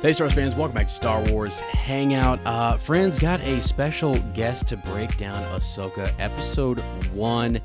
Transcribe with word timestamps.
Hey, 0.00 0.12
Star 0.12 0.26
Wars 0.26 0.34
fans, 0.34 0.54
welcome 0.54 0.76
back 0.76 0.86
to 0.86 0.92
Star 0.92 1.20
Wars 1.32 1.58
Hangout. 1.58 2.38
Uh, 2.46 2.76
friends, 2.76 3.18
got 3.18 3.40
a 3.40 3.60
special 3.60 4.14
guest 4.32 4.68
to 4.68 4.76
break 4.76 5.16
down 5.18 5.42
Ahsoka 5.58 6.12
episode 6.20 6.78
one 7.12 7.60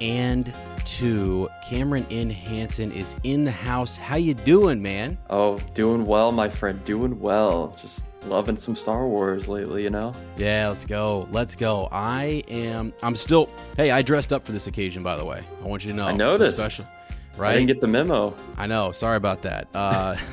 and 0.00 0.54
two. 0.84 1.48
Cameron 1.64 2.06
N. 2.08 2.30
Hanson 2.30 2.92
is 2.92 3.16
in 3.24 3.42
the 3.42 3.50
house. 3.50 3.96
How 3.96 4.14
you 4.14 4.32
doing, 4.32 4.80
man? 4.80 5.18
Oh, 5.28 5.58
doing 5.74 6.06
well, 6.06 6.30
my 6.30 6.48
friend. 6.48 6.82
Doing 6.84 7.18
well. 7.18 7.76
Just 7.82 8.06
loving 8.26 8.56
some 8.56 8.76
Star 8.76 9.08
Wars 9.08 9.48
lately, 9.48 9.82
you 9.82 9.90
know. 9.90 10.14
Yeah, 10.36 10.68
let's 10.68 10.84
go. 10.84 11.26
Let's 11.32 11.56
go. 11.56 11.88
I 11.90 12.44
am. 12.46 12.92
I'm 13.02 13.16
still. 13.16 13.48
Hey, 13.76 13.90
I 13.90 14.02
dressed 14.02 14.32
up 14.32 14.46
for 14.46 14.52
this 14.52 14.68
occasion, 14.68 15.02
by 15.02 15.16
the 15.16 15.24
way. 15.24 15.42
I 15.64 15.66
want 15.66 15.84
you 15.84 15.90
to 15.90 15.96
know. 15.96 16.06
I 16.06 16.12
noticed. 16.12 16.60
Special, 16.60 16.86
right? 17.36 17.50
I 17.50 17.54
didn't 17.54 17.66
get 17.66 17.80
the 17.80 17.88
memo. 17.88 18.36
I 18.56 18.68
know. 18.68 18.92
Sorry 18.92 19.16
about 19.16 19.42
that. 19.42 19.66
Uh, 19.74 20.16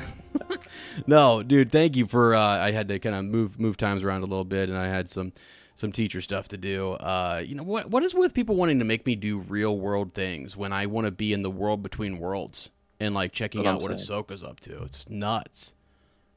no, 1.06 1.42
dude, 1.42 1.72
thank 1.72 1.96
you 1.96 2.06
for. 2.06 2.34
Uh, 2.34 2.40
I 2.40 2.72
had 2.72 2.88
to 2.88 2.98
kind 2.98 3.14
of 3.14 3.24
move 3.24 3.58
move 3.58 3.76
times 3.76 4.02
around 4.02 4.22
a 4.22 4.26
little 4.26 4.44
bit, 4.44 4.68
and 4.68 4.78
I 4.78 4.88
had 4.88 5.10
some 5.10 5.32
some 5.76 5.92
teacher 5.92 6.20
stuff 6.20 6.48
to 6.48 6.58
do. 6.58 6.92
Uh, 6.92 7.42
you 7.44 7.54
know 7.54 7.62
what? 7.62 7.90
What 7.90 8.02
is 8.02 8.14
with 8.14 8.34
people 8.34 8.56
wanting 8.56 8.78
to 8.78 8.84
make 8.84 9.06
me 9.06 9.16
do 9.16 9.38
real 9.38 9.76
world 9.78 10.14
things 10.14 10.56
when 10.56 10.72
I 10.72 10.86
want 10.86 11.06
to 11.06 11.10
be 11.10 11.32
in 11.32 11.42
the 11.42 11.50
world 11.50 11.82
between 11.82 12.18
worlds 12.18 12.70
and 13.00 13.14
like 13.14 13.32
checking 13.32 13.66
out 13.66 13.82
what 13.82 13.98
saying. 13.98 14.24
Ahsoka's 14.24 14.44
up 14.44 14.60
to? 14.60 14.82
It's 14.82 15.08
nuts. 15.08 15.72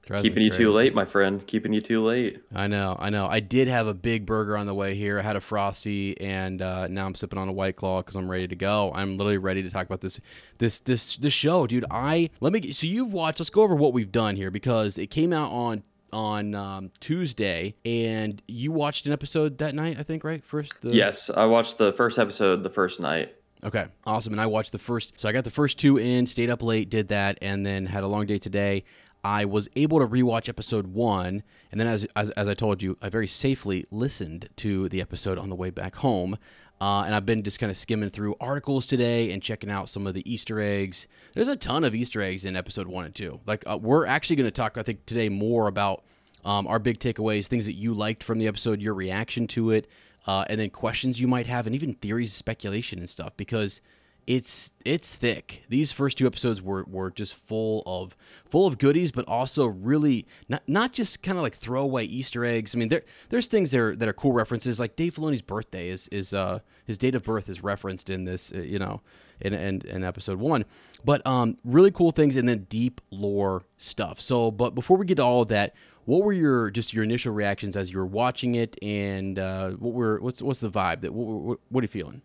Keeping 0.06 0.44
you 0.44 0.50
too 0.50 0.72
late, 0.72 0.94
my 0.94 1.06
friend. 1.06 1.46
Keeping 1.48 1.72
you 1.72 1.80
too 1.80 2.04
late. 2.04 2.42
I 2.54 2.68
know, 2.68 2.98
I 3.00 3.10
know. 3.10 3.26
I 3.26 3.40
did 3.40 3.70
have 3.70 3.88
a 3.88 3.94
big 3.94 4.26
burger 4.26 4.58
on 4.58 4.66
the 4.66 4.74
way 4.74 4.96
here. 4.96 5.18
I 5.18 5.22
had 5.22 5.38
a 5.38 5.42
frosty, 5.42 6.20
and 6.20 6.62
uh, 6.62 6.88
now 6.88 7.06
I'm 7.06 7.16
sipping 7.16 7.40
on 7.40 7.48
a 7.48 7.54
white 7.54 7.78
claw 7.78 8.02
because 8.02 8.18
I'm 8.18 8.30
ready 8.30 8.48
to 8.50 8.56
go. 8.56 8.92
I'm 8.94 9.18
literally 9.18 9.38
ready 9.38 9.64
to 9.64 9.70
talk 9.70 9.86
about 9.86 10.02
this, 10.02 10.20
this, 10.58 10.80
this, 10.80 11.16
this 11.16 11.34
show, 11.34 11.68
dude. 11.68 11.86
I 11.90 12.32
let 12.42 12.52
me. 12.52 12.74
So 12.74 12.86
you've 12.86 13.14
watched. 13.14 13.40
Let's 13.40 13.50
go 13.50 13.62
over 13.62 13.76
what 13.76 13.94
we've 13.94 14.12
done 14.12 14.36
here 14.36 14.52
because 14.52 14.98
it 14.98 15.08
came 15.08 15.32
out 15.32 15.52
on 15.52 15.84
on 16.12 16.54
um, 16.54 16.92
Tuesday, 17.00 17.76
and 17.86 18.42
you 18.48 18.74
watched 18.74 19.06
an 19.06 19.14
episode 19.14 19.58
that 19.60 19.74
night. 19.74 19.98
I 19.98 20.04
think 20.04 20.26
right 20.26 20.44
first. 20.44 20.82
The... 20.82 20.90
Yes, 20.90 21.30
I 21.30 21.46
watched 21.46 21.78
the 21.78 21.94
first 21.94 22.20
episode 22.20 22.64
the 22.64 22.70
first 22.70 23.00
night. 23.00 23.36
Okay, 23.64 23.86
awesome. 24.06 24.34
And 24.34 24.42
I 24.42 24.46
watched 24.46 24.74
the 24.74 24.80
first, 24.80 25.14
so 25.16 25.30
I 25.30 25.32
got 25.32 25.46
the 25.46 25.52
first 25.52 25.80
two 25.80 25.98
in, 25.98 26.28
stayed 26.28 26.50
up 26.50 26.62
late, 26.62 26.90
did 26.90 27.08
that, 27.08 27.38
and 27.42 27.66
then 27.66 27.86
had 27.86 28.04
a 28.04 28.08
long 28.08 28.26
day 28.26 28.38
today. 28.38 28.84
I 29.24 29.46
was 29.46 29.70
able 29.76 30.00
to 30.00 30.08
rewatch 30.08 30.50
episode 30.50 30.88
one, 30.88 31.44
and 31.72 31.80
then 31.80 31.88
as, 31.88 32.06
as, 32.16 32.30
as 32.32 32.48
I 32.48 32.54
told 32.54 32.82
you, 32.82 32.98
I 33.02 33.10
very 33.10 33.28
safely 33.28 33.86
listened 33.90 34.50
to 34.58 34.90
the 34.90 35.00
episode 35.00 35.38
on 35.38 35.50
the 35.50 35.56
way 35.56 35.70
back 35.70 35.96
home. 35.98 36.38
Uh, 36.82 37.04
and 37.06 37.16
I've 37.16 37.26
been 37.26 37.44
just 37.44 37.60
kind 37.60 37.70
of 37.70 37.78
skimming 37.78 38.10
through 38.10 38.36
articles 38.42 38.86
today 38.86 39.32
and 39.32 39.42
checking 39.42 39.72
out 39.72 39.88
some 39.88 40.06
of 40.06 40.14
the 40.14 40.30
Easter 40.30 40.60
eggs. 40.60 41.08
There's 41.34 41.48
a 41.48 41.56
ton 41.56 41.86
of 41.86 41.96
Easter 41.96 42.22
eggs 42.22 42.44
in 42.44 42.58
episode 42.58 42.88
one 42.88 43.06
and 43.06 43.16
two. 43.16 43.40
Like 43.46 43.64
uh, 43.66 43.80
we're 43.82 44.06
actually 44.06 44.36
going 44.36 44.48
to 44.48 44.52
talk, 44.52 44.78
I 44.78 44.84
think, 44.84 45.06
today 45.06 45.30
more 45.30 45.68
about 45.68 46.04
um, 46.44 46.68
our 46.68 46.80
big 46.80 47.00
takeaways, 47.00 47.48
things 47.48 47.66
that 47.68 47.76
you 47.76 47.94
liked 47.94 48.22
from 48.22 48.38
the 48.38 48.48
episode, 48.48 48.82
your 48.82 48.94
reaction 48.94 49.48
to 49.50 49.72
it, 49.72 49.88
uh, 50.28 50.44
and 50.50 50.60
then 50.60 50.72
questions 50.72 51.22
you 51.22 51.28
might 51.28 51.48
have, 51.48 51.66
and 51.66 51.74
even 51.74 51.94
theories, 51.94 52.34
speculation, 52.34 53.00
and 53.00 53.10
stuff. 53.10 53.38
Because 53.38 53.80
it's 54.28 54.72
it's 54.86 55.14
thick. 55.14 55.64
These 55.70 55.92
first 55.92 56.18
two 56.18 56.28
episodes 56.28 56.62
were, 56.62 56.84
were 56.88 57.12
just 57.12 57.34
full 57.34 57.84
of 57.86 58.16
full 58.50 58.68
of 58.68 58.78
goodies, 58.78 59.12
but 59.12 59.28
also 59.28 59.66
really 59.66 60.26
not 60.48 60.64
not 60.68 60.94
just 60.94 61.22
kind 61.22 61.38
of 61.38 61.42
like 61.42 61.56
throwaway 61.56 62.06
Easter 62.06 62.46
eggs. 62.46 62.76
I 62.76 62.80
mean, 62.80 62.90
there 62.90 63.04
there's 63.30 63.48
things 63.48 63.72
there 63.72 63.96
that 63.96 64.08
are 64.08 64.14
cool 64.14 64.32
references. 64.32 64.80
Like 64.80 64.96
Dave 64.96 65.16
Filoni's 65.16 65.42
birthday 65.42 65.90
is 65.90 66.08
is 66.10 66.34
uh 66.34 66.60
his 66.86 66.98
date 66.98 67.16
of 67.16 67.24
birth 67.24 67.50
is 67.50 67.64
referenced 67.64 68.10
in 68.10 68.26
this, 68.26 68.52
uh, 68.54 68.60
you 68.60 68.80
know, 68.80 69.02
in, 69.40 69.54
in 69.54 69.82
in 69.82 70.04
episode 70.04 70.40
one. 70.40 70.66
But 71.04 71.26
um, 71.26 71.58
really 71.64 71.92
cool 71.92 72.12
things 72.12 72.36
and 72.36 72.48
then 72.48 72.66
deep 72.70 73.02
lore 73.12 73.64
stuff. 73.78 74.20
So, 74.20 74.52
but 74.52 74.76
before 74.76 74.98
we 74.98 75.06
get 75.06 75.16
to 75.16 75.24
all 75.24 75.42
of 75.42 75.48
that, 75.50 75.74
what 76.06 76.24
were 76.24 76.34
your 76.34 76.70
just 76.70 76.94
your 76.94 77.04
initial 77.04 77.34
reactions 77.34 77.76
as 77.76 77.92
you 77.92 78.00
were 78.00 78.06
watching 78.06 78.56
it, 78.56 78.78
and 78.82 79.40
uh, 79.40 79.72
what 79.72 79.94
were 79.94 80.20
what's 80.20 80.42
what's 80.42 80.60
the 80.60 80.70
vibe 80.70 81.02
that 81.02 81.14
what, 81.14 81.26
what, 81.26 81.60
what 81.70 81.82
are 81.82 81.86
you 81.86 81.90
feeling? 81.90 82.22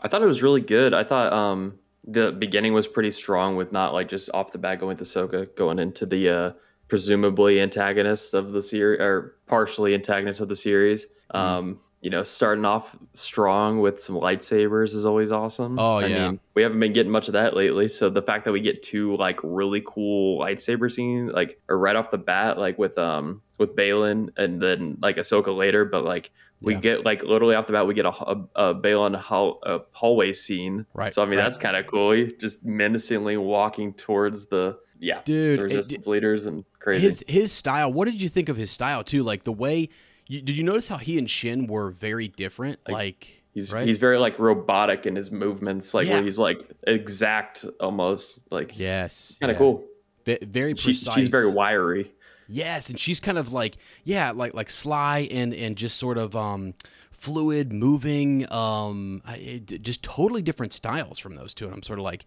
I 0.00 0.08
thought 0.08 0.22
it 0.22 0.26
was 0.26 0.42
really 0.42 0.60
good. 0.60 0.94
I 0.94 1.04
thought 1.04 1.32
um, 1.32 1.78
the 2.04 2.32
beginning 2.32 2.72
was 2.72 2.86
pretty 2.86 3.10
strong 3.10 3.56
with 3.56 3.72
not 3.72 3.92
like 3.92 4.08
just 4.08 4.30
off 4.32 4.52
the 4.52 4.58
bat 4.58 4.80
going 4.80 4.96
with 4.96 5.06
Ahsoka 5.06 5.54
going 5.54 5.78
into 5.78 6.06
the 6.06 6.28
uh, 6.28 6.52
presumably 6.88 7.60
antagonist 7.60 8.34
of 8.34 8.52
the 8.52 8.62
series 8.62 9.00
or 9.00 9.36
partially 9.46 9.94
antagonist 9.94 10.40
of 10.40 10.48
the 10.48 10.56
series. 10.56 11.06
Mm-hmm. 11.06 11.36
Um, 11.36 11.80
you 12.00 12.08
know, 12.08 12.22
starting 12.22 12.64
off 12.64 12.96
strong 13.12 13.80
with 13.80 14.00
some 14.00 14.16
lightsabers 14.16 14.94
is 14.94 15.04
always 15.04 15.30
awesome. 15.30 15.78
Oh 15.78 15.96
I 15.96 16.06
yeah, 16.06 16.30
mean, 16.30 16.40
we 16.54 16.62
haven't 16.62 16.80
been 16.80 16.94
getting 16.94 17.12
much 17.12 17.28
of 17.28 17.34
that 17.34 17.54
lately. 17.54 17.88
So 17.88 18.08
the 18.08 18.22
fact 18.22 18.44
that 18.46 18.52
we 18.52 18.60
get 18.60 18.82
two 18.82 19.16
like 19.16 19.38
really 19.42 19.82
cool 19.84 20.40
lightsaber 20.40 20.90
scenes, 20.90 21.30
like 21.32 21.60
or 21.68 21.78
right 21.78 21.94
off 21.96 22.10
the 22.10 22.18
bat, 22.18 22.58
like 22.58 22.78
with 22.78 22.96
um 22.96 23.42
with 23.58 23.76
Baylan 23.76 24.30
and 24.38 24.62
then 24.62 24.96
like 25.02 25.16
Ahsoka 25.16 25.54
later, 25.54 25.84
but 25.84 26.04
like 26.04 26.30
we 26.62 26.74
yeah. 26.74 26.80
get 26.80 27.04
like 27.04 27.22
literally 27.22 27.54
off 27.54 27.66
the 27.66 27.74
bat, 27.74 27.86
we 27.86 27.92
get 27.92 28.06
a, 28.06 28.10
a, 28.10 28.44
a 28.54 28.74
Baylan 28.74 29.14
hall, 29.16 29.60
a 29.62 29.80
hallway 29.92 30.32
scene. 30.32 30.86
Right. 30.94 31.12
So 31.12 31.22
I 31.22 31.26
mean, 31.26 31.38
right. 31.38 31.44
that's 31.44 31.58
kind 31.58 31.76
of 31.76 31.86
cool. 31.86 32.12
He's 32.12 32.32
just 32.32 32.64
menacingly 32.64 33.36
walking 33.36 33.92
towards 33.92 34.46
the 34.46 34.78
yeah, 34.98 35.20
dude, 35.24 35.58
the 35.58 35.64
resistance 35.64 36.06
it, 36.06 36.10
leaders 36.10 36.46
and 36.46 36.64
crazy. 36.78 37.06
His 37.06 37.24
his 37.28 37.52
style. 37.52 37.92
What 37.92 38.06
did 38.06 38.22
you 38.22 38.30
think 38.30 38.48
of 38.48 38.56
his 38.56 38.70
style 38.70 39.04
too? 39.04 39.22
Like 39.22 39.42
the 39.42 39.52
way 39.52 39.90
you, 40.30 40.40
did 40.40 40.56
you 40.56 40.62
notice 40.62 40.86
how 40.86 40.96
he 40.96 41.18
and 41.18 41.28
Shin 41.28 41.66
were 41.66 41.90
very 41.90 42.28
different? 42.28 42.78
Like, 42.86 42.94
like 42.94 43.42
he's 43.52 43.72
right? 43.72 43.86
he's 43.86 43.98
very 43.98 44.16
like 44.16 44.38
robotic 44.38 45.04
in 45.04 45.16
his 45.16 45.32
movements, 45.32 45.92
like 45.92 46.06
yeah. 46.06 46.14
where 46.14 46.22
he's 46.22 46.38
like 46.38 46.70
exact 46.86 47.64
almost. 47.80 48.40
Like 48.52 48.78
yes, 48.78 49.36
kind 49.40 49.50
of 49.50 49.56
yeah. 49.56 49.58
cool. 49.58 49.84
V- 50.24 50.38
very 50.42 50.74
precise. 50.74 51.14
She, 51.14 51.20
she's 51.20 51.28
very 51.28 51.50
wiry. 51.50 52.12
Yes, 52.46 52.90
and 52.90 52.98
she's 52.98 53.18
kind 53.18 53.38
of 53.38 53.52
like 53.52 53.76
yeah, 54.04 54.30
like 54.30 54.54
like 54.54 54.70
sly 54.70 55.26
and 55.32 55.52
and 55.52 55.74
just 55.74 55.98
sort 55.98 56.16
of 56.16 56.36
um 56.36 56.74
fluid, 57.10 57.72
moving, 57.72 58.50
um, 58.52 59.22
it, 59.26 59.82
just 59.82 60.02
totally 60.04 60.42
different 60.42 60.72
styles 60.72 61.18
from 61.18 61.34
those 61.34 61.54
two. 61.54 61.66
And 61.66 61.74
I'm 61.74 61.82
sort 61.82 61.98
of 61.98 62.04
like, 62.04 62.24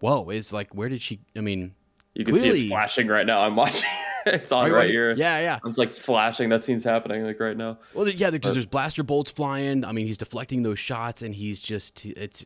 whoa, 0.00 0.30
is 0.30 0.54
like 0.54 0.74
where 0.74 0.88
did 0.88 1.02
she? 1.02 1.20
I 1.36 1.40
mean, 1.40 1.74
you 2.14 2.24
can 2.24 2.34
clearly, 2.34 2.60
see 2.60 2.66
it 2.66 2.70
flashing 2.70 3.08
right 3.08 3.26
now. 3.26 3.42
I'm 3.42 3.56
watching. 3.56 3.88
it's 4.26 4.52
on 4.52 4.70
right, 4.70 4.88
here. 4.88 5.12
Yeah, 5.12 5.40
yeah. 5.40 5.58
It's 5.64 5.78
like 5.78 5.90
flashing. 5.90 6.48
That 6.50 6.64
scene's 6.64 6.84
happening 6.84 7.24
like 7.24 7.40
right 7.40 7.56
now. 7.56 7.78
Well, 7.94 8.08
yeah, 8.08 8.30
because 8.30 8.54
there's 8.54 8.66
blaster 8.66 9.02
bolts 9.02 9.30
flying. 9.30 9.84
I 9.84 9.92
mean, 9.92 10.06
he's 10.06 10.18
deflecting 10.18 10.62
those 10.62 10.78
shots, 10.78 11.22
and 11.22 11.34
he's 11.34 11.62
just 11.62 12.04
it's 12.04 12.44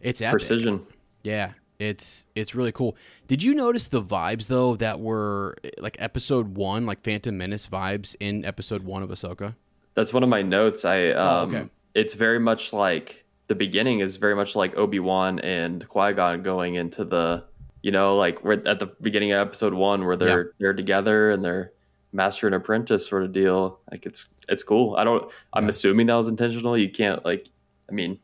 it's 0.00 0.22
epic. 0.22 0.32
precision. 0.32 0.86
Yeah, 1.22 1.52
it's 1.78 2.24
it's 2.34 2.54
really 2.54 2.72
cool. 2.72 2.96
Did 3.26 3.42
you 3.42 3.54
notice 3.54 3.88
the 3.88 4.02
vibes 4.02 4.46
though 4.46 4.76
that 4.76 5.00
were 5.00 5.56
like 5.78 5.96
episode 5.98 6.56
one, 6.56 6.86
like 6.86 7.02
Phantom 7.02 7.36
Menace 7.36 7.66
vibes 7.66 8.14
in 8.20 8.44
episode 8.44 8.82
one 8.82 9.02
of 9.02 9.10
Ahsoka? 9.10 9.56
That's 9.94 10.12
one 10.12 10.22
of 10.22 10.28
my 10.28 10.42
notes. 10.42 10.84
I 10.84 11.06
oh, 11.08 11.22
um, 11.22 11.54
oh, 11.54 11.58
okay. 11.58 11.70
it's 11.94 12.14
very 12.14 12.38
much 12.38 12.72
like 12.72 13.24
the 13.48 13.54
beginning 13.54 14.00
is 14.00 14.16
very 14.16 14.36
much 14.36 14.54
like 14.54 14.76
Obi 14.76 15.00
Wan 15.00 15.40
and 15.40 15.86
Qui 15.88 16.12
Gon 16.12 16.42
going 16.42 16.76
into 16.76 17.04
the 17.04 17.44
You 17.82 17.90
know, 17.90 18.16
like 18.16 18.44
we're 18.44 18.62
at 18.66 18.78
the 18.78 18.90
beginning 19.00 19.32
of 19.32 19.46
episode 19.46 19.74
one 19.74 20.04
where 20.04 20.16
they're 20.16 20.44
Yeah. 20.46 20.52
they're 20.58 20.72
together 20.74 21.30
and 21.30 21.44
they're 21.44 21.72
master 22.12 22.46
and 22.46 22.54
apprentice 22.54 23.06
sort 23.06 23.22
of 23.22 23.32
deal. 23.32 23.80
Like 23.90 24.04
it's 24.06 24.26
it's 24.48 24.62
cool. 24.64 24.96
I 24.96 25.04
don't. 25.04 25.30
I'm 25.52 25.68
assuming 25.68 26.06
that 26.08 26.14
was 26.14 26.28
intentional. 26.28 26.76
You 26.76 26.90
can't 26.90 27.24
like. 27.24 27.48
I 27.88 27.92
mean, 27.92 28.18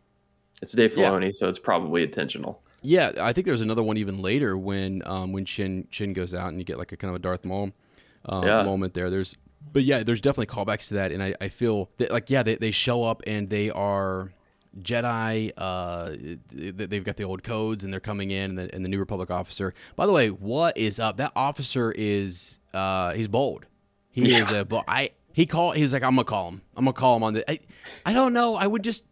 it's 0.62 0.72
Dave 0.72 0.96
Yeah. 0.96 1.10
Filoni, 1.10 1.34
so 1.34 1.48
it's 1.48 1.58
probably 1.58 2.02
intentional. 2.02 2.62
Yeah, 2.82 3.12
I 3.18 3.32
think 3.32 3.46
there's 3.46 3.62
another 3.62 3.82
one 3.82 3.96
even 3.96 4.20
later 4.22 4.56
when 4.56 5.02
um, 5.06 5.32
when 5.32 5.44
Shin 5.44 5.88
Shin 5.90 6.12
goes 6.12 6.34
out 6.34 6.48
and 6.50 6.58
you 6.58 6.64
get 6.64 6.78
like 6.78 6.92
a 6.92 6.96
kind 6.96 7.08
of 7.10 7.16
a 7.16 7.18
Darth 7.18 7.44
Maul 7.44 7.70
um, 8.26 8.44
Yeah. 8.46 8.62
moment 8.62 8.94
there. 8.94 9.08
There's, 9.10 9.34
but 9.72 9.82
yeah, 9.84 10.02
there's 10.02 10.20
definitely 10.20 10.54
callbacks 10.54 10.88
to 10.88 10.94
that, 10.94 11.10
and 11.12 11.22
I, 11.22 11.34
I 11.40 11.48
feel 11.48 11.90
that 11.98 12.10
like 12.12 12.28
yeah, 12.30 12.42
they, 12.42 12.56
they 12.56 12.70
show 12.70 13.02
up 13.04 13.22
and 13.26 13.48
they 13.50 13.70
are 13.70 14.32
Jedi. 14.80 15.52
Uh, 15.56 16.10
they- 16.52 16.70
they've 16.86 17.04
got 17.04 17.16
the 17.16 17.24
old 17.24 17.42
codes 17.42 17.84
and 17.84 17.92
they're 17.92 18.00
coming 18.00 18.30
in, 18.30 18.50
and 18.50 18.58
the, 18.58 18.74
and 18.74 18.84
the 18.84 18.88
New 18.88 18.98
Republic 18.98 19.30
officer. 19.30 19.74
By 19.96 20.06
the 20.06 20.12
way, 20.12 20.28
what 20.30 20.76
is 20.76 20.98
up? 21.00 21.16
That 21.16 21.32
officer 21.36 21.92
is 21.96 22.58
uh, 22.74 23.12
he's 23.14 23.28
bold. 23.28 23.66
He 24.10 24.34
is 24.34 24.50
a 24.52 24.64
bo- 24.64 24.84
I. 24.88 25.10
He 25.32 25.44
call. 25.44 25.72
He 25.72 25.82
was 25.82 25.92
like, 25.92 26.02
I'm 26.02 26.14
gonna 26.14 26.24
call 26.24 26.48
him. 26.48 26.62
I'm 26.76 26.84
gonna 26.86 26.94
call 26.94 27.16
him 27.16 27.22
on 27.22 27.34
the. 27.34 27.50
I, 27.50 27.58
I 28.06 28.12
don't 28.14 28.32
know. 28.32 28.54
I 28.56 28.66
would 28.66 28.82
just 28.82 29.04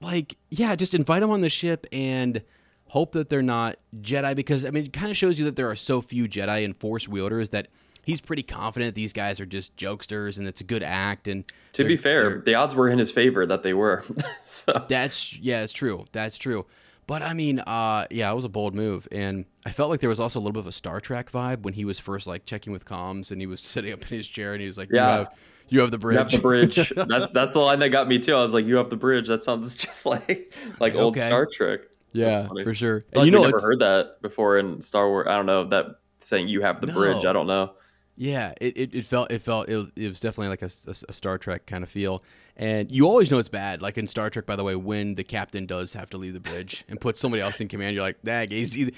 like 0.00 0.36
yeah, 0.50 0.74
just 0.74 0.92
invite 0.94 1.22
him 1.22 1.30
on 1.30 1.40
the 1.40 1.48
ship 1.48 1.86
and 1.92 2.42
hope 2.88 3.12
that 3.12 3.30
they're 3.30 3.40
not 3.40 3.76
Jedi 4.02 4.36
because 4.36 4.64
I 4.66 4.70
mean 4.70 4.84
it 4.84 4.92
kind 4.92 5.10
of 5.10 5.16
shows 5.16 5.38
you 5.38 5.46
that 5.46 5.56
there 5.56 5.70
are 5.70 5.76
so 5.76 6.02
few 6.02 6.28
Jedi 6.28 6.62
and 6.64 6.76
Force 6.76 7.08
wielders 7.08 7.48
that 7.50 7.68
he's 8.04 8.20
pretty 8.20 8.42
confident 8.42 8.94
these 8.94 9.14
guys 9.14 9.40
are 9.40 9.46
just 9.46 9.74
jokesters 9.78 10.36
and 10.36 10.46
it's 10.46 10.60
a 10.60 10.64
good 10.64 10.82
act 10.82 11.26
and 11.26 11.44
To 11.72 11.84
be 11.84 11.96
fair, 11.96 12.38
the 12.44 12.54
odds 12.54 12.74
were 12.74 12.88
in 12.88 12.98
his 12.98 13.10
favor 13.10 13.46
that 13.46 13.62
they 13.62 13.72
were. 13.72 14.04
so 14.44 14.84
that's 14.88 15.38
yeah, 15.38 15.62
it's 15.62 15.72
true. 15.72 16.04
That's 16.12 16.36
true. 16.36 16.66
But 17.06 17.22
I 17.22 17.34
mean, 17.34 17.58
uh, 17.60 18.06
yeah, 18.10 18.30
it 18.30 18.34
was 18.34 18.44
a 18.44 18.48
bold 18.48 18.74
move, 18.74 19.08
and 19.10 19.44
I 19.66 19.70
felt 19.70 19.90
like 19.90 20.00
there 20.00 20.08
was 20.08 20.20
also 20.20 20.38
a 20.38 20.40
little 20.40 20.52
bit 20.52 20.60
of 20.60 20.66
a 20.66 20.72
Star 20.72 21.00
Trek 21.00 21.30
vibe 21.32 21.62
when 21.62 21.74
he 21.74 21.84
was 21.84 21.98
first 21.98 22.26
like 22.26 22.46
checking 22.46 22.72
with 22.72 22.84
comms, 22.84 23.30
and 23.30 23.40
he 23.40 23.46
was 23.46 23.60
sitting 23.74 23.92
up 23.92 24.02
in 24.02 24.08
his 24.18 24.28
chair, 24.28 24.52
and 24.52 24.60
he 24.60 24.66
was 24.66 24.76
like, 24.78 24.88
Yeah. 24.92 25.12
"You 25.12 25.18
have, 25.18 25.28
you 25.68 25.80
have 25.80 25.90
the 25.90 25.98
bridge." 25.98 26.14
you 26.14 26.18
have 26.18 26.30
the 26.30 26.38
bridge. 26.38 26.76
that's 26.96 27.30
that's 27.30 27.52
the 27.54 27.58
line 27.58 27.78
that 27.80 27.88
got 27.88 28.06
me 28.06 28.18
too. 28.18 28.34
I 28.34 28.40
was 28.42 28.54
like, 28.54 28.66
"You 28.66 28.76
have 28.76 28.90
the 28.90 28.96
bridge." 28.96 29.28
That 29.28 29.42
sounds 29.42 29.74
just 29.74 30.04
like 30.06 30.52
like 30.78 30.94
old 30.94 31.16
Okay. 31.16 31.26
Star 31.26 31.46
Trek. 31.50 31.80
yeah, 32.12 32.46
for 32.62 32.74
sure. 32.74 33.04
And 33.12 33.16
like 33.16 33.26
you 33.26 33.32
know, 33.32 33.44
never 33.44 33.60
heard 33.60 33.80
that 33.80 34.20
before 34.22 34.58
in 34.58 34.80
Star 34.82 35.08
Wars. 35.08 35.26
I 35.28 35.36
don't 35.36 35.46
know 35.46 35.64
that 35.68 35.86
saying 36.20 36.48
"you 36.48 36.60
have 36.62 36.80
the 36.80 36.86
bridge." 36.88 37.24
I 37.24 37.32
don't 37.32 37.46
know. 37.46 37.72
Yeah, 38.16 38.52
it, 38.60 38.76
it, 38.76 38.94
it 38.94 39.06
felt 39.06 39.30
it 39.32 39.40
felt 39.40 39.68
it, 39.68 39.76
was- 39.76 39.90
it 39.96 40.08
was 40.08 40.20
definitely 40.20 40.48
like 40.48 40.62
a, 40.62 40.70
a- 40.86 41.04
a 41.08 41.12
Star 41.12 41.38
Trek 41.38 41.66
kind 41.66 41.82
of 41.82 41.88
feel, 41.90 42.22
and 42.56 42.90
you 42.92 43.06
always 43.06 43.30
know 43.30 43.38
it's 43.38 43.48
bad. 43.48 43.80
Like 43.80 43.96
in 43.96 44.06
Star 44.06 44.28
Trek, 44.30 44.44
by 44.46 44.54
the 44.56 44.64
way, 44.64 44.76
when 44.76 45.14
the 45.14 45.24
captain 45.24 45.64
does 45.66 45.94
have 45.94 46.10
to 46.10 46.18
leave 46.18 46.34
the 46.34 46.40
bridge 46.40 46.84
and 46.88 47.00
put 47.00 47.16
somebody 47.16 47.40
else 47.42 47.60
in 47.60 47.68
command, 47.68 47.94
you're 47.94 48.04
like, 48.04 48.22
nah, 48.22 48.44
he's 48.46 48.78
either, 48.78 48.92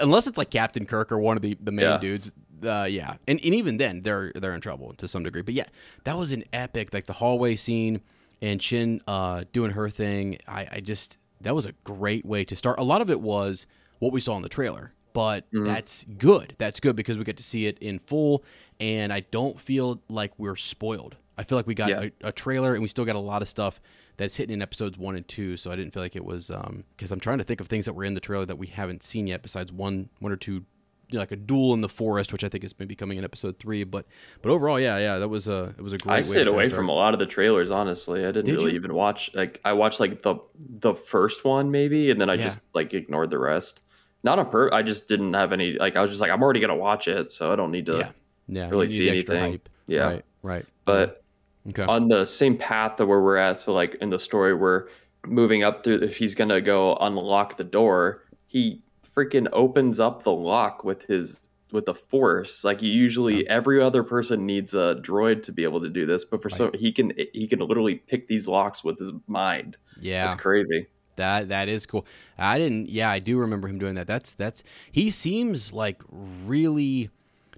unless 0.00 0.26
it's 0.28 0.38
like 0.38 0.50
Captain 0.50 0.86
Kirk 0.86 1.10
or 1.10 1.18
one 1.18 1.36
of 1.36 1.42
the, 1.42 1.56
the 1.60 1.72
main 1.72 1.84
Yeah. 1.84 1.98
dudes. 1.98 2.32
Uh, 2.62 2.86
yeah, 2.88 3.16
and 3.26 3.40
and 3.42 3.54
even 3.54 3.78
then 3.78 4.02
they're 4.02 4.32
they're 4.34 4.54
in 4.54 4.60
trouble 4.60 4.92
to 4.98 5.08
some 5.08 5.24
degree. 5.24 5.42
But 5.42 5.54
yeah, 5.54 5.64
that 6.04 6.16
was 6.18 6.30
an 6.30 6.44
epic 6.52 6.92
like 6.94 7.06
the 7.06 7.14
hallway 7.14 7.56
scene 7.56 8.02
and 8.42 8.62
Shin 8.62 9.00
uh, 9.08 9.44
doing 9.52 9.72
her 9.72 9.88
thing. 9.90 10.38
I, 10.46 10.68
I 10.72 10.80
just 10.80 11.16
that 11.40 11.54
was 11.54 11.64
a 11.66 11.72
great 11.84 12.24
way 12.26 12.44
to 12.44 12.54
start. 12.54 12.78
A 12.78 12.82
lot 12.84 13.00
of 13.00 13.10
it 13.10 13.20
was 13.22 13.66
what 13.98 14.12
we 14.12 14.20
saw 14.20 14.36
in 14.36 14.42
the 14.42 14.48
trailer, 14.50 14.92
but 15.12 15.50
mm-hmm. 15.52 15.64
that's 15.64 16.04
good. 16.18 16.54
That's 16.58 16.80
good 16.80 16.96
because 16.96 17.18
we 17.18 17.24
get 17.24 17.36
to 17.38 17.42
see 17.42 17.66
it 17.66 17.78
in 17.80 17.98
full, 17.98 18.44
and 18.78 19.12
I 19.12 19.20
don't 19.20 19.60
feel 19.60 20.02
like 20.08 20.32
we're 20.38 20.56
spoiled. 20.56 21.16
I 21.38 21.44
feel 21.44 21.56
like 21.56 21.66
we 21.66 21.74
got 21.74 21.88
Yeah. 21.90 22.08
a, 22.22 22.28
a 22.28 22.32
trailer, 22.32 22.74
and 22.74 22.82
we 22.82 22.88
still 22.88 23.04
got 23.04 23.16
a 23.16 23.20
lot 23.20 23.40
of 23.42 23.48
stuff 23.48 23.80
that's 24.18 24.36
hitting 24.36 24.52
in 24.52 24.60
episodes 24.60 24.98
one 24.98 25.16
and 25.16 25.26
two. 25.26 25.56
So 25.56 25.70
I 25.70 25.76
didn't 25.76 25.94
feel 25.94 26.02
like 26.02 26.16
it 26.16 26.24
was 26.24 26.50
um, 26.50 26.84
because 26.96 27.10
I'm 27.12 27.20
trying 27.20 27.38
to 27.38 27.44
think 27.44 27.60
of 27.60 27.66
things 27.68 27.86
that 27.86 27.94
were 27.94 28.04
in 28.04 28.14
the 28.14 28.20
trailer 28.20 28.44
that 28.46 28.56
we 28.58 28.66
haven't 28.66 29.02
seen 29.02 29.26
yet, 29.26 29.42
besides 29.42 29.72
one 29.72 30.10
one 30.18 30.32
or 30.32 30.36
two. 30.36 30.64
you 31.12 31.16
know, 31.16 31.20
like 31.20 31.32
a 31.32 31.36
duel 31.36 31.72
in 31.74 31.80
the 31.80 31.88
forest, 31.88 32.30
which 32.32 32.44
I 32.44 32.48
think 32.48 32.62
is 32.62 32.72
maybe 32.78 32.94
coming 32.94 33.16
in 33.18 33.24
episode 33.24 33.58
three, 33.58 33.82
but 33.84 34.04
but 34.42 34.52
overall, 34.52 34.78
yeah, 34.78 34.96
yeah, 34.98 35.18
that 35.18 35.28
was 35.28 35.48
a 35.48 35.74
it 35.78 35.82
was 35.82 35.92
a 35.94 35.98
great. 35.98 36.12
way 36.12 36.18
I 36.18 36.20
stayed 36.20 36.46
away 36.46 36.68
from 36.68 36.88
a 36.88 36.92
lot 36.92 37.14
of 37.14 37.18
the 37.20 37.26
trailers. 37.26 37.70
Honestly, 37.70 38.22
I 38.24 38.26
didn't 38.32 38.44
Did 38.44 38.56
really 38.56 38.72
you? 38.72 38.76
even 38.76 38.92
watch. 38.94 39.30
Like 39.34 39.60
I 39.64 39.72
watched 39.72 39.98
like 39.98 40.20
the 40.22 40.36
the 40.58 40.94
first 40.94 41.44
one 41.44 41.70
maybe, 41.70 42.10
and 42.10 42.20
then 42.20 42.28
I 42.28 42.34
Yeah. 42.34 42.42
just 42.42 42.60
like 42.74 42.92
ignored 42.94 43.30
the 43.30 43.38
rest. 43.38 43.80
Not 44.22 44.38
on 44.38 44.50
pur. 44.50 44.70
I 44.72 44.82
just 44.82 45.08
didn't 45.08 45.32
have 45.34 45.52
any. 45.52 45.72
Like 45.74 45.96
I 45.96 46.02
was 46.02 46.10
just 46.10 46.20
like, 46.20 46.30
I'm 46.30 46.42
already 46.42 46.60
gonna 46.60 46.76
watch 46.76 47.08
it, 47.08 47.32
so 47.32 47.52
I 47.52 47.56
don't 47.56 47.70
need 47.70 47.86
to. 47.86 47.98
Yeah, 47.98 48.10
yeah, 48.48 48.68
really 48.68 48.86
need 48.86 48.92
see 48.92 49.08
anything. 49.08 49.60
Yeah. 49.86 50.02
right, 50.02 50.24
right. 50.42 50.66
But 50.84 51.22
okay, 51.68 51.84
on 51.84 52.08
the 52.08 52.24
same 52.24 52.56
path 52.56 52.96
that 52.98 53.06
where 53.06 53.20
we're 53.20 53.36
at, 53.36 53.60
so 53.60 53.72
like 53.72 53.94
in 53.96 54.10
the 54.10 54.18
story, 54.18 54.54
we're 54.54 54.88
moving 55.26 55.64
up 55.64 55.84
through. 55.84 56.02
If 56.02 56.16
he's 56.16 56.34
gonna 56.34 56.60
go 56.60 56.96
unlock 56.96 57.56
the 57.56 57.64
door, 57.64 58.24
he 58.46 58.82
freaking 59.16 59.48
opens 59.52 59.98
up 60.00 60.22
the 60.22 60.32
lock 60.32 60.84
with 60.84 61.04
his 61.04 61.48
with 61.72 61.86
the 61.86 61.94
force. 61.94 62.64
Like 62.64 62.82
you 62.82 62.92
usually, 62.92 63.48
every 63.48 63.80
other 63.80 64.02
person 64.02 64.46
needs 64.46 64.74
a 64.74 64.96
droid 65.00 65.42
to 65.44 65.52
be 65.52 65.64
able 65.64 65.80
to 65.80 65.88
do 65.88 66.06
this, 66.06 66.24
but 66.24 66.42
for 66.42 66.50
so 66.50 66.70
he 66.74 66.92
can 66.92 67.12
he 67.32 67.46
can 67.46 67.60
literally 67.60 67.96
pick 67.96 68.28
these 68.28 68.48
locks 68.48 68.84
with 68.84 68.98
his 68.98 69.12
mind. 69.26 69.76
yeah, 70.00 70.26
It's 70.26 70.34
crazy. 70.34 70.86
That 71.16 71.48
that 71.48 71.68
is 71.68 71.86
cool. 71.86 72.06
I 72.38 72.58
didn't. 72.58 72.88
Yeah, 72.88 73.10
I 73.10 73.18
do 73.18 73.38
remember 73.38 73.68
him 73.68 73.78
doing 73.78 73.94
that. 73.94 74.06
That's 74.06 74.34
that's. 74.34 74.62
He 74.90 75.10
seems 75.10 75.72
like 75.72 76.02
really, 76.10 77.10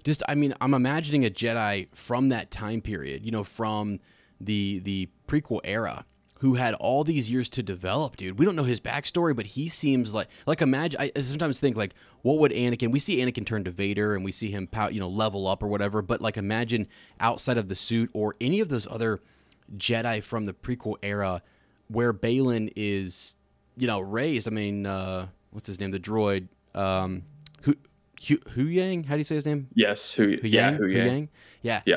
just. 0.03 0.23
I 0.27 0.35
mean, 0.35 0.53
I'm 0.59 0.73
imagining 0.73 1.25
a 1.25 1.29
Jedi 1.29 1.87
from 1.93 2.29
that 2.29 2.51
time 2.51 2.81
period. 2.81 3.25
You 3.25 3.31
know, 3.31 3.43
from 3.43 3.99
the 4.39 4.79
the 4.79 5.09
prequel 5.27 5.61
era, 5.63 6.05
who 6.43 6.55
had 6.55 6.73
all 6.73 7.05
these 7.05 7.31
years 7.31 7.49
to 7.49 7.63
develop. 7.63 8.17
Dude, 8.17 8.37
we 8.37 8.45
don't 8.45 8.57
know 8.57 8.65
his 8.65 8.81
backstory, 8.81 9.33
but 9.33 9.45
he 9.45 9.69
seems 9.69 10.13
like 10.13 10.27
like 10.45 10.61
imagine. 10.61 10.99
I, 10.99 11.11
sometimes 11.21 11.57
think 11.61 11.77
like, 11.77 11.93
what 12.21 12.37
would 12.39 12.51
Anakin? 12.51 12.91
We 12.91 12.99
see 12.99 13.19
Anakin 13.19 13.45
turn 13.45 13.63
to 13.63 13.71
Vader, 13.71 14.13
and 14.13 14.25
we 14.25 14.33
see 14.33 14.51
him, 14.51 14.67
pow, 14.67 14.89
you 14.89 14.99
know, 14.99 15.07
level 15.07 15.47
up 15.47 15.63
or 15.63 15.67
whatever. 15.67 16.01
But 16.01 16.19
like, 16.19 16.35
imagine 16.35 16.87
outside 17.21 17.57
of 17.57 17.69
the 17.69 17.75
suit 17.75 18.09
or 18.13 18.35
any 18.41 18.59
of 18.59 18.67
those 18.67 18.85
other 18.91 19.21
Jedi 19.77 20.21
from 20.21 20.45
the 20.45 20.53
prequel 20.53 20.95
era, 21.01 21.41
where 21.87 22.13
Baylan 22.13 22.73
is 22.75 23.37
you 23.77 23.87
know, 23.87 23.99
raised. 23.99 24.47
I 24.47 24.51
mean, 24.51 24.85
uh, 24.85 25.27
what's 25.51 25.67
his 25.67 25.79
name? 25.79 25.91
The 25.91 25.99
droid, 25.99 26.47
um, 26.75 27.23
Hu, 27.63 27.73
Hu, 28.27 28.37
Huyang. 28.37 29.05
How 29.05 29.15
do 29.15 29.19
you 29.19 29.23
say 29.25 29.35
his 29.35 29.45
name? 29.45 29.67
Yes, 29.73 30.13
who? 30.13 30.37
Hu 30.41 30.47
yeah, 30.47 30.69
Yang. 30.69 30.73
who? 30.75 30.83
Huyang. 30.87 31.05
Yang? 31.05 31.29
Yeah. 31.61 31.81
Yeah. 31.85 31.95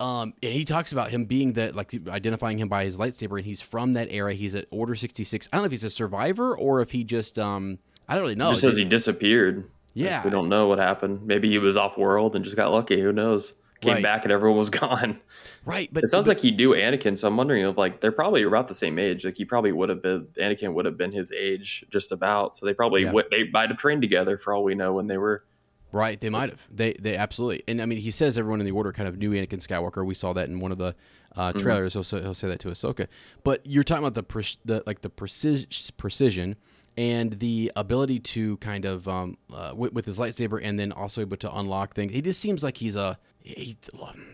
Um, 0.00 0.32
and 0.42 0.52
he 0.52 0.64
talks 0.64 0.92
about 0.92 1.10
him 1.10 1.24
being 1.24 1.54
that, 1.54 1.74
like 1.74 1.92
identifying 2.08 2.58
him 2.58 2.68
by 2.68 2.84
his 2.84 2.96
lightsaber, 2.98 3.38
and 3.38 3.44
he's 3.46 3.60
from 3.60 3.94
that 3.94 4.06
era. 4.12 4.32
He's 4.32 4.54
at 4.54 4.66
Order 4.70 4.94
sixty 4.94 5.24
six. 5.24 5.48
I 5.52 5.56
don't 5.56 5.62
know 5.62 5.66
if 5.66 5.72
he's 5.72 5.82
a 5.84 5.90
survivor 5.90 6.56
or 6.56 6.80
if 6.80 6.92
he 6.92 7.02
just 7.02 7.36
um, 7.38 7.78
I 8.08 8.14
don't 8.14 8.22
really 8.22 8.36
know. 8.36 8.48
Just 8.50 8.60
says 8.60 8.76
he 8.76 8.84
disappeared. 8.84 9.56
Like, 9.56 9.64
Yeah. 9.94 10.22
we 10.24 10.30
don't 10.30 10.48
know 10.48 10.68
what 10.68 10.78
happened. 10.78 11.26
Maybe 11.26 11.50
he 11.50 11.58
was 11.58 11.76
off 11.76 11.98
world 11.98 12.36
and 12.36 12.44
just 12.44 12.54
got 12.56 12.70
lucky. 12.70 13.00
Who 13.00 13.12
knows? 13.12 13.54
Came 13.80 13.94
Right. 13.94 14.02
back 14.02 14.24
and 14.24 14.32
everyone 14.32 14.58
was 14.58 14.70
gone. 14.84 15.20
right, 15.64 15.88
but 15.92 16.02
It 16.02 16.08
sounds 16.08 16.26
like 16.26 16.40
he 16.40 16.50
knew 16.50 16.70
Anakin, 16.70 17.16
so 17.16 17.28
I'm 17.28 17.36
wondering 17.36 17.64
if 17.64 17.76
like 17.76 18.00
they're 18.00 18.10
probably 18.10 18.42
about 18.42 18.66
the 18.68 18.74
same 18.74 18.98
age. 18.98 19.24
Like 19.24 19.36
he 19.36 19.44
probably 19.44 19.70
would 19.72 19.88
have 19.88 20.02
been 20.02 20.26
Anakin 20.40 20.74
would 20.74 20.84
have 20.84 20.96
been 20.98 21.12
his 21.12 21.30
age 21.32 21.84
just 21.90 22.10
about. 22.10 22.56
So 22.56 22.66
they 22.66 22.74
probably 22.74 23.04
Yeah. 23.04 23.12
they 23.30 23.44
might 23.50 23.68
have 23.68 23.78
trained 23.78 24.02
together 24.02 24.36
for 24.36 24.52
all 24.52 24.64
we 24.64 24.74
know 24.74 24.92
when 24.94 25.06
they 25.06 25.18
were 25.18 25.44
Right, 25.90 26.20
they 26.20 26.28
might 26.28 26.50
have. 26.50 26.66
They 26.70 26.92
they 26.94 27.16
absolutely. 27.16 27.62
And 27.68 27.80
I 27.80 27.86
mean, 27.86 27.98
he 27.98 28.10
says 28.10 28.36
everyone 28.36 28.60
in 28.60 28.66
the 28.66 28.72
order 28.72 28.92
kind 28.92 29.08
of 29.08 29.16
knew 29.16 29.30
Anakin 29.30 29.64
Skywalker. 29.66 30.04
We 30.04 30.14
saw 30.14 30.32
that 30.34 30.48
in 30.48 30.60
one 30.60 30.70
of 30.72 30.78
the 30.78 30.94
uh, 31.36 31.50
Mm-hmm. 31.50 31.58
trailers. 31.60 31.92
He'll, 31.94 32.04
say, 32.04 32.20
he'll 32.20 32.34
say 32.34 32.48
that 32.48 32.58
to 32.60 32.68
Ahsoka. 32.68 33.06
But 33.44 33.64
you're 33.64 33.84
talking 33.84 34.02
about 34.02 34.14
the, 34.14 34.22
pre- 34.24 34.44
the 34.64 34.82
like 34.86 35.00
the 35.02 35.08
precis- 35.08 35.90
precision 35.92 36.56
and 36.96 37.38
the 37.38 37.70
ability 37.76 38.18
to 38.18 38.56
kind 38.56 38.84
of 38.84 39.06
um, 39.06 39.38
uh, 39.54 39.72
with, 39.74 39.92
with 39.92 40.04
his 40.04 40.18
lightsaber, 40.18 40.60
and 40.62 40.78
then 40.80 40.90
also 40.92 41.20
able 41.20 41.36
to 41.38 41.54
unlock 41.56 41.94
things. 41.94 42.12
He 42.12 42.20
just 42.20 42.40
seems 42.40 42.62
like 42.64 42.78
he's 42.78 42.96
a 42.96 43.18
he, 43.56 43.76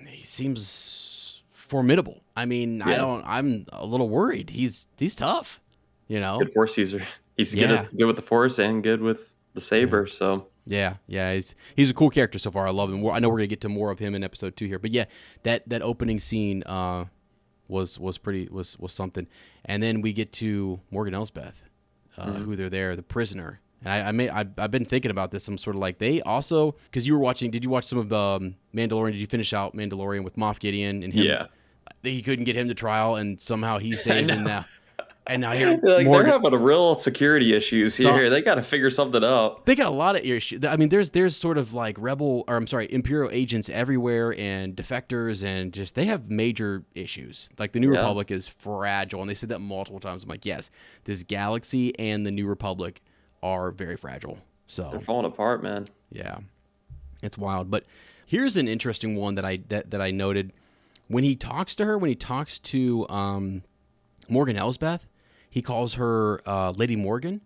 he 0.09 0.25
seems 0.25 1.42
formidable. 1.50 2.23
I 2.37 2.44
mean, 2.44 2.83
I 2.83 2.97
don't. 2.97 3.23
I'm 3.26 3.66
a 3.73 3.87
little 3.87 4.09
worried. 4.09 4.50
He's 4.50 4.87
he's 4.99 5.14
tough. 5.14 5.61
You 6.09 6.21
know. 6.21 6.38
good 6.38 6.52
force 6.52 6.76
user. 6.76 7.02
He's 7.37 7.52
good 7.54 7.71
Yeah. 7.71 7.80
at, 7.83 7.97
good 7.97 8.04
with 8.04 8.14
the 8.16 8.23
force 8.23 8.59
and 8.61 8.80
good 8.83 9.00
with 9.00 9.33
the 9.54 9.61
saber. 9.61 10.06
So 10.06 10.47
Yeah, 10.66 10.97
yeah, 11.09 11.33
he's 11.35 11.56
he's 11.75 11.90
a 11.90 11.94
cool 11.94 12.11
character 12.11 12.38
so 12.38 12.50
far. 12.52 12.66
I 12.66 12.71
love 12.71 12.90
him. 12.92 13.00
We're- 13.02 13.16
I 13.16 13.18
know 13.18 13.28
we're 13.28 13.38
gonna 13.38 13.49
get 13.49 13.61
to 13.62 13.68
more 13.68 13.90
of 13.90 13.99
him 13.99 14.14
in 14.14 14.23
episode 14.23 14.56
two 14.56 14.66
here, 14.66 14.78
but 14.78 14.92
yeah, 14.92 15.06
that 15.42 15.68
that 15.68 15.83
opening 15.83 16.21
scene 16.21 16.62
uh, 16.64 17.06
was 17.66 17.99
was 17.99 18.18
pretty 18.18 18.49
was 18.52 18.78
was 18.78 18.92
something. 18.92 19.26
And 19.64 19.83
then 19.83 20.00
we 20.00 20.12
get 20.12 20.33
to 20.35 20.80
Morgan 20.92 21.12
Elsbeth, 21.14 21.56
uh, 22.16 22.33
who 22.35 22.54
they're 22.54 22.71
there, 22.71 22.94
the 22.94 23.02
prisoner. 23.02 23.61
And 23.85 23.93
I, 23.93 24.09
I 24.09 24.12
may 24.12 24.31
I, 24.31 24.47
I've 24.59 24.71
been 24.71 24.85
thinking 24.85 25.11
about 25.11 25.31
this. 25.31 25.47
I'm 25.47 25.59
sort 25.59 25.76
of 25.76 25.81
like 25.81 25.99
they 25.99 26.21
also 26.23 26.73
because 26.87 27.07
you 27.07 27.12
were 27.14 27.21
watching. 27.21 27.50
Did 27.50 27.62
you 27.64 27.71
watch 27.71 27.85
some 27.87 27.99
of 27.99 28.12
um, 28.12 28.57
Mandalorian? 28.75 29.12
Did 29.12 29.21
you 29.21 29.26
finish 29.26 29.53
out 29.53 29.75
Mandalorian 29.76 30.25
with 30.25 30.37
Moff 30.37 30.59
Gideon 30.59 31.03
and 31.03 31.12
him? 31.12 31.25
Yeah. 31.25 31.47
he 32.03 32.23
couldn't 32.23 32.45
get 32.45 32.57
him 32.57 32.69
to 32.69 32.75
trial, 32.75 33.14
and 33.17 33.41
somehow 33.41 33.79
he 33.79 33.93
saved 33.97 34.31
in 34.31 34.45
know. 34.45 34.49
that. 34.49 34.67
And 35.26 35.41
now 35.41 35.53
here, 35.53 35.71
like 35.83 36.05
Morgan, 36.07 36.26
they're 36.31 36.33
having 36.38 36.53
a 36.53 36.59
real 36.62 36.95
security 36.97 37.55
issues 37.55 37.95
So- 37.95 38.12
here. 38.12 38.29
They 38.29 38.43
got 38.43 38.57
to 38.57 38.62
figure 38.62 38.91
something 38.91 39.25
out. 39.25 39.64
they 39.64 39.75
got 39.75 39.87
a 39.87 39.91
lot 39.97 40.17
of 40.17 40.23
issues. 40.25 40.64
I 40.67 40.76
mean, 40.76 40.91
there's 40.91 41.11
there's 41.11 41.35
sort 41.35 41.57
of 41.57 41.73
like 41.73 41.97
rebel 41.99 42.45
or 42.47 42.57
I'm 42.57 42.67
sorry, 42.67 42.93
imperial 42.93 43.31
agents 43.33 43.71
everywhere 43.71 44.35
and 44.38 44.76
defectors 44.76 45.43
and 45.43 45.73
just 45.73 45.95
they 45.95 46.05
have 46.07 46.29
major 46.31 46.85
issues. 46.95 47.49
Like 47.59 47.73
the 47.73 47.81
New 47.81 47.93
Yeah. 47.93 48.00
Republic 48.00 48.31
is 48.31 48.49
fragile, 48.49 49.21
and 49.23 49.31
they 49.31 49.35
said 49.35 49.49
that 49.49 49.61
multiple 49.61 49.99
times. 50.00 50.25
I'm 50.25 50.29
like, 50.29 50.45
yes, 50.45 50.71
this 51.05 51.23
galaxy 51.23 51.99
and 51.99 52.26
the 52.26 52.31
New 52.31 52.47
Republic 52.47 53.00
are 53.44 53.70
very 53.70 53.96
fragile. 53.96 54.38
So 54.66 54.88
They're 54.90 55.00
falling 55.00 55.26
apart, 55.26 55.62
man. 55.62 55.84
yeah, 56.10 56.38
it's 57.22 57.38
wild. 57.38 57.70
But 57.70 57.84
here's 58.26 58.56
an 58.56 58.66
interesting 58.66 59.14
one 59.14 59.34
that 59.36 59.44
I 59.44 59.58
that, 59.68 59.90
that 59.90 60.00
I 60.00 60.10
noted 60.10 60.52
when 61.08 61.22
he 61.22 61.36
talks 61.36 61.74
to 61.76 61.84
her. 61.84 61.98
When 61.98 62.08
he 62.08 62.16
talks 62.16 62.58
to 62.60 63.06
um, 63.08 63.62
Morgan 64.28 64.56
Elsbeth, 64.56 65.06
he 65.50 65.60
calls 65.62 65.94
her 65.94 66.40
uh, 66.48 66.70
Lady 66.72 66.96
Morgan. 66.96 67.42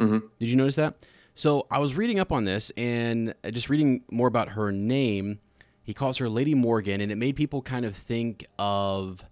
Mm-hmm. 0.00 0.26
Did 0.40 0.48
you 0.48 0.56
notice 0.56 0.76
that? 0.76 0.94
So 1.34 1.66
I 1.70 1.78
was 1.78 1.94
reading 1.94 2.18
up 2.18 2.32
on 2.32 2.44
this 2.44 2.70
and 2.76 3.34
just 3.50 3.68
reading 3.70 4.02
more 4.10 4.28
about 4.28 4.50
her 4.50 4.72
name. 4.72 5.38
He 5.84 5.94
calls 5.94 6.18
her 6.18 6.28
Lady 6.28 6.54
Morgan, 6.54 7.00
and 7.00 7.10
it 7.12 7.16
made 7.16 7.36
people 7.36 7.60
kind 7.62 7.84
of 7.84 7.96
think 7.96 8.46
of 8.58 9.24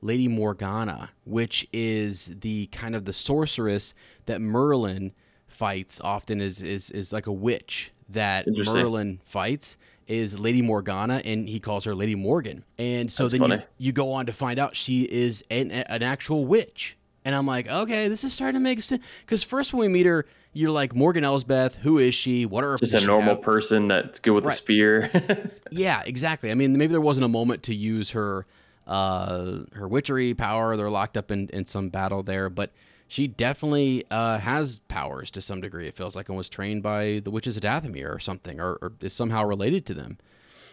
Lady 0.00 0.28
Morgana, 0.28 1.10
which 1.24 1.66
is 1.72 2.34
the 2.40 2.66
kind 2.66 2.94
of 2.94 3.04
the 3.04 3.12
sorceress 3.12 3.94
that 4.26 4.40
Merlin 4.40 5.12
fights 5.54 6.00
often 6.02 6.40
is 6.40 6.60
is, 6.62 6.90
is 6.90 7.12
like 7.12 7.26
a 7.26 7.32
witch 7.32 7.92
that. 8.08 8.46
Merlin 8.46 9.20
fights 9.24 9.76
is 10.06 10.38
Lady 10.38 10.60
Morgana, 10.60 11.22
and 11.24 11.48
he 11.48 11.58
calls 11.58 11.84
her 11.84 11.94
Lady 11.94 12.14
Morgan. 12.14 12.64
And 12.78 13.10
so 13.10 13.26
That's 13.26 13.38
then 13.40 13.50
you, 13.50 13.62
you 13.86 13.92
go 13.92 14.12
on 14.12 14.26
to 14.26 14.32
find 14.32 14.58
out 14.58 14.76
she 14.76 15.04
is 15.04 15.42
an, 15.50 15.70
an 15.70 16.02
actual 16.02 16.44
witch. 16.44 16.96
And 17.24 17.34
I'm 17.34 17.46
like, 17.46 17.68
okay, 17.68 18.08
this 18.08 18.22
is 18.22 18.34
starting 18.34 18.60
to 18.60 18.62
make 18.62 18.82
sense. 18.82 19.02
Because 19.24 19.42
first 19.42 19.72
when 19.72 19.80
we 19.80 19.88
meet 19.88 20.04
her, 20.04 20.26
you're 20.52 20.70
like 20.70 20.94
Morgan 20.94 21.24
Elsbeth. 21.24 21.76
Who 21.76 21.98
is 21.98 22.14
she? 22.14 22.44
What 22.44 22.64
are 22.64 22.72
her? 22.72 22.76
Just 22.78 22.92
a 22.92 23.00
normal 23.00 23.36
person 23.36 23.88
that's 23.88 24.20
good 24.20 24.32
with 24.32 24.44
Right. 24.44 24.52
a 24.52 24.56
spear. 24.56 25.50
Yeah, 25.70 26.02
exactly. 26.04 26.50
I 26.50 26.54
mean, 26.54 26.76
maybe 26.76 26.92
there 26.92 27.00
wasn't 27.00 27.24
a 27.24 27.28
moment 27.28 27.62
to 27.64 27.74
use 27.74 28.10
her 28.10 28.44
uh, 28.86 29.60
her 29.72 29.88
witchery 29.88 30.34
power. 30.34 30.76
They're 30.76 30.90
locked 30.90 31.16
up 31.16 31.30
in, 31.30 31.48
in 31.48 31.64
some 31.64 31.88
battle 31.88 32.22
there, 32.22 32.50
but 32.50 32.70
she 33.14 33.28
definitely 33.28 34.04
uh, 34.10 34.38
has 34.38 34.80
powers 34.88 35.30
to 35.30 35.40
some 35.40 35.60
degree. 35.60 35.86
It 35.86 35.94
feels 35.94 36.16
like 36.16 36.28
and 36.28 36.36
was 36.36 36.48
trained 36.48 36.82
by 36.82 37.20
the 37.22 37.30
witches 37.30 37.56
of 37.56 37.62
Dathomir 37.62 38.12
or 38.12 38.18
something, 38.18 38.58
or, 38.58 38.72
or 38.82 38.92
is 39.00 39.12
somehow 39.12 39.44
related 39.44 39.86
to 39.86 39.94
them. 39.94 40.18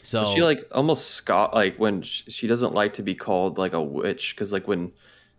So 0.01 0.33
she 0.33 0.41
like 0.41 0.67
almost 0.71 1.11
scoff 1.11 1.53
like 1.53 1.77
when 1.77 2.01
sh- 2.01 2.23
she 2.29 2.47
doesn't 2.47 2.73
like 2.73 2.93
to 2.93 3.03
be 3.03 3.13
called 3.13 3.59
like 3.59 3.73
a 3.73 3.81
witch 3.81 4.33
because 4.35 4.51
like 4.51 4.67
when 4.67 4.91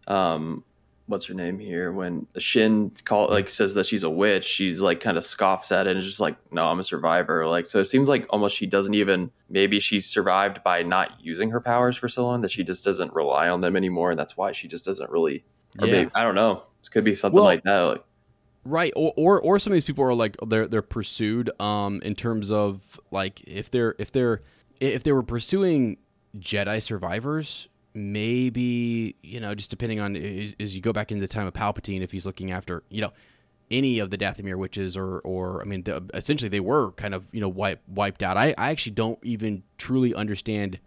um 0.06 0.62
what's 1.06 1.26
her 1.26 1.34
name 1.34 1.58
here 1.58 1.90
when 1.90 2.28
shin 2.38 2.92
call 3.04 3.28
like 3.28 3.50
says 3.50 3.74
that 3.74 3.84
she's 3.84 4.04
a 4.04 4.08
witch 4.10 4.44
she's 4.44 4.80
like 4.80 5.00
kind 5.00 5.18
of 5.18 5.24
scoffs 5.24 5.72
at 5.72 5.88
it 5.88 5.90
and 5.90 5.98
is 5.98 6.06
just 6.06 6.20
like 6.20 6.36
no 6.52 6.66
i'm 6.66 6.78
a 6.78 6.84
survivor 6.84 7.48
like 7.48 7.66
so 7.66 7.80
it 7.80 7.86
seems 7.86 8.08
like 8.08 8.24
almost 8.30 8.56
she 8.56 8.66
doesn't 8.66 8.94
even 8.94 9.28
maybe 9.50 9.80
she 9.80 9.98
survived 9.98 10.62
by 10.62 10.84
not 10.84 11.10
using 11.20 11.50
her 11.50 11.60
powers 11.60 11.96
for 11.96 12.08
so 12.08 12.24
long 12.24 12.40
that 12.42 12.52
she 12.52 12.62
just 12.62 12.84
doesn't 12.84 13.12
rely 13.12 13.48
on 13.48 13.60
them 13.60 13.74
anymore 13.76 14.12
and 14.12 14.18
that's 14.18 14.36
why 14.36 14.52
she 14.52 14.68
just 14.68 14.84
doesn't 14.84 15.10
really 15.10 15.44
Yeah. 15.80 15.86
maybe, 15.86 16.10
i 16.14 16.22
don't 16.22 16.36
know 16.36 16.62
it 16.82 16.90
could 16.90 17.04
be 17.04 17.14
something 17.14 17.36
Well, 17.36 17.44
like 17.44 17.62
that 17.64 17.78
like 17.80 18.04
Right, 18.64 18.92
or, 18.94 19.12
or 19.16 19.40
or 19.40 19.58
some 19.58 19.72
of 19.72 19.74
these 19.74 19.84
people 19.84 20.04
are 20.04 20.14
like 20.14 20.36
they're 20.46 20.68
they're 20.68 20.82
pursued 20.82 21.50
um 21.60 22.00
in 22.04 22.14
terms 22.14 22.48
of 22.50 23.00
like 23.10 23.40
if 23.44 23.70
they're 23.70 23.96
if 23.98 24.12
they're 24.12 24.42
if 24.78 25.02
they 25.02 25.10
were 25.10 25.24
pursuing 25.24 25.96
Jedi 26.38 26.80
survivors, 26.80 27.66
maybe 27.92 29.16
you 29.20 29.40
know 29.40 29.54
just 29.56 29.68
depending 29.68 29.98
on 29.98 30.14
as, 30.14 30.54
as 30.60 30.76
you 30.76 30.80
go 30.80 30.92
back 30.92 31.10
into 31.10 31.20
the 31.20 31.26
time 31.26 31.48
of 31.48 31.54
Palpatine, 31.54 32.02
if 32.02 32.12
he's 32.12 32.24
looking 32.24 32.52
after 32.52 32.84
you 32.88 33.00
know 33.00 33.12
any 33.68 33.98
of 33.98 34.10
the 34.10 34.18
Dathomir 34.18 34.56
witches 34.56 34.96
or 34.96 35.18
or 35.20 35.60
I 35.60 35.64
mean 35.64 35.82
the, 35.82 36.04
essentially 36.14 36.48
they 36.48 36.60
were 36.60 36.92
kind 36.92 37.14
of 37.14 37.26
you 37.32 37.40
know 37.40 37.48
wiped 37.48 37.88
wiped 37.88 38.22
out. 38.22 38.36
I 38.36 38.54
I 38.56 38.70
actually 38.70 38.92
don't 38.92 39.18
even 39.24 39.64
truly 39.76 40.14
understand 40.14 40.78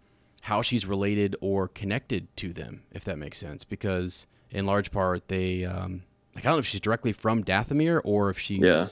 how 0.42 0.62
she's 0.62 0.86
related 0.86 1.36
or 1.42 1.68
connected 1.68 2.34
to 2.36 2.54
them, 2.54 2.84
if 2.90 3.04
that 3.04 3.18
makes 3.18 3.36
sense, 3.36 3.64
because 3.64 4.26
in 4.50 4.66
large 4.66 4.90
part 4.90 5.28
they 5.28 5.64
um 5.64 6.02
like 6.34 6.44
I 6.44 6.48
don't 6.48 6.56
know 6.56 6.60
if 6.60 6.66
she's 6.66 6.80
directly 6.80 7.12
from 7.12 7.42
Dathomir 7.44 8.00
or 8.04 8.30
if 8.30 8.38
she's 8.38 8.60
Yeah. 8.60 8.86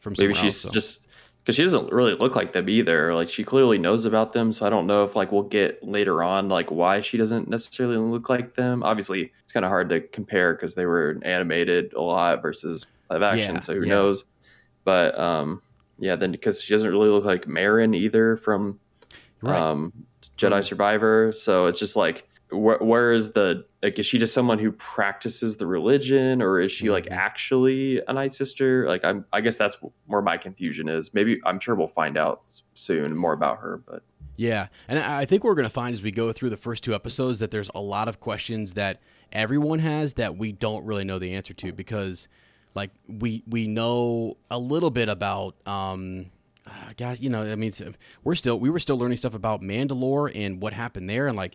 from 0.00 0.14
maybe 0.18 0.34
she's 0.34 0.42
else, 0.44 0.56
so. 0.58 0.70
just 0.70 1.08
because 1.42 1.56
she 1.56 1.62
doesn't 1.62 1.92
really 1.92 2.14
look 2.14 2.34
like 2.36 2.52
them 2.52 2.68
either 2.68 3.14
like 3.14 3.28
she 3.28 3.44
clearly 3.44 3.76
knows 3.78 4.06
about 4.06 4.32
them 4.32 4.50
so 4.50 4.64
i 4.66 4.70
don't 4.70 4.86
know 4.86 5.04
if 5.04 5.14
like 5.14 5.30
we'll 5.30 5.42
get 5.42 5.82
later 5.86 6.22
on 6.22 6.48
like 6.48 6.70
why 6.70 7.00
she 7.00 7.18
doesn't 7.18 7.48
necessarily 7.48 7.98
look 7.98 8.30
like 8.30 8.54
them 8.54 8.82
obviously 8.82 9.30
it's 9.42 9.52
kind 9.52 9.62
of 9.64 9.68
hard 9.68 9.90
to 9.90 10.00
compare 10.00 10.54
because 10.54 10.74
they 10.74 10.86
were 10.86 11.18
animated 11.22 11.92
a 11.92 12.00
lot 12.00 12.40
versus 12.40 12.86
live 13.10 13.20
action 13.22 13.56
Yeah, 13.56 13.60
so 13.60 13.74
who 13.74 13.82
yeah. 13.82 13.88
knows 13.88 14.24
but 14.84 15.18
um 15.18 15.60
yeah 15.98 16.16
then 16.16 16.32
because 16.32 16.62
she 16.62 16.72
doesn't 16.72 16.90
really 16.90 17.10
look 17.10 17.24
like 17.26 17.44
Merrin 17.46 17.94
either 17.94 18.36
from 18.38 18.80
Right. 19.42 19.60
um 19.60 19.92
jedi 20.38 20.58
Mhm. 20.60 20.64
survivor 20.64 21.32
so 21.34 21.66
it's 21.66 21.78
just 21.78 21.94
like 21.96 22.26
where, 22.50 22.78
where 22.78 23.12
is 23.12 23.32
the 23.32 23.64
like 23.82 23.98
is 23.98 24.06
she 24.06 24.18
just 24.18 24.34
someone 24.34 24.58
who 24.58 24.70
practices 24.72 25.56
the 25.56 25.66
religion 25.66 26.40
or 26.42 26.60
is 26.60 26.70
she 26.70 26.90
like 26.90 27.06
Mhm. 27.06 27.12
actually 27.12 28.00
a 28.06 28.12
night 28.12 28.32
sister 28.32 28.86
like 28.86 29.04
i'm 29.04 29.24
i 29.32 29.40
guess 29.40 29.56
that's 29.56 29.76
where 30.06 30.22
my 30.22 30.36
confusion 30.36 30.88
is 30.88 31.12
maybe 31.14 31.40
i'm 31.44 31.58
sure 31.58 31.74
we'll 31.74 31.86
find 31.86 32.16
out 32.16 32.46
soon 32.74 33.16
more 33.16 33.32
about 33.32 33.58
her 33.58 33.80
but 33.86 34.02
Yeah, 34.36 34.66
and 34.88 34.98
I 34.98 35.24
think 35.26 35.44
we're 35.44 35.54
going 35.54 35.68
to 35.68 35.70
find 35.72 35.92
as 35.94 36.02
we 36.02 36.10
go 36.10 36.32
through 36.32 36.50
the 36.50 36.56
first 36.56 36.82
two 36.82 36.92
episodes 36.92 37.38
that 37.38 37.52
there's 37.52 37.70
a 37.72 37.80
lot 37.80 38.08
of 38.08 38.18
questions 38.18 38.74
that 38.74 39.00
everyone 39.32 39.78
has 39.78 40.14
that 40.14 40.36
we 40.36 40.50
don't 40.50 40.84
really 40.84 41.04
know 41.04 41.20
the 41.20 41.32
answer 41.34 41.54
to 41.54 41.72
because, 41.72 42.26
like, 42.74 42.90
we 43.06 43.44
we 43.46 43.68
know 43.68 44.36
a 44.50 44.58
little 44.58 44.90
bit 44.90 45.08
about. 45.08 45.54
Um, 45.68 46.32
uh, 46.66 46.70
God, 46.96 47.20
you 47.20 47.30
know, 47.30 47.42
I 47.44 47.54
mean, 47.54 47.72
we're 48.24 48.34
still 48.34 48.58
we 48.58 48.70
were 48.70 48.80
still 48.80 48.98
learning 48.98 49.18
stuff 49.18 49.34
about 49.34 49.60
Mandalore 49.62 50.32
and 50.34 50.60
what 50.60 50.72
happened 50.72 51.08
there, 51.08 51.28
and 51.28 51.36
like, 51.36 51.54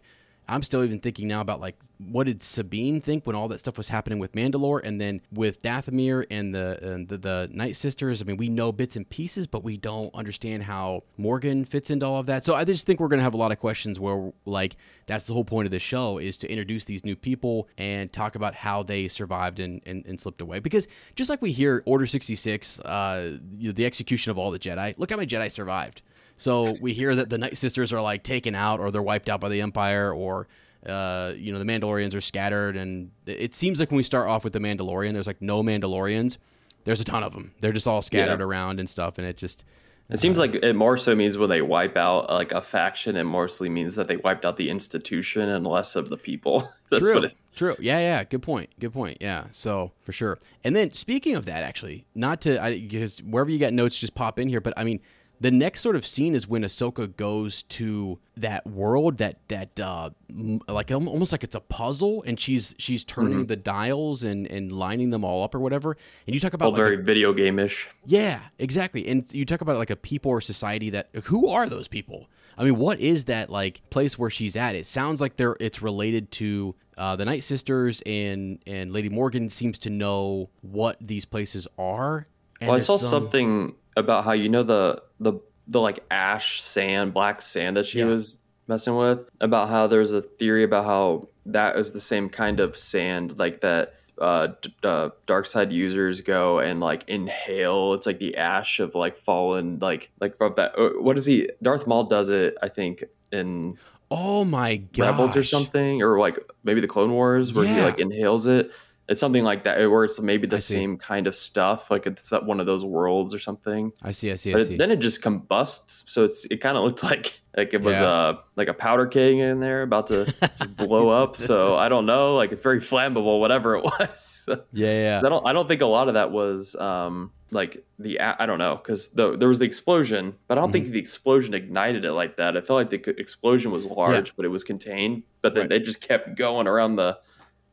I'm 0.50 0.63
still 0.63 0.84
even 0.84 1.00
thinking 1.00 1.27
now 1.27 1.41
about 1.41 1.62
like 1.62 1.77
what 1.98 2.25
did 2.25 2.41
Sabine 2.41 3.01
think 3.01 3.25
when 3.25 3.36
all 3.36 3.48
that 3.50 3.60
stuff 3.60 3.77
was 3.77 3.89
happening 3.89 4.20
with 4.20 4.34
Mandalore, 4.34 4.82
and 4.84 5.00
then 5.00 5.22
with 5.32 5.62
Dathomir 5.62 6.25
and 6.29 6.53
the 6.53 6.79
and 6.82 7.08
the, 7.08 7.18
the 7.18 7.50
Night 7.51 7.75
Sisters. 7.75 8.22
I 8.22 8.25
mean, 8.25 8.38
we 8.38 8.50
know 8.50 8.72
bits 8.72 8.96
and 8.96 9.10
pieces, 9.10 9.48
but 9.48 9.63
we 9.63 9.77
don't 9.77 10.13
understand 10.15 10.63
how 10.63 11.03
Morgan 11.18 11.65
fits 11.65 11.89
into 11.89 12.06
all 12.06 12.20
of 12.20 12.25
that. 12.25 12.44
So 12.44 12.56
I 12.56 12.63
just 12.65 12.86
think 12.86 13.00
we're 13.00 13.08
gonna 13.08 13.22
have 13.22 13.34
a 13.34 13.38
lot 13.38 13.51
of 13.51 13.60
questions 13.60 14.00
where 14.00 14.32
like 14.46 14.75
that's 15.06 15.25
the 15.25 15.34
whole 15.34 15.46
point 15.46 15.65
of 15.65 15.72
this 15.72 15.84
show 15.84 16.18
is 16.18 16.38
to 16.38 16.50
introduce 16.50 16.86
these 16.86 17.06
new 17.06 17.15
people 17.15 17.68
and 17.77 18.12
talk 18.12 18.36
about 18.36 18.56
how 18.56 18.84
they 18.84 19.08
survived 19.08 19.60
and, 19.60 19.82
and, 19.86 20.06
and 20.06 20.20
slipped 20.20 20.41
away. 20.41 20.60
Because 20.60 20.88
just 21.15 21.29
like 21.29 21.41
we 21.41 21.51
hear 21.51 21.84
Order 21.86 22.08
66, 22.08 22.79
uh, 22.82 23.38
you 23.58 23.70
know, 23.70 23.74
the 23.74 23.86
execution 23.86 24.32
of 24.32 24.38
all 24.38 24.51
the 24.51 24.60
Jedi, 24.60 24.94
look 24.98 25.10
how 25.10 25.18
many 25.18 25.27
Jedi 25.27 25.51
survived. 25.51 26.01
So 26.39 26.74
we 26.81 26.93
hear 26.93 27.15
that 27.15 27.29
the 27.29 27.38
Night 27.38 27.58
Sisters 27.58 27.93
are 27.93 28.01
like 28.01 28.24
taken 28.24 28.55
out 28.55 28.79
or 28.79 28.91
they're 28.91 29.01
wiped 29.01 29.29
out 29.29 29.39
by 29.41 29.50
the 29.50 29.62
Empire 29.62 30.13
or 30.13 30.48
uh, 30.86 31.34
you 31.36 31.51
know 31.51 31.60
the 31.60 31.65
Mandalorians 31.65 32.15
are 32.15 32.22
scattered 32.22 32.77
and 32.77 33.12
it 33.25 33.53
seems 33.53 33.79
like 33.79 33.91
when 33.91 33.98
we 33.98 34.03
start 34.03 34.27
off 34.29 34.43
with 34.43 34.53
the 34.53 34.60
Mandalorian 34.60 35.13
there's 35.13 35.27
like 35.27 35.41
no 35.41 35.62
Mandalorians. 35.62 36.38
There's 36.86 37.01
a 37.01 37.03
ton 37.03 37.22
of 37.24 37.34
them. 37.34 37.51
They're 37.60 37.74
just 37.74 37.88
all 37.88 38.01
scattered 38.01 38.39
Yeah. 38.39 38.46
around 38.46 38.79
and 38.79 38.89
stuff 38.89 39.17
and 39.17 39.27
it 39.27 39.38
just 39.38 39.63
it 40.10 40.19
seems 40.19 40.39
like 40.39 40.55
it 40.55 40.75
more 40.75 40.98
so 40.98 41.13
means 41.15 41.38
when 41.38 41.50
they 41.50 41.62
wipe 41.62 41.96
out 41.96 42.29
like 42.31 42.51
a 42.51 42.62
faction 42.63 43.15
it 43.15 43.25
mostly 43.25 43.69
means 43.69 43.93
that 43.96 44.08
they 44.08 44.17
wiped 44.17 44.43
out 44.43 44.58
the 44.58 44.69
institution 44.69 45.48
and 45.50 45.67
less 45.67 45.96
of 45.96 46.10
the 46.10 46.17
people 46.17 46.67
that's 46.89 47.03
true. 47.03 47.15
what 47.15 47.25
it 47.25 47.36
True. 47.55 47.75
Yeah, 47.77 48.00
yeah. 48.00 48.24
Good 48.24 48.41
point. 48.41 48.69
Good 48.79 48.93
point. 48.93 49.17
Yeah. 49.19 49.46
So 49.51 49.91
for 50.01 50.13
sure. 50.13 50.39
And 50.63 50.74
then 50.77 50.93
speaking 50.93 51.36
of 51.36 51.43
that, 51.43 51.62
actually, 51.62 52.05
not 52.15 52.39
to 52.41 52.62
I, 52.63 52.79
because 52.79 53.22
wherever 53.22 53.50
you 53.50 53.60
got 53.60 53.74
notes, 53.74 54.00
just 54.00 54.15
pop 54.15 54.39
in 54.39 54.48
here. 54.48 54.62
But 54.62 54.74
I 54.77 54.86
mean, 54.86 55.01
the 55.41 55.51
next 55.51 55.81
sort 55.81 55.96
of 55.96 56.05
scene 56.05 56.36
is 56.36 56.48
when 56.48 56.63
Ahsoka 56.63 57.15
goes 57.15 57.63
to 57.63 58.19
that 58.36 58.67
world 58.67 59.17
that 59.19 59.38
that 59.48 59.79
uh, 59.79 60.10
m- 60.29 60.60
like 60.67 60.91
almost 60.91 61.31
like 61.31 61.43
it's 61.43 61.55
a 61.55 61.60
puzzle, 61.62 62.24
and 62.27 62.39
she's 62.39 62.75
she's 62.77 63.03
turning 63.05 63.46
the 63.46 63.55
dials 63.55 64.24
and 64.24 64.46
and 64.48 64.72
lining 64.72 65.10
them 65.12 65.24
all 65.24 65.43
up 65.43 65.55
or 65.55 65.60
whatever. 65.60 65.96
And 66.27 66.34
you 66.34 66.39
talk 66.39 66.53
about 66.53 66.65
all 66.65 66.72
like 66.74 66.81
a- 66.81 66.84
very 66.84 66.96
video 66.98 67.34
game-ish 67.34 67.89
yeah, 68.05 68.41
exactly. 68.58 69.08
And 69.08 69.31
you 69.34 69.46
talk 69.46 69.62
about 69.62 69.77
like 69.77 69.89
a 69.89 69.96
people 69.96 70.31
or 70.31 70.41
society 70.41 70.89
that 70.89 71.10
who 71.25 71.48
are 71.50 71.69
those 71.69 71.88
people? 71.88 72.27
I 72.58 72.65
mean, 72.65 72.75
what 72.77 73.00
is 73.00 73.24
that 73.25 73.50
like 73.50 73.81
place 73.89 74.19
where 74.19 74.29
she's 74.29 74.58
at? 74.58 74.75
It 74.75 74.86
sounds 74.88 75.22
like 75.22 75.38
they're 75.38 75.55
it's 75.62 75.81
related 75.81 76.31
to 76.31 76.75
uh, 76.98 77.15
the 77.15 77.24
Night 77.24 77.46
Sisters 77.46 78.03
and 78.05 78.60
and 78.67 78.91
Lady 78.91 79.08
Morgan 79.08 79.50
seems 79.50 79.79
to 79.79 79.89
know 79.89 80.50
what 80.62 80.98
these 81.00 81.24
places 81.24 81.65
are. 81.77 82.27
And 82.60 82.67
well 82.67 82.75
i 82.75 82.79
saw 82.79 82.98
some- 82.98 83.10
something 83.10 83.75
about 84.00 84.24
how 84.24 84.32
you 84.32 84.50
know 84.50 84.63
the 84.63 85.01
the 85.20 85.34
the 85.68 85.79
like 85.79 86.00
ash 86.10 86.62
sand 86.62 87.13
black 87.13 87.41
sand 87.41 87.77
that 87.77 87.86
she 87.86 88.00
Yeah. 88.00 88.06
was 88.06 88.38
messing 88.68 88.96
with 88.96 89.20
about 89.41 89.70
how 89.70 89.88
there's 89.88 90.12
a 90.13 90.22
theory 90.22 90.63
about 90.63 90.86
how 90.86 91.27
that 91.46 91.75
is 91.77 91.91
the 91.91 92.00
same 92.00 92.29
kind 92.29 92.60
of 92.60 92.75
sand 92.77 93.38
like 93.39 93.62
that 93.62 93.96
uh, 94.22 94.48
d- 94.62 94.75
uh 94.84 95.10
dark 95.27 95.46
side 95.46 95.72
users 95.72 96.20
go 96.22 96.60
and 96.60 96.79
like 96.82 97.08
inhale 97.08 97.94
it's 97.94 98.06
like 98.06 98.20
the 98.20 98.36
ash 98.36 98.79
of 98.82 98.94
like 98.94 99.15
fallen 99.15 99.79
like 99.79 100.12
like 100.20 100.38
from 100.38 100.53
that 100.58 100.77
uh, 100.77 100.89
what 101.01 101.18
is 101.18 101.25
he 101.25 101.50
darth 101.63 101.88
maul 101.88 102.03
does 102.03 102.29
it 102.29 102.56
i 102.62 102.68
think 102.68 103.03
in 103.32 103.77
Oh 104.12 104.44
my 104.44 104.77
god! 104.77 105.01
rebels 105.06 105.38
or 105.38 105.44
something 105.44 106.01
or 106.01 106.20
like 106.20 106.38
maybe 106.63 106.82
the 106.82 106.88
clone 106.88 107.12
wars 107.12 107.53
where 107.53 107.65
he 107.68 107.79
like 107.79 108.00
inhales 108.00 108.46
it 108.48 108.72
It's 109.09 109.19
something 109.19 109.43
like 109.43 109.63
that, 109.63 109.77
where 109.89 110.03
it's 110.05 110.19
maybe 110.21 110.45
the 110.47 110.59
same 110.59 110.95
kind 110.97 111.25
of 111.27 111.33
stuff, 111.35 111.89
like 111.89 112.05
it's 112.05 112.31
one 112.31 112.59
of 112.59 112.67
those 112.67 112.85
worlds 112.85 113.33
or 113.33 113.39
something. 113.39 113.91
I 114.03 114.11
see. 114.11 114.31
I 114.31 114.35
see. 114.35 114.53
I 114.53 114.61
see. 114.63 114.75
it, 114.75 114.77
then 114.77 114.91
it 114.91 114.97
just 114.99 115.21
combusts, 115.23 116.03
so 116.07 116.23
it's 116.23 116.45
it 116.45 116.57
kind 116.61 116.77
of 116.77 116.83
looked 116.83 117.03
like 117.11 117.41
like 117.57 117.73
it 117.73 117.81
was 117.81 117.99
Yeah. 117.99 118.07
uh 118.07 118.37
like 118.55 118.67
a 118.67 118.73
powder 118.75 119.07
keg 119.07 119.35
in 119.37 119.59
there 119.59 119.81
about 119.81 120.07
to 120.07 120.31
blow 120.77 121.09
up. 121.09 121.35
So 121.35 121.75
I 121.75 121.89
don't 121.89 122.05
know, 122.05 122.35
like 122.35 122.51
it's 122.51 122.61
very 122.61 122.79
flammable, 122.79 123.39
whatever 123.39 123.75
it 123.77 123.83
was. 123.99 124.45
yeah, 124.71 125.19
yeah. 125.21 125.21
I 125.25 125.29
don't 125.29 125.45
I 125.47 125.53
don't 125.53 125.67
think 125.67 125.81
a 125.81 125.87
lot 125.87 126.07
of 126.07 126.13
that 126.13 126.31
was 126.31 126.75
um 126.75 127.31
like 127.51 127.83
the 127.97 128.19
I 128.19 128.45
don't 128.45 128.59
know 128.59 128.75
because 128.75 129.07
the, 129.09 129.35
there 129.35 129.47
was 129.49 129.57
the 129.57 129.65
explosion, 129.65 130.35
but 130.47 130.59
I 130.59 130.61
don't 130.61 130.69
Mm-hmm. 130.69 130.73
think 130.83 130.91
the 130.91 130.99
explosion 130.99 131.55
ignited 131.55 132.05
it 132.05 132.11
like 132.13 132.37
that. 132.37 132.55
I 132.55 132.61
felt 132.61 132.77
like 132.77 132.91
the 132.91 133.19
explosion 133.19 133.71
was 133.71 133.85
large, 133.87 134.35
but 134.35 134.45
it 134.45 134.49
was 134.49 134.63
contained. 134.63 135.23
But 135.41 135.55
then 135.55 135.69
Right. 135.69 135.81
it 135.81 135.83
just 135.83 135.99
kept 135.99 136.35
going 136.37 136.67
around 136.67 136.97
the 136.97 137.17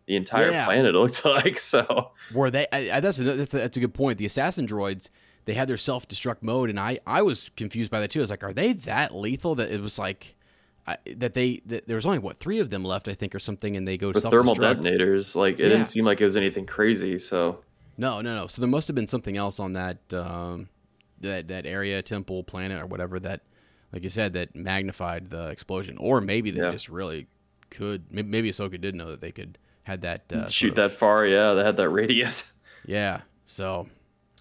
the 0.06 0.16
entire 0.16 0.50
Yeah. 0.50 0.64
planet. 0.66 0.94
It 0.94 0.98
looked 0.98 1.25
like 1.25 1.58
so. 1.58 2.12
Were 2.32 2.50
they? 2.50 2.66
I, 2.72 2.96
I, 2.96 3.00
that's, 3.00 3.18
a, 3.18 3.25
that's 3.25 3.54
a, 3.54 3.58
that's 3.58 3.76
a 3.76 3.80
good 3.80 3.94
point. 3.94 4.18
The 4.18 4.26
assassin 4.26 4.66
droids 4.66 5.08
they 5.44 5.54
had 5.54 5.68
their 5.68 5.76
self 5.76 6.08
destruct 6.08 6.38
mode, 6.42 6.70
and 6.70 6.78
I 6.80 6.98
I 7.06 7.22
was 7.22 7.50
confused 7.56 7.90
by 7.90 8.00
that 8.00 8.10
too. 8.10 8.20
I 8.20 8.22
was 8.22 8.30
like, 8.30 8.42
are 8.42 8.52
they 8.52 8.72
that 8.72 9.14
lethal 9.14 9.54
that 9.56 9.70
it 9.70 9.80
was 9.80 9.96
like 9.98 10.34
I, 10.88 10.96
that 11.16 11.34
they 11.34 11.62
that 11.66 11.86
there 11.86 11.94
was 11.96 12.04
only 12.06 12.18
what 12.18 12.36
three 12.38 12.58
of 12.58 12.70
them 12.70 12.84
left, 12.84 13.06
I 13.08 13.14
think, 13.14 13.34
or 13.34 13.38
something, 13.38 13.76
and 13.76 13.86
they 13.86 13.96
go 13.96 14.08
With 14.08 14.22
self 14.22 14.32
thermal 14.32 14.54
detonators, 14.54 15.36
like 15.36 15.54
it 15.60 15.64
Yeah. 15.64 15.68
didn't 15.70 15.86
seem 15.86 16.04
like 16.04 16.20
it 16.20 16.25
was 16.25 16.36
anything 16.36 16.66
crazy. 16.66 17.18
So 17.20 17.60
No, 17.96 18.20
no, 18.20 18.34
no. 18.34 18.46
So 18.48 18.60
there 18.60 18.68
must 18.68 18.88
have 18.88 18.94
been 18.96 19.06
something 19.06 19.36
else 19.36 19.60
on 19.60 19.72
that 19.75 19.98
um, 20.12 20.68
that 21.20 21.46
that 21.48 21.64
area, 21.64 22.02
temple, 22.02 22.42
planet, 22.44 22.82
or 22.82 22.86
whatever 22.86 23.20
that, 23.20 23.42
like 23.92 24.02
you 24.02 24.10
said, 24.10 24.32
that 24.34 24.54
magnified 24.56 25.30
the 25.30 25.48
explosion, 25.48 25.96
or 25.98 26.20
maybe 26.20 26.50
they 26.50 26.60
Yeah. 26.60 26.70
just 26.72 26.88
really 26.88 27.26
could. 27.70 28.04
Maybe, 28.10 28.28
maybe 28.28 28.50
Ahsoka 28.50 28.80
did 28.80 28.94
know 28.96 29.10
that 29.10 29.20
they 29.20 29.30
could 29.32 29.58
had 29.86 30.02
that 30.02 30.32
uh, 30.32 30.48
shoot 30.48 30.70
of- 30.70 30.74
that 30.76 30.92
far, 30.92 31.24
yeah, 31.24 31.54
they 31.54 31.62
had 31.64 31.76
that 31.76 31.88
radius. 31.88 32.52
Yeah. 32.88 33.22
So 33.46 33.88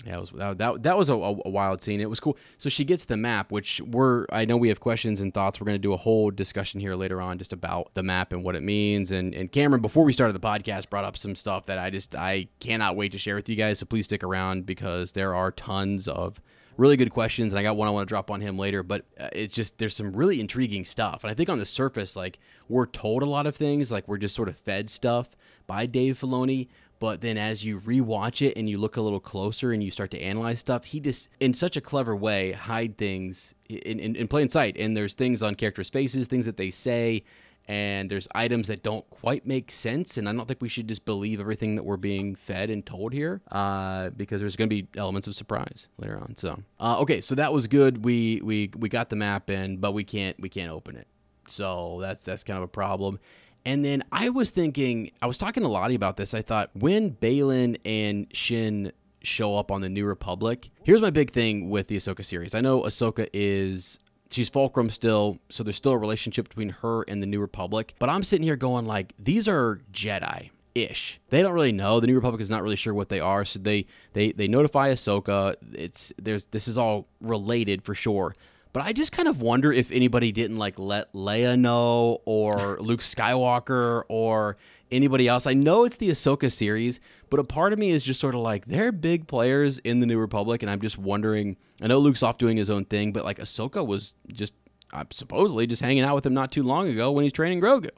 yeah, 0.05 0.17
it 0.17 0.19
was 0.19 0.29
that 0.29 0.59
that, 0.59 0.83
that 0.83 0.97
was 0.99 1.09
a, 1.09 1.13
a 1.15 1.49
wild 1.49 1.81
scene. 1.81 1.99
It 1.99 2.11
was 2.11 2.19
cool. 2.19 2.37
So 2.59 2.69
she 2.69 2.83
gets 2.83 3.05
the 3.05 3.17
map, 3.17 3.51
which 3.51 3.81
we're 3.81 4.27
I 4.31 4.45
know 4.45 4.55
we 4.55 4.67
have 4.69 4.79
questions 4.79 5.19
and 5.19 5.33
thoughts. 5.33 5.59
We're 5.59 5.65
going 5.65 5.79
to 5.79 5.81
do 5.81 5.93
a 5.93 5.97
whole 5.97 6.29
discussion 6.29 6.79
here 6.79 6.93
later 6.93 7.19
on 7.21 7.39
just 7.39 7.51
about 7.51 7.89
the 7.95 8.03
map 8.03 8.31
and 8.33 8.43
what 8.43 8.55
it 8.55 8.61
means. 8.61 9.11
And 9.11 9.33
and 9.33 9.51
Cameron, 9.51 9.81
before 9.81 10.03
we 10.03 10.13
started 10.13 10.33
the 10.33 10.39
podcast, 10.47 10.91
brought 10.91 11.05
up 11.05 11.17
some 11.17 11.33
stuff 11.33 11.65
that 11.65 11.79
I 11.79 11.89
just 11.89 12.13
I 12.15 12.49
cannot 12.59 12.95
wait 12.95 13.11
to 13.13 13.17
share 13.17 13.35
with 13.35 13.49
you 13.49 13.55
guys. 13.55 13.79
So 13.79 13.87
please 13.87 14.05
stick 14.05 14.23
around 14.23 14.67
because 14.67 15.13
there 15.13 15.33
are 15.33 15.51
tons 15.51 16.07
of 16.07 16.39
really 16.77 16.97
good 16.97 17.11
questions 17.11 17.53
and 17.53 17.59
i 17.59 17.63
got 17.63 17.75
one 17.75 17.87
i 17.87 17.91
want 17.91 18.07
to 18.07 18.11
drop 18.11 18.29
on 18.29 18.41
him 18.41 18.57
later 18.57 18.83
but 18.83 19.05
uh, 19.19 19.29
it's 19.31 19.53
just 19.53 19.77
there's 19.77 19.95
some 19.95 20.13
really 20.13 20.39
intriguing 20.39 20.85
stuff. 20.85 21.23
And 21.23 21.31
i 21.31 21.33
think 21.33 21.49
on 21.49 21.59
the 21.59 21.65
surface 21.65 22.15
like 22.15 22.39
we're 22.67 22.85
told 22.85 23.23
a 23.23 23.25
lot 23.27 23.47
of 23.47 23.55
things 23.55 23.91
like 23.91 24.07
we're 24.07 24.17
just 24.17 24.35
sort 24.35 24.49
of 24.49 24.57
fed 24.57 24.89
stuff 24.89 25.35
by 25.67 25.85
dave 25.85 26.19
filoni 26.19 26.67
but 26.99 27.21
then 27.21 27.37
as 27.37 27.65
you 27.65 27.79
rewatch 27.79 28.45
it 28.45 28.57
and 28.57 28.69
you 28.69 28.77
look 28.77 28.97
a 28.97 29.01
little 29.01 29.19
closer 29.19 29.71
and 29.71 29.83
you 29.83 29.91
start 29.91 30.11
to 30.11 30.21
analyze 30.21 30.59
stuff 30.59 30.85
he 30.85 30.99
just 30.99 31.29
in 31.39 31.53
such 31.53 31.75
a 31.75 31.81
clever 31.81 32.15
way 32.15 32.53
hide 32.53 32.97
things 32.97 33.53
in, 33.69 33.99
in, 33.99 34.15
in 34.15 34.27
plain 34.27 34.49
sight. 34.49 34.75
And 34.77 34.95
there's 34.95 35.13
things 35.13 35.41
on 35.41 35.55
characters 35.55 35.89
faces 35.89 36.27
things 36.27 36.45
that 36.45 36.57
they 36.57 36.69
say 36.69 37.23
and 37.67 38.09
there's 38.09 38.27
items 38.33 38.67
that 38.67 38.83
don't 38.83 39.09
quite 39.09 39.45
make 39.45 39.71
sense 39.71 40.17
and 40.17 40.29
i 40.29 40.33
don't 40.33 40.47
think 40.47 40.61
we 40.61 40.69
should 40.69 40.87
just 40.87 41.03
believe 41.05 41.39
everything 41.39 41.75
that 41.75 41.83
we're 41.83 41.97
being 41.97 42.35
fed 42.35 42.69
and 42.69 42.85
told 42.85 43.13
here 43.13 43.41
uh, 43.51 44.09
because 44.11 44.39
there's 44.39 44.55
going 44.55 44.69
to 44.69 44.75
be 44.75 44.87
elements 44.95 45.27
of 45.27 45.35
surprise 45.35 45.87
later 45.97 46.17
on 46.17 46.35
so. 46.37 46.59
Uh, 46.79 46.99
okay 46.99 47.21
so 47.21 47.35
that 47.35 47.51
was 47.51 47.67
good. 47.67 48.05
We 48.05 48.41
we 48.43 48.71
we 48.77 48.89
got 48.89 49.09
the 49.09 49.15
map 49.15 49.49
in 49.49 49.77
but 49.77 49.93
we 49.93 50.03
can't 50.03 50.39
we 50.39 50.49
can't 50.49 50.71
open 50.71 50.95
it. 50.95 51.07
So 51.47 51.97
that's 52.01 52.23
that's 52.23 52.43
kind 52.43 52.57
of 52.57 52.63
a 52.63 52.67
problem. 52.67 53.19
And 53.65 53.83
then 53.83 54.03
i 54.11 54.29
was 54.29 54.51
thinking 54.51 55.11
i 55.21 55.25
was 55.25 55.37
talking 55.37 55.63
to 55.63 55.69
lottie 55.69 55.95
about 55.95 56.17
this. 56.17 56.33
I 56.33 56.41
thought 56.41 56.69
when 56.73 57.11
Baylan 57.11 57.77
and 57.83 58.27
shin 58.31 58.91
show 59.21 59.57
up 59.57 59.71
on 59.71 59.81
the 59.81 59.89
new 59.89 60.05
republic 60.05 60.69
here's 60.83 61.01
my 61.01 61.09
big 61.09 61.31
thing 61.31 61.69
with 61.69 61.87
the 61.87 61.97
ahsoka 61.97 62.23
series. 62.23 62.53
I 62.53 62.61
know 62.61 62.81
ahsoka 62.81 63.27
is 63.33 63.97
she's 64.29 64.49
Fulcrum 64.49 64.89
still, 64.89 65.39
so 65.49 65.63
there's 65.63 65.75
still 65.75 65.93
a 65.93 65.97
relationship 65.97 66.49
between 66.49 66.69
her 66.69 67.03
and 67.03 67.21
the 67.21 67.27
New 67.27 67.39
Republic. 67.39 67.93
But 67.99 68.09
I'm 68.09 68.23
sitting 68.23 68.43
here 68.43 68.55
going 68.55 68.85
like, 68.85 69.13
these 69.19 69.47
are 69.47 69.81
Jedi. 69.91 70.49
Ish. 70.73 71.21
They 71.29 71.41
don't 71.41 71.53
really 71.53 71.71
know. 71.71 72.01
The 72.01 72.07
New 72.07 72.15
Republic 72.15 72.41
is 72.41 72.49
not 72.49 72.61
really 72.61 72.75
sure 72.75 72.93
what 72.93 73.07
they 73.07 73.21
are, 73.21 73.45
so 73.45 73.59
they 73.59 73.85
they 74.11 74.33
they 74.33 74.49
notify 74.49 74.91
Ahsoka. 74.91 75.55
It's 75.71 76.11
there's 76.21 76.45
this 76.47 76.67
is 76.67 76.77
all 76.77 77.07
related 77.21 77.81
for 77.81 77.95
sure. 77.95 78.35
But 78.73 78.83
I 78.83 78.91
just 78.91 79.13
kind 79.13 79.29
of 79.29 79.39
wonder 79.39 79.71
if 79.71 79.89
anybody 79.89 80.33
didn't 80.33 80.57
like 80.57 80.77
let 80.77 81.13
Leia 81.13 81.57
know 81.57 82.19
or 82.25 82.77
Luke 82.81 82.99
Skywalker 82.99 84.03
or 84.09 84.57
anybody 84.95 85.27
else. 85.27 85.45
I 85.45 85.53
know 85.53 85.83
it's 85.83 85.97
the 85.97 86.09
Ahsoka 86.09 86.51
series, 86.51 86.99
but 87.29 87.39
a 87.39 87.43
part 87.43 87.73
of 87.73 87.79
me 87.79 87.91
is 87.91 88.03
just 88.03 88.19
sort 88.19 88.33
of 88.35 88.41
like 88.41 88.65
they're 88.65 88.91
big 88.91 89.27
players 89.27 89.77
in 89.79 89.99
the 89.99 90.05
New 90.05 90.17
Republic, 90.17 90.61
and 90.63 90.71
I'm 90.71 90.81
just 90.81 90.97
wondering. 90.97 91.57
I 91.81 91.87
know 91.87 91.99
Luke's 91.99 92.23
off 92.23 92.37
doing 92.37 92.57
his 92.57 92.69
own 92.69 92.85
thing, 92.85 93.11
but 93.11 93.25
like 93.25 93.37
Ahsoka 93.39 93.85
was 93.85 94.13
just 94.31 94.53
uh, 94.93 95.03
supposedly 95.11 95.67
just 95.67 95.81
hanging 95.81 96.03
out 96.03 96.15
with 96.15 96.25
him 96.25 96.33
not 96.33 96.51
too 96.51 96.63
long 96.63 96.87
ago 96.87 97.11
when 97.11 97.23
he's 97.23 97.33
training 97.33 97.59
Grogu. 97.61 97.89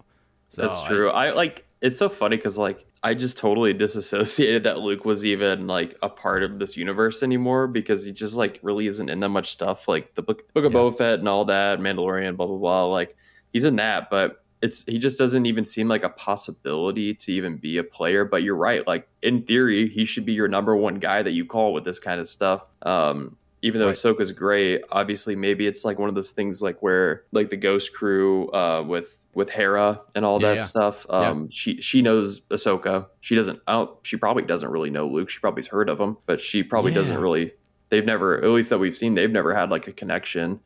So 0.50 0.62
That's 0.64 0.80
I- 0.80 0.88
true. 0.88 1.10
I, 1.12 1.32
like 1.32 1.66
it's 1.82 2.00
so 2.00 2.10
funny 2.10 2.38
because 2.38 2.58
like 2.58 2.86
I 3.04 3.14
just 3.14 3.38
totally 3.38 3.74
disassociated 3.74 4.64
that 4.64 4.80
Luke 4.80 5.06
was 5.06 5.24
even 5.26 5.68
like 5.68 5.96
a 6.02 6.10
part 6.10 6.42
of 6.42 6.58
this 6.58 6.76
universe 6.76 7.22
anymore 7.22 7.68
because 7.68 8.04
he 8.06 8.12
just 8.12 8.36
like 8.36 8.60
really 8.64 8.88
isn't 8.88 9.10
in 9.10 9.20
that 9.20 9.30
much 9.30 9.52
stuff 9.52 9.88
like 9.88 10.16
the 10.16 10.24
book 10.24 10.52
Book 10.54 10.66
of 10.66 10.74
Yeah. 10.74 10.80
Boba 10.80 10.98
Fett 10.98 11.20
and 11.20 11.30
all 11.30 11.46
that 11.46 11.80
Mandalorian 11.80 12.36
blah 12.36 12.48
blah 12.48 12.58
blah 12.58 12.86
like 12.88 13.16
he's 13.54 13.64
in 13.66 13.76
that 13.76 14.10
but 14.10 14.44
it's 14.62 14.84
he 14.86 14.98
just 14.98 15.18
doesn't 15.18 15.46
even 15.46 15.64
seem 15.66 15.88
like 15.88 16.04
a 16.04 16.10
possibility 16.10 17.14
to 17.14 17.32
even 17.32 17.58
be 17.58 17.78
a 17.78 17.84
player 17.84 18.26
but 18.26 18.42
you're 18.44 18.56
right 18.56 18.88
like 18.88 19.08
in 19.22 19.44
theory 19.44 19.88
he 19.90 20.04
should 20.06 20.26
be 20.26 20.34
your 20.34 20.48
number 20.48 20.76
one 20.76 20.96
guy 20.96 21.22
that 21.22 21.32
you 21.32 21.46
call 21.46 21.74
with 21.74 21.84
this 21.84 22.00
kind 22.00 22.20
of 22.20 22.28
stuff 22.28 22.64
um 22.84 23.38
even 23.64 23.82
though 23.82 23.88
Right. 23.88 23.96
Ahsoka's 23.96 24.32
great, 24.32 24.84
obviously 24.92 25.36
maybe 25.36 25.66
it's 25.66 25.84
like 25.84 25.98
one 25.98 26.10
of 26.10 26.16
those 26.16 26.30
things 26.30 26.62
like 26.62 26.80
where 26.84 27.24
like 27.32 27.50
the 27.50 27.58
Ghost 27.58 27.92
Crew 27.92 28.52
uh, 28.52 28.84
with 28.84 29.18
with 29.34 29.50
Hera 29.50 30.00
and 30.16 30.24
all 30.24 30.40
Yeah, 30.40 30.50
that 30.50 30.56
yeah. 30.58 30.64
stuff. 30.64 31.08
Um, 31.10 31.50
She 31.50 31.82
she 31.82 32.04
knows 32.04 32.42
Ahsoka. 32.52 33.08
She 33.20 33.34
doesn't. 33.36 33.60
I 33.68 33.72
don't. 33.74 33.90
She 34.04 34.16
probably 34.16 34.44
doesn't 34.44 34.70
really 34.70 34.92
know 34.92 35.08
Luke. 35.08 35.30
She 35.32 35.40
probably's 35.40 35.68
heard 35.68 35.90
of 35.90 36.00
him, 36.00 36.18
but 36.28 36.40
she 36.40 36.62
probably 36.62 36.92
doesn't 36.92 37.18
really. 37.20 37.54
They've 37.90 38.06
never, 38.06 38.38
at 38.38 38.50
least 38.52 38.70
that 38.70 38.78
we've 38.78 38.96
seen, 38.96 39.16
they've 39.16 39.30
never 39.32 39.56
had 39.56 39.72
like 39.72 39.88
a 39.88 39.92
connection. 39.92 40.60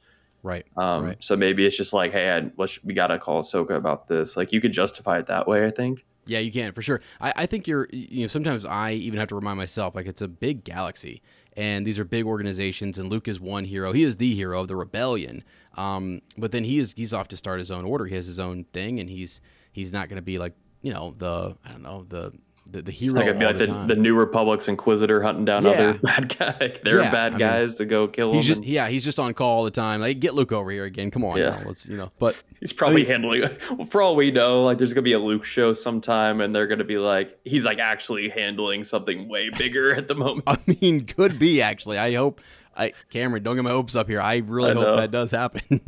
Right, 0.44 0.66
Um, 0.78 1.06
right. 1.06 1.18
So 1.20 1.36
maybe 1.36 1.66
it's 1.66 1.78
just 1.78 1.94
like, 1.94 2.12
hey, 2.12 2.32
I, 2.32 2.52
let's, 2.58 2.84
we 2.84 2.94
gotta 2.94 3.20
call 3.20 3.42
Ahsoka 3.42 3.76
about 3.76 4.08
this. 4.08 4.36
Like 4.38 4.52
you 4.52 4.62
could 4.62 4.72
justify 4.74 5.20
it 5.20 5.28
that 5.28 5.48
way. 5.48 5.66
I 5.66 5.72
think. 5.72 6.06
Yeah, 6.26 6.40
you 6.40 6.52
can 6.52 6.72
for 6.72 6.82
sure. 6.82 7.02
I, 7.20 7.34
I 7.36 7.46
think 7.46 7.68
you're. 7.68 7.88
You 7.92 8.22
know, 8.22 8.28
sometimes 8.28 8.66
I 8.66 8.92
even 8.92 9.20
have 9.20 9.28
to 9.30 9.36
remind 9.36 9.58
myself 9.58 9.96
like 9.96 10.06
it's 10.06 10.22
a 10.22 10.28
big 10.28 10.64
galaxy, 10.64 11.22
and 11.58 11.86
these 11.86 11.98
are 11.98 12.06
big 12.06 12.26
organizations. 12.26 13.00
And 13.00 13.10
Luke 13.10 13.28
is 13.28 13.40
one 13.40 13.66
hero. 13.66 13.92
He 13.92 14.04
is 14.04 14.18
the 14.18 14.34
hero 14.36 14.62
of 14.62 14.68
the 14.68 14.76
rebellion. 14.76 15.44
Um, 15.76 16.22
but 16.38 16.52
then 16.52 16.64
he 16.64 16.78
is 16.78 16.94
he's 16.96 17.14
off 17.14 17.28
to 17.30 17.38
start 17.38 17.60
his 17.60 17.72
own 17.72 17.86
order. 17.86 18.06
He 18.06 18.16
has 18.16 18.28
his 18.28 18.40
own 18.40 18.66
thing, 18.66 19.00
and 19.00 19.10
he's 19.10 19.42
he's 19.72 19.92
not 19.92 20.10
going 20.10 20.18
to 20.18 20.22
be 20.22 20.38
like 20.38 20.54
you 20.82 20.94
know 20.94 21.14
the 21.18 21.56
I 21.66 21.72
don't 21.72 21.82
know 21.82 22.06
the 22.08 22.34
the, 22.72 22.82
the 22.82 22.92
hero. 22.92 23.20
It's 23.20 23.38
be 23.40 23.46
like 23.46 23.58
the, 23.58 23.66
the, 23.68 23.86
the 23.88 23.96
New 23.96 24.16
Republic's 24.16 24.68
Inquisitor 24.68 25.22
hunting 25.22 25.46
down 25.46 25.64
Yeah. 25.66 25.72
other 25.72 25.94
bad 26.04 26.38
guys. 26.38 26.80
They're 26.84 27.02
Yeah, 27.02 27.12
bad 27.12 27.28
I 27.28 27.30
mean, 27.32 27.40
guys 27.40 27.76
to 27.76 27.86
go 27.86 28.08
kill 28.08 28.34
He's 28.34 28.48
them. 28.48 28.58
just, 28.64 28.68
yeah, 28.68 28.88
he's 28.90 29.04
just 29.04 29.20
on 29.20 29.34
call 29.34 29.50
all 29.58 29.64
the 29.64 29.72
time. 29.72 30.00
Like, 30.02 30.20
get 30.20 30.34
Luke 30.36 30.52
over 30.52 30.72
here 30.72 30.86
again. 30.86 31.12
Come 31.12 31.24
on, 31.26 31.38
Yeah. 31.38 31.50
now, 31.50 31.62
let's 31.66 31.86
you 31.86 31.98
know. 31.98 32.12
But 32.20 32.36
He's 32.60 32.74
probably 32.74 33.06
handling. 33.06 33.42
Well, 33.76 33.86
for 33.88 34.02
all 34.02 34.16
we 34.16 34.32
know, 34.32 34.64
like 34.66 34.78
there's 34.78 34.94
gonna 34.94 35.02
be 35.04 35.14
a 35.14 35.20
Luke 35.20 35.44
show 35.46 35.74
sometime, 35.74 36.42
and 36.42 36.54
they're 36.56 36.68
gonna 36.68 36.84
be 36.84 36.98
like, 36.98 37.38
he's 37.44 37.66
like 37.66 37.80
actually 37.80 38.30
handling 38.30 38.84
something 38.84 39.28
way 39.28 39.50
bigger 39.50 39.96
at 39.96 40.08
the 40.08 40.16
moment. 40.16 40.44
I 40.48 40.58
mean, 40.68 41.06
could 41.06 41.40
be 41.40 41.62
actually. 41.62 41.98
I 41.98 42.14
hope. 42.14 42.40
I 42.78 42.94
Cameron, 43.10 43.44
don't 43.44 43.56
get 43.56 43.64
my 43.64 43.72
hopes 43.72 43.96
up 43.98 44.08
here. 44.08 44.22
I 44.22 44.38
really 44.38 44.72
I 44.72 44.74
hope 44.76 44.84
know. 44.86 44.96
that 44.96 45.12
does 45.12 45.32
happen. 45.32 45.82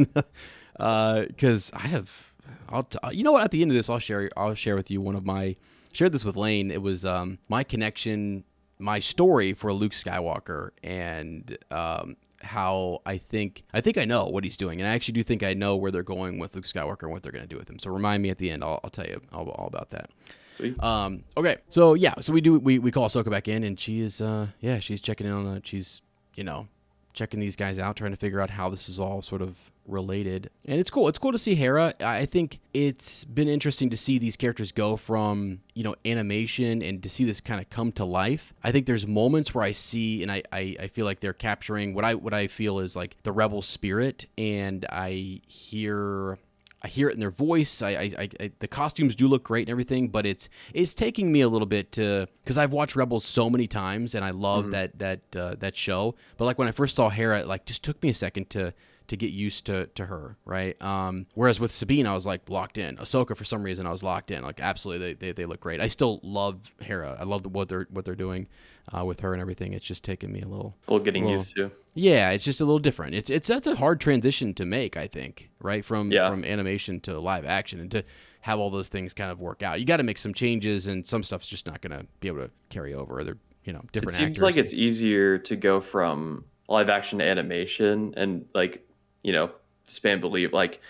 Uh, 0.79 1.25
because 1.27 1.71
I 1.73 1.87
have, 1.87 2.31
I'll. 2.69 2.83
T- 2.83 2.97
you 3.11 3.23
know 3.23 3.31
what? 3.31 3.43
At 3.43 3.51
the 3.51 3.61
end 3.61 3.69
of 3.71 3.75
this, 3.77 3.89
I'll 3.89 3.99
share. 3.99 4.29
I'll 4.35 4.55
share 4.55 4.75
with 4.75 4.89
you 4.89 4.99
one 5.01 5.15
of 5.15 5.25
my. 5.25 5.55
Shared 5.93 6.11
this 6.11 6.25
with 6.25 6.35
Lane. 6.35 6.71
It 6.71 6.81
was 6.81 7.05
um, 7.05 7.37
my 7.47 7.63
connection, 7.63 8.43
my 8.79 8.99
story 8.99 9.53
for 9.53 9.71
Luke 9.71 9.93
Skywalker, 9.93 10.71
and 10.83 11.57
um, 11.71 12.17
how 12.41 13.01
I 13.05 13.17
think 13.17 13.63
I 13.73 13.79
think 13.79 13.97
I 13.97 14.05
know 14.05 14.25
what 14.25 14.43
he's 14.43 14.57
doing, 14.57 14.81
and 14.81 14.89
I 14.89 14.93
actually 14.93 15.13
do 15.13 15.23
think 15.23 15.43
I 15.43 15.53
know 15.53 15.75
where 15.75 15.91
they're 15.91 16.03
going 16.03 16.39
with 16.39 16.55
Luke 16.55 16.65
Skywalker 16.65 17.03
and 17.03 17.11
what 17.11 17.23
they're 17.23 17.31
going 17.31 17.43
to 17.43 17.49
do 17.49 17.57
with 17.57 17.69
him. 17.69 17.79
So 17.79 17.91
remind 17.91 18.23
me 18.23 18.31
at 18.31 18.39
the 18.39 18.49
end. 18.49 18.63
I'll, 18.63 18.79
I'll 18.83 18.89
tell 18.89 19.05
you 19.05 19.21
all, 19.31 19.47
all 19.51 19.67
about 19.67 19.91
that. 19.91 20.09
Sweet. 20.53 20.81
Um, 20.83 21.23
okay, 21.37 21.57
so 21.69 21.93
yeah, 21.93 22.15
so 22.19 22.33
we 22.33 22.41
do 22.41 22.59
we, 22.59 22.79
we 22.79 22.91
call 22.91 23.07
Ahsoka 23.07 23.29
back 23.29 23.47
in, 23.47 23.63
and 23.63 23.79
she 23.79 24.01
is 24.01 24.19
uh 24.19 24.47
yeah 24.59 24.79
she's 24.79 25.01
checking 25.01 25.27
in 25.27 25.33
on 25.33 25.45
the 25.45 25.61
she's 25.63 26.01
you 26.35 26.43
know 26.43 26.67
checking 27.13 27.39
these 27.39 27.55
guys 27.55 27.77
out, 27.77 27.95
trying 27.95 28.11
to 28.11 28.17
figure 28.17 28.41
out 28.41 28.51
how 28.51 28.69
this 28.69 28.89
is 28.89 28.99
all 28.99 29.21
sort 29.21 29.41
of 29.41 29.71
related, 29.87 30.49
and 30.65 30.79
it's 30.79 30.89
cool. 30.89 31.07
It's 31.07 31.19
cool 31.19 31.31
to 31.31 31.37
see 31.37 31.55
Hera. 31.55 31.93
I 31.99 32.23
I 32.23 32.25
think 32.25 32.59
it's 32.73 33.25
been 33.25 33.49
interesting 33.49 33.89
to 33.89 33.97
see 33.97 34.17
these 34.17 34.37
characters 34.37 34.71
go 34.71 34.95
from 34.95 35.59
you 35.73 35.83
know 35.83 35.95
animation 36.05 36.81
and 36.81 37.03
to 37.03 37.09
see 37.09 37.25
this 37.25 37.41
kind 37.41 37.59
of 37.59 37.69
come 37.69 37.91
to 37.93 38.05
life. 38.05 38.53
I 38.63 38.71
think 38.71 38.85
there's 38.85 39.05
moments 39.05 39.53
where 39.53 39.63
I 39.63 39.73
see 39.73 40.23
and 40.23 40.31
I, 40.31 40.43
I, 40.51 40.75
I 40.79 40.87
feel 40.87 41.05
like 41.05 41.19
they're 41.19 41.33
capturing 41.33 41.93
what 41.93 42.05
I 42.05 42.15
what 42.15 42.33
I 42.33 42.47
feel 42.47 42.79
is 42.79 42.95
like 42.95 43.17
the 43.23 43.31
rebel 43.31 43.61
spirit, 43.61 44.25
and 44.37 44.85
I 44.89 45.41
hear 45.47 46.37
I 46.83 46.89
hear 46.89 47.07
it 47.07 47.13
in 47.13 47.21
their 47.21 47.31
voice. 47.31 47.81
I, 47.81 47.91
I, 47.91 48.29
I, 48.39 48.51
the 48.59 48.67
costumes 48.67 49.15
do 49.15 49.27
look 49.27 49.43
great 49.45 49.67
and 49.67 49.69
everything, 49.69 50.09
but 50.09 50.25
it's 50.25 50.49
it's 50.73 50.93
taking 50.93 51.31
me 51.31 51.39
a 51.39 51.47
little 51.47 51.65
bit 51.65 51.93
to 51.93 52.27
because 52.43 52.57
I've 52.57 52.73
watched 52.73 52.97
Rebels 52.97 53.23
so 53.23 53.49
many 53.49 53.67
times 53.67 54.15
and 54.15 54.25
I 54.25 54.31
love 54.31 54.71
that 54.71 54.99
that 54.99 55.21
uh, 55.35 55.55
that 55.59 55.77
show. 55.77 56.15
But 56.37 56.45
like 56.45 56.57
when 56.59 56.67
I 56.67 56.71
first 56.71 56.97
saw 56.97 57.09
Hera, 57.09 57.39
it 57.39 57.47
like 57.47 57.65
just 57.65 57.83
took 57.83 58.03
me 58.03 58.09
a 58.09 58.13
second 58.13 58.49
to 58.51 58.73
to 59.07 59.17
get 59.17 59.31
used 59.31 59.65
to 59.65 59.87
to 59.87 60.05
her, 60.07 60.37
right? 60.45 60.81
Um, 60.81 61.25
whereas 61.35 61.59
with 61.59 61.71
Sabine, 61.71 62.07
I 62.07 62.13
was 62.13 62.25
like 62.25 62.49
locked 62.49 62.77
in. 62.77 62.97
Ahsoka, 62.97 63.35
for 63.35 63.45
some 63.45 63.63
reason, 63.63 63.85
I 63.85 63.91
was 63.91 64.03
locked 64.03 64.31
in. 64.31 64.43
Like 64.43 64.59
absolutely, 64.59 65.13
they, 65.13 65.27
they, 65.27 65.31
they 65.33 65.45
look 65.45 65.59
great. 65.59 65.81
I 65.81 65.87
still 65.87 66.19
love 66.23 66.71
Hera. 66.79 67.17
I 67.19 67.23
love 67.23 67.43
the, 67.43 67.49
what 67.49 67.69
they're 67.69 67.87
what 67.89 68.05
they're 68.05 68.15
doing 68.15 68.47
uh, 68.95 69.03
with 69.05 69.19
her 69.21 69.33
and 69.33 69.41
everything. 69.41 69.73
It's 69.73 69.85
just 69.85 70.03
taken 70.03 70.31
me 70.31 70.41
a 70.41 70.47
little. 70.47 70.75
Well, 70.87 70.99
getting 70.99 71.23
Well, 71.25 71.33
used 71.33 71.55
to. 71.55 71.71
Yeah, 71.93 72.31
it's 72.31 72.43
just 72.43 72.59
a 72.61 72.65
little 72.65 72.79
different. 72.79 73.13
It's 73.15 73.29
it's 73.29 73.47
that's 73.47 73.67
a 73.67 73.75
hard 73.75 73.99
transition 73.99 74.53
to 74.55 74.65
make, 74.65 74.97
I 74.97 75.07
think, 75.07 75.49
right? 75.59 75.83
From 75.85 76.11
Yeah. 76.11 76.29
from 76.29 76.43
animation 76.45 76.99
to 77.01 77.19
live 77.19 77.45
action 77.45 77.79
and 77.79 77.91
to 77.91 78.03
have 78.41 78.59
all 78.59 78.69
those 78.69 78.89
things 78.89 79.13
kind 79.13 79.31
of 79.31 79.39
work 79.39 79.63
out. 79.63 79.79
You 79.79 79.85
got 79.85 79.97
to 79.97 80.03
make 80.03 80.17
some 80.17 80.33
changes 80.33 80.85
and 80.87 81.07
some 81.07 81.23
stuff's 81.23 81.47
just 81.47 81.65
not 81.65 81.81
going 81.81 81.97
to 81.97 82.05
be 82.19 82.27
able 82.27 82.39
to 82.39 82.51
carry 82.69 82.93
over. 82.93 83.23
They're, 83.23 83.37
you 83.63 83.71
know, 83.71 83.81
different. 83.93 84.15
It 84.15 84.17
seems 84.17 84.29
actors. 84.31 84.41
like 84.41 84.57
it's 84.57 84.73
easier 84.73 85.37
to 85.37 85.55
go 85.55 85.79
from 85.79 86.43
live 86.67 86.89
action 86.89 87.19
to 87.19 87.25
animation 87.25 88.13
and 88.17 88.45
like, 88.53 88.85
you 89.23 89.31
know, 89.33 89.51
span 89.85 90.21
believe 90.21 90.53
like 90.53 90.81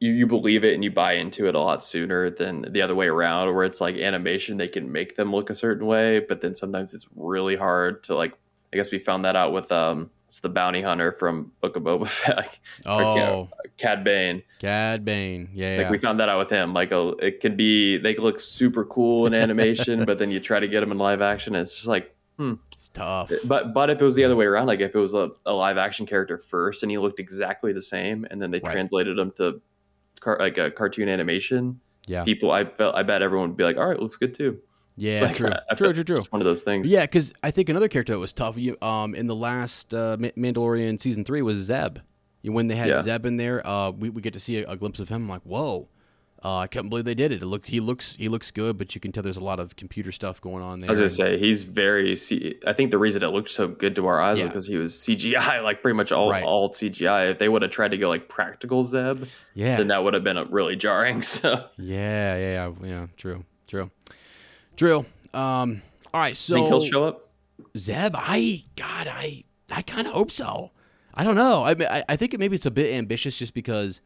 you, 0.00 0.12
you 0.12 0.26
believe 0.26 0.64
it 0.64 0.74
and 0.74 0.82
you 0.82 0.90
buy 0.90 1.14
into 1.14 1.48
it 1.48 1.54
a 1.54 1.60
lot 1.60 1.82
sooner 1.82 2.30
than 2.30 2.72
the 2.72 2.82
other 2.82 2.94
way 2.94 3.06
around 3.06 3.54
where 3.54 3.64
it's 3.64 3.80
like 3.80 3.96
animation 3.96 4.56
they 4.56 4.68
can 4.68 4.90
make 4.90 5.16
them 5.16 5.32
look 5.32 5.50
a 5.50 5.54
certain 5.54 5.86
way, 5.86 6.20
but 6.20 6.40
then 6.40 6.54
sometimes 6.54 6.94
it's 6.94 7.06
really 7.14 7.56
hard 7.56 8.02
to 8.04 8.14
like 8.14 8.34
I 8.72 8.76
guess 8.76 8.90
we 8.90 8.98
found 8.98 9.24
that 9.24 9.36
out 9.36 9.52
with 9.52 9.70
um 9.70 10.10
it's 10.28 10.40
the 10.40 10.48
bounty 10.48 10.82
hunter 10.82 11.12
from 11.12 11.52
Book 11.60 11.76
of 11.76 11.84
Boba 11.84 12.06
Fett, 12.08 12.36
like, 12.36 12.60
or, 12.86 13.02
you 13.02 13.20
know, 13.20 13.48
Oh, 13.52 13.58
Cad 13.76 14.02
Bane. 14.02 14.42
Cad 14.58 15.04
Bane. 15.04 15.48
Yeah, 15.54 15.76
Like 15.76 15.80
yeah. 15.82 15.90
we 15.90 15.98
found 15.98 16.18
that 16.18 16.28
out 16.28 16.40
with 16.40 16.50
him. 16.50 16.74
Like 16.74 16.90
oh, 16.90 17.16
it 17.22 17.40
could 17.40 17.56
be 17.56 17.98
they 17.98 18.16
look 18.16 18.40
super 18.40 18.84
cool 18.84 19.26
in 19.26 19.34
animation, 19.34 20.04
but 20.06 20.18
then 20.18 20.32
you 20.32 20.40
try 20.40 20.58
to 20.58 20.66
get 20.66 20.80
them 20.80 20.90
in 20.90 20.98
live 20.98 21.22
action, 21.22 21.54
and 21.54 21.62
it's 21.62 21.76
just 21.76 21.86
like. 21.86 22.13
It's 22.38 22.88
tough. 22.88 23.30
But 23.44 23.72
but 23.72 23.90
if 23.90 24.00
it 24.00 24.04
was 24.04 24.14
the 24.14 24.24
other 24.24 24.36
way 24.36 24.44
around, 24.46 24.66
like 24.66 24.80
if 24.80 24.94
it 24.94 24.98
was 24.98 25.14
a, 25.14 25.30
a 25.46 25.52
live 25.52 25.78
action 25.78 26.06
character 26.06 26.38
first 26.38 26.82
and 26.82 26.90
he 26.90 26.98
looked 26.98 27.20
exactly 27.20 27.72
the 27.72 27.82
same, 27.82 28.26
and 28.30 28.40
then 28.42 28.50
they 28.50 28.58
Right. 28.60 28.72
translated 28.72 29.18
him 29.18 29.30
to 29.36 29.60
car, 30.20 30.36
like 30.40 30.58
a 30.58 30.70
cartoon 30.70 31.08
animation, 31.08 31.80
Yeah, 32.06 32.24
people 32.24 32.50
I 32.50 32.64
felt 32.64 32.94
I 32.96 33.02
bet 33.02 33.22
everyone 33.22 33.50
would 33.50 33.56
be 33.56 33.64
like, 33.64 33.76
all 33.76 33.86
right, 33.88 33.98
looks 34.00 34.16
good 34.16 34.34
too. 34.34 34.58
yeah, 34.96 35.22
Like, 35.22 35.36
true, 35.36 35.50
I- 35.50 35.60
I 35.70 35.74
true, 35.74 35.92
true, 35.92 36.04
true. 36.04 36.16
It's 36.16 36.30
one 36.32 36.40
of 36.40 36.44
those 36.46 36.62
things. 36.62 36.90
Yeah, 36.90 37.02
because 37.02 37.32
I 37.42 37.50
think 37.50 37.68
another 37.68 37.88
character 37.88 38.12
that 38.14 38.18
was 38.18 38.32
tough, 38.32 38.56
you, 38.58 38.76
um, 38.82 39.14
in 39.14 39.26
the 39.26 39.34
last 39.36 39.92
uh, 39.94 40.16
Mandalorian 40.18 41.00
season 41.00 41.24
three 41.24 41.42
was 41.42 41.58
Zeb. 41.58 41.98
You- 42.42 42.52
When 42.52 42.66
they 42.68 42.76
had 42.76 42.88
Yeah. 42.88 43.02
Zeb 43.02 43.24
in 43.26 43.36
there, 43.38 43.66
uh, 43.66 43.90
we, 43.90 44.10
we 44.10 44.20
get 44.22 44.32
to 44.34 44.40
see 44.40 44.58
a, 44.62 44.70
a 44.70 44.76
glimpse 44.76 45.00
of 45.00 45.08
him. 45.08 45.22
I'm 45.22 45.28
like, 45.28 45.42
whoa, 45.42 45.88
uh, 46.44 46.58
I 46.58 46.66
couldn't 46.66 46.90
believe 46.90 47.06
they 47.06 47.14
did 47.14 47.32
it. 47.32 47.42
it 47.42 47.46
look, 47.46 47.64
he 47.66 47.80
looks, 47.80 48.16
he 48.16 48.28
looks 48.28 48.50
good, 48.50 48.76
but 48.76 48.94
you 48.94 49.00
can 49.00 49.12
tell 49.12 49.22
there's 49.22 49.38
a 49.38 49.42
lot 49.44 49.58
of 49.58 49.76
computer 49.76 50.12
stuff 50.12 50.40
going 50.42 50.62
on 50.62 50.78
there. 50.80 50.90
I 50.90 50.92
was 50.92 51.00
gonna 51.00 51.08
say 51.08 51.38
he's 51.38 51.62
very. 51.62 52.14
C- 52.16 52.56
I 52.66 52.74
think 52.74 52.90
the 52.90 52.98
reason 52.98 53.22
it 53.24 53.28
looked 53.28 53.48
so 53.48 53.66
good 53.68 53.94
to 53.96 54.06
our 54.06 54.20
eyes 54.20 54.36
Yeah. 54.38 54.44
is 54.44 54.48
because 54.50 54.66
he 54.66 54.76
was 54.76 54.92
CGI, 54.92 55.62
like 55.64 55.80
pretty 55.80 55.96
much 55.96 56.12
all 56.12 56.30
Right. 56.30 56.44
all 56.44 56.70
CGI. 56.70 57.30
If 57.30 57.38
they 57.38 57.48
would 57.48 57.62
have 57.62 57.70
tried 57.70 57.92
to 57.92 57.96
go 57.98 58.08
like 58.10 58.28
practical 58.28 58.84
Zeb, 58.84 59.24
yeah, 59.54 59.76
then 59.78 59.88
that 59.88 60.04
would 60.04 60.12
have 60.14 60.22
been 60.24 60.36
a 60.36 60.44
really 60.44 60.76
jarring. 60.76 61.22
So 61.22 61.64
yeah, 61.78 62.36
yeah, 62.36 62.72
yeah, 62.82 62.86
yeah. 62.88 63.06
True, 63.16 63.44
true, 63.66 63.90
true. 64.76 65.06
Um, 65.32 65.82
all 66.12 66.20
right, 66.20 66.36
so 66.36 66.54
think 66.54 66.68
he'll 66.68 66.84
show 66.84 67.04
up. 67.04 67.28
Zeb, 67.76 68.12
I 68.14 68.64
God, 68.76 69.08
I 69.08 69.44
I 69.70 69.82
kind 69.82 70.06
of 70.06 70.12
hope 70.12 70.30
so. 70.30 70.70
I 71.14 71.24
don't 71.24 71.36
know. 71.36 71.64
I, 71.64 71.74
mean, 71.74 71.88
I 71.88 72.04
I 72.08 72.16
think 72.16 72.34
it, 72.34 72.40
maybe 72.40 72.54
it's 72.56 72.66
a 72.66 72.70
bit 72.70 72.92
ambitious 72.94 73.38
just 73.38 73.54
because 73.54 74.00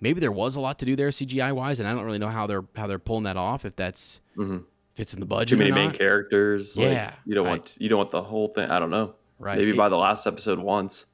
maybe 0.00 0.20
there 0.20 0.32
was 0.32 0.56
a 0.56 0.60
lot 0.60 0.78
to 0.80 0.84
do 0.84 0.96
there 0.96 1.08
CGI 1.10 1.52
wise, 1.52 1.80
and 1.80 1.88
I 1.88 1.92
don't 1.92 2.04
really 2.04 2.18
know 2.18 2.28
how 2.28 2.46
they're 2.46 2.64
how 2.74 2.86
they're 2.86 2.98
pulling 2.98 3.24
that 3.24 3.36
off. 3.36 3.64
If 3.64 3.76
that's 3.76 4.20
mm-hmm. 4.36 4.58
fits 4.94 5.14
in 5.14 5.20
the 5.20 5.26
budget, 5.26 5.48
Too 5.48 5.56
many 5.56 5.72
main 5.72 5.92
characters. 5.92 6.76
Like, 6.76 6.88
Yeah, 6.88 7.14
you 7.24 7.34
don't 7.34 7.46
I- 7.46 7.50
want 7.50 7.76
you 7.80 7.88
don't 7.88 7.98
want 7.98 8.10
the 8.10 8.22
whole 8.22 8.48
thing. 8.48 8.70
I 8.70 8.78
don't 8.78 8.90
know. 8.90 9.14
Right. 9.38 9.58
Maybe 9.58 9.70
It- 9.70 9.76
by 9.76 9.88
the 9.88 9.96
last 9.96 10.26
episode 10.26 10.58
once. 10.58 11.06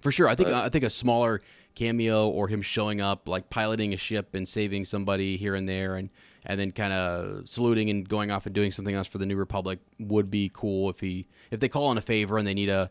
For 0.00 0.12
sure, 0.12 0.28
I 0.28 0.34
think 0.34 0.48
But- 0.50 0.64
I 0.64 0.68
think 0.68 0.84
a 0.84 0.90
smaller 0.90 1.40
cameo 1.74 2.28
or 2.28 2.48
him 2.48 2.60
showing 2.62 3.00
up, 3.00 3.28
like 3.28 3.50
piloting 3.50 3.94
a 3.94 3.96
ship 3.96 4.34
and 4.34 4.48
saving 4.48 4.84
somebody 4.84 5.36
here 5.36 5.54
and 5.54 5.68
there, 5.68 5.96
and 5.96 6.10
and 6.44 6.58
then 6.58 6.72
kind 6.72 6.92
of 6.92 7.48
saluting 7.48 7.90
and 7.90 8.08
going 8.08 8.30
off 8.30 8.46
and 8.46 8.54
doing 8.54 8.70
something 8.70 8.94
else 8.94 9.06
for 9.06 9.18
the 9.18 9.26
New 9.26 9.36
Republic 9.36 9.80
would 9.98 10.30
be 10.30 10.50
cool 10.52 10.88
if 10.88 11.00
he 11.00 11.26
if 11.50 11.60
they 11.60 11.68
call 11.68 11.90
in 11.92 11.98
a 11.98 12.02
favor 12.02 12.38
and 12.38 12.46
they 12.46 12.54
need 12.54 12.68
a, 12.68 12.90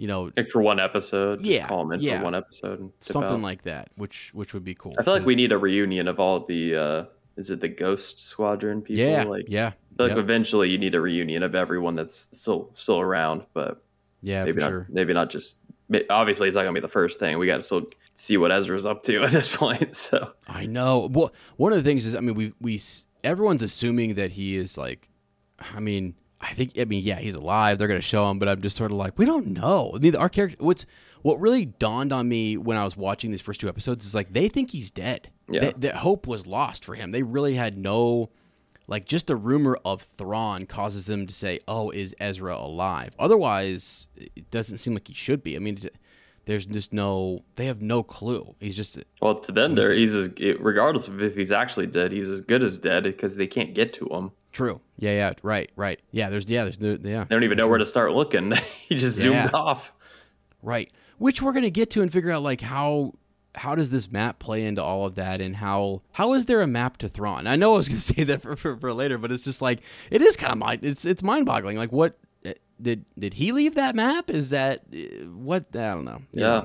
you 0.00 0.06
know, 0.08 0.30
Like 0.36 0.48
for 0.48 0.62
one 0.62 0.80
episode, 0.80 1.40
just 1.40 1.50
Yeah, 1.50 1.68
call 1.68 1.84
them 1.84 1.92
in 1.92 2.00
yeah. 2.00 2.18
for 2.18 2.24
one 2.24 2.34
episode 2.34 2.80
and 2.80 2.92
something 3.00 3.30
out. 3.36 3.42
like 3.42 3.62
that, 3.64 3.90
which 3.96 4.30
which 4.32 4.54
would 4.54 4.64
be 4.64 4.74
cool. 4.74 4.94
I 4.98 5.02
feel 5.02 5.12
like 5.14 5.26
we 5.26 5.34
need 5.34 5.52
a 5.52 5.58
reunion 5.58 6.08
of 6.08 6.18
all 6.18 6.40
the. 6.46 6.74
uh 6.76 7.04
Is 7.36 7.50
it 7.50 7.60
the 7.60 7.68
Ghost 7.68 8.20
Squadron 8.24 8.82
people? 8.82 9.04
yeah, 9.04 9.22
like, 9.24 9.44
yeah, 9.48 9.72
like 9.98 10.10
yep, 10.10 10.18
eventually 10.18 10.70
you 10.70 10.78
need 10.78 10.94
a 10.94 11.00
reunion 11.00 11.42
of 11.42 11.54
everyone 11.54 11.94
that's 11.96 12.16
still 12.38 12.68
still 12.72 12.98
around, 13.00 13.44
but 13.54 13.82
yeah, 14.22 14.44
maybe 14.44 14.60
not. 14.60 14.68
sure. 14.68 14.86
Maybe 14.90 15.12
not 15.12 15.30
just. 15.30 15.58
Obviously, 16.08 16.46
it's 16.48 16.54
not 16.56 16.62
gonna 16.62 16.72
be 16.72 16.80
the 16.80 16.88
first 17.00 17.18
thing. 17.20 17.36
We 17.38 17.46
got 17.46 17.56
to 17.56 17.62
still 17.62 17.84
see 18.14 18.36
what 18.36 18.52
Ezra's 18.52 18.86
up 18.86 19.02
to 19.04 19.22
at 19.26 19.32
this 19.32 19.54
point. 19.54 19.94
So 20.08 20.32
I 20.46 20.66
know. 20.66 21.08
Well, 21.12 21.32
one 21.56 21.72
of 21.72 21.78
the 21.82 21.84
things 21.88 22.06
is, 22.06 22.14
I 22.14 22.20
mean, 22.20 22.34
we 22.36 22.52
we 22.60 22.80
everyone's 23.24 23.62
assuming 23.62 24.14
that 24.14 24.30
he 24.32 24.56
is 24.56 24.78
like, 24.78 25.08
I 25.58 25.80
mean, 25.80 26.14
I 26.40 26.54
think, 26.54 26.78
I 26.78 26.84
mean, 26.84 27.02
yeah, 27.04 27.18
he's 27.18 27.34
alive. 27.34 27.78
They're 27.78 27.88
gonna 27.88 28.00
show 28.00 28.30
him, 28.30 28.38
but 28.38 28.48
I'm 28.48 28.62
just 28.62 28.76
sort 28.76 28.90
of 28.90 28.96
like, 28.96 29.18
we 29.18 29.26
don't 29.26 29.48
know. 29.48 29.92
I 29.94 29.98
mean, 29.98 30.16
our 30.16 30.28
character. 30.28 30.56
What's 30.58 30.86
what 31.22 31.40
really 31.40 31.66
dawned 31.66 32.12
on 32.12 32.28
me 32.28 32.56
when 32.56 32.76
I 32.76 32.84
was 32.84 32.96
watching 32.96 33.30
these 33.30 33.42
first 33.42 33.60
two 33.60 33.68
episodes 33.68 34.04
is 34.06 34.14
like 34.14 34.32
they 34.32 34.48
think 34.48 34.70
he's 34.70 34.90
dead. 34.90 35.30
Yeah. 35.48 35.60
That, 35.60 35.80
that 35.82 35.96
hope 35.96 36.26
was 36.26 36.46
lost 36.46 36.84
for 36.84 36.94
him. 36.94 37.10
They 37.10 37.22
really 37.22 37.54
had 37.54 37.76
no. 37.76 38.30
Like 38.86 39.04
just 39.04 39.28
the 39.28 39.36
rumor 39.36 39.78
of 39.84 40.02
Thrawn 40.02 40.66
causes 40.66 41.06
them 41.06 41.26
to 41.28 41.32
say, 41.32 41.60
"Oh, 41.68 41.90
is 41.90 42.14
Ezra 42.18 42.56
alive?" 42.56 43.14
Otherwise, 43.20 44.08
it 44.16 44.50
doesn't 44.50 44.78
seem 44.78 44.94
like 44.94 45.06
he 45.06 45.14
should 45.14 45.44
be. 45.44 45.54
I 45.54 45.60
mean, 45.60 45.78
there's 46.46 46.66
just 46.66 46.92
no. 46.92 47.44
They 47.54 47.66
have 47.66 47.80
no 47.80 48.02
clue. 48.02 48.56
He's 48.58 48.76
just 48.76 48.98
Well, 49.22 49.38
to 49.40 49.52
them, 49.52 49.76
there 49.76 49.92
he's 49.92 50.16
as, 50.16 50.30
regardless 50.58 51.06
of 51.06 51.22
if 51.22 51.36
he's 51.36 51.52
actually 51.52 51.86
dead, 51.86 52.10
he's 52.10 52.28
as 52.28 52.40
good 52.40 52.64
as 52.64 52.78
dead 52.78 53.04
because 53.04 53.36
they 53.36 53.46
can't 53.46 53.74
get 53.74 53.92
to 53.94 54.06
him. 54.06 54.32
True. 54.52 54.80
Yeah, 54.98 55.12
yeah, 55.12 55.32
right, 55.42 55.70
right. 55.76 56.00
Yeah, 56.10 56.28
there's 56.30 56.48
yeah, 56.48 56.64
there's 56.64 56.80
no 56.80 56.98
yeah. 57.02 57.24
They 57.24 57.34
don't 57.34 57.44
even 57.44 57.56
know 57.56 57.68
where 57.68 57.78
to 57.78 57.86
start 57.86 58.12
looking. 58.12 58.52
he 58.88 58.96
just 58.96 59.16
zoomed 59.16 59.54
off. 59.54 59.92
Right. 60.62 60.92
Which 61.18 61.40
we're 61.40 61.52
gonna 61.52 61.70
get 61.70 61.90
to 61.92 62.02
and 62.02 62.12
figure 62.12 62.30
out 62.30 62.42
like 62.42 62.60
how 62.60 63.14
how 63.54 63.74
does 63.74 63.90
this 63.90 64.10
map 64.10 64.38
play 64.38 64.64
into 64.64 64.82
all 64.82 65.06
of 65.06 65.14
that 65.16 65.40
and 65.40 65.56
how 65.56 66.02
how 66.12 66.34
is 66.34 66.46
there 66.46 66.60
a 66.60 66.66
map 66.66 66.98
to 66.98 67.08
Thrawn? 67.08 67.46
I 67.46 67.56
know 67.56 67.74
I 67.74 67.78
was 67.78 67.88
gonna 67.88 68.00
say 68.00 68.24
that 68.24 68.42
for, 68.42 68.56
for, 68.56 68.76
for 68.76 68.92
later, 68.92 69.18
but 69.18 69.30
it's 69.32 69.44
just 69.44 69.62
like 69.62 69.80
it 70.10 70.22
is 70.22 70.36
kind 70.36 70.52
of 70.52 70.58
mind 70.58 70.84
it's 70.84 71.04
it's 71.04 71.22
mind 71.22 71.46
boggling. 71.46 71.76
Like 71.76 71.92
what 71.92 72.18
eh, 72.44 72.54
did 72.80 73.04
did 73.18 73.34
he 73.34 73.52
leave 73.52 73.74
that 73.76 73.94
map? 73.94 74.30
Is 74.30 74.50
that 74.50 74.82
eh, 74.92 75.24
what 75.24 75.66
I 75.74 75.94
don't 75.94 76.04
know. 76.04 76.22
You 76.32 76.42
Yeah. 76.42 76.64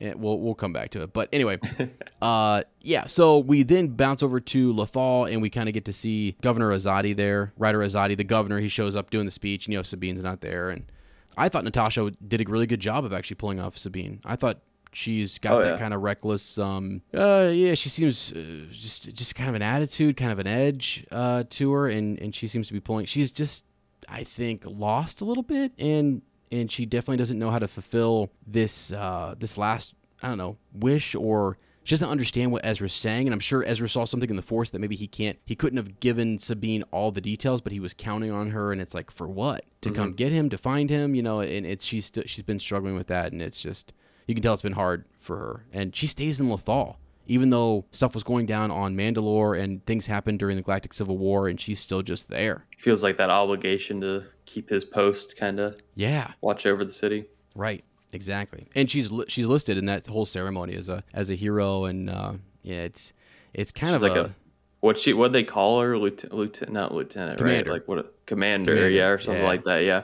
Yeah, 0.00 0.14
we'll 0.16 0.38
we'll 0.40 0.54
come 0.54 0.72
back 0.72 0.90
to 0.92 1.02
it. 1.02 1.12
But 1.12 1.28
anyway, 1.32 1.58
uh, 2.22 2.62
yeah. 2.80 3.04
So 3.06 3.38
we 3.38 3.62
then 3.62 3.88
bounce 3.88 4.22
over 4.22 4.40
to 4.40 4.72
Lothal, 4.72 5.30
and 5.30 5.42
we 5.42 5.50
kind 5.50 5.68
of 5.68 5.74
get 5.74 5.84
to 5.84 5.92
see 5.92 6.36
Governor 6.40 6.70
Azadi 6.70 7.14
there, 7.14 7.52
Ryder 7.58 7.80
Azadi, 7.80 8.16
the 8.16 8.24
governor. 8.24 8.60
He 8.60 8.68
shows 8.68 8.96
up 8.96 9.10
doing 9.10 9.26
the 9.26 9.30
speech, 9.30 9.66
and 9.66 9.72
you 9.74 9.78
know 9.78 9.82
Sabine's 9.82 10.22
not 10.22 10.40
there. 10.40 10.70
And 10.70 10.90
I 11.36 11.48
thought 11.50 11.64
Natasha 11.64 12.10
did 12.26 12.40
a 12.40 12.50
really 12.50 12.66
good 12.66 12.80
job 12.80 13.04
of 13.04 13.12
actually 13.12 13.36
pulling 13.36 13.60
off 13.60 13.76
Sabine. 13.76 14.20
I 14.24 14.36
thought 14.36 14.60
she's 14.92 15.38
got 15.38 15.52
Oh, 15.58 15.62
that 15.62 15.72
yeah. 15.72 15.76
kind 15.78 15.92
of 15.94 16.00
reckless. 16.00 16.56
Um, 16.58 17.02
uh, 17.14 17.50
yeah, 17.52 17.74
she 17.74 17.88
seems 17.90 18.32
uh, 18.32 18.64
just 18.72 19.12
just 19.14 19.34
kind 19.34 19.50
of 19.50 19.54
an 19.54 19.62
attitude, 19.62 20.16
kind 20.16 20.32
of 20.32 20.38
an 20.38 20.46
edge 20.46 21.06
uh, 21.12 21.44
to 21.50 21.72
her, 21.72 21.88
and 21.88 22.18
and 22.18 22.34
she 22.34 22.48
seems 22.48 22.68
to 22.68 22.72
be 22.72 22.80
pulling. 22.80 23.04
She's 23.04 23.30
just, 23.30 23.64
I 24.08 24.24
think, 24.24 24.62
lost 24.64 25.20
a 25.20 25.26
little 25.26 25.42
bit, 25.42 25.72
and 25.78 26.22
and 26.50 26.70
she 26.70 26.86
definitely 26.86 27.16
doesn't 27.16 27.38
know 27.38 27.50
how 27.50 27.58
to 27.58 27.68
fulfill 27.68 28.30
this 28.46 28.92
uh, 28.92 29.34
this 29.38 29.56
last 29.56 29.94
I 30.22 30.28
don't 30.28 30.38
know 30.38 30.56
wish 30.72 31.14
or 31.14 31.58
she 31.82 31.94
doesn't 31.94 32.10
understand 32.10 32.52
what 32.52 32.64
Ezra's 32.64 32.92
saying, 32.92 33.26
and 33.26 33.32
I'm 33.32 33.40
sure 33.40 33.64
Ezra 33.66 33.88
saw 33.88 34.04
something 34.04 34.28
in 34.28 34.36
the 34.36 34.42
Force 34.42 34.70
that 34.70 34.80
maybe 34.80 34.96
he 34.96 35.06
can't 35.06 35.38
he 35.46 35.54
couldn't 35.54 35.78
have 35.78 35.98
given 35.98 36.38
Sabine 36.38 36.84
all 36.92 37.10
the 37.10 37.20
details, 37.20 37.60
but 37.60 37.72
he 37.72 37.80
was 37.80 37.94
counting 37.94 38.30
on 38.30 38.50
her, 38.50 38.70
and 38.70 38.80
it's 38.80 38.94
like 38.94 39.10
for 39.10 39.26
what? 39.26 39.64
To 39.80 39.90
come 39.90 40.12
get 40.12 40.30
him 40.30 40.50
to 40.50 40.58
find 40.58 40.90
him, 40.90 41.14
you 41.14 41.22
know, 41.22 41.40
and 41.40 41.66
it's 41.66 41.84
she's 41.84 42.06
st- 42.06 42.28
she's 42.28 42.44
been 42.44 42.60
struggling 42.60 42.94
with 42.94 43.06
that, 43.06 43.32
and 43.32 43.40
it's 43.40 43.60
just 43.60 43.92
you 44.26 44.34
can 44.34 44.42
tell 44.42 44.52
it's 44.52 44.62
been 44.62 44.72
hard 44.74 45.04
for 45.18 45.36
her, 45.38 45.64
and 45.72 45.96
she 45.96 46.06
stays 46.06 46.38
in 46.38 46.48
Lothal. 46.48 46.96
Even 47.30 47.50
though 47.50 47.84
stuff 47.92 48.12
was 48.12 48.24
going 48.24 48.44
down 48.46 48.70
on 48.72 48.96
Mandalore 48.96 49.56
and 49.62 49.86
things 49.86 50.08
happened 50.08 50.40
during 50.40 50.56
the 50.56 50.62
Galactic 50.62 50.92
Civil 50.92 51.16
War, 51.16 51.46
and 51.46 51.60
she's 51.60 51.78
still 51.78 52.02
just 52.02 52.28
there. 52.28 52.66
Feels 52.78 53.04
like 53.04 53.16
that 53.18 53.30
obligation 53.30 54.00
to 54.00 54.24
keep 54.46 54.68
his 54.68 54.84
post, 54.84 55.36
kind 55.36 55.60
of 55.60 55.80
Yeah, 55.94 56.32
watch 56.40 56.66
over 56.66 56.84
the 56.84 56.92
city. 56.92 57.26
Right. 57.54 57.84
Exactly. 58.12 58.66
And 58.74 58.90
she's 58.90 59.12
li- 59.12 59.26
she's 59.28 59.46
listed 59.46 59.78
in 59.78 59.86
that 59.86 60.08
whole 60.08 60.26
ceremony 60.26 60.74
as 60.74 60.88
a 60.88 61.04
as 61.14 61.30
a 61.30 61.36
hero, 61.36 61.84
and 61.84 62.10
uh, 62.10 62.32
yeah, 62.62 62.82
it's 62.82 63.12
it's 63.54 63.70
kind 63.70 63.92
She's 63.94 64.02
of 64.02 64.08
like 64.08 64.16
a, 64.16 64.24
a, 64.24 64.34
what 64.80 64.98
she 64.98 65.12
what 65.12 65.32
they 65.32 65.44
call 65.44 65.80
her 65.80 65.96
lieutenant, 65.96 66.34
lieutenant 66.34 66.72
not 66.72 66.92
lieutenant 66.92 67.38
Commander. 67.38 67.70
right 67.70 67.80
like 67.80 67.86
what 67.88 67.98
a 67.98 68.06
commander, 68.26 68.72
Commander, 68.72 68.90
yeah 68.90 69.06
or 69.06 69.18
something 69.18 69.42
yeah. 69.42 69.48
like 69.48 69.64
that 69.64 69.84
yeah 69.84 70.02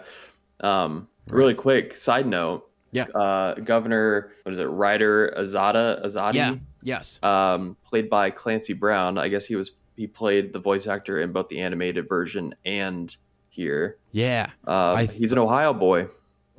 um 0.61 1.09
really 1.29 1.55
quick 1.55 1.95
side 1.97 2.27
note 2.27 2.69
Yeah. 2.93 3.05
Uh, 3.15 3.55
Governor, 3.55 4.33
what 4.45 4.53
is 4.53 4.59
it? 4.59 4.65
Ryder 4.65 5.35
Azada 5.37 6.05
Azadi. 6.05 6.35
Yeah. 6.35 6.55
Yes. 6.83 7.19
Um, 7.23 7.77
played 7.85 8.09
by 8.09 8.31
Clancy 8.31 8.73
Brown. 8.73 9.19
I 9.19 9.29
guess 9.29 9.47
he 9.47 9.57
was 9.57 9.73
he 9.97 10.07
played 10.07 10.53
the 10.53 10.59
voice 10.59 10.87
actor 10.87 11.21
in 11.21 11.33
both 11.33 11.49
the 11.49 11.61
animated 11.61 12.09
version 12.09 12.55
and 12.65 13.15
here. 13.49 13.97
Yeah. 14.13 14.51
I 14.67 15.07
he's 15.07 15.33
an 15.33 15.39
Ohio 15.39 15.73
boy. 15.75 16.09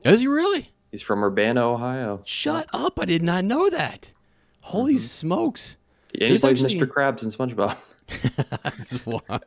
Is 0.04 0.20
he 0.20 0.28
really? 0.28 0.72
He's 0.92 1.02
from 1.02 1.24
Urbana, 1.24 1.62
Ohio. 1.74 2.22
Shut 2.26 2.68
up! 2.74 3.00
I 3.00 3.06
did 3.06 3.22
not 3.22 3.44
know 3.44 3.70
that. 3.70 4.12
Holy 4.62 4.94
Mm-hmm. 4.96 5.02
smokes! 5.04 5.78
And 6.14 6.32
he 6.32 6.38
plays 6.40 6.64
actually- 6.64 6.80
Mr. 6.80 6.88
Krabs 6.88 7.24
in 7.24 7.30
SpongeBob. 7.30 7.78
That's 8.64 9.06
wild. 9.06 9.24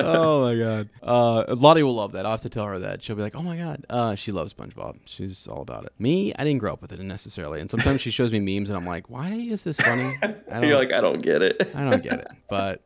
oh 0.00 0.44
my 0.44 0.54
god. 0.54 0.88
Uh, 1.02 1.54
Lottie 1.54 1.82
will 1.82 1.94
love 1.94 2.12
that. 2.12 2.24
I'll 2.24 2.32
have 2.32 2.40
to 2.42 2.48
tell 2.48 2.64
her 2.66 2.78
that. 2.78 3.02
She'll 3.02 3.16
be 3.16 3.22
like, 3.22 3.34
"Oh 3.34 3.42
my 3.42 3.56
god." 3.56 3.84
Uh, 3.90 4.14
she 4.14 4.32
loves 4.32 4.54
SpongeBob. 4.54 5.00
She's 5.04 5.46
all 5.46 5.60
about 5.60 5.84
it. 5.84 5.92
Me, 5.98 6.32
I 6.34 6.44
didn't 6.44 6.60
grow 6.60 6.72
up 6.72 6.80
with 6.80 6.92
it 6.92 7.00
necessarily, 7.00 7.60
and 7.60 7.70
sometimes 7.70 8.00
she 8.00 8.10
shows 8.10 8.32
me 8.32 8.40
memes, 8.40 8.70
and 8.70 8.76
I'm 8.76 8.86
like, 8.86 9.10
"Why 9.10 9.30
is 9.32 9.62
this 9.64 9.78
funny?" 9.78 10.16
I 10.22 10.34
don't, 10.50 10.64
You're 10.64 10.78
like, 10.78 10.92
I 10.92 11.00
don't 11.00 11.20
get 11.20 11.42
it. 11.42 11.70
I 11.74 11.90
don't 11.90 12.02
get 12.02 12.20
it. 12.20 12.28
But 12.48 12.82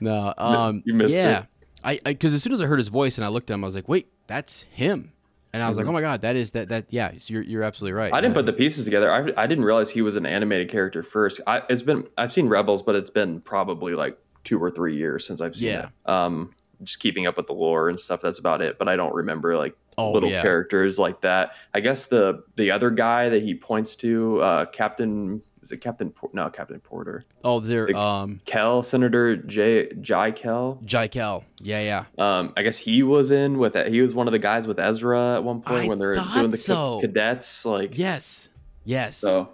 no, 0.00 0.34
um, 0.36 0.82
you 0.84 0.92
missed 0.92 1.16
yeah. 1.16 1.40
it. 1.40 1.46
I 1.82 2.00
because 2.04 2.34
as 2.34 2.42
soon 2.42 2.52
as 2.52 2.60
I 2.60 2.66
heard 2.66 2.78
his 2.78 2.88
voice 2.88 3.16
and 3.16 3.24
I 3.24 3.28
looked 3.28 3.50
at 3.50 3.54
him, 3.54 3.64
I 3.64 3.66
was 3.66 3.74
like, 3.74 3.88
"Wait, 3.88 4.08
that's 4.26 4.62
him." 4.70 5.12
And 5.58 5.64
I 5.64 5.68
was 5.68 5.76
like, 5.76 5.84
Mm-hmm. 5.84 5.90
"Oh 5.90 5.92
my 5.94 6.00
god, 6.00 6.20
that 6.22 6.36
is 6.36 6.52
that 6.52 6.68
that 6.68 6.86
yeah." 6.90 7.12
You're 7.26 7.42
you're 7.42 7.62
absolutely 7.64 7.94
right. 7.94 8.12
I 8.14 8.20
didn't 8.20 8.34
put 8.34 8.46
the 8.46 8.52
pieces 8.52 8.84
together. 8.84 9.10
I, 9.12 9.42
I 9.42 9.46
didn't 9.46 9.64
realize 9.64 9.90
he 9.90 10.02
was 10.02 10.16
an 10.16 10.24
animated 10.26 10.68
character 10.70 11.02
first. 11.02 11.40
I, 11.46 11.62
it's 11.68 11.82
been 11.82 12.06
I've 12.16 12.32
seen 12.32 12.48
Rebels, 12.48 12.82
but 12.82 12.94
it's 12.94 13.10
been 13.10 13.40
probably 13.40 13.94
like 13.94 14.16
two 14.44 14.62
or 14.62 14.70
three 14.70 14.96
years 14.96 15.26
since 15.26 15.40
I've 15.40 15.56
seen 15.56 15.70
Yeah. 15.70 15.88
it. 16.06 16.10
Um, 16.10 16.54
just 16.84 17.00
keeping 17.00 17.26
up 17.26 17.36
with 17.36 17.48
the 17.48 17.52
lore 17.54 17.88
and 17.88 17.98
stuff. 17.98 18.20
That's 18.20 18.38
about 18.38 18.62
it. 18.62 18.78
But 18.78 18.88
I 18.88 18.94
don't 18.96 19.14
remember 19.14 19.56
like 19.56 19.76
Oh, 20.00 20.12
little 20.12 20.30
yeah. 20.30 20.42
characters 20.42 20.96
like 20.96 21.22
that. 21.22 21.54
I 21.74 21.80
guess 21.80 22.06
the 22.06 22.44
the 22.54 22.70
other 22.70 22.90
guy 22.90 23.28
that 23.30 23.42
he 23.42 23.54
points 23.56 23.96
to, 23.96 24.40
uh, 24.40 24.66
Captain 24.66 25.42
is 25.62 25.72
it 25.72 25.78
Captain? 25.78 26.10
Por- 26.10 26.30
no, 26.32 26.48
Captain 26.50 26.80
Porter. 26.80 27.24
Oh, 27.44 27.60
they're 27.60 27.86
the- 27.86 27.98
um, 27.98 28.40
Kel, 28.44 28.82
Senator 28.82 29.36
J. 29.36 29.92
Jai 30.00 30.30
Kell. 30.30 30.80
Jaikel. 30.84 31.44
Yeah, 31.62 31.80
yeah. 31.80 32.04
Um, 32.38 32.52
I 32.56 32.62
guess 32.62 32.78
he 32.78 33.02
was 33.02 33.30
in 33.30 33.58
with 33.58 33.74
he 33.86 34.00
was 34.00 34.14
one 34.14 34.26
of 34.28 34.32
the 34.32 34.38
guys 34.38 34.66
with 34.66 34.78
Ezra 34.78 35.36
at 35.36 35.44
one 35.44 35.60
point 35.62 35.84
I 35.84 35.88
when 35.88 35.98
they're 35.98 36.14
doing 36.14 36.50
the 36.50 36.56
so. 36.56 37.00
cadets. 37.00 37.64
Like, 37.64 37.96
Yes. 37.98 38.48
Yes. 38.84 39.18
so 39.18 39.50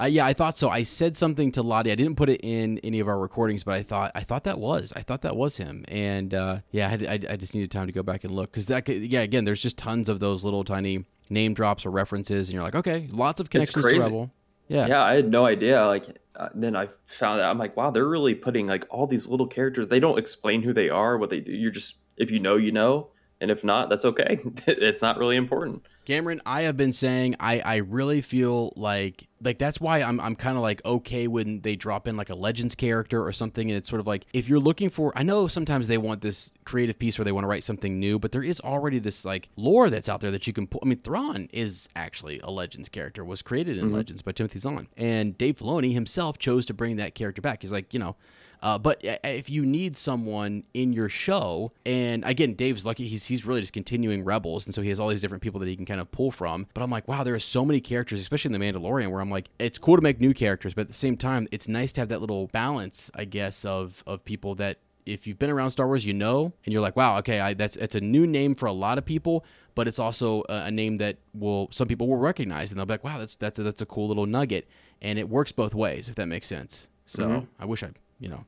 Uh, 0.00 0.04
yeah, 0.04 0.24
I 0.24 0.32
thought 0.32 0.56
so. 0.56 0.68
I 0.70 0.84
said 0.84 1.16
something 1.16 1.50
to 1.52 1.62
Lottie. 1.62 1.90
I 1.90 1.96
didn't 1.96 2.14
put 2.14 2.28
it 2.28 2.40
in 2.44 2.78
any 2.84 3.00
of 3.00 3.08
our 3.08 3.18
recordings, 3.18 3.64
but 3.64 3.74
I 3.74 3.82
thought 3.82 4.12
I 4.14 4.22
thought 4.22 4.44
that 4.44 4.58
was 4.60 4.92
I 4.94 5.02
thought 5.02 5.22
that 5.22 5.34
was 5.36 5.56
him. 5.56 5.84
And 5.88 6.32
uh, 6.32 6.60
yeah, 6.70 6.86
I, 6.86 6.90
had, 6.90 7.04
I, 7.04 7.32
I 7.32 7.36
just 7.36 7.52
needed 7.54 7.70
time 7.72 7.86
to 7.88 7.92
go 7.92 8.02
back 8.04 8.22
and 8.22 8.32
look 8.32 8.52
because 8.52 8.66
that 8.66 8.84
could, 8.84 9.02
yeah 9.02 9.20
again, 9.22 9.44
there's 9.44 9.60
just 9.60 9.76
tons 9.76 10.08
of 10.08 10.20
those 10.20 10.44
little 10.44 10.62
tiny 10.62 11.04
name 11.30 11.52
drops 11.52 11.84
or 11.84 11.90
references, 11.90 12.48
and 12.48 12.54
you're 12.54 12.62
like, 12.62 12.76
okay, 12.76 13.08
lots 13.10 13.40
of 13.40 13.50
connections 13.50 13.74
to 13.74 13.82
crazy. 13.82 13.98
Rebel. 13.98 14.30
Yeah. 14.68 14.86
Yeah, 14.86 15.02
I 15.02 15.14
had 15.14 15.30
no 15.30 15.46
idea. 15.46 15.84
Like, 15.86 16.18
uh, 16.36 16.50
then 16.54 16.76
I 16.76 16.88
found 17.06 17.40
out. 17.40 17.50
I'm 17.50 17.58
like, 17.58 17.76
wow, 17.76 17.90
they're 17.90 18.06
really 18.06 18.34
putting 18.34 18.66
like 18.66 18.86
all 18.90 19.06
these 19.06 19.26
little 19.26 19.46
characters. 19.46 19.88
They 19.88 20.00
don't 20.00 20.18
explain 20.18 20.62
who 20.62 20.72
they 20.72 20.88
are, 20.90 21.18
what 21.18 21.30
they 21.30 21.40
do. 21.40 21.52
You're 21.52 21.70
just 21.70 21.98
if 22.16 22.30
you 22.30 22.38
know, 22.38 22.56
you 22.56 22.72
know, 22.72 23.08
and 23.40 23.50
if 23.50 23.64
not, 23.64 23.88
that's 23.88 24.04
okay. 24.04 24.40
it's 24.66 25.02
not 25.02 25.18
really 25.18 25.36
important. 25.36 25.82
Cameron, 26.08 26.40
I 26.46 26.62
have 26.62 26.78
been 26.78 26.94
saying 26.94 27.36
I, 27.38 27.60
I 27.60 27.76
really 27.76 28.22
feel 28.22 28.72
like 28.76 29.28
like 29.42 29.58
that's 29.58 29.78
why 29.78 30.00
I'm 30.00 30.18
I'm 30.20 30.36
kind 30.36 30.56
of 30.56 30.62
like 30.62 30.82
okay 30.82 31.28
when 31.28 31.60
they 31.60 31.76
drop 31.76 32.08
in 32.08 32.16
like 32.16 32.30
a 32.30 32.34
legends 32.34 32.74
character 32.74 33.22
or 33.22 33.30
something 33.30 33.68
and 33.68 33.76
it's 33.76 33.90
sort 33.90 34.00
of 34.00 34.06
like 34.06 34.24
if 34.32 34.48
you're 34.48 34.58
looking 34.58 34.88
for 34.88 35.12
I 35.14 35.22
know 35.22 35.48
sometimes 35.48 35.86
they 35.86 35.98
want 35.98 36.22
this 36.22 36.54
creative 36.64 36.98
piece 36.98 37.18
where 37.18 37.26
they 37.26 37.32
want 37.32 37.44
to 37.44 37.48
write 37.48 37.62
something 37.62 38.00
new 38.00 38.18
but 38.18 38.32
there 38.32 38.42
is 38.42 38.58
already 38.60 38.98
this 38.98 39.26
like 39.26 39.50
lore 39.54 39.90
that's 39.90 40.08
out 40.08 40.22
there 40.22 40.30
that 40.30 40.46
you 40.46 40.54
can 40.54 40.66
pull 40.66 40.80
I 40.82 40.86
mean 40.86 40.98
Thrawn 40.98 41.50
is 41.52 41.90
actually 41.94 42.40
a 42.40 42.50
legends 42.50 42.88
character 42.88 43.22
was 43.22 43.42
created 43.42 43.76
in 43.76 43.84
mm-hmm. 43.84 43.96
Legends 43.96 44.22
by 44.22 44.32
Timothy 44.32 44.60
Zahn 44.60 44.88
and 44.96 45.36
Dave 45.36 45.56
Filoni 45.58 45.92
himself 45.92 46.38
chose 46.38 46.64
to 46.64 46.72
bring 46.72 46.96
that 46.96 47.14
character 47.14 47.42
back. 47.42 47.60
He's 47.60 47.70
like 47.70 47.92
you 47.92 48.00
know 48.00 48.16
uh, 48.62 48.78
but 48.78 49.04
uh, 49.04 49.18
if 49.24 49.50
you 49.50 49.64
need 49.64 49.96
someone 49.96 50.64
in 50.74 50.92
your 50.92 51.08
show, 51.08 51.72
and 51.84 52.24
again, 52.24 52.54
Dave's 52.54 52.84
lucky; 52.84 53.08
he's 53.08 53.26
he's 53.26 53.46
really 53.46 53.60
just 53.60 53.72
continuing 53.72 54.24
Rebels, 54.24 54.66
and 54.66 54.74
so 54.74 54.82
he 54.82 54.88
has 54.88 54.98
all 54.98 55.08
these 55.08 55.20
different 55.20 55.42
people 55.42 55.60
that 55.60 55.66
he 55.66 55.76
can 55.76 55.86
kind 55.86 56.00
of 56.00 56.10
pull 56.10 56.30
from. 56.30 56.66
But 56.74 56.82
I'm 56.82 56.90
like, 56.90 57.06
wow, 57.08 57.24
there 57.24 57.34
are 57.34 57.40
so 57.40 57.64
many 57.64 57.80
characters, 57.80 58.20
especially 58.20 58.54
in 58.54 58.60
the 58.60 58.64
Mandalorian, 58.64 59.10
where 59.10 59.20
I'm 59.20 59.30
like, 59.30 59.48
it's 59.58 59.78
cool 59.78 59.96
to 59.96 60.02
make 60.02 60.20
new 60.20 60.34
characters, 60.34 60.74
but 60.74 60.82
at 60.82 60.88
the 60.88 60.94
same 60.94 61.16
time, 61.16 61.48
it's 61.50 61.68
nice 61.68 61.92
to 61.92 62.00
have 62.00 62.08
that 62.08 62.20
little 62.20 62.48
balance, 62.48 63.10
I 63.14 63.24
guess, 63.24 63.64
of 63.64 64.02
of 64.06 64.24
people 64.24 64.54
that 64.56 64.78
if 65.06 65.26
you've 65.26 65.38
been 65.38 65.50
around 65.50 65.70
Star 65.70 65.86
Wars, 65.86 66.04
you 66.04 66.12
know, 66.12 66.52
and 66.64 66.72
you're 66.72 66.82
like, 66.82 66.96
wow, 66.96 67.18
okay, 67.18 67.40
I, 67.40 67.54
that's 67.54 67.76
it's 67.76 67.94
a 67.94 68.00
new 68.00 68.26
name 68.26 68.54
for 68.54 68.66
a 68.66 68.72
lot 68.72 68.98
of 68.98 69.04
people, 69.04 69.44
but 69.74 69.88
it's 69.88 69.98
also 69.98 70.42
a, 70.48 70.64
a 70.64 70.70
name 70.70 70.96
that 70.96 71.16
will 71.34 71.68
some 71.70 71.88
people 71.88 72.06
will 72.08 72.18
recognize, 72.18 72.70
and 72.70 72.78
they'll 72.78 72.86
be 72.86 72.94
like, 72.94 73.04
wow, 73.04 73.18
that's 73.18 73.36
that's 73.36 73.58
a, 73.58 73.62
that's 73.62 73.82
a 73.82 73.86
cool 73.86 74.08
little 74.08 74.26
nugget, 74.26 74.68
and 75.00 75.18
it 75.18 75.28
works 75.28 75.52
both 75.52 75.74
ways 75.74 76.08
if 76.08 76.14
that 76.16 76.26
makes 76.26 76.46
sense. 76.46 76.88
So 77.06 77.46
I 77.58 77.64
wish 77.64 77.82
I, 77.82 77.90
you 78.20 78.28
know, 78.28 78.44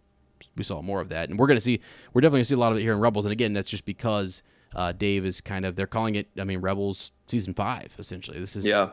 we 0.57 0.65
saw 0.65 0.81
more 0.83 1.01
of 1.01 1.09
that, 1.11 1.29
and 1.31 1.39
we're 1.39 1.47
gonna 1.47 1.61
see, 1.61 1.81
we're 2.13 2.21
definitely 2.21 2.39
gonna 2.41 2.45
see 2.47 2.55
a 2.55 2.59
lot 2.59 2.73
of 2.73 2.79
it 2.79 2.83
here 2.83 2.93
in 2.93 3.01
Rebels, 3.01 3.25
and 3.25 3.33
again, 3.33 3.53
that's 3.53 3.71
just 3.71 3.85
because 3.85 4.43
uh, 4.75 4.93
Dave 4.93 5.25
is 5.27 5.41
kind 5.41 5.65
of 5.65 5.77
they're 5.77 5.87
calling 5.87 6.15
it, 6.15 6.29
I 6.39 6.45
mean, 6.45 6.61
Rebels 6.61 7.13
season 7.27 7.55
five 7.55 7.95
essentially. 7.99 8.39
This 8.39 8.57
is 8.57 8.65
Yeah, 8.65 8.91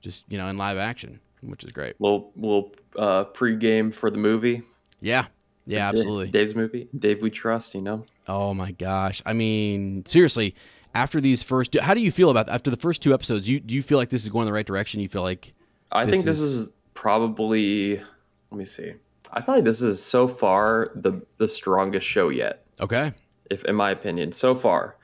just 0.00 0.24
you 0.28 0.38
know 0.38 0.48
in 0.48 0.56
live 0.56 0.78
action, 0.78 1.20
which 1.42 1.64
is 1.64 1.72
great. 1.72 1.94
little 2.00 2.32
little 2.36 2.72
uh, 2.96 3.24
pregame 3.26 3.92
for 3.92 4.10
the 4.10 4.18
movie. 4.18 4.62
Yeah, 5.00 5.26
yeah, 5.66 5.88
absolutely. 5.88 6.30
Dave's 6.30 6.54
movie. 6.54 6.88
Dave, 6.98 7.20
we 7.22 7.30
trust. 7.30 7.74
You 7.74 7.82
know. 7.82 8.06
Oh 8.26 8.54
my 8.54 8.72
gosh! 8.72 9.22
I 9.26 9.32
mean, 9.32 10.04
seriously, 10.06 10.54
after 10.94 11.20
these 11.20 11.42
first, 11.42 11.78
how 11.80 11.94
do 11.94 12.00
you 12.00 12.10
feel 12.12 12.30
about 12.30 12.48
after 12.48 12.70
the 12.70 12.76
first 12.76 13.02
two 13.02 13.12
episodes? 13.14 13.48
You 13.48 13.60
do 13.60 13.74
you 13.74 13.82
feel 13.82 13.98
like 13.98 14.08
this 14.10 14.22
is 14.22 14.28
going 14.30 14.46
the 14.46 14.52
right 14.52 14.66
direction? 14.66 15.00
You 15.00 15.08
feel 15.08 15.22
like 15.22 15.52
I 15.92 16.04
This 16.04 16.12
think 16.12 16.24
this 16.24 16.40
is- 16.40 16.56
is 16.68 16.72
probably. 16.94 17.96
Let 18.50 18.58
me 18.58 18.64
see. 18.64 18.94
I 19.32 19.42
feel 19.42 19.56
like 19.56 19.64
this 19.64 19.82
is 19.82 20.02
so 20.02 20.26
far 20.28 20.90
the 20.94 21.20
the 21.38 21.48
strongest 21.48 22.06
show 22.06 22.28
yet. 22.28 22.64
okay, 22.80 23.12
if 23.50 23.64
in 23.64 23.74
my 23.74 23.90
opinion 23.90 24.32
so 24.32 24.54
far 24.54 24.96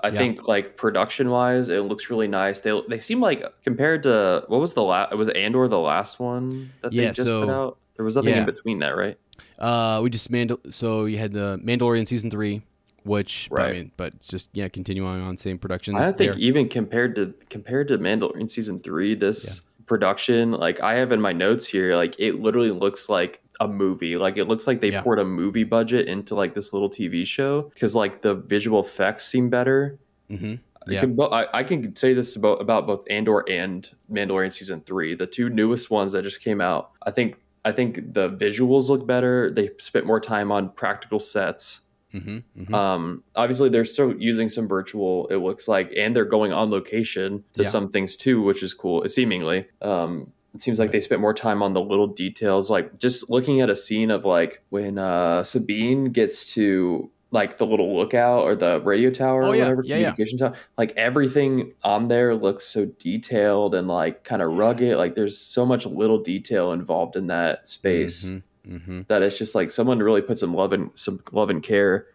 i 0.00 0.08
Yeah. 0.08 0.18
think 0.18 0.48
like 0.48 0.76
production 0.76 1.30
wise 1.30 1.68
it 1.68 1.84
looks 1.84 2.10
really 2.10 2.26
nice 2.28 2.60
they 2.60 2.78
they 2.88 2.98
seem 2.98 3.20
like 3.20 3.44
compared 3.62 4.02
to 4.02 4.42
what 4.48 4.60
was 4.60 4.74
the 4.74 4.82
last 4.82 5.14
was 5.16 5.28
andor 5.30 5.68
the 5.68 5.78
last 5.78 6.18
one 6.18 6.72
that 6.82 6.90
they 6.90 7.04
Yeah, 7.04 7.12
just 7.12 7.28
so- 7.28 7.42
put 7.46 7.50
out 7.50 7.78
there 7.94 8.04
was 8.04 8.16
nothing 8.16 8.32
yeah. 8.34 8.40
in 8.40 8.46
between 8.46 8.80
that 8.80 8.96
right 8.96 9.16
uh, 9.58 10.00
we 10.02 10.10
just 10.10 10.30
Mandal- 10.32 10.72
so 10.74 11.04
you 11.06 11.16
had 11.18 11.32
the 11.32 11.58
Mandalorian 11.64 12.06
season 12.08 12.28
three, 12.30 12.62
which 13.04 13.48
right. 13.50 13.68
I 13.70 13.72
mean, 13.72 13.90
but 13.96 14.20
just 14.20 14.48
yeah, 14.52 14.68
continuing 14.68 15.22
on 15.22 15.36
same 15.36 15.58
production. 15.58 15.94
i 15.96 16.02
don't 16.02 16.16
think 16.18 16.36
even 16.36 16.68
compared 16.68 17.14
to 17.14 17.32
compared 17.48 17.86
to 17.88 17.98
mandalorian 17.98 18.50
season 18.50 18.80
three 18.80 19.14
this 19.14 19.62
production 19.86 20.50
like 20.52 20.80
i 20.80 20.94
have 20.94 21.12
in 21.12 21.20
my 21.20 21.32
notes 21.32 21.66
here 21.66 21.94
like 21.96 22.16
it 22.18 22.40
literally 22.40 22.70
looks 22.72 23.08
like 23.08 23.40
a 23.60 23.68
movie 23.68 24.16
like 24.16 24.36
it 24.36 24.46
looks 24.46 24.66
like 24.66 24.80
they 24.80 24.90
Yeah. 24.90 25.02
poured 25.02 25.18
a 25.18 25.24
movie 25.24 25.64
budget 25.64 26.08
into 26.08 26.34
like 26.34 26.54
this 26.54 26.72
little 26.72 26.90
tv 26.90 27.26
show 27.26 27.62
because 27.74 27.94
like 27.94 28.22
the 28.22 28.34
visual 28.34 28.80
effects 28.80 29.26
seem 29.26 29.48
better 29.50 29.98
Mhm. 30.30 30.58
I 30.86 30.92
Yeah. 30.92 31.00
can, 31.00 31.18
I, 31.20 31.46
I 31.54 31.62
can 31.62 31.96
say 31.96 32.12
this 32.12 32.36
about, 32.36 32.60
about 32.60 32.86
both 32.86 33.06
Andor 33.08 33.42
and 33.48 33.88
Mandalorian 34.12 34.52
season 34.52 34.82
three, 34.82 35.14
the 35.14 35.26
two 35.26 35.48
newest 35.48 35.90
ones 35.90 36.12
that 36.12 36.22
just 36.24 36.42
came 36.42 36.60
out. 36.60 36.90
I 37.06 37.10
think 37.10 37.36
I 37.64 37.72
think 37.72 38.12
the 38.12 38.28
visuals 38.28 38.90
look 38.90 39.06
better. 39.06 39.50
They 39.50 39.70
spent 39.78 40.04
more 40.04 40.20
time 40.20 40.52
on 40.52 40.68
practical 40.70 41.18
sets. 41.20 41.80
Mhm, 42.12 42.42
mhm. 42.58 42.74
Um, 42.74 43.22
obviously, 43.34 43.70
they're 43.70 43.86
still 43.86 44.14
using 44.18 44.50
some 44.50 44.68
virtual. 44.68 45.26
It 45.28 45.36
looks 45.36 45.66
like, 45.66 45.90
and 45.96 46.14
they're 46.14 46.26
going 46.26 46.52
on 46.52 46.70
location 46.70 47.42
to 47.54 47.62
Yeah. 47.62 47.68
some 47.70 47.88
things 47.88 48.16
too, 48.16 48.42
which 48.42 48.62
is 48.62 48.74
cool. 48.74 49.08
Seemingly, 49.08 49.66
um, 49.80 50.32
it 50.54 50.62
seems 50.62 50.78
like 50.78 50.92
they 50.92 51.00
spent 51.00 51.20
more 51.20 51.34
time 51.34 51.62
on 51.62 51.72
the 51.72 51.80
little 51.80 52.06
details, 52.06 52.70
like 52.70 52.98
just 52.98 53.28
looking 53.28 53.60
at 53.60 53.68
a 53.70 53.76
scene 53.76 54.10
of 54.10 54.24
like 54.24 54.62
when 54.70 54.98
uh, 54.98 55.42
Sabine 55.42 56.06
gets 56.12 56.44
to 56.54 57.10
like 57.30 57.58
the 57.58 57.66
little 57.66 57.96
lookout 57.96 58.44
or 58.44 58.54
the 58.54 58.80
radio 58.82 59.10
tower 59.10 59.42
Oh, 59.42 59.48
or 59.50 59.56
yeah. 59.56 59.62
whatever 59.64 59.82
Yeah, 59.84 59.96
yeah. 59.96 60.12
communication 60.12 60.38
tower. 60.38 60.54
Like 60.78 60.92
everything 60.96 61.72
on 61.82 62.06
there 62.06 62.36
looks 62.36 62.64
so 62.64 62.84
detailed 63.00 63.74
and 63.74 63.88
like 63.88 64.22
kind 64.22 64.40
of 64.40 64.52
rugged. 64.52 64.96
Like 64.96 65.16
there's 65.16 65.36
so 65.36 65.66
much 65.66 65.84
little 65.84 66.18
detail 66.18 66.70
involved 66.70 67.16
in 67.16 67.26
that 67.26 67.66
space 67.66 68.26
Mhm, 68.26 68.42
mhm. 68.68 69.06
that 69.08 69.22
it's 69.22 69.36
just 69.36 69.56
like 69.56 69.72
someone 69.72 69.98
really 69.98 70.22
put 70.22 70.38
some 70.38 70.54
love 70.54 70.72
and 70.72 70.90
some 70.94 71.18
love 71.32 71.50
and 71.50 71.60
care 71.60 72.06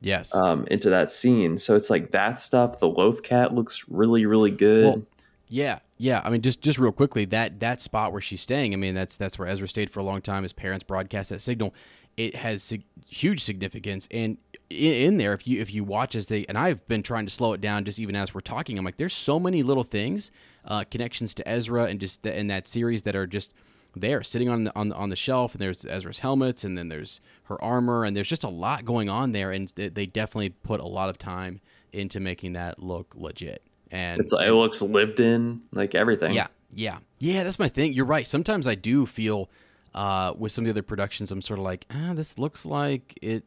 Yes. 0.00 0.34
um, 0.34 0.66
into 0.68 0.90
that 0.90 1.12
scene. 1.12 1.56
So 1.58 1.76
it's 1.76 1.88
like 1.88 2.10
that 2.10 2.40
stuff. 2.40 2.80
The 2.80 2.88
Loth 2.88 3.22
Cat 3.22 3.54
looks 3.54 3.84
really, 3.88 4.26
really 4.26 4.50
good. 4.50 4.84
Well, 4.86 5.02
Yeah, 5.48 5.78
yeah. 5.96 6.20
I 6.24 6.30
mean, 6.30 6.42
just 6.42 6.60
just 6.60 6.78
real 6.78 6.92
quickly, 6.92 7.24
that 7.26 7.60
that 7.60 7.80
spot 7.80 8.12
where 8.12 8.20
she's 8.20 8.40
staying. 8.40 8.72
I 8.72 8.76
mean, 8.76 8.94
that's 8.94 9.16
that's 9.16 9.38
where 9.38 9.48
Ezra 9.48 9.68
stayed 9.68 9.90
for 9.90 10.00
a 10.00 10.02
long 10.02 10.20
time. 10.20 10.42
His 10.42 10.52
parents 10.52 10.84
broadcast 10.84 11.30
that 11.30 11.40
signal. 11.40 11.74
It 12.16 12.36
has 12.36 12.62
sig- 12.62 12.84
huge 13.08 13.42
significance, 13.42 14.06
and 14.10 14.38
in, 14.70 14.92
in 14.92 15.16
there, 15.18 15.32
if 15.32 15.46
you 15.46 15.60
if 15.60 15.72
you 15.72 15.84
watch 15.84 16.14
as 16.14 16.26
they 16.26 16.44
and 16.46 16.56
I've 16.56 16.86
been 16.88 17.02
trying 17.02 17.26
to 17.26 17.32
slow 17.32 17.52
it 17.52 17.60
down, 17.60 17.84
just 17.84 17.98
even 17.98 18.16
as 18.16 18.34
we're 18.34 18.40
talking, 18.40 18.78
I'm 18.78 18.84
like, 18.84 18.96
there's 18.96 19.14
so 19.14 19.40
many 19.40 19.62
little 19.62 19.82
things, 19.84 20.30
uh, 20.64 20.84
connections 20.84 21.34
to 21.34 21.48
Ezra, 21.48 21.84
and 21.84 22.00
just 22.00 22.22
the, 22.22 22.36
in 22.36 22.46
that 22.48 22.68
series 22.68 23.02
that 23.02 23.16
are 23.16 23.26
just 23.26 23.52
there, 23.96 24.22
sitting 24.22 24.48
on 24.48 24.64
the 24.64 24.72
on 24.76 24.88
the, 24.90 24.94
on 24.96 25.10
the 25.10 25.16
shelf. 25.16 25.54
And 25.54 25.60
there's 25.60 25.84
Ezra's 25.84 26.20
helmets, 26.20 26.64
and 26.64 26.78
then 26.78 26.88
there's 26.88 27.20
her 27.44 27.62
armor, 27.62 28.04
and 28.04 28.16
there's 28.16 28.28
just 28.28 28.44
a 28.44 28.48
lot 28.48 28.84
going 28.84 29.08
on 29.08 29.32
there, 29.32 29.50
and 29.50 29.68
they 29.76 30.06
definitely 30.06 30.50
put 30.50 30.80
a 30.80 30.86
lot 30.86 31.08
of 31.08 31.18
time 31.18 31.60
into 31.92 32.20
making 32.20 32.52
that 32.52 32.80
look 32.80 33.14
legit 33.16 33.62
and 33.94 34.20
It's 34.20 34.32
it 34.32 34.50
looks 34.50 34.82
lived 34.82 35.20
in, 35.20 35.62
like 35.72 35.94
everything. 35.94 36.34
yeah, 36.34 36.48
yeah, 36.74 36.98
yeah. 37.18 37.44
That's 37.44 37.58
my 37.58 37.68
thing. 37.68 37.92
You're 37.92 38.04
right. 38.04 38.26
Sometimes 38.26 38.66
I 38.66 38.74
do 38.74 39.06
feel 39.06 39.48
uh, 39.94 40.34
with 40.36 40.50
some 40.52 40.64
of 40.64 40.66
the 40.66 40.70
other 40.72 40.82
productions, 40.82 41.30
I'm 41.30 41.40
sort 41.40 41.58
of 41.60 41.64
like, 41.64 41.86
ah, 41.90 42.12
this 42.14 42.38
looks 42.38 42.66
like 42.66 43.16
it. 43.22 43.44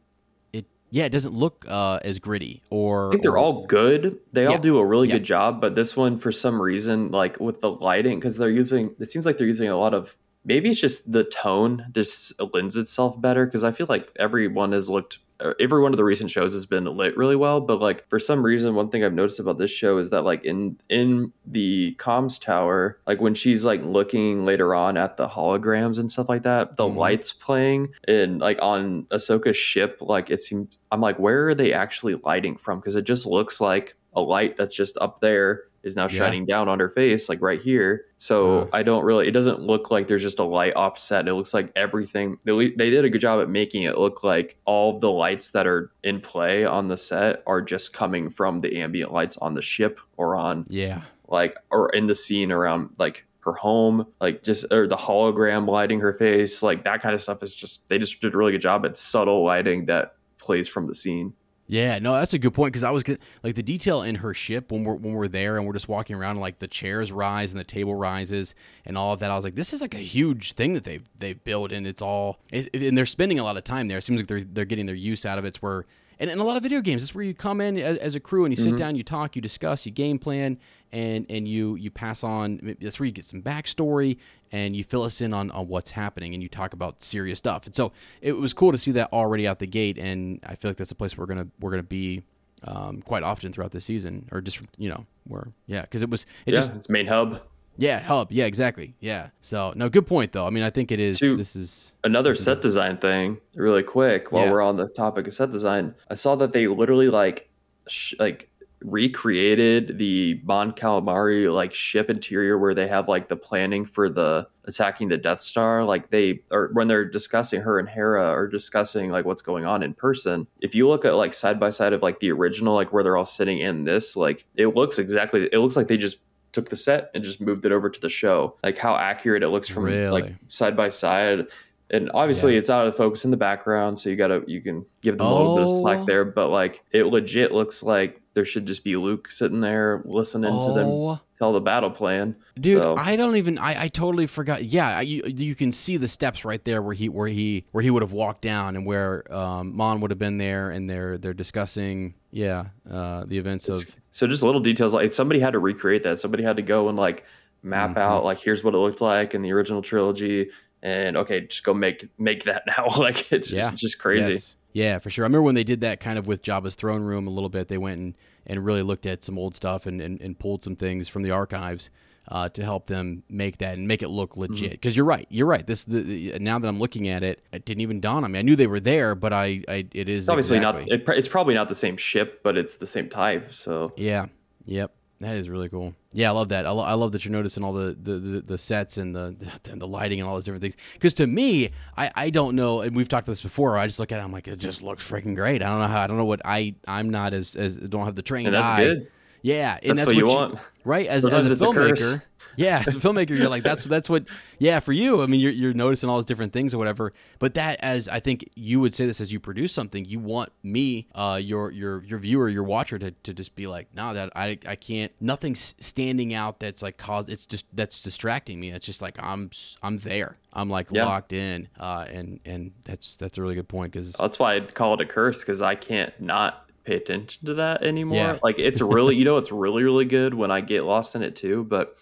It 0.52 0.64
yeah, 0.90 1.04
it 1.04 1.10
doesn't 1.10 1.34
look 1.34 1.66
uh, 1.68 2.00
as 2.02 2.18
gritty. 2.18 2.62
Or 2.70 3.08
I 3.08 3.10
think 3.12 3.22
they're 3.22 3.32
or- 3.32 3.38
all 3.38 3.66
good. 3.66 4.18
They 4.32 4.44
Yeah. 4.44 4.50
all 4.52 4.58
do 4.58 4.78
a 4.78 4.84
really 4.86 5.08
Yeah. 5.08 5.14
good 5.16 5.24
job, 5.24 5.60
but 5.60 5.74
this 5.74 5.94
one, 5.96 6.18
for 6.18 6.32
some 6.32 6.60
reason, 6.60 7.10
like 7.10 7.38
with 7.38 7.60
the 7.60 7.70
lighting, 7.70 8.18
because 8.18 8.38
they're 8.38 8.48
using, 8.50 8.94
it 8.98 9.10
seems 9.10 9.26
like 9.26 9.36
they're 9.36 9.46
using 9.46 9.68
a 9.68 9.76
lot 9.76 9.92
of. 9.94 10.16
Maybe 10.44 10.70
it's 10.70 10.80
just 10.80 11.12
the 11.12 11.24
tone. 11.24 11.84
This 11.92 12.32
lends 12.54 12.78
itself 12.78 13.20
better 13.20 13.44
because 13.44 13.64
I 13.64 13.72
feel 13.72 13.86
like 13.90 14.08
everyone 14.16 14.72
has 14.72 14.88
looked. 14.88 15.18
Every 15.60 15.80
one 15.80 15.92
of 15.92 15.96
the 15.96 16.04
recent 16.04 16.30
shows 16.30 16.52
has 16.52 16.66
been 16.66 16.84
lit 16.84 17.16
really 17.16 17.36
well, 17.36 17.60
but 17.60 17.80
like 17.80 18.08
for 18.08 18.18
some 18.18 18.42
reason, 18.42 18.74
one 18.74 18.88
thing 18.90 19.04
I've 19.04 19.12
noticed 19.14 19.38
about 19.40 19.58
this 19.58 19.70
show 19.70 19.98
is 19.98 20.10
that 20.10 20.22
like 20.22 20.44
in 20.44 20.78
in 20.88 21.32
the 21.46 21.94
comms 21.98 22.40
tower, 22.40 22.98
like 23.06 23.20
when 23.20 23.34
she's 23.34 23.64
like 23.64 23.82
looking 23.84 24.44
later 24.44 24.74
on 24.74 24.96
at 24.96 25.16
the 25.16 25.28
holograms 25.28 25.98
and 25.98 26.10
stuff 26.10 26.28
like 26.28 26.42
that, 26.42 26.76
the 26.76 26.84
Mhm. 26.84 26.96
lights 26.96 27.32
playing 27.32 27.88
and 28.06 28.40
like 28.40 28.58
on 28.60 29.04
Ahsoka's 29.12 29.56
ship, 29.56 29.98
like 30.00 30.30
it 30.30 30.42
seems 30.42 30.76
I'm 30.90 31.00
like, 31.00 31.18
where 31.18 31.48
are 31.48 31.54
they 31.54 31.72
actually 31.72 32.16
lighting 32.24 32.56
from? 32.56 32.80
Because 32.80 32.96
it 32.96 33.04
just 33.04 33.26
looks 33.26 33.60
like 33.60 33.94
a 34.14 34.20
light 34.20 34.56
that's 34.56 34.74
just 34.74 34.98
up 35.00 35.20
there 35.20 35.64
is 35.88 35.96
now 35.96 36.04
Yeah. 36.04 36.08
shining 36.18 36.46
down 36.46 36.68
on 36.68 36.78
her 36.78 36.88
face, 36.88 37.28
like 37.28 37.42
right 37.42 37.60
here. 37.60 38.04
So 38.18 38.60
Uh. 38.60 38.66
I 38.72 38.82
don't 38.84 39.04
really. 39.04 39.26
It 39.26 39.32
doesn't 39.32 39.60
look 39.60 39.90
like 39.90 40.06
there's 40.06 40.22
just 40.22 40.38
a 40.38 40.44
light 40.44 40.74
offset. 40.76 41.26
It 41.26 41.34
looks 41.34 41.52
like 41.52 41.72
everything. 41.74 42.38
They, 42.44 42.52
they 42.70 42.90
did 42.90 43.04
a 43.04 43.10
good 43.10 43.20
job 43.20 43.40
at 43.40 43.48
making 43.48 43.82
it 43.82 43.98
look 43.98 44.22
like 44.22 44.56
all 44.64 44.94
of 44.94 45.00
the 45.00 45.10
lights 45.10 45.50
that 45.50 45.66
are 45.66 45.90
in 46.04 46.20
play 46.20 46.64
on 46.64 46.86
the 46.88 46.96
set 46.96 47.42
are 47.46 47.60
just 47.60 47.92
coming 47.92 48.30
from 48.30 48.60
the 48.60 48.80
ambient 48.80 49.12
lights 49.12 49.36
on 49.38 49.54
the 49.54 49.62
ship 49.62 49.98
or 50.16 50.36
on 50.36 50.66
Yeah, 50.68 51.02
like 51.26 51.56
or 51.70 51.88
in 51.90 52.06
the 52.06 52.14
scene 52.14 52.52
around 52.52 52.90
like 52.98 53.24
her 53.40 53.52
home 53.54 54.04
like 54.20 54.42
just 54.42 54.66
or 54.72 54.86
the 54.86 54.96
hologram 54.96 55.66
lighting 55.66 56.00
her 56.00 56.12
face 56.12 56.62
like 56.62 56.84
that 56.84 57.00
kind 57.00 57.14
of 57.14 57.20
stuff 57.20 57.42
is 57.42 57.54
just 57.54 57.88
they 57.88 57.96
just 57.98 58.20
did 58.20 58.34
a 58.34 58.36
really 58.36 58.52
good 58.52 58.60
job 58.60 58.84
at 58.84 58.96
subtle 58.98 59.42
lighting 59.44 59.86
that 59.86 60.16
plays 60.38 60.68
from 60.68 60.86
the 60.86 60.94
scene 60.94 61.32
Yeah, 61.70 61.98
no, 61.98 62.14
that's 62.14 62.32
a 62.32 62.38
good 62.38 62.54
point 62.54 62.72
because 62.72 62.82
I 62.82 62.90
was 62.90 63.04
like 63.42 63.54
the 63.54 63.62
detail 63.62 64.02
in 64.02 64.16
her 64.16 64.32
ship 64.32 64.72
when 64.72 64.84
we're 64.84 64.94
when 64.94 65.12
we're 65.12 65.28
there 65.28 65.58
and 65.58 65.66
we're 65.66 65.74
just 65.74 65.86
walking 65.88 66.16
around 66.16 66.40
like 66.40 66.60
the 66.60 66.66
chairs 66.66 67.12
rise 67.12 67.50
and 67.52 67.60
the 67.60 67.64
table 67.64 67.94
rises 67.94 68.54
and 68.86 68.96
all 68.96 69.12
of 69.12 69.20
that. 69.20 69.30
I 69.30 69.36
was 69.36 69.44
like, 69.44 69.54
this 69.54 69.74
is 69.74 69.82
like 69.82 69.94
a 69.94 69.98
huge 69.98 70.54
thing 70.54 70.72
that 70.72 70.84
they've 70.84 71.04
they've 71.18 71.42
built 71.44 71.70
and 71.70 71.86
it's 71.86 72.00
all 72.00 72.38
it- 72.50 72.74
and 72.74 72.96
they're 72.96 73.04
spending 73.04 73.38
a 73.38 73.44
lot 73.44 73.58
of 73.58 73.64
time 73.64 73.88
there. 73.88 73.98
It 73.98 74.02
seems 74.02 74.18
like 74.18 74.28
they're 74.28 74.42
they're 74.44 74.64
getting 74.64 74.86
their 74.86 74.94
use 74.94 75.26
out 75.26 75.38
of 75.38 75.44
it. 75.44 75.48
It's 75.48 75.60
where 75.62 75.84
and 76.18 76.30
in 76.30 76.38
a 76.38 76.44
lot 76.44 76.56
of 76.56 76.62
video 76.62 76.80
games, 76.80 77.02
it's 77.02 77.14
where 77.14 77.24
you 77.24 77.34
come 77.34 77.60
in 77.60 77.78
as, 77.78 77.98
as 77.98 78.14
a 78.14 78.20
crew 78.20 78.44
and 78.44 78.56
you 78.56 78.62
sit 78.62 78.76
down, 78.76 78.96
you 78.96 79.02
talk, 79.02 79.36
you 79.36 79.42
discuss, 79.42 79.86
you 79.86 79.92
game 79.92 80.18
plan, 80.18 80.58
and 80.92 81.26
and 81.28 81.46
you 81.46 81.76
you 81.76 81.90
pass 81.90 82.24
on. 82.24 82.76
That's 82.80 82.98
where 82.98 83.06
you 83.06 83.12
get 83.12 83.24
some 83.24 83.42
backstory 83.42 84.18
and 84.50 84.74
you 84.74 84.82
fill 84.82 85.02
us 85.02 85.20
in 85.20 85.32
on, 85.34 85.50
on 85.50 85.68
what's 85.68 85.90
happening 85.92 86.34
and 86.34 86.42
you 86.42 86.48
talk 86.48 86.72
about 86.72 87.02
serious 87.02 87.38
stuff. 87.38 87.66
And 87.66 87.74
so 87.74 87.92
it 88.20 88.32
was 88.32 88.54
cool 88.54 88.72
to 88.72 88.78
see 88.78 88.92
that 88.92 89.12
already 89.12 89.46
out 89.46 89.58
the 89.58 89.66
gate. 89.66 89.98
And 89.98 90.40
I 90.44 90.54
feel 90.54 90.70
like 90.70 90.78
that's 90.78 90.90
a 90.90 90.94
place 90.94 91.16
we're 91.16 91.26
gonna 91.26 91.48
we're 91.60 91.70
gonna 91.70 91.82
be 91.82 92.22
um, 92.64 93.02
quite 93.02 93.22
often 93.22 93.52
throughout 93.52 93.72
the 93.72 93.80
season, 93.80 94.28
or 94.32 94.40
just 94.40 94.60
you 94.76 94.88
know 94.88 95.06
where 95.24 95.48
yeah, 95.66 95.82
because 95.82 96.02
it 96.02 96.10
was 96.10 96.26
it 96.46 96.54
yeah 96.54 96.60
just 96.60 96.72
it's 96.74 96.88
main 96.88 97.06
hub 97.06 97.42
yeah 97.78 98.00
hub 98.00 98.30
yeah 98.30 98.44
exactly 98.44 98.94
yeah. 99.00 99.28
So 99.40 99.72
no, 99.76 99.88
good 99.88 100.06
point 100.06 100.32
though. 100.32 100.46
I 100.46 100.50
mean, 100.50 100.64
I 100.64 100.70
think 100.70 100.92
it 100.92 101.00
is. 101.00 101.18
To- 101.20 101.36
this 101.36 101.56
is 101.56 101.92
another 102.04 102.34
set 102.34 102.60
design 102.60 102.98
thing 102.98 103.38
really 103.56 103.82
quick 103.82 104.30
while 104.32 104.44
Yeah. 104.44 104.52
we're 104.52 104.62
on 104.62 104.76
the 104.76 104.88
topic 104.88 105.26
of 105.26 105.34
set 105.34 105.50
design 105.50 105.94
i 106.10 106.14
saw 106.14 106.36
that 106.36 106.52
they 106.52 106.66
literally 106.68 107.08
like 107.08 107.48
sh- 107.88 108.14
like 108.18 108.50
recreated 108.80 109.98
the 109.98 110.40
Mon 110.44 110.72
Calamari 110.72 111.52
like 111.52 111.72
ship 111.74 112.10
interior 112.10 112.58
where 112.58 112.74
they 112.74 112.86
have 112.86 113.08
like 113.08 113.28
the 113.28 113.36
planning 113.36 113.84
for 113.84 114.08
the 114.08 114.46
attacking 114.64 115.08
the 115.08 115.16
Death 115.16 115.40
Star. 115.40 115.84
Like 115.84 116.10
they 116.10 116.40
or 116.50 116.70
when 116.74 116.88
they're 116.88 117.04
discussing 117.04 117.60
her 117.62 117.78
and 117.78 117.88
Hera 117.88 118.24
are 118.26 118.46
discussing 118.46 119.10
like 119.10 119.24
what's 119.24 119.42
going 119.42 119.64
on 119.64 119.82
in 119.82 119.94
person. 119.94 120.46
If 120.60 120.74
you 120.74 120.86
look 120.88 121.04
at 121.04 121.14
like 121.14 121.34
side 121.34 121.58
by 121.58 121.70
side 121.70 121.92
of 121.92 122.02
like 122.02 122.20
the 122.20 122.30
original, 122.30 122.74
like 122.74 122.92
where 122.92 123.02
they're 123.02 123.16
all 123.16 123.24
sitting 123.24 123.58
in 123.58 123.84
this, 123.84 124.16
like 124.16 124.44
it 124.56 124.68
looks 124.68 124.98
exactly. 124.98 125.48
It 125.52 125.58
looks 125.58 125.76
like 125.76 125.88
they 125.88 125.96
just 125.96 126.18
took 126.52 126.68
the 126.70 126.76
set 126.76 127.10
and 127.14 127.22
just 127.24 127.40
moved 127.40 127.64
it 127.64 127.72
over 127.72 127.88
to 127.90 128.00
the 128.00 128.08
show. 128.08 128.56
Like 128.62 128.78
how 128.78 128.96
accurate 128.96 129.42
it 129.42 129.48
looks 129.48 129.68
from 129.68 129.84
Really? 129.84 130.22
like 130.22 130.34
side 130.46 130.76
by 130.76 130.88
side. 130.88 131.46
And 131.90 132.10
obviously, 132.12 132.54
it's 132.56 132.68
out 132.68 132.86
of 132.86 132.94
focus 132.94 133.24
in 133.24 133.30
the 133.30 133.38
background, 133.38 133.98
so 133.98 134.10
you 134.10 134.16
gotta 134.16 134.42
you 134.46 134.60
can 134.60 134.84
give 135.00 135.16
them 135.16 135.26
a 135.26 135.34
little 135.34 135.56
bit 135.56 135.64
of 135.64 135.70
Oh. 135.70 135.78
slack 135.78 136.06
there. 136.06 136.22
But 136.24 136.48
like, 136.48 136.82
it 136.92 137.06
legit 137.06 137.50
looks 137.52 137.82
like 137.82 138.20
there 138.34 138.44
should 138.44 138.66
just 138.66 138.84
be 138.84 138.94
Luke 138.96 139.30
sitting 139.30 139.62
there 139.62 140.02
listening 140.04 140.52
to 140.64 140.72
them 140.74 140.86
Oh, 140.86 141.18
tell 141.38 141.54
the 141.54 141.62
battle 141.62 141.90
plan. 141.90 142.36
Dude, 142.60 142.82
So- 142.82 142.94
I 142.98 143.16
don't 143.16 143.36
even. 143.36 143.56
I, 143.56 143.84
I 143.84 143.88
totally 143.88 144.26
forgot. 144.26 144.64
Yeah, 144.64 145.00
you 145.00 145.22
you 145.26 145.54
can 145.54 145.72
see 145.72 145.96
the 145.96 146.08
steps 146.08 146.44
right 146.44 146.62
there 146.62 146.82
where 146.82 146.92
he 146.94 147.08
where 147.08 147.26
he 147.28 147.64
where 147.72 147.82
he 147.82 147.88
would 147.88 148.02
have 148.02 148.12
walked 148.12 148.42
down 148.42 148.76
and 148.76 148.84
where 148.84 149.24
um, 149.34 149.74
Mon 149.74 150.02
would 150.02 150.10
have 150.10 150.18
been 150.18 150.36
there, 150.36 150.68
and 150.68 150.90
they're 150.90 151.16
they're 151.16 151.32
discussing 151.32 152.12
yeah 152.30 152.66
uh, 152.90 153.24
the 153.26 153.38
events 153.38 153.66
of 153.70 153.82
So 154.18 154.26
just 154.26 154.42
little 154.42 154.60
details 154.60 154.92
like 154.92 155.12
somebody 155.12 155.38
had 155.38 155.52
to 155.52 155.60
recreate 155.60 156.02
that. 156.02 156.18
Somebody 156.18 156.42
had 156.42 156.56
to 156.56 156.62
go 156.62 156.88
and 156.88 156.98
like 156.98 157.24
map 157.62 157.90
Mm-hmm. 157.90 157.98
out 157.98 158.24
like 158.24 158.40
here's 158.40 158.64
what 158.64 158.74
it 158.74 158.78
looked 158.78 159.00
like 159.00 159.32
in 159.34 159.42
the 159.42 159.52
original 159.52 159.80
trilogy, 159.80 160.50
and 160.82 161.16
okay, 161.16 161.42
just 161.42 161.62
go 161.62 161.72
make 161.72 162.08
make 162.18 162.42
that 162.44 162.64
now. 162.66 162.88
like 162.98 163.30
it's 163.32 163.52
Yeah. 163.52 163.60
just, 163.60 163.72
it's 163.74 163.80
just 163.82 163.98
crazy. 164.00 164.32
Yes. 164.32 164.56
Yeah, 164.72 164.98
for 164.98 165.08
sure. 165.08 165.24
I 165.24 165.26
remember 165.26 165.42
when 165.44 165.54
they 165.54 165.62
did 165.64 165.80
that 165.82 166.00
kind 166.00 166.18
of 166.18 166.26
with 166.26 166.42
Jabba's 166.42 166.74
throne 166.74 167.02
room 167.04 167.26
a 167.26 167.30
little 167.30 167.48
bit. 167.48 167.68
They 167.68 167.78
went 167.78 167.98
and, 168.00 168.14
and 168.46 168.64
really 168.64 168.82
looked 168.82 169.06
at 169.06 169.24
some 169.24 169.38
old 169.38 169.54
stuff 169.54 169.86
and, 169.86 170.00
and, 170.00 170.20
and 170.20 170.38
pulled 170.38 170.62
some 170.64 170.74
things 170.76 171.08
from 171.08 171.22
the 171.22 171.30
archives 171.30 171.88
uh, 172.30 172.48
to 172.50 172.62
help 172.62 172.86
them 172.86 173.22
make 173.28 173.58
that 173.58 173.78
and 173.78 173.88
make 173.88 174.02
it 174.02 174.08
look 174.08 174.32
Mm-hmm. 174.32 174.40
legit. 174.52 174.70
Because 174.72 174.96
you're 174.96 175.06
right, 175.06 175.26
you're 175.30 175.46
right. 175.46 175.66
This 175.66 175.84
the, 175.84 176.00
the- 176.02 176.38
now 176.38 176.58
that 176.58 176.68
I'm 176.68 176.78
looking 176.78 177.08
at 177.08 177.22
it, 177.22 177.42
it 177.52 177.64
didn't 177.64 177.80
even 177.80 178.00
dawn 178.00 178.24
on 178.24 178.32
me. 178.32 178.38
I 178.38 178.42
knew 178.42 178.54
they 178.56 178.66
were 178.66 178.80
there, 178.80 179.14
but 179.14 179.32
I, 179.32 179.62
I 179.68 179.86
it 179.92 180.08
is 180.08 180.28
obviously 180.28 180.58
exactly- 180.58 180.84
not. 180.90 181.08
It, 181.14 181.18
it's 181.18 181.28
probably 181.28 181.54
not 181.54 181.68
the 181.68 181.74
same 181.74 181.96
ship, 181.96 182.40
but 182.42 182.56
it's 182.56 182.76
the 182.76 182.86
same 182.86 183.08
type. 183.08 183.52
So 183.54 183.92
Yeah. 183.96 184.26
Yep. 184.66 184.92
That 185.20 185.34
is 185.34 185.48
really 185.48 185.68
cool. 185.68 185.94
Yeah, 186.12 186.28
I 186.28 186.32
love 186.32 186.50
that. 186.50 186.64
I, 186.64 186.70
lo- 186.70 186.84
I 186.84 186.92
love 186.94 187.10
that 187.10 187.24
you're 187.24 187.32
noticing 187.32 187.64
all 187.64 187.72
the, 187.72 187.96
the, 188.00 188.12
the, 188.20 188.40
the 188.42 188.56
sets 188.58 188.98
and 188.98 189.16
the, 189.16 189.34
the 189.64 189.74
the 189.74 189.86
lighting 189.88 190.20
and 190.20 190.28
all 190.28 190.36
those 190.36 190.44
different 190.44 190.62
things. 190.62 190.76
Because 190.92 191.12
to 191.14 191.26
me, 191.26 191.70
I, 191.96 192.10
I 192.14 192.30
don't 192.30 192.54
know, 192.54 192.82
and 192.82 192.94
we've 192.94 193.08
talked 193.08 193.26
about 193.26 193.32
this 193.32 193.42
before. 193.42 193.76
I 193.76 193.86
just 193.86 193.98
look 193.98 194.12
at 194.12 194.20
it, 194.20 194.22
I'm 194.22 194.30
like, 194.30 194.46
it 194.46 194.58
just 194.60 194.80
looks 194.80 195.08
freaking 195.08 195.34
great. 195.34 195.60
I 195.60 195.66
don't 195.66 195.80
know 195.80 195.88
how. 195.88 196.02
I 196.02 196.06
don't 196.06 196.18
know 196.18 196.24
what 196.24 196.40
I 196.44 196.76
I'm 196.86 197.10
not 197.10 197.34
as 197.34 197.56
as 197.56 197.76
don't 197.76 198.04
have 198.04 198.14
the 198.14 198.22
trained 198.22 198.46
and 198.46 198.54
that's 198.54 198.70
eye. 198.70 198.84
good. 198.84 199.08
Yeah, 199.42 199.78
and 199.82 199.98
That's 199.98 200.06
what 200.06 200.16
you 200.16 200.26
want. 200.26 200.58
right? 200.84 201.06
As, 201.06 201.22
Sometimes 201.22 201.44
as 201.46 201.50
a 201.50 201.54
it's 201.54 201.62
a 201.62 201.66
filmmaker, 201.66 202.22
yeah, 202.56 202.82
as 202.86 202.94
a 202.94 202.98
filmmaker, 202.98 203.36
you're 203.38 203.48
like 203.48 203.62
that's 203.62 203.84
that's 203.84 204.10
what. 204.10 204.24
Yeah, 204.58 204.80
for 204.80 204.92
you, 204.92 205.22
I 205.22 205.26
mean, 205.26 205.38
you're 205.38 205.52
you're 205.52 205.72
noticing 205.74 206.08
all 206.08 206.16
those 206.16 206.24
different 206.24 206.52
things 206.52 206.74
or 206.74 206.78
whatever. 206.78 207.12
But 207.38 207.54
that, 207.54 207.78
as 207.80 208.08
I 208.08 208.18
think 208.18 208.48
you 208.56 208.80
would 208.80 208.94
say 208.94 209.06
this 209.06 209.20
as 209.20 209.32
you 209.32 209.38
produce 209.38 209.72
something, 209.72 210.04
you 210.04 210.18
want 210.18 210.50
me, 210.64 211.06
uh, 211.14 211.38
your 211.40 211.70
your 211.70 212.02
your 212.02 212.18
viewer, 212.18 212.48
your 212.48 212.64
watcher, 212.64 212.98
to, 212.98 213.12
to 213.12 213.32
just 213.32 213.54
be 213.54 213.68
like, 213.68 213.86
no, 213.94 214.12
that 214.12 214.32
I 214.34 214.58
I 214.66 214.74
can't. 214.74 215.12
Nothing's 215.20 215.74
standing 215.78 216.34
out 216.34 216.58
that's 216.58 216.82
like 216.82 216.96
cause. 216.96 217.28
It's 217.28 217.46
just 217.46 217.66
that's 217.72 218.02
distracting 218.02 218.58
me. 218.58 218.70
It's 218.72 218.86
just 218.86 219.00
like 219.00 219.16
I'm 219.22 219.50
I'm 219.82 219.98
there. 219.98 220.36
I'm 220.52 220.68
like 220.68 220.88
Yeah. 220.90 221.04
locked 221.04 221.32
in. 221.32 221.68
Uh, 221.78 222.06
and 222.10 222.40
and 222.44 222.72
that's 222.82 223.14
that's 223.14 223.38
a 223.38 223.42
really 223.42 223.54
good 223.54 223.68
point 223.68 223.92
because 223.92 224.12
That's 224.14 224.40
why 224.40 224.54
I'd 224.54 224.74
call 224.74 224.94
it 224.94 225.00
a 225.00 225.06
curse 225.06 225.40
because 225.44 225.62
I 225.62 225.76
can't 225.76 226.12
not 226.20 226.67
pay 226.88 226.96
attention 226.96 227.46
to 227.46 227.54
that 227.54 227.82
anymore. 227.82 228.16
Yeah. 228.16 228.38
Like 228.42 228.58
it's 228.58 228.80
really, 228.80 229.16
you 229.16 229.24
know, 229.24 229.36
it's 229.36 229.52
really, 229.52 229.82
really 229.82 230.04
good 230.06 230.34
when 230.34 230.50
I 230.50 230.60
get 230.60 230.84
lost 230.84 231.14
in 231.14 231.22
it 231.22 231.36
too. 231.36 231.64
But 231.64 231.96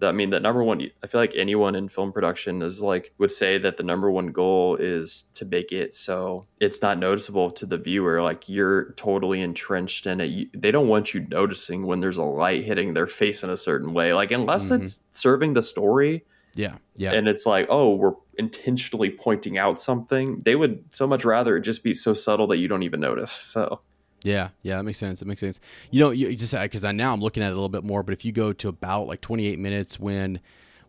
I 0.00 0.12
mean, 0.12 0.30
the 0.30 0.38
number 0.38 0.62
one, 0.62 0.80
I 1.02 1.06
feel 1.08 1.20
like 1.20 1.34
anyone 1.34 1.74
in 1.74 1.88
film 1.88 2.12
production 2.12 2.62
is 2.62 2.80
like 2.82 3.12
would 3.18 3.32
say 3.32 3.58
that 3.58 3.76
the 3.76 3.82
number 3.82 4.08
one 4.10 4.28
goal 4.28 4.76
is 4.76 5.24
to 5.34 5.44
make 5.44 5.72
it 5.72 5.92
so 5.92 6.46
it's 6.60 6.80
not 6.82 6.98
noticeable 6.98 7.50
to 7.50 7.66
the 7.66 7.76
viewer. 7.78 8.22
Like 8.22 8.48
you're 8.48 8.92
totally 8.92 9.40
entrenched 9.40 10.06
in 10.06 10.20
it. 10.20 10.26
You, 10.26 10.46
they 10.54 10.70
don't 10.70 10.86
want 10.86 11.14
you 11.14 11.26
noticing 11.28 11.84
when 11.84 11.98
there's 11.98 12.18
a 12.18 12.22
light 12.22 12.62
hitting 12.64 12.94
their 12.94 13.08
face 13.08 13.42
in 13.42 13.50
a 13.50 13.56
certain 13.56 13.92
way. 13.92 14.14
Like 14.14 14.30
unless 14.30 14.70
Mhm. 14.70 14.82
it's 14.82 15.04
serving 15.10 15.54
the 15.54 15.62
story 15.64 16.24
yeah 16.54 16.76
yeah 16.96 17.12
and 17.12 17.28
it's 17.28 17.44
like 17.44 17.66
oh 17.68 17.94
we're 17.94 18.14
intentionally 18.38 19.10
pointing 19.10 19.58
out 19.58 19.78
something 19.78 20.38
they 20.46 20.56
would 20.56 20.82
so 20.92 21.06
much 21.06 21.22
rather 21.24 21.58
it 21.58 21.60
just 21.60 21.84
be 21.84 21.92
so 21.92 22.14
subtle 22.14 22.46
that 22.46 22.56
you 22.56 22.66
don't 22.66 22.82
even 22.82 23.00
notice 23.00 23.30
so 23.30 23.80
Yeah, 24.28 24.50
yeah, 24.62 24.76
that 24.76 24.82
makes 24.82 24.98
sense. 24.98 25.20
That 25.20 25.26
makes 25.26 25.40
sense. 25.40 25.58
You 25.90 26.00
know, 26.00 26.10
you 26.10 26.36
just 26.36 26.54
because 26.54 26.84
I 26.84 26.92
now 26.92 27.14
I'm 27.14 27.20
looking 27.20 27.42
at 27.42 27.48
it 27.48 27.52
a 27.52 27.54
little 27.54 27.70
bit 27.70 27.82
more, 27.82 28.02
but 28.02 28.12
if 28.12 28.26
you 28.26 28.32
go 28.32 28.52
to 28.52 28.68
about 28.68 29.06
like 29.06 29.22
28 29.22 29.58
minutes 29.58 29.98
when 29.98 30.40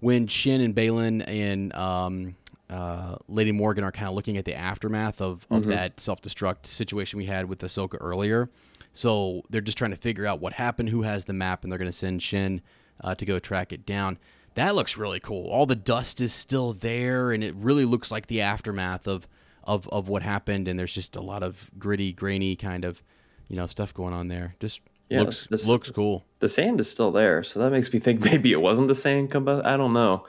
when 0.01 0.27
Shin 0.27 0.59
and 0.59 0.75
Baylan 0.75 1.25
and 1.25 1.73
um, 1.73 2.35
uh, 2.69 3.15
Lady 3.29 3.53
Morgan 3.53 3.85
are 3.85 3.93
kind 3.93 4.09
of 4.09 4.13
looking 4.13 4.37
at 4.37 4.43
the 4.43 4.55
aftermath 4.55 5.21
of, 5.21 5.47
of 5.49 5.65
that 5.67 6.01
self 6.01 6.21
destruct 6.21 6.65
situation 6.65 7.17
we 7.17 7.27
had 7.27 7.47
with 7.47 7.59
Ahsoka 7.59 7.97
earlier. 8.01 8.49
So 8.91 9.43
they're 9.49 9.61
just 9.61 9.77
trying 9.77 9.91
to 9.91 9.97
figure 9.97 10.25
out 10.25 10.41
what 10.41 10.53
happened, 10.53 10.89
who 10.89 11.03
has 11.03 11.25
the 11.25 11.33
map, 11.33 11.63
and 11.63 11.71
they're 11.71 11.79
going 11.79 11.91
to 11.91 11.97
send 11.97 12.21
Shin 12.21 12.61
uh, 13.01 13.15
to 13.15 13.25
go 13.25 13.39
track 13.39 13.71
it 13.71 13.85
down. 13.85 14.17
That 14.55 14.75
looks 14.75 14.97
really 14.97 15.21
cool. 15.21 15.47
All 15.47 15.65
the 15.65 15.75
dust 15.75 16.19
is 16.19 16.33
still 16.33 16.73
there, 16.73 17.31
and 17.31 17.41
it 17.41 17.55
really 17.55 17.85
looks 17.85 18.11
like 18.11 18.27
the 18.27 18.41
aftermath 18.41 19.07
of 19.07 19.29
of 19.63 19.87
of 19.89 20.09
what 20.09 20.23
happened. 20.23 20.67
And 20.67 20.77
there's 20.77 20.93
just 20.93 21.15
a 21.15 21.21
lot 21.21 21.41
of 21.41 21.69
gritty, 21.79 22.11
grainy 22.11 22.57
kind 22.57 22.83
of 22.83 23.01
you 23.49 23.57
know 23.57 23.67
stuff 23.67 23.93
going 23.93 24.13
on 24.13 24.29
there. 24.29 24.55
Just 24.59 24.79
Yeah, 25.09 25.21
looks 25.21 25.47
this- 25.49 25.67
looks 25.67 25.91
cool. 25.91 26.25
The 26.39 26.47
sand 26.49 26.79
is 26.79 26.89
still 26.89 27.11
there, 27.11 27.43
so 27.43 27.59
that 27.59 27.71
makes 27.71 27.91
me 27.91 27.99
think 27.99 28.21
maybe 28.31 28.51
it 28.53 28.61
wasn't 28.61 28.87
the 28.87 28.95
sand. 28.95 29.31
Combo- 29.31 29.61
I 29.65 29.75
don't 29.75 29.91
know, 29.93 30.25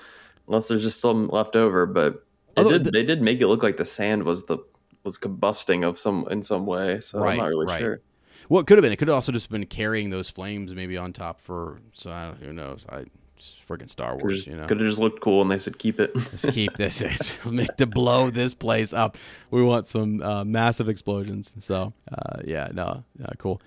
unless 0.48 0.66
there's 0.68 0.82
just 0.82 1.00
some 1.00 1.28
left 1.28 1.54
over. 1.54 1.86
But 1.86 2.24
did, 2.56 2.84
the- 2.84 2.90
they 2.90 3.04
did 3.04 3.22
make 3.22 3.40
it 3.40 3.46
look 3.46 3.62
like 3.62 3.76
the 3.76 3.84
sand 3.84 4.24
was 4.24 4.46
the 4.46 4.58
was 5.04 5.16
combusting 5.18 5.86
of 5.86 5.96
some 5.98 6.26
in 6.30 6.42
some 6.42 6.66
way. 6.66 7.00
So 7.00 7.20
Right, 7.20 7.32
I'm 7.32 7.38
not 7.38 7.46
really 7.48 7.66
right. 7.66 7.80
sure. 7.80 8.00
Well, 8.48 8.60
it 8.60 8.66
could 8.66 8.76
have 8.78 8.82
been. 8.82 8.92
It 8.92 8.96
could 8.96 9.08
have 9.08 9.14
also 9.14 9.30
just 9.32 9.48
been 9.48 9.64
carrying 9.66 10.10
those 10.10 10.28
flames 10.28 10.74
maybe 10.74 10.96
on 10.96 11.12
top 11.12 11.40
for. 11.40 11.80
So 11.92 12.10
I, 12.10 12.32
who 12.44 12.52
knows? 12.52 12.84
I 12.88 13.04
just 13.40 13.66
freaking 13.68 13.90
Star 13.90 14.16
Wars, 14.16 14.34
just, 14.34 14.46
you 14.46 14.56
know. 14.56 14.66
Could 14.66 14.78
have 14.80 14.88
just 14.88 15.00
looked 15.00 15.20
cool, 15.20 15.42
and 15.42 15.50
they 15.50 15.58
said 15.58 15.78
keep 15.78 15.98
it. 15.98 16.14
Let's 16.14 16.50
keep 16.50 16.76
this. 16.76 17.02
Make 17.44 17.76
to 17.78 17.86
blow 17.86 18.30
this 18.30 18.54
place 18.54 18.92
up. 18.92 19.18
We 19.50 19.62
want 19.62 19.86
some 19.86 20.22
uh, 20.22 20.44
massive 20.44 20.88
explosions. 20.88 21.54
So 21.58 21.92
uh, 22.12 22.40
yeah, 22.44 22.68
no, 22.72 23.02
uh, 23.24 23.32
cool. 23.38 23.60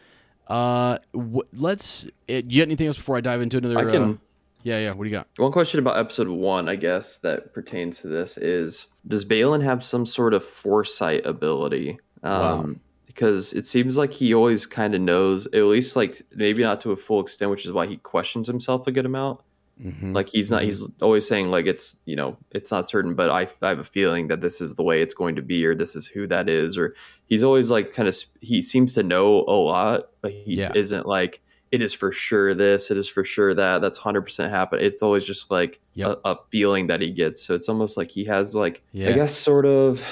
Uh, 0.48 0.98
w- 1.14 1.44
let's. 1.54 2.06
Uh, 2.30 2.42
you 2.48 2.62
got 2.62 2.68
anything 2.68 2.88
else 2.88 2.98
before 2.98 3.18
I 3.18 3.22
dive 3.22 3.42
into 3.42 3.58
another? 3.58 3.90
Can- 3.92 4.04
Uh, 4.14 4.18
yeah, 4.66 4.80
yeah. 4.80 4.92
What 4.94 5.04
do 5.04 5.10
you 5.10 5.16
got? 5.16 5.28
One 5.38 5.52
question 5.52 5.80
about 5.80 5.98
episode 5.98 6.30
one, 6.30 6.70
I 6.70 6.76
guess, 6.78 7.18
that 7.18 7.54
pertains 7.54 8.00
to 8.00 8.08
this 8.08 8.38
is: 8.38 8.88
Does 9.08 9.26
Baylan 9.26 9.62
have 9.64 9.84
some 9.84 10.06
sort 10.06 10.34
of 10.34 10.44
foresight 10.44 11.26
ability? 11.26 11.98
Um, 12.24 12.80
Because 13.08 13.54
it 13.54 13.66
seems 13.68 13.98
like 13.98 14.12
he 14.14 14.34
always 14.34 14.66
kind 14.66 14.96
of 14.96 15.02
knows, 15.02 15.46
at 15.48 15.64
least 15.66 15.96
like 15.96 16.22
maybe 16.34 16.64
not 16.64 16.80
to 16.82 16.92
a 16.92 16.96
full 16.96 17.20
extent, 17.20 17.52
which 17.52 17.64
is 17.66 17.72
why 17.72 17.86
he 17.86 17.98
questions 17.98 18.48
himself 18.48 18.88
a 18.88 18.92
good 18.92 19.06
amount. 19.06 19.40
Mm-hmm. 19.82 20.14
Like 20.14 20.30
he's 20.30 20.52
not, 20.52 20.62
he's 20.64 20.88
always 21.02 21.28
saying 21.28 21.48
like 21.48 21.66
it's 21.66 21.98
you 22.06 22.16
know 22.16 22.38
it's 22.52 22.72
not 22.72 22.88
certain, 22.88 23.16
but 23.16 23.30
I, 23.30 23.48
I 23.62 23.70
have 23.70 23.80
a 23.80 23.84
feeling 23.84 24.28
that 24.28 24.40
this 24.42 24.62
is 24.62 24.76
the 24.76 24.84
way 24.84 25.02
it's 25.02 25.14
going 25.14 25.36
to 25.36 25.42
be, 25.42 25.66
or 25.66 25.74
this 25.76 25.96
is 25.96 26.06
who 26.08 26.28
that 26.28 26.48
is, 26.48 26.78
or 26.78 26.94
he's 27.26 27.44
always 27.44 27.72
like 27.72 27.92
kind 27.92 28.08
of 28.08 28.16
he 28.40 28.62
seems 28.62 28.94
to 28.94 29.04
know 29.04 29.40
a 29.48 29.52
lot, 29.58 30.10
but 30.22 30.32
he 30.32 30.56
Yeah. 30.56 30.72
isn't 30.76 31.06
like 31.08 31.42
it 31.72 31.82
is 31.82 31.92
for 31.92 32.12
sure 32.12 32.54
this, 32.54 32.92
it 32.92 32.98
is 32.98 33.08
for 33.10 33.24
sure 33.24 33.56
that. 33.56 33.82
That's 33.82 33.98
hundred 33.98 34.22
percent 34.22 34.52
happen. 34.52 34.80
It's 34.80 35.02
always 35.02 35.26
just 35.26 35.50
like 35.50 35.80
Yep. 35.96 36.22
a, 36.24 36.30
a 36.32 36.38
feeling 36.52 36.88
that 36.88 37.02
he 37.02 37.10
gets. 37.10 37.42
So 37.42 37.56
it's 37.56 37.68
almost 37.68 37.98
like 37.98 38.12
he 38.12 38.26
has 38.26 38.56
like 38.56 38.84
Yeah. 38.92 39.10
I 39.10 39.14
guess 39.14 39.34
sort 39.34 39.66
of. 39.66 40.06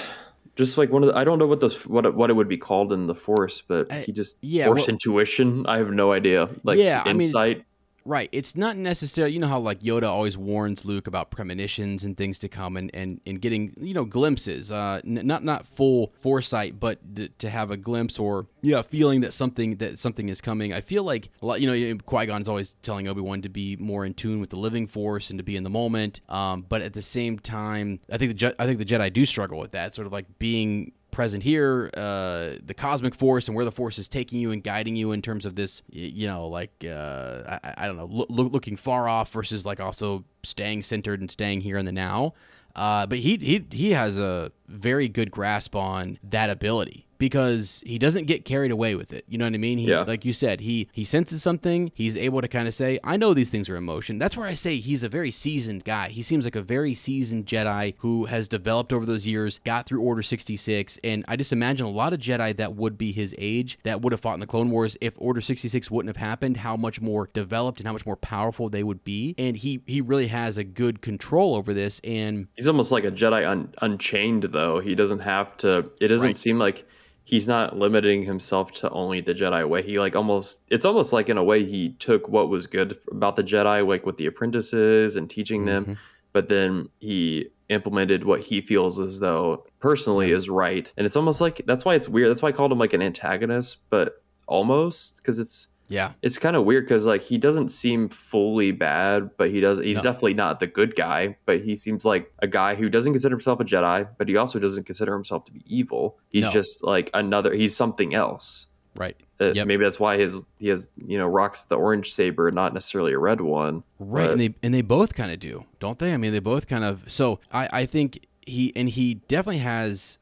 Just 0.58 0.78
like 0.78 0.92
one 0.92 1.02
of 1.04 1.08
the, 1.10 1.18
I 1.18 1.24
don't 1.24 1.40
know 1.40 1.48
what 1.48 1.60
those 1.62 1.86
what 1.86 2.06
it- 2.06 2.14
what 2.14 2.30
it 2.30 2.34
would 2.34 2.50
be 2.50 2.58
called 2.58 2.92
in 2.92 3.08
the 3.08 3.16
force, 3.16 3.62
but 3.62 3.90
he 3.92 4.12
just 4.12 4.38
yeah, 4.42 4.66
force 4.66 4.82
well- 4.82 4.90
intuition. 4.90 5.66
I 5.68 5.78
have 5.78 5.92
no 5.92 6.12
idea. 6.12 6.50
Like 6.64 6.78
Yeah, 6.80 7.02
I 7.06 7.14
mean, 7.14 7.22
insight. 7.22 7.64
Right. 8.04 8.30
It's 8.32 8.56
not 8.56 8.78
necessarily, 8.78 9.34
you 9.34 9.40
know 9.40 9.48
how 9.48 9.60
like 9.60 9.82
Yoda 9.82 10.10
always 10.10 10.36
warns 10.38 10.86
Luke 10.86 11.06
about 11.06 11.30
premonitions 11.30 12.04
and 12.04 12.18
things 12.18 12.40
to 12.40 12.50
come 12.50 12.76
and, 12.76 12.90
and, 12.96 13.22
and 13.28 13.40
getting, 13.40 13.74
you 13.80 13.94
know, 13.94 14.06
glimpses, 14.06 14.72
uh, 14.72 15.02
n- 15.06 15.22
not, 15.26 15.44
not 15.44 15.68
full 15.68 16.12
foresight, 16.20 16.80
but 16.80 17.14
d- 17.14 17.30
to 17.38 17.50
have 17.50 17.70
a 17.70 17.78
glimpse 17.78 18.18
or, 18.18 18.48
yeah, 18.64 18.82
feeling 18.82 19.22
that 19.22 19.34
something, 19.34 19.76
that 19.78 20.00
something 20.00 20.30
is 20.30 20.42
coming. 20.42 20.74
I 20.74 20.82
feel 20.82 21.04
like 21.04 21.30
a 21.44 21.46
lot, 21.46 21.62
you 21.62 21.68
know, 21.68 21.98
Qui-Gon's 22.06 22.50
always 22.50 22.76
telling 22.82 23.08
Obi-Wan 23.08 23.44
to 23.44 23.50
be 23.50 23.76
more 23.76 24.04
in 24.04 24.16
tune 24.16 24.40
with 24.42 24.50
the 24.50 24.58
living 24.58 24.88
force 24.88 25.30
and 25.30 25.38
to 25.38 25.44
be 25.44 25.56
in 25.56 25.64
the 25.64 25.70
moment. 25.70 26.22
Um, 26.28 26.66
but 26.68 26.82
at 26.82 26.94
the 26.94 27.04
same 27.04 27.38
time, 27.38 28.00
I 28.12 28.18
think 28.18 28.30
the, 28.32 28.36
Je- 28.36 28.56
I 28.58 28.66
think 28.66 28.80
the 28.80 28.86
Jedi 28.86 29.14
do 29.14 29.28
struggle 29.28 29.60
with 29.60 29.72
that 29.74 29.94
sort 29.94 30.08
of 30.08 30.12
like 30.14 30.26
being 30.40 30.94
present 31.12 31.44
here, 31.44 31.90
uh, 31.96 32.54
the 32.66 32.74
cosmic 32.76 33.14
force 33.14 33.48
and 33.48 33.56
where 33.56 33.66
the 33.66 33.72
force 33.72 34.00
is 34.00 34.08
taking 34.08 34.40
you 34.40 34.52
and 34.52 34.64
guiding 34.64 34.96
you 34.96 35.12
in 35.12 35.22
terms 35.22 35.46
of 35.46 35.56
this, 35.56 35.82
you 35.92 36.28
know, 36.28 36.48
like 36.48 36.72
uh, 36.86 37.60
I, 37.64 37.74
I 37.78 37.88
don't 37.88 37.98
know, 37.98 38.06
loo- 38.06 38.48
looking 38.48 38.76
far 38.76 39.08
off 39.08 39.32
versus 39.32 39.66
like 39.66 39.80
also 39.80 40.24
staying 40.44 40.84
centered 40.84 41.20
and 41.20 41.30
staying 41.30 41.62
here 41.62 41.78
in 41.78 41.86
the 41.86 41.92
now. 41.92 42.34
Uh, 42.76 43.06
but 43.06 43.20
he 43.20 43.36
he 43.38 43.66
he 43.70 43.92
has 43.92 44.18
a 44.18 44.52
very 44.68 45.10
good 45.10 45.30
grasp 45.30 45.76
on 45.76 46.18
that 46.24 46.50
ability 46.50 47.06
because 47.22 47.84
he 47.86 47.98
doesn't 48.00 48.26
get 48.26 48.44
carried 48.46 48.72
away 48.72 48.96
with 48.96 49.14
it. 49.14 49.24
You 49.30 49.38
know 49.38 49.46
what 49.46 49.54
I 49.54 49.58
mean? 49.60 49.78
He, 49.78 49.88
Yeah. 49.88 50.02
Like 50.02 50.26
you 50.26 50.34
said, 50.34 50.60
he 50.62 50.90
he 50.92 51.04
senses 51.06 51.42
something. 51.44 51.92
He's 51.94 52.18
able 52.18 52.42
to 52.42 52.48
kind 52.48 52.68
of 52.68 52.74
say, 52.74 53.00
"I 53.04 53.16
know 53.16 53.34
these 53.34 53.50
things 53.50 53.70
are 53.70 53.76
emotion." 53.76 54.18
That's 54.18 54.36
where 54.36 54.48
I 54.48 54.56
say 54.56 54.78
he's 54.78 55.04
a 55.04 55.10
very 55.10 55.32
seasoned 55.32 55.84
guy. 55.86 56.10
He 56.10 56.22
seems 56.24 56.44
like 56.46 56.56
a 56.56 56.62
very 56.62 56.94
seasoned 56.96 57.46
Jedi 57.46 57.94
who 58.00 58.26
has 58.26 58.48
developed 58.48 58.92
over 58.92 59.06
those 59.06 59.26
years, 59.28 59.60
got 59.64 59.86
through 59.86 60.02
Order 60.02 60.24
sixty 60.24 60.58
six, 60.58 60.98
and 61.04 61.24
I 61.28 61.36
just 61.36 61.54
imagine 61.54 61.86
a 61.86 61.90
lot 61.92 62.12
of 62.12 62.20
Jedi 62.20 62.58
that 62.58 62.76
would 62.76 62.98
be 62.98 63.12
his 63.12 63.36
age 63.38 63.78
that 63.84 64.02
would 64.02 64.12
have 64.12 64.20
fought 64.20 64.34
in 64.34 64.40
the 64.40 64.48
Clone 64.48 64.72
Wars 64.72 64.98
if 65.00 65.14
Order 65.18 65.42
sixty 65.42 65.68
six 65.68 65.92
wouldn't 65.92 66.10
have 66.16 66.22
happened. 66.28 66.58
How 66.58 66.76
much 66.76 67.00
more 67.00 67.30
developed 67.34 67.80
and 67.80 67.86
how 67.88 67.94
much 67.94 68.06
more 68.06 68.16
powerful 68.18 68.68
they 68.70 68.84
would 68.84 69.04
be, 69.04 69.36
and 69.38 69.56
he 69.58 69.82
he 69.86 70.02
really 70.02 70.28
has 70.28 70.58
a 70.58 70.64
good 70.64 71.02
control 71.02 71.54
over 71.56 71.74
this. 71.74 72.02
And 72.04 72.48
He's 72.56 72.68
almost 72.68 72.92
like 72.92 73.04
a 73.04 73.12
Jedi 73.12 73.48
un- 73.48 73.74
unchained, 73.82 74.44
though. 74.52 74.80
He 74.80 74.96
doesn't 74.96 75.20
have 75.20 75.56
to. 75.58 75.90
It 76.00 76.08
doesn't 76.08 76.30
Right. 76.30 76.38
seem 76.38 76.58
like 76.58 76.88
he's 77.24 77.48
not 77.48 77.78
limiting 77.78 78.24
himself 78.24 78.72
to 78.74 78.90
only 78.90 79.22
the 79.22 79.34
Jedi 79.34 79.68
way. 79.68 79.82
He 79.84 80.00
like 80.00 80.16
almost. 80.16 80.60
It's 80.70 80.86
almost 80.86 81.14
like 81.14 81.30
in 81.30 81.38
a 81.38 81.44
way 81.44 81.64
he 81.64 81.94
took 81.94 82.28
what 82.28 82.50
was 82.50 82.68
good 82.68 82.98
about 83.12 83.36
the 83.36 83.44
Jedi, 83.44 83.88
like 83.88 84.06
with 84.06 84.18
the 84.18 84.26
apprentices 84.26 85.16
and 85.16 85.30
teaching 85.30 85.66
them, 85.66 85.84
mm-hmm. 85.84 85.94
but 86.34 86.50
then 86.50 86.90
he 87.00 87.50
implemented 87.70 88.26
what 88.26 88.42
he 88.42 88.60
feels 88.60 89.00
as 89.00 89.20
though 89.20 89.66
personally 89.80 90.32
is 90.32 90.50
right. 90.50 90.92
And 90.98 91.06
it's 91.06 91.16
almost 91.16 91.40
like 91.40 91.62
that's 91.66 91.86
why 91.86 91.96
it's 91.96 92.10
weird. 92.10 92.30
That's 92.30 92.42
why 92.42 92.50
I 92.50 92.54
called 92.54 92.72
him 92.72 92.80
like 92.80 92.94
an 92.94 93.02
antagonist, 93.02 93.90
but 93.90 94.22
almost 94.48 95.18
because 95.18 95.40
it's 95.40 95.70
yeah, 95.92 96.14
it's 96.22 96.38
kind 96.40 96.56
of 96.56 96.64
weird 96.66 96.86
because 96.86 97.06
like 97.06 97.22
he 97.22 97.38
doesn't 97.38 97.70
seem 97.70 98.08
fully 98.10 98.72
bad, 98.72 99.32
but 99.38 99.52
he 99.52 99.60
does. 99.60 99.80
He's 99.80 99.98
No. 99.98 100.04
definitely 100.04 100.34
not 100.36 100.60
the 100.60 100.68
good 100.68 100.96
guy, 100.96 101.38
but 101.46 101.62
he 101.62 101.76
seems 101.76 102.06
like 102.06 102.32
a 102.40 102.48
guy 102.48 102.76
who 102.76 102.90
doesn't 102.90 103.12
consider 103.14 103.36
himself 103.36 103.60
a 103.60 103.66
Jedi, 103.66 104.08
but 104.18 104.30
he 104.30 104.38
also 104.38 104.58
doesn't 104.58 104.86
consider 104.86 105.14
himself 105.14 105.46
to 105.46 105.52
be 105.52 105.62
evil. 105.68 106.18
He's 106.30 106.46
No. 106.46 106.52
just 106.52 106.84
like 106.84 107.10
another. 107.14 107.54
He's 107.54 107.76
something 107.76 108.16
else. 108.16 108.68
right. 108.96 109.16
Uh, 109.40 109.52
Yep. 109.56 109.68
Maybe 109.68 109.84
that's 109.86 110.00
why 110.00 110.18
his 110.18 110.42
he 110.60 110.68
has 110.68 110.92
you 110.98 111.18
know 111.18 111.26
rocks 111.28 111.64
the 111.64 111.76
orange 111.76 112.14
saber, 112.14 112.52
not 112.52 112.74
necessarily 112.74 113.14
a 113.14 113.20
red 113.20 113.40
one. 113.42 113.84
Right, 114.00 114.24
But- 114.26 114.32
and 114.34 114.42
they 114.42 114.56
and 114.64 114.74
they 114.74 114.82
both 114.82 115.14
kind 115.16 115.32
of 115.32 115.40
do, 115.40 115.66
don't 115.80 115.98
they? 116.00 116.14
I 116.14 116.18
mean, 116.18 116.32
they 116.32 116.40
both 116.40 116.68
kind 116.68 116.84
of. 116.84 117.04
So 117.08 117.40
I 117.52 117.70
I 117.82 117.86
think 117.86 118.28
he 118.46 118.72
and 118.76 118.88
he 118.90 119.16
definitely 119.28 119.60
has. 119.60 120.18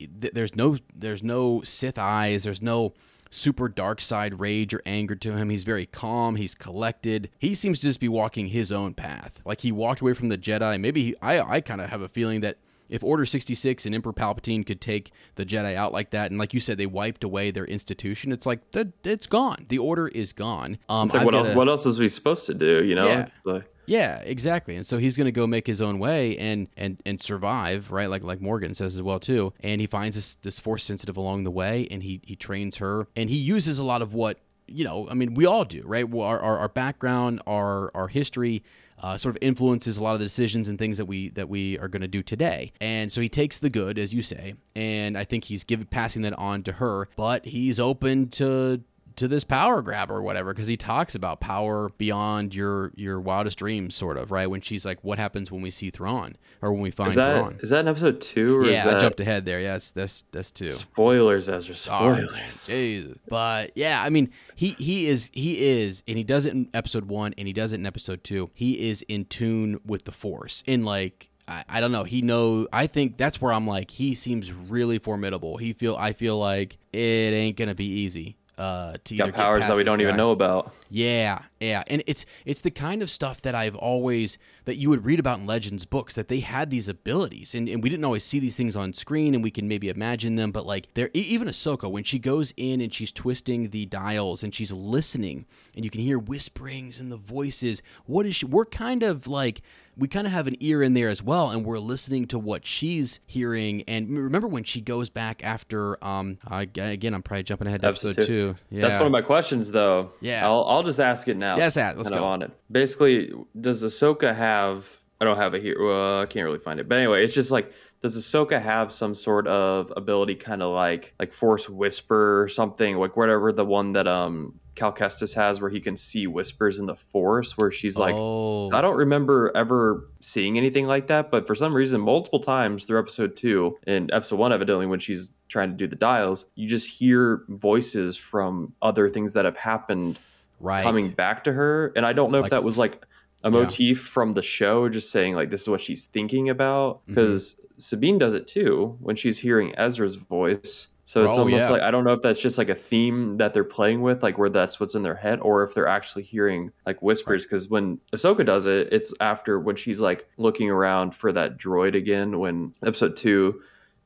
There's 0.00 0.56
no 0.56 0.76
there's 0.94 1.22
no 1.22 1.62
Sith 1.62 1.98
eyes. 1.98 2.42
There's 2.44 2.60
no 2.60 2.92
super 3.34 3.68
dark 3.68 4.00
side 4.00 4.38
rage 4.40 4.72
or 4.72 4.80
anger 4.86 5.14
to 5.16 5.36
him. 5.36 5.50
He's 5.50 5.64
very 5.64 5.86
calm. 5.86 6.36
He's 6.36 6.54
collected. 6.54 7.30
He 7.38 7.54
seems 7.54 7.78
to 7.80 7.86
just 7.86 8.00
be 8.00 8.08
walking 8.08 8.48
his 8.48 8.70
own 8.70 8.94
path. 8.94 9.40
Like 9.44 9.60
he 9.62 9.72
walked 9.72 10.00
away 10.00 10.14
from 10.14 10.28
the 10.28 10.38
Jedi. 10.38 10.80
Maybe 10.80 11.02
he, 11.02 11.16
I 11.20 11.40
I 11.40 11.60
kind 11.60 11.80
of 11.80 11.90
have 11.90 12.00
a 12.02 12.08
feeling 12.08 12.40
that. 12.42 12.58
If 12.86 13.02
Order 13.02 13.24
66 13.24 13.86
and 13.86 13.94
Emperor 13.94 14.12
Palpatine 14.12 14.64
could 14.64 14.78
take 14.78 15.10
the 15.36 15.46
Jedi 15.46 15.74
out 15.74 15.94
like 15.94 16.10
that, 16.10 16.30
and 16.30 16.38
like 16.38 16.52
you 16.52 16.60
said, 16.60 16.76
they 16.76 16.84
wiped 16.86 17.24
away 17.24 17.50
their 17.50 17.64
institution, 17.64 18.30
it's 18.30 18.44
like, 18.44 18.60
the, 18.72 18.92
it's 19.02 19.26
gone. 19.26 19.64
The 19.68 19.78
Order 19.78 20.06
is 20.08 20.34
gone. 20.34 20.76
Um, 20.90 21.06
It's 21.06 21.14
like 21.14 21.24
what 21.24 21.34
else? 21.34 21.54
What 21.54 21.66
else 21.66 21.86
is 21.86 21.98
we 21.98 22.08
supposed 22.08 22.44
to 22.46 22.54
do? 22.54 22.84
You 22.84 22.94
know, 22.94 23.06
Yeah. 23.06 23.22
it's 23.22 23.36
like 23.46 23.64
yeah, 23.86 24.18
exactly. 24.18 24.76
And 24.76 24.86
so 24.86 24.98
he's 24.98 25.16
going 25.16 25.26
to 25.26 25.32
go 25.32 25.46
make 25.46 25.66
his 25.66 25.82
own 25.82 25.98
way 25.98 26.36
and 26.38 26.68
and 26.76 27.00
and 27.04 27.20
survive, 27.20 27.90
right? 27.90 28.08
Like 28.08 28.22
like 28.22 28.40
Morgan 28.40 28.74
says 28.74 28.94
as 28.94 29.02
well 29.02 29.20
too. 29.20 29.52
And 29.60 29.80
he 29.80 29.86
finds 29.86 30.16
this 30.16 30.36
this 30.36 30.58
force 30.58 30.84
sensitive 30.84 31.16
along 31.16 31.44
the 31.44 31.50
way, 31.50 31.86
and 31.90 32.02
he 32.02 32.20
he 32.24 32.36
trains 32.36 32.76
her, 32.76 33.08
and 33.16 33.30
he 33.30 33.36
uses 33.36 33.78
a 33.78 33.84
lot 33.84 34.02
of 34.02 34.14
what 34.14 34.38
you 34.66 34.84
know. 34.84 35.08
I 35.08 35.14
mean, 35.14 35.34
we 35.34 35.46
all 35.46 35.64
do, 35.64 35.82
right? 35.84 36.06
Our 36.12 36.40
our, 36.40 36.58
our 36.58 36.68
background, 36.68 37.42
our 37.46 37.90
our 37.94 38.08
history. 38.08 38.62
Uh, 38.96 39.18
sort 39.18 39.34
of 39.34 39.42
influences 39.42 39.98
a 39.98 40.02
lot 40.02 40.14
of 40.14 40.20
the 40.20 40.24
decisions 40.24 40.68
and 40.68 40.78
things 40.78 40.96
that 40.96 41.04
we 41.04 41.28
that 41.30 41.48
we 41.48 41.76
are 41.78 41.88
going 41.88 42.00
to 42.00 42.08
do 42.08 42.22
today, 42.22 42.72
and 42.80 43.10
so 43.10 43.20
he 43.20 43.28
takes 43.28 43.58
the 43.58 43.68
good, 43.68 43.98
as 43.98 44.14
you 44.14 44.22
say, 44.22 44.54
and 44.76 45.18
I 45.18 45.24
think 45.24 45.44
he's 45.44 45.64
giving 45.64 45.86
passing 45.86 46.22
that 46.22 46.32
on 46.34 46.62
to 46.62 46.72
her. 46.74 47.08
But 47.16 47.44
he's 47.44 47.80
open 47.80 48.28
to 48.28 48.82
to 49.16 49.28
this 49.28 49.44
power 49.44 49.82
grab 49.82 50.10
or 50.10 50.22
whatever 50.22 50.52
because 50.52 50.68
he 50.68 50.76
talks 50.76 51.14
about 51.14 51.40
power 51.40 51.90
beyond 51.98 52.54
your 52.54 52.92
your 52.96 53.20
wildest 53.20 53.58
dreams 53.58 53.94
sort 53.94 54.16
of 54.16 54.30
right 54.30 54.48
when 54.48 54.60
she's 54.60 54.84
like 54.84 55.02
what 55.02 55.18
happens 55.18 55.50
when 55.50 55.62
we 55.62 55.70
see 55.70 55.90
Thrawn 55.90 56.36
or 56.62 56.72
when 56.72 56.82
we 56.82 56.90
find 56.90 57.10
is 57.10 57.16
that 57.16 57.36
Thrawn 57.36 57.58
is 57.60 57.70
that 57.70 57.80
in 57.80 57.88
episode 57.88 58.20
two 58.20 58.58
or 58.58 58.64
yeah 58.64 58.78
is 58.78 58.84
that 58.84 58.96
I 58.96 58.98
jumped 58.98 59.20
ahead 59.20 59.44
there 59.44 59.60
yes 59.60 59.90
that's 59.90 60.24
that's 60.32 60.50
two 60.50 60.70
spoilers? 60.70 61.48
Ezra, 61.48 61.76
spoilers. 61.76 62.66
Jesus. 62.66 63.18
But 63.28 63.72
yeah, 63.74 64.02
I 64.02 64.10
mean, 64.10 64.30
he 64.54 64.70
he 64.70 65.06
is 65.06 65.30
he 65.32 65.60
is, 65.66 66.02
and 66.06 66.16
he 66.16 66.24
does 66.24 66.46
it 66.46 66.52
in 66.52 66.68
episode 66.74 67.06
one, 67.06 67.34
and 67.38 67.46
he 67.46 67.52
does 67.52 67.72
it 67.72 67.76
in 67.76 67.86
episode 67.86 68.24
two. 68.24 68.50
He 68.54 68.88
is 68.88 69.02
in 69.02 69.24
tune 69.26 69.80
with 69.84 70.04
the 70.04 70.12
Force, 70.12 70.62
in 70.66 70.84
like. 70.84 71.30
I, 71.46 71.62
I 71.68 71.80
don't 71.80 71.92
know. 71.92 72.04
He 72.04 72.22
know. 72.22 72.66
I 72.72 72.86
think 72.86 73.18
that's 73.18 73.38
where 73.38 73.52
I'm 73.52 73.66
like. 73.66 73.90
He 73.90 74.14
seems 74.14 74.50
really 74.50 74.98
formidable. 74.98 75.58
He 75.58 75.74
feel. 75.74 75.94
I 75.94 76.14
feel 76.14 76.38
like 76.38 76.78
it 76.90 76.98
ain't 76.98 77.58
gonna 77.58 77.74
be 77.74 77.84
easy. 77.84 78.38
Uh, 78.56 78.96
to 79.02 79.16
Got 79.16 79.34
powers 79.34 79.66
that 79.66 79.74
we 79.74 79.82
don't 79.82 80.00
even 80.00 80.16
know 80.16 80.30
about. 80.30 80.72
Yeah, 80.88 81.42
yeah, 81.58 81.82
and 81.88 82.04
it's 82.06 82.24
it's 82.44 82.60
the 82.60 82.70
kind 82.70 83.02
of 83.02 83.10
stuff 83.10 83.42
that 83.42 83.52
I've 83.52 83.74
always 83.74 84.38
that 84.64 84.76
you 84.76 84.90
would 84.90 85.04
read 85.04 85.18
about 85.18 85.40
in 85.40 85.46
Legends 85.46 85.84
books 85.84 86.14
that 86.14 86.28
they 86.28 86.38
had 86.38 86.70
these 86.70 86.88
abilities, 86.88 87.52
and, 87.52 87.68
and 87.68 87.82
we 87.82 87.88
didn't 87.88 88.04
always 88.04 88.22
see 88.22 88.38
these 88.38 88.54
things 88.54 88.76
on 88.76 88.92
screen, 88.92 89.34
and 89.34 89.42
we 89.42 89.50
can 89.50 89.66
maybe 89.66 89.88
imagine 89.88 90.36
them, 90.36 90.52
but 90.52 90.64
like 90.64 90.86
there, 90.94 91.10
even 91.14 91.48
Ahsoka 91.48 91.90
when 91.90 92.04
she 92.04 92.20
goes 92.20 92.54
in 92.56 92.80
and 92.80 92.94
she's 92.94 93.10
twisting 93.10 93.70
the 93.70 93.86
dials 93.86 94.44
and 94.44 94.54
she's 94.54 94.70
listening, 94.70 95.46
and 95.74 95.84
you 95.84 95.90
can 95.90 96.00
hear 96.00 96.18
whisperings 96.18 97.00
and 97.00 97.10
the 97.10 97.16
voices. 97.16 97.82
What 98.06 98.24
is 98.24 98.36
she? 98.36 98.46
We're 98.46 98.66
kind 98.66 99.02
of 99.02 99.26
like 99.26 99.62
we 99.96 100.08
kind 100.08 100.26
of 100.26 100.32
have 100.32 100.46
an 100.46 100.56
ear 100.60 100.82
in 100.82 100.94
there 100.94 101.08
as 101.08 101.22
well, 101.22 101.50
and 101.50 101.64
we're 101.64 101.78
listening 101.78 102.26
to 102.28 102.38
what 102.38 102.66
she's 102.66 103.20
hearing. 103.26 103.82
And 103.86 104.16
remember 104.16 104.48
when 104.48 104.64
she 104.64 104.80
goes 104.80 105.10
back 105.10 105.42
after, 105.44 106.02
um, 106.04 106.38
I, 106.46 106.62
again, 106.62 107.14
I'm 107.14 107.22
probably 107.22 107.44
jumping 107.44 107.68
ahead 107.68 107.82
to 107.82 107.88
episode, 107.88 108.10
episode 108.10 108.26
two. 108.26 108.54
Yeah. 108.70 108.80
That's 108.82 108.96
one 108.96 109.06
of 109.06 109.12
my 109.12 109.22
questions, 109.22 109.70
though. 109.70 110.12
Yeah, 110.20 110.46
I'll, 110.46 110.64
I'll 110.64 110.82
just 110.82 111.00
ask 111.00 111.28
it 111.28 111.36
now. 111.36 111.56
Yes, 111.56 111.76
let's 111.76 112.10
go 112.10 112.24
on 112.24 112.42
it. 112.42 112.50
Basically, 112.70 113.32
does 113.60 113.84
Ahsoka 113.84 114.34
have? 114.34 114.88
I 115.20 115.24
don't 115.24 115.36
have 115.36 115.54
it 115.54 115.62
here. 115.62 115.76
Well, 115.80 116.20
I 116.20 116.26
can't 116.26 116.44
really 116.44 116.58
find 116.58 116.80
it, 116.80 116.88
but 116.88 116.98
anyway, 116.98 117.24
it's 117.24 117.34
just 117.34 117.50
like 117.50 117.72
does 118.02 118.16
Ahsoka 118.18 118.60
have 118.60 118.92
some 118.92 119.14
sort 119.14 119.46
of 119.46 119.92
ability, 119.96 120.34
kind 120.34 120.62
of 120.62 120.74
like 120.74 121.14
like 121.18 121.32
Force 121.32 121.68
Whisper 121.70 122.42
or 122.42 122.48
something, 122.48 122.96
like 122.96 123.16
whatever 123.16 123.52
the 123.52 123.64
one 123.64 123.92
that 123.92 124.06
um 124.06 124.60
Cal 124.74 124.92
Kestis 124.92 125.34
has, 125.34 125.60
where 125.60 125.70
he 125.70 125.80
can 125.80 125.96
see 125.96 126.26
whispers 126.26 126.78
in 126.78 126.86
the 126.86 126.96
Force, 126.96 127.56
where 127.56 127.70
she's 127.70 127.98
like, 127.98 128.14
oh. 128.16 128.68
I 128.72 128.80
don't 128.80 128.96
remember 128.96 129.52
ever 129.54 130.08
seeing 130.20 130.58
anything 130.58 130.86
like 130.86 131.06
that, 131.08 131.30
but 131.30 131.46
for 131.46 131.54
some 131.54 131.74
reason, 131.74 132.00
multiple 132.00 132.40
times 132.40 132.84
through 132.84 132.98
Episode 132.98 133.36
Two 133.36 133.78
and 133.86 134.10
Episode 134.12 134.38
One, 134.38 134.52
evidently 134.52 134.86
when 134.86 134.98
she's 134.98 135.32
trying 135.48 135.70
to 135.70 135.76
do 135.76 135.86
the 135.86 135.96
dials, 135.96 136.46
you 136.54 136.68
just 136.68 136.88
hear 136.88 137.44
voices 137.48 138.16
from 138.16 138.72
other 138.82 139.08
things 139.08 139.34
that 139.34 139.44
have 139.44 139.56
happened 139.56 140.18
right. 140.60 140.82
coming 140.82 141.10
back 141.10 141.44
to 141.44 141.52
her, 141.52 141.92
and 141.96 142.04
I 142.04 142.12
don't 142.12 142.32
know 142.32 142.40
like, 142.40 142.46
if 142.46 142.50
that 142.50 142.64
was 142.64 142.78
like 142.78 143.04
a 143.44 143.50
motif 143.50 143.98
yeah. 143.98 144.10
from 144.10 144.32
the 144.32 144.42
show, 144.42 144.88
just 144.88 145.10
saying 145.10 145.34
like 145.34 145.50
this 145.50 145.62
is 145.62 145.68
what 145.68 145.80
she's 145.80 146.06
thinking 146.06 146.48
about. 146.48 147.06
Because 147.06 147.54
mm-hmm. 147.54 147.78
Sabine 147.78 148.18
does 148.18 148.34
it 148.34 148.46
too 148.46 148.96
when 149.00 149.16
she's 149.16 149.38
hearing 149.38 149.74
Ezra's 149.76 150.16
voice. 150.16 150.88
So 151.06 151.24
it's 151.24 151.36
oh, 151.36 151.42
almost 151.42 151.66
yeah. 151.66 151.68
like 151.70 151.82
I 151.82 151.90
don't 151.90 152.04
know 152.04 152.14
if 152.14 152.22
that's 152.22 152.40
just 152.40 152.56
like 152.56 152.70
a 152.70 152.74
theme 152.74 153.36
that 153.36 153.52
they're 153.52 153.62
playing 153.62 154.00
with, 154.00 154.22
like 154.22 154.38
where 154.38 154.48
that's 154.48 154.80
what's 154.80 154.94
in 154.94 155.02
their 155.02 155.14
head, 155.14 155.38
or 155.40 155.62
if 155.62 155.74
they're 155.74 155.86
actually 155.86 156.22
hearing 156.22 156.72
like 156.86 157.02
whispers. 157.02 157.44
Because 157.44 157.66
right. 157.66 157.72
when 157.72 158.00
Ahsoka 158.12 158.44
does 158.44 158.66
it, 158.66 158.88
it's 158.90 159.12
after 159.20 159.60
when 159.60 159.76
she's 159.76 160.00
like 160.00 160.26
looking 160.38 160.70
around 160.70 161.14
for 161.14 161.30
that 161.32 161.58
droid 161.58 161.94
again. 161.94 162.38
When 162.38 162.72
episode 162.82 163.18
two, 163.18 163.60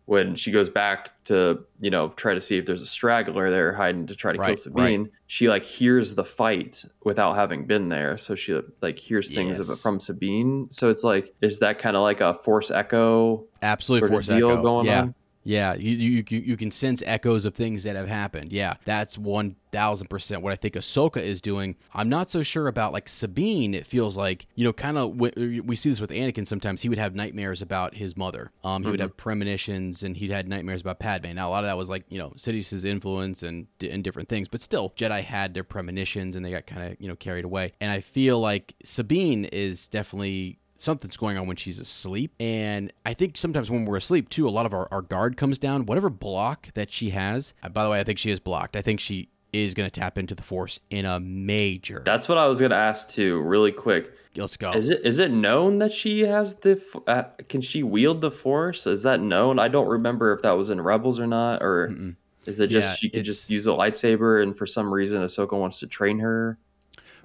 when 0.09 0.35
she 0.35 0.51
goes 0.51 0.69
back 0.69 1.23
to 1.25 1.61
you 1.81 1.91
know 1.91 2.09
try 2.17 2.35
to 2.35 2.41
see 2.41 2.59
if 2.59 2.67
there's 2.67 2.83
a 2.83 2.87
straggler 2.87 3.51
there 3.51 3.75
hiding 3.75 4.07
to 4.07 4.17
try 4.17 4.33
to 4.33 4.39
right, 4.39 4.49
kill 4.49 4.57
Sabine, 4.57 5.03
right. 5.03 5.13
she 5.29 5.49
like 5.49 5.65
hears 5.65 6.17
the 6.17 6.25
fight 6.25 6.85
without 7.05 7.35
having 7.35 7.67
been 7.67 7.91
there, 7.91 8.19
so 8.19 8.35
she 8.35 8.59
like 8.81 8.99
hears 8.99 9.31
things 9.31 9.59
yes. 9.59 9.81
from 9.81 10.01
Sabine. 10.01 10.67
So 10.71 10.89
it's 10.89 11.05
like 11.05 11.33
is 11.43 11.61
that 11.61 11.79
kind 11.79 11.97
of 11.97 12.03
like 12.03 12.21
a 12.21 12.35
force 12.35 12.73
echo? 12.73 13.45
Absolutely, 13.63 14.09
force 14.09 14.27
deal 14.27 14.51
echo. 14.51 14.63
going 14.63 14.87
yeah. 14.87 15.03
on. 15.03 15.15
Yeah, 15.49 15.77
you, 15.77 15.93
you 15.93 16.25
you 16.29 16.57
can 16.59 16.71
sense 16.71 17.03
echoes 17.07 17.47
of 17.47 17.55
things 17.55 17.85
that 17.85 17.97
have 17.97 18.07
happened. 18.07 18.53
Yeah, 18.53 18.75
that's 18.85 19.17
one 19.17 19.57
thousand 19.73 20.09
percent 20.09 20.43
what 20.43 20.53
I 20.53 20.57
think 20.57 20.75
Ahsoka 20.75 21.23
is 21.23 21.41
doing. 21.41 21.75
I'm 21.95 22.11
not 22.11 22.29
so 22.29 22.43
sure 22.43 22.69
about 22.69 22.93
like 22.93 23.09
Sabine. 23.09 23.73
It 23.73 23.87
feels 23.87 24.15
like 24.15 24.47
you 24.57 24.65
know, 24.65 24.75
kind 24.75 24.99
of 24.99 25.17
we 25.17 25.75
see 25.75 25.89
this 25.89 26.03
with 26.03 26.11
Anakin. 26.11 26.47
Sometimes 26.47 26.83
he 26.83 26.91
would 26.91 26.99
have 26.99 27.15
nightmares 27.15 27.63
about 27.63 27.95
his 27.95 28.15
mother. 28.15 28.53
Um, 28.63 28.83
he 28.83 28.85
mm-hmm. 28.85 28.91
would 28.91 29.01
have 29.01 29.17
premonitions, 29.17 30.03
and 30.03 30.19
he'd 30.19 30.31
had 30.31 30.49
nightmares 30.49 30.83
about 30.83 30.99
Padme. 30.99 31.33
Now 31.33 31.49
a 31.49 31.53
lot 31.53 31.65
of 31.65 31.69
that 31.69 31.79
was 31.79 31.89
like 31.89 32.05
you 32.11 32.19
know 32.19 32.35
Sidious's 32.37 32.85
influence 32.85 33.43
and 33.43 33.69
and 33.81 34.05
different 34.05 34.29
things, 34.29 34.49
but 34.49 34.61
still 34.61 34.93
Jedi 34.99 35.23
had 35.23 35.55
their 35.55 35.65
premonitions, 35.65 36.37
and 36.37 36.45
they 36.45 36.51
got 36.51 36.67
kind 36.67 36.93
of 36.93 37.01
you 37.01 37.09
know 37.09 37.17
carried 37.17 37.47
away. 37.47 37.73
And 37.81 37.91
I 37.91 38.01
feel 38.01 38.39
like 38.39 38.75
Sabine 38.85 39.47
is 39.47 39.89
definitely 39.89 40.59
something's 40.79 41.17
going 41.17 41.37
on 41.37 41.47
when 41.47 41.57
she's 41.57 41.79
asleep. 41.79 42.33
And 42.41 42.93
I 43.05 43.13
think 43.13 43.37
sometimes 43.37 43.69
when 43.71 43.85
we're 43.85 43.97
asleep 43.97 44.31
too, 44.31 44.49
a 44.49 44.51
lot 44.51 44.65
of 44.65 44.73
our, 44.73 44.89
our 44.91 45.03
guard 45.03 45.37
comes 45.37 45.59
down. 45.59 45.85
Whatever 45.85 46.09
block 46.09 46.73
that 46.75 46.91
she 46.91 47.11
has, 47.11 47.53
uh, 47.63 47.69
by 47.69 47.85
the 47.85 47.91
way, 47.91 48.01
I 48.01 48.05
think 48.05 48.19
she 48.19 48.31
is 48.31 48.41
blocked. 48.41 48.77
I 48.77 48.81
think 48.83 49.01
she 49.01 49.29
is 49.53 49.75
going 49.75 49.91
to 49.91 50.01
tap 50.01 50.17
into 50.17 50.35
the 50.35 50.43
force 50.43 50.81
in 50.89 51.05
a 51.05 51.21
major. 51.21 52.03
That's 52.05 52.29
what 52.29 52.39
I 52.39 52.47
was 52.49 52.61
going 52.61 52.71
to 52.71 52.77
ask 52.77 53.11
too, 53.11 53.41
really 53.41 53.73
quick. 53.73 54.13
Let's 54.37 54.57
go. 54.57 54.73
Is 54.73 54.91
it 54.91 55.05
is 55.05 55.19
it 55.19 55.33
known 55.33 55.79
that 55.79 55.93
she 55.93 56.21
has 56.21 56.55
the? 56.57 56.81
Uh, 57.09 57.25
can 57.49 57.61
she 57.61 57.83
wield 57.83 58.21
the 58.21 58.31
force? 58.31 58.87
Is 58.87 59.03
that 59.03 59.21
known? 59.21 59.59
I 59.59 59.67
don't 59.67 59.89
remember 59.89 60.33
if 60.33 60.43
that 60.43 60.53
was 60.53 60.71
in 60.71 60.81
Rebels 60.81 61.19
or 61.19 61.27
not, 61.27 61.61
or 61.61 61.89
Mm-mm. 61.89 62.15
is 62.47 62.61
it 62.61 62.69
just 62.69 62.91
yeah, 62.91 62.95
she 62.95 63.11
could 63.11 63.25
just 63.25 63.51
use 63.51 63.67
a 63.67 63.71
lightsaber 63.71 64.41
and 64.41 64.57
for 64.57 64.65
some 64.65 64.95
reason 64.95 65.23
Ahsoka 65.23 65.59
wants 65.59 65.81
to 65.81 65.89
train 65.89 66.21
her? 66.21 66.57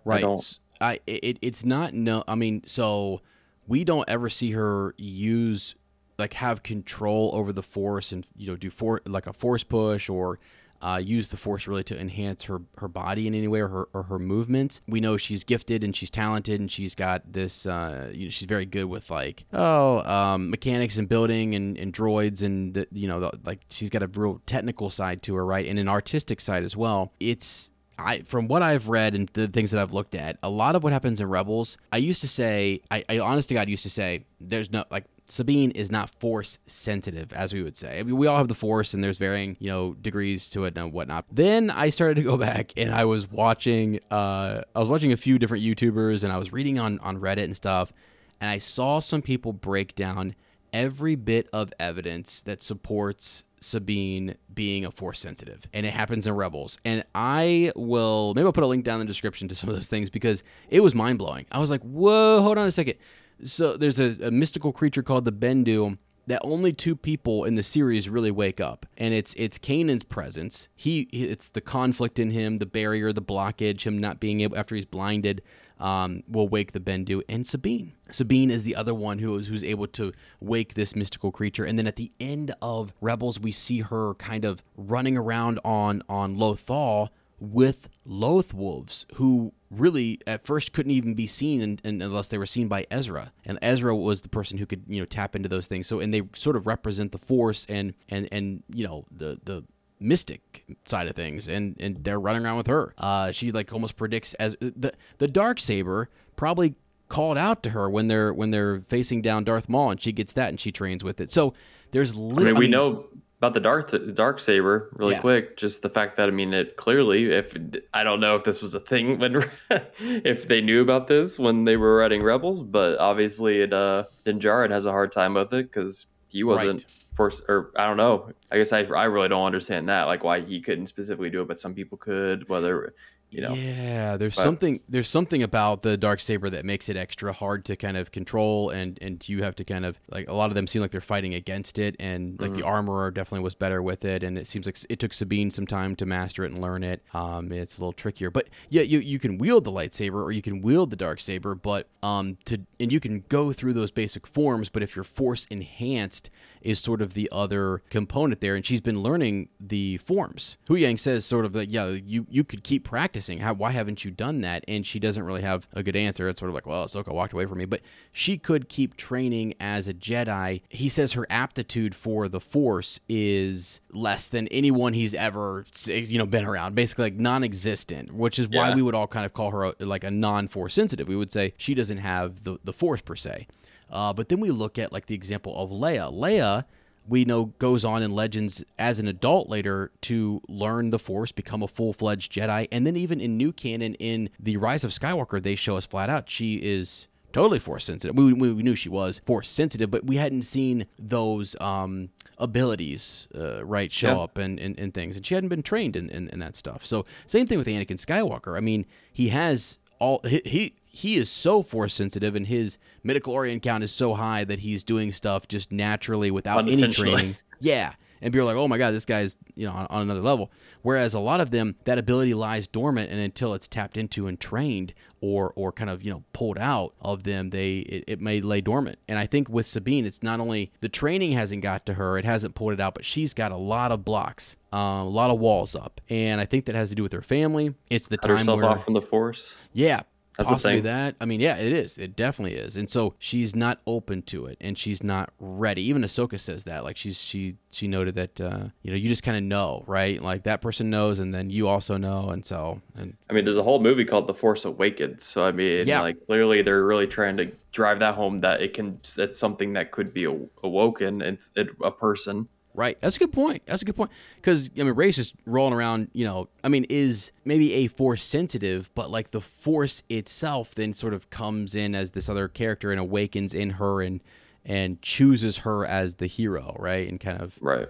Right. 0.06 0.18
I, 0.18 0.22
don't... 0.22 0.60
I 0.82 1.00
it, 1.06 1.38
it's 1.44 1.64
not 1.64 1.94
no. 1.94 2.24
I 2.28 2.34
mean, 2.34 2.64
so 2.66 3.22
we 3.68 3.84
don't 3.84 4.08
ever 4.08 4.30
see 4.30 4.52
her 4.52 4.94
use 4.98 5.76
like 6.18 6.34
have 6.34 6.64
control 6.64 7.32
over 7.34 7.52
the 7.52 7.64
force 7.64 8.12
and 8.12 8.28
you 8.36 8.48
know 8.48 8.56
do 8.56 8.70
for 8.70 9.02
like 9.06 9.28
a 9.28 9.34
force 9.34 9.64
push 9.64 10.10
or 10.10 10.40
uh, 10.82 10.98
use 10.98 11.30
the 11.30 11.38
force 11.38 11.66
really 11.66 11.84
to 11.84 11.98
enhance 11.98 12.44
her 12.44 12.62
her 12.78 12.90
body 12.90 13.26
in 13.26 13.34
any 13.34 13.48
way 13.48 13.62
or 13.62 13.70
her, 13.70 13.88
or 13.94 14.04
her 14.04 14.20
movements. 14.20 14.82
We 14.86 15.00
know 15.00 15.16
she's 15.16 15.46
gifted 15.46 15.82
and 15.82 15.96
she's 15.96 16.10
talented 16.10 16.60
and 16.60 16.70
she's 16.70 16.94
got 16.94 17.32
this. 17.32 17.66
Uh, 17.66 18.12
you 18.14 18.26
know, 18.26 18.30
she's 18.30 18.48
very 18.48 18.66
good 18.66 18.86
with 18.86 19.10
like 19.10 19.46
oh 19.54 20.00
um, 20.00 20.50
mechanics 20.50 20.98
and 20.98 21.08
building 21.08 21.56
and, 21.56 21.78
and 21.78 21.94
droids 21.94 22.42
and 22.44 22.74
the, 22.74 22.88
you 22.92 23.08
know 23.08 23.22
the, 23.22 23.32
like 23.46 23.62
she's 23.70 23.90
got 23.90 24.04
a 24.04 24.08
real 24.08 24.42
technical 24.46 24.90
side 24.90 25.24
to 25.24 25.36
her, 25.36 25.46
right, 25.46 25.66
and 25.66 25.80
an 25.80 25.88
artistic 25.88 26.42
side 26.42 26.64
as 26.64 26.76
well. 26.76 27.14
It's 27.18 27.72
I 27.98 28.22
from 28.22 28.48
what 28.48 28.62
I've 28.62 28.90
read 28.90 29.16
and 29.16 29.30
the 29.30 29.48
things 29.48 29.72
that 29.72 29.82
I've 29.82 29.94
looked 29.94 30.16
at, 30.16 30.38
a 30.44 30.50
lot 30.50 30.76
of 30.76 30.84
what 30.84 30.94
happens 30.94 31.20
in 31.22 31.30
Rebels, 31.30 31.78
I 31.92 31.98
used 31.98 32.22
to 32.22 32.28
say, 32.28 32.82
I, 32.90 33.04
I 33.10 33.20
honest 33.20 33.50
to 33.50 33.54
God 33.54 33.70
used 33.70 33.84
to 33.84 33.90
say, 33.90 34.26
there's 34.40 34.72
no 34.72 34.86
like 34.92 35.06
Sabine 35.28 35.72
is 35.72 35.90
not 35.90 36.10
force 36.10 36.60
sensitive, 36.68 37.32
as 37.34 37.54
we 37.54 37.64
would 37.64 37.78
say. 37.78 38.00
I 38.00 38.04
mean, 38.04 38.18
we 38.18 38.28
all 38.28 38.38
have 38.38 38.50
the 38.50 38.56
force, 38.56 38.94
and 38.94 39.04
there's 39.04 39.18
varying, 39.18 39.56
you 39.60 39.70
know, 39.70 39.94
degrees 39.94 40.50
to 40.50 40.66
it 40.66 40.78
and 40.78 40.92
whatnot. 40.92 41.26
Then 41.32 41.72
I 41.72 41.90
started 41.90 42.16
to 42.16 42.24
go 42.24 42.38
back, 42.50 42.74
and 42.78 42.94
I 42.94 43.06
was 43.06 43.32
watching, 43.32 44.00
uh, 44.12 44.62
I 44.76 44.80
was 44.80 44.90
watching 44.90 45.12
a 45.12 45.18
few 45.18 45.40
different 45.40 45.64
YouTubers, 45.64 46.24
and 46.24 46.32
I 46.32 46.38
was 46.38 46.52
reading 46.52 46.78
on 46.78 47.00
on 47.00 47.20
Reddit 47.20 47.46
and 47.46 47.56
stuff, 47.56 47.94
and 48.42 48.50
I 48.50 48.58
saw 48.58 49.00
some 49.00 49.22
people 49.22 49.54
break 49.54 49.96
down 49.96 50.36
every 50.74 51.16
bit 51.16 51.48
of 51.54 51.72
evidence 51.80 52.42
that 52.42 52.62
supports 52.62 53.44
Sabine 53.64 54.36
being 54.54 54.86
a 54.86 54.92
force 54.92 55.20
sensitive, 55.20 55.68
and 55.74 55.86
it 55.86 55.94
happens 55.94 56.28
in 56.28 56.36
Rebels. 56.36 56.78
And 56.86 57.04
I 57.16 57.72
will 57.76 58.34
maybe 58.36 58.46
I'll 58.46 58.54
put 58.54 58.64
a 58.64 58.68
link 58.68 58.84
down 58.84 59.02
in 59.02 59.08
the 59.08 59.12
description 59.12 59.48
to 59.48 59.56
some 59.56 59.70
of 59.70 59.76
those 59.76 59.88
things 59.88 60.10
because 60.10 60.44
it 60.70 60.82
was 60.82 60.94
mind 60.94 61.18
blowing. 61.18 61.46
I 61.52 61.60
was 61.60 61.70
like, 61.70 61.82
whoa, 61.82 62.42
hold 62.42 62.58
on 62.58 62.68
a 62.68 62.72
second. 62.72 62.96
So 63.44 63.78
there's 63.78 64.00
a, 64.00 64.16
a 64.22 64.32
mystical 64.32 64.72
creature 64.72 65.04
called 65.04 65.26
the 65.26 65.32
Bendu 65.32 65.98
that 66.28 66.42
only 66.44 66.72
two 66.72 66.96
people 66.96 67.44
in 67.44 67.56
the 67.56 67.64
series 67.64 68.08
really 68.08 68.32
wake 68.32 68.62
up, 68.62 68.86
and 68.98 69.14
it's 69.14 69.34
it's 69.36 69.58
Kanan's 69.58 70.04
presence. 70.04 70.68
He 70.76 71.02
it's 71.12 71.50
the 71.50 71.62
conflict 71.62 72.20
in 72.20 72.32
him, 72.32 72.58
the 72.58 72.66
barrier, 72.66 73.12
the 73.12 73.22
blockage, 73.22 73.84
him 73.84 73.98
not 73.98 74.20
being 74.20 74.42
able 74.42 74.58
after 74.58 74.76
he's 74.76 74.86
blinded 74.86 75.42
um, 75.80 76.24
will 76.28 76.48
wake 76.48 76.72
the 76.72 76.80
Bendu, 76.80 77.22
and 77.28 77.46
Sabine. 77.46 77.94
Sabine 78.12 78.52
is 78.52 78.64
the 78.64 78.76
other 78.76 78.94
one 78.94 79.20
who 79.20 79.38
is 79.38 79.48
who's 79.48 79.64
able 79.64 79.88
to 79.88 80.14
wake 80.40 80.74
this 80.74 80.96
mystical 80.96 81.32
creature. 81.32 81.66
And 81.66 81.78
then 81.78 81.88
at 81.88 81.96
the 81.96 82.12
end 82.20 82.54
of 82.62 82.94
Rebels, 83.02 83.40
we 83.40 83.52
see 83.52 83.80
her 83.80 84.14
kind 84.16 84.46
of 84.46 84.64
running 84.76 85.18
around 85.18 85.60
on 85.64 86.04
on 86.08 86.36
Lothal 86.38 87.10
with 87.40 87.90
Loth 88.06 88.54
wolves, 88.54 89.06
who 89.16 89.54
really 89.70 90.20
at 90.26 90.46
first 90.46 90.72
couldn't 90.72 90.92
even 90.92 91.14
be 91.14 91.28
seen 91.28 91.62
in, 91.62 91.80
in, 91.84 92.02
unless 92.02 92.30
they 92.30 92.38
were 92.38 92.46
seen 92.46 92.68
by 92.68 92.86
Ezra. 92.90 93.34
And 93.44 93.60
Ezra 93.62 93.96
was 93.96 94.22
the 94.22 94.30
person 94.30 94.58
who 94.58 94.66
could 94.66 94.84
you 94.88 95.02
know 95.02 95.06
tap 95.06 95.36
into 95.36 95.50
those 95.50 95.68
things. 95.68 95.88
So 95.88 96.00
and 96.00 96.14
they 96.14 96.22
sort 96.36 96.56
of 96.56 96.68
represent 96.68 97.12
the 97.12 97.18
Force 97.18 97.66
and 97.68 97.94
and 98.10 98.30
and 98.32 98.64
you 98.74 98.88
know 98.88 99.06
the 99.12 99.40
the 99.44 99.64
mystic 100.04 100.66
side 100.86 101.08
of 101.08 101.16
things 101.16 101.48
and 101.48 101.76
and 101.80 102.04
they're 102.04 102.20
running 102.20 102.46
around 102.46 102.58
with 102.58 102.68
her. 102.68 102.94
Uh 102.98 103.32
she 103.32 103.52
like 103.52 103.72
almost 103.74 103.96
predicts 103.96 104.34
as 104.36 104.56
the 104.60 104.94
the 105.18 105.28
dark 105.28 105.60
saber 105.60 106.10
probably 106.36 106.76
called 107.10 107.38
out 107.38 107.64
to 107.64 107.72
her 107.72 107.90
when 107.90 108.08
they're 108.08 108.34
when 108.34 108.52
they're 108.52 108.82
facing 108.82 109.22
down 109.22 109.44
Darth 109.44 109.70
Maul 109.70 109.92
and 109.92 110.02
she 110.02 110.12
gets 110.12 110.34
that 110.34 110.50
and 110.50 110.60
she 110.60 110.72
trains 110.72 111.04
with 111.04 111.22
it. 111.22 111.32
So 111.32 111.54
there's 111.92 112.16
li- 112.16 112.44
I 112.44 112.46
mean, 112.46 112.56
I 112.56 112.60
we 112.60 112.66
mean, 112.66 112.72
know 112.72 113.06
about 113.38 113.54
the 113.54 113.60
dark 113.60 113.92
dark 114.16 114.40
saber 114.40 114.90
really 114.94 115.16
yeah. 115.16 115.20
quick 115.20 115.58
just 115.58 115.82
the 115.82 115.90
fact 115.90 116.16
that 116.16 116.30
i 116.30 116.32
mean 116.32 116.54
it 116.54 116.78
clearly 116.78 117.30
if 117.30 117.54
i 117.94 118.02
don't 118.02 118.22
know 118.22 118.38
if 118.38 118.46
this 118.46 118.62
was 118.62 118.74
a 118.74 118.80
thing 118.80 119.20
when 119.20 119.44
if 120.00 120.48
they 120.48 120.62
knew 120.62 120.82
about 120.82 121.08
this 121.08 121.38
when 121.38 121.66
they 121.66 121.76
were 121.76 121.98
writing 121.98 122.24
rebels 122.24 122.64
but 122.64 122.98
obviously 123.00 123.60
it 123.60 123.74
uh 123.74 124.06
Din 124.24 124.40
Djarin 124.40 124.70
has 124.70 124.86
a 124.86 124.92
hard 124.92 125.12
time 125.12 125.34
with 125.34 125.54
it 125.54 125.64
because 125.64 126.06
he 126.32 126.46
wasn't 126.46 126.86
right 126.88 127.03
or 127.20 127.72
I 127.76 127.86
don't 127.86 127.98
know. 127.98 128.32
I 128.52 128.58
guess 128.58 128.74
I 128.74 128.84
I 128.84 129.06
really 129.06 129.30
don't 129.30 129.46
understand 129.46 129.90
that, 129.90 130.04
like 130.04 130.24
why 130.24 130.42
he 130.42 130.62
couldn't 130.62 130.88
specifically 130.88 131.30
do 131.30 131.42
it, 131.42 131.48
but 131.48 131.60
some 131.60 131.74
people 131.74 131.98
could. 131.98 132.50
Whether 132.50 132.94
you 133.34 133.42
know. 133.42 133.54
Yeah, 133.54 134.18
there's 134.18 134.36
but, 134.36 134.44
something 134.44 134.80
there's 134.88 135.10
something 135.10 135.44
about 135.44 135.82
the 135.82 135.98
dark 135.98 136.20
saber 136.20 136.50
that 136.50 136.66
makes 136.66 136.90
it 136.90 136.98
extra 136.98 137.34
hard 137.34 137.66
to 137.66 137.76
kind 137.76 137.98
of 137.98 138.12
control, 138.12 138.70
and 138.70 138.98
and 139.02 139.28
you 139.28 139.44
have 139.44 139.56
to 139.56 139.64
kind 139.64 139.86
of 139.86 140.00
like 140.10 140.30
a 140.30 140.34
lot 140.34 140.50
of 140.50 140.56
them 140.56 140.68
seem 140.68 140.82
like 140.82 140.92
they're 140.92 141.02
fighting 141.02 141.34
against 141.34 141.80
it, 141.80 141.96
and 142.00 142.40
like 142.40 142.52
mm-hmm. 142.52 142.62
the 142.62 142.66
armorer 142.66 143.12
definitely 143.12 143.44
was 143.44 143.56
better 143.56 143.82
with 143.82 144.06
it, 144.06 144.24
and 144.24 144.38
it 144.38 144.48
seems 144.48 144.66
like 144.66 144.78
it 144.90 145.00
took 145.00 145.14
Sabine 145.14 145.52
some 145.52 145.68
time 145.68 145.96
to 145.96 146.06
master 146.06 146.44
it 146.44 146.52
and 146.52 146.62
learn 146.62 146.84
it. 146.84 147.02
Um, 147.14 147.52
it's 147.52 147.78
a 147.78 147.82
little 147.82 147.94
trickier, 147.94 148.30
but 148.30 148.48
yeah, 148.70 148.82
you 148.84 149.00
you 149.00 149.20
can 149.20 149.38
wield 149.38 149.64
the 149.64 149.72
lightsaber 149.72 150.22
or 150.22 150.32
you 150.32 150.42
can 150.42 150.62
wield 150.62 150.90
the 150.90 150.96
dark 150.96 151.20
saber, 151.20 151.56
but 151.56 151.88
um 152.02 152.38
to 152.46 152.62
and 152.80 152.92
you 152.92 153.00
can 153.00 153.24
go 153.30 153.54
through 153.54 153.74
those 153.74 153.92
basic 153.92 154.28
forms, 154.28 154.70
but 154.70 154.84
if 154.84 154.96
you're 154.96 155.04
force 155.04 155.48
enhanced 155.50 156.30
is 156.62 156.80
sort 156.80 157.02
of 157.02 157.14
the 157.14 157.30
other 157.32 157.82
component 157.90 158.42
there, 158.42 158.56
and 158.56 158.66
she's 158.66 158.82
been 158.82 159.02
learning 159.02 159.50
the 159.60 159.98
forms. 159.98 160.58
Huyang 160.68 161.00
says 161.00 161.26
sort 161.26 161.46
of 161.46 161.56
like 161.56 161.70
yeah, 161.72 161.88
you 161.88 162.28
you 162.30 162.44
could 162.44 162.64
keep 162.64 162.84
practicing 162.84 163.23
practicing? 163.24 163.40
How, 163.40 163.54
why 163.54 163.72
haven't 163.72 164.04
you 164.06 164.12
done 164.12 164.42
that? 164.42 164.64
And 164.68 164.86
she 164.86 165.00
doesn't 165.00 165.24
really 165.24 165.42
have 165.42 165.68
a 165.74 165.82
good 165.84 165.96
answer. 165.96 166.28
It's 166.30 166.40
sort 166.40 166.50
of 166.50 166.56
like, 166.56 166.66
well, 166.66 166.86
Ahsoka 166.86 167.14
walked 167.14 167.34
away 167.34 167.46
from 167.46 167.58
me, 167.58 167.66
but 167.66 167.82
she 168.12 168.38
could 168.38 168.70
keep 168.70 168.98
training 168.98 169.54
as 169.60 169.88
a 169.88 169.94
Jedi. 169.94 170.62
He 170.70 170.90
says 170.90 171.14
her 171.14 171.26
aptitude 171.30 171.96
for 171.96 172.28
the 172.28 172.40
Force 172.40 173.00
is 173.08 173.80
less 173.92 174.28
than 174.28 174.48
anyone 174.50 174.94
he's 174.94 175.14
ever, 175.14 175.66
you 175.86 176.18
know, 176.18 176.26
been 176.26 176.46
around. 176.46 176.76
Basically, 176.76 177.06
like 177.06 177.16
non-existent, 177.16 178.14
which 178.14 178.38
is 178.40 178.48
why 178.48 178.70
Yeah. 178.70 178.76
we 178.76 178.82
would 178.82 178.96
all 178.96 179.08
kind 179.08 179.26
of 179.26 179.34
call 179.34 179.52
her 179.52 179.64
a, 179.64 179.74
like 179.80 180.04
a 180.04 180.12
non-Force 180.12 180.74
sensitive. 180.74 181.08
We 181.08 181.16
would 181.16 181.32
say 181.32 181.54
she 181.58 181.74
doesn't 181.74 182.00
have 182.00 182.44
the 182.44 182.58
the 182.64 182.74
Force 182.74 183.02
per 183.02 183.16
se. 183.16 183.48
Uh, 183.90 184.12
but 184.12 184.30
then 184.30 184.40
we 184.40 184.50
look 184.50 184.80
at 184.80 184.92
like 184.92 185.06
the 185.06 185.16
example 185.16 185.56
of 185.56 185.70
Leia. 185.70 186.12
Leia 186.12 186.66
we 187.08 187.26
know 187.26 187.46
goes 187.60 187.84
on 187.84 188.02
in 188.02 188.12
Legends 188.14 188.64
as 188.80 189.00
an 189.00 189.08
adult 189.08 189.50
later 189.50 189.92
to 190.02 190.42
learn 190.48 190.90
the 190.90 191.00
Force, 191.00 191.32
become 191.32 191.62
a 191.62 191.68
full 191.68 191.94
fledged 191.94 192.32
Jedi, 192.32 192.68
and 192.72 192.86
then 192.88 192.96
even 192.96 193.20
in 193.20 193.38
new 193.38 193.52
canon 193.52 193.96
in 193.96 194.30
the 194.40 194.58
Rise 194.58 194.84
of 194.84 194.92
Skywalker, 194.92 195.42
they 195.42 195.56
show 195.56 195.76
us 195.78 195.86
flat 195.86 196.10
out 196.10 196.30
she 196.30 196.56
is 196.56 197.08
totally 197.34 197.60
Force 197.60 197.84
sensitive. 197.86 198.16
We, 198.16 198.32
we, 198.32 198.54
we 198.54 198.64
knew 198.64 198.76
she 198.76 198.90
was 198.90 199.20
Force 199.26 199.50
sensitive, 199.50 199.90
but 199.92 200.06
we 200.06 200.18
hadn't 200.18 200.44
seen 200.44 200.86
those 201.00 201.56
um, 201.60 202.10
abilities 202.38 203.28
uh, 203.36 203.66
right 203.66 203.92
show 203.92 204.08
Yeah. 204.10 204.18
up 204.20 204.38
and, 204.38 204.60
and, 204.60 204.78
and 204.80 204.94
things, 204.94 205.16
and 205.18 205.26
she 205.26 205.34
hadn't 205.34 205.50
been 205.50 205.64
trained 205.64 205.96
in, 205.96 206.10
in, 206.10 206.30
in 206.30 206.40
that 206.40 206.56
stuff. 206.56 206.86
So 206.86 207.06
same 207.26 207.48
thing 207.48 207.58
with 207.58 207.68
Anakin 207.68 207.98
Skywalker. 208.00 208.56
I 208.56 208.60
mean, 208.60 208.86
he 209.12 209.30
has 209.30 209.80
all 210.00 210.22
he. 210.26 210.42
he 210.46 210.76
he 210.94 211.18
is 211.18 211.30
so 211.30 211.64
force 211.64 211.94
sensitive 211.96 212.36
and 212.36 212.46
his 212.46 212.78
midichlorian 213.04 213.62
count 213.62 213.84
is 213.84 213.92
so 213.92 214.14
high 214.14 214.44
that 214.44 214.60
he's 214.60 214.84
doing 214.84 215.12
stuff 215.12 215.48
just 215.48 215.72
naturally 215.72 216.30
without 216.30 216.70
any 216.70 216.88
training. 216.88 217.36
Yeah. 217.60 217.94
And 218.22 218.32
people 218.32 218.48
are 218.48 218.54
like, 218.54 218.62
oh 218.62 218.70
my 218.70 218.78
God, 218.78 218.92
this 218.92 219.04
guy's, 219.04 219.36
you 219.56 219.66
know, 219.68 219.74
on, 219.74 219.88
on 219.90 220.02
another 220.04 220.22
level. 220.22 220.50
Whereas 220.82 221.14
a 221.14 221.20
lot 221.20 221.42
of 221.42 221.50
them, 221.50 221.76
that 221.84 221.98
ability 221.98 222.34
lies 222.36 222.68
dormant 222.68 223.10
and 223.12 223.20
until 223.20 223.54
it's 223.54 223.68
tapped 223.68 223.98
into 223.98 224.28
and 224.28 224.40
trained 224.40 224.94
or 225.20 225.52
or 225.56 225.72
kind 225.72 225.90
of, 225.90 226.04
you 226.04 226.12
know, 226.12 226.24
pulled 226.32 226.60
out 226.60 226.94
of 227.02 227.24
them, 227.24 227.50
they 227.50 227.78
it, 227.80 228.04
it 228.08 228.22
may 228.22 228.40
lay 228.40 228.62
dormant. 228.62 229.00
And 229.08 229.18
I 229.18 229.26
think 229.26 229.50
with 229.50 229.66
Sabine, 229.66 230.06
it's 230.06 230.22
not 230.22 230.40
only 230.40 230.72
the 230.80 230.90
training 230.90 231.32
hasn't 231.32 231.64
got 231.64 231.86
to 231.88 231.96
her, 231.96 232.18
it 232.18 232.24
hasn't 232.24 232.56
pulled 232.56 232.74
it 232.74 232.80
out, 232.80 232.94
but 232.94 233.04
she's 233.04 233.34
got 233.34 233.52
a 233.52 233.58
lot 233.58 233.92
of 233.92 234.06
blocks. 234.06 234.56
Uh, 234.72 235.04
a 235.04 235.04
lot 235.04 235.30
of 235.30 235.40
walls 235.40 235.76
up, 235.76 236.02
and 236.10 236.42
I 236.42 236.46
think 236.46 236.66
that 236.66 236.74
has 236.74 236.90
to 236.90 236.96
do 236.96 237.04
with 237.04 237.14
her 237.14 237.22
family. 237.22 237.76
It's 237.92 238.08
the 238.08 238.18
Cut 238.18 238.28
time 238.28 238.38
herself 238.38 238.58
where 238.60 238.70
off 238.70 238.86
from 238.86 238.96
the 238.96 239.02
Force. 239.04 239.56
yeah, 239.72 240.02
That's 240.38 240.50
possibly 240.50 240.82
that. 240.82 241.16
I 241.22 241.26
mean, 241.26 241.40
yeah, 241.40 241.58
it 241.58 241.72
is. 241.72 241.98
It 241.98 242.16
definitely 242.16 242.58
is. 242.58 242.76
And 242.76 242.90
so 242.90 243.14
she's 243.20 243.56
not 243.56 243.80
open 243.86 244.24
to 244.24 244.48
it, 244.48 244.58
and 244.60 244.78
she's 244.78 245.04
not 245.04 245.32
ready. 245.40 245.84
Even 245.84 246.02
Ahsoka 246.02 246.40
says 246.40 246.64
that. 246.64 246.84
Like 246.84 246.98
she's 246.98 247.22
she 247.22 247.58
she 247.72 247.88
noted 247.88 248.16
that 248.16 248.42
uh, 248.42 248.66
you 248.82 248.92
know 248.92 248.98
you 248.98 249.10
just 249.10 249.22
kind 249.22 249.38
of 249.38 249.44
know, 249.44 249.84
right? 249.86 250.20
Like 250.22 250.44
that 250.44 250.60
person 250.62 250.90
knows, 250.90 251.20
and 251.20 251.34
then 251.34 251.52
you 251.52 251.68
also 251.68 251.98
know, 251.98 252.30
and 252.30 252.44
so 252.44 252.82
and 252.96 253.16
I 253.30 253.34
mean, 253.34 253.46
there's 253.46 253.58
a 253.58 253.64
whole 253.64 253.80
movie 253.80 254.06
called 254.06 254.26
The 254.28 254.34
Force 254.34 254.66
Awakens. 254.66 255.24
So 255.24 255.46
I 255.46 255.52
mean, 255.52 255.88
Yeah. 255.88 256.02
like 256.02 256.26
clearly 256.26 256.64
they're 256.64 256.84
really 256.84 257.08
trying 257.08 257.38
to 257.38 257.52
drive 257.72 258.00
that 258.00 258.16
home 258.16 258.40
that 258.40 258.62
it 258.62 258.74
can 258.74 259.00
that's 259.16 259.38
something 259.38 259.74
that 259.74 259.92
could 259.92 260.14
be 260.14 260.26
awoken 260.64 261.22
and 261.22 261.38
it, 261.56 261.70
a 261.84 261.92
person. 261.92 262.48
Right. 262.76 263.00
That's 263.02 263.16
a 263.18 263.20
good 263.20 263.32
point. 263.32 263.62
That's 263.66 263.82
a 263.82 263.86
good 263.86 263.96
point. 263.96 264.10
Because 264.36 264.70
I 264.78 264.84
mean, 264.84 264.94
Rey's 264.94 265.18
is 265.20 265.34
rolling 265.46 265.74
around. 265.74 266.10
You 266.14 266.26
know, 266.26 266.50
I 266.64 266.70
mean, 266.70 266.86
is 266.90 267.32
maybe 267.46 267.74
a 267.74 267.88
force 267.88 268.24
sensitive, 268.24 268.90
but 268.96 269.12
like 269.12 269.30
the 269.30 269.42
force 269.42 270.02
itself 270.10 270.74
then 270.74 270.94
sort 270.94 271.14
of 271.14 271.30
comes 271.30 271.76
in 271.76 271.94
as 271.96 272.12
this 272.12 272.28
other 272.30 272.48
character 272.48 272.92
and 272.92 273.00
awakens 273.00 273.54
in 273.54 273.72
her 273.72 274.02
and 274.02 274.22
and 274.66 275.02
chooses 275.02 275.60
her 275.60 275.86
as 275.86 276.16
the 276.16 276.26
hero, 276.28 276.76
right? 276.80 277.08
And 277.10 277.20
kind 277.20 277.42
of 277.42 277.58
Right. 277.60 277.90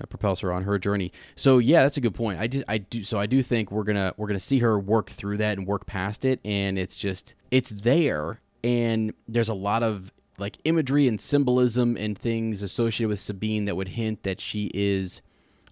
uh, 0.00 0.06
propels 0.06 0.40
her 0.40 0.50
on 0.50 0.62
her 0.64 0.78
journey. 0.78 1.12
So 1.36 1.58
yeah, 1.58 1.82
that's 1.82 1.98
a 1.98 2.00
good 2.00 2.14
point. 2.14 2.40
I 2.40 2.46
just 2.48 2.64
I 2.66 2.78
do 2.78 3.04
so 3.04 3.18
I 3.18 3.26
do 3.26 3.42
think 3.42 3.70
we're 3.70 3.84
gonna 3.84 4.14
we're 4.16 4.26
gonna 4.28 4.40
see 4.40 4.60
her 4.60 4.78
work 4.78 5.10
through 5.10 5.36
that 5.36 5.58
and 5.58 5.66
work 5.66 5.84
past 5.86 6.24
it, 6.24 6.40
and 6.44 6.78
it's 6.78 6.96
just 6.96 7.34
it's 7.50 7.68
there, 7.70 8.40
and 8.64 9.12
there's 9.28 9.50
a 9.50 9.54
lot 9.54 9.82
of 9.82 10.10
like 10.38 10.58
imagery 10.64 11.06
and 11.06 11.20
symbolism 11.20 11.96
and 11.96 12.18
things 12.18 12.62
associated 12.62 13.08
with 13.08 13.20
Sabine 13.20 13.64
that 13.66 13.76
would 13.76 13.88
hint 13.88 14.22
that 14.24 14.40
she 14.40 14.70
is 14.74 15.22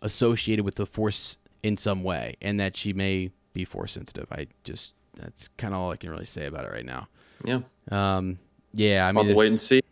associated 0.01 0.65
with 0.65 0.77
the 0.77 0.87
Force 0.87 1.39
in 1.63 1.77
some 1.77 2.03
way, 2.03 2.37
and 2.41 2.59
that 2.59 2.77
she 2.77 2.93
may 2.93 3.31
be 3.53 3.65
Force 3.65 3.93
sensitive. 3.93 4.27
I 4.31 4.49
just 4.65 4.95
that's 5.15 5.49
kind 5.57 5.75
of 5.75 5.81
all 5.81 5.91
I 5.91 5.97
can 5.97 6.11
really 6.11 6.25
say 6.25 6.47
about 6.47 6.65
it 6.65 6.73
right 6.73 6.85
now. 6.85 7.09
Yeah. 7.45 7.61
Um, 7.91 8.39
yeah, 8.73 9.07
I 9.07 9.13
mean, 9.13 9.35
wait 9.35 9.51
and 9.51 9.61
see. 9.61 9.83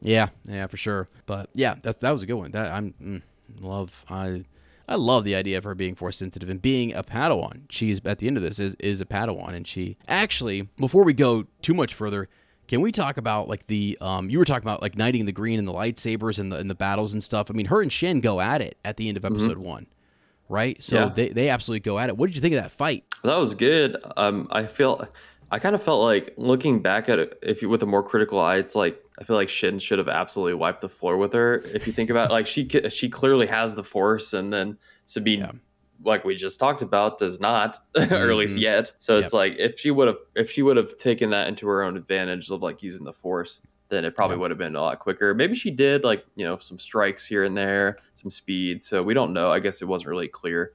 yeah, 0.00 0.28
yeah, 0.44 0.66
for 0.66 0.76
sure. 0.76 1.08
But 1.26 1.50
yeah, 1.54 1.76
that's 1.82 1.98
that 1.98 2.10
was 2.10 2.22
a 2.22 2.26
good 2.26 2.34
one. 2.34 2.50
That 2.50 2.72
I'm 2.72 2.94
mm, 3.00 3.22
love. 3.60 4.04
I 4.08 4.44
I 4.88 4.96
love 4.96 5.24
the 5.24 5.34
idea 5.34 5.56
of 5.58 5.64
her 5.64 5.74
being 5.74 5.94
force 5.94 6.16
sensitive 6.16 6.48
and 6.48 6.60
being 6.60 6.92
a 6.92 7.02
Padawan. 7.02 7.62
She's 7.70 8.00
at 8.04 8.18
the 8.18 8.26
end 8.26 8.36
of 8.36 8.42
this 8.42 8.58
is 8.58 8.74
is 8.80 9.00
a 9.00 9.06
Padawan, 9.06 9.54
and 9.54 9.66
she 9.66 9.96
actually 10.08 10.62
before 10.78 11.04
we 11.04 11.12
go 11.12 11.46
too 11.62 11.74
much 11.74 11.94
further. 11.94 12.28
Can 12.68 12.80
we 12.80 12.92
talk 12.92 13.16
about 13.16 13.48
like 13.48 13.66
the 13.66 13.98
um 14.00 14.30
you 14.30 14.38
were 14.38 14.44
talking 14.44 14.66
about 14.66 14.80
like 14.82 14.96
knighting 14.96 15.26
the 15.26 15.32
green 15.32 15.58
and 15.58 15.68
the 15.68 15.72
lightsabers 15.72 16.38
and 16.38 16.50
the 16.50 16.56
and 16.56 16.68
the 16.70 16.74
battles 16.74 17.12
and 17.12 17.22
stuff? 17.22 17.50
I 17.50 17.54
mean, 17.54 17.66
her 17.66 17.82
and 17.82 17.92
Shin 17.92 18.20
go 18.20 18.40
at 18.40 18.60
it 18.62 18.78
at 18.84 18.96
the 18.96 19.08
end 19.08 19.16
of 19.16 19.24
episode 19.24 19.58
one, 19.58 19.86
right? 20.48 20.82
So 20.82 20.96
Yeah. 20.96 21.08
they 21.08 21.28
they 21.30 21.48
absolutely 21.50 21.80
go 21.80 21.98
at 21.98 22.08
it. 22.08 22.16
What 22.16 22.26
did 22.26 22.36
you 22.36 22.42
think 22.42 22.54
of 22.54 22.62
that 22.62 22.72
fight? 22.72 23.04
That 23.22 23.38
was 23.38 23.54
good. 23.54 23.96
Um, 24.16 24.48
I 24.50 24.66
feel, 24.66 25.08
I 25.50 25.58
kind 25.58 25.74
of 25.74 25.82
felt 25.82 26.02
like 26.02 26.34
looking 26.36 26.82
back 26.82 27.08
at 27.08 27.18
it, 27.18 27.38
if 27.42 27.62
you 27.62 27.68
with 27.68 27.82
a 27.82 27.86
more 27.86 28.02
critical 28.02 28.38
eye, 28.40 28.56
it's 28.56 28.74
like 28.74 29.00
I 29.18 29.24
feel 29.24 29.36
like 29.36 29.48
Shin 29.48 29.78
should 29.78 29.98
have 29.98 30.08
absolutely 30.08 30.54
wiped 30.54 30.80
the 30.80 30.88
floor 30.88 31.16
with 31.16 31.32
her. 31.34 31.58
If 31.74 31.86
you 31.86 31.92
think 31.92 32.10
about, 32.10 32.30
it. 32.30 32.32
like 32.32 32.46
she 32.46 32.68
she 32.88 33.08
clearly 33.08 33.46
has 33.46 33.74
the 33.74 33.84
force, 33.84 34.32
and 34.32 34.52
then 34.52 34.78
Sabine, 35.06 35.40
Yeah. 35.40 35.52
Like 36.04 36.24
we 36.24 36.34
just 36.36 36.60
talked 36.60 36.82
about, 36.82 37.18
does 37.18 37.40
not, 37.40 37.78
or 37.96 38.02
at 38.02 38.36
least 38.36 38.56
Mhm. 38.56 38.60
yet. 38.62 38.92
So 38.98 39.18
it's 39.18 39.32
like 39.32 39.56
if 39.58 39.78
she 39.78 39.90
would 39.90 40.08
have 40.08 40.18
if 40.34 40.50
she 40.50 40.62
would 40.62 40.76
have 40.76 40.96
taken 40.98 41.30
that 41.30 41.48
into 41.48 41.66
her 41.66 41.82
own 41.82 41.96
advantage 41.96 42.50
of 42.50 42.62
like 42.62 42.82
using 42.82 43.04
the 43.04 43.12
force. 43.12 43.60
Then 43.90 44.04
it 44.06 44.14
probably 44.16 44.36
Yeah. 44.36 44.40
would 44.40 44.50
have 44.50 44.58
been 44.58 44.76
a 44.76 44.80
lot 44.80 44.98
quicker. 44.98 45.34
Maybe 45.34 45.54
she 45.54 45.70
did 45.70 46.04
like 46.04 46.24
you 46.36 46.44
know 46.44 46.58
some 46.58 46.78
strikes 46.78 47.26
here 47.26 47.44
and 47.44 47.56
there, 47.56 47.96
some 48.14 48.30
speed. 48.30 48.82
So 48.82 49.02
we 49.02 49.14
don't 49.14 49.32
know. 49.32 49.50
I 49.52 49.58
guess 49.60 49.82
it 49.82 49.86
wasn't 49.86 50.08
really 50.08 50.28
clear, 50.28 50.72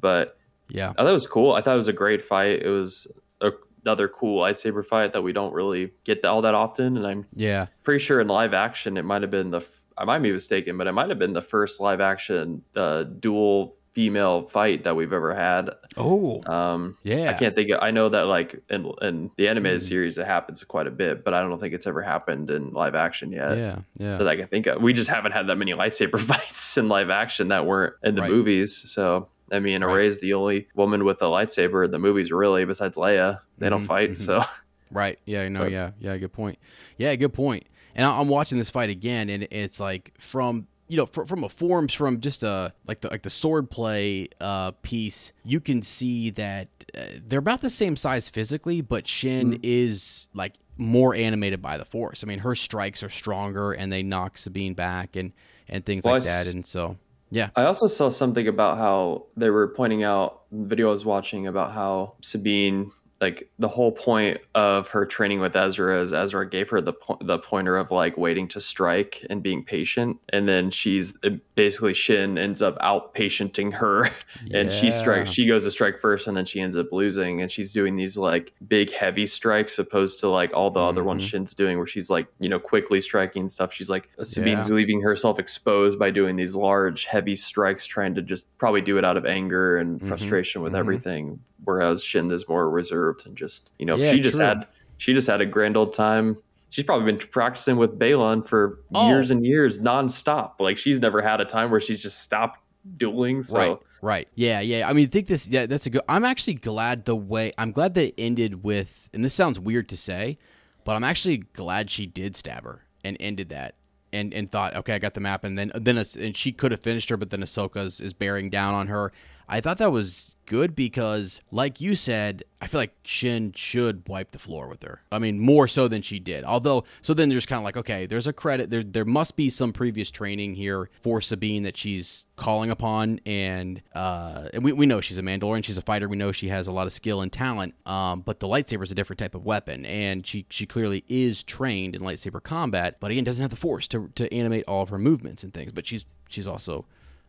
but 0.00 0.36
Yeah, 0.68 0.90
I 0.90 1.02
thought 1.02 1.10
it 1.10 1.12
was 1.12 1.26
cool. 1.26 1.52
I 1.52 1.60
thought 1.62 1.74
it 1.74 1.78
was 1.78 1.88
a 1.88 1.92
great 1.92 2.20
fight. 2.20 2.60
It 2.62 2.68
was 2.68 3.06
a, 3.40 3.52
another 3.84 4.06
cool 4.08 4.42
lightsaber 4.42 4.84
fight 4.84 5.12
that 5.12 5.22
we 5.22 5.32
don't 5.32 5.54
really 5.54 5.92
get 6.04 6.24
all 6.24 6.42
that 6.42 6.54
often. 6.54 6.96
And 6.98 7.06
I'm 7.06 7.26
yeah, 7.34 7.66
pretty 7.84 8.00
sure 8.00 8.20
in 8.20 8.28
live 8.28 8.52
action, 8.52 8.96
it 8.98 9.04
might 9.04 9.22
have 9.22 9.30
been 9.30 9.50
the, 9.50 9.62
I 9.96 10.04
might 10.04 10.18
be 10.18 10.30
mistaken, 10.32 10.76
but 10.76 10.86
it 10.88 10.92
might 10.92 11.08
have 11.08 11.18
been 11.18 11.32
the 11.32 11.40
first 11.40 11.80
live 11.80 12.00
action 12.02 12.62
uh, 12.76 13.04
dual 13.04 13.76
female 13.98 14.46
fight 14.46 14.84
that 14.84 14.94
we've 14.94 15.12
ever 15.12 15.34
had. 15.34 15.70
oh 15.96 16.40
Um, 16.46 16.96
yeah, 17.02 17.30
I 17.30 17.32
can't 17.32 17.52
think 17.56 17.70
of, 17.70 17.80
I 17.82 17.90
know 17.90 18.08
that 18.08 18.26
like 18.26 18.62
in, 18.70 18.92
in 19.02 19.30
the 19.36 19.48
animated 19.48 19.80
Mm. 19.80 19.88
series, 19.88 20.18
it 20.18 20.26
happens 20.26 20.62
quite 20.62 20.86
a 20.86 20.90
bit, 20.92 21.24
but 21.24 21.34
I 21.34 21.40
don't 21.40 21.58
think 21.58 21.74
it's 21.74 21.86
ever 21.88 22.00
happened 22.00 22.48
in 22.50 22.72
live 22.72 22.94
action 22.94 23.32
yet. 23.32 23.58
yeah, 23.58 23.78
yeah. 23.98 24.18
That 24.18 24.28
I 24.28 24.36
can 24.36 24.46
think 24.46 24.68
of. 24.68 24.80
We 24.80 24.92
just 24.92 25.10
haven't 25.10 25.32
had 25.32 25.48
that 25.48 25.56
many 25.56 25.72
lightsaber 25.72 26.20
fights 26.30 26.76
in 26.78 26.88
live 26.88 27.10
action 27.10 27.48
that 27.48 27.66
weren't 27.66 27.94
in 28.04 28.14
the 28.14 28.22
Right. 28.22 28.30
movies. 28.30 28.76
So 28.88 29.28
I 29.50 29.58
mean, 29.58 29.82
Right. 29.82 29.92
Array's 29.92 30.20
the 30.20 30.34
only 30.34 30.68
woman 30.76 31.04
with 31.04 31.20
a 31.22 31.24
lightsaber 31.24 31.84
in 31.84 31.90
the 31.90 31.98
movies, 31.98 32.30
really, 32.30 32.64
besides 32.66 32.96
Leia. 32.96 33.40
They 33.58 33.68
don't 33.68 33.82
Mhm, 33.82 33.86
fight, 33.86 34.10
mhm. 34.12 34.16
so 34.16 34.44
Right. 34.92 35.18
Yeah. 35.26 35.48
No. 35.48 35.60
But- 35.64 35.72
Yeah. 35.72 35.90
Yeah. 35.98 36.16
Good 36.18 36.32
point. 36.32 36.58
Yeah. 36.98 37.16
Good 37.16 37.32
point. 37.34 37.64
And 37.96 38.06
I'm 38.06 38.28
watching 38.28 38.58
this 38.58 38.70
fight 38.70 38.90
again, 38.90 39.28
and 39.28 39.48
it's 39.50 39.80
like 39.80 40.12
from 40.20 40.68
you 40.88 40.96
know 40.96 41.06
fr- 41.06 41.24
from 41.24 41.44
a 41.44 41.48
forms 41.48 41.92
from 41.94 42.20
just 42.20 42.42
a 42.42 42.72
like 42.86 43.00
the 43.02 43.08
like 43.10 43.22
the 43.22 43.30
sword 43.30 43.70
play 43.70 44.28
uh, 44.40 44.72
piece, 44.82 45.32
you 45.44 45.60
can 45.60 45.82
see 45.82 46.30
that 46.30 46.68
uh, 46.96 47.02
they're 47.26 47.38
about 47.38 47.60
the 47.60 47.70
same 47.70 47.96
size 47.96 48.28
physically, 48.28 48.80
but 48.80 49.06
Shin 49.06 49.50
Mm-hmm. 49.52 49.60
is 49.62 50.28
like 50.34 50.54
more 50.76 51.14
animated 51.14 51.60
by 51.60 51.76
the 51.76 51.84
force. 51.84 52.22
I 52.22 52.26
mean, 52.26 52.38
her 52.40 52.54
strikes 52.54 53.02
are 53.02 53.08
stronger, 53.08 53.72
and 53.72 53.92
they 53.92 54.02
knock 54.02 54.38
Sabine 54.38 54.74
back, 54.74 55.16
and 55.16 55.32
and 55.68 55.84
things 55.84 56.04
Well, 56.04 56.14
like 56.14 56.22
I 56.22 56.26
that. 56.26 56.54
And 56.54 56.64
so 56.64 56.96
yeah. 57.30 57.50
I 57.56 57.64
also 57.64 57.86
saw 57.88 58.08
something 58.08 58.48
about 58.48 58.78
how 58.78 59.26
they 59.36 59.50
were 59.50 59.68
pointing 59.68 60.02
out 60.02 60.42
the 60.50 60.64
video 60.66 60.88
I 60.88 60.92
was 60.92 61.04
watching 61.04 61.46
about 61.46 61.72
how 61.72 62.14
Sabine, 62.22 62.90
like 63.20 63.50
the 63.58 63.68
whole 63.68 63.90
point 63.90 64.38
of 64.54 64.88
her 64.90 65.04
training 65.04 65.40
with 65.40 65.56
Ezra 65.56 66.00
is 66.00 66.12
Ezra 66.12 66.48
gave 66.48 66.70
her 66.70 66.80
the 66.80 66.92
po- 66.92 67.18
the 67.20 67.38
pointer 67.38 67.76
of 67.76 67.90
like 67.90 68.16
waiting 68.16 68.46
to 68.48 68.60
strike 68.60 69.26
and 69.28 69.42
being 69.42 69.64
patient, 69.64 70.18
and 70.28 70.48
then 70.48 70.70
she's 70.70 71.16
basically 71.56 71.94
Shin 71.94 72.38
ends 72.38 72.62
up 72.62 72.76
out 72.80 73.14
patienting 73.14 73.72
her, 73.74 74.08
and 74.52 74.70
she 74.70 74.90
strikes. 74.92 75.32
She 75.32 75.46
goes 75.46 75.64
to 75.64 75.70
strike 75.72 76.00
first, 76.00 76.28
and 76.28 76.36
then 76.36 76.44
she 76.44 76.60
ends 76.60 76.76
up 76.76 76.92
losing, 76.92 77.40
and 77.42 77.50
she's 77.50 77.72
doing 77.72 77.96
these 77.96 78.16
like 78.16 78.52
big 78.68 78.92
heavy 78.92 79.26
strikes 79.26 79.78
opposed 79.80 80.20
to 80.20 80.28
like 80.28 80.52
all 80.54 80.70
the 80.70 80.80
other 80.80 81.02
ones 81.02 81.24
Mhm. 81.24 81.28
Shin's 81.30 81.54
doing, 81.54 81.76
where 81.78 81.86
she's 81.88 82.10
like 82.10 82.28
you 82.38 82.48
know 82.48 82.60
quickly 82.60 83.00
striking 83.00 83.48
stuff. 83.48 83.72
She's 83.72 83.90
like 83.90 84.08
Sabine's 84.22 84.68
Yeah. 84.70 84.76
leaving 84.76 85.00
herself 85.02 85.40
exposed 85.40 85.98
by 85.98 86.10
doing 86.10 86.36
these 86.36 86.54
large, 86.54 87.06
heavy 87.06 87.34
strikes, 87.34 87.84
trying 87.84 88.14
to 88.14 88.22
just 88.22 88.56
probably 88.58 88.80
do 88.80 88.96
it 88.96 89.04
out 89.04 89.16
of 89.16 89.26
anger 89.26 89.76
and 89.76 90.00
Mhm, 90.00 90.06
frustration 90.06 90.62
with 90.62 90.74
mhm. 90.74 90.78
everything. 90.78 91.40
Whereas 91.64 92.04
Shin 92.04 92.30
is 92.30 92.48
more 92.48 92.68
reserved 92.70 93.26
and 93.26 93.36
just, 93.36 93.70
you 93.78 93.86
know, 93.86 93.96
Yeah, 93.96 94.10
she 94.12 94.20
just 94.20 94.36
true. 94.38 94.46
had 94.46 94.66
she 94.96 95.12
just 95.14 95.26
had 95.28 95.40
a 95.40 95.46
grand 95.46 95.76
old 95.76 95.92
time. 95.94 96.36
She's 96.70 96.84
probably 96.84 97.12
been 97.12 97.20
practicing 97.28 97.76
with 97.76 97.98
Baylan 97.98 98.46
for 98.46 98.80
Oh. 98.94 99.08
years 99.08 99.30
and 99.30 99.44
years 99.46 99.80
nonstop. 99.80 100.52
Like 100.60 100.76
she's 100.78 101.00
never 101.00 101.22
had 101.22 101.40
a 101.40 101.44
time 101.44 101.70
where 101.70 101.80
she's 101.80 102.02
just 102.02 102.20
stopped 102.22 102.60
dueling. 102.96 103.42
So 103.42 103.58
Right. 103.58 103.78
Right. 104.00 104.28
Yeah. 104.34 104.60
Yeah. 104.60 104.88
I 104.88 104.92
mean, 104.92 105.06
I 105.06 105.10
think 105.10 105.26
this. 105.26 105.46
Yeah, 105.48 105.66
that's 105.66 105.86
a 105.86 105.90
good. 105.90 106.02
I'm 106.08 106.24
actually 106.24 106.54
glad 106.54 107.04
the 107.04 107.16
way. 107.16 107.52
I'm 107.58 107.72
glad 107.72 107.94
that 107.94 108.08
it 108.08 108.14
ended 108.18 108.62
with. 108.62 109.08
And 109.12 109.24
this 109.24 109.34
sounds 109.34 109.58
weird 109.58 109.88
to 109.88 109.96
say, 109.96 110.38
but 110.84 110.94
I'm 110.94 111.02
actually 111.04 111.38
glad 111.38 111.90
she 111.90 112.06
did 112.06 112.36
stab 112.36 112.62
her 112.64 112.84
and 113.04 113.16
ended 113.18 113.48
that. 113.48 113.74
And, 114.10 114.32
and 114.32 114.50
thought 114.50 114.74
okay 114.74 114.94
I 114.94 114.98
got 114.98 115.12
the 115.12 115.20
map 115.20 115.44
and 115.44 115.58
then 115.58 115.70
then 115.74 115.98
and 115.98 116.34
she 116.34 116.50
could 116.50 116.70
have 116.70 116.80
finished 116.80 117.10
her 117.10 117.18
but 117.18 117.28
then 117.28 117.40
Ahsoka 117.40 117.84
is, 117.84 118.00
is 118.00 118.14
bearing 118.14 118.48
down 118.48 118.72
on 118.72 118.86
her 118.86 119.12
I 119.48 119.60
thought 119.60 119.78
that 119.78 119.92
was 119.92 120.36
good 120.48 120.74
because 120.74 121.42
like 121.50 121.78
you 121.78 121.94
said 121.94 122.42
I 122.60 122.66
feel 122.66 122.80
like 122.80 122.94
Shin 123.04 123.52
should 123.54 124.08
wipe 124.08 124.30
the 124.30 124.38
floor 124.38 124.66
with 124.66 124.82
her. 124.82 125.02
I 125.12 125.18
mean 125.18 125.38
more 125.38 125.68
so 125.68 125.88
than 125.88 126.00
she 126.00 126.18
did. 126.18 126.42
Although 126.42 126.84
so 127.02 127.12
then 127.12 127.28
there's 127.28 127.44
kind 127.46 127.58
of 127.58 127.64
like 127.64 127.76
okay 127.76 128.06
there's 128.06 128.26
a 128.26 128.32
credit 128.32 128.70
there 128.70 128.82
there 128.82 129.04
must 129.04 129.36
be 129.36 129.50
some 129.50 129.72
previous 129.72 130.10
training 130.10 130.54
here 130.54 130.88
for 131.02 131.20
Sabine 131.20 131.64
that 131.64 131.76
she's 131.76 132.26
calling 132.36 132.70
upon 132.70 133.20
and 133.26 133.82
uh 133.94 134.48
and 134.54 134.64
we, 134.64 134.72
we 134.72 134.86
know 134.86 135.00
she's 135.00 135.18
a 135.18 135.22
Mandalorian 135.22 135.64
she's 135.64 135.78
a 135.78 135.82
fighter 135.82 136.08
we 136.08 136.16
know 136.16 136.32
she 136.32 136.48
has 136.48 136.66
a 136.66 136.72
lot 136.72 136.86
of 136.86 136.92
skill 136.92 137.20
and 137.20 137.32
talent 137.32 137.74
um 137.86 138.22
but 138.22 138.40
the 138.40 138.48
lightsaber 138.48 138.84
is 138.84 138.90
a 138.90 138.94
different 138.94 139.18
type 139.18 139.34
of 139.34 139.44
weapon 139.44 139.84
and 139.84 140.26
she 140.26 140.46
she 140.48 140.64
clearly 140.66 141.04
is 141.08 141.42
trained 141.42 141.94
in 141.94 142.00
lightsaber 142.00 142.42
combat 142.42 142.96
but 143.00 143.10
again 143.10 143.24
doesn't 143.24 143.42
have 143.42 143.50
the 143.50 143.56
force 143.56 143.86
to 143.88 144.10
to 144.14 144.32
animate 144.32 144.64
all 144.66 144.82
of 144.82 144.88
her 144.88 144.98
movements 144.98 145.44
and 145.44 145.52
things 145.52 145.72
but 145.72 145.86
she's 145.86 146.04
she's 146.28 146.46
also 146.46 146.86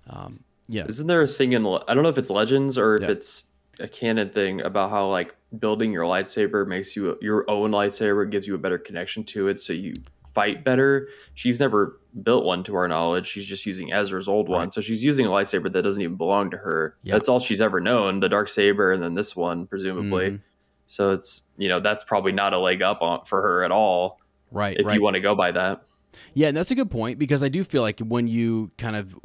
um 0.09 0.43
yeah 0.69 0.85
Isn't 0.87 1.07
there 1.07 1.21
a 1.21 1.27
thing 1.27 1.51
in 1.53 1.65
I 1.65 1.93
don't 1.93 2.03
know 2.03 2.09
if 2.09 2.17
it's 2.17 2.29
Legends 2.29 2.77
or 2.77 2.95
if 2.95 3.01
Yeah. 3.01 3.09
it's 3.09 3.45
a 3.79 3.87
canon 3.87 4.29
thing 4.29 4.61
about 4.61 4.89
how 4.91 5.09
like 5.09 5.35
building 5.57 5.91
your 5.91 6.03
lightsaber 6.05 6.65
makes 6.67 6.95
you 6.95 7.17
your 7.21 7.49
own 7.49 7.71
lightsaber 7.71 8.29
gives 8.29 8.47
you 8.47 8.55
a 8.55 8.57
better 8.57 8.77
connection 8.77 9.23
to 9.23 9.47
it, 9.47 9.59
so 9.59 9.73
you 9.73 9.93
fight 10.33 10.63
better. 10.63 11.07
She's 11.33 11.59
never 11.59 11.99
built 12.23 12.45
one 12.45 12.63
to 12.65 12.75
our 12.75 12.87
knowledge. 12.87 13.25
She's 13.25 13.45
just 13.45 13.65
using 13.65 13.91
Ezra's 13.91 14.27
old 14.27 14.47
one, 14.47 14.69
so 14.71 14.79
she's 14.79 15.03
using 15.03 15.25
a 15.25 15.29
lightsaber 15.29 15.71
that 15.73 15.81
doesn't 15.81 16.01
even 16.03 16.17
belong 16.17 16.51
to 16.51 16.57
her. 16.57 16.95
Yeah. 17.03 17.13
That's 17.15 17.29
all 17.29 17.39
she's 17.39 17.61
ever 17.61 17.79
known, 17.81 18.19
the 18.19 18.29
dark 18.29 18.47
saber, 18.47 18.91
and 18.91 19.01
then 19.03 19.15
this 19.15 19.35
one 19.35 19.65
presumably. 19.65 20.31
Mhm. 20.31 20.39
So 20.85 21.11
it's 21.11 21.41
you 21.57 21.67
know 21.69 21.79
that's 21.79 22.03
probably 22.03 22.31
not 22.31 22.53
a 22.53 22.59
leg 22.59 22.81
up 22.81 23.01
on 23.01 23.25
for 23.25 23.41
her 23.41 23.63
at 23.63 23.71
all 23.71 24.19
right 24.51 24.75
if 24.77 24.85
right 24.85 24.95
you 24.95 25.01
want 25.01 25.15
to 25.15 25.21
go 25.21 25.35
by 25.35 25.51
that. 25.51 25.83
Yeah, 26.33 26.47
and 26.47 26.57
that's 26.57 26.71
a 26.71 26.75
good 26.75 26.89
point 26.89 27.19
because 27.19 27.43
I 27.43 27.49
do 27.49 27.63
feel 27.63 27.81
like 27.81 27.99
when 27.99 28.27
you 28.27 28.71
kind 28.77 28.95
of 28.95 29.15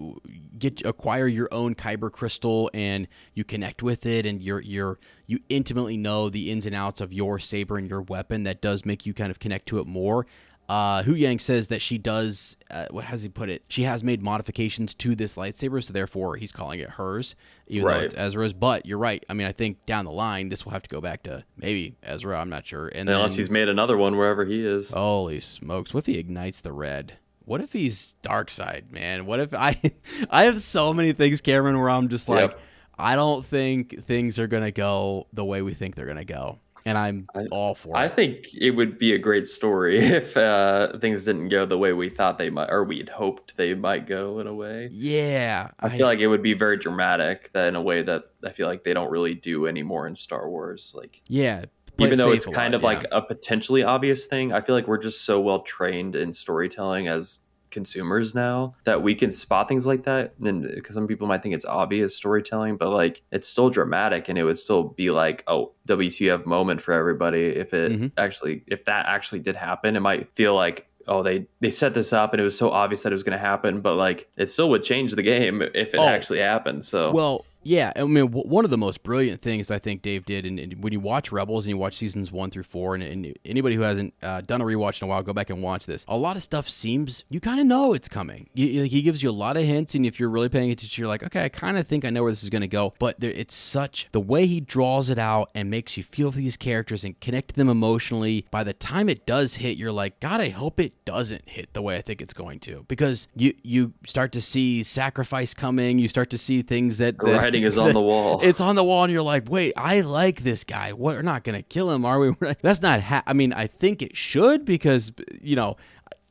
get 0.59 0.85
acquire 0.85 1.27
your 1.27 1.49
own 1.53 1.75
kyber 1.75 2.11
crystal 2.11 2.71
and 2.75 3.09
you 3.35 3.45
connect 3.45 3.83
with 3.83 4.07
it 4.07 4.27
and 4.27 4.43
you're 4.43 4.61
you're 4.61 4.99
you 5.27 5.41
intimately 5.49 5.97
know 5.97 6.29
the 6.29 6.51
ins 6.51 6.67
and 6.67 6.75
outs 6.75 7.01
of 7.01 7.13
your 7.13 7.39
saber 7.39 7.79
and 7.79 7.89
your 7.89 8.03
weapon, 8.03 8.45
that 8.45 8.61
does 8.61 8.85
make 8.85 9.07
you 9.07 9.15
kind 9.15 9.31
of 9.31 9.39
connect 9.39 9.67
to 9.67 9.79
it 9.79 9.87
more. 9.87 10.27
Uh, 10.69 11.03
Huyang 11.03 11.41
says 11.41 11.69
that 11.69 11.83
she 11.83 11.99
does. 11.99 12.57
Uh, 12.71 12.87
what 12.91 13.05
has 13.05 13.23
he 13.23 13.29
put 13.29 13.51
it? 13.51 13.63
She 13.69 13.83
has 13.83 14.03
made 14.03 14.23
modifications 14.23 14.95
to 14.95 15.15
this 15.15 15.35
lightsaber, 15.35 15.83
so 15.85 15.93
therefore 15.93 16.37
he's 16.37 16.53
calling 16.53 16.81
it 16.81 16.91
hers, 16.91 17.35
even 17.67 17.89
though 17.89 17.99
it's 17.99 18.15
Ezra's. 18.17 18.53
But 18.55 18.87
you're 18.87 18.99
right. 18.99 19.25
I 19.29 19.35
mean, 19.35 19.47
I 19.47 19.53
think 19.53 19.85
down 19.87 20.05
the 20.07 20.13
line 20.13 20.49
this 20.49 20.65
will 20.65 20.73
have 20.73 20.83
to 20.83 20.89
go 20.91 21.01
back 21.01 21.23
to 21.25 21.45
maybe 21.57 21.97
Ezra. 22.03 22.41
I'm 22.41 22.49
not 22.49 22.67
sure. 22.67 22.89
And 22.89 23.09
Unless 23.11 23.33
then- 23.33 23.39
he's 23.39 23.51
made 23.51 23.69
another 23.69 23.97
one 23.97 24.17
wherever 24.17 24.45
he 24.45 24.65
is. 24.65 24.91
Holy 24.91 25.41
smokes! 25.41 25.93
What 25.93 26.01
if 26.01 26.07
he 26.07 26.19
ignites 26.19 26.61
the 26.61 26.73
red? 26.73 27.19
What 27.47 27.61
if 27.61 27.75
he's 27.75 28.15
dark 28.23 28.51
side, 28.51 28.87
man? 28.91 29.27
What 29.27 29.41
if 29.41 29.53
I 29.53 29.79
I 30.31 30.45
have 30.45 30.61
so 30.63 30.95
many 30.95 31.13
things, 31.13 31.41
Cameron, 31.43 31.79
where 31.79 31.91
I'm 31.91 32.09
just 32.09 32.27
like, 32.29 32.53
Yep. 32.53 32.61
I 32.97 33.17
don't 33.17 33.45
think 33.45 34.07
things 34.07 34.39
are 34.39 34.47
gonna 34.47 34.71
go 34.71 35.27
the 35.33 35.45
way 35.45 35.61
we 35.61 35.75
think 35.75 35.95
they're 35.95 36.07
gonna 36.07 36.25
go, 36.25 36.59
and 36.85 36.99
I'm 36.99 37.27
I- 37.35 37.47
all 37.51 37.75
for 37.75 37.97
I 37.97 38.07
it. 38.07 38.15
think 38.15 38.49
it 38.55 38.73
would 38.73 38.99
be 38.99 39.15
a 39.15 39.19
great 39.19 39.47
story 39.47 39.99
if 39.99 40.37
uh, 40.37 40.99
things 40.99 41.25
didn't 41.25 41.49
go 41.49 41.67
the 41.67 41.79
way 41.79 41.93
we 41.93 42.11
thought 42.11 42.39
they 42.39 42.51
might, 42.51 42.71
or 42.71 42.85
we'd 42.85 43.09
hoped 43.09 43.57
they 43.57 43.75
might 43.75 44.07
go 44.07 44.39
in 44.39 44.47
a 44.47 44.55
way. 44.55 44.89
yeah, 44.93 45.71
I 45.81 45.89
feel 45.89 46.07
like 46.07 46.19
it 46.19 46.29
would 46.29 46.43
be 46.43 46.55
very 46.55 46.77
dramatic 46.77 47.51
that 47.53 47.69
in 47.69 47.77
a 47.77 47.83
way 47.83 48.03
that 48.03 48.25
I 48.45 48.51
feel 48.51 48.67
like 48.67 48.83
they 48.83 48.95
don't 48.95 49.11
really 49.11 49.35
do 49.35 49.67
anymore 49.67 50.07
in 50.07 50.17
Star 50.17 50.49
Wars. 50.49 50.95
Like 50.97 51.23
yeah. 51.29 51.65
even 51.99 52.19
though 52.19 52.33
it's 52.33 52.47
kind 52.47 52.73
lot, 52.73 52.75
of 52.75 52.83
yeah. 52.83 52.89
like 52.89 53.07
a 53.13 53.23
potentially 53.23 53.83
obvious 53.83 54.27
thing, 54.27 54.53
I 54.53 54.61
feel 54.61 54.75
like 54.75 54.87
we're 54.87 54.99
just 54.99 55.25
so 55.25 55.41
well 55.41 55.61
trained 55.61 56.17
in 56.17 56.33
storytelling 56.33 57.09
as 57.09 57.41
consumers 57.75 58.35
now 58.35 58.75
that 58.85 59.03
we 59.03 59.15
can 59.15 59.31
spot 59.31 59.69
things 59.69 59.85
like 59.85 60.05
that. 60.05 60.33
And 60.43 60.63
because 60.63 60.95
some 60.95 61.07
people 61.07 61.27
might 61.27 61.43
think 61.43 61.55
it's 61.55 61.67
obvious 61.67 62.17
storytelling, 62.17 62.79
but 62.79 62.89
like 62.89 63.21
it's 63.31 63.49
still 63.49 63.69
dramatic 63.69 64.31
and 64.31 64.39
it 64.39 64.45
would 64.45 64.59
still 64.59 64.85
be 64.85 65.11
like, 65.11 65.45
oh, 65.47 65.73
WTF 65.87 66.47
moment 66.47 66.81
for 66.81 66.93
everybody 66.95 67.43
if 67.49 67.75
it 67.75 67.93
Mhm. 67.93 68.13
actually 68.17 68.63
if 68.69 68.87
that 68.87 69.05
actually 69.07 69.41
did 69.41 69.57
happen. 69.57 69.97
It 69.97 70.01
might 70.01 70.35
feel 70.35 70.55
like 70.55 70.87
oh 71.07 71.23
they 71.23 71.47
they 71.61 71.69
set 71.69 71.93
this 71.93 72.15
up 72.15 72.33
and 72.33 72.41
it 72.41 72.45
was 72.45 72.57
so 72.57 72.71
obvious 72.71 73.03
that 73.03 73.13
it 73.13 73.15
was 73.15 73.23
going 73.23 73.37
to 73.39 73.47
happen 73.53 73.83
but 73.83 73.95
like 73.95 74.27
it 74.39 74.49
still 74.49 74.71
would 74.71 74.83
change 74.83 75.13
the 75.13 75.23
game 75.23 75.61
if 75.61 75.93
it 75.93 75.99
Oh. 76.01 76.07
actually 76.09 76.39
happened 76.39 76.83
so 76.83 77.11
Well, 77.13 77.45
yeah. 77.65 77.93
I 77.97 78.05
mean, 78.05 78.27
w- 78.27 78.49
one 78.49 78.65
of 78.65 78.71
the 78.71 78.79
most 78.79 79.03
brilliant 79.03 79.43
things 79.43 79.71
I 79.71 79.79
think 79.79 80.03
Dave 80.03 80.25
did, 80.25 80.47
and, 80.47 80.59
and 80.59 80.83
when 80.83 80.93
you 80.93 81.01
watch 81.01 81.33
Rebels 81.33 81.65
and 81.65 81.71
you 81.71 81.79
watch 81.79 81.97
seasons 81.97 82.31
one 82.31 82.51
through 82.51 82.65
four, 82.65 82.95
and, 82.95 83.03
and 83.03 83.37
anybody 83.45 83.75
who 83.75 83.83
hasn't 83.83 84.15
uh, 84.23 84.41
done 84.41 84.61
a 84.61 84.65
rewatch 84.65 85.01
in 85.03 85.07
a 85.07 85.09
while, 85.09 85.23
go 85.23 85.33
back 85.33 85.51
and 85.51 85.63
watch 85.63 85.87
this. 85.87 86.05
A 86.09 86.17
lot 86.17 86.37
of 86.37 86.43
stuff 86.43 86.69
seems 86.69 87.25
you 87.29 87.41
kind 87.41 87.61
of 87.61 87.67
know 87.67 87.93
it's 87.93 88.09
coming. 88.09 88.49
You, 88.55 88.85
he 88.85 89.03
gives 89.03 89.23
you 89.23 89.31
a 89.31 89.33
lot 89.33 89.57
of 89.57 89.65
hints, 89.65 89.95
and 89.95 90.07
if 90.07 90.21
you're 90.21 90.29
really 90.29 90.49
paying 90.49 90.71
attention, 90.71 91.01
you're 91.01 91.09
like, 91.09 91.23
okay, 91.23 91.45
I 91.45 91.49
kind 91.49 91.79
of 91.79 91.87
think 91.87 92.05
I 92.05 92.11
know 92.11 92.23
where 92.23 92.33
this 92.33 92.43
is 92.43 92.51
going 92.51 92.63
to 92.63 92.69
go. 92.69 92.95
But 92.99 93.21
there, 93.21 93.31
it's 93.31 93.55
such 93.55 94.09
the 94.13 94.21
way 94.21 94.47
he 94.47 94.61
draws 94.61 95.11
it 95.11 95.19
out 95.19 95.51
and 95.55 95.71
makes 95.71 95.97
you 95.97 96.03
feel 96.03 96.31
for 96.31 96.39
these 96.39 96.57
characters 96.57 97.05
and 97.05 97.19
connect 97.21 97.57
them 97.57 97.69
emotionally. 97.69 98.47
By 98.51 98.65
the 98.65 98.75
time 98.75 99.09
it 99.09 99.27
does 99.27 99.57
hit, 99.57 99.77
you're 99.77 99.93
like, 99.93 100.21
God, 100.21 100.41
I 100.41 100.51
hope 100.51 100.79
it 100.79 101.05
doesn't 101.05 101.49
hit 101.49 101.73
the 101.73 101.83
way 101.83 101.97
I 101.97 102.03
think 102.03 102.21
it's 102.21 102.35
going 102.35 102.61
to, 102.61 102.85
because 102.89 103.29
you 103.35 103.55
you 103.63 103.95
start 104.07 104.33
to 104.33 104.41
see 104.41 104.83
sacrifice 104.83 105.55
coming. 105.55 105.99
You 105.99 106.09
start 106.09 106.31
to 106.31 106.39
see 106.39 106.63
things 106.63 106.99
that, 106.99 107.17
that 107.19 107.54
writing 107.55 107.65
is 107.67 107.79
on 107.79 107.93
the 107.93 108.01
wall 108.11 108.41
it's 108.43 108.61
on 108.61 108.75
the 108.77 108.85
wall, 108.85 109.05
and 109.05 109.13
you're 109.13 109.23
like, 109.23 109.49
wait, 109.51 109.73
I 109.77 110.01
like 110.01 110.43
this 110.43 110.65
guy. 110.65 110.93
We're 110.93 111.23
not 111.23 111.45
gonna 111.45 111.63
kill 111.63 111.91
him, 111.91 112.05
are 112.05 112.19
we? 112.19 112.35
That's 112.63 112.83
not. 112.83 113.01
Ha- 113.03 113.23
I 113.27 113.33
mean, 113.33 113.53
I 113.53 113.67
think 113.67 114.03
it 114.03 114.17
should 114.17 114.65
because 114.65 115.13
you 115.41 115.57
know 115.57 115.77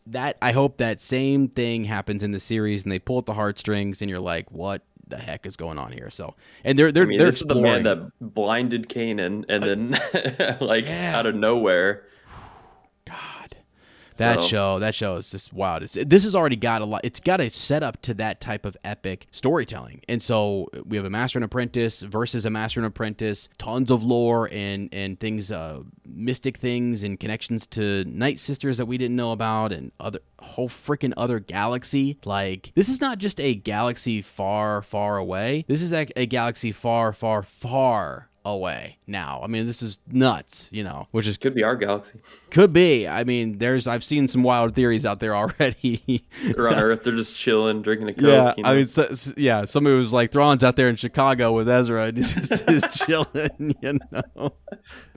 that. 0.07 0.37
I 0.41 0.51
hope 0.51 0.77
that 0.77 1.01
same 1.01 1.47
thing 1.47 1.85
happens 1.85 2.23
in 2.23 2.31
the 2.31 2.39
series, 2.39 2.83
and 2.83 2.91
they 2.91 2.99
pull 2.99 3.19
at 3.19 3.25
the 3.25 3.33
heartstrings, 3.33 4.01
and 4.01 4.09
you're 4.09 4.19
like, 4.19 4.51
what 4.51 4.83
the 5.07 5.17
heck 5.17 5.45
is 5.45 5.55
going 5.55 5.77
on 5.77 5.91
here? 5.91 6.09
So, 6.09 6.35
and 6.63 6.77
they're 6.77 6.91
they're 6.91 7.03
I 7.03 7.07
mean, 7.07 7.17
they're 7.17 7.27
this 7.27 7.41
is 7.41 7.47
the 7.47 7.55
man 7.55 7.83
that 7.83 8.11
blinded 8.19 8.89
Kanan, 8.89 9.45
and 9.49 9.63
then 9.63 10.57
like 10.61 10.85
Yeah. 10.85 11.17
out 11.17 11.25
of 11.25 11.35
nowhere. 11.35 12.03
That 14.17 14.41
So- 14.41 14.47
show, 14.47 14.79
that 14.79 14.95
show 14.95 15.15
is 15.17 15.29
just 15.29 15.53
wild. 15.53 15.83
It's, 15.83 15.93
this 15.93 16.23
has 16.23 16.35
already 16.35 16.55
got 16.55 16.81
a 16.81 16.85
lot. 16.85 17.01
It's 17.03 17.19
got 17.19 17.41
a 17.41 17.49
setup 17.49 18.01
to 18.03 18.13
that 18.15 18.39
type 18.41 18.65
of 18.65 18.77
epic 18.83 19.27
storytelling, 19.31 20.01
and 20.07 20.21
so 20.21 20.67
we 20.85 20.97
have 20.97 21.05
a 21.05 21.09
master 21.09 21.37
and 21.39 21.43
apprentice 21.45 22.01
versus 22.01 22.45
a 22.45 22.49
master 22.49 22.79
and 22.79 22.87
apprentice. 22.87 23.49
Tons 23.57 23.89
of 23.91 24.03
lore 24.03 24.49
and 24.51 24.89
and 24.93 25.19
things, 25.19 25.51
uh, 25.51 25.81
mystic 26.05 26.57
things 26.57 27.03
and 27.03 27.19
connections 27.19 27.65
to 27.67 28.03
Night 28.05 28.39
Sisters 28.39 28.77
that 28.77 28.85
we 28.85 28.97
didn't 28.97 29.15
know 29.15 29.31
about, 29.31 29.71
and 29.71 29.91
other 29.99 30.19
whole 30.39 30.69
freaking 30.69 31.13
other 31.17 31.39
galaxy. 31.39 32.17
Like 32.25 32.71
this 32.75 32.89
is 32.89 32.99
not 33.01 33.17
just 33.17 33.39
a 33.39 33.55
galaxy 33.55 34.21
far, 34.21 34.81
far 34.81 35.17
away. 35.17 35.65
This 35.67 35.81
is 35.81 35.93
a, 35.93 36.07
a 36.15 36.25
galaxy 36.25 36.71
far, 36.71 37.13
far, 37.13 37.41
far 37.43 38.29
away. 38.45 38.97
Now, 39.07 39.39
I 39.43 39.47
mean, 39.47 39.67
this 39.67 39.81
is 39.81 39.99
nuts. 40.07 40.67
You 40.71 40.83
know, 40.83 41.07
which 41.11 41.27
is 41.27 41.37
Could 41.37 41.55
be 41.55 41.63
our 41.63 41.75
galaxy. 41.75 42.19
could 42.51 42.73
be. 42.73 43.07
I 43.07 43.23
mean, 43.23 43.57
there's 43.57 43.87
I've 43.87 44.03
seen 44.03 44.27
some 44.27 44.43
wild 44.43 44.75
theories 44.75 45.05
out 45.05 45.19
there 45.19 45.35
already. 45.35 46.25
They're 46.43 46.67
on 46.69 46.75
Earth. 46.75 47.03
They're 47.03 47.15
just 47.15 47.35
chilling, 47.35 47.81
drinking 47.81 48.09
a 48.09 48.13
coke. 48.13 48.23
yeah, 48.23 48.53
you 48.57 48.63
know? 48.63 48.69
I 48.69 48.75
mean, 48.75 48.85
so, 48.85 49.13
so- 49.13 49.33
yeah. 49.37 49.65
Somebody 49.65 49.95
was 49.97 50.11
like, 50.13 50.31
Thrawn's 50.31 50.63
out 50.63 50.75
there 50.75 50.89
in 50.89 50.95
Chicago 50.97 51.53
with 51.53 51.69
Ezra, 51.69 52.05
and 52.07 52.17
he's 52.17 52.33
just, 52.47 52.67
just 52.67 53.05
chilling. 53.07 53.75
You 53.81 53.99
know? 54.11 54.53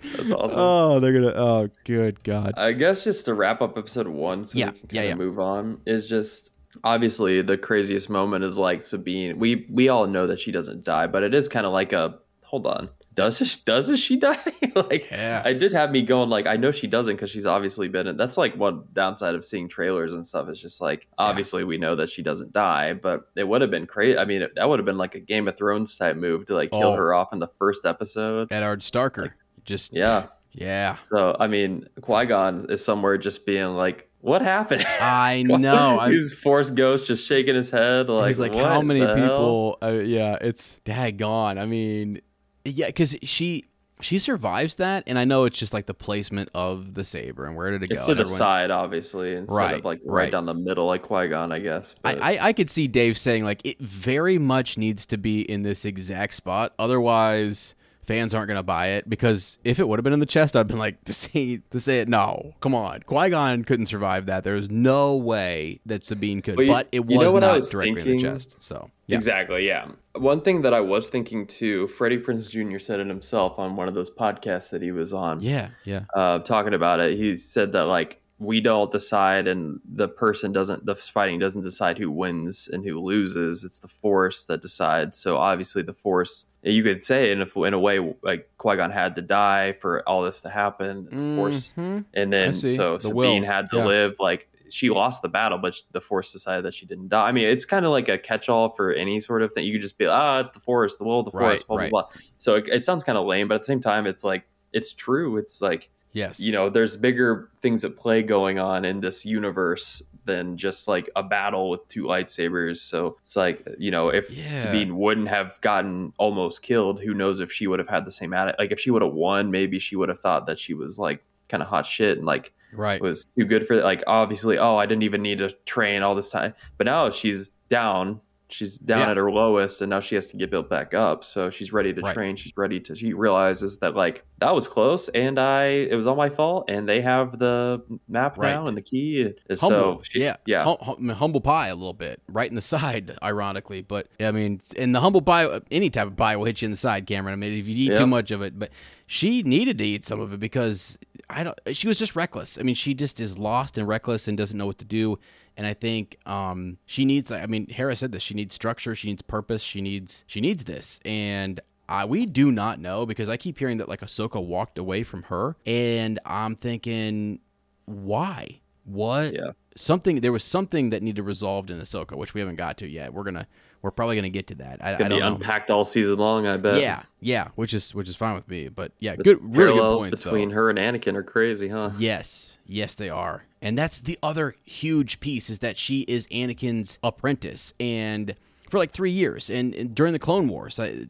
that's 0.03 0.31
awesome. 0.31 0.59
Oh, 0.59 1.01
they're 1.01 1.13
gonna. 1.13 1.33
Oh, 1.35 1.69
good 1.85 2.23
God. 2.25 2.55
I 2.57 2.73
guess 2.73 3.05
just 3.05 3.25
to 3.27 3.35
wrap 3.35 3.61
up 3.63 3.77
episode 3.77 4.07
one, 4.09 4.45
so 4.47 4.59
Yeah, 4.59 4.71
we 4.71 4.81
can 4.81 4.89
yeah, 4.93 5.03
yeah. 5.03 5.15
move 5.15 5.39
on, 5.39 5.81
is 5.87 6.07
just 6.07 6.53
obviously 6.85 7.43
the 7.43 7.57
craziest 7.59 8.09
moment 8.11 8.45
is 8.45 8.57
like 8.59 8.83
Sabine. 8.83 9.39
We 9.39 9.67
we 9.71 9.89
all 9.89 10.07
know 10.07 10.27
that 10.29 10.39
she 10.41 10.53
doesn't 10.53 10.85
die, 10.85 11.07
but 11.07 11.23
it 11.23 11.35
is 11.35 11.49
kind 11.49 11.67
of 11.67 11.73
like 11.73 11.93
a 11.93 12.19
hold 12.45 12.67
on. 12.67 12.89
Does 13.17 13.39
she, 13.39 13.59
does 13.65 13.99
she 13.99 14.17
die? 14.19 14.39
like 14.77 15.11
Yeah. 15.11 15.43
I 15.45 15.53
did 15.55 15.73
have 15.73 15.91
me 15.91 16.03
going 16.03 16.31
like 16.31 16.47
I 16.47 16.57
know 16.57 16.71
she 16.71 16.87
doesn't 16.87 17.17
because 17.17 17.31
she's 17.31 17.47
obviously 17.47 17.89
been 17.89 18.07
in. 18.07 18.17
That's 18.17 18.37
like 18.37 18.55
one 18.57 18.85
downside 18.93 19.35
of 19.35 19.45
seeing 19.45 19.69
trailers 19.69 20.13
and 20.13 20.25
stuff. 20.25 20.49
It's 20.49 20.61
just 20.61 20.81
like 20.81 21.09
obviously 21.19 21.65
we 21.65 21.79
know 21.79 21.97
that 21.97 22.11
she 22.11 22.23
doesn't 22.23 22.53
die, 22.53 22.93
but 22.93 23.29
it 23.35 23.49
would 23.49 23.63
have 23.63 23.71
been 23.71 23.87
crazy. 23.87 24.17
I 24.19 24.25
mean, 24.27 24.43
it, 24.43 24.55
that 24.55 24.69
would 24.69 24.79
have 24.79 24.87
been 24.87 24.99
like 24.99 25.15
a 25.17 25.21
Game 25.21 25.49
of 25.49 25.57
Thrones 25.57 25.97
type 25.97 26.17
move 26.17 26.47
to 26.47 26.55
like 26.55 26.71
kill 26.71 26.93
Oh. 26.93 26.97
her 26.97 27.13
off 27.15 27.33
in 27.33 27.39
the 27.41 27.49
first 27.49 27.85
episode. 27.87 28.53
Edward 28.53 28.81
Starker. 28.83 29.33
Just 29.65 29.93
Yeah. 29.95 30.27
yeah. 30.53 30.97
So 30.97 31.37
I 31.41 31.47
mean, 31.49 31.89
Qui 32.03 32.27
Gon 32.27 32.67
is 32.71 32.85
somewhere 32.85 33.17
just 33.19 33.47
being 33.47 33.75
like, 33.75 34.09
"What 34.21 34.43
happened?" 34.43 34.85
I 35.01 35.43
know. 35.47 35.99
I'm, 36.01 36.13
He's 36.13 36.33
Force 36.35 36.71
Ghost 36.71 37.07
just 37.07 37.27
shaking 37.27 37.55
his 37.55 37.71
head 37.71 38.09
like, 38.09 38.29
he's 38.29 38.39
like, 38.41 38.53
"What 38.53 38.65
how 38.65 38.83
many 38.83 39.01
people? 39.07 39.79
Uh, 39.83 40.01
yeah, 40.05 40.37
it's 40.41 40.81
daggone. 40.85 41.59
I 41.59 41.67
mean, 41.67 42.21
yeah, 42.67 42.87
because 42.87 43.17
she 43.23 43.65
she 44.03 44.19
survives 44.19 44.75
that, 44.77 45.05
and 45.07 45.19
I 45.19 45.25
know 45.25 45.45
it's 45.45 45.59
just 45.59 45.73
like 45.73 45.87
the 45.87 45.95
placement 45.95 46.51
of 46.55 46.93
the 46.95 47.03
saber 47.05 47.47
and 47.47 47.57
where 47.57 47.71
did 47.71 47.83
it 47.85 47.91
It's 47.93 48.07
go. 48.07 48.13
to 48.15 48.23
the 48.23 48.27
side, 48.27 48.71
obviously, 48.71 49.35
instead 49.35 49.57
Right, 49.57 49.75
of 49.77 49.85
like 49.87 50.01
right, 50.05 50.25
right. 50.25 50.33
down 50.33 50.45
the 50.45 50.53
middle, 50.55 50.87
like 50.87 51.03
Qui 51.03 51.29
Gon, 51.29 51.51
I 51.51 51.61
guess. 51.61 51.95
But 52.03 52.21
I, 52.23 52.35
I, 52.37 52.47
I 52.49 52.53
could 52.53 52.69
see 52.69 52.89
Dave 52.89 53.17
saying 53.17 53.45
like 53.45 53.65
it 53.65 53.79
very 53.81 54.37
much 54.39 54.77
needs 54.77 55.07
to 55.07 55.17
be 55.17 55.41
in 55.41 55.63
this 55.63 55.85
exact 55.87 56.35
spot. 56.35 56.75
Otherwise, 56.79 57.75
fans 58.07 58.35
aren't 58.35 58.49
gonna 58.49 58.63
buy 58.63 58.89
it 58.89 59.09
because 59.09 59.59
if 59.65 59.79
it 59.79 59.89
would 59.89 59.99
have 59.99 60.05
been 60.05 60.13
in 60.13 60.21
the 60.21 60.27
chest, 60.27 60.57
I'd 60.57 60.67
been 60.67 60.79
like 60.79 61.03
to 61.05 61.13
say 61.13 61.61
to 61.71 61.81
say 61.81 62.01
it. 62.01 62.09
No, 62.09 62.55
come 62.61 62.75
on, 62.75 63.01
Qui 63.03 63.31
Gon 63.31 63.65
couldn't 63.65 63.87
survive 63.87 64.27
that. 64.27 64.45
There's 64.45 64.71
no 64.71 65.17
way 65.17 65.81
that 65.87 66.05
Sabine 66.05 66.43
could, 66.43 66.57
Well, 66.57 66.67
you- 66.67 66.73
but 66.73 66.89
it 66.93 67.07
was 67.07 67.15
you 67.15 67.21
know 67.21 67.33
not 67.39 67.57
was 67.57 67.69
directly 67.69 68.01
in 68.03 68.17
the 68.17 68.23
chest. 68.23 68.57
So 68.61 68.91
yeah, 69.07 69.17
Exactly, 69.17 69.67
yeah. 69.67 69.89
One 70.15 70.41
thing 70.41 70.63
that 70.63 70.73
I 70.75 70.81
was 70.81 71.11
thinking 71.11 71.47
too, 71.47 71.87
Freddie 71.89 72.19
Prinze 72.19 72.49
Jr. 72.51 72.79
said 72.79 73.01
it 73.01 73.07
himself 73.07 73.59
on 73.59 73.77
one 73.77 73.87
of 73.89 73.95
those 73.95 74.11
podcasts 74.11 74.71
that 74.71 74.83
he 74.83 74.91
was 74.93 75.13
on. 75.13 75.41
yeah, 75.41 75.69
yeah, 75.85 76.05
uh, 76.15 76.39
talking 76.41 76.75
about 76.75 77.01
it, 77.01 77.17
he 77.19 77.35
said 77.35 77.73
that 77.73 77.85
like 77.85 78.21
we 78.39 78.61
don't 78.61 78.91
decide, 78.91 79.49
and 79.49 79.81
the 79.91 80.09
person 80.09 80.53
doesn't, 80.53 80.85
the 80.85 80.95
fighting 80.95 81.39
doesn't 81.39 81.63
decide 81.63 81.97
who 81.97 82.11
wins 82.11 82.69
and 82.71 82.85
who 82.85 83.01
loses. 83.01 83.65
It's 83.65 83.79
the 83.79 83.89
Force 83.89 84.45
that 84.45 84.61
decides. 84.61 85.17
So 85.17 85.39
obviously, 85.39 85.81
the 85.83 85.95
Force, 85.95 86.53
you 86.63 86.83
could 86.83 87.03
say 87.03 87.33
in 87.33 87.41
a, 87.41 87.63
in 87.63 87.73
a 87.73 87.79
way, 87.79 88.15
like 88.23 88.51
Qui 88.59 88.77
Gon 88.77 88.91
had 88.91 89.15
to 89.15 89.23
die 89.23 89.73
for 89.73 90.07
all 90.07 90.23
this 90.23 90.43
to 90.43 90.51
happen. 90.51 91.09
The 91.11 91.35
Force, 91.37 91.73
Mhm. 91.79 92.05
and 92.13 92.33
then 92.33 92.53
so 92.53 92.99
The 92.99 93.09
will, 93.15 93.31
Sabine 93.31 93.43
had 93.43 93.69
to 93.71 93.77
yeah. 93.79 93.87
live 93.87 94.17
like. 94.21 94.49
She 94.69 94.91
lost 94.91 95.23
the 95.23 95.29
battle, 95.29 95.59
but 95.59 95.77
the 95.93 96.01
Force 96.01 96.33
decided 96.33 96.65
that 96.65 96.75
she 96.75 96.87
didn't 96.87 97.09
die. 97.09 97.29
I 97.29 97.31
mean, 97.31 97.47
it's 97.47 97.65
kind 97.65 97.87
of 97.87 97.93
like 97.93 98.09
a 98.09 98.19
catch-all 98.19 98.71
for 98.71 98.91
any 98.91 99.21
sort 99.21 99.43
of 99.43 99.53
thing. 99.53 99.65
You 99.65 99.71
could 99.75 99.81
just 99.81 99.97
be, 99.97 100.07
ah, 100.07 100.41
it's 100.41 100.51
the 100.51 100.59
Force, 100.59 100.97
the 100.97 101.05
will 101.05 101.21
of 101.21 101.27
the 101.27 101.31
Right, 101.31 101.51
Force, 101.51 101.63
blah 101.63 101.77
right. 101.77 101.91
blah 101.91 102.03
blah. 102.03 102.11
So 102.41 102.57
it, 102.57 102.69
it 102.69 102.83
sounds 102.83 103.05
kind 103.05 103.17
of 103.17 103.27
lame, 103.27 103.47
but 103.47 103.55
at 103.55 103.61
the 103.61 103.67
same 103.67 103.79
time, 103.81 104.07
it's 104.09 104.25
like 104.25 104.45
it's 104.73 104.93
true. 104.93 105.37
It's 105.37 105.63
like 105.63 105.89
yes, 106.17 106.41
you 106.41 106.53
know 106.53 106.69
there's 106.71 106.97
bigger 106.97 107.51
things 107.61 107.85
at 107.85 107.97
play 107.97 108.23
going 108.23 108.59
on 108.59 108.85
in 108.85 109.01
this 109.01 109.25
universe 109.25 110.03
than 110.25 110.57
just 110.57 110.89
like 110.89 111.09
a 111.15 111.23
battle 111.23 111.71
with 111.71 111.87
two 111.89 112.05
lightsabers. 112.05 112.79
So 112.79 113.17
it's 113.21 113.37
like 113.37 113.67
you 113.79 113.91
know 113.91 114.09
if 114.09 114.31
Yeah. 114.31 114.57
sabine 114.57 114.97
wouldn't 114.97 115.29
have 115.29 115.61
gotten 115.61 116.13
almost 116.19 116.63
killed 116.63 117.01
who 117.01 117.15
knows 117.15 117.41
if 117.41 117.53
she 117.53 117.67
would 117.67 117.79
have 117.79 117.89
had 117.89 118.05
the 118.05 118.11
same 118.11 118.33
attitude 118.35 118.59
like 118.59 118.73
if 118.73 118.81
she 118.81 118.91
would 118.91 119.03
have 119.03 119.13
won 119.13 119.51
maybe 119.51 119.79
she 119.79 119.95
would 119.97 120.09
have 120.09 120.19
thought 120.19 120.47
that 120.47 120.59
she 120.59 120.75
was 120.75 120.99
like 120.99 121.23
kind 121.49 121.63
of 121.63 121.69
hot 121.69 121.87
shit 121.87 122.19
and 122.19 122.27
like 122.27 122.53
right, 122.73 123.01
was 123.01 123.25
too 123.39 123.45
good 123.45 123.67
for 123.67 123.77
like 123.77 124.03
obviously 124.09 124.59
oh 124.59 124.77
i 124.77 124.85
didn't 124.87 125.05
even 125.05 125.23
need 125.23 125.39
to 125.39 125.51
train 125.65 126.03
all 126.03 126.15
this 126.17 126.29
time. 126.29 126.53
But 126.77 126.87
now 126.87 127.11
she's 127.11 127.51
down 127.69 128.21
she's 128.49 128.79
down 128.79 128.99
Yeah. 129.01 129.11
at 129.11 129.17
her 129.17 129.31
lowest 129.31 129.83
and 129.83 129.91
now 129.91 130.01
she 130.01 130.15
has 130.15 130.31
to 130.31 130.37
get 130.37 130.51
built 130.51 130.71
back 130.71 130.95
up 130.95 131.25
so 131.25 131.51
she's 131.51 131.73
ready 131.73 131.93
to 131.93 132.01
Right. 132.01 132.15
train 132.15 132.37
she's 132.37 132.53
ready 132.57 132.79
to 132.81 132.95
she 132.95 133.13
realizes 133.13 133.79
that 133.81 133.97
like 133.97 134.25
that 134.39 134.55
was 134.55 134.69
close 134.69 135.09
and 135.09 135.39
i 135.39 135.65
it 135.65 135.95
was 135.97 136.07
all 136.07 136.15
my 136.15 136.29
fault 136.31 136.67
and 136.69 136.89
they 136.89 137.01
have 137.01 137.39
the 137.39 137.83
map 138.09 138.39
Right. 138.39 138.53
now 138.55 138.67
and 138.67 138.77
the 138.77 138.83
key 138.83 139.23
and 139.23 139.35
humble, 139.61 139.97
so 139.97 140.01
she, 140.05 140.21
yeah, 140.21 140.37
yeah 140.47 140.63
Hum- 140.65 140.77
hum- 140.81 141.09
humble 141.09 141.41
pie 141.41 141.69
a 141.69 141.75
little 141.75 141.93
bit, 141.93 142.21
right 142.29 142.49
in 142.49 142.55
the 142.55 142.61
side, 142.61 143.17
ironically. 143.23 143.83
But 143.83 144.09
I 144.21 144.31
mean, 144.31 144.61
in 144.77 144.93
the 144.93 145.01
humble 145.01 145.23
pie, 145.23 145.61
any 145.71 145.91
type 145.91 146.07
of 146.09 146.17
pie 146.17 146.37
will 146.37 146.45
hit 146.45 146.63
you 146.63 146.67
in 146.67 146.71
the 146.71 146.77
side, 146.77 147.07
Cameron. 147.07 147.33
I 147.33 147.37
mean, 147.37 147.53
if 147.59 147.67
you 147.67 147.75
eat 147.77 147.93
Yeah. 147.93 147.99
too 147.99 148.07
much 148.07 148.31
of 148.31 148.43
it, 148.43 148.59
but 148.59 148.71
she 149.07 149.43
needed 149.43 149.79
to 149.79 149.85
eat 149.85 150.05
some 150.07 150.21
of 150.21 150.33
it 150.33 150.41
because 150.41 150.99
I 151.31 151.43
don't. 151.45 151.59
She 151.73 151.89
was 151.89 151.99
just 151.99 152.15
reckless. 152.17 152.59
I 152.59 152.63
mean, 152.63 152.75
she 152.75 152.95
just 152.95 153.19
is 153.21 153.39
lost 153.39 153.77
and 153.79 153.87
reckless 153.89 154.29
and 154.29 154.37
doesn't 154.39 154.57
know 154.57 154.67
what 154.67 154.79
to 154.79 154.85
do. 154.85 155.19
And 155.57 155.67
I 155.67 155.75
think 155.75 156.19
um, 156.27 156.79
she 156.85 157.05
needs. 157.05 157.31
I 157.31 157.47
mean, 157.47 157.69
Hera 157.69 157.97
said 157.97 158.13
this. 158.13 158.23
She 158.23 158.35
needs 158.35 158.55
structure. 158.55 158.95
She 158.95 159.09
needs 159.09 159.23
purpose. 159.23 159.63
She 159.63 159.81
needs. 159.81 160.25
She 160.27 160.41
needs 160.41 160.65
this. 160.65 161.01
And 161.05 161.61
I, 161.89 162.05
we 162.05 162.27
do 162.27 162.53
not 162.53 162.81
know 162.81 163.07
because 163.07 163.29
I 163.29 163.37
keep 163.37 163.59
hearing 163.59 163.79
that 163.79 163.89
like 163.89 164.01
Ahsoka 164.01 164.45
walked 164.45 164.77
away 164.77 165.03
from 165.03 165.25
her, 165.25 165.57
and 165.65 166.19
I'm 166.27 166.57
thinking, 166.57 167.41
why? 167.85 168.61
What? 168.85 169.33
Yeah. 169.33 169.53
Something. 169.77 170.21
There 170.21 170.33
was 170.33 170.45
something 170.45 170.91
that 170.91 171.03
needed 171.03 171.23
resolved 171.23 171.71
in 171.71 171.81
Ahsoka, 171.81 172.17
which 172.17 172.35
we 172.35 172.41
haven't 172.41 172.57
got 172.57 172.77
to 172.79 172.89
yet. 172.89 173.13
We're 173.13 173.25
gonna. 173.25 173.47
We're 173.83 173.91
probably 173.91 174.17
gonna 174.17 174.29
get 174.31 174.47
to 174.49 174.55
that. 174.57 174.81
It's 174.83 174.97
gonna 174.97 175.15
be 175.15 175.21
know. 175.21 175.35
unpacked 175.35 175.71
all 175.71 175.85
season 175.85 176.19
long 176.19 176.47
i 176.47 176.57
bet 176.57 176.81
Yeah, 176.81 177.03
yeah, 177.21 177.49
which 177.55 177.73
is 177.75 177.95
which 177.95 178.09
is 178.09 178.17
fine 178.17 178.35
with 178.35 178.49
me. 178.49 178.69
But 178.69 178.93
yeah, 179.01 179.17
The 179.17 179.23
good, 179.25 179.39
really 179.43 179.73
good 179.73 179.79
parallels 179.79 180.03
points 180.07 180.25
between 180.25 180.49
though. 180.49 180.55
her 180.57 180.71
and 180.71 180.79
anakin 180.79 181.15
are 181.15 181.23
crazy 181.23 181.69
huh 181.69 181.91
Yes, 181.99 182.59
yes, 182.67 182.95
they 182.95 183.09
are, 183.11 183.45
and 183.63 183.77
that's 183.77 184.01
the 184.01 184.19
other 184.23 184.55
huge 184.65 185.21
piece 185.21 185.51
is 185.51 185.61
that 185.61 185.79
she 185.79 186.01
is 186.03 186.27
Anakin's 186.29 186.99
apprentice, 187.03 187.73
and 187.79 188.35
for 188.69 188.79
like 188.79 188.91
three 188.91 189.13
years, 189.13 189.49
and, 189.49 189.75
and 189.75 189.95
during 189.95 190.13
the 190.13 190.19
Clone 190.19 190.49
Wars. 190.49 190.79
I, 190.81 191.07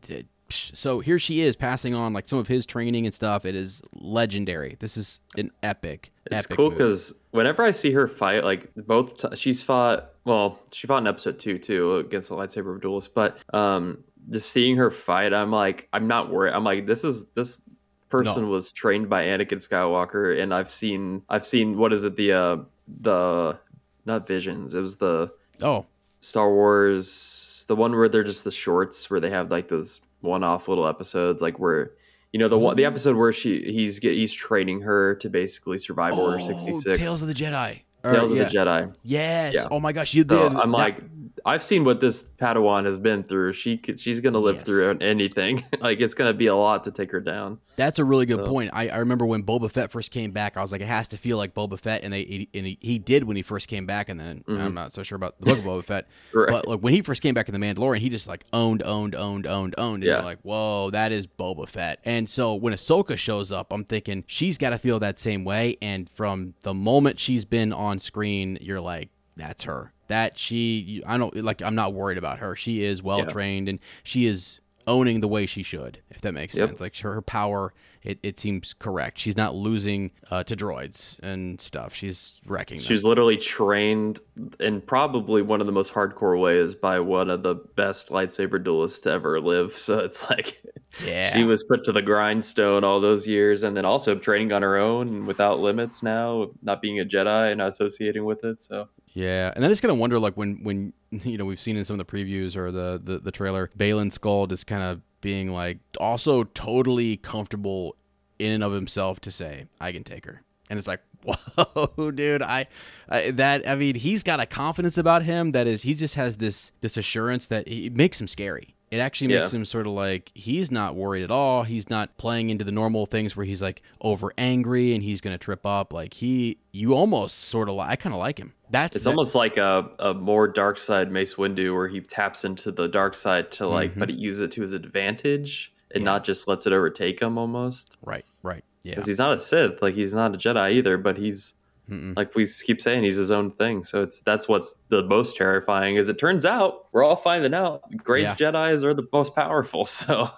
so 0.50 1.00
here 1.00 1.18
she 1.18 1.40
is 1.40 1.56
passing 1.56 1.94
on 1.94 2.12
like 2.12 2.28
some 2.28 2.38
of 2.38 2.48
his 2.48 2.66
training 2.66 3.04
and 3.06 3.14
stuff. 3.14 3.44
It 3.44 3.54
is 3.54 3.82
legendary. 3.94 4.76
This 4.78 4.96
is 4.96 5.20
an 5.36 5.50
epic. 5.62 6.12
It's 6.26 6.44
epic 6.46 6.56
cool 6.56 6.70
because 6.70 7.14
whenever 7.32 7.62
I 7.62 7.70
see 7.72 7.90
her 7.92 8.06
fight, 8.08 8.44
like 8.44 8.70
both 8.76 9.16
t- 9.30 9.36
she's 9.36 9.62
fought. 9.62 10.10
Well, 10.24 10.58
she 10.72 10.86
fought 10.86 10.98
in 10.98 11.06
episode 11.06 11.38
two 11.38 11.58
too 11.58 11.96
against 11.96 12.28
the 12.28 12.36
lightsaber 12.36 12.80
duelist, 12.80 13.14
but 13.14 13.38
um, 13.54 14.02
just 14.30 14.50
seeing 14.50 14.76
her 14.76 14.90
fight, 14.90 15.32
I'm 15.32 15.50
like, 15.52 15.88
I'm 15.92 16.06
not 16.08 16.30
worried. 16.32 16.52
I'm 16.54 16.64
like, 16.64 16.86
this 16.86 17.04
is 17.04 17.26
this 17.30 17.62
person 18.08 18.42
No. 18.44 18.48
was 18.50 18.70
trained 18.72 19.08
by 19.08 19.24
Anakin 19.24 19.58
Skywalker, 19.58 20.40
and 20.40 20.52
I've 20.54 20.70
seen, 20.70 21.22
I've 21.28 21.46
seen 21.46 21.76
what 21.76 21.92
is 21.92 22.04
it 22.04 22.16
the 22.16 22.32
uh 22.32 22.56
the 23.02 23.58
not 24.04 24.26
visions. 24.26 24.74
It 24.74 24.80
was 24.80 24.96
the 24.96 25.32
oh 25.60 25.86
Star 26.20 26.50
Wars, 26.52 27.64
the 27.68 27.76
one 27.76 27.92
where 27.94 28.08
they're 28.08 28.24
just 28.24 28.44
the 28.44 28.50
shorts 28.50 29.10
where 29.10 29.20
they 29.20 29.30
have 29.30 29.50
like 29.50 29.68
those 29.68 30.00
one-off 30.26 30.68
little 30.68 30.86
episodes, 30.86 31.40
like 31.40 31.58
where 31.58 31.92
you 32.32 32.38
know 32.38 32.48
the 32.48 32.58
one 32.58 32.76
the 32.76 32.82
mm-hmm. 32.82 32.92
episode 32.92 33.16
where 33.16 33.32
she 33.32 33.62
he's 33.62 33.98
he's 33.98 34.32
training 34.32 34.82
her 34.82 35.14
to 35.16 35.30
basically 35.30 35.78
survive 35.78 36.18
Order 36.18 36.38
oh, 36.40 36.46
sixty-six. 36.46 36.98
Tales 36.98 37.22
of 37.22 37.28
the 37.28 37.34
Jedi. 37.34 37.80
Or, 38.04 38.12
Tales 38.12 38.32
of 38.32 38.38
yeah. 38.38 38.44
the 38.44 38.50
Jedi. 38.50 38.94
Yes. 39.02 39.54
Yeah. 39.54 39.64
Oh 39.70 39.80
my 39.80 39.92
gosh, 39.92 40.14
you 40.14 40.22
So 40.22 40.48
did. 40.48 40.58
I'm 40.58 40.70
that- 40.70 40.76
like, 40.76 40.98
I've 41.46 41.62
seen 41.62 41.84
what 41.84 42.00
this 42.00 42.28
Padawan 42.38 42.84
has 42.86 42.98
been 42.98 43.22
through. 43.22 43.52
She 43.52 43.80
she's 43.96 44.18
gonna 44.20 44.40
live 44.40 44.56
Yes. 44.56 44.64
through 44.64 44.98
anything. 45.00 45.62
like 45.80 46.00
it's 46.00 46.12
gonna 46.14 46.34
be 46.34 46.48
a 46.48 46.54
lot 46.56 46.82
to 46.84 46.90
take 46.90 47.12
her 47.12 47.20
down. 47.20 47.60
That's 47.76 47.98
a 48.00 48.04
really 48.04 48.26
good 48.26 48.40
So- 48.40 48.46
point. 48.46 48.70
I, 48.72 48.88
I 48.88 48.96
remember 48.96 49.24
when 49.24 49.44
Boba 49.44 49.70
Fett 49.70 49.92
first 49.92 50.10
came 50.10 50.32
back, 50.32 50.56
I 50.56 50.62
was 50.62 50.72
like, 50.72 50.80
it 50.80 50.88
has 50.88 51.06
to 51.08 51.16
feel 51.16 51.36
like 51.36 51.54
Boba 51.54 51.78
Fett, 51.78 52.02
and 52.02 52.12
they 52.12 52.48
and 52.52 52.66
he, 52.66 52.78
he 52.80 52.98
did 52.98 53.24
when 53.24 53.36
he 53.36 53.42
first 53.42 53.68
came 53.68 53.86
back, 53.86 54.08
and 54.08 54.18
then 54.18 54.42
I'm 54.48 54.74
not 54.74 54.92
so 54.92 55.02
sure 55.04 55.14
about 55.16 55.38
the 55.38 55.46
book 55.46 55.58
of 55.58 55.64
Boba 55.64 55.84
Fett, 55.84 56.08
Mm-hmm. 56.32 56.38
Right. 56.38 56.48
but 56.50 56.66
like 56.68 56.80
when 56.80 56.92
he 56.92 57.00
first 57.02 57.22
came 57.22 57.32
back 57.34 57.48
in 57.48 57.58
the 57.58 57.64
Mandalorian, 57.64 58.00
he 58.00 58.08
just 58.08 58.26
like 58.26 58.44
owned, 58.52 58.82
owned, 58.82 59.14
owned, 59.14 59.46
owned, 59.46 59.74
owned, 59.78 59.94
and 60.02 60.04
Yeah. 60.04 60.14
you're 60.16 60.24
like, 60.24 60.40
whoa, 60.42 60.90
that 60.90 61.12
is 61.12 61.28
Boba 61.28 61.68
Fett. 61.68 62.00
And 62.04 62.28
so 62.28 62.54
when 62.56 62.72
Ahsoka 62.74 63.16
shows 63.16 63.52
up, 63.52 63.72
I'm 63.72 63.84
thinking 63.84 64.24
she's 64.26 64.58
got 64.58 64.70
to 64.70 64.78
feel 64.78 64.98
that 64.98 65.20
same 65.20 65.44
way, 65.44 65.76
and 65.80 66.10
from 66.10 66.54
the 66.62 66.74
moment 66.74 67.20
she's 67.20 67.44
been 67.44 67.72
on 67.72 68.00
screen, 68.00 68.58
you're 68.60 68.80
like, 68.80 69.10
that's 69.36 69.62
her. 69.64 69.92
That 70.08 70.38
she, 70.38 71.02
I 71.06 71.18
don't 71.18 71.34
like. 71.42 71.62
I'm 71.62 71.74
not 71.74 71.92
worried 71.92 72.18
about 72.18 72.38
her. 72.38 72.54
She 72.54 72.84
is 72.84 73.02
well 73.02 73.26
trained, 73.26 73.68
and 73.68 73.78
she 74.04 74.26
is 74.26 74.60
owning 74.86 75.20
the 75.20 75.28
way 75.28 75.46
she 75.46 75.62
should, 75.64 75.98
if 76.10 76.20
that 76.20 76.32
makes 76.32 76.54
Yep. 76.54 76.68
sense. 76.68 76.80
Like 76.80 76.96
her, 76.98 77.14
her 77.14 77.22
power, 77.22 77.72
it, 78.04 78.20
it 78.22 78.38
seems 78.38 78.72
correct. 78.78 79.18
She's 79.18 79.36
not 79.36 79.54
losing 79.56 80.12
uh, 80.30 80.44
to 80.44 80.54
droids 80.54 81.18
and 81.24 81.60
stuff. 81.60 81.92
She's 81.92 82.38
wrecking 82.46 82.78
them. 82.78 82.86
She's 82.86 83.04
literally 83.04 83.36
trained 83.36 84.20
in 84.60 84.80
probably 84.82 85.42
one 85.42 85.60
of 85.60 85.66
the 85.66 85.72
most 85.72 85.92
hardcore 85.92 86.40
ways 86.40 86.76
by 86.76 87.00
one 87.00 87.30
of 87.30 87.42
the 87.42 87.56
best 87.56 88.10
lightsaber 88.10 88.62
duelists 88.62 89.00
to 89.00 89.10
ever 89.10 89.40
live. 89.40 89.76
So 89.86 89.98
it's 89.98 90.28
like 90.30 90.62
yeah. 91.04 91.32
she 91.32 91.44
was 91.44 91.62
put 91.64 91.84
to 91.84 91.92
the 91.92 92.02
grindstone 92.02 92.84
all 92.84 93.00
those 93.00 93.26
years, 93.26 93.62
and 93.62 93.76
then 93.76 93.84
also 93.84 94.14
training 94.14 94.52
on 94.52 94.62
her 94.62 94.76
own 94.76 95.08
and 95.08 95.26
without 95.26 95.60
limits 95.60 96.02
now, 96.02 96.50
not 96.62 96.80
being 96.80 97.00
a 97.00 97.04
Jedi 97.04 97.50
and 97.50 97.58
not 97.58 97.68
associating 97.68 98.24
with 98.24 98.44
it. 98.44 98.60
So 98.60 98.88
Yeah, 99.12 99.52
and 99.54 99.64
I 99.64 99.68
just 99.68 99.82
kind 99.82 99.92
of 99.92 99.98
wonder, 99.98 100.18
like 100.18 100.36
when 100.36 100.62
when 100.62 100.92
you 101.10 101.38
know 101.38 101.44
we've 101.44 101.60
seen 101.60 101.76
in 101.76 101.84
some 101.84 101.98
of 101.98 102.06
the 102.06 102.12
previews 102.12 102.56
or 102.56 102.70
the 102.70 103.00
the, 103.02 103.18
the 103.18 103.32
trailer, 103.32 103.70
Baylan 103.76 104.16
Skoll 104.16 104.48
just 104.48 104.66
kind 104.66 104.82
of 104.82 105.02
being 105.20 105.52
like 105.52 105.78
also 105.98 106.44
totally 106.44 107.16
comfortable 107.16 107.96
in 108.38 108.52
and 108.52 108.62
of 108.64 108.72
himself 108.72 109.20
to 109.20 109.30
say, 109.30 109.66
"I 109.80 109.92
can 109.92 110.04
take 110.04 110.24
her," 110.26 110.42
and 110.70 110.78
it's 110.78 110.88
like, 110.88 111.00
whoa, 111.22 112.10
dude, 112.10 112.42
I, 112.42 112.66
I 113.08 113.30
that 113.32 113.68
I 113.68 113.74
mean, 113.74 113.96
he's 113.96 114.22
got 114.22 114.40
a 114.40 114.46
confidence 114.46 114.98
about 114.98 115.22
him 115.22 115.52
that 115.52 115.66
is, 115.66 115.82
he 115.82 115.94
just 115.94 116.14
has 116.14 116.36
this 116.36 116.72
this 116.80 116.96
assurance 116.96 117.46
that 117.46 117.66
it 117.66 117.94
makes 117.94 118.20
him 118.20 118.28
scary. 118.28 118.75
It 118.90 118.98
actually 118.98 119.28
makes 119.34 119.52
Yeah. 119.52 119.58
him 119.58 119.64
sort 119.64 119.86
of 119.86 119.92
like 119.94 120.30
he's 120.34 120.70
not 120.70 120.94
worried 120.94 121.24
at 121.24 121.30
all. 121.30 121.64
He's 121.64 121.90
not 121.90 122.16
playing 122.18 122.50
into 122.50 122.64
the 122.64 122.70
normal 122.72 123.04
things 123.06 123.36
where 123.36 123.44
he's 123.44 123.60
like 123.60 123.82
over 124.00 124.32
angry 124.38 124.94
and 124.94 125.02
he's 125.02 125.20
gonna 125.20 125.38
trip 125.38 125.66
up. 125.66 125.92
Like 125.92 126.14
he, 126.14 126.58
you 126.72 126.94
almost 126.94 127.38
sort 127.38 127.68
of 127.68 127.74
like. 127.74 127.90
I 127.90 127.96
kind 127.96 128.14
of 128.14 128.20
like 128.20 128.38
him. 128.38 128.52
That's 128.70 128.94
It's 128.96 129.04
that- 129.04 129.10
almost 129.10 129.34
like 129.34 129.56
a, 129.56 129.90
a 129.98 130.14
more 130.14 130.46
dark 130.48 130.78
side 130.78 131.10
Mace 131.10 131.34
Windu 131.34 131.74
where 131.74 131.88
he 131.88 132.00
taps 132.00 132.44
into 132.44 132.70
the 132.70 132.86
dark 132.88 133.14
side 133.14 133.50
to 133.52 133.66
like, 133.66 133.90
Mm-hmm. 133.92 134.00
but 134.00 134.08
he 134.10 134.16
uses 134.16 134.42
it 134.42 134.50
to 134.52 134.62
his 134.62 134.72
advantage 134.72 135.72
and 135.94 136.04
not 136.04 136.24
just 136.24 136.46
lets 136.48 136.66
it 136.66 136.72
overtake 136.72 137.20
him 137.20 137.38
almost. 137.38 137.96
right, 138.04 138.24
right, 138.42 138.64
yeah, 138.82 138.92
Because 138.94 139.06
he's 139.06 139.18
not 139.18 139.32
a 139.32 139.38
Sith, 139.40 139.80
like 139.82 139.94
he's 139.94 140.12
not 140.14 140.34
a 140.34 140.38
Jedi 140.38 140.72
either, 140.72 140.98
but 140.98 141.16
he's 141.16 141.54
like 141.88 142.34
we 142.34 142.46
keep 142.64 142.80
saying, 142.80 143.04
he's 143.04 143.16
his 143.16 143.30
own 143.30 143.52
thing. 143.52 143.84
So 143.84 144.02
it's 144.02 144.20
that's 144.20 144.48
what's 144.48 144.74
the 144.88 145.02
most 145.04 145.36
terrifying. 145.36 145.96
Is 145.96 146.08
it 146.08 146.18
turns 146.18 146.44
out 146.44 146.86
we're 146.92 147.04
all 147.04 147.16
finding 147.16 147.54
out 147.54 147.82
great 147.96 148.22
Yeah. 148.22 148.34
Jedi's 148.34 148.82
are 148.84 148.94
the 148.94 149.06
most 149.12 149.34
powerful. 149.34 149.84
So 150.06 150.30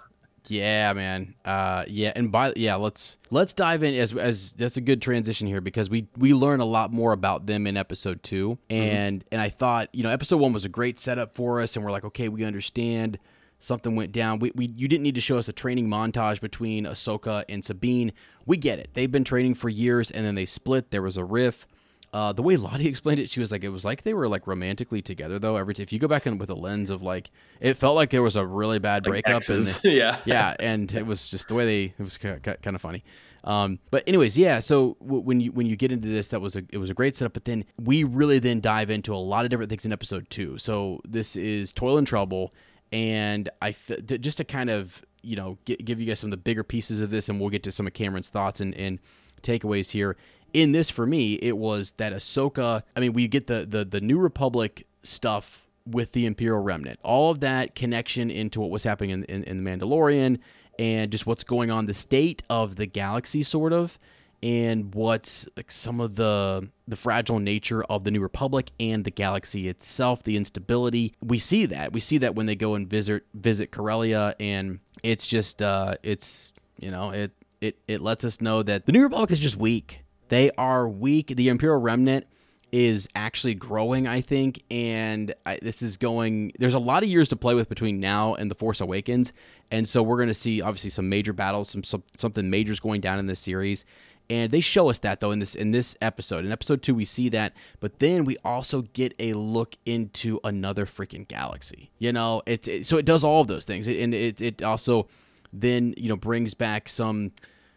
Yeah, 0.46 0.92
man. 0.94 1.34
Uh, 1.44 1.84
yeah, 1.88 2.12
and 2.16 2.30
by 2.32 2.52
yeah, 2.56 2.76
let's 2.76 3.18
let's 3.30 3.52
dive 3.52 3.82
in 3.82 3.94
as 3.94 4.12
as 4.14 4.52
that's 4.52 4.76
a 4.76 4.80
good 4.80 5.02
transition 5.02 5.46
here 5.46 5.60
because 5.60 5.90
we 5.90 6.08
we 6.16 6.32
learn 6.32 6.60
a 6.60 6.64
lot 6.64 6.92
more 6.92 7.12
about 7.12 7.46
them 7.46 7.66
in 7.66 7.76
episode 7.76 8.22
2 8.22 8.50
Mm-hmm. 8.50 8.74
and 8.74 9.24
and 9.32 9.40
I 9.40 9.48
thought 9.50 9.88
you 9.94 10.02
know 10.02 10.10
episode 10.10 10.38
one 10.38 10.52
was 10.52 10.64
a 10.64 10.68
great 10.70 10.98
setup 11.00 11.34
for 11.34 11.60
us, 11.60 11.76
and 11.76 11.84
we're 11.84 11.90
like, 11.92 12.04
okay, 12.04 12.28
we 12.28 12.44
understand 12.44 13.18
something 13.58 13.96
went 13.96 14.12
down. 14.12 14.38
We, 14.38 14.52
we 14.54 14.72
you 14.76 14.88
didn't 14.88 15.02
need 15.02 15.14
to 15.16 15.20
show 15.20 15.38
us 15.38 15.48
a 15.48 15.52
training 15.52 15.88
montage 15.88 16.40
between 16.40 16.84
Ahsoka 16.84 17.44
and 17.48 17.64
Sabine. 17.64 18.12
We 18.46 18.56
get 18.56 18.78
it. 18.78 18.90
They've 18.94 19.10
been 19.10 19.24
training 19.24 19.54
for 19.54 19.68
years, 19.68 20.10
and 20.10 20.24
then 20.24 20.34
they 20.34 20.46
split. 20.46 20.90
There 20.90 21.02
was 21.02 21.16
a 21.16 21.24
riff. 21.24 21.66
Uh, 22.10 22.32
the 22.32 22.42
way 22.42 22.56
Lottie 22.56 22.86
explained 22.88 23.20
it, 23.20 23.28
she 23.28 23.38
was 23.40 23.52
like, 23.52 23.62
it 23.62 23.68
was 23.68 23.84
like 23.84 24.02
they 24.02 24.14
were 24.14 24.28
like 24.28 24.46
romantically 24.46 25.02
together 25.02 25.38
though. 25.38 25.56
Every 25.56 25.74
t- 25.74 25.82
if 25.82 25.92
you 25.92 25.98
go 25.98 26.08
back 26.08 26.26
in 26.26 26.38
with 26.38 26.48
a 26.48 26.54
lens 26.54 26.88
of 26.88 27.02
like, 27.02 27.30
it 27.60 27.74
felt 27.74 27.96
like 27.96 28.08
there 28.10 28.22
was 28.22 28.34
a 28.36 28.46
really 28.46 28.78
bad 28.78 29.04
Like 29.04 29.24
breakup. 29.24 29.36
exes. 29.36 29.74
and 29.76 29.82
they- 29.92 29.96
yeah. 29.98 30.16
yeah, 30.24 30.56
and 30.58 30.90
it 30.94 31.04
was 31.06 31.28
just 31.28 31.48
the 31.48 31.54
way 31.54 31.66
they 31.66 31.94
it 31.98 32.02
was 32.02 32.16
kind 32.16 32.74
of 32.74 32.80
funny. 32.80 33.04
Um, 33.44 33.78
but 33.90 34.02
anyways, 34.06 34.36
yeah. 34.38 34.58
So 34.58 34.96
w- 35.00 35.22
when 35.22 35.40
you 35.40 35.52
when 35.52 35.66
you 35.66 35.76
get 35.76 35.92
into 35.92 36.08
this, 36.08 36.28
that 36.28 36.40
was 36.40 36.56
a 36.56 36.62
it 36.70 36.78
was 36.78 36.88
a 36.90 36.94
great 36.94 37.14
setup. 37.14 37.34
But 37.34 37.44
then 37.44 37.64
we 37.78 38.04
really 38.04 38.38
then 38.38 38.60
dive 38.60 38.88
into 38.90 39.14
a 39.14 39.16
lot 39.16 39.44
of 39.44 39.50
different 39.50 39.68
things 39.70 39.84
in 39.86 39.92
episode 39.92 40.28
two. 40.30 40.56
So 40.58 41.00
this 41.06 41.36
is 41.36 41.72
Toil 41.74 41.98
and 41.98 42.06
Trouble, 42.06 42.52
and 42.92 43.48
I 43.60 43.72
th- 43.72 44.20
just 44.20 44.38
to 44.38 44.44
kind 44.44 44.70
of 44.70 45.02
you 45.22 45.36
know 45.36 45.58
gi- 45.64 45.76
give 45.76 46.00
you 46.00 46.06
guys 46.06 46.20
some 46.20 46.28
of 46.28 46.32
the 46.32 46.42
bigger 46.42 46.64
pieces 46.64 47.00
of 47.00 47.10
this, 47.10 47.28
and 47.28 47.40
we'll 47.40 47.50
get 47.50 47.62
to 47.64 47.72
some 47.72 47.86
of 47.86 47.92
Cameron's 47.92 48.28
thoughts 48.28 48.60
and, 48.60 48.74
and 48.74 48.98
takeaways 49.42 49.90
here. 49.90 50.16
In 50.54 50.72
this, 50.72 50.88
for 50.88 51.06
me, 51.06 51.34
it 51.34 51.58
was 51.58 51.92
that 51.98 52.12
Ahsoka. 52.12 52.82
I 52.96 53.00
mean, 53.00 53.12
we 53.12 53.28
get 53.28 53.46
the 53.46 53.66
the 53.68 53.84
the 53.84 54.00
New 54.00 54.18
Republic 54.18 54.86
stuff 55.02 55.66
with 55.86 56.12
the 56.12 56.26
Imperial 56.26 56.60
Remnant. 56.60 56.98
All 57.02 57.30
of 57.30 57.40
that 57.40 57.74
connection 57.74 58.30
into 58.30 58.60
what 58.60 58.70
was 58.70 58.84
happening 58.84 59.10
in, 59.10 59.24
in, 59.24 59.44
in 59.44 59.64
The 59.64 59.70
Mandalorian 59.70 60.38
and 60.78 61.10
just 61.10 61.26
what's 61.26 61.44
going 61.44 61.70
on, 61.70 61.86
the 61.86 61.94
state 61.94 62.42
of 62.48 62.76
the 62.76 62.86
galaxy, 62.86 63.42
sort 63.42 63.72
of, 63.72 63.98
and 64.42 64.94
what's 64.94 65.48
like 65.56 65.70
some 65.70 66.00
of 66.00 66.14
the 66.14 66.70
the 66.86 66.96
fragile 66.96 67.38
nature 67.38 67.82
of 67.84 68.04
the 68.04 68.10
New 68.10 68.20
Republic 68.20 68.70
and 68.78 69.04
the 69.04 69.10
galaxy 69.10 69.68
itself, 69.68 70.22
the 70.22 70.36
instability. 70.36 71.14
We 71.22 71.38
see 71.38 71.66
that. 71.66 71.92
We 71.92 72.00
see 72.00 72.18
that 72.18 72.34
when 72.34 72.46
they 72.46 72.56
go 72.56 72.74
and 72.74 72.88
visit 72.88 73.24
visit 73.34 73.70
Corellia, 73.70 74.34
and 74.38 74.80
it's 75.02 75.26
just 75.26 75.60
uh, 75.60 75.96
it's 76.02 76.52
you 76.78 76.90
know 76.90 77.10
it 77.10 77.32
it 77.60 77.78
it 77.88 78.00
lets 78.00 78.24
us 78.24 78.40
know 78.40 78.62
that 78.62 78.86
the 78.86 78.92
New 78.92 79.02
Republic 79.02 79.30
is 79.30 79.40
just 79.40 79.56
weak. 79.56 80.02
They 80.28 80.50
are 80.52 80.88
weak. 80.88 81.28
The 81.28 81.48
Imperial 81.48 81.80
Remnant 81.80 82.26
is 82.70 83.08
actually 83.14 83.54
growing, 83.54 84.06
I 84.06 84.20
think, 84.20 84.62
and 84.70 85.34
I, 85.46 85.58
this 85.62 85.82
is 85.82 85.96
going. 85.96 86.52
There's 86.58 86.74
a 86.74 86.78
lot 86.78 87.02
of 87.02 87.08
years 87.08 87.28
to 87.28 87.36
play 87.36 87.54
with 87.54 87.68
between 87.68 87.98
now 88.00 88.34
and 88.34 88.50
the 88.50 88.54
Force 88.54 88.80
Awakens, 88.80 89.32
and 89.70 89.88
so 89.88 90.02
we're 90.02 90.16
going 90.16 90.28
to 90.28 90.34
see 90.34 90.60
obviously 90.60 90.90
some 90.90 91.08
major 91.08 91.32
battles, 91.32 91.70
some, 91.70 91.82
some 91.82 92.02
something 92.18 92.50
major's 92.50 92.80
going 92.80 93.00
down 93.00 93.18
in 93.18 93.26
this 93.26 93.40
series, 93.40 93.84
and 94.30 94.52
they 94.52 94.60
show 94.60 94.90
us 94.90 94.98
that 95.00 95.20
though 95.20 95.30
in 95.30 95.38
this 95.38 95.54
in 95.54 95.70
this 95.70 95.96
episode. 96.00 96.44
In 96.44 96.52
episode 96.52 96.82
two, 96.82 96.94
we 96.94 97.04
see 97.04 97.28
that, 97.30 97.54
but 97.80 97.98
then 97.98 98.24
we 98.24 98.36
also 98.44 98.82
get 98.82 99.14
a 99.18 99.32
look 99.34 99.76
into 99.86 100.40
another 100.44 100.86
freaking 100.86 101.26
galaxy. 101.26 101.90
You 101.98 102.12
know, 102.12 102.42
it, 102.46 102.86
so 102.86 102.96
it 102.96 103.04
does 103.04 103.24
all 103.24 103.40
of 103.40 103.48
those 103.48 103.64
things, 103.64 103.88
and 103.88 104.14
it 104.14 104.40
it 104.40 104.62
also 104.62 105.08
then 105.52 105.94
you 105.96 106.08
know 106.08 106.16
brings 106.16 106.54
back 106.54 106.88
some. 106.88 107.32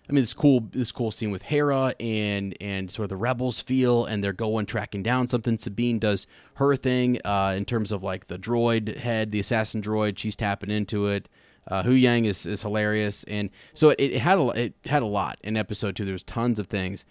I 0.10 0.14
mean, 0.14 0.24
this 0.24 0.34
cool 0.34 0.68
this 0.72 0.92
cool 0.92 1.12
scene 1.12 1.32
with 1.32 1.44
Hera 1.44 1.96
and 1.98 2.58
and 2.60 2.92
sort 2.92 3.06
of 3.06 3.10
the 3.10 3.16
rebels 3.16 3.62
feel, 3.62 4.04
and 4.06 4.22
they're 4.22 4.34
going 4.34 4.66
tracking 4.66 5.04
down 5.04 5.30
something. 5.30 5.58
Sabine 5.58 6.00
does 6.00 6.28
her 6.56 6.76
thing 6.76 7.20
uh, 7.24 7.54
in 7.56 7.64
terms 7.64 7.94
of 7.94 8.04
like 8.04 8.26
the 8.26 8.38
droid 8.38 8.98
head, 8.98 9.32
the 9.32 9.40
assassin 9.40 9.82
droid. 9.82 10.18
She's 10.18 10.36
tapping 10.36 10.70
into 10.70 11.08
it. 11.08 11.30
Uh, 11.68 11.84
Huyang 11.84 12.26
is, 12.26 12.46
is 12.46 12.64
hilarious, 12.64 13.24
and 13.26 13.50
so 13.74 13.90
it, 13.90 14.00
it 14.00 14.20
had 14.20 14.38
a 14.38 14.48
it 14.50 14.74
had 14.86 15.04
a 15.04 15.06
lot 15.08 15.38
in 15.44 15.56
episode 15.56 15.96
two. 15.96 16.06
There 16.06 16.14
was 16.14 16.24
tons 16.24 16.60
of 16.60 16.68
things, 16.68 17.06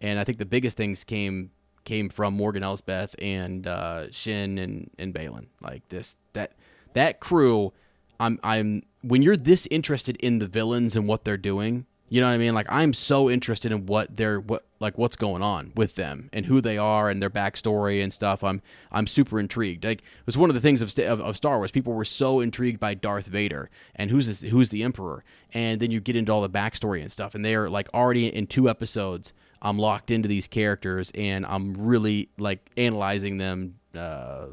and 0.00 0.18
I 0.18 0.24
think 0.24 0.38
the 0.38 0.46
biggest 0.46 0.76
things 0.76 1.04
came 1.04 1.50
came 1.84 2.08
from 2.08 2.34
Morgan 2.34 2.62
Elsbeth 2.62 3.14
and 3.18 3.66
uh, 3.66 4.10
Shin 4.10 4.58
and 4.58 4.90
and 4.98 5.14
Baylan. 5.14 5.46
Like 5.60 5.88
this 5.88 6.16
that 6.34 6.52
that 6.92 7.20
crew. 7.20 7.72
I'm 8.20 8.38
I'm 8.44 8.82
when 9.02 9.22
you're 9.22 9.36
this 9.36 9.66
interested 9.70 10.16
in 10.18 10.38
the 10.38 10.46
villains 10.46 10.94
and 10.94 11.08
what 11.08 11.24
they're 11.24 11.36
doing, 11.36 11.86
you 12.14 12.20
know 12.20 12.28
what 12.28 12.34
I 12.34 12.38
mean? 12.38 12.54
Like 12.54 12.66
I'm 12.68 12.92
so 12.92 13.28
interested 13.28 13.72
in 13.72 13.86
what 13.86 14.16
they're 14.16 14.38
what 14.38 14.64
like 14.78 14.96
what's 14.96 15.16
going 15.16 15.42
on 15.42 15.72
with 15.74 15.96
them 15.96 16.30
and 16.32 16.46
who 16.46 16.60
they 16.60 16.78
are 16.78 17.10
and 17.10 17.20
their 17.20 17.28
backstory 17.28 18.00
and 18.00 18.12
stuff. 18.12 18.44
I'm 18.44 18.62
I'm 18.92 19.08
super 19.08 19.40
intrigued. 19.40 19.82
Like 19.84 19.98
it 19.98 20.26
was 20.26 20.38
one 20.38 20.48
of 20.48 20.54
the 20.54 20.60
things 20.60 20.80
of, 20.80 20.96
of 21.00 21.20
of 21.20 21.34
Star 21.36 21.56
Wars. 21.56 21.72
People 21.72 21.92
were 21.92 22.04
so 22.04 22.38
intrigued 22.38 22.78
by 22.78 22.94
Darth 22.94 23.26
Vader 23.26 23.68
and 23.96 24.12
who's 24.12 24.28
this, 24.28 24.42
who's 24.48 24.68
the 24.68 24.84
Emperor, 24.84 25.24
and 25.52 25.80
then 25.80 25.90
you 25.90 25.98
get 25.98 26.14
into 26.14 26.30
all 26.30 26.40
the 26.40 26.48
backstory 26.48 27.00
and 27.02 27.10
stuff, 27.10 27.34
and 27.34 27.44
they 27.44 27.56
are 27.56 27.68
like 27.68 27.88
already 27.92 28.28
in 28.28 28.46
two 28.46 28.70
episodes. 28.70 29.32
I'm 29.60 29.76
locked 29.78 30.12
into 30.12 30.28
these 30.28 30.46
characters, 30.46 31.10
and 31.16 31.44
I'm 31.44 31.74
really 31.74 32.28
like 32.38 32.70
analyzing 32.76 33.38
them. 33.38 33.74
Uh, 33.92 34.50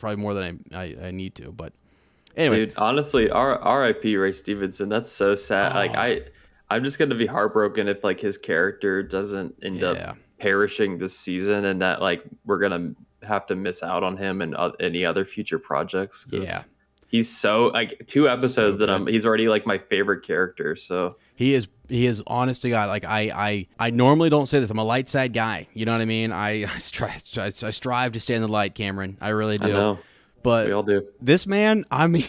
probably 0.00 0.16
more 0.20 0.34
than 0.34 0.64
I, 0.72 0.76
I, 0.76 0.96
I 1.06 1.10
need 1.12 1.36
to, 1.36 1.52
but 1.52 1.72
anyway, 2.36 2.66
Dude, 2.66 2.74
honestly, 2.76 3.30
R- 3.30 3.58
R.I.P. 3.60 4.16
Ray 4.16 4.32
Stevenson. 4.32 4.88
That's 4.88 5.12
so 5.12 5.34
sad. 5.36 5.74
Like 5.76 5.92
Oh. 5.92 6.00
I, 6.00 6.22
I'm 6.74 6.84
just 6.84 6.98
gonna 6.98 7.14
be 7.14 7.26
heartbroken 7.26 7.88
if 7.88 8.02
like 8.04 8.20
his 8.20 8.36
character 8.38 9.02
doesn't 9.02 9.54
end 9.62 9.78
Yeah. 9.80 9.88
up 9.88 10.16
perishing 10.38 10.98
this 10.98 11.16
season, 11.18 11.64
and 11.64 11.80
that 11.82 12.00
like 12.02 12.22
we're 12.44 12.58
gonna 12.58 12.92
have 13.22 13.46
to 13.46 13.54
miss 13.56 13.82
out 13.82 14.02
on 14.02 14.16
him 14.16 14.42
and 14.42 14.54
uh, 14.56 14.72
any 14.80 15.04
other 15.04 15.24
future 15.24 15.58
projects. 15.58 16.26
Yeah. 16.30 16.62
he's 17.08 17.30
so 17.30 17.66
like 17.68 18.02
two 18.06 18.28
episodes 18.28 18.80
So 18.80 18.84
and 18.86 18.92
I'm, 18.92 19.06
he's 19.06 19.24
already 19.24 19.48
like 19.48 19.66
my 19.66 19.78
favorite 19.78 20.22
character. 20.26 20.76
So 20.76 21.16
He 21.34 21.54
is 21.54 21.68
he 21.88 22.06
is 22.06 22.22
honest 22.26 22.62
to 22.62 22.70
God. 22.70 22.88
Like 22.88 23.04
I 23.04 23.20
I 23.34 23.66
I 23.78 23.90
normally 23.90 24.28
don't 24.30 24.46
say 24.46 24.58
this. 24.60 24.70
I'm 24.70 24.78
a 24.78 24.84
light 24.84 25.08
side 25.08 25.32
guy. 25.32 25.68
You 25.74 25.84
know 25.86 25.92
what 25.92 26.00
I 26.00 26.06
mean? 26.06 26.32
I 26.32 26.64
I 26.74 26.78
strive, 26.78 27.22
I 27.38 27.50
strive 27.70 28.12
to 28.12 28.20
stay 28.20 28.34
in 28.34 28.42
the 28.42 28.48
light, 28.48 28.74
Cameron. 28.74 29.16
I 29.20 29.28
really 29.30 29.58
do. 29.58 29.68
I 29.68 29.70
know 29.72 29.98
But 30.42 30.66
we 30.66 30.72
all 30.72 30.82
do. 30.82 31.06
this 31.22 31.46
man, 31.46 31.84
I 31.90 32.06
mean, 32.08 32.24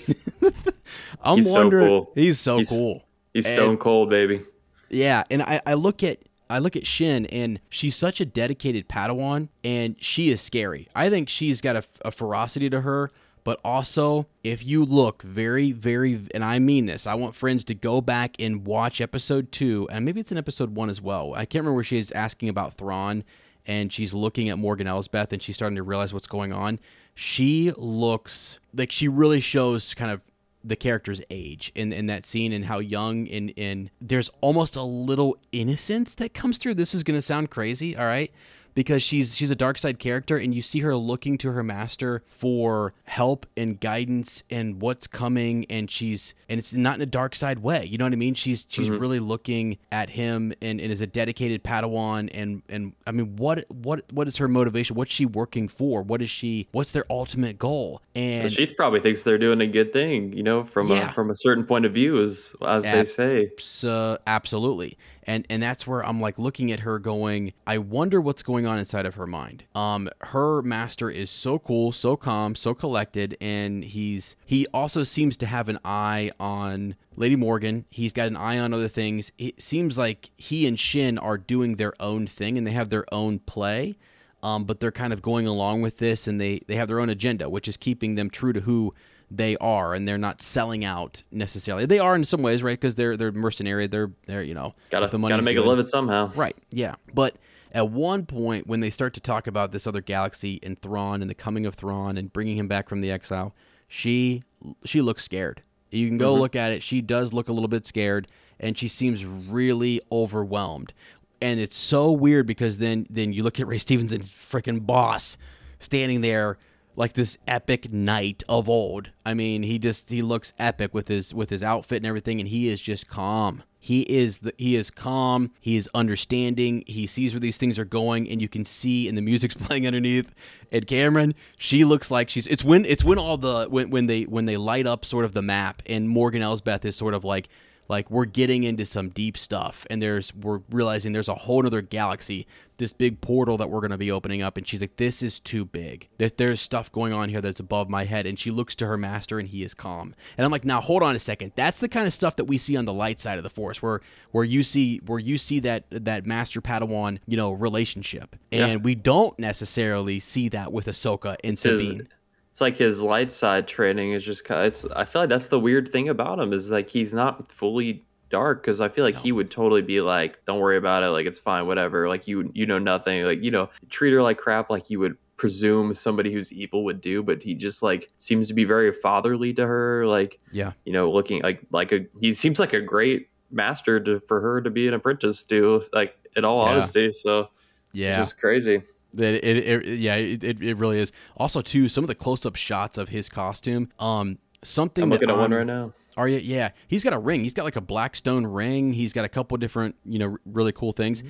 I'm 1.21 1.37
He's 1.37 1.51
so 1.51 1.59
wondering. 1.61 1.87
cool. 1.87 2.11
He's 2.15 2.39
so 2.39 2.57
He's- 2.57 2.69
cool. 2.69 3.01
He's 3.35 3.45
And- 3.45 3.53
stone 3.55 3.77
cold, 3.77 4.09
baby. 4.09 4.41
Yeah, 4.89 5.23
and 5.29 5.43
I, 5.43 5.61
I 5.65 5.73
look 5.75 6.01
at 6.03 6.19
I 6.49 6.59
look 6.59 6.75
at 6.75 6.85
Shin, 6.85 7.25
and 7.27 7.59
she's 7.69 7.95
such 7.95 8.21
a 8.21 8.25
dedicated 8.25 8.87
Padawan, 8.87 9.49
and 9.63 9.95
she 9.99 10.29
is 10.29 10.41
scary. 10.41 10.87
I 10.95 11.09
think 11.09 11.27
she's 11.27 11.59
got 11.59 11.75
a, 11.75 11.83
a 12.05 12.11
ferocity 12.11 12.69
to 12.69 12.81
her, 12.81 13.11
but 13.43 13.59
also 13.65 14.27
if 14.43 14.63
you 14.63 14.85
look 14.85 15.23
very, 15.23 15.71
very, 15.71 16.19
and 16.35 16.45
I 16.45 16.59
mean 16.59 16.85
this, 16.85 17.07
I 17.07 17.15
want 17.15 17.33
friends 17.33 17.63
to 17.65 17.73
go 17.73 17.99
back 17.99 18.35
and 18.39 18.63
watch 18.63 19.01
episode 19.01 19.51
two, 19.51 19.87
and 19.91 20.05
maybe 20.05 20.19
it's 20.21 20.31
in 20.31 20.37
episode 20.37 20.75
one 20.75 20.89
as 20.91 21.01
well. 21.01 21.33
I 21.33 21.45
can't 21.45 21.63
remember 21.63 21.73
where 21.73 21.83
she's 21.83 22.11
asking 22.11 22.49
about 22.49 22.75
Thrawn, 22.75 23.23
and 23.65 23.91
she's 23.91 24.13
looking 24.13 24.47
at 24.47 24.59
Morgan 24.59 24.85
Elsbeth, 24.85 25.33
and 25.33 25.41
she's 25.41 25.55
starting 25.55 25.77
to 25.77 25.83
realize 25.83 26.13
what's 26.13 26.27
going 26.27 26.53
on. 26.53 26.77
She 27.15 27.71
looks 27.75 28.59
like 28.71 28.91
she 28.91 29.07
really 29.07 29.39
shows 29.39 29.95
kind 29.95 30.11
of 30.11 30.21
the 30.65 30.75
character's 30.75 31.21
age 31.29 31.71
in, 31.75 31.93
in 31.93 32.07
that 32.07 32.25
scene 32.25 32.51
and 32.51 32.65
how 32.65 32.79
young 32.79 33.27
and, 33.27 33.53
and 33.55 33.91
there's 34.01 34.29
almost 34.41 34.75
a 34.75 34.81
little 34.81 35.37
innocence 35.51 36.15
that 36.15 36.33
comes 36.33 36.57
through. 36.57 36.73
This 36.73 36.95
is 36.95 37.03
gonna 37.03 37.21
sound 37.21 37.51
crazy, 37.51 37.95
all 37.95 38.05
right? 38.05 38.31
Because 38.75 39.01
she's 39.01 39.33
she's 39.33 39.49
a 39.49 39.55
dark 39.55 39.77
side 39.77 39.99
character 39.99 40.37
and 40.37 40.53
you 40.53 40.61
see 40.61 40.81
her 40.81 40.95
looking 40.95 41.37
to 41.39 41.51
her 41.53 41.63
master 41.63 42.21
for 42.27 42.93
help 43.05 43.45
and 43.55 43.79
guidance 43.79 44.43
and 44.49 44.81
what's 44.81 45.07
coming 45.07 45.65
and 45.69 45.89
she's 45.89 46.33
and 46.49 46.59
it's 46.59 46.73
not 46.73 46.95
in 46.95 47.01
a 47.01 47.05
dark 47.05 47.35
side 47.35 47.59
way. 47.59 47.85
You 47.85 47.97
know 47.97 48.05
what 48.05 48.11
I 48.13 48.17
mean? 48.17 48.33
She's 48.33 48.65
she's 48.67 48.89
really 48.89 49.19
looking 49.19 49.77
at 49.91 50.11
him 50.11 50.51
and, 50.61 50.81
and 50.81 50.91
is 50.91 50.99
a 51.01 51.07
dedicated 51.07 51.63
Padawan 51.63 52.29
and 52.33 52.63
and 52.67 52.93
I 53.07 53.11
mean 53.11 53.37
what 53.37 53.65
what 53.71 54.11
what 54.11 54.27
is 54.27 54.37
her 54.37 54.47
motivation? 54.49 54.95
What's 54.95 55.13
she 55.13 55.25
working 55.25 55.69
for? 55.69 56.03
What 56.03 56.21
is 56.21 56.29
she 56.29 56.67
what's 56.73 56.91
their 56.91 57.05
ultimate 57.09 57.57
goal? 57.57 58.01
And 58.13 58.51
she 58.51 58.65
probably 58.67 58.99
thinks 58.99 59.23
they're 59.23 59.37
doing 59.37 59.61
a 59.61 59.67
good 59.67 59.93
thing, 59.93 60.33
you 60.33 60.43
know, 60.43 60.63
from 60.65 60.89
Yeah. 60.89 61.09
a, 61.11 61.13
from 61.13 61.29
a 61.31 61.35
certain 61.35 61.65
point 61.65 61.85
of 61.85 61.93
view, 61.93 62.21
as 62.21 62.53
as 62.61 62.83
they 62.83 63.03
say. 63.05 63.51
uh, 63.89 64.17
absolutely 64.27 64.97
and 65.25 65.45
and 65.49 65.61
that's 65.61 65.85
where 65.87 66.05
i'm 66.05 66.21
like 66.21 66.37
looking 66.37 66.71
at 66.71 66.81
her 66.81 66.99
going 66.99 67.53
i 67.65 67.77
wonder 67.77 68.21
what's 68.21 68.43
going 68.43 68.65
on 68.65 68.77
inside 68.77 69.05
of 69.05 69.15
her 69.15 69.27
mind. 69.27 69.63
Um 69.73 70.09
her 70.21 70.61
master 70.61 71.09
is 71.09 71.29
so 71.29 71.59
cool 71.59 71.91
so 71.91 72.15
calm 72.15 72.55
so 72.55 72.73
collected 72.73 73.37
and 73.41 73.83
he's 73.83 74.35
he 74.45 74.67
also 74.73 75.03
seems 75.03 75.37
to 75.37 75.45
have 75.45 75.69
an 75.69 75.79
eye 75.83 76.31
on 76.39 76.95
lady 77.15 77.35
morgan. 77.35 77.85
He's 77.89 78.13
got 78.13 78.27
an 78.27 78.37
eye 78.37 78.57
on 78.59 78.73
other 78.73 78.87
things. 78.87 79.31
It 79.37 79.61
seems 79.61 79.97
like 79.97 80.31
he 80.37 80.67
and 80.67 80.79
shin 80.79 81.17
are 81.17 81.37
doing 81.37 81.75
their 81.75 81.93
own 81.99 82.27
thing 82.27 82.57
and 82.57 82.65
they 82.65 82.71
have 82.71 82.89
their 82.89 83.05
own 83.13 83.39
play 83.39 83.97
um, 84.43 84.65
but 84.65 84.79
they're 84.79 84.91
kind 84.91 85.11
of 85.11 85.23
going 85.23 85.47
along 85.47 85.81
with 85.81 85.97
this 85.97 86.27
and 86.27 86.39
they, 86.39 86.61
they 86.67 86.75
have 86.75 86.87
their 86.87 86.99
own 86.99 87.09
agenda 87.09 87.49
which 87.49 87.67
is 87.67 87.77
keeping 87.77 88.15
them 88.15 88.29
true 88.29 88.53
to 88.53 88.61
who 88.61 88.93
they 89.31 89.57
are 89.57 89.93
and 89.93 90.07
they're 90.07 90.17
not 90.17 90.41
selling 90.41 90.85
out 90.85 91.23
necessarily 91.31 91.85
they 91.85 91.99
are 91.99 92.15
in 92.15 92.23
some 92.23 92.41
ways 92.41 92.61
right 92.61 92.79
because 92.79 92.95
they're 92.95 93.17
they're 93.17 93.31
mercenary 93.31 93.87
they're 93.87 94.11
they're 94.27 94.43
you 94.43 94.53
know 94.53 94.75
Gotta 94.89 95.05
if 95.05 95.11
the 95.11 95.17
gotta 95.17 95.41
make 95.41 95.55
good. 95.57 95.65
a 95.65 95.67
living 95.67 95.85
somehow. 95.85 96.31
right 96.35 96.55
yeah 96.71 96.95
but 97.13 97.35
at 97.71 97.89
one 97.89 98.25
point 98.25 98.67
when 98.67 98.79
they 98.79 98.89
start 98.89 99.13
to 99.15 99.19
talk 99.19 99.47
about 99.47 99.71
this 99.71 99.87
other 99.87 100.01
galaxy 100.01 100.59
and 100.63 100.79
Thrawn 100.79 101.21
and 101.21 101.29
the 101.29 101.35
coming 101.35 101.65
of 101.65 101.75
Thrawn 101.75 102.17
and 102.17 102.31
bringing 102.31 102.57
him 102.57 102.67
back 102.67 102.87
from 102.87 103.01
the 103.01 103.11
exile 103.11 103.53
she 103.87 104.43
she 104.83 105.01
looks 105.01 105.23
scared 105.23 105.61
You 105.91 106.07
can 106.07 106.17
go 106.17 106.33
mm-hmm. 106.33 106.41
look 106.41 106.55
at 106.55 106.71
it. 106.71 106.83
She 106.83 107.01
does 107.01 107.33
look 107.33 107.49
a 107.49 107.53
little 107.53 107.67
bit 107.67 107.85
scared, 107.85 108.27
and 108.59 108.77
she 108.77 108.87
seems 108.87 109.23
really 109.25 110.01
overwhelmed. 110.11 110.93
And 111.41 111.59
it's 111.59 111.75
so 111.75 112.11
weird 112.11 112.47
because 112.47 112.77
then 112.77 113.05
then 113.09 113.33
you 113.33 113.43
look 113.43 113.59
at 113.59 113.67
Ray 113.67 113.77
Stevenson's 113.77 114.29
freaking 114.29 114.85
boss 114.85 115.37
standing 115.79 116.21
there 116.21 116.57
like 116.95 117.13
this 117.13 117.37
epic 117.47 117.91
knight 117.91 118.43
of 118.47 118.69
old. 118.69 119.09
I 119.25 119.33
mean, 119.33 119.63
he 119.63 119.79
just 119.79 120.09
he 120.09 120.21
looks 120.21 120.53
epic 120.57 120.93
with 120.93 121.07
his 121.07 121.33
with 121.33 121.49
his 121.49 121.63
outfit 121.63 121.97
and 121.97 122.05
everything, 122.05 122.39
and 122.39 122.49
he 122.49 122.69
is 122.69 122.81
just 122.81 123.07
calm. 123.07 123.63
He 123.79 124.01
is 124.01 124.39
the, 124.39 124.53
he 124.57 124.75
is 124.75 124.89
calm. 124.89 125.51
He 125.61 125.75
is 125.75 125.87
understanding. 125.93 126.83
He 126.87 127.05
sees 127.05 127.33
where 127.33 127.39
these 127.39 127.57
things 127.57 127.77
are 127.77 127.85
going, 127.85 128.27
and 128.27 128.41
you 128.41 128.49
can 128.49 128.65
see, 128.65 129.07
and 129.07 129.15
the 129.15 129.21
music's 129.21 129.53
playing 129.59 129.85
underneath. 129.85 130.33
And 130.71 130.87
Cameron, 130.87 131.35
she 131.57 131.85
looks 131.85 132.09
like 132.09 132.29
she's. 132.29 132.47
It's 132.47 132.63
when 132.63 132.83
it's 132.85 133.03
when 133.03 133.19
all 133.19 133.37
the 133.37 133.67
when 133.69 133.91
when 133.91 134.07
they 134.07 134.23
when 134.23 134.45
they 134.45 134.57
light 134.57 134.87
up 134.87 135.05
sort 135.05 135.23
of 135.23 135.33
the 135.33 135.43
map, 135.43 135.83
and 135.85 136.09
Morgan 136.09 136.41
Elsbeth 136.41 136.83
is 136.83 136.95
sort 136.95 137.13
of 137.13 137.23
like 137.23 137.47
like 137.87 138.09
we're 138.09 138.25
getting 138.25 138.63
into 138.63 138.85
some 138.85 139.09
deep 139.09 139.37
stuff 139.37 139.85
and 139.89 140.01
there's 140.01 140.33
we're 140.35 140.61
realizing 140.69 141.13
there's 141.13 141.29
a 141.29 141.35
whole 141.35 141.65
other 141.65 141.81
galaxy 141.81 142.47
this 142.77 142.91
big 142.91 143.21
portal 143.21 143.57
that 143.57 143.69
we're 143.69 143.79
going 143.79 143.91
to 143.91 143.97
be 143.97 144.11
opening 144.11 144.41
up 144.41 144.57
and 144.57 144.67
she's 144.67 144.81
like 144.81 144.97
this 144.97 145.23
is 145.23 145.39
too 145.39 145.63
big. 145.65 146.09
There's 146.17 146.59
stuff 146.59 146.91
going 146.91 147.13
on 147.13 147.29
here 147.29 147.41
that's 147.41 147.59
above 147.59 147.89
my 147.89 148.05
head 148.05 148.25
and 148.25 148.37
she 148.37 148.51
looks 148.51 148.75
to 148.75 148.87
her 148.87 148.97
master 148.97 149.39
and 149.39 149.47
he 149.47 149.63
is 149.63 149.73
calm. 149.73 150.13
And 150.37 150.45
i'm 150.45 150.51
like 150.51 150.65
now 150.65 150.81
hold 150.81 151.03
on 151.03 151.15
a 151.15 151.19
second. 151.19 151.53
That's 151.55 151.79
the 151.79 151.87
kind 151.89 152.07
of 152.07 152.13
stuff 152.13 152.35
that 152.35 152.45
we 152.45 152.57
see 152.57 152.75
on 152.75 152.85
the 152.85 152.93
light 152.93 153.19
side 153.19 153.37
of 153.37 153.43
the 153.43 153.49
force 153.49 153.81
where 153.81 154.01
where 154.31 154.43
you 154.43 154.63
see 154.63 154.97
where 155.05 155.19
you 155.19 155.37
see 155.37 155.59
that 155.61 155.85
that 155.89 156.25
master 156.25 156.61
padawan 156.61 157.19
you 157.25 157.37
know 157.37 157.51
relationship. 157.51 158.35
And 158.51 158.71
yeah. 158.71 158.77
we 158.77 158.95
don't 158.95 159.37
necessarily 159.39 160.19
see 160.19 160.49
that 160.49 160.71
with 160.71 160.87
ahsoka 160.87 161.37
and 161.43 161.57
sabine 161.57 162.07
it's 162.55 162.61
like 162.61 162.77
his 162.77 163.03
light 163.03 163.33
side 163.33 163.67
training 163.67 164.13
is 164.13 164.23
just 164.23 164.45
kind 164.45 164.61
of, 164.61 164.67
it's 164.67 164.85
i 164.95 165.03
feel 165.03 165.23
like 165.23 165.29
that's 165.29 165.47
the 165.47 165.59
weird 165.59 165.91
thing 165.91 166.07
about 166.07 166.39
him 166.39 166.53
is 166.53 166.71
like 166.71 166.89
he's 166.89 167.13
not 167.13 167.51
fully 167.51 168.05
dark 168.29 168.61
because 168.61 168.79
i 168.79 168.87
feel 168.87 169.03
like 169.03 169.15
no. 169.15 169.21
he 169.21 169.33
would 169.33 169.51
totally 169.51 169.81
be 169.81 169.99
like 169.99 170.43
don't 170.45 170.61
worry 170.61 170.77
about 170.77 171.03
it 171.03 171.07
like 171.07 171.25
it's 171.25 171.37
fine 171.37 171.67
whatever 171.67 172.07
like 172.07 172.29
you 172.29 172.49
you 172.55 172.65
know 172.65 172.79
nothing 172.79 173.25
like 173.25 173.43
you 173.43 173.51
know 173.51 173.69
treat 173.89 174.13
her 174.13 174.21
like 174.21 174.37
crap 174.37 174.69
like 174.69 174.89
you 174.89 175.01
would 175.01 175.17
presume 175.35 175.93
somebody 175.93 176.31
who's 176.31 176.53
evil 176.53 176.85
would 176.85 177.01
do 177.01 177.21
but 177.21 177.43
he 177.43 177.53
just 177.53 177.83
like 177.83 178.09
seems 178.15 178.47
to 178.47 178.53
be 178.53 178.63
very 178.63 178.93
fatherly 178.93 179.51
to 179.51 179.67
her 179.67 180.07
like 180.07 180.39
yeah 180.53 180.71
you 180.85 180.93
know 180.93 181.11
looking 181.11 181.41
like 181.41 181.59
like 181.71 181.91
a 181.91 182.05
he 182.21 182.31
seems 182.31 182.57
like 182.57 182.71
a 182.71 182.79
great 182.79 183.27
master 183.51 183.99
to, 183.99 184.21
for 184.29 184.39
her 184.39 184.61
to 184.61 184.69
be 184.69 184.87
an 184.87 184.93
apprentice 184.93 185.43
to 185.43 185.83
like 185.91 186.15
in 186.37 186.45
all 186.45 186.65
yeah. 186.65 186.71
honesty 186.71 187.11
so 187.11 187.49
yeah 187.91 188.21
it's 188.21 188.31
crazy 188.31 188.81
that 189.15 189.33
it, 189.33 189.57
it, 189.57 189.99
yeah, 189.99 190.15
it, 190.15 190.43
it 190.43 190.77
really 190.77 190.99
is. 190.99 191.11
Also, 191.37 191.61
too, 191.61 191.89
some 191.89 192.03
of 192.03 192.07
the 192.07 192.15
close-up 192.15 192.55
shots 192.55 192.97
of 192.97 193.09
his 193.09 193.29
costume. 193.29 193.89
Um, 193.99 194.37
something 194.63 195.03
I'm 195.03 195.09
looking 195.09 195.29
at 195.29 195.37
one 195.37 195.51
right 195.51 195.65
now. 195.65 195.93
Are 196.17 196.29
you? 196.29 196.37
Yeah, 196.37 196.69
he's 196.87 197.03
got 197.03 197.11
a 197.11 197.19
ring. 197.19 197.43
He's 197.43 197.53
got 197.53 197.63
like 197.65 197.75
a 197.75 197.81
black 197.81 198.15
stone 198.15 198.47
ring. 198.47 198.93
He's 198.93 199.11
got 199.11 199.25
a 199.25 199.29
couple 199.29 199.57
different, 199.57 199.95
you 200.05 200.17
know, 200.17 200.37
really 200.45 200.71
cool 200.71 200.93
things. 200.93 201.23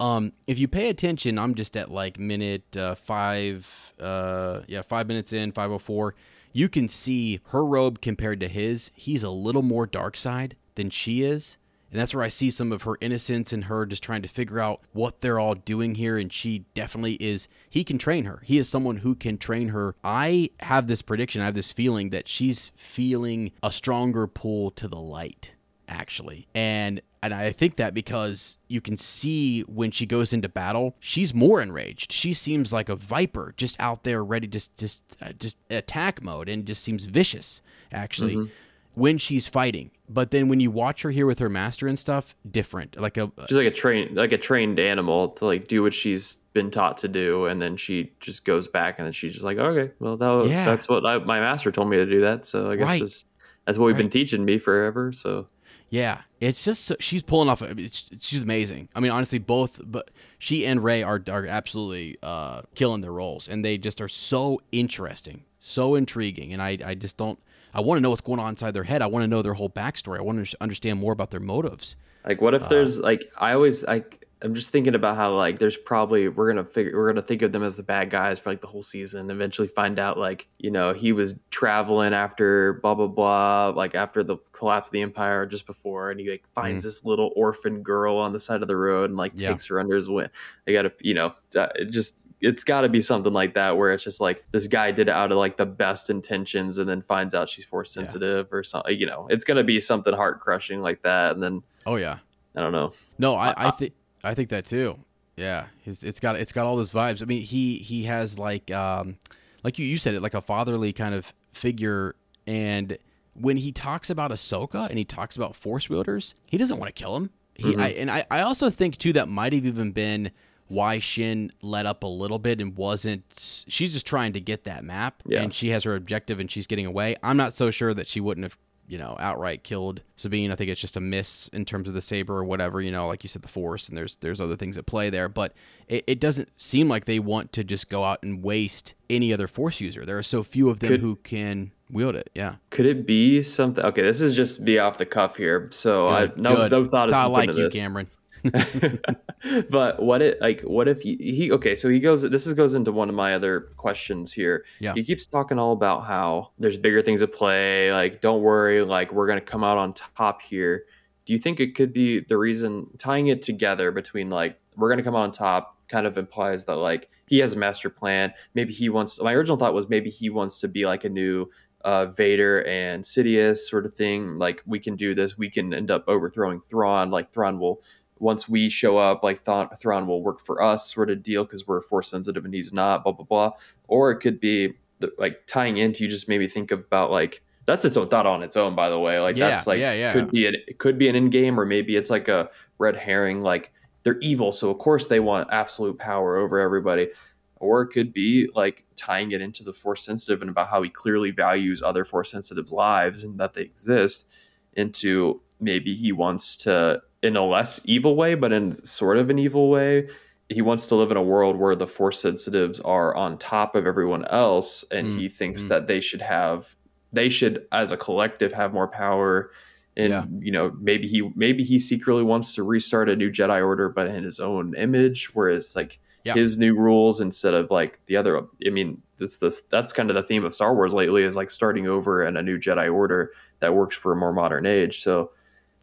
Um, 0.00 0.32
if 0.48 0.58
you 0.58 0.66
pay 0.66 0.88
attention, 0.88 1.38
I'm 1.38 1.54
just 1.54 1.76
at 1.76 1.92
like 1.92 2.18
minute 2.18 2.76
uh, 2.76 2.96
five. 2.96 3.68
Uh, 4.00 4.62
yeah, 4.66 4.82
five 4.82 5.06
minutes 5.06 5.32
in, 5.32 5.52
five 5.52 5.70
oh 5.70 5.78
four. 5.78 6.16
You 6.52 6.68
can 6.68 6.88
see 6.88 7.40
her 7.50 7.64
robe 7.64 8.00
compared 8.00 8.40
to 8.40 8.48
his. 8.48 8.90
He's 8.94 9.22
a 9.22 9.30
little 9.30 9.62
more 9.62 9.86
dark 9.86 10.16
side 10.16 10.56
than 10.74 10.90
she 10.90 11.22
is. 11.22 11.56
And 11.92 12.00
that's 12.00 12.14
where 12.14 12.24
I 12.24 12.28
see 12.28 12.50
some 12.50 12.72
of 12.72 12.82
her 12.82 12.96
innocence 13.02 13.52
and 13.52 13.64
her 13.64 13.84
just 13.84 14.02
trying 14.02 14.22
to 14.22 14.28
figure 14.28 14.58
out 14.58 14.80
what 14.92 15.20
they're 15.20 15.38
all 15.38 15.54
doing 15.54 15.96
here. 15.96 16.16
And 16.16 16.32
she 16.32 16.64
definitely 16.72 17.14
is, 17.14 17.48
he 17.68 17.84
can 17.84 17.98
train 17.98 18.24
her. 18.24 18.40
He 18.42 18.56
is 18.56 18.66
someone 18.66 18.98
who 18.98 19.14
can 19.14 19.36
train 19.36 19.68
her. 19.68 19.94
I 20.02 20.50
have 20.60 20.86
this 20.86 21.02
prediction, 21.02 21.42
I 21.42 21.44
have 21.44 21.54
this 21.54 21.70
feeling 21.70 22.08
that 22.08 22.28
she's 22.28 22.72
feeling 22.76 23.52
a 23.62 23.70
stronger 23.70 24.26
pull 24.26 24.70
to 24.72 24.88
the 24.88 24.98
light, 24.98 25.52
actually. 25.86 26.48
And 26.54 27.02
and 27.24 27.32
I 27.32 27.52
think 27.52 27.76
that 27.76 27.94
because 27.94 28.58
you 28.66 28.80
can 28.80 28.96
see 28.96 29.60
when 29.62 29.92
she 29.92 30.06
goes 30.06 30.32
into 30.32 30.48
battle, 30.48 30.96
she's 30.98 31.32
more 31.32 31.62
enraged. 31.62 32.10
She 32.10 32.32
seems 32.32 32.72
like 32.72 32.88
a 32.88 32.96
viper, 32.96 33.54
just 33.56 33.78
out 33.78 34.02
there 34.02 34.24
ready, 34.24 34.48
just 34.48 34.76
just 34.76 35.02
uh, 35.20 35.32
just 35.32 35.56
attack 35.70 36.22
mode, 36.22 36.48
and 36.48 36.64
just 36.64 36.82
seems 36.82 37.04
vicious. 37.04 37.60
Actually, 37.92 38.36
mm-hmm 38.36 38.52
when 38.94 39.18
she's 39.18 39.46
fighting. 39.46 39.90
But 40.12 40.30
then 40.30 40.48
when 40.48 40.60
you 40.60 40.70
watch 40.70 41.02
her 41.02 41.10
here 41.10 41.26
with 41.26 41.38
her 41.38 41.48
master 41.48 41.88
and 41.88 41.98
stuff, 41.98 42.34
different. 42.48 43.00
Like 43.00 43.16
a 43.16 43.32
she's 43.48 43.56
like 43.56 43.66
a 43.66 43.70
trained 43.70 44.16
like 44.16 44.32
a 44.32 44.38
trained 44.38 44.78
animal 44.78 45.30
to 45.30 45.46
like 45.46 45.68
do 45.68 45.82
what 45.82 45.94
she's 45.94 46.38
been 46.52 46.70
taught 46.70 46.98
to 46.98 47.08
do, 47.08 47.46
and 47.46 47.62
then 47.62 47.76
she 47.76 48.12
just 48.20 48.44
goes 48.44 48.68
back, 48.68 48.98
and 48.98 49.06
then 49.06 49.12
she's 49.12 49.32
just 49.32 49.44
like, 49.44 49.58
okay, 49.58 49.92
well 50.00 50.16
that, 50.16 50.48
yeah. 50.48 50.66
that's 50.66 50.88
what 50.88 51.06
I, 51.06 51.18
my 51.18 51.40
master 51.40 51.72
told 51.72 51.88
me 51.88 51.96
to 51.96 52.06
do 52.06 52.20
that, 52.20 52.46
so 52.46 52.70
I 52.70 52.76
guess 52.76 52.88
right. 52.88 53.00
that's, 53.00 53.24
that's 53.64 53.78
what 53.78 53.86
we've 53.86 53.94
right. 53.94 54.02
been 54.02 54.10
teaching 54.10 54.44
me 54.44 54.58
forever. 54.58 55.12
So 55.12 55.46
yeah, 55.88 56.22
it's 56.40 56.64
just 56.64 56.84
so, 56.84 56.96
she's 57.00 57.22
pulling 57.22 57.48
off. 57.48 57.62
It's, 57.62 58.10
she's 58.20 58.42
amazing. 58.42 58.88
I 58.94 59.00
mean, 59.00 59.12
honestly, 59.12 59.38
both, 59.38 59.80
but 59.84 60.10
she 60.38 60.66
and 60.66 60.84
Ray 60.84 61.02
are 61.02 61.22
are 61.28 61.46
absolutely 61.46 62.18
uh, 62.22 62.62
killing 62.74 63.00
their 63.00 63.12
roles, 63.12 63.48
and 63.48 63.64
they 63.64 63.78
just 63.78 64.00
are 64.00 64.08
so 64.08 64.60
interesting, 64.72 65.44
so 65.58 65.94
intriguing, 65.94 66.52
and 66.52 66.60
I 66.60 66.78
I 66.84 66.94
just 66.94 67.16
don't. 67.16 67.38
I 67.74 67.80
want 67.80 67.98
to 67.98 68.02
know 68.02 68.10
what's 68.10 68.22
going 68.22 68.40
on 68.40 68.50
inside 68.50 68.72
their 68.72 68.84
head. 68.84 69.02
I 69.02 69.06
want 69.06 69.24
to 69.24 69.28
know 69.28 69.42
their 69.42 69.54
whole 69.54 69.70
backstory. 69.70 70.18
I 70.18 70.22
want 70.22 70.46
to 70.46 70.56
understand 70.60 70.98
more 70.98 71.12
about 71.12 71.30
their 71.30 71.40
motives. 71.40 71.96
Like, 72.26 72.40
what 72.40 72.54
if 72.54 72.64
uh, 72.64 72.68
there's 72.68 73.00
like 73.00 73.30
I 73.38 73.54
always 73.54 73.84
like 73.84 74.22
I'm 74.42 74.54
just 74.54 74.70
thinking 74.70 74.94
about 74.94 75.16
how 75.16 75.34
like 75.36 75.58
there's 75.58 75.76
probably 75.76 76.28
we're 76.28 76.48
gonna 76.48 76.64
figure 76.64 76.96
we're 76.96 77.06
gonna 77.08 77.22
think 77.22 77.42
of 77.42 77.52
them 77.52 77.62
as 77.62 77.76
the 77.76 77.82
bad 77.82 78.10
guys 78.10 78.38
for 78.38 78.50
like 78.50 78.60
the 78.60 78.66
whole 78.66 78.82
season. 78.82 79.20
And 79.20 79.30
eventually 79.30 79.68
find 79.68 79.98
out 79.98 80.18
like 80.18 80.48
you 80.58 80.70
know 80.70 80.92
he 80.92 81.12
was 81.12 81.38
traveling 81.50 82.12
after 82.12 82.74
blah 82.74 82.94
blah 82.94 83.06
blah 83.06 83.68
like 83.68 83.94
after 83.94 84.22
the 84.24 84.38
collapse 84.52 84.88
of 84.88 84.92
the 84.92 85.02
empire 85.02 85.46
just 85.46 85.66
before, 85.66 86.10
and 86.10 86.18
he 86.18 86.30
like 86.30 86.44
finds 86.54 86.82
mm. 86.82 86.84
this 86.84 87.04
little 87.04 87.32
orphan 87.36 87.82
girl 87.82 88.16
on 88.16 88.32
the 88.32 88.40
side 88.40 88.62
of 88.62 88.68
the 88.68 88.76
road 88.76 89.10
and 89.10 89.16
like 89.16 89.32
yeah. 89.36 89.50
takes 89.50 89.66
her 89.66 89.78
under 89.78 89.94
his 89.94 90.08
wing. 90.08 90.28
They 90.64 90.72
gotta 90.72 90.92
you 91.00 91.14
know 91.14 91.34
it 91.54 91.90
just 91.90 92.21
it's 92.42 92.64
got 92.64 92.80
to 92.80 92.88
be 92.88 93.00
something 93.00 93.32
like 93.32 93.54
that 93.54 93.76
where 93.76 93.92
it's 93.92 94.02
just 94.02 94.20
like 94.20 94.44
this 94.50 94.66
guy 94.66 94.90
did 94.90 95.08
it 95.08 95.14
out 95.14 95.30
of 95.30 95.38
like 95.38 95.56
the 95.56 95.64
best 95.64 96.10
intentions 96.10 96.78
and 96.78 96.88
then 96.88 97.00
finds 97.00 97.34
out 97.34 97.48
she's 97.48 97.64
force 97.64 97.92
sensitive 97.92 98.48
yeah. 98.50 98.58
or 98.58 98.62
something. 98.64 98.98
You 98.98 99.06
know, 99.06 99.28
it's 99.30 99.44
gonna 99.44 99.64
be 99.64 99.78
something 99.78 100.12
heart 100.12 100.40
crushing 100.40 100.82
like 100.82 101.02
that, 101.02 101.32
and 101.32 101.42
then 101.42 101.62
oh 101.86 101.96
yeah, 101.96 102.18
I 102.56 102.60
don't 102.60 102.72
know. 102.72 102.92
No, 103.18 103.36
I, 103.36 103.54
I 103.56 103.70
think 103.70 103.94
I 104.24 104.34
think 104.34 104.50
that 104.50 104.66
too. 104.66 104.98
Yeah, 105.36 105.66
it's, 105.86 106.02
it's 106.02 106.20
got 106.20 106.36
it's 106.36 106.52
got 106.52 106.66
all 106.66 106.76
those 106.76 106.92
vibes. 106.92 107.22
I 107.22 107.24
mean, 107.24 107.42
he 107.42 107.78
he 107.78 108.04
has 108.04 108.38
like 108.38 108.70
um 108.72 109.18
like 109.62 109.78
you 109.78 109.86
you 109.86 109.96
said 109.96 110.14
it 110.14 110.20
like 110.20 110.34
a 110.34 110.40
fatherly 110.40 110.92
kind 110.92 111.14
of 111.14 111.32
figure, 111.52 112.16
and 112.46 112.98
when 113.34 113.56
he 113.56 113.70
talks 113.70 114.10
about 114.10 114.32
Ahsoka 114.32 114.88
and 114.88 114.98
he 114.98 115.04
talks 115.04 115.36
about 115.36 115.54
Force 115.54 115.88
wielders, 115.88 116.34
he 116.46 116.58
doesn't 116.58 116.78
want 116.78 116.94
to 116.94 117.00
kill 117.00 117.16
him. 117.16 117.30
He 117.54 117.72
mm-hmm. 117.72 117.80
I, 117.80 117.88
and 117.90 118.10
I 118.10 118.26
I 118.30 118.40
also 118.40 118.68
think 118.68 118.98
too 118.98 119.12
that 119.12 119.28
might 119.28 119.52
have 119.52 119.64
even 119.64 119.92
been 119.92 120.32
why 120.72 120.98
Shin 120.98 121.52
let 121.60 121.86
up 121.86 122.02
a 122.02 122.08
little 122.08 122.38
bit 122.38 122.60
and 122.60 122.76
wasn't. 122.76 123.64
She's 123.68 123.92
just 123.92 124.06
trying 124.06 124.32
to 124.32 124.40
get 124.40 124.64
that 124.64 124.84
map, 124.84 125.22
yeah. 125.26 125.42
and 125.42 125.54
she 125.54 125.70
has 125.70 125.84
her 125.84 125.94
objective, 125.94 126.40
and 126.40 126.50
she's 126.50 126.66
getting 126.66 126.86
away. 126.86 127.16
I'm 127.22 127.36
not 127.36 127.54
so 127.54 127.70
sure 127.70 127.94
that 127.94 128.08
she 128.08 128.20
wouldn't 128.20 128.44
have 128.44 128.56
you 128.88 128.98
know, 128.98 129.16
outright 129.18 129.62
killed 129.62 130.02
Sabine. 130.16 130.52
I 130.52 130.56
think 130.56 130.68
it's 130.68 130.80
just 130.80 130.98
a 130.98 131.00
miss 131.00 131.48
in 131.48 131.64
terms 131.64 131.88
of 131.88 131.94
the 131.94 132.02
saber 132.02 132.36
or 132.36 132.44
whatever, 132.44 132.80
you 132.80 132.90
know, 132.90 133.06
like 133.06 133.22
you 133.24 133.28
said, 133.28 133.40
the 133.40 133.48
force, 133.48 133.88
and 133.88 133.96
there's 133.96 134.16
there's 134.16 134.40
other 134.40 134.56
things 134.56 134.76
at 134.76 134.84
play 134.84 135.08
there. 135.08 135.30
But 135.30 135.54
it, 135.88 136.04
it 136.06 136.20
doesn't 136.20 136.50
seem 136.60 136.88
like 136.88 137.06
they 137.06 137.18
want 137.18 137.52
to 137.54 137.64
just 137.64 137.88
go 137.88 138.04
out 138.04 138.22
and 138.22 138.42
waste 138.42 138.94
any 139.08 139.32
other 139.32 139.46
force 139.46 139.80
user. 139.80 140.04
There 140.04 140.18
are 140.18 140.22
so 140.22 140.42
few 140.42 140.68
of 140.68 140.80
them 140.80 140.88
Could, 140.88 141.00
who 141.00 141.16
can 141.16 141.70
wield 141.90 142.16
it. 142.16 142.28
Yeah. 142.34 142.56
Could 142.70 142.86
it 142.86 143.06
be 143.06 143.42
something? 143.42 143.82
Okay, 143.82 144.02
this 144.02 144.20
is 144.20 144.36
just 144.36 144.64
be 144.64 144.78
off 144.78 144.98
the 144.98 145.06
cuff 145.06 145.36
here. 145.36 145.68
So 145.72 146.08
good, 146.08 146.32
I 146.32 146.40
no 146.40 146.56
good. 146.56 146.72
no 146.72 146.84
thought. 146.84 147.12
I 147.12 147.24
like 147.24 147.54
you, 147.54 147.64
this. 147.64 147.74
Cameron. 147.74 148.08
but 149.70 150.02
what 150.02 150.20
it 150.20 150.40
like 150.40 150.60
what 150.62 150.88
if 150.88 151.02
he, 151.02 151.16
he, 151.16 151.52
okay 151.52 151.76
so 151.76 151.88
he 151.88 152.00
goes 152.00 152.22
this 152.22 152.46
is 152.46 152.54
goes 152.54 152.74
into 152.74 152.90
one 152.90 153.08
of 153.08 153.14
my 153.14 153.34
other 153.34 153.72
questions 153.76 154.32
here 154.32 154.64
yeah 154.80 154.92
he 154.94 155.04
keeps 155.04 155.26
talking 155.26 155.58
all 155.58 155.72
about 155.72 156.04
how 156.04 156.50
there's 156.58 156.76
bigger 156.76 157.02
things 157.02 157.22
at 157.22 157.32
play 157.32 157.92
like 157.92 158.20
don't 158.20 158.42
worry 158.42 158.82
like 158.82 159.12
we're 159.12 159.28
gonna 159.28 159.40
come 159.40 159.62
out 159.62 159.78
on 159.78 159.92
top 159.92 160.42
here 160.42 160.84
do 161.24 161.32
you 161.32 161.38
think 161.38 161.60
it 161.60 161.74
could 161.76 161.92
be 161.92 162.20
the 162.20 162.36
reason 162.36 162.86
tying 162.98 163.28
it 163.28 163.42
together 163.42 163.92
between 163.92 164.28
like 164.28 164.58
we're 164.76 164.90
gonna 164.90 165.04
come 165.04 165.14
out 165.14 165.22
on 165.22 165.30
top 165.30 165.78
kind 165.86 166.06
of 166.06 166.18
implies 166.18 166.64
that 166.64 166.76
like 166.76 167.10
he 167.26 167.38
has 167.38 167.52
a 167.52 167.58
master 167.58 167.90
plan 167.90 168.32
maybe 168.54 168.72
he 168.72 168.88
wants 168.88 169.20
my 169.20 169.34
original 169.34 169.56
thought 169.56 169.72
was 169.72 169.88
maybe 169.88 170.10
he 170.10 170.30
wants 170.30 170.58
to 170.58 170.66
be 170.66 170.84
like 170.84 171.04
a 171.04 171.08
new 171.08 171.48
uh, 171.84 172.06
Vader 172.06 172.64
and 172.66 173.04
Sidious 173.04 173.58
sort 173.58 173.86
of 173.86 173.94
thing. 173.94 174.36
Like 174.36 174.62
we 174.66 174.78
can 174.78 174.96
do 174.96 175.14
this. 175.14 175.36
We 175.36 175.50
can 175.50 175.74
end 175.74 175.90
up 175.90 176.04
overthrowing 176.08 176.60
Thrawn. 176.60 177.10
Like 177.10 177.32
Thrawn 177.32 177.58
will 177.58 177.82
once 178.22 178.48
we 178.48 178.68
show 178.68 178.98
up, 178.98 179.22
like 179.22 179.44
Thrawn, 179.44 179.68
Thrawn 179.78 180.06
will 180.06 180.22
work 180.22 180.40
for 180.40 180.62
us, 180.62 180.92
sort 180.92 181.10
of 181.10 181.22
deal, 181.22 181.44
because 181.44 181.66
we're 181.66 181.82
force 181.82 182.08
sensitive 182.08 182.44
and 182.44 182.54
he's 182.54 182.72
not, 182.72 183.02
blah 183.02 183.12
blah 183.12 183.26
blah. 183.26 183.50
Or 183.88 184.12
it 184.12 184.20
could 184.20 184.40
be 184.40 184.74
the, 185.00 185.12
like 185.18 185.46
tying 185.46 185.76
into 185.76 186.04
you 186.04 186.10
just 186.10 186.28
maybe 186.28 186.48
think 186.48 186.70
about 186.70 187.10
like 187.10 187.42
that's 187.66 187.84
its 187.84 187.96
own 187.96 188.08
thought 188.08 188.26
on 188.26 188.42
its 188.42 188.56
own. 188.56 188.74
By 188.76 188.88
the 188.88 188.98
way, 188.98 189.18
like 189.18 189.36
yeah, 189.36 189.50
that's 189.50 189.66
like 189.66 189.80
yeah, 189.80 189.92
yeah. 189.92 190.12
could 190.12 190.30
be 190.30 190.46
an, 190.46 190.54
it 190.66 190.78
could 190.78 190.98
be 190.98 191.08
an 191.08 191.16
in 191.16 191.30
game, 191.30 191.58
or 191.58 191.66
maybe 191.66 191.96
it's 191.96 192.10
like 192.10 192.28
a 192.28 192.48
red 192.78 192.96
herring. 192.96 193.42
Like 193.42 193.72
they're 194.04 194.20
evil, 194.20 194.52
so 194.52 194.70
of 194.70 194.78
course 194.78 195.08
they 195.08 195.20
want 195.20 195.48
absolute 195.50 195.98
power 195.98 196.36
over 196.36 196.58
everybody. 196.58 197.08
Or 197.56 197.82
it 197.82 197.88
could 197.88 198.12
be 198.12 198.48
like 198.54 198.84
tying 198.96 199.30
it 199.30 199.40
into 199.40 199.62
the 199.62 199.72
force 199.72 200.04
sensitive 200.04 200.40
and 200.40 200.50
about 200.50 200.68
how 200.68 200.82
he 200.82 200.90
clearly 200.90 201.30
values 201.30 201.80
other 201.80 202.04
force 202.04 202.30
sensitives' 202.32 202.72
lives 202.72 203.22
and 203.22 203.38
that 203.38 203.52
they 203.52 203.62
exist, 203.62 204.28
into 204.72 205.40
maybe 205.60 205.94
he 205.94 206.10
wants 206.10 206.56
to, 206.56 207.00
in 207.22 207.36
a 207.36 207.44
less 207.44 207.80
evil 207.84 208.16
way, 208.16 208.34
but 208.34 208.52
in 208.52 208.72
sort 208.84 209.18
of 209.18 209.30
an 209.30 209.38
evil 209.38 209.70
way, 209.70 210.08
he 210.48 210.60
wants 210.60 210.86
to 210.88 210.96
live 210.96 211.10
in 211.10 211.16
a 211.16 211.22
world 211.22 211.56
where 211.56 211.76
the 211.76 211.86
force 211.86 212.20
sensitives 212.20 212.80
are 212.80 213.14
on 213.14 213.38
top 213.38 213.74
of 213.74 213.86
everyone 213.86 214.24
else, 214.26 214.84
and 214.90 215.08
mm. 215.08 215.18
he 215.18 215.28
thinks 215.28 215.64
mm. 215.64 215.68
that 215.68 215.86
they 215.86 216.00
should 216.00 216.22
have, 216.22 216.74
they 217.12 217.28
should, 217.28 217.66
as 217.72 217.92
a 217.92 217.96
collective, 217.96 218.52
have 218.52 218.72
more 218.74 218.88
power 218.88 219.50
and 219.96 220.10
yeah. 220.10 220.24
you 220.40 220.50
know 220.50 220.74
maybe 220.80 221.06
he 221.06 221.30
maybe 221.34 221.62
he 221.62 221.78
secretly 221.78 222.22
wants 222.22 222.54
to 222.54 222.62
restart 222.62 223.08
a 223.08 223.16
new 223.16 223.30
jedi 223.30 223.64
order 223.64 223.88
but 223.88 224.06
in 224.06 224.24
his 224.24 224.40
own 224.40 224.74
image 224.74 225.34
whereas 225.34 225.76
like 225.76 225.98
yeah. 226.24 226.34
his 226.34 226.58
new 226.58 226.74
rules 226.74 227.20
instead 227.20 227.52
of 227.52 227.70
like 227.70 228.00
the 228.06 228.16
other 228.16 228.40
i 228.66 228.70
mean 228.70 229.02
that's 229.18 229.38
this 229.38 229.62
that's 229.62 229.92
kind 229.92 230.08
of 230.08 230.16
the 230.16 230.22
theme 230.22 230.44
of 230.44 230.54
star 230.54 230.74
wars 230.74 230.94
lately 230.94 231.22
is 231.22 231.36
like 231.36 231.50
starting 231.50 231.86
over 231.86 232.22
in 232.22 232.36
a 232.36 232.42
new 232.42 232.58
jedi 232.58 232.92
order 232.92 233.32
that 233.58 233.74
works 233.74 233.96
for 233.96 234.12
a 234.12 234.16
more 234.16 234.32
modern 234.32 234.64
age 234.64 235.00
so 235.00 235.30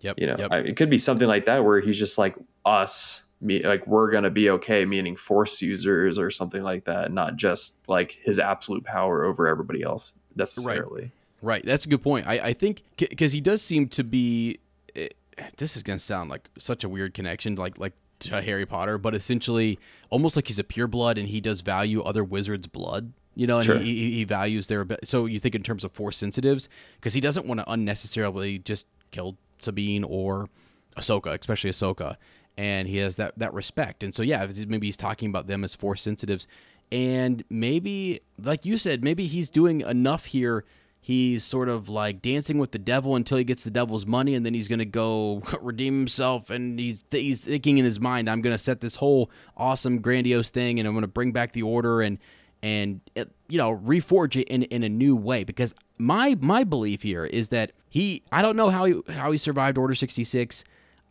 yep 0.01 0.17
you 0.19 0.27
know 0.27 0.35
yep. 0.38 0.51
I, 0.51 0.57
it 0.59 0.76
could 0.76 0.89
be 0.89 0.97
something 0.97 1.27
like 1.27 1.45
that 1.45 1.63
where 1.63 1.80
he's 1.80 1.97
just 1.97 2.17
like 2.17 2.35
us 2.65 3.26
me 3.41 3.63
like 3.63 3.85
we're 3.88 4.11
gonna 4.11 4.30
be 4.30 4.49
okay 4.49 4.85
meaning 4.85 5.15
force 5.15 5.61
users 5.61 6.19
or 6.19 6.30
something 6.30 6.63
like 6.63 6.85
that 6.85 7.11
not 7.11 7.35
just 7.35 7.88
like 7.88 8.19
his 8.23 8.39
absolute 8.39 8.84
power 8.84 9.23
over 9.23 9.47
everybody 9.47 9.81
else 9.81 10.17
necessarily 10.35 11.03
right. 11.03 11.11
Right, 11.41 11.65
that's 11.65 11.85
a 11.85 11.89
good 11.89 12.03
point. 12.03 12.27
I, 12.27 12.39
I 12.39 12.53
think 12.53 12.84
because 12.97 13.31
he 13.31 13.41
does 13.41 13.61
seem 13.61 13.88
to 13.89 14.03
be. 14.03 14.59
It, 14.93 15.15
eh, 15.38 15.47
this 15.57 15.77
is 15.77 15.84
gonna 15.84 15.99
sound 15.99 16.30
like 16.30 16.49
such 16.57 16.84
a 16.84 16.89
weird 16.89 17.13
connection, 17.13 17.55
like 17.55 17.77
like 17.77 17.93
to 18.19 18.41
Harry 18.41 18.65
Potter, 18.65 18.97
but 18.97 19.15
essentially 19.15 19.80
almost 20.09 20.35
like 20.35 20.47
he's 20.47 20.59
a 20.59 20.63
pureblood 20.63 21.17
and 21.17 21.30
he 21.30 21.39
does 21.39 21.61
value 21.61 22.01
other 22.01 22.23
wizards' 22.23 22.67
blood. 22.67 23.13
You 23.35 23.47
know, 23.47 23.57
and 23.57 23.65
sure. 23.65 23.77
he, 23.77 24.11
he 24.11 24.23
values 24.26 24.67
their. 24.67 24.85
So 25.05 25.26
you 25.26 25.39
think 25.39 25.55
in 25.55 25.63
terms 25.63 25.85
of 25.85 25.93
force 25.93 26.17
sensitives, 26.17 26.67
because 26.95 27.13
he 27.13 27.21
doesn't 27.21 27.45
want 27.45 27.61
to 27.61 27.71
unnecessarily 27.71 28.59
just 28.59 28.88
kill 29.11 29.38
Sabine 29.60 30.03
or 30.03 30.49
Ahsoka, 30.98 31.38
especially 31.40 31.72
Ahsoka, 31.72 32.18
and 32.57 32.88
he 32.88 32.98
has 32.98 33.15
that 33.15 33.38
that 33.38 33.53
respect. 33.53 34.03
And 34.03 34.14
so 34.14 34.23
yeah, 34.23 34.48
maybe 34.68 34.88
he's 34.88 34.98
talking 34.98 35.30
about 35.30 35.48
them 35.48 35.64
as 35.64 35.76
force 35.76 36.02
sensitives, 36.02 36.48
and 36.91 37.44
maybe 37.49 38.22
like 38.41 38.65
you 38.65 38.77
said, 38.77 39.03
maybe 39.03 39.27
he's 39.27 39.49
doing 39.49 39.81
enough 39.81 40.26
here. 40.26 40.65
He's 41.02 41.45
sort 41.45 41.69
of 41.69 41.88
like 41.88 42.22
dancing 42.22 42.57
with 42.57 42.72
the 42.72 42.80
devil 42.80 43.15
until 43.15 43.38
he 43.38 43.45
gets 43.45 43.64
the 43.64 43.72
devil's 43.72 44.06
money 44.06 44.36
and 44.36 44.45
then 44.45 44.53
he's 44.53 44.68
going 44.68 44.80
to 44.80 44.86
go 44.86 45.41
redeem 45.61 45.98
himself. 45.98 46.49
And 46.49 46.77
he's 46.77 47.03
th- 47.03 47.23
he's 47.23 47.40
thinking 47.40 47.77
in 47.77 47.86
his 47.86 48.02
mind 48.02 48.30
I'm 48.30 48.41
going 48.41 48.53
to 48.53 48.61
set 48.61 48.81
this 48.81 48.95
whole 48.95 49.31
awesome 49.56 50.02
grandiose 50.02 50.49
thing 50.49 50.77
and 50.77 50.86
I'm 50.88 50.94
going 50.94 51.03
to 51.03 51.07
bring 51.07 51.31
back 51.31 51.53
the 51.53 51.64
order 51.64 52.02
and 52.02 52.18
and 52.61 52.99
it, 53.15 53.31
you 53.48 53.57
know 53.57 53.77
reforge 53.77 54.40
it 54.40 54.48
in 54.49 54.64
in 54.64 54.84
a 54.84 54.90
new 54.90 55.15
way. 55.15 55.45
Because 55.45 55.73
my 55.98 56.36
my 56.41 56.64
belief 56.65 57.03
here 57.03 57.26
is 57.26 57.48
that 57.49 57.72
he 57.89 58.23
I 58.31 58.41
don't 58.41 58.55
know 58.55 58.69
how 58.69 58.85
he 58.85 59.01
how 59.09 59.31
he 59.31 59.37
survived 59.37 59.77
order 59.77 59.95
66 59.95 60.63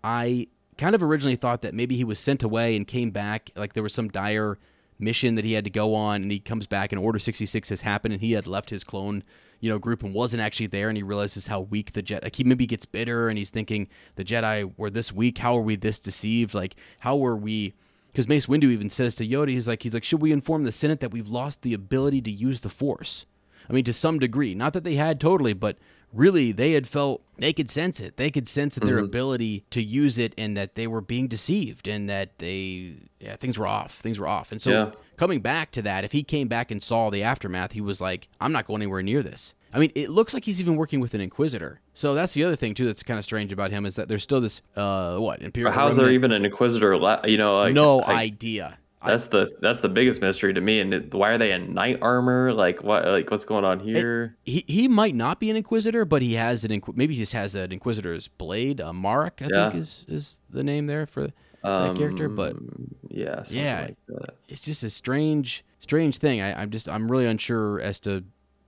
I 0.02 0.46
kind 0.76 0.94
of 0.94 1.02
originally 1.02 1.36
thought 1.36 1.62
that 1.62 1.74
maybe 1.74 1.96
he 1.96 2.04
was 2.04 2.18
sent 2.18 2.42
away 2.42 2.76
and 2.76 2.86
came 2.86 3.10
back 3.10 3.50
like 3.56 3.72
there 3.72 3.82
was 3.82 3.92
some 3.92 4.08
dire 4.08 4.58
mission 4.98 5.34
that 5.36 5.44
he 5.44 5.52
had 5.52 5.64
to 5.64 5.70
go 5.70 5.94
on 5.94 6.22
and 6.22 6.30
he 6.30 6.38
comes 6.38 6.66
back 6.66 6.92
and 6.92 7.00
order 7.00 7.18
66 7.18 7.68
has 7.68 7.80
happened 7.82 8.14
and 8.14 8.22
he 8.22 8.32
had 8.32 8.46
left 8.46 8.70
his 8.70 8.84
clone 8.84 9.22
you 9.60 9.70
know 9.70 9.78
group 9.78 10.02
and 10.02 10.14
wasn't 10.14 10.42
actually 10.42 10.66
there 10.66 10.88
and 10.88 10.96
he 10.96 11.02
realizes 11.02 11.46
how 11.48 11.60
weak 11.60 11.92
the 11.92 12.02
Jedi 12.02 12.22
like 12.22 12.36
he 12.36 12.44
maybe 12.44 12.66
gets 12.66 12.86
bitter 12.86 13.28
and 13.28 13.38
he's 13.38 13.50
thinking 13.50 13.88
the 14.16 14.24
jedi 14.24 14.72
were 14.76 14.90
this 14.90 15.12
weak. 15.12 15.38
How 15.38 15.56
are 15.56 15.62
we 15.62 15.76
this 15.76 15.98
deceived? 15.98 16.54
Like 16.54 16.76
how 17.00 17.16
were 17.16 17.36
we 17.36 17.74
because 18.08 18.28
mace 18.28 18.46
windu 18.46 18.64
even 18.64 18.90
says 18.90 19.14
to 19.16 19.26
yoda 19.26 19.50
he's 19.50 19.68
like 19.68 19.82
he's 19.82 19.94
like 19.94 20.04
should 20.04 20.22
we 20.22 20.32
inform 20.32 20.64
the 20.64 20.72
senate 20.72 21.00
that 21.00 21.12
we've 21.12 21.28
lost 21.28 21.62
the 21.62 21.74
ability 21.74 22.22
to 22.22 22.30
use 22.30 22.60
the 22.60 22.68
force? 22.68 23.26
I 23.68 23.72
mean 23.72 23.84
to 23.84 23.92
some 23.92 24.18
degree. 24.18 24.54
Not 24.54 24.72
that 24.72 24.84
they 24.84 24.94
had 24.94 25.20
totally 25.20 25.52
but 25.52 25.78
really 26.12 26.52
they 26.52 26.72
had 26.72 26.86
felt 26.86 27.22
they 27.36 27.52
could 27.52 27.70
sense 27.70 28.00
it 28.00 28.16
they 28.16 28.30
could 28.30 28.48
sense 28.48 28.74
that 28.74 28.84
their 28.84 28.96
mm-hmm. 28.96 29.04
ability 29.04 29.64
to 29.70 29.82
use 29.82 30.18
it 30.18 30.34
and 30.38 30.56
that 30.56 30.74
they 30.74 30.86
were 30.86 31.02
being 31.02 31.28
deceived 31.28 31.86
and 31.86 32.08
that 32.08 32.38
they 32.38 32.94
yeah 33.20 33.36
things 33.36 33.58
were 33.58 33.66
off 33.66 33.94
things 33.94 34.18
were 34.18 34.26
off 34.26 34.50
and 34.50 34.62
so 34.62 34.70
yeah 34.70 34.90
coming 35.18 35.40
back 35.40 35.70
to 35.72 35.82
that, 35.82 36.04
if 36.04 36.12
he 36.12 36.22
came 36.22 36.48
back 36.48 36.70
and 36.70 36.82
saw 36.82 37.10
the 37.10 37.22
aftermath, 37.22 37.72
he 37.72 37.82
was 37.82 38.00
like, 38.00 38.28
I'm 38.40 38.52
not 38.52 38.66
going 38.66 38.80
anywhere 38.80 39.02
near 39.02 39.22
this. 39.22 39.54
I 39.74 39.78
mean, 39.78 39.92
it 39.94 40.08
looks 40.08 40.32
like 40.32 40.44
he's 40.44 40.60
even 40.60 40.76
working 40.76 41.00
with 41.00 41.12
an 41.12 41.20
Inquisitor. 41.20 41.80
So 41.92 42.14
that's 42.14 42.32
the 42.32 42.42
other 42.44 42.56
thing 42.56 42.72
too 42.72 42.86
that's 42.86 43.02
kind 43.02 43.18
of 43.18 43.24
strange 43.24 43.52
about 43.52 43.70
him 43.70 43.84
is 43.84 43.96
that 43.96 44.08
there's 44.08 44.22
still 44.22 44.40
this 44.40 44.62
uh 44.76 45.18
what 45.18 45.42
Imperial. 45.42 45.72
How's 45.72 45.96
there 45.96 46.10
even 46.10 46.32
an 46.32 46.46
Inquisitor? 46.46 46.94
You 47.26 47.36
know, 47.36 47.58
like, 47.58 47.74
no 47.74 48.00
I, 48.00 48.14
idea. 48.14 48.78
That's 49.04 49.28
the 49.28 49.56
that's 49.60 49.80
the 49.80 49.88
biggest 49.88 50.20
mystery 50.20 50.52
to 50.52 50.60
me. 50.60 50.80
And 50.80 51.12
why 51.12 51.30
are 51.30 51.38
they 51.38 51.52
in 51.52 51.72
knight 51.72 51.98
armor? 52.02 52.52
Like 52.52 52.82
what? 52.82 53.06
Like 53.06 53.30
what's 53.30 53.44
going 53.44 53.64
on 53.64 53.78
here? 53.80 54.36
It, 54.44 54.50
he 54.50 54.64
he 54.66 54.88
might 54.88 55.14
not 55.14 55.38
be 55.38 55.50
an 55.50 55.56
Inquisitor, 55.56 56.04
but 56.04 56.20
he 56.20 56.34
has 56.34 56.64
an 56.64 56.82
maybe 56.94 57.14
he 57.14 57.20
just 57.20 57.32
has 57.32 57.54
an 57.54 57.70
Inquisitor's 57.70 58.28
blade. 58.28 58.80
Uh, 58.80 58.92
Marrok, 58.92 59.40
I 59.42 59.48
yeah. 59.50 59.70
think 59.70 59.82
is 59.82 60.04
is 60.08 60.40
the 60.50 60.64
name 60.64 60.86
there 60.86 61.06
for 61.06 61.28
that 61.62 61.96
character. 61.96 62.28
But 62.28 62.52
um, 62.52 62.94
yeah, 63.08 63.44
yeah, 63.48 63.88
like 63.88 64.30
it's 64.48 64.62
just 64.62 64.82
a 64.82 64.90
strange 64.90 65.64
strange 65.80 66.18
thing. 66.18 66.40
I, 66.40 66.60
I'm 66.60 66.70
just 66.70 66.88
I'm 66.88 67.10
really 67.10 67.26
unsure 67.26 67.80
as 67.80 68.00
to 68.00 68.24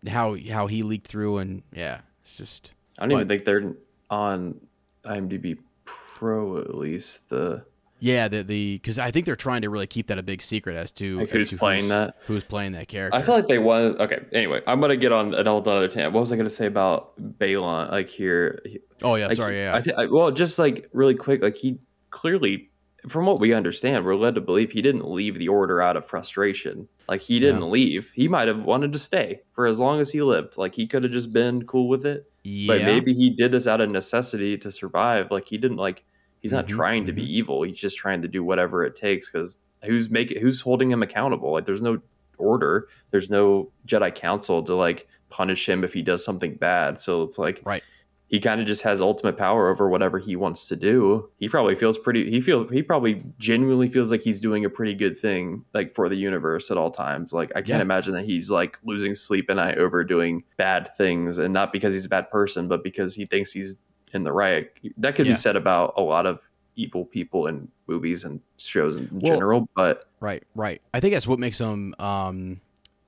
how 0.08 0.36
how 0.48 0.66
he 0.66 0.82
leaked 0.82 1.08
through, 1.08 1.38
and 1.38 1.62
yeah, 1.74 2.00
it's 2.22 2.36
just. 2.36 2.72
I 2.98 3.02
don't 3.02 3.10
but, 3.10 3.16
even 3.16 3.28
think 3.28 3.44
they're 3.44 3.74
on 4.10 4.60
IMDb 5.04 5.58
Pro 5.84 6.58
at 6.58 6.74
least 6.74 7.30
the. 7.30 7.64
Yeah, 8.00 8.28
the 8.28 8.42
the 8.42 8.76
because 8.76 8.98
I 8.98 9.10
think 9.10 9.26
they're 9.26 9.36
trying 9.36 9.62
to 9.62 9.70
really 9.70 9.86
keep 9.86 10.08
that 10.08 10.18
a 10.18 10.22
big 10.22 10.42
secret 10.42 10.76
as 10.76 10.90
to 10.92 11.20
like 11.20 11.30
who's 11.30 11.50
to 11.50 11.56
playing 11.56 11.82
who's, 11.82 11.88
that, 11.90 12.16
who's 12.26 12.44
playing 12.44 12.72
that 12.72 12.88
character. 12.88 13.16
I 13.16 13.22
feel 13.22 13.34
like 13.34 13.46
they 13.46 13.58
was 13.58 13.94
okay. 13.96 14.20
Anyway, 14.32 14.62
I'm 14.66 14.80
gonna 14.80 14.96
get 14.96 15.12
on 15.12 15.34
another 15.34 15.86
tangent. 15.86 16.12
What 16.12 16.20
was 16.20 16.32
I 16.32 16.36
gonna 16.36 16.50
say 16.50 16.66
about 16.66 17.16
Baylan? 17.38 17.90
Like 17.90 18.08
here. 18.08 18.62
Oh 19.02 19.14
yeah, 19.14 19.28
like, 19.28 19.36
sorry. 19.36 19.58
Yeah, 19.58 19.76
I, 19.76 19.80
th- 19.80 19.96
I 19.96 20.06
well, 20.06 20.30
just 20.30 20.58
like 20.58 20.88
really 20.92 21.14
quick, 21.14 21.42
like 21.42 21.56
he 21.56 21.78
clearly 22.10 22.70
from 23.08 23.26
what 23.26 23.40
we 23.40 23.54
understand, 23.54 24.04
we're 24.04 24.14
led 24.14 24.34
to 24.34 24.40
believe 24.40 24.72
he 24.72 24.82
didn't 24.82 25.08
leave 25.10 25.38
the 25.38 25.48
order 25.48 25.80
out 25.80 25.96
of 25.96 26.06
frustration. 26.06 26.88
Like 27.08 27.22
he 27.22 27.40
didn't 27.40 27.62
yeah. 27.62 27.68
leave. 27.68 28.12
He 28.14 28.28
might 28.28 28.48
have 28.48 28.64
wanted 28.64 28.92
to 28.92 28.98
stay 28.98 29.40
for 29.52 29.66
as 29.66 29.80
long 29.80 30.00
as 30.00 30.10
he 30.10 30.22
lived. 30.22 30.58
Like 30.58 30.74
he 30.74 30.86
could 30.86 31.02
have 31.04 31.12
just 31.12 31.32
been 31.32 31.66
cool 31.66 31.88
with 31.88 32.04
it. 32.04 32.30
Yeah. 32.44 32.74
But 32.74 32.84
maybe 32.84 33.14
he 33.14 33.30
did 33.30 33.52
this 33.52 33.66
out 33.66 33.80
of 33.80 33.90
necessity 33.90 34.58
to 34.58 34.70
survive. 34.70 35.30
Like 35.30 35.48
he 35.48 35.58
didn't 35.58 35.78
like 35.78 36.04
he's 36.40 36.52
not 36.52 36.66
mm-hmm, 36.66 36.76
trying 36.76 37.06
to 37.06 37.12
mm-hmm. 37.12 37.24
be 37.24 37.36
evil. 37.36 37.62
He's 37.62 37.78
just 37.78 37.96
trying 37.96 38.22
to 38.22 38.28
do 38.28 38.42
whatever 38.42 38.84
it 38.84 38.94
takes 38.94 39.28
cuz 39.28 39.58
who's 39.84 40.10
making 40.10 40.40
who's 40.40 40.60
holding 40.60 40.90
him 40.90 41.02
accountable? 41.02 41.52
Like 41.52 41.64
there's 41.64 41.82
no 41.82 42.00
order. 42.38 42.88
There's 43.10 43.30
no 43.30 43.70
Jedi 43.86 44.14
council 44.14 44.62
to 44.62 44.74
like 44.74 45.06
punish 45.28 45.68
him 45.68 45.84
if 45.84 45.92
he 45.92 46.02
does 46.02 46.24
something 46.24 46.54
bad. 46.54 46.98
So 46.98 47.22
it's 47.22 47.38
like 47.38 47.62
Right 47.64 47.82
he 48.30 48.38
kind 48.38 48.60
of 48.60 48.66
just 48.66 48.82
has 48.82 49.02
ultimate 49.02 49.36
power 49.36 49.68
over 49.68 49.88
whatever 49.88 50.20
he 50.20 50.36
wants 50.36 50.68
to 50.68 50.76
do. 50.76 51.28
He 51.40 51.48
probably 51.48 51.74
feels 51.74 51.98
pretty 51.98 52.30
he 52.30 52.40
feel 52.40 52.68
he 52.68 52.80
probably 52.80 53.24
genuinely 53.38 53.88
feels 53.88 54.12
like 54.12 54.22
he's 54.22 54.38
doing 54.38 54.64
a 54.64 54.70
pretty 54.70 54.94
good 54.94 55.18
thing 55.18 55.64
like 55.74 55.96
for 55.96 56.08
the 56.08 56.14
universe 56.14 56.70
at 56.70 56.76
all 56.76 56.92
times. 56.92 57.32
Like 57.32 57.50
I 57.56 57.60
can't 57.60 57.68
yeah. 57.68 57.80
imagine 57.80 58.14
that 58.14 58.24
he's 58.24 58.48
like 58.48 58.78
losing 58.84 59.14
sleep 59.14 59.50
at 59.50 59.56
night 59.56 59.78
over 59.78 60.04
doing 60.04 60.44
bad 60.56 60.88
things 60.96 61.38
and 61.38 61.52
not 61.52 61.72
because 61.72 61.92
he's 61.92 62.06
a 62.06 62.08
bad 62.08 62.30
person, 62.30 62.68
but 62.68 62.84
because 62.84 63.16
he 63.16 63.26
thinks 63.26 63.50
he's 63.50 63.76
in 64.12 64.24
the 64.24 64.32
riot 64.32 64.78
That 64.96 65.14
could 65.14 65.26
yeah. 65.26 65.32
be 65.32 65.36
said 65.36 65.56
about 65.56 65.94
a 65.96 66.02
lot 66.02 66.26
of 66.26 66.40
evil 66.76 67.04
people 67.04 67.46
in 67.46 67.68
movies 67.86 68.24
and 68.24 68.40
shows 68.56 68.96
in 68.96 69.08
well, 69.12 69.32
general, 69.32 69.68
but 69.74 70.04
Right, 70.20 70.42
right. 70.54 70.80
I 70.94 71.00
think 71.00 71.14
that's 71.14 71.26
what 71.26 71.38
makes 71.38 71.58
them 71.58 71.94
um 71.98 72.60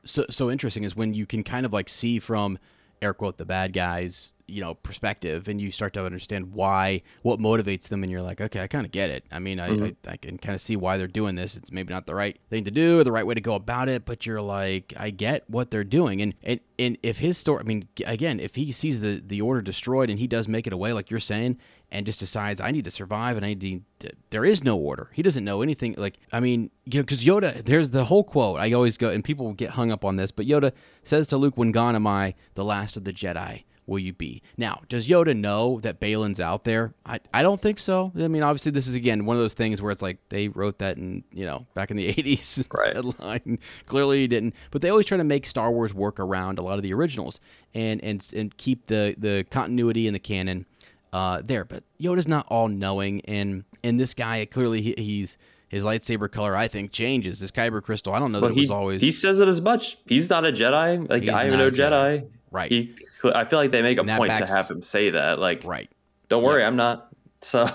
so 0.05 0.27
so 0.31 0.51
interesting 0.51 0.85
is 0.85 0.97
when 0.97 1.15
you 1.15 1.27
can 1.27 1.45
kind 1.45 1.65
of 1.65 1.73
like 1.73 1.89
see 1.89 2.19
from 2.19 2.59
air 3.01 3.15
quote 3.15 3.39
the 3.39 3.45
bad 3.45 3.73
guys 3.73 4.33
you 4.53 4.61
know 4.61 4.75
perspective 4.75 5.49
and 5.49 5.61
you 5.61 5.71
start 5.71 5.93
to 5.95 6.05
understand 6.05 6.53
why 6.53 7.03
what 7.23 7.41
motivates 7.41 7.89
them 7.89 8.03
and 8.03 8.13
you're 8.13 8.23
like 8.23 8.41
okay 8.41 8.61
i 8.61 8.67
kind 8.67 8.85
of 8.85 8.93
get 8.93 9.11
it 9.11 9.25
i 9.33 9.39
mean 9.39 9.59
I, 9.59 9.69
mm-hmm. 9.71 9.85
I, 10.09 10.13
I, 10.13 10.17
can 10.17 10.39
kind 10.39 10.55
of 10.55 10.61
see 10.61 10.77
why 10.77 10.99
they're 10.99 11.07
doing 11.07 11.35
this 11.35 11.57
it's 11.57 11.73
maybe 11.73 11.93
not 11.93 12.07
the 12.07 12.15
right 12.15 12.39
thing 12.51 12.65
to 12.65 12.71
do 12.71 13.01
or 13.01 13.05
the 13.05 13.13
right 13.13 13.27
way 13.27 13.35
to 13.35 13.41
go 13.41 13.55
about 13.55 13.89
it 13.89 14.05
but 14.05 14.27
you're 14.27 14.43
like 14.43 14.93
i 14.97 15.11
get 15.11 15.49
what 15.49 15.71
they're 15.71 15.85
doing 15.85 16.21
and 16.21 16.35
and, 16.43 16.61
and 16.79 16.99
if 17.03 17.19
his 17.19 17.39
story 17.39 17.61
i 17.61 17.63
mean 17.65 17.89
again 18.05 18.39
if 18.39 18.55
he 18.55 18.71
sees 18.73 19.01
the 19.01 19.23
the 19.25 19.41
order 19.41 19.63
destroyed 19.63 20.11
and 20.11 20.19
he 20.19 20.27
does 20.27 20.47
make 20.47 20.67
it 20.67 20.73
away 20.73 20.93
like 20.93 21.11
you're 21.11 21.21
saying 21.21 21.59
and 21.93 22.07
just 22.07 22.19
decides 22.19 22.61
I 22.61 22.71
need 22.71 22.87
to 22.87 22.91
survive 22.91 23.37
and 23.37 23.45
I 23.45 23.53
need 23.53 23.85
to, 24.01 24.11
there 24.31 24.47
is 24.47 24.65
no 24.65 24.77
order. 24.77 25.11
He 25.13 25.23
doesn't 25.23 25.45
know 25.45 25.61
anything. 25.61 25.95
Like 25.99 26.19
I 26.33 26.41
mean, 26.41 26.71
you 26.87 26.99
know, 26.99 27.03
because 27.03 27.23
Yoda, 27.23 27.63
there's 27.63 27.91
the 27.91 28.07
whole 28.07 28.25
quote. 28.25 28.59
I 28.59 28.73
always 28.73 28.97
go, 28.97 29.11
and 29.11 29.23
people 29.23 29.53
get 29.53 29.71
hung 29.71 29.93
up 29.93 30.03
on 30.03 30.17
this, 30.17 30.31
but 30.33 30.47
Yoda 30.47 30.73
says 31.05 31.27
to 31.29 31.37
Luke, 31.37 31.57
"When 31.57 31.71
gone 31.71 31.95
am 31.95 32.07
I, 32.07 32.35
the 32.55 32.65
last 32.65 32.97
of 32.97 33.05
the 33.05 33.13
Jedi." 33.13 33.65
Will 33.87 33.99
you 33.99 34.13
be? 34.13 34.43
Now, 34.57 34.83
does 34.89 35.09
Yoda 35.09 35.37
know 35.37 35.81
that 35.81 36.01
Baylan's 36.01 36.41
out 36.41 36.65
there? 36.65 36.95
I, 37.05 37.21
I 37.33 37.43
don't 37.43 37.61
think 37.61 37.79
so. 37.79 38.13
I 38.17 38.29
mean, 38.29 38.43
obviously, 38.43 38.73
this 38.73 38.87
is 38.87 38.95
again 38.95 39.25
one 39.25 39.37
of 39.37 39.43
those 39.43 39.55
things 39.55 39.83
where 39.83 39.91
it's 39.91 40.03
like 40.03 40.19
they 40.29 40.49
wrote 40.49 40.79
that 40.79 40.97
in 40.97 41.25
you 41.33 41.45
know 41.45 41.67
back 41.75 41.91
in 41.91 41.97
the 41.97 42.13
'80s 42.15 42.67
right. 42.79 42.95
headline. 42.95 43.59
Clearly, 43.87 44.21
he 44.21 44.29
didn't. 44.29 44.55
But 44.71 44.83
they 44.83 44.91
always 44.91 45.07
try 45.07 45.19
to 45.19 45.25
make 45.25 45.47
Star 45.47 45.71
Wars 45.71 45.95
work 45.95 46.21
around 46.21 46.59
a 46.59 46.63
lot 46.63 46.77
of 46.77 46.83
the 46.83 46.93
originals 46.95 47.41
and 47.75 48.03
and 48.03 48.27
and 48.35 48.57
keep 48.57 48.87
the 48.87 49.15
the 49.19 49.45
continuity 49.51 50.07
and 50.07 50.15
the 50.15 50.21
canon 50.21 50.67
uh, 51.13 51.43
there. 51.45 51.65
But 51.65 51.85
Yoda's 52.01 52.29
not 52.29 52.47
all 52.49 52.69
knowing, 52.69 53.21
and 53.23 53.65
and 53.83 53.99
this 53.99 54.15
guy 54.15 54.45
clearly 54.45 54.83
he, 54.83 54.95
he's 54.97 55.37
his 55.69 55.85
lightsaber 55.85 56.31
color, 56.31 56.55
I 56.55 56.69
think, 56.69 56.93
changes. 56.93 57.41
This 57.41 57.51
kyber 57.51 57.83
crystal, 57.83 58.13
I 58.13 58.19
don't 58.19 58.31
know 58.31 58.41
that 58.41 58.53
he, 58.53 58.61
was 58.61 58.71
always. 58.71 59.01
he 59.01 59.11
says 59.11 59.41
it 59.41 59.49
as 59.49 59.61
much. 59.61 59.97
He's 60.07 60.29
not 60.29 60.47
a 60.47 60.53
Jedi. 60.53 61.09
Like 61.09 61.27
I 61.29 61.47
am 61.47 61.57
no 61.57 61.71
Jedi. 61.71 62.21
Jedi. 62.21 62.29
Right. 62.53 62.71
He, 62.71 62.95
I 63.35 63.45
feel 63.45 63.59
like 63.59 63.71
they 63.73 63.83
make 63.83 63.99
a 63.99 64.05
point 64.05 64.29
backs- 64.29 64.51
to 64.51 64.55
have 64.57 64.71
him 64.71 64.83
say 64.83 65.11
that. 65.11 65.39
Like, 65.39 65.65
right. 65.65 65.91
don't 66.29 66.45
worry, 66.45 66.63
I'm 66.63 66.77
not. 66.77 67.09
So 67.41 67.69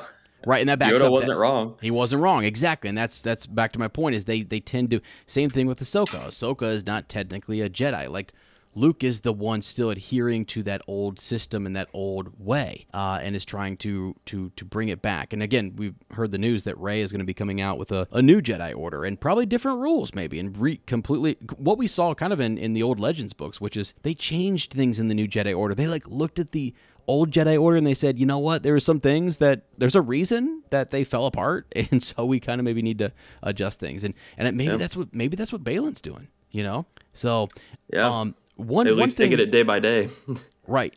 Right, 0.46 0.60
and 0.60 0.70
that 0.70 0.80
backs 0.80 1.02
Yoda 1.02 1.06
up 1.08 1.12
wasn't 1.12 1.32
that- 1.34 1.38
wrong. 1.40 1.76
He 1.82 1.92
wasn't 1.92 2.22
wrong, 2.22 2.46
exactly, 2.46 2.88
and 2.88 2.98
that's 2.98 3.22
that's 3.22 3.46
back 3.48 3.74
to 3.74 3.80
my 3.80 3.88
point. 3.90 4.16
Is 4.16 4.26
they 4.26 4.44
they 4.44 4.60
tend 4.62 4.92
to 4.92 5.02
same 5.26 5.50
thing 5.50 5.68
with 5.68 5.80
Ahsoka. 5.82 6.28
Ahsoka 6.28 6.72
is 6.72 6.86
not 6.86 7.10
technically 7.10 7.60
a 7.60 7.70
Jedi. 7.70 8.08
Like 8.10 8.32
Luke 8.78 9.04
is 9.04 9.22
the 9.22 9.34
one 9.34 9.62
still 9.64 9.90
adhering 9.90 10.46
to 10.46 10.62
that 10.64 10.82
old 10.88 11.20
system 11.20 11.66
and 11.66 11.76
that 11.76 11.88
old 11.94 12.40
way, 12.40 12.86
uh, 12.94 13.20
and 13.22 13.36
is 13.36 13.44
trying 13.44 13.76
to 13.78 14.16
to 14.26 14.52
to 14.56 14.64
bring 14.66 14.90
it 14.90 15.02
back. 15.02 15.34
And 15.34 15.42
again, 15.42 15.74
we've 15.76 15.96
heard 16.12 16.32
the 16.32 16.38
news 16.38 16.64
that 16.66 16.78
Rey 16.78 17.02
is 17.02 17.12
going 17.12 17.20
to 17.20 17.26
be 17.26 17.34
coming 17.34 17.60
out 17.60 17.78
with 17.80 17.92
a, 17.92 18.08
a 18.12 18.22
new 18.22 18.40
Jedi 18.42 18.76
Order 18.78 19.04
and 19.04 19.20
probably 19.20 19.46
different 19.48 19.80
rules, 19.80 20.14
maybe, 20.14 20.40
and 20.40 20.56
re- 20.58 20.80
completely 20.86 21.38
what 21.58 21.78
we 21.78 21.88
saw 21.88 22.14
kind 22.14 22.32
of 22.32 22.40
in 22.40 22.58
in 22.58 22.74
the 22.74 22.84
old 22.84 23.00
Legends 23.00 23.34
books, 23.34 23.60
which 23.60 23.76
is 23.76 23.94
they 24.04 24.14
changed 24.14 24.74
things 24.74 25.00
in 25.00 25.08
the 25.08 25.16
new 25.16 25.28
Jedi 25.28 25.58
Order. 25.58 25.74
They 25.74 25.88
like 25.88 26.08
looked 26.08 26.38
at 26.38 26.52
the 26.52 26.74
old 27.08 27.32
Jedi 27.32 27.60
Order 27.60 27.78
and 27.78 27.88
they 27.88 27.94
said, 27.94 28.20
you 28.20 28.26
know 28.26 28.38
what, 28.38 28.64
there 28.64 28.76
are 28.76 28.80
some 28.82 29.00
things 29.00 29.38
that 29.40 29.62
there's 29.78 29.96
a 29.96 30.02
reason 30.02 30.62
that 30.70 30.92
they 30.92 31.04
fell 31.04 31.26
apart, 31.26 31.66
and 31.92 32.04
so 32.04 32.26
we 32.26 32.40
kind 32.40 32.60
of 32.62 32.66
maybe 32.66 32.82
need 32.82 33.00
to 33.00 33.12
adjust 33.42 33.80
things, 33.80 34.04
and 34.04 34.14
and 34.38 34.48
it, 34.48 34.54
maybe 34.54 34.72
Yeah. 34.72 34.78
that's 34.78 34.96
what 34.96 35.16
maybe 35.16 35.36
that's 35.36 35.52
what 35.52 35.64
Baylan's 35.64 36.02
doing, 36.02 36.28
you 36.52 36.62
know. 36.64 36.86
So 37.14 37.48
Yeah. 37.92 38.08
um, 38.08 38.36
one 38.58 38.88
at 38.88 38.94
one 38.94 39.04
least 39.04 39.18
thing, 39.18 39.32
take 39.32 39.40
it 39.40 39.52
day 39.52 39.64
by 39.64 39.80
day. 39.80 40.10
right. 40.68 40.94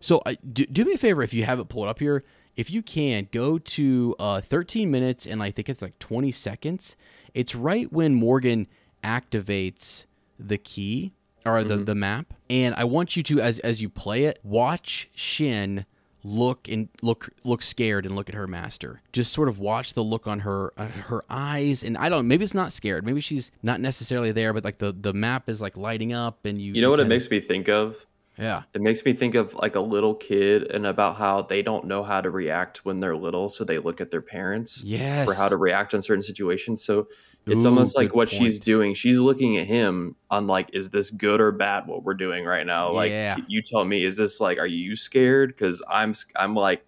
So 0.00 0.22
uh, 0.26 0.34
do, 0.52 0.66
do 0.66 0.84
me 0.84 0.94
a 0.94 0.98
favor 0.98 1.22
if 1.22 1.32
you 1.32 1.44
have 1.44 1.58
it 1.60 1.68
pulled 1.68 1.88
up 1.88 2.00
here. 2.00 2.24
If 2.56 2.70
you 2.70 2.82
can 2.82 3.28
go 3.32 3.58
to 3.58 4.16
uh, 4.18 4.40
13 4.40 4.90
minutes 4.90 5.26
and 5.26 5.42
I 5.42 5.50
think 5.50 5.68
it's 5.68 5.80
like 5.80 5.98
20 5.98 6.32
seconds. 6.32 6.96
It's 7.32 7.54
right 7.54 7.90
when 7.90 8.14
Morgan 8.14 8.66
activates 9.02 10.04
the 10.38 10.58
key 10.58 11.12
or 11.46 11.64
the, 11.64 11.76
the 11.76 11.94
map, 11.94 12.34
and 12.50 12.74
I 12.74 12.84
want 12.84 13.16
you 13.16 13.22
to 13.24 13.40
as 13.40 13.58
as 13.60 13.80
you 13.80 13.88
play 13.88 14.24
it, 14.24 14.38
watch 14.44 15.10
Shin 15.14 15.86
look 16.24 16.68
and 16.68 16.88
look 17.02 17.30
look 17.44 17.62
scared 17.62 18.06
and 18.06 18.14
look 18.14 18.28
at 18.28 18.34
her 18.34 18.46
master. 18.46 19.00
Just 19.12 19.32
sort 19.32 19.48
of 19.48 19.58
watch 19.58 19.94
the 19.94 20.02
look 20.04 20.26
on 20.26 20.40
her 20.40 20.72
uh, 20.76 20.86
her 20.86 21.22
eyes, 21.28 21.82
and 21.82 21.96
I 21.98 22.08
don't. 22.08 22.28
Maybe 22.28 22.44
it's 22.44 22.54
not 22.54 22.72
scared. 22.72 23.04
Maybe 23.04 23.20
she's 23.20 23.50
not 23.62 23.80
necessarily 23.80 24.32
there, 24.32 24.52
but 24.52 24.64
like 24.64 24.78
the 24.78 24.92
the 24.92 25.12
map 25.12 25.48
is 25.48 25.60
like 25.60 25.76
lighting 25.76 26.12
up, 26.12 26.44
and 26.44 26.58
you 26.60 26.72
You 26.74 26.80
know 26.82 26.90
what 26.90 27.00
it 27.00 27.08
makes 27.08 27.30
me 27.30 27.40
think 27.40 27.68
of? 27.68 27.96
Yeah. 28.38 28.62
It 28.72 28.80
makes 28.80 29.04
me 29.04 29.12
think 29.12 29.34
of 29.34 29.52
like 29.54 29.74
a 29.74 29.80
little 29.80 30.14
kid 30.14 30.70
and 30.70 30.86
about 30.86 31.16
how 31.16 31.42
they 31.42 31.60
don't 31.60 31.84
know 31.84 32.02
how 32.02 32.22
to 32.22 32.30
react 32.30 32.82
when 32.84 32.98
they're 32.98 33.14
little, 33.16 33.50
so 33.50 33.62
they 33.62 33.78
look 33.78 34.00
at 34.00 34.10
their 34.10 34.22
parents 34.22 34.82
Yes. 34.82 35.28
for 35.28 35.34
how 35.34 35.48
to 35.50 35.56
react 35.58 35.92
in 35.92 36.00
certain 36.00 36.22
situations. 36.22 36.82
So 36.82 37.08
it's 37.46 37.64
Ooh, 37.64 37.68
almost 37.68 37.96
like 37.96 38.14
what 38.14 38.30
she's 38.30 38.58
doing. 38.58 38.94
She's 38.94 39.18
looking 39.18 39.58
at 39.58 39.66
him 39.66 40.14
on 40.30 40.46
like, 40.46 40.70
is 40.72 40.90
this 40.90 41.10
good 41.10 41.40
or 41.40 41.50
bad? 41.52 41.86
What 41.86 42.04
we're 42.04 42.14
doing 42.14 42.44
right 42.44 42.64
now? 42.66 42.92
Like, 42.92 43.10
Yeah. 43.10 43.36
you 43.48 43.62
tell 43.62 43.84
me, 43.84 44.04
is 44.04 44.16
this 44.16 44.40
like, 44.40 44.58
are 44.58 44.66
you 44.66 44.94
scared? 44.94 45.50
Because 45.50 45.82
I'm, 45.90 46.14
I'm 46.36 46.54
like, 46.54 46.84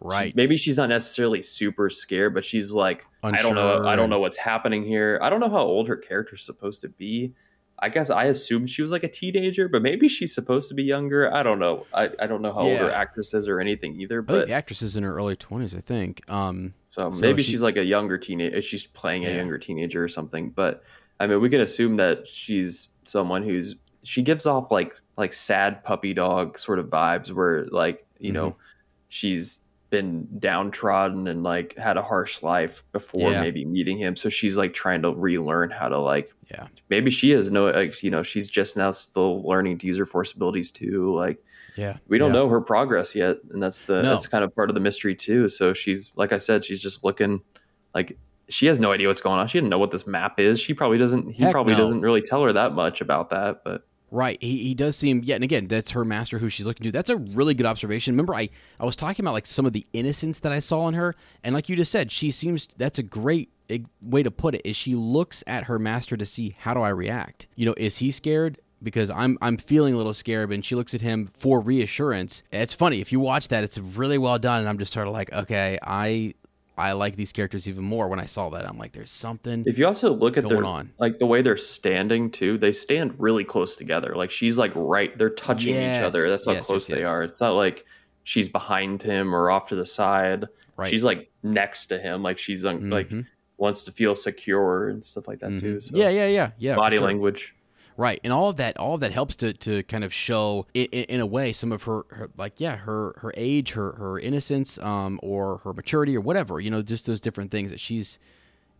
Right. 0.00 0.36
maybe 0.36 0.58
she's 0.58 0.76
not 0.76 0.90
necessarily 0.90 1.42
super 1.42 1.88
scared, 1.88 2.34
but 2.34 2.44
she's 2.44 2.72
like, 2.72 3.06
I 3.22 3.40
don't 3.40 3.54
know, 3.54 3.86
I 3.86 3.96
don't 3.96 4.10
know 4.10 4.20
what's 4.20 4.36
happening 4.36 4.84
here. 4.84 5.18
I 5.22 5.30
don't 5.30 5.40
know 5.40 5.48
how 5.48 5.62
old 5.62 5.88
her 5.88 5.96
character's 5.96 6.44
supposed 6.44 6.82
to 6.82 6.88
be. 6.88 7.32
I 7.78 7.88
guess 7.88 8.08
I 8.10 8.24
assumed 8.24 8.70
she 8.70 8.82
was 8.82 8.90
like 8.90 9.02
a 9.02 9.08
teenager, 9.08 9.68
but 9.68 9.82
maybe 9.82 10.08
she's 10.08 10.34
supposed 10.34 10.68
to 10.68 10.74
be 10.74 10.84
younger. 10.84 11.32
I 11.34 11.42
don't 11.42 11.58
know. 11.58 11.86
I, 11.92 12.10
I 12.20 12.26
don't 12.26 12.40
know 12.42 12.52
how 12.52 12.60
old 12.60 12.78
her 12.78 12.90
actress 12.90 13.34
is 13.34 13.48
or 13.48 13.58
anything 13.60 14.00
either. 14.00 14.22
But 14.22 14.46
the 14.46 14.52
actress 14.52 14.80
is 14.82 14.96
in 14.96 15.02
her 15.02 15.14
early 15.16 15.36
twenties, 15.36 15.74
I 15.74 15.80
think. 15.80 16.22
Um, 16.30 16.74
so, 16.94 17.10
so 17.10 17.26
maybe 17.26 17.42
she- 17.42 17.50
she's 17.52 17.62
like 17.62 17.76
a 17.76 17.84
younger 17.84 18.18
teenager. 18.18 18.62
She's 18.62 18.86
playing 18.86 19.24
a 19.24 19.30
Yeah. 19.30 19.36
younger 19.36 19.58
teenager 19.58 20.02
or 20.04 20.08
something. 20.08 20.50
But 20.50 20.82
I 21.20 21.26
mean, 21.26 21.40
we 21.40 21.48
can 21.48 21.60
assume 21.60 21.96
that 21.96 22.26
she's 22.28 22.88
someone 23.04 23.42
who's 23.42 23.76
she 24.02 24.20
gives 24.22 24.44
off 24.46 24.70
like 24.70 24.94
like 25.16 25.32
sad 25.32 25.82
puppy 25.82 26.12
dog 26.14 26.58
sort 26.58 26.78
of 26.78 26.86
vibes, 26.86 27.30
where 27.32 27.66
like 27.66 28.06
you 28.18 28.28
Mm-hmm. 28.32 28.34
know 28.36 28.56
she's 29.08 29.60
been 29.90 30.26
downtrodden 30.40 31.28
and 31.28 31.42
like 31.44 31.76
had 31.78 31.96
a 31.96 32.02
harsh 32.02 32.42
life 32.42 32.82
before 32.92 33.30
Yeah. 33.30 33.40
maybe 33.40 33.64
meeting 33.64 33.96
him. 33.98 34.16
So 34.16 34.28
she's 34.28 34.56
like 34.58 34.74
trying 34.74 35.02
to 35.02 35.10
relearn 35.12 35.70
how 35.70 35.88
to 35.88 35.98
like 35.98 36.32
yeah, 36.50 36.66
maybe 36.90 37.10
she 37.10 37.30
has 37.30 37.50
no 37.50 37.70
like 37.70 38.02
you 38.02 38.10
know 38.10 38.22
she's 38.22 38.48
just 38.48 38.76
now 38.76 38.90
still 38.90 39.42
learning 39.48 39.78
to 39.78 39.86
use 39.86 39.98
her 39.98 40.06
force 40.06 40.32
abilities 40.32 40.70
too. 40.70 41.14
Like 41.14 41.42
yeah. 41.76 41.96
we 42.08 42.18
don't 42.18 42.30
yeah. 42.30 42.40
know 42.40 42.48
her 42.48 42.60
progress 42.60 43.14
yet 43.14 43.36
and 43.50 43.62
that's 43.62 43.82
the 43.82 44.02
No. 44.02 44.10
that's 44.10 44.26
kind 44.26 44.44
of 44.44 44.54
part 44.54 44.70
of 44.70 44.74
the 44.74 44.80
mystery 44.80 45.14
too 45.14 45.48
so 45.48 45.72
she's 45.72 46.10
like 46.16 46.32
i 46.32 46.38
said 46.38 46.64
she's 46.64 46.82
just 46.82 47.04
looking 47.04 47.42
like 47.94 48.18
she 48.48 48.66
has 48.66 48.78
no 48.78 48.92
idea 48.92 49.08
what's 49.08 49.20
going 49.20 49.38
on 49.38 49.48
she 49.48 49.58
didn't 49.58 49.70
know 49.70 49.78
what 49.78 49.90
this 49.90 50.06
map 50.06 50.38
is 50.38 50.60
she 50.60 50.74
probably 50.74 50.98
doesn't 50.98 51.30
he 51.32 51.42
Heck 51.42 51.52
probably 51.52 51.72
no. 51.74 51.80
doesn't 51.80 52.00
really 52.00 52.22
tell 52.22 52.42
her 52.44 52.52
that 52.52 52.72
much 52.74 53.00
about 53.00 53.30
that 53.30 53.62
but 53.64 53.86
Right. 54.14 54.40
He, 54.40 54.58
he 54.58 54.74
does 54.74 54.96
seem 54.96 55.22
yeah, 55.24 55.34
and 55.34 55.42
again, 55.42 55.66
that's 55.66 55.90
her 55.90 56.04
master 56.04 56.38
who 56.38 56.48
she's 56.48 56.64
looking 56.64 56.84
to. 56.84 56.92
That's 56.92 57.10
a 57.10 57.16
really 57.16 57.52
good 57.52 57.66
observation. 57.66 58.14
Remember, 58.14 58.32
I, 58.32 58.48
I 58.78 58.84
was 58.84 58.94
talking 58.94 59.24
about 59.24 59.32
like 59.32 59.44
some 59.44 59.66
of 59.66 59.72
the 59.72 59.84
innocence 59.92 60.38
that 60.38 60.52
I 60.52 60.60
saw 60.60 60.86
in 60.86 60.94
her, 60.94 61.16
and 61.42 61.52
like 61.52 61.68
you 61.68 61.74
just 61.74 61.90
said, 61.90 62.12
she 62.12 62.30
seems 62.30 62.68
that's 62.76 63.00
a 63.00 63.02
great 63.02 63.50
eh, 63.68 63.78
way 64.00 64.22
to 64.22 64.30
put 64.30 64.54
it. 64.54 64.62
Is 64.64 64.76
she 64.76 64.94
looks 64.94 65.42
at 65.48 65.64
her 65.64 65.80
master 65.80 66.16
to 66.16 66.24
see 66.24 66.54
how 66.60 66.74
do 66.74 66.80
I 66.80 66.90
react? 66.90 67.48
You 67.56 67.66
know, 67.66 67.74
is 67.76 67.96
he 67.96 68.12
scared? 68.12 68.60
Because 68.84 69.10
I'm 69.10 69.38
I'm 69.40 69.56
feeling 69.56 69.94
a 69.94 69.96
little 69.96 70.14
scared, 70.14 70.52
and 70.52 70.64
she 70.64 70.74
looks 70.74 70.94
at 70.94 71.00
him 71.00 71.30
for 71.34 71.60
reassurance. 71.60 72.42
It's 72.52 72.74
funny 72.74 73.00
if 73.00 73.10
you 73.10 73.18
watch 73.20 73.48
that; 73.48 73.64
it's 73.64 73.78
really 73.78 74.18
well 74.18 74.38
done, 74.38 74.60
and 74.60 74.68
I'm 74.68 74.78
just 74.78 74.92
sort 74.92 75.06
of 75.08 75.12
like, 75.12 75.32
okay, 75.32 75.78
I 75.82 76.34
I 76.76 76.92
like 76.92 77.16
these 77.16 77.32
characters 77.32 77.68
even 77.68 77.84
more. 77.84 78.08
When 78.08 78.18
I 78.20 78.26
saw 78.26 78.50
that, 78.50 78.68
I'm 78.68 78.76
like, 78.78 78.92
there's 78.92 79.10
something. 79.12 79.62
if 79.66 79.78
you 79.78 79.86
also 79.86 80.12
look 80.12 80.36
at 80.36 80.48
their 80.48 80.64
on. 80.64 80.90
like 80.98 81.18
the 81.18 81.26
way 81.26 81.40
they're 81.40 81.56
standing 81.56 82.30
too 82.30 82.58
they 82.58 82.72
stand 82.72 83.14
really 83.18 83.44
close 83.44 83.76
together 83.76 84.12
like 84.16 84.30
she's 84.32 84.58
like 84.58 84.72
right 84.74 85.16
they're 85.16 85.30
touching 85.30 85.74
each 85.76 86.00
other 86.02 86.28
that's 86.28 86.46
how 86.46 86.52
yes, 86.52 86.66
close 86.66 86.88
yes, 86.88 86.96
they 86.96 87.02
yes. 87.02 87.08
are 87.08 87.22
it's 87.22 87.40
not 87.40 87.52
like 87.54 87.86
she's 88.24 88.48
behind 88.48 89.02
him 89.02 89.32
or 89.34 89.50
off 89.50 89.68
to 89.68 89.76
the 89.76 89.86
side 89.86 90.46
Right. 90.76 90.90
she's 90.90 91.04
like 91.04 91.30
next 91.44 91.86
to 91.86 91.98
him 91.98 92.22
like 92.24 92.38
she's 92.38 92.66
um, 92.66 92.90
like 92.90 93.08
Mhm. 93.10 93.26
wants 93.56 93.84
to 93.84 93.92
feel 93.92 94.16
secure 94.16 94.88
and 94.88 95.04
stuff 95.04 95.28
like 95.28 95.38
that 95.38 95.56
too 95.60 95.76
Mhm. 95.76 95.82
so 95.82 95.96
yeah, 95.96 96.08
yeah, 96.08 96.26
yeah, 96.26 96.50
yeah. 96.58 96.74
body 96.74 96.96
sure. 96.96 97.06
language 97.06 97.54
Right, 97.96 98.20
and 98.24 98.32
all 98.32 98.48
of 98.48 98.56
that, 98.56 98.76
all 98.76 98.94
of 98.94 99.00
that 99.02 99.12
helps 99.12 99.36
to, 99.36 99.52
to 99.52 99.84
kind 99.84 100.02
of 100.02 100.12
show, 100.12 100.66
in, 100.74 100.86
in 100.86 101.20
a 101.20 101.26
way, 101.26 101.52
some 101.52 101.70
of 101.70 101.84
her, 101.84 102.02
her, 102.10 102.30
like, 102.36 102.60
yeah, 102.60 102.76
her 102.78 103.14
her 103.18 103.32
age, 103.36 103.72
her 103.74 103.92
her 103.92 104.18
innocence, 104.18 104.78
um, 104.78 105.20
or 105.22 105.58
her 105.58 105.72
maturity, 105.72 106.16
or 106.16 106.20
whatever. 106.20 106.58
You 106.58 106.72
know, 106.72 106.82
just 106.82 107.06
those 107.06 107.20
different 107.20 107.52
things 107.52 107.70
that 107.70 107.78
she's, 107.78 108.18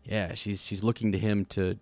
yeah, 0.03 0.35
she's 0.35 0.65
she's 0.65 0.83
looking 0.83 1.13
to 1.13 1.19
him 1.19 1.45
to. 1.47 1.79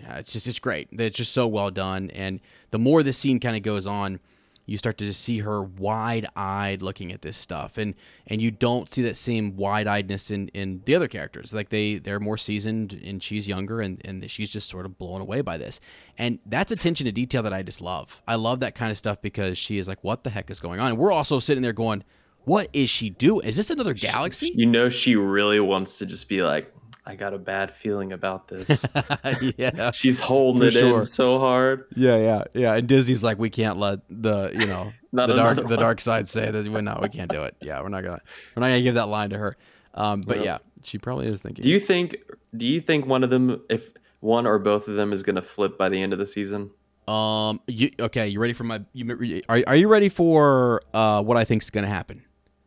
Yeah, 0.00 0.16
it's 0.18 0.32
just 0.32 0.48
it's 0.48 0.58
great. 0.58 0.88
It's 0.90 1.16
just 1.16 1.32
so 1.32 1.46
well 1.46 1.70
done, 1.70 2.10
and 2.10 2.40
the 2.72 2.80
more 2.80 3.04
the 3.04 3.12
scene 3.12 3.38
kind 3.38 3.54
of 3.56 3.62
goes 3.62 3.86
on, 3.86 4.18
you 4.66 4.78
start 4.78 4.98
to 4.98 5.06
just 5.06 5.20
see 5.20 5.40
her 5.40 5.62
wide 5.62 6.26
eyed 6.36 6.82
looking 6.82 7.12
at 7.12 7.22
this 7.22 7.36
stuff, 7.36 7.76
and 7.78 7.94
and 8.26 8.40
you 8.40 8.50
don't 8.50 8.92
see 8.92 9.02
that 9.02 9.16
same 9.16 9.56
wide 9.56 9.86
eyedness 9.86 10.30
in 10.30 10.48
in 10.48 10.82
the 10.84 10.94
other 10.94 11.08
characters. 11.08 11.52
Like 11.52 11.70
they 11.70 11.96
they're 11.96 12.20
more 12.20 12.38
seasoned, 12.38 12.92
and 13.04 13.22
she's 13.22 13.48
younger, 13.48 13.80
and 13.80 14.00
and 14.04 14.30
she's 14.30 14.50
just 14.50 14.68
sort 14.68 14.86
of 14.86 14.98
blown 14.98 15.20
away 15.20 15.40
by 15.40 15.58
this, 15.58 15.80
and 16.16 16.38
that's 16.46 16.72
attention 16.72 17.04
to 17.06 17.12
detail 17.12 17.42
that 17.42 17.52
I 17.52 17.62
just 17.62 17.80
love. 17.80 18.22
I 18.26 18.36
love 18.36 18.60
that 18.60 18.74
kind 18.74 18.90
of 18.90 18.98
stuff 18.98 19.20
because 19.20 19.58
she 19.58 19.78
is 19.78 19.88
like, 19.88 20.02
what 20.02 20.24
the 20.24 20.30
heck 20.30 20.50
is 20.50 20.60
going 20.60 20.80
on? 20.80 20.90
And 20.90 20.98
we're 20.98 21.12
also 21.12 21.38
sitting 21.38 21.62
there 21.62 21.72
going, 21.72 22.04
what 22.44 22.68
is 22.72 22.90
she 22.90 23.10
doing? 23.10 23.46
Is 23.46 23.56
this 23.56 23.70
another 23.70 23.94
galaxy? 23.94 24.52
You 24.54 24.66
know, 24.66 24.88
she 24.88 25.16
really 25.16 25.60
wants 25.60 25.98
to 25.98 26.06
just 26.06 26.28
be 26.28 26.42
like, 26.42 26.72
I 27.04 27.16
got 27.16 27.34
a 27.34 27.38
bad 27.38 27.70
feeling 27.72 28.12
about 28.12 28.46
this. 28.48 28.86
yeah. 29.56 29.90
She's 29.94 30.20
holding 30.20 30.68
it 30.68 30.72
sure. 30.72 30.98
in 31.00 31.04
so 31.04 31.38
hard. 31.40 31.86
Yeah, 31.96 32.16
yeah, 32.16 32.44
yeah. 32.54 32.74
And 32.74 32.86
Disney's 32.86 33.24
like, 33.24 33.38
we 33.38 33.50
can't 33.50 33.76
let 33.78 34.00
the 34.08 34.50
you 34.52 34.66
know 34.66 34.92
Not 35.12 35.26
the 35.26 35.34
dark 35.34 35.58
another 35.58 35.68
the 35.68 35.76
dark 35.76 36.00
side 36.00 36.28
say 36.28 36.50
this. 36.52 36.68
Well, 36.68 36.82
no, 36.82 37.00
we 37.02 37.08
can't 37.08 37.30
do 37.30 37.42
it. 37.42 37.56
Yeah, 37.60 37.80
we're 37.82 37.88
not 37.88 38.04
gonna 38.04 38.20
we're 38.54 38.60
not 38.60 38.68
gonna 38.68 38.82
give 38.82 38.94
that 38.94 39.08
line 39.08 39.30
to 39.30 39.38
her. 39.38 39.56
Um, 39.94 40.20
but 40.22 40.38
Yeah. 40.38 40.44
yeah, 40.44 40.58
she 40.84 40.98
probably 40.98 41.26
is 41.26 41.40
thinking. 41.40 41.62
Do 41.62 41.70
you 41.70 41.80
think? 41.80 42.16
Do 42.56 42.66
you 42.66 42.80
think 42.80 43.06
one 43.06 43.24
of 43.24 43.30
them, 43.30 43.62
if 43.68 43.90
one 44.20 44.46
or 44.46 44.58
both 44.58 44.86
of 44.88 44.94
them, 44.94 45.12
is 45.12 45.22
going 45.22 45.36
to 45.36 45.42
flip 45.42 45.76
by 45.76 45.88
the 45.88 46.00
end 46.00 46.12
of 46.12 46.18
the 46.18 46.26
season? 46.26 46.70
um, 47.08 47.60
you 47.66 47.90
okay? 47.98 48.28
You 48.28 48.38
ready 48.38 48.52
for 48.52 48.62
my? 48.64 48.80
You, 48.92 49.42
are 49.48 49.60
are 49.66 49.74
you 49.76 49.88
ready 49.88 50.08
for 50.08 50.82
uh 50.94 51.20
what 51.20 51.36
I 51.36 51.44
think 51.44 51.62
is 51.62 51.70
gonna 51.70 51.88
happen? 51.88 52.22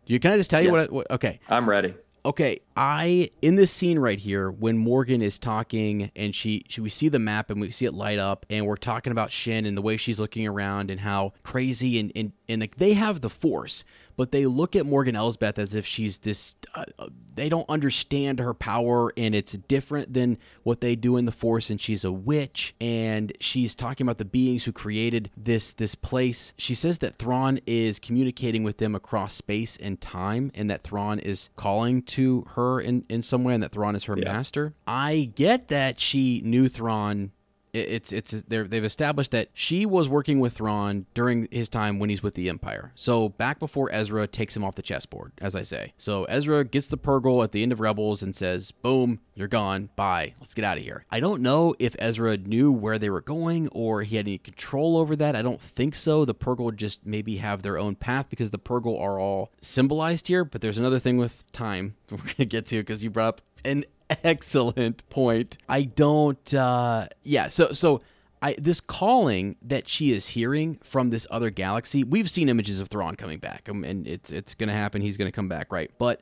Do 0.06 0.14
you 0.14 0.20
can 0.20 0.34
I 0.34 0.38
just 0.38 0.50
tell 0.52 0.62
you 0.62 0.74
Yes. 0.76 0.90
what, 0.90 0.90
I, 0.90 0.94
what? 0.94 1.12
Okay, 1.12 1.40
I'm 1.50 1.70
ready. 1.70 1.96
Okay 2.26 2.60
i 2.76 3.30
in 3.44 3.56
this 3.56 3.72
scene 3.72 4.00
right 4.00 4.20
here 4.20 4.50
when 4.50 4.78
morgan 4.78 5.22
is 5.22 5.38
talking 5.38 6.12
and 6.16 6.34
she, 6.34 6.66
she 6.68 6.82
we 6.82 6.90
see 6.90 7.08
the 7.08 7.20
map 7.20 7.52
and 7.52 7.62
we 7.62 7.70
see 7.70 7.86
it 7.86 7.94
light 7.94 8.18
up 8.18 8.46
and 8.50 8.66
we're 8.66 8.76
talking 8.76 9.12
about 9.12 9.32
shin 9.32 9.66
and 9.66 9.78
the 9.78 9.82
way 9.82 9.96
she's 9.96 10.20
looking 10.20 10.48
around 10.48 10.90
and 10.90 11.02
how 11.02 11.32
crazy 11.44 12.00
and 12.00 12.12
and, 12.16 12.32
and 12.50 12.62
like 12.62 12.78
they 12.78 12.94
have 12.94 13.22
the 13.22 13.30
force 13.30 13.84
but 14.18 14.32
they 14.32 14.46
look 14.46 14.76
at 14.76 14.86
morgan 14.86 15.16
elsbeth 15.16 15.58
as 15.60 15.74
if 15.74 15.86
she's 15.86 16.20
this 16.20 16.56
uh, 16.74 16.84
uh, 17.00 17.08
they 17.36 17.50
don't 17.50 17.68
understand 17.70 18.40
her 18.40 18.54
power 18.54 19.12
and 19.18 19.36
it's 19.36 19.54
different 19.54 20.14
than 20.14 20.38
what 20.64 20.80
they 20.82 20.96
do 20.96 21.18
in 21.18 21.26
the 21.26 21.32
force 21.32 21.70
and 21.70 21.82
she's 21.82 22.04
a 22.06 22.12
witch 22.12 22.74
and 22.80 23.34
she's 23.40 23.76
talking 23.76 24.06
about 24.06 24.18
the 24.18 24.26
beings 24.26 24.64
who 24.64 24.72
created 24.72 25.30
this 25.36 25.74
this 25.74 25.96
place 25.96 26.54
she 26.58 26.74
says 26.74 27.00
that 27.00 27.16
thrawn 27.16 27.60
is 27.66 28.00
communicating 28.00 28.64
with 28.64 28.78
them 28.78 28.96
across 28.96 29.34
space 29.34 29.76
and 29.78 30.00
time 30.00 30.52
and 30.56 30.70
that 30.70 30.82
thrawn 30.82 31.20
is 31.20 31.50
calling 31.56 32.02
to 32.02 32.46
her 32.56 32.80
in, 32.80 33.04
in 33.10 33.22
some 33.22 33.44
way 33.44 33.54
and 33.54 33.62
that 33.64 33.72
Thrawn 33.72 33.96
is 33.96 34.06
her 34.06 34.16
Yeah. 34.18 34.32
master. 34.32 34.74
I 34.88 35.32
get 35.36 35.68
that 35.68 36.00
she 36.00 36.42
knew 36.46 36.70
Thrawn. 36.70 37.32
It- 37.76 37.92
It's 37.96 38.12
it's 38.14 38.32
they're, 38.48 38.64
they've 38.68 38.84
established 38.84 39.32
that 39.32 39.50
she 39.54 39.86
was 39.86 40.08
working 40.10 40.40
with 40.40 40.54
Thrawn 40.54 41.06
during 41.14 41.48
his 41.52 41.68
time 41.70 42.00
when 42.00 42.10
he's 42.10 42.24
with 42.24 42.34
the 42.36 42.50
Empire. 42.50 42.92
So 42.96 43.30
back 43.30 43.60
before 43.60 43.90
Ezra 43.92 44.28
takes 44.28 44.56
him 44.56 44.64
off 44.64 44.76
the 44.76 44.82
chessboard, 44.82 45.34
as 45.40 45.56
I 45.56 45.62
say. 45.64 45.94
So 45.98 46.24
Ezra 46.26 46.64
gets 46.66 46.88
the 46.88 46.98
Purrgil 46.98 47.44
at 47.44 47.52
the 47.52 47.64
end 47.64 47.72
of 47.72 47.80
Rebels 47.80 48.22
and 48.24 48.36
says, 48.36 48.72
"Boom, 48.72 49.20
you're 49.36 49.48
gone. 49.48 49.90
Bye. 49.96 50.36
Let's 50.40 50.54
get 50.54 50.66
out 50.66 50.78
of 50.78 50.84
here." 50.84 51.06
I 51.12 51.20
don't 51.20 51.42
know 51.42 51.76
if 51.80 51.96
Ezra 52.00 52.38
knew 52.38 52.72
where 52.72 52.98
they 52.98 53.10
were 53.10 53.22
going 53.22 53.68
or 53.70 54.04
he 54.04 54.16
had 54.16 54.28
any 54.28 54.38
control 54.38 54.98
over 54.98 55.16
that. 55.16 55.36
I 55.36 55.42
don't 55.42 55.62
think 55.62 55.96
so. 55.96 56.26
The 56.26 56.36
Purrgil 56.36 56.76
just 56.76 57.06
maybe 57.06 57.38
have 57.38 57.62
their 57.62 57.78
own 57.78 57.96
path 57.96 58.30
because 58.30 58.52
the 58.52 58.60
Purrgil 58.60 59.00
are 59.00 59.20
all 59.20 59.52
symbolized 59.62 60.28
here. 60.28 60.46
But 60.46 60.62
there's 60.62 60.78
another 60.78 61.00
thing 61.00 61.18
with 61.18 61.50
time 61.52 61.96
we're 62.12 62.18
gonna 62.18 62.46
get 62.46 62.68
to 62.68 62.78
because 62.78 63.04
you 63.04 63.10
brought 63.10 63.28
up 63.28 63.42
an 63.66 63.84
excellent 64.24 65.08
point. 65.10 65.58
I 65.68 65.84
don't. 65.84 66.54
uh 66.54 67.08
Yeah. 67.24 67.48
So 67.48 67.72
so. 67.72 68.02
I, 68.42 68.54
this 68.60 68.80
calling 68.80 69.56
that 69.64 69.88
she 69.88 70.12
is 70.12 70.28
hearing 70.28 70.78
from 70.84 71.10
this 71.10 71.26
other 71.32 71.50
galaxy, 71.50 72.04
we've 72.04 72.30
seen 72.30 72.48
images 72.48 72.80
of 72.80 72.90
Thrawn 72.90 73.16
coming 73.16 73.40
back, 73.40 73.68
um, 73.68 73.84
and 73.84 74.06
it's 74.06 74.32
it's 74.32 74.54
going 74.54 74.68
to 74.68 74.76
happen. 74.76 75.02
He's 75.02 75.18
going 75.18 75.32
to 75.32 75.36
come 75.36 75.48
back, 75.50 75.72
right? 75.72 75.90
But 75.98 76.22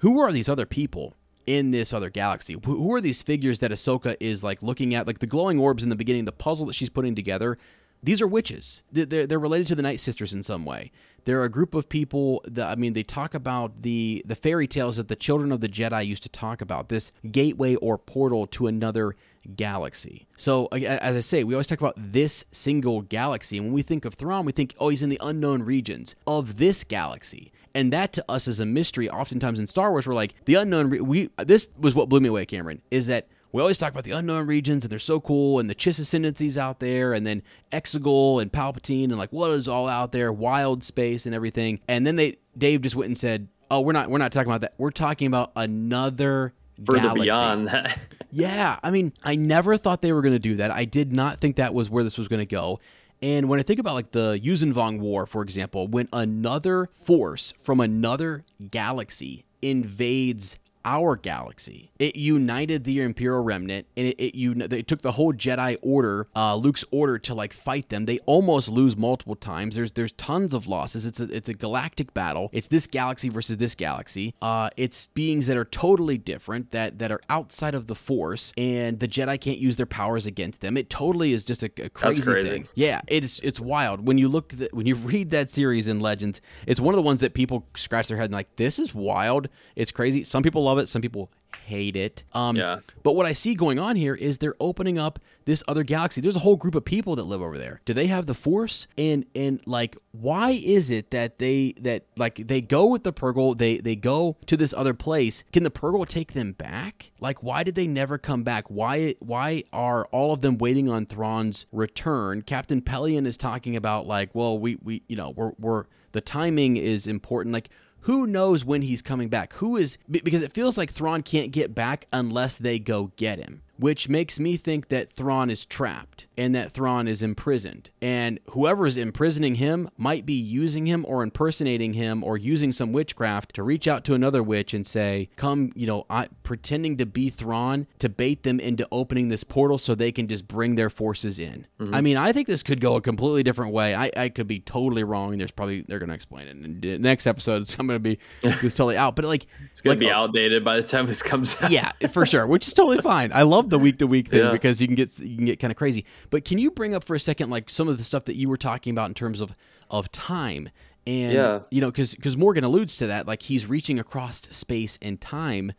who 0.00 0.20
are 0.20 0.30
these 0.30 0.48
other 0.48 0.66
people 0.66 1.14
in 1.46 1.70
this 1.70 1.94
other 1.94 2.10
galaxy? 2.10 2.56
Who 2.64 2.92
are 2.94 3.00
these 3.00 3.22
figures 3.22 3.60
that 3.60 3.70
Ahsoka 3.70 4.16
is 4.20 4.42
like 4.42 4.62
looking 4.62 4.94
at, 4.94 5.06
like 5.06 5.20
the 5.20 5.26
glowing 5.26 5.58
orbs 5.58 5.82
in 5.82 5.88
the 5.88 5.96
beginning, 5.96 6.26
the 6.26 6.32
puzzle 6.32 6.66
that 6.66 6.74
she's 6.74 6.90
putting 6.90 7.14
together? 7.14 7.56
These 8.02 8.20
are 8.20 8.26
witches. 8.26 8.82
They're, 8.92 9.26
they're 9.26 9.38
related 9.38 9.68
to 9.68 9.74
the 9.74 9.82
Night 9.82 10.00
Sisters 10.00 10.34
in 10.34 10.42
some 10.42 10.66
way. 10.66 10.92
They're 11.26 11.42
a 11.42 11.48
group 11.50 11.74
of 11.74 11.88
people 11.88 12.42
that 12.46 12.68
I 12.68 12.76
mean, 12.76 12.94
they 12.94 13.02
talk 13.02 13.34
about 13.34 13.82
the 13.82 14.22
the 14.24 14.34
fairy 14.34 14.66
tales 14.66 14.96
that 14.96 15.08
the 15.08 15.16
children 15.16 15.52
of 15.52 15.60
the 15.60 15.68
Jedi 15.68 16.06
used 16.06 16.22
to 16.22 16.28
talk 16.28 16.60
about. 16.62 16.88
This 16.88 17.12
gateway 17.30 17.74
or 17.74 17.98
portal 17.98 18.46
to 18.46 18.68
another 18.68 19.14
galaxy. 19.54 20.26
So, 20.36 20.66
as 20.66 21.16
I 21.16 21.20
say, 21.20 21.44
we 21.44 21.54
always 21.54 21.66
talk 21.66 21.80
about 21.80 21.94
this 21.96 22.44
single 22.52 23.02
galaxy. 23.02 23.58
And 23.58 23.66
when 23.66 23.74
we 23.74 23.82
think 23.82 24.04
of 24.04 24.14
Thrawn, 24.14 24.44
we 24.44 24.52
think, 24.52 24.74
oh, 24.78 24.88
he's 24.88 25.02
in 25.02 25.08
the 25.08 25.20
unknown 25.22 25.62
regions 25.62 26.14
of 26.26 26.58
this 26.58 26.84
galaxy. 26.84 27.52
And 27.74 27.92
that 27.92 28.12
to 28.14 28.24
us 28.28 28.48
is 28.48 28.58
a 28.58 28.66
mystery. 28.66 29.10
Oftentimes 29.10 29.58
in 29.58 29.66
Star 29.66 29.90
Wars, 29.90 30.06
we're 30.06 30.14
like, 30.14 30.34
the 30.46 30.54
unknown, 30.54 30.90
re- 30.90 31.00
we, 31.00 31.30
this 31.36 31.68
was 31.78 31.94
what 31.94 32.08
blew 32.08 32.20
me 32.20 32.28
away, 32.28 32.46
Cameron, 32.46 32.80
is 32.90 33.06
that 33.08 33.28
we 33.52 33.60
always 33.60 33.78
talk 33.78 33.92
about 33.92 34.04
the 34.04 34.10
unknown 34.12 34.46
regions 34.46 34.84
and 34.84 34.90
they're 34.92 34.98
so 34.98 35.20
cool 35.20 35.58
and 35.58 35.70
the 35.70 35.74
Chiss 35.74 35.98
ascendancies 35.98 36.58
out 36.58 36.80
there 36.80 37.12
and 37.12 37.26
then 37.26 37.42
Exegol 37.72 38.40
and 38.42 38.52
Palpatine 38.52 39.04
and 39.04 39.18
like 39.18 39.32
what 39.32 39.50
is 39.52 39.68
all 39.68 39.88
out 39.88 40.12
there, 40.12 40.32
wild 40.32 40.84
space 40.84 41.26
and 41.26 41.34
everything. 41.34 41.80
And 41.88 42.06
then 42.06 42.16
they, 42.16 42.38
Dave 42.56 42.82
just 42.82 42.96
went 42.96 43.06
and 43.08 43.16
said, 43.18 43.48
oh, 43.70 43.80
we're 43.80 43.92
not, 43.92 44.10
we're 44.10 44.18
not 44.18 44.32
talking 44.32 44.50
about 44.50 44.60
that. 44.62 44.74
We're 44.78 44.90
talking 44.90 45.26
about 45.26 45.52
another 45.56 46.52
Further 46.84 47.00
galaxy. 47.00 47.22
beyond 47.22 47.68
that. 47.68 47.98
Yeah, 48.32 48.78
I 48.82 48.90
mean, 48.90 49.14
I 49.24 49.34
never 49.34 49.78
thought 49.78 50.02
they 50.02 50.12
were 50.12 50.20
going 50.20 50.34
to 50.34 50.38
do 50.38 50.56
that. 50.56 50.70
I 50.70 50.84
did 50.84 51.10
not 51.10 51.40
think 51.40 51.56
that 51.56 51.72
was 51.72 51.88
where 51.88 52.04
this 52.04 52.18
was 52.18 52.28
going 52.28 52.40
to 52.40 52.44
go. 52.44 52.80
And 53.22 53.48
when 53.48 53.58
I 53.58 53.62
think 53.62 53.80
about 53.80 53.94
like 53.94 54.10
the 54.12 54.38
Yuuzhan 54.38 54.98
War, 55.00 55.24
for 55.24 55.40
example, 55.42 55.86
when 55.86 56.06
another 56.12 56.90
force 56.92 57.54
from 57.58 57.80
another 57.80 58.44
galaxy 58.70 59.46
invades 59.62 60.58
our 60.86 61.16
galaxy, 61.16 61.90
it 61.98 62.16
united 62.16 62.84
the 62.84 63.00
Imperial 63.02 63.42
Remnant, 63.42 63.86
and 63.96 64.06
it, 64.06 64.18
it 64.18 64.34
you 64.34 64.54
they 64.54 64.82
took 64.82 65.02
the 65.02 65.12
whole 65.12 65.32
Jedi 65.34 65.76
Order, 65.82 66.28
uh, 66.34 66.56
Luke's 66.56 66.84
order 66.90 67.18
to 67.18 67.34
like 67.34 67.52
fight 67.52 67.88
them. 67.88 68.06
They 68.06 68.18
almost 68.20 68.68
lose 68.68 68.96
multiple 68.96 69.36
times. 69.36 69.74
There's 69.74 69.92
there's 69.92 70.12
tons 70.12 70.54
of 70.54 70.66
losses. 70.66 71.04
It's 71.04 71.20
a 71.20 71.24
it's 71.24 71.48
a 71.48 71.54
galactic 71.54 72.14
battle. 72.14 72.48
It's 72.52 72.68
this 72.68 72.86
galaxy 72.86 73.28
versus 73.28 73.58
this 73.58 73.74
galaxy. 73.74 74.34
Uh, 74.40 74.70
it's 74.76 75.08
beings 75.08 75.46
that 75.48 75.56
are 75.56 75.64
totally 75.64 76.16
different 76.16 76.70
that 76.70 76.98
that 77.00 77.10
are 77.10 77.20
outside 77.28 77.74
of 77.74 77.88
the 77.88 77.94
Force, 77.96 78.52
and 78.56 79.00
the 79.00 79.08
Jedi 79.08 79.40
can't 79.40 79.58
use 79.58 79.76
their 79.76 79.86
powers 79.86 80.26
against 80.26 80.60
them. 80.60 80.76
It 80.76 80.88
totally 80.88 81.32
is 81.32 81.44
just 81.44 81.62
a, 81.62 81.70
a 81.82 81.88
crazy, 81.88 82.22
crazy. 82.22 82.48
thing. 82.48 82.68
Yeah, 82.74 83.00
it's 83.08 83.40
it's 83.40 83.58
wild 83.58 84.06
when 84.06 84.18
you 84.18 84.28
look 84.28 84.50
the, 84.50 84.68
when 84.72 84.86
you 84.86 84.94
read 84.94 85.30
that 85.30 85.50
series 85.50 85.88
in 85.88 85.98
Legends. 85.98 86.40
It's 86.66 86.80
one 86.80 86.94
of 86.94 86.96
the 86.96 87.02
ones 87.02 87.20
that 87.20 87.34
people 87.34 87.66
scratch 87.74 88.06
their 88.06 88.16
head 88.16 88.26
and 88.26 88.34
like, 88.34 88.54
this 88.56 88.78
is 88.78 88.94
wild. 88.94 89.48
It's 89.74 89.90
crazy. 89.90 90.22
Some 90.22 90.42
people 90.42 90.64
love 90.64 90.75
it. 90.78 90.88
Some 90.88 91.02
people 91.02 91.30
hate 91.64 91.96
it. 91.96 92.24
Um, 92.32 92.56
Yeah. 92.56 92.80
But 93.02 93.16
what 93.16 93.26
I 93.26 93.32
see 93.32 93.54
going 93.54 93.78
on 93.78 93.96
here 93.96 94.14
is 94.14 94.38
they're 94.38 94.54
opening 94.60 94.98
up 94.98 95.18
this 95.44 95.62
other 95.68 95.82
galaxy. 95.84 96.20
There's 96.20 96.36
a 96.36 96.40
whole 96.40 96.56
group 96.56 96.74
of 96.74 96.84
people 96.84 97.16
that 97.16 97.24
live 97.24 97.40
over 97.40 97.56
there. 97.58 97.80
Do 97.84 97.94
they 97.94 98.06
have 98.08 98.26
the 98.26 98.34
Force? 98.34 98.86
And 98.98 99.26
and 99.34 99.60
like, 99.66 99.96
why 100.12 100.50
is 100.50 100.90
it 100.90 101.10
that 101.10 101.38
they 101.38 101.74
that 101.80 102.06
like 102.16 102.36
they 102.48 102.60
go 102.60 102.86
with 102.86 103.04
the 103.04 103.12
Purrgil? 103.12 103.56
They 103.56 103.78
they 103.78 103.96
go 103.96 104.36
to 104.46 104.56
this 104.56 104.74
other 104.76 104.94
place. 104.94 105.44
Can 105.52 105.62
the 105.62 105.70
Purrgil 105.70 106.06
take 106.06 106.32
them 106.32 106.52
back? 106.52 107.12
Like, 107.20 107.42
why 107.42 107.62
did 107.62 107.74
they 107.74 107.86
never 107.86 108.18
come 108.18 108.42
back? 108.42 108.68
Why 108.68 109.14
why 109.20 109.64
are 109.72 110.06
all 110.06 110.32
of 110.32 110.40
them 110.40 110.58
waiting 110.58 110.88
on 110.88 111.06
Thrawn's 111.06 111.66
return? 111.72 112.42
Captain 112.42 112.80
Pelion 112.80 113.26
is 113.26 113.36
talking 113.36 113.76
about 113.76 114.06
like, 114.06 114.34
well, 114.34 114.58
we 114.58 114.76
we 114.82 115.02
you 115.08 115.16
know 115.16 115.30
we're 115.30 115.52
we're 115.58 115.84
the 116.12 116.20
timing 116.20 116.76
is 116.76 117.06
important. 117.06 117.52
Like 117.52 117.68
who 118.06 118.24
knows 118.24 118.64
when 118.64 118.82
he's 118.82 119.02
coming 119.02 119.28
back? 119.28 119.52
Who 119.54 119.76
is 119.76 119.98
because 120.08 120.40
it 120.40 120.52
feels 120.52 120.78
like 120.78 120.92
Thrawn 120.92 121.22
can't 121.24 121.50
get 121.50 121.74
back 121.74 122.06
unless 122.12 122.56
they 122.56 122.78
go 122.78 123.10
get 123.16 123.40
him, 123.40 123.62
which 123.78 124.08
makes 124.08 124.38
me 124.38 124.56
think 124.56 124.90
that 124.90 125.12
Thrawn 125.12 125.50
is 125.50 125.66
trapped 125.66 126.28
and 126.38 126.54
that 126.54 126.70
Thrawn 126.70 127.08
is 127.08 127.20
imprisoned. 127.20 127.90
And 128.00 128.38
whoever 128.50 128.86
is 128.86 128.96
imprisoning 128.96 129.56
him 129.56 129.90
might 129.98 130.24
be 130.24 130.34
using 130.34 130.86
him 130.86 131.04
or 131.08 131.24
impersonating 131.24 131.94
him 131.94 132.22
or 132.22 132.38
using 132.38 132.70
some 132.70 132.92
witchcraft 132.92 133.52
to 133.56 133.64
reach 133.64 133.88
out 133.88 134.04
to 134.04 134.14
another 134.14 134.40
witch 134.40 134.72
and 134.72 134.86
say, 134.86 135.28
"Come, 135.34 135.72
you 135.74 135.88
know, 135.88 136.06
I 136.08 136.28
pretending 136.46 136.96
to 136.96 137.04
be 137.04 137.28
Thrawn 137.28 137.86
to 137.98 138.08
bait 138.08 138.44
them 138.44 138.58
into 138.60 138.86
opening 138.90 139.28
this 139.28 139.44
portal 139.44 139.76
so 139.76 139.94
they 139.94 140.12
can 140.12 140.28
just 140.28 140.48
bring 140.48 140.76
their 140.76 140.88
forces 140.88 141.38
in." 141.38 141.66
Mm-hmm. 141.78 141.94
I 141.94 142.00
mean, 142.00 142.16
I 142.16 142.32
think 142.32 142.46
this 142.48 142.62
could 142.62 142.80
go 142.80 142.94
a 142.96 143.00
completely 143.02 143.42
different 143.42 143.74
way. 143.74 143.94
I, 143.94 144.10
I 144.16 144.28
could 144.30 144.46
be 144.46 144.60
totally 144.60 145.04
wrong. 145.04 145.36
There's 145.36 145.50
probably 145.50 145.82
they're 145.82 145.98
going 145.98 146.08
to 146.08 146.14
explain 146.14 146.46
it 146.48 146.50
in 146.52 146.80
the 146.80 146.98
next 146.98 147.26
episode. 147.26 147.62
It's 147.62 147.74
going 147.76 147.88
to 147.88 147.98
be 147.98 148.18
just 148.42 148.76
totally 148.76 148.96
out. 148.96 149.16
But 149.16 149.26
like, 149.26 149.46
It's 149.72 149.80
gonna 149.82 149.92
like, 149.92 149.98
be 149.98 150.10
outdated 150.10 150.64
by 150.64 150.76
the 150.76 150.86
time 150.86 151.06
this 151.06 151.22
comes 151.22 151.60
out. 151.60 151.70
yeah, 151.70 151.90
for 152.10 152.24
sure, 152.24 152.46
which 152.46 152.66
is 152.68 152.72
totally 152.74 152.98
fine. 153.02 153.32
I 153.34 153.42
love 153.42 153.68
the 153.68 153.78
week 153.78 153.98
to 153.98 154.06
week 154.06 154.28
thing 154.28 154.38
Yeah. 154.40 154.52
because 154.52 154.80
you 154.80 154.86
can 154.86 154.96
get 154.96 155.18
you 155.18 155.36
can 155.36 155.44
get 155.46 155.58
kind 155.60 155.70
of 155.70 155.76
crazy. 155.76 156.04
But 156.30 156.44
can 156.44 156.58
you 156.58 156.70
bring 156.70 156.94
up 156.94 157.04
for 157.04 157.14
a 157.14 157.20
second 157.20 157.50
like 157.50 157.68
some 157.68 157.88
of 157.88 157.98
the 157.98 158.04
stuff 158.04 158.24
that 158.26 158.36
you 158.36 158.48
were 158.48 158.56
talking 158.56 158.92
about 158.92 159.08
in 159.10 159.14
terms 159.14 159.40
of 159.40 159.54
of 159.90 160.10
time 160.12 160.68
and 161.06 161.32
Yeah. 161.32 161.60
you 161.70 161.80
know 161.80 161.90
because 161.90 162.14
because 162.14 162.36
Morgan 162.36 162.64
alludes 162.64 162.96
to 162.98 163.06
that 163.06 163.26
like 163.26 163.42
he's 163.42 163.66
reaching 163.66 163.98
across 163.98 164.42
space 164.50 164.98
and 165.00 165.20
time 165.20 165.72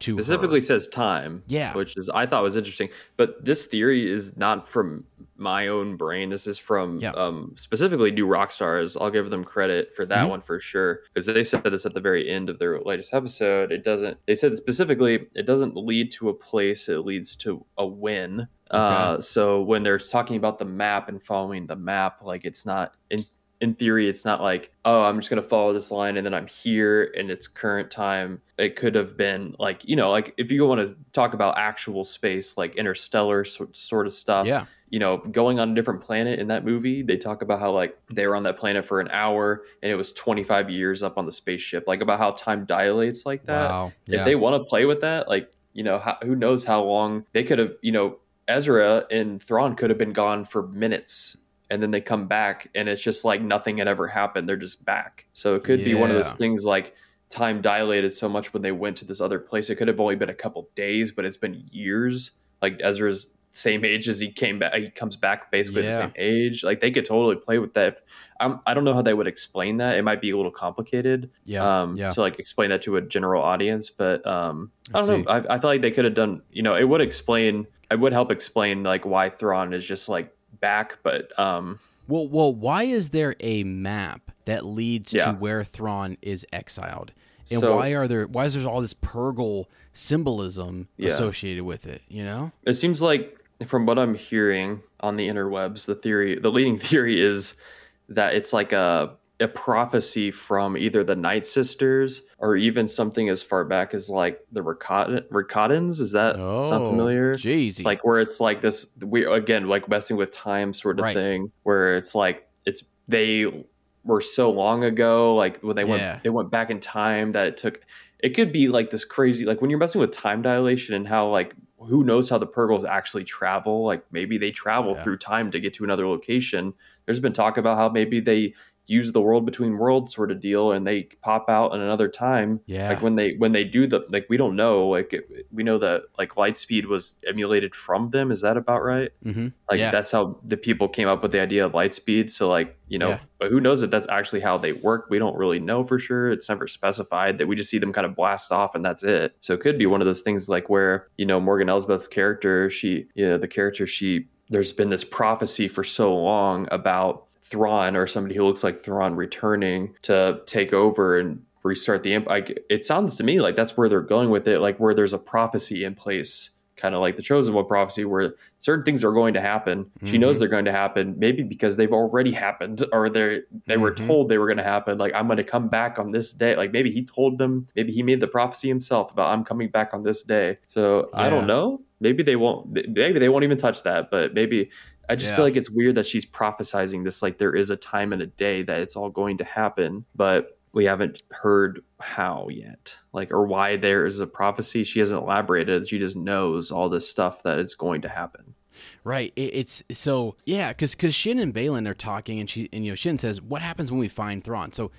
to 0.00 0.16
her. 0.16 0.22
specifically 0.22 0.60
says 0.60 0.86
time 0.86 1.42
Yeah. 1.46 1.74
which 1.74 1.96
is 1.96 2.08
i 2.14 2.24
thought 2.26 2.42
was 2.42 2.56
interesting 2.56 2.88
but 3.16 3.44
this 3.44 3.66
theory 3.66 4.10
is 4.10 4.36
not 4.36 4.68
from 4.68 5.04
my 5.36 5.68
own 5.68 5.96
brain 5.96 6.30
this 6.30 6.46
is 6.46 6.58
from 6.58 6.98
Yeah. 6.98 7.10
um, 7.12 7.54
specifically 7.56 8.10
New 8.10 8.26
Rockstars 8.26 8.96
i'll 9.00 9.10
give 9.10 9.30
them 9.30 9.44
credit 9.44 9.94
for 9.94 10.04
that 10.06 10.26
Mhm. 10.26 10.30
one 10.30 10.40
for 10.40 10.58
sure 10.60 11.00
because 11.12 11.26
they 11.26 11.44
said 11.44 11.62
this 11.64 11.86
at 11.86 11.94
the 11.94 12.00
very 12.00 12.28
end 12.28 12.48
of 12.50 12.58
their 12.58 12.80
latest 12.80 13.12
episode 13.14 13.70
it 13.72 13.82
doesn't 13.84 14.18
they 14.26 14.34
said 14.34 14.56
specifically 14.56 15.26
it 15.34 15.46
doesn't 15.46 15.76
lead 15.76 16.10
to 16.12 16.28
a 16.28 16.34
place 16.34 16.88
it 16.88 16.98
leads 17.04 17.34
to 17.36 17.64
a 17.76 17.86
win 17.86 18.48
uh, 18.70 19.18
so 19.20 19.62
when 19.62 19.82
they're 19.82 19.98
talking 19.98 20.36
about 20.36 20.58
the 20.58 20.64
map 20.64 21.08
and 21.08 21.22
following 21.22 21.66
the 21.66 21.76
map 21.76 22.18
like 22.22 22.44
it's 22.44 22.66
not 22.66 22.94
in 23.10 23.24
in 23.60 23.74
theory, 23.74 24.08
it's 24.08 24.24
not 24.24 24.40
like, 24.40 24.72
oh, 24.84 25.02
I'm 25.02 25.18
just 25.18 25.30
going 25.30 25.42
to 25.42 25.48
follow 25.48 25.72
this 25.72 25.90
line 25.90 26.16
and 26.16 26.24
then 26.24 26.34
I'm 26.34 26.46
here 26.46 27.02
in 27.02 27.30
its 27.30 27.48
current 27.48 27.90
time. 27.90 28.40
It 28.56 28.76
could 28.76 28.94
have 28.94 29.16
been 29.16 29.56
like, 29.58 29.84
you 29.84 29.96
know, 29.96 30.10
like 30.10 30.34
if 30.36 30.52
you 30.52 30.64
want 30.66 30.86
to 30.86 30.96
talk 31.12 31.34
about 31.34 31.58
actual 31.58 32.04
space, 32.04 32.56
like 32.56 32.76
interstellar 32.76 33.44
sort, 33.44 33.76
sort 33.76 34.06
of 34.06 34.12
stuff, 34.12 34.46
yeah 34.46 34.66
you 34.90 34.98
know, 34.98 35.18
going 35.18 35.60
on 35.60 35.72
a 35.72 35.74
different 35.74 36.00
planet 36.00 36.38
in 36.38 36.48
that 36.48 36.64
movie, 36.64 37.02
they 37.02 37.16
talk 37.16 37.42
about 37.42 37.60
how 37.60 37.70
like 37.72 37.98
they 38.10 38.26
were 38.26 38.36
on 38.36 38.44
that 38.44 38.58
planet 38.58 38.84
for 38.84 39.00
an 39.00 39.08
hour 39.10 39.62
and 39.82 39.92
it 39.92 39.96
was 39.96 40.12
25 40.12 40.70
years 40.70 41.02
up 41.02 41.18
on 41.18 41.26
the 41.26 41.32
spaceship, 41.32 41.84
like 41.86 42.00
about 42.00 42.18
how 42.18 42.30
time 42.32 42.64
dilates 42.64 43.26
like 43.26 43.44
that. 43.44 43.70
wow 43.70 43.92
yeah 44.06 44.20
If 44.20 44.24
they 44.24 44.34
want 44.34 44.62
to 44.62 44.68
play 44.68 44.84
with 44.84 45.02
that, 45.02 45.28
like, 45.28 45.52
you 45.72 45.82
know, 45.82 45.98
how, 45.98 46.16
who 46.22 46.34
knows 46.34 46.64
how 46.64 46.82
long 46.82 47.26
they 47.32 47.44
could 47.44 47.58
have, 47.58 47.72
you 47.82 47.92
know, 47.92 48.18
Ezra 48.46 49.04
and 49.10 49.42
Thrawn 49.42 49.74
could 49.74 49.90
have 49.90 49.98
been 49.98 50.14
gone 50.14 50.44
for 50.44 50.66
minutes 50.66 51.36
and 51.70 51.82
then 51.82 51.90
they 51.90 52.00
come 52.00 52.26
back 52.26 52.68
and 52.74 52.88
it's 52.88 53.02
just 53.02 53.24
like 53.24 53.42
nothing 53.42 53.78
had 53.78 53.88
ever 53.88 54.08
happened. 54.08 54.48
They're 54.48 54.56
just 54.56 54.84
back. 54.84 55.26
So 55.32 55.54
it 55.54 55.64
could 55.64 55.84
be 55.84 55.94
one 55.94 56.10
of 56.10 56.16
those 56.16 56.32
things 56.32 56.64
like 56.64 56.94
time 57.30 57.60
dilated 57.60 58.12
so 58.12 58.28
much 58.28 58.52
when 58.52 58.62
they 58.62 58.72
went 58.72 58.96
to 58.98 59.04
this 59.04 59.20
other 59.20 59.38
place. 59.38 59.68
It 59.70 59.76
could 59.76 59.88
have 59.88 60.00
only 60.00 60.16
been 60.16 60.30
a 60.30 60.34
couple 60.34 60.70
days, 60.74 61.12
but 61.12 61.24
it's 61.24 61.36
been 61.36 61.62
years. 61.70 62.32
Like 62.62 62.80
Ezra's 62.82 63.32
same 63.52 63.84
age 63.84 64.08
as 64.08 64.20
he 64.20 64.30
came 64.30 64.58
back. 64.58 64.74
He 64.76 64.90
comes 64.90 65.16
back 65.16 65.50
basically 65.50 65.86
at 65.86 65.90
the 65.90 65.96
same 65.96 66.12
age. 66.16 66.62
Like 66.62 66.80
they 66.80 66.90
could 66.90 67.04
totally 67.04 67.36
play 67.36 67.58
with 67.58 67.74
that. 67.74 67.94
If, 67.94 68.02
I'm, 68.40 68.60
I 68.66 68.74
don't 68.74 68.84
know 68.84 68.94
how 68.94 69.02
they 69.02 69.14
would 69.14 69.26
explain 69.26 69.78
that. 69.78 69.96
It 69.96 70.02
might 70.02 70.20
be 70.20 70.30
a 70.30 70.36
little 70.36 70.52
complicated 70.52 71.30
yeah 71.44 71.82
um, 71.82 71.96
yeah 71.96 72.10
to 72.10 72.20
like 72.20 72.38
explain 72.38 72.70
that 72.70 72.82
to 72.82 72.96
a 72.96 73.02
general 73.02 73.42
audience. 73.42 73.90
But 73.90 74.26
um, 74.26 74.70
I 74.94 75.04
don't 75.04 75.24
know. 75.24 75.30
I, 75.30 75.56
I 75.56 75.58
feel 75.58 75.70
like 75.70 75.82
they 75.82 75.90
could 75.90 76.04
have 76.04 76.14
done. 76.14 76.42
You 76.50 76.62
know, 76.62 76.76
it 76.76 76.84
would 76.84 77.00
explain. 77.02 77.66
It 77.90 77.98
would 77.98 78.12
help 78.12 78.30
explain 78.30 78.82
like 78.82 79.04
why 79.04 79.30
Thrawn 79.30 79.72
is 79.72 79.86
just 79.86 80.08
like 80.08 80.34
back. 80.60 80.98
But 81.02 81.36
um, 81.38 81.78
Well, 82.06 82.26
well, 82.28 82.52
why 82.54 82.84
is 82.84 83.10
there 83.10 83.34
a 83.40 83.64
map 83.64 84.30
that 84.44 84.64
leads 84.64 85.12
Yeah. 85.12 85.32
to 85.32 85.38
where 85.38 85.64
Thrawn 85.64 86.16
is 86.22 86.46
exiled? 86.52 87.12
And 87.50 87.60
So- 87.60 87.76
why 87.76 87.90
are 87.90 88.06
there? 88.08 88.26
Why 88.26 88.44
is 88.46 88.54
there 88.54 88.66
all 88.66 88.80
this 88.80 88.94
Purrgil 88.94 89.66
symbolism 89.92 90.88
Yeah. 90.96 91.08
associated 91.10 91.64
with 91.64 91.86
it? 91.86 92.02
You 92.08 92.24
know? 92.24 92.52
It 92.64 92.74
seems 92.74 93.02
like 93.02 93.36
from 93.66 93.86
what 93.86 93.98
I'm 93.98 94.14
hearing 94.14 94.80
on 95.00 95.16
the 95.16 95.28
interwebs, 95.28 95.86
the 95.86 95.94
theory, 95.94 96.38
the 96.38 96.50
leading 96.50 96.76
theory 96.88 97.20
is 97.20 97.60
that 98.08 98.34
it's 98.34 98.52
like 98.52 98.72
a 98.72 99.16
a 99.40 99.46
prophecy 99.46 100.30
from 100.30 100.76
either 100.76 101.04
the 101.04 101.14
Night 101.14 101.46
Sisters 101.46 102.22
or 102.38 102.56
even 102.56 102.88
something 102.88 103.28
as 103.28 103.40
far 103.42 103.64
back 103.64 103.94
as 103.94 104.10
like 104.10 104.40
the 104.50 104.60
Riccot- 104.62 105.28
Rakatans. 105.30 106.00
Is 106.00 106.12
that 106.12 106.34
sound 106.36 106.86
Oh, 106.86 106.90
familiar? 106.90 107.36
Jeez, 107.36 107.84
like 107.84 108.04
where 108.04 108.20
it's 108.20 108.40
like 108.40 108.60
this 108.60 108.90
we 109.04 109.24
again 109.24 109.68
like 109.68 109.88
messing 109.88 110.16
with 110.16 110.30
time 110.32 110.72
sort 110.72 110.98
of 110.98 111.04
Right. 111.04 111.14
thing 111.14 111.52
where 111.62 111.96
it's 111.96 112.14
like 112.16 112.48
it's 112.66 112.82
they 113.06 113.64
were 114.04 114.20
so 114.20 114.50
long 114.50 114.82
ago 114.84 115.34
like 115.36 115.60
when 115.60 115.76
they 115.76 115.84
went 115.84 116.02
Yeah. 116.02 116.18
they 116.22 116.30
went 116.30 116.50
back 116.50 116.70
in 116.70 116.80
time 116.80 117.32
that 117.32 117.46
it 117.46 117.56
took 117.56 117.80
it 118.20 118.30
could 118.30 118.52
be 118.52 118.66
like 118.68 118.90
this 118.90 119.04
crazy 119.04 119.44
like 119.44 119.60
when 119.60 119.70
you're 119.70 119.78
messing 119.78 120.00
with 120.00 120.10
time 120.10 120.42
dilation 120.42 120.94
and 120.94 121.06
how 121.06 121.28
like 121.28 121.54
who 121.78 122.02
knows 122.02 122.28
how 122.28 122.38
the 122.38 122.46
Purrgils 122.46 122.84
actually 122.84 123.22
travel 123.24 123.84
like 123.84 124.02
maybe 124.10 124.36
they 124.38 124.50
travel 124.50 124.94
Yeah. 124.94 125.02
through 125.04 125.18
time 125.18 125.50
to 125.52 125.60
get 125.60 125.74
to 125.74 125.84
another 125.84 126.08
location 126.08 126.74
there's 127.06 127.20
been 127.20 127.32
talk 127.32 127.56
about 127.56 127.76
how 127.76 127.88
maybe 127.88 128.18
they 128.20 128.54
use 128.88 129.12
the 129.12 129.20
world 129.20 129.44
between 129.44 129.76
worlds 129.78 130.14
sort 130.14 130.30
of 130.30 130.40
deal 130.40 130.72
and 130.72 130.86
they 130.86 131.02
pop 131.22 131.48
out 131.48 131.74
in 131.74 131.80
another 131.80 132.08
time 132.08 132.60
Yeah. 132.66 132.88
like 132.88 133.02
when 133.02 133.14
they 133.16 133.34
when 133.34 133.52
they 133.52 133.62
do 133.62 133.86
the 133.86 134.04
like 134.10 134.26
we 134.28 134.36
don't 134.36 134.56
know 134.56 134.88
like 134.88 135.12
it, 135.12 135.28
we 135.52 135.62
know 135.62 135.78
that 135.78 136.02
like 136.18 136.36
light 136.36 136.56
speed 136.56 136.86
was 136.86 137.18
emulated 137.26 137.74
from 137.74 138.08
them 138.08 138.30
is 138.32 138.40
that 138.40 138.56
about 138.56 138.82
right 138.82 139.10
mm-hmm. 139.24 139.48
like 139.70 139.78
yeah. 139.78 139.90
that's 139.90 140.10
how 140.10 140.40
the 140.42 140.56
people 140.56 140.88
came 140.88 141.06
up 141.06 141.22
with 141.22 141.32
the 141.32 141.40
idea 141.40 141.64
of 141.66 141.74
light 141.74 141.92
speed 141.92 142.30
so 142.30 142.48
like 142.48 142.76
you 142.88 142.98
know 142.98 143.10
Yeah. 143.10 143.20
but 143.38 143.50
who 143.50 143.60
knows 143.60 143.82
if 143.82 143.90
that's 143.90 144.08
actually 144.08 144.40
how 144.40 144.56
they 144.56 144.72
work 144.72 145.06
we 145.10 145.18
don't 145.18 145.36
really 145.36 145.60
know 145.60 145.84
for 145.84 145.98
sure 145.98 146.28
it's 146.28 146.48
never 146.48 146.66
specified 146.66 147.38
that 147.38 147.46
we 147.46 147.56
just 147.56 147.70
see 147.70 147.78
them 147.78 147.92
kind 147.92 148.06
of 148.06 148.16
blast 148.16 148.50
off 148.50 148.74
and 148.74 148.84
that's 148.84 149.04
it 149.04 149.36
so 149.40 149.52
it 149.54 149.60
could 149.60 149.78
be 149.78 149.86
one 149.86 150.00
of 150.00 150.06
those 150.06 150.22
things 150.22 150.48
like 150.48 150.68
where 150.70 151.08
you 151.18 151.26
know 151.26 151.38
morgan 151.38 151.68
elsbeth's 151.68 152.08
character 152.08 152.70
she 152.70 153.06
you 153.14 153.28
know 153.28 153.36
the 153.36 153.48
character 153.48 153.86
she 153.86 154.28
there's 154.50 154.72
been 154.72 154.88
this 154.88 155.04
prophecy 155.04 155.68
for 155.68 155.84
so 155.84 156.16
long 156.16 156.66
about 156.70 157.26
Thrawn 157.50 157.96
or 157.96 158.06
somebody 158.06 158.34
who 158.34 158.44
looks 158.44 158.62
like 158.64 158.82
Thrawn 158.82 159.14
returning 159.14 159.94
to 160.02 160.40
take 160.46 160.72
over 160.72 161.18
and 161.18 161.42
restart 161.62 162.02
the 162.02 162.14
empire. 162.14 162.38
Like, 162.40 162.58
it 162.70 162.84
sounds 162.84 163.16
to 163.16 163.24
me 163.24 163.40
like 163.40 163.56
that's 163.56 163.76
where 163.76 163.88
they're 163.88 164.00
going 164.00 164.30
with 164.30 164.46
it, 164.48 164.60
like 164.60 164.78
where 164.78 164.94
there's 164.94 165.12
a 165.12 165.18
prophecy 165.18 165.84
in 165.84 165.94
place, 165.94 166.50
kind 166.76 166.94
of 166.94 167.00
like 167.00 167.16
the 167.16 167.22
chosen 167.22 167.52
one 167.54 167.66
prophecy, 167.66 168.04
where 168.04 168.34
certain 168.60 168.84
things 168.84 169.02
are 169.02 169.12
going 169.12 169.34
to 169.34 169.40
happen. 169.40 169.90
She 170.04 170.16
knows 170.18 170.38
they're 170.38 170.48
going 170.48 170.66
to 170.66 170.72
happen, 170.72 171.16
maybe 171.18 171.42
because 171.42 171.76
they've 171.76 171.92
already 171.92 172.30
happened, 172.32 172.84
or 172.92 173.08
they 173.10 173.40
they 173.66 173.76
were 173.76 173.90
Mhm. 173.92 174.06
told 174.06 174.28
they 174.28 174.38
were 174.38 174.46
going 174.46 174.58
to 174.58 174.62
happen. 174.62 174.96
Like 174.98 175.12
I'm 175.14 175.26
going 175.26 175.38
to 175.38 175.44
come 175.44 175.68
back 175.68 175.98
on 175.98 176.12
this 176.12 176.32
day. 176.32 176.54
Like 176.56 176.72
maybe 176.72 176.90
he 176.92 177.04
told 177.04 177.38
them, 177.38 177.66
maybe 177.74 177.92
he 177.92 178.02
made 178.02 178.20
the 178.20 178.28
prophecy 178.28 178.68
himself 178.68 179.10
about 179.10 179.32
I'm 179.32 179.42
coming 179.44 179.68
back 179.68 179.92
on 179.92 180.04
this 180.04 180.22
day. 180.22 180.58
So 180.68 181.10
I 181.12 181.28
don't 181.28 181.46
know. 181.46 181.80
Maybe 182.00 182.22
they 182.22 182.36
won't. 182.36 182.70
Maybe 182.70 183.18
they 183.18 183.28
won't 183.28 183.42
even 183.42 183.58
touch 183.58 183.82
that. 183.82 184.08
But 184.12 184.32
maybe 184.32 184.70
I 185.08 185.14
just 185.16 185.30
Yeah. 185.30 185.36
feel 185.36 185.44
like 185.44 185.56
it's 185.56 185.70
weird 185.70 185.94
that 185.94 186.06
she's 186.06 186.26
prophesizing 186.26 187.04
this 187.04 187.22
like 187.22 187.38
there 187.38 187.54
is 187.54 187.70
a 187.70 187.76
time 187.76 188.12
and 188.12 188.20
a 188.22 188.26
day 188.26 188.62
that 188.62 188.78
it's 188.80 188.96
all 188.96 189.10
going 189.10 189.38
to 189.38 189.44
happen, 189.44 190.04
but 190.14 190.58
we 190.72 190.84
haven't 190.84 191.22
heard 191.30 191.82
how 191.98 192.48
yet, 192.50 192.96
like 193.12 193.32
or 193.32 193.46
why 193.46 193.76
there 193.76 194.04
is 194.06 194.20
a 194.20 194.26
prophecy. 194.26 194.84
She 194.84 194.98
hasn't 194.98 195.22
elaborated. 195.22 195.88
She 195.88 195.98
just 195.98 196.14
knows 196.16 196.70
all 196.70 196.88
this 196.88 197.08
stuff 197.08 197.42
that 197.42 197.58
it's 197.58 197.74
going 197.74 198.02
to 198.02 198.08
happen. 198.08 198.54
Right. 199.02 199.32
It, 199.34 199.54
it's 199.54 199.82
so 199.90 200.36
yeah, 200.44 200.68
because 200.72 200.92
because 200.92 201.14
Shin 201.14 201.38
and 201.38 201.54
Baylan 201.54 201.88
are 201.88 201.94
talking, 201.94 202.38
and 202.38 202.48
she 202.48 202.68
and 202.72 202.84
you 202.84 202.92
know 202.92 202.96
Shin 202.96 203.18
says, 203.18 203.40
"What 203.40 203.62
happens 203.62 203.90
when 203.90 203.98
we 203.98 204.08
find 204.08 204.44
Thrawn?" 204.44 204.72
So 204.72 204.90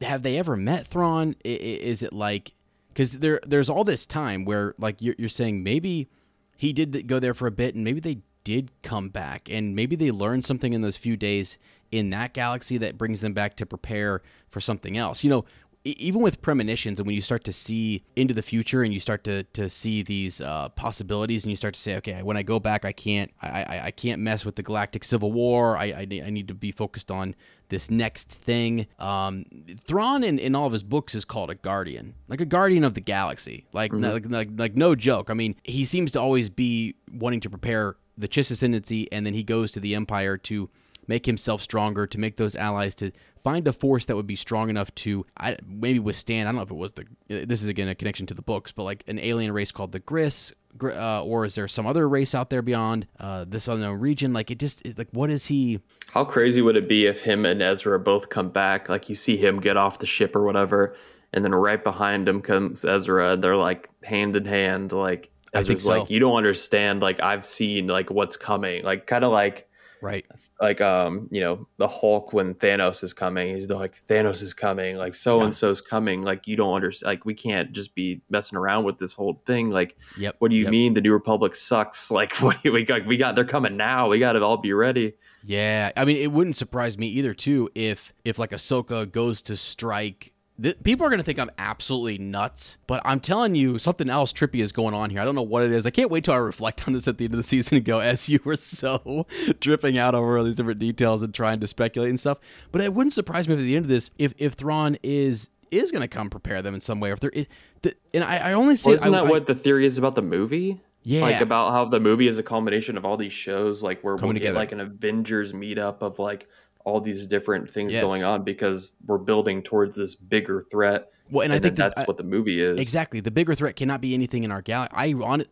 have 0.00 0.22
they 0.22 0.36
ever 0.38 0.56
met 0.56 0.86
Thrawn? 0.86 1.36
Is 1.44 2.02
it 2.02 2.12
like 2.12 2.52
because 2.88 3.12
there 3.20 3.40
there's 3.46 3.70
all 3.70 3.84
this 3.84 4.04
time 4.04 4.44
where 4.44 4.74
like 4.76 5.00
you're, 5.00 5.14
you're 5.18 5.28
saying 5.28 5.62
maybe 5.62 6.08
he 6.56 6.72
did 6.74 7.06
go 7.06 7.18
there 7.20 7.32
for 7.32 7.46
a 7.46 7.52
bit, 7.52 7.74
and 7.74 7.84
maybe 7.84 8.00
they 8.00 8.18
did 8.50 8.70
come 8.82 9.08
back, 9.08 9.48
and 9.50 9.74
maybe 9.74 9.96
they 9.96 10.10
learned 10.10 10.44
something 10.44 10.72
in 10.72 10.82
those 10.82 10.96
few 10.96 11.16
days 11.16 11.58
in 11.90 12.10
that 12.10 12.34
galaxy 12.34 12.78
that 12.78 12.98
brings 12.98 13.20
them 13.20 13.32
back 13.32 13.56
to 13.56 13.66
prepare 13.66 14.22
for 14.50 14.60
something 14.60 14.96
else. 14.96 15.24
You 15.24 15.30
know. 15.30 15.44
Even 15.82 16.20
with 16.20 16.42
premonitions, 16.42 17.00
and 17.00 17.06
when 17.06 17.16
you 17.16 17.22
start 17.22 17.42
to 17.44 17.54
see 17.54 18.04
into 18.14 18.34
the 18.34 18.42
future, 18.42 18.82
and 18.82 18.92
you 18.92 19.00
start 19.00 19.24
to, 19.24 19.44
to 19.44 19.70
see 19.70 20.02
these 20.02 20.38
uh, 20.42 20.68
possibilities, 20.68 21.42
and 21.42 21.50
you 21.50 21.56
start 21.56 21.72
to 21.72 21.80
say, 21.80 21.96
okay, 21.96 22.22
when 22.22 22.36
I 22.36 22.42
go 22.42 22.60
back, 22.60 22.84
I 22.84 22.92
can't 22.92 23.30
I, 23.40 23.62
I, 23.62 23.84
I 23.86 23.90
can't 23.90 24.20
mess 24.20 24.44
with 24.44 24.56
the 24.56 24.62
Galactic 24.62 25.04
Civil 25.04 25.32
War. 25.32 25.78
I, 25.78 25.84
I, 26.00 26.04
need- 26.04 26.22
I 26.22 26.28
need 26.28 26.48
to 26.48 26.54
be 26.54 26.70
focused 26.70 27.10
on 27.10 27.34
this 27.70 27.90
next 27.90 28.28
thing. 28.28 28.88
Um, 28.98 29.46
Thrawn 29.82 30.22
in, 30.22 30.38
in 30.38 30.54
all 30.54 30.66
of 30.66 30.74
his 30.74 30.82
books 30.82 31.14
is 31.14 31.24
called 31.24 31.48
a 31.48 31.54
guardian, 31.54 32.12
like 32.28 32.42
a 32.42 32.44
guardian 32.44 32.84
of 32.84 32.92
the 32.92 33.00
galaxy. 33.00 33.64
Like, 33.72 33.90
like, 33.94 34.28
like, 34.28 34.50
like 34.54 34.76
no 34.76 34.94
joke. 34.94 35.30
I 35.30 35.34
mean, 35.34 35.56
he 35.64 35.86
seems 35.86 36.12
to 36.12 36.20
always 36.20 36.50
be 36.50 36.96
wanting 37.10 37.40
to 37.40 37.48
prepare 37.48 37.96
the 38.16 38.28
Chiss 38.28 38.50
ascendancy, 38.50 39.10
and 39.12 39.24
then 39.24 39.34
he 39.34 39.42
goes 39.42 39.72
to 39.72 39.80
the 39.80 39.94
Empire 39.94 40.36
to 40.38 40.68
make 41.06 41.26
himself 41.26 41.60
stronger, 41.60 42.06
to 42.06 42.18
make 42.18 42.36
those 42.36 42.54
allies, 42.54 42.94
to 42.94 43.10
find 43.42 43.66
a 43.66 43.72
force 43.72 44.04
that 44.06 44.16
would 44.16 44.26
be 44.26 44.36
strong 44.36 44.70
enough 44.70 44.94
to 44.94 45.26
I, 45.36 45.56
maybe 45.66 45.98
withstand. 45.98 46.48
I 46.48 46.52
don't 46.52 46.56
know 46.56 46.62
if 46.62 46.70
it 46.70 46.74
was 46.74 46.92
the. 46.92 47.04
This 47.28 47.62
is 47.62 47.68
again 47.68 47.88
a 47.88 47.94
connection 47.94 48.26
to 48.26 48.34
the 48.34 48.42
books, 48.42 48.72
but 48.72 48.84
like 48.84 49.04
an 49.06 49.18
alien 49.18 49.52
race 49.52 49.72
called 49.72 49.92
the 49.92 50.00
Grysk, 50.00 50.52
Gr- 50.78 50.92
uh, 50.92 51.22
or 51.22 51.44
is 51.44 51.56
there 51.56 51.66
some 51.66 51.86
other 51.86 52.08
race 52.08 52.34
out 52.34 52.50
there 52.50 52.62
beyond 52.62 53.06
uh, 53.18 53.44
this 53.46 53.66
unknown 53.66 53.98
region? 53.98 54.32
Like 54.32 54.50
it 54.50 54.58
just 54.58 54.86
like 54.96 55.08
what 55.10 55.30
is 55.30 55.46
he? 55.46 55.80
How 56.12 56.24
crazy 56.24 56.62
would 56.62 56.76
it 56.76 56.88
be 56.88 57.06
if 57.06 57.22
him 57.22 57.44
and 57.44 57.60
Ezra 57.60 57.98
both 57.98 58.28
come 58.28 58.50
back? 58.50 58.88
Like 58.88 59.08
you 59.08 59.14
see 59.14 59.36
him 59.36 59.60
get 59.60 59.76
off 59.76 59.98
the 59.98 60.06
ship 60.06 60.36
or 60.36 60.44
whatever, 60.44 60.96
and 61.32 61.44
then 61.44 61.54
right 61.54 61.82
behind 61.82 62.28
him 62.28 62.40
comes 62.40 62.84
Ezra. 62.84 63.36
They're 63.36 63.56
like 63.56 63.90
hand 64.04 64.36
in 64.36 64.44
hand. 64.44 64.92
Like 64.92 65.30
I 65.54 65.58
think 65.62 65.78
Ezra's 65.78 65.82
so. 65.84 66.00
like, 66.00 66.10
you 66.10 66.20
don't 66.20 66.36
understand. 66.36 67.02
Like 67.02 67.20
I've 67.20 67.44
seen 67.44 67.86
like 67.86 68.10
what's 68.10 68.36
coming. 68.36 68.84
Like 68.84 69.06
kind 69.06 69.24
of 69.24 69.32
like 69.32 69.66
Right. 70.02 70.24
like 70.58 70.80
um 70.80 71.28
you 71.30 71.42
know 71.42 71.68
the 71.76 71.86
Hulk 71.86 72.32
when 72.32 72.54
Thanos 72.54 73.04
is 73.04 73.12
coming. 73.12 73.54
He's 73.54 73.68
like 73.68 73.92
Thanos 73.94 74.42
is 74.42 74.54
coming. 74.54 74.96
Like 74.96 75.12
so 75.14 75.42
and 75.42 75.54
so's 75.54 75.82
coming. 75.82 76.22
Like 76.22 76.46
you 76.46 76.56
don't 76.56 76.72
understand. 76.74 77.08
Like 77.08 77.24
we 77.26 77.34
can't 77.34 77.72
just 77.72 77.94
be 77.94 78.22
messing 78.30 78.56
around 78.56 78.84
with 78.84 78.96
this 78.96 79.12
whole 79.12 79.42
thing. 79.44 79.68
Like 79.70 79.98
Yep. 80.16 80.36
what 80.38 80.50
do 80.50 80.56
you 80.56 80.62
yep. 80.62 80.70
mean 80.70 80.94
the 80.94 81.02
New 81.02 81.12
Republic 81.12 81.54
sucks? 81.54 82.10
Like 82.20 82.34
what 82.36 82.62
do 82.62 82.72
we 82.72 82.82
got? 82.82 83.04
We 83.04 83.18
got 83.18 83.34
they're 83.34 83.44
coming 83.44 83.76
now. 83.76 84.08
We 84.08 84.18
got 84.20 84.32
to 84.32 84.42
all 84.42 84.56
be 84.56 84.72
ready. 84.72 85.14
Yeah, 85.44 85.90
I 85.96 86.04
mean, 86.04 86.16
it 86.18 86.32
wouldn't 86.32 86.56
surprise 86.56 86.98
me 86.98 87.08
either, 87.08 87.32
too, 87.32 87.70
if 87.74 88.12
if 88.24 88.38
like 88.38 88.50
Ahsoka 88.50 89.10
goes 89.10 89.40
to 89.42 89.56
strike. 89.56 90.32
Th- 90.62 90.76
people 90.82 91.06
are 91.06 91.08
going 91.08 91.18
to 91.20 91.24
think 91.24 91.38
I'm 91.38 91.50
absolutely 91.58 92.18
nuts, 92.18 92.76
but 92.86 93.00
I'm 93.04 93.20
telling 93.20 93.54
you, 93.54 93.78
something 93.78 94.10
else 94.10 94.32
trippy 94.32 94.62
is 94.62 94.72
going 94.72 94.94
on 94.94 95.10
here. 95.10 95.20
I 95.20 95.24
don't 95.24 95.34
know 95.34 95.42
what 95.42 95.62
it 95.64 95.72
is. 95.72 95.86
I 95.86 95.90
can't 95.90 96.10
wait 96.10 96.24
till 96.24 96.34
I 96.34 96.38
reflect 96.38 96.86
on 96.86 96.92
this 96.92 97.08
at 97.08 97.18
the 97.18 97.24
end 97.24 97.34
of 97.34 97.38
the 97.38 97.44
season 97.44 97.76
and 97.78 97.84
go, 97.84 98.00
as 98.00 98.28
you 98.28 98.40
were 98.44 98.56
so 98.56 99.26
dripping 99.60 99.96
out 99.98 100.14
over 100.14 100.38
all 100.38 100.44
these 100.44 100.56
different 100.56 100.78
details 100.80 101.22
and 101.22 101.32
trying 101.34 101.60
to 101.60 101.66
speculate 101.66 102.10
and 102.10 102.20
stuff. 102.20 102.38
But 102.72 102.82
it 102.82 102.92
wouldn't 102.92 103.12
surprise 103.14 103.48
me 103.48 103.54
if 103.54 103.60
at 103.60 103.62
the 103.64 103.76
end 103.76 103.84
of 103.86 103.88
this, 103.90 104.10
if 104.18 104.34
if 104.38 104.54
Thrawn 104.54 104.98
is 105.02 105.48
is 105.70 105.90
going 105.92 106.02
to 106.02 106.08
come 106.08 106.28
prepare 106.28 106.62
them 106.62 106.74
in 106.74 106.80
some 106.80 106.98
way, 107.00 107.10
or 107.10 107.12
if 107.14 107.20
there 107.20 107.30
is, 107.30 107.46
the, 107.82 107.94
and 108.12 108.24
I, 108.24 108.38
I 108.50 108.52
only 108.54 108.74
say 108.76 108.90
Well, 108.90 108.94
isn't 108.96 109.14
I- 109.14 109.18
that 109.20 109.26
I- 109.26 109.30
what 109.30 109.46
the 109.46 109.54
theory 109.54 109.86
is 109.86 109.98
about 109.98 110.14
the 110.16 110.22
movie? 110.22 110.80
Yeah. 111.02 111.22
Like 111.22 111.40
about 111.40 111.70
how 111.72 111.86
the 111.86 111.98
movie 112.00 112.26
is 112.26 112.38
a 112.38 112.42
combination 112.42 112.98
of 112.98 113.06
all 113.06 113.16
these 113.16 113.32
shows, 113.32 113.82
like 113.82 114.02
where 114.02 114.16
Coming 114.16 114.28
we'll 114.28 114.32
get 114.34 114.38
together. 114.40 114.58
like 114.58 114.72
an 114.72 114.80
Avengers 114.80 115.54
meetup 115.54 116.02
of 116.02 116.18
like 116.18 116.46
all 116.84 117.00
these 117.00 117.26
different 117.26 117.70
things 117.70 117.92
Yes. 117.92 118.02
going 118.02 118.24
on 118.24 118.42
because 118.42 118.94
we're 119.06 119.18
building 119.18 119.62
towards 119.62 119.96
this 119.96 120.14
bigger 120.14 120.64
threat. 120.70 121.10
Well, 121.30 121.44
and 121.44 121.52
I 121.52 121.58
think 121.58 121.76
that- 121.76 121.94
that's 121.94 122.08
what 122.08 122.16
the 122.16 122.22
movie 122.24 122.60
is. 122.60 122.80
Exactly. 122.80 123.20
The 123.20 123.30
bigger 123.30 123.54
threat 123.54 123.76
cannot 123.76 124.00
be 124.00 124.14
anything 124.14 124.44
in 124.44 124.50
our 124.50 124.62
galaxy. 124.62 124.96
I 124.96 125.12
on 125.12 125.44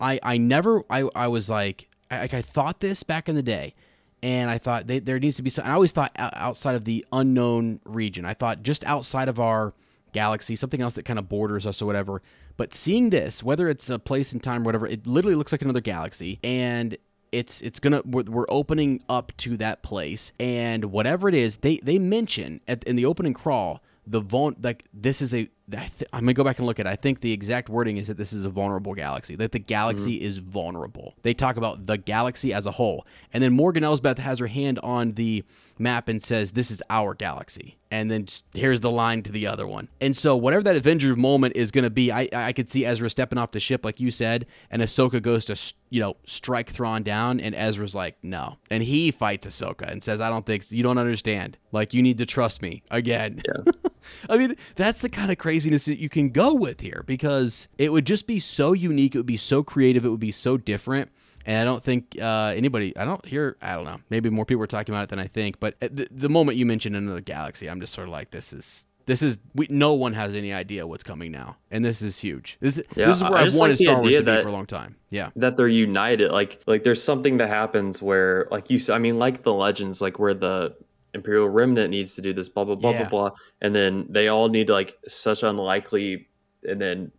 I 0.00 0.18
I 0.22 0.36
never 0.38 0.82
I 0.88 1.08
I 1.14 1.28
was 1.28 1.48
like 1.50 1.88
I, 2.10 2.20
like 2.20 2.34
I 2.34 2.42
thought 2.42 2.80
this 2.80 3.02
back 3.02 3.28
in 3.28 3.34
the 3.34 3.42
day, 3.42 3.74
and 4.22 4.50
I 4.50 4.58
thought 4.58 4.86
they, 4.86 4.98
there 4.98 5.18
needs 5.18 5.36
to 5.36 5.42
be 5.42 5.50
some. 5.50 5.66
I 5.66 5.72
always 5.72 5.92
thought 5.92 6.12
outside 6.16 6.74
of 6.74 6.84
the 6.84 7.04
unknown 7.12 7.80
region. 7.84 8.24
I 8.24 8.34
thought 8.34 8.62
just 8.62 8.84
outside 8.84 9.28
of 9.28 9.40
our 9.40 9.72
galaxy, 10.12 10.54
something 10.56 10.80
else 10.80 10.94
that 10.94 11.04
kind 11.04 11.18
of 11.18 11.28
borders 11.28 11.66
us 11.66 11.82
or 11.82 11.86
whatever. 11.86 12.22
But 12.56 12.72
seeing 12.74 13.10
this, 13.10 13.42
whether 13.42 13.68
it's 13.68 13.90
a 13.90 13.98
place 13.98 14.32
in 14.32 14.38
time, 14.40 14.62
or 14.62 14.66
whatever, 14.66 14.86
it 14.86 15.06
literally 15.06 15.34
looks 15.34 15.50
like 15.50 15.62
another 15.62 15.80
galaxy, 15.80 16.38
and 16.44 16.96
it's 17.34 17.60
it's 17.60 17.80
gonna 17.80 18.02
we're, 18.04 18.24
we're 18.24 18.46
opening 18.48 19.02
up 19.08 19.32
to 19.38 19.56
that 19.58 19.82
place, 19.82 20.32
and 20.38 20.86
whatever 20.86 21.28
it 21.28 21.34
is, 21.34 21.56
they 21.56 21.78
they 21.78 21.98
mention 21.98 22.60
at, 22.68 22.84
in 22.84 22.96
the 22.96 23.04
opening 23.04 23.34
crawl 23.34 23.82
the 24.06 24.20
vul 24.20 24.52
like 24.62 24.84
this 24.92 25.22
is 25.22 25.34
a 25.34 25.48
I 25.72 25.86
th- 25.86 26.08
I'm 26.12 26.20
gonna 26.20 26.34
go 26.34 26.44
back 26.44 26.58
and 26.58 26.66
look 26.66 26.78
at. 26.78 26.86
it. 26.86 26.90
I 26.90 26.96
think 26.96 27.20
the 27.20 27.32
exact 27.32 27.70
wording 27.70 27.96
is 27.96 28.08
that 28.08 28.18
this 28.18 28.34
is 28.34 28.44
a 28.44 28.50
vulnerable 28.50 28.94
galaxy. 28.94 29.34
That 29.34 29.52
the 29.52 29.58
galaxy 29.58 30.16
mm-hmm. 30.16 30.26
is 30.26 30.36
vulnerable. 30.38 31.14
They 31.22 31.32
talk 31.32 31.56
about 31.56 31.86
the 31.86 31.96
galaxy 31.96 32.52
as 32.52 32.66
a 32.66 32.72
whole, 32.72 33.06
and 33.32 33.42
then 33.42 33.54
Morgan 33.54 33.82
Elsbeth 33.82 34.18
has 34.18 34.38
her 34.40 34.46
hand 34.46 34.78
on 34.82 35.12
the 35.12 35.42
map 35.78 36.08
and 36.08 36.22
says, 36.22 36.52
"This 36.52 36.70
is 36.70 36.82
our 36.90 37.14
galaxy." 37.14 37.78
And 37.94 38.10
then 38.10 38.26
just, 38.26 38.44
here's 38.54 38.80
the 38.80 38.90
line 38.90 39.22
to 39.22 39.30
the 39.30 39.46
other 39.46 39.68
one. 39.68 39.88
And 40.00 40.16
so 40.16 40.34
whatever 40.34 40.64
that 40.64 40.74
Avenger 40.74 41.14
moment 41.14 41.54
is 41.54 41.70
gonna 41.70 41.90
be, 41.90 42.10
I 42.10 42.28
I 42.32 42.52
could 42.52 42.68
see 42.68 42.84
Ezra 42.84 43.08
stepping 43.08 43.38
off 43.38 43.52
the 43.52 43.60
ship 43.60 43.84
like 43.84 44.00
you 44.00 44.10
said, 44.10 44.46
and 44.68 44.82
Ahsoka 44.82 45.22
goes 45.22 45.44
to 45.44 45.56
you 45.90 46.00
know 46.00 46.16
strike 46.26 46.70
Thrawn 46.70 47.04
down, 47.04 47.38
and 47.38 47.54
Ezra's 47.54 47.94
like, 47.94 48.16
"No," 48.20 48.56
and 48.68 48.82
he 48.82 49.12
fights 49.12 49.46
Ahsoka 49.46 49.88
and 49.88 50.02
says, 50.02 50.20
"I 50.20 50.28
don't 50.28 50.44
think 50.44 50.72
you 50.72 50.82
don't 50.82 50.98
understand. 50.98 51.56
Like 51.70 51.94
you 51.94 52.02
need 52.02 52.18
to 52.18 52.26
trust 52.26 52.62
me 52.62 52.82
again." 52.90 53.40
Yeah. 53.46 53.72
I 54.28 54.38
mean, 54.38 54.56
that's 54.74 55.00
the 55.00 55.08
kind 55.08 55.30
of 55.30 55.38
craziness 55.38 55.84
that 55.84 56.00
you 56.00 56.08
can 56.08 56.30
go 56.30 56.52
with 56.52 56.80
here 56.80 57.04
because 57.06 57.68
it 57.78 57.92
would 57.92 58.06
just 58.06 58.26
be 58.26 58.40
so 58.40 58.72
unique. 58.72 59.14
It 59.14 59.18
would 59.18 59.26
be 59.26 59.36
so 59.36 59.62
creative. 59.62 60.04
It 60.04 60.08
would 60.08 60.18
be 60.18 60.32
so 60.32 60.56
different. 60.56 61.12
And 61.46 61.56
I 61.58 61.64
don't 61.64 61.82
think 61.82 62.16
uh, 62.20 62.52
anybody, 62.56 62.96
I 62.96 63.04
don't 63.04 63.24
hear, 63.26 63.56
I 63.60 63.74
don't 63.74 63.84
know, 63.84 64.00
maybe 64.10 64.30
more 64.30 64.44
people 64.46 64.62
are 64.62 64.66
talking 64.66 64.94
about 64.94 65.04
it 65.04 65.08
than 65.10 65.18
I 65.18 65.26
think. 65.26 65.60
But 65.60 65.76
the, 65.80 66.08
the 66.10 66.28
moment 66.28 66.56
you 66.58 66.66
mention 66.66 66.94
another 66.94 67.20
galaxy, 67.20 67.68
I'm 67.68 67.80
just 67.80 67.92
sort 67.92 68.08
of 68.08 68.12
like, 68.12 68.30
this 68.30 68.52
is. 68.52 68.86
This 69.06 69.22
is 69.22 69.38
we, 69.54 69.66
no 69.68 69.92
one 69.92 70.14
has 70.14 70.34
any 70.34 70.54
idea 70.54 70.86
what's 70.86 71.04
coming 71.04 71.30
now, 71.30 71.58
and 71.70 71.84
this 71.84 72.00
is 72.00 72.16
huge. 72.20 72.56
This, 72.60 72.78
Yeah, 72.96 73.08
this 73.08 73.16
is 73.18 73.22
where 73.22 73.34
I 73.34 73.42
I've 73.42 73.54
wanted 73.54 73.78
like 73.78 73.86
Star 73.86 74.00
Wars 74.00 74.14
to 74.14 74.22
be 74.22 74.42
for 74.42 74.48
a 74.48 74.50
long 74.50 74.64
time. 74.64 74.96
Yeah, 75.10 75.28
that 75.36 75.58
they're 75.58 75.68
united 75.68 76.30
like 76.30 76.62
like 76.66 76.84
there's 76.84 77.02
something 77.02 77.36
that 77.36 77.50
happens 77.50 78.00
where 78.00 78.48
like 78.50 78.70
you 78.70 78.80
I 78.90 78.96
mean 78.96 79.18
like 79.18 79.42
the 79.42 79.52
legends 79.52 80.00
like 80.00 80.18
where 80.18 80.32
the 80.32 80.74
imperial 81.12 81.50
remnant 81.50 81.90
needs 81.90 82.14
to 82.14 82.22
do 82.22 82.32
this 82.32 82.48
blah 82.48 82.64
blah 82.64 82.76
blah 82.76 82.92
Yeah. 82.92 83.00
blah 83.00 83.28
blah 83.28 83.30
and 83.60 83.74
then 83.74 84.06
they 84.08 84.28
all 84.28 84.48
need 84.48 84.70
like 84.70 84.96
such 85.06 85.42
unlikely 85.42 86.28
and 86.62 86.80
then 86.80 87.12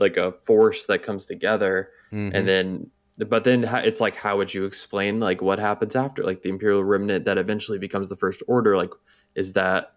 like 0.00 0.16
a 0.16 0.32
force 0.46 0.86
that 0.86 1.02
comes 1.02 1.26
together 1.26 1.90
Mhm. 2.10 2.30
and 2.32 2.48
then 2.48 2.90
but 3.26 3.44
then 3.44 3.64
it's 3.64 4.00
like 4.00 4.14
how 4.14 4.36
would 4.36 4.54
you 4.54 4.64
explain 4.64 5.18
like 5.18 5.42
what 5.42 5.58
happens 5.58 5.96
after? 5.96 6.22
Like 6.22 6.42
the 6.42 6.50
imperial 6.50 6.84
remnant 6.84 7.24
that 7.24 7.38
eventually 7.38 7.78
becomes 7.78 8.08
the 8.08 8.16
first 8.16 8.42
order 8.46 8.76
like 8.76 8.92
is 9.34 9.54
that 9.54 9.94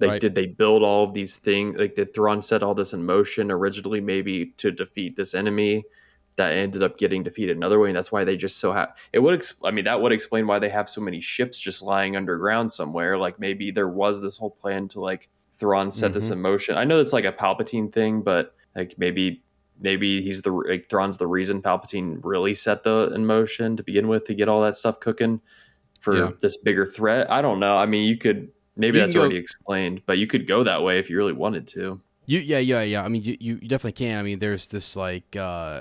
like 0.00 0.10
Right. 0.10 0.20
did 0.20 0.34
they 0.34 0.46
build 0.46 0.82
all 0.82 1.04
of 1.04 1.12
these 1.12 1.36
things 1.36 1.76
like 1.78 1.94
did 1.94 2.14
Thrawn 2.14 2.40
set 2.40 2.62
all 2.62 2.74
this 2.74 2.92
in 2.92 3.04
motion 3.04 3.50
originally 3.50 4.00
maybe 4.00 4.46
to 4.58 4.70
defeat 4.70 5.16
this 5.16 5.34
enemy 5.34 5.84
that 6.36 6.52
ended 6.52 6.82
up 6.84 6.96
getting 6.98 7.22
defeated 7.22 7.56
another 7.56 7.78
way? 7.78 7.88
And 7.88 7.96
that's 7.96 8.12
why 8.12 8.24
they 8.24 8.36
just 8.36 8.58
so 8.58 8.72
have 8.72 8.96
it 9.12 9.18
would 9.18 9.34
ex- 9.34 9.60
i 9.64 9.70
mean 9.70 9.84
that 9.84 10.00
would 10.00 10.12
explain 10.12 10.46
why 10.46 10.58
they 10.58 10.70
have 10.70 10.88
so 10.88 11.00
many 11.00 11.20
ships 11.20 11.58
just 11.58 11.82
lying 11.82 12.16
underground 12.16 12.72
somewhere. 12.72 13.18
Like 13.18 13.38
maybe 13.38 13.70
there 13.70 13.88
was 13.88 14.22
this 14.22 14.38
whole 14.38 14.50
plan 14.50 14.88
to 14.88 15.00
like 15.00 15.28
Thrawn 15.58 15.90
set 15.90 16.14
this 16.14 16.26
mm-hmm. 16.26 16.34
in 16.34 16.40
motion. 16.40 16.76
I 16.76 16.84
know 16.84 17.00
it's 17.00 17.12
like 17.12 17.24
a 17.26 17.32
palpatine 17.32 17.92
thing 17.92 18.22
but 18.22 18.54
like 18.74 18.94
maybe 18.96 19.42
maybe 19.80 20.22
he's 20.22 20.42
the 20.42 20.50
like 20.52 20.88
Thrawn's 20.88 21.18
the 21.18 21.26
reason 21.26 21.62
palpatine 21.62 22.18
really 22.22 22.54
set 22.54 22.82
the 22.82 23.10
in 23.14 23.26
motion 23.26 23.76
to 23.76 23.82
begin 23.82 24.08
with 24.08 24.24
to 24.24 24.34
get 24.34 24.48
all 24.48 24.62
that 24.62 24.76
stuff 24.76 25.00
cooking 25.00 25.40
for 26.00 26.16
Yeah. 26.16 26.30
this 26.40 26.56
bigger 26.56 26.86
threat. 26.86 27.30
I 27.30 27.42
don't 27.42 27.60
know. 27.60 27.76
I 27.76 27.86
mean 27.86 28.08
you 28.08 28.16
could 28.16 28.48
maybe 28.76 28.98
You 28.98 29.02
that's 29.04 29.14
go- 29.14 29.20
already 29.20 29.36
explained 29.36 30.02
but 30.06 30.18
you 30.18 30.26
could 30.26 30.46
go 30.46 30.62
that 30.64 30.82
way 30.82 30.98
if 30.98 31.10
you 31.10 31.16
really 31.16 31.32
wanted 31.32 31.66
to 31.68 32.00
You 32.28 32.40
yeah 32.40 32.58
yeah 32.58 32.82
yeah. 32.82 33.02
I 33.02 33.08
mean 33.08 33.22
you, 33.22 33.38
you 33.40 33.56
definitely 33.56 33.92
can. 33.92 34.18
I 34.18 34.22
mean 34.22 34.38
there's 34.38 34.68
this 34.68 34.96
like 34.96 35.34
uh, 35.34 35.80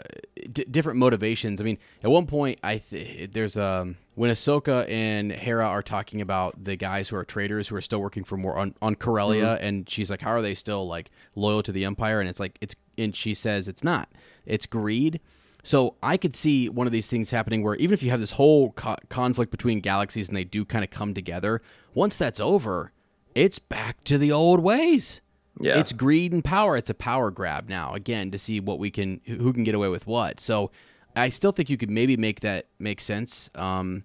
d- 0.50 0.64
different 0.64 0.98
motivations. 0.98 1.60
I 1.60 1.66
mean 1.66 1.78
at 2.02 2.10
one 2.10 2.26
point 2.26 2.58
I 2.64 2.78
th- 2.78 3.32
there's 3.34 3.58
um 3.58 3.98
when 4.16 4.32
Ahsoka 4.32 4.90
and 4.90 5.34
Hera 5.34 5.68
are 5.68 5.84
talking 5.84 6.22
about 6.22 6.64
the 6.64 6.78
guys 6.78 7.10
who 7.10 7.18
are 7.18 7.26
traitors 7.26 7.68
who 7.68 7.76
are 7.76 7.82
still 7.82 8.00
working 8.00 8.24
for 8.24 8.38
more 8.38 8.56
on 8.58 8.76
on 8.82 8.96
Corellia, 8.96 9.58
and 9.60 9.90
she's 9.90 10.10
like, 10.10 10.22
how 10.22 10.32
are 10.32 10.42
they 10.42 10.56
still 10.56 10.88
like 10.88 11.12
loyal 11.36 11.62
to 11.64 11.74
the 11.74 11.84
Empire? 11.84 12.22
And 12.22 12.30
it's 12.30 12.40
like 12.40 12.58
it's 12.62 12.76
and 12.98 13.14
she 13.14 13.34
says 13.34 13.68
it's 13.68 13.84
not. 13.84 14.08
It's 14.46 14.66
greed. 14.66 15.20
So 15.64 15.96
I 16.02 16.16
could 16.16 16.34
see 16.34 16.70
one 16.70 16.88
of 16.88 16.94
these 16.94 17.08
things 17.08 17.32
happening 17.32 17.62
where 17.62 17.76
even 17.76 17.94
if 17.94 18.02
you 18.02 18.10
have 18.10 18.22
this 18.22 18.32
whole 18.32 18.72
co- 18.72 18.96
conflict 19.10 19.52
between 19.52 19.82
galaxies 19.82 20.30
and 20.30 20.38
they 20.38 20.46
do 20.46 20.64
kind 20.64 20.86
of 20.86 20.92
come 20.92 21.14
together, 21.14 21.62
once 21.94 22.16
that's 22.16 22.40
over, 22.40 22.94
it's 23.36 23.60
back 23.60 24.02
to 24.06 24.18
the 24.18 24.32
old 24.32 24.62
ways. 24.62 25.20
Yeah 25.60 25.80
It's 25.80 25.92
greed 25.92 26.32
and 26.34 26.44
power. 26.44 26.78
It's 26.78 26.90
a 26.90 26.94
power 26.94 27.32
grab 27.32 27.68
now 27.70 27.94
again 27.94 28.32
to 28.32 28.38
see 28.38 28.60
what 28.60 28.80
we 28.80 28.90
can 28.92 29.22
who 29.26 29.52
can 29.54 29.64
get 29.64 29.76
away 29.76 29.90
with 29.90 30.06
what. 30.08 30.40
So 30.40 30.72
I 31.16 31.30
still 31.30 31.52
think 31.52 31.70
you 31.70 31.78
could 31.78 31.90
maybe 31.90 32.16
make 32.18 32.42
that 32.42 32.68
make 32.80 33.02
sense. 33.02 33.50
Um, 33.56 34.04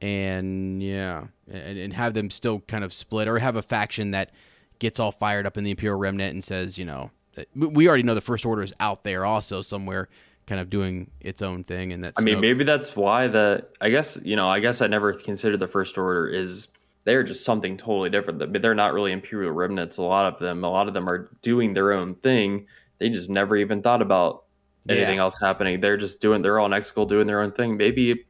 and 0.00 0.82
yeah, 0.82 1.24
and, 1.50 1.78
and 1.78 1.92
have 1.92 2.14
them 2.14 2.30
still 2.30 2.60
kind 2.66 2.84
of 2.84 2.92
split 2.92 3.28
or 3.28 3.38
have 3.38 3.56
a 3.56 3.62
faction 3.62 4.10
that 4.10 4.30
gets 4.78 4.98
all 5.00 5.12
fired 5.12 5.46
up 5.46 5.56
in 5.56 5.64
the 5.64 5.70
Imperial 5.70 5.98
Remnant 5.98 6.34
and 6.34 6.42
says, 6.44 6.76
you 6.76 6.84
know, 6.84 7.10
we- 7.54 7.66
we 7.68 7.88
already 7.88 8.02
know 8.02 8.14
the 8.14 8.20
First 8.20 8.44
Order 8.44 8.62
is 8.62 8.72
out 8.80 9.04
there 9.04 9.24
also 9.24 9.62
somewhere, 9.62 10.08
kind 10.46 10.60
of 10.60 10.68
doing 10.68 11.10
its 11.20 11.40
own 11.42 11.64
thing. 11.64 11.92
And 11.92 12.04
that's 12.04 12.20
I 12.20 12.24
mean, 12.24 12.40
maybe 12.40 12.64
that's 12.64 12.96
why 12.96 13.28
the. 13.28 13.64
I 13.80 13.90
guess 13.90 14.18
you 14.24 14.36
know. 14.36 14.48
I 14.48 14.60
guess 14.60 14.82
I 14.82 14.86
never 14.88 15.12
considered 15.12 15.60
the 15.60 15.68
first 15.68 15.96
order 15.96 16.26
is 16.26 16.68
they're 17.04 17.22
just 17.22 17.44
something 17.44 17.76
totally 17.76 18.10
different. 18.10 18.38
But 18.38 18.62
they're 18.62 18.74
not 18.74 18.94
really 18.94 19.12
imperial 19.12 19.52
remnants. 19.52 19.98
A 19.98 20.02
lot 20.02 20.32
of 20.32 20.38
them. 20.40 20.64
A 20.64 20.70
lot 20.70 20.88
of 20.88 20.94
them 20.94 21.08
are 21.08 21.30
doing 21.42 21.74
their 21.74 21.92
own 21.92 22.14
thing. 22.16 22.66
They 22.98 23.08
just 23.10 23.28
never 23.30 23.56
even 23.56 23.82
thought 23.82 24.02
about 24.02 24.44
anything 24.88 25.16
Yeah. 25.16 25.22
else 25.22 25.38
happening. 25.40 25.80
They're 25.80 25.96
just 25.96 26.20
doing. 26.20 26.42
They're 26.42 26.58
all 26.58 26.66
in 26.66 26.72
Exegol 26.72 27.08
doing 27.08 27.26
their 27.26 27.40
own 27.40 27.52
thing. 27.52 27.76
Maybe, 27.76 28.24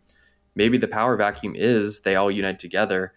maybe 0.54 0.78
the 0.78 0.88
power 0.88 1.16
vacuum 1.16 1.54
is 1.56 2.00
they 2.00 2.16
all 2.16 2.30
unite 2.30 2.58
together. 2.58 3.12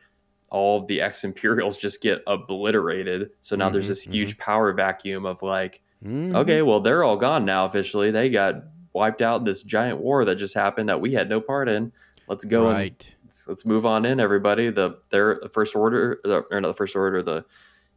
All 0.50 0.82
of 0.82 0.88
the 0.88 1.02
ex 1.08 1.24
Imperials 1.24 1.78
just 1.78 2.02
get 2.02 2.22
obliterated. 2.28 3.32
So 3.42 3.56
now 3.56 3.70
there's 3.70 3.86
Mhm, 3.86 3.90
this 3.90 4.04
huge 4.04 4.38
power 4.38 4.74
vacuum 4.74 5.26
of 5.26 5.42
like, 5.42 5.82
Mhm. 6.06 6.36
okay, 6.36 6.62
well, 6.62 6.80
they're 6.80 7.04
all 7.04 7.18
gone 7.18 7.46
now 7.46 7.66
officially. 7.66 8.12
They 8.12 8.30
got 8.30 8.56
wiped 8.94 9.22
out 9.22 9.40
in 9.40 9.44
this 9.46 9.64
giant 9.64 10.00
war 10.00 10.26
that 10.26 10.36
just 10.36 10.54
happened 10.56 10.90
that 10.90 11.02
we 11.02 11.14
had 11.14 11.30
no 11.30 11.42
part 11.42 11.68
in. 11.70 11.92
Let's 12.28 12.44
go 12.46 12.68
and 12.68 12.76
right. 12.78 13.16
Let's, 13.40 13.48
let's 13.48 13.66
move 13.66 13.86
on 13.86 14.06
in, 14.06 14.20
everybody. 14.20 14.70
The 14.70 14.98
their 15.10 15.40
the 15.42 15.50
first 15.50 15.76
order, 15.76 16.20
the, 16.24 16.44
or 16.52 16.62
not 16.62 16.68
the 16.70 16.74
first 16.74 16.96
order, 16.96 17.22
the 17.22 17.46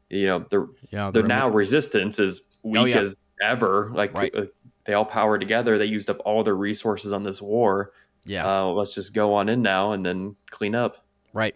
you 0.08 0.26
know 0.26 0.44
the 0.50 0.68
Yeah, 0.90 1.10
the 1.10 1.22
the 1.22 1.28
now 1.28 1.48
resistance 1.48 2.18
is 2.18 2.42
weak 2.62 2.80
Oh, 2.82 2.84
yeah. 2.86 2.98
as 2.98 3.16
ever. 3.42 3.90
Like 3.94 4.14
Right. 4.14 4.34
uh, 4.34 4.44
they 4.84 4.94
all 4.94 5.04
power 5.04 5.38
together. 5.38 5.78
They 5.78 5.84
used 5.86 6.10
up 6.10 6.18
all 6.24 6.42
their 6.42 6.56
resources 6.56 7.12
on 7.12 7.22
this 7.24 7.40
war. 7.40 7.92
yeah. 8.24 8.46
Uh, 8.46 8.66
let's 8.66 8.94
just 8.94 9.14
go 9.14 9.34
on 9.34 9.48
in 9.48 9.62
now 9.62 9.92
and 9.92 10.04
then 10.04 10.36
clean 10.50 10.74
up. 10.74 11.04
Right. 11.32 11.54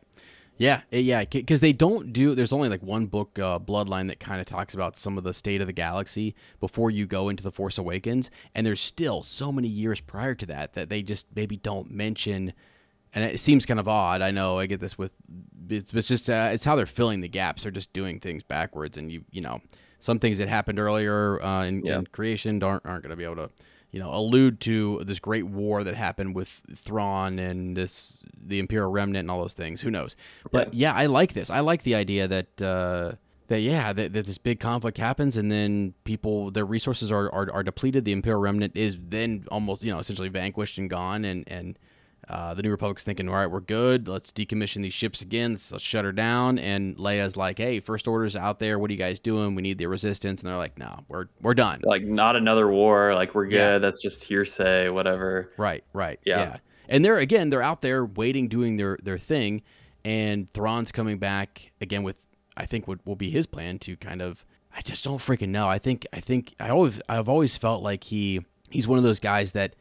Yeah, 0.57 0.83
eh, 0.93 0.99
yeah, 0.99 1.25
because 1.25 1.61
they 1.61 1.73
don't 1.73 2.13
do. 2.13 2.37
There's 2.37 2.53
only 2.53 2.69
like 2.69 2.81
one 2.81 3.07
book, 3.07 3.37
uh, 3.41 3.59
Bloodline, 3.59 4.07
that 4.07 4.21
kind 4.21 4.41
of 4.41 4.47
talks 4.47 4.73
about 4.73 4.97
some 4.97 5.19
of 5.19 5.25
the 5.25 5.35
state 5.35 5.61
of 5.61 5.67
the 5.67 5.73
galaxy 5.73 6.37
before 6.61 6.93
you 6.93 7.07
go 7.07 7.29
into 7.29 7.43
the 7.43 7.51
Force 7.51 7.77
Awakens, 7.77 8.31
and 8.55 8.65
there's 8.65 8.81
still 8.81 9.25
so 9.25 9.51
many 9.51 9.67
years 9.67 10.01
prior 10.01 10.37
to 10.37 10.47
that 10.47 10.75
that 10.75 10.89
they 10.91 11.03
just 11.03 11.27
maybe 11.35 11.57
don't 11.57 11.91
mention. 11.91 12.53
And 13.15 13.25
it 13.25 13.39
seems 13.39 13.65
kind 13.65 13.79
of 13.79 13.87
odd. 13.87 14.23
I 14.23 14.33
know 14.33 14.59
I 14.59 14.67
get 14.67 14.81
this 14.81 14.99
with, 14.99 15.13
it's, 15.71 16.09
just 16.09 16.29
uh, 16.29 16.51
it's 16.53 16.65
how 16.65 16.75
they're 16.75 16.85
filling 16.85 17.21
the 17.21 17.29
gaps. 17.29 17.63
They're 17.63 17.71
just 17.73 17.93
doing 17.93 18.19
things 18.21 18.43
backwards, 18.43 18.99
and 18.99 19.11
you 19.13 19.25
you 19.31 19.41
know 19.41 19.61
some 20.01 20.19
things 20.19 20.39
that 20.39 20.49
happened 20.49 20.79
earlier 20.79 21.43
uh, 21.43 21.65
in, 21.65 21.85
Yeah. 21.85 21.99
in 21.99 22.07
creation 22.09 22.63
aren't 22.63 22.85
aren't 22.85 23.03
going 23.03 23.11
to 23.11 23.17
be 23.17 23.25
able 23.25 23.37
to 23.37 23.51
you 23.93 24.01
know 24.01 24.13
allude 24.13 24.61
to 24.63 25.01
this 25.05 25.21
great 25.21 25.45
war 25.47 25.85
that 25.85 25.95
happened 25.95 26.35
with 26.35 26.63
Thrawn 26.75 27.39
and 27.39 27.77
this 27.77 28.23
the 28.37 28.59
Imperial 28.59 28.91
Remnant 28.91 29.21
and 29.21 29.31
all 29.31 29.41
those 29.41 29.55
things. 29.55 29.81
Who 29.83 29.91
knows? 29.91 30.17
But 30.51 30.75
yeah, 30.75 30.93
I 30.93 31.07
like 31.07 31.33
this. 31.35 31.49
I 31.51 31.61
like 31.61 31.85
the 31.85 31.95
idea 31.95 32.27
that 32.29 32.61
uh, 32.61 33.13
that 33.47 33.61
yeah 33.61 33.93
that, 33.93 34.13
that 34.13 34.27
this 34.27 34.39
big 34.39 34.59
conflict 34.59 34.99
happens 34.99 35.37
and 35.37 35.51
then 35.53 35.95
people 36.03 36.51
their 36.51 36.67
resources 36.67 37.13
are, 37.13 37.33
are 37.33 37.51
are 37.53 37.63
depleted. 37.63 38.05
The 38.05 38.13
Imperial 38.13 38.41
Remnant 38.41 38.77
is 38.77 38.99
then 39.01 39.45
almost 39.53 39.83
you 39.85 39.93
know 39.93 40.01
essentially 40.01 40.29
vanquished 40.29 40.79
and 40.79 40.91
gone 40.91 41.25
and 41.25 41.45
and. 41.47 41.79
Uh, 42.29 42.55
the 42.55 42.63
New 42.63 42.71
Republic's 42.71 43.05
thinking, 43.05 43.29
all 43.29 43.35
right, 43.35 43.51
we're 43.51 43.61
good. 43.61 44.09
Let's 44.09 44.33
decommission 44.33 44.83
these 44.83 44.95
ships 44.95 45.21
again. 45.21 45.53
Let's, 45.53 45.73
let's 45.73 45.85
shut 45.85 46.05
her 46.05 46.13
down. 46.13 46.59
And 46.59 46.97
Leia's 46.97 47.37
like, 47.37 47.59
hey, 47.59 47.81
First 47.81 48.09
Order's 48.09 48.35
out 48.35 48.61
there. 48.61 48.79
What 48.79 48.91
are 48.91 48.93
you 48.93 48.99
guys 48.99 49.21
doing? 49.21 49.55
We 49.55 49.63
need 49.63 49.79
the 49.79 49.87
resistance. 49.87 50.41
And 50.41 50.49
they're 50.49 50.57
like, 50.57 50.79
no, 50.79 51.01
we're 51.09 51.27
we're 51.41 51.55
done. 51.55 51.81
Like 51.83 52.03
not 52.03 52.37
another 52.37 52.69
war. 52.69 53.15
Like 53.15 53.35
we're 53.35 53.47
good. 53.47 53.57
Yeah. 53.57 53.79
That's 53.79 54.01
just 54.01 54.25
hearsay. 54.25 54.89
Whatever. 54.89 55.51
Right, 55.59 55.85
right. 55.93 56.19
Yeah. 56.25 56.39
Yeah. 56.39 56.57
And 56.89 57.05
they're 57.05 57.19
again, 57.19 57.51
they're 57.51 57.63
out 57.63 57.83
there 57.83 58.05
waiting, 58.05 58.49
doing 58.49 58.77
their 58.77 58.99
their 59.03 59.19
thing, 59.19 59.63
and 60.05 60.53
Thrawn's 60.53 60.93
coming 60.93 61.19
back 61.19 61.73
again 61.81 62.03
with 62.03 62.25
I 62.57 62.67
think 62.67 62.87
what 62.87 63.05
will 63.07 63.17
be 63.17 63.31
his 63.31 63.47
plan 63.47 63.79
to 63.81 63.97
kind 63.97 64.23
of 64.23 64.45
I 64.77 64.81
just 64.81 65.05
don't 65.05 65.19
freaking 65.19 65.49
know. 65.49 65.69
I 65.69 65.79
think 65.79 66.07
I 66.13 66.21
think 66.21 66.55
I 66.59 66.71
always 66.71 67.01
I've 67.09 67.29
always 67.29 67.57
felt 67.57 67.83
like 67.83 68.05
he 68.05 68.41
he's 68.71 68.89
one 68.89 68.99
of 68.99 69.05
those 69.05 69.21
guys 69.21 69.53
that 69.53 69.77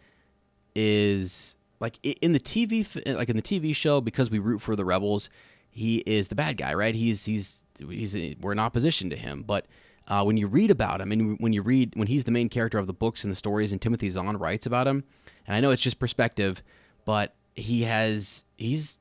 is 0.75 1.55
like 1.83 1.99
in 2.01 2.31
the 2.31 2.39
TV 2.39 2.87
like 3.13 3.29
in 3.29 3.35
the 3.35 3.41
TV 3.41 3.75
show 3.75 3.99
because 3.99 4.29
we 4.29 4.39
root 4.39 4.61
for 4.61 4.73
the 4.73 4.85
rebels, 4.85 5.29
he 5.69 5.97
is 6.05 6.29
the 6.29 6.35
bad 6.35 6.55
guy, 6.55 6.73
right? 6.73 6.95
He's 6.95 7.25
he's 7.25 7.61
he's 7.77 8.15
we're 8.39 8.53
in 8.53 8.59
opposition 8.59 9.09
to 9.09 9.17
him, 9.17 9.43
but 9.45 9.65
uh, 10.07 10.23
when 10.23 10.37
you 10.37 10.47
read 10.47 10.71
about 10.71 11.01
him 11.01 11.11
and 11.11 11.37
when 11.39 11.51
you 11.51 11.61
read 11.61 11.91
when 11.95 12.07
he's 12.07 12.23
the 12.23 12.31
main 12.31 12.47
character 12.47 12.77
of 12.77 12.87
the 12.87 12.93
books 12.93 13.25
and 13.25 13.31
the 13.31 13.35
stories 13.35 13.73
and 13.73 13.81
Timothy 13.81 14.09
Zahn 14.09 14.37
writes 14.37 14.65
about 14.65 14.87
him, 14.87 15.03
and 15.45 15.57
I 15.57 15.59
know 15.59 15.71
it's 15.71 15.81
just 15.81 15.99
perspective, 15.99 16.63
but 17.03 17.35
he 17.53 17.81
has 17.81 18.45
he's 18.55 18.99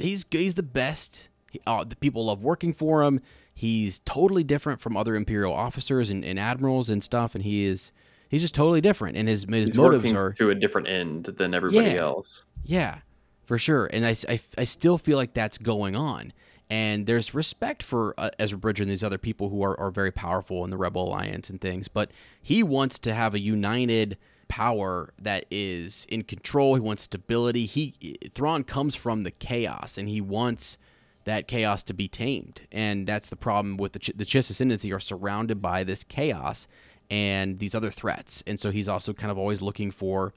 he's 0.00 0.26
he's 0.28 0.54
the 0.54 0.64
best. 0.64 1.28
He, 1.52 1.60
uh, 1.68 1.84
the 1.84 1.94
people 1.94 2.26
love 2.26 2.42
working 2.42 2.74
for 2.74 3.04
him. 3.04 3.20
He's 3.54 4.00
totally 4.00 4.42
different 4.42 4.80
from 4.80 4.96
other 4.96 5.14
imperial 5.14 5.52
officers 5.52 6.10
and, 6.10 6.24
and 6.24 6.36
admirals 6.36 6.90
and 6.90 7.00
stuff, 7.00 7.36
and 7.36 7.44
he 7.44 7.64
is 7.64 7.92
he's 8.34 8.42
just 8.42 8.54
totally 8.54 8.80
different. 8.80 9.16
And 9.16 9.28
his 9.28 9.44
his 9.48 9.64
He's 9.66 9.76
motives 9.76 10.12
are 10.12 10.32
to 10.34 10.50
a 10.50 10.54
different 10.54 10.88
end 10.88 11.24
than 11.24 11.54
everybody 11.54 11.90
Yeah. 11.90 12.00
else. 12.02 12.44
yeah, 12.64 12.98
for 13.44 13.58
sure. 13.58 13.86
And 13.92 14.04
I, 14.04 14.16
I, 14.28 14.40
I 14.58 14.64
still 14.64 14.98
feel 14.98 15.16
like 15.16 15.32
that's 15.34 15.56
going 15.58 15.96
on. 15.96 16.32
And 16.70 17.06
there's 17.06 17.34
respect 17.34 17.82
for 17.82 18.14
uh, 18.18 18.30
Ezra 18.38 18.58
Bridger 18.58 18.82
and 18.82 18.90
these 18.90 19.04
other 19.04 19.18
people 19.18 19.50
who 19.50 19.62
are, 19.62 19.78
are 19.78 19.90
very 19.90 20.10
powerful 20.10 20.64
in 20.64 20.70
the 20.70 20.78
Rebel 20.78 21.06
Alliance 21.08 21.50
and 21.50 21.60
things. 21.60 21.88
But 21.88 22.10
he 22.42 22.62
wants 22.62 22.98
to 23.00 23.14
have 23.14 23.34
a 23.34 23.38
united 23.40 24.16
power 24.48 25.12
that 25.20 25.44
is 25.50 26.06
in 26.08 26.22
control. 26.24 26.74
He 26.74 26.80
wants 26.80 27.02
stability. 27.02 27.66
He 27.66 28.16
Thrawn 28.34 28.64
comes 28.64 28.94
from 28.94 29.22
the 29.24 29.30
chaos, 29.30 29.98
and 29.98 30.08
he 30.08 30.20
wants 30.22 30.76
that 31.24 31.48
chaos 31.48 31.82
to 31.82 31.94
be 31.94 32.06
tamed, 32.08 32.62
and 32.70 33.06
that's 33.06 33.30
the 33.30 33.36
problem 33.36 33.78
with 33.78 33.92
the 33.92 33.98
Ch- 33.98 34.10
the 34.14 34.24
Chiss 34.26 34.50
Ascendancy 34.50 34.92
are 34.92 35.00
surrounded 35.00 35.62
by 35.62 35.82
this 35.82 36.04
chaos 36.04 36.66
and 37.10 37.58
these 37.58 37.74
other 37.74 37.90
threats, 37.90 38.42
and 38.46 38.58
so 38.58 38.70
he's 38.70 38.88
also 38.88 39.12
kind 39.12 39.30
of 39.30 39.38
always 39.38 39.62
looking 39.62 39.90
for 39.90 40.32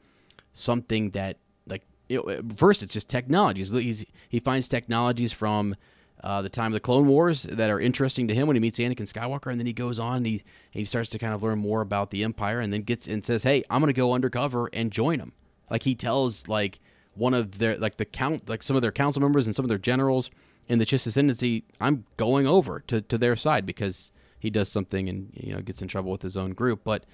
something 0.54 1.12
that 1.12 1.38
like 1.68 1.84
know, 2.10 2.42
first 2.56 2.84
it's 2.84 2.94
just 2.94 3.10
technologies. 3.10 3.72
He's, 3.72 4.06
he 4.28 4.40
finds 4.40 4.68
technologies 4.68 5.32
from 5.32 5.76
uh, 6.24 6.42
the 6.42 6.50
time 6.50 6.68
of 6.68 6.74
the 6.74 6.80
Clone 6.80 7.08
Wars 7.08 7.44
that 7.44 7.70
are 7.70 7.80
interesting 7.80 8.28
to 8.28 8.34
him 8.34 8.48
when 8.48 8.56
he 8.56 8.60
meets 8.60 8.80
Anakin 8.80 9.12
Skywalker, 9.12 9.52
and 9.52 9.60
then 9.60 9.68
he 9.68 9.74
goes 9.74 10.00
on 10.00 10.18
and 10.18 10.26
he 10.26 10.44
he 10.72 10.86
starts 10.86 11.10
to 11.12 11.20
kind 11.20 11.34
of 11.34 11.44
learn 11.44 11.60
more 11.60 11.82
about 11.82 12.12
the 12.12 12.24
Empire, 12.24 12.60
and 12.60 12.74
then 12.74 12.82
gets 12.82 13.08
and 13.08 13.24
says, 13.24 13.44
"Hey, 13.44 13.64
I'm 13.70 13.82
going 13.82 13.94
to 13.94 13.98
go 13.98 14.14
undercover 14.14 14.70
and 14.74 14.92
join 14.92 15.20
them." 15.20 15.34
Like 15.70 15.84
he 15.84 15.96
tells 15.96 16.48
like 16.48 16.80
one 17.14 17.34
of 17.34 17.60
their 17.60 17.78
like 17.78 17.98
the 17.98 18.06
count 18.06 18.50
like 18.50 18.64
some 18.64 18.76
of 18.76 18.82
their 18.82 18.92
council 18.92 19.22
members 19.22 19.46
and 19.46 19.56
some 19.56 19.66
of 19.66 19.70
their 19.70 19.78
generals 19.78 20.30
in 20.68 20.80
the 20.80 20.86
Chiss 20.86 21.08
Ascendancy, 21.08 21.64
I'm 21.80 22.06
going 22.18 22.46
over 22.46 22.82
to, 22.88 23.02
to 23.02 23.18
their 23.18 23.36
side 23.36 23.66
because 23.66 24.12
he 24.40 24.50
does 24.50 24.70
something 24.70 25.10
and 25.10 25.32
you 25.34 25.54
know 25.54 25.62
gets 25.62 25.82
in 25.82 25.88
trouble 25.88 26.12
with 26.12 26.22
his 26.22 26.38
own 26.38 26.52
group. 26.52 26.82
But 26.84 27.06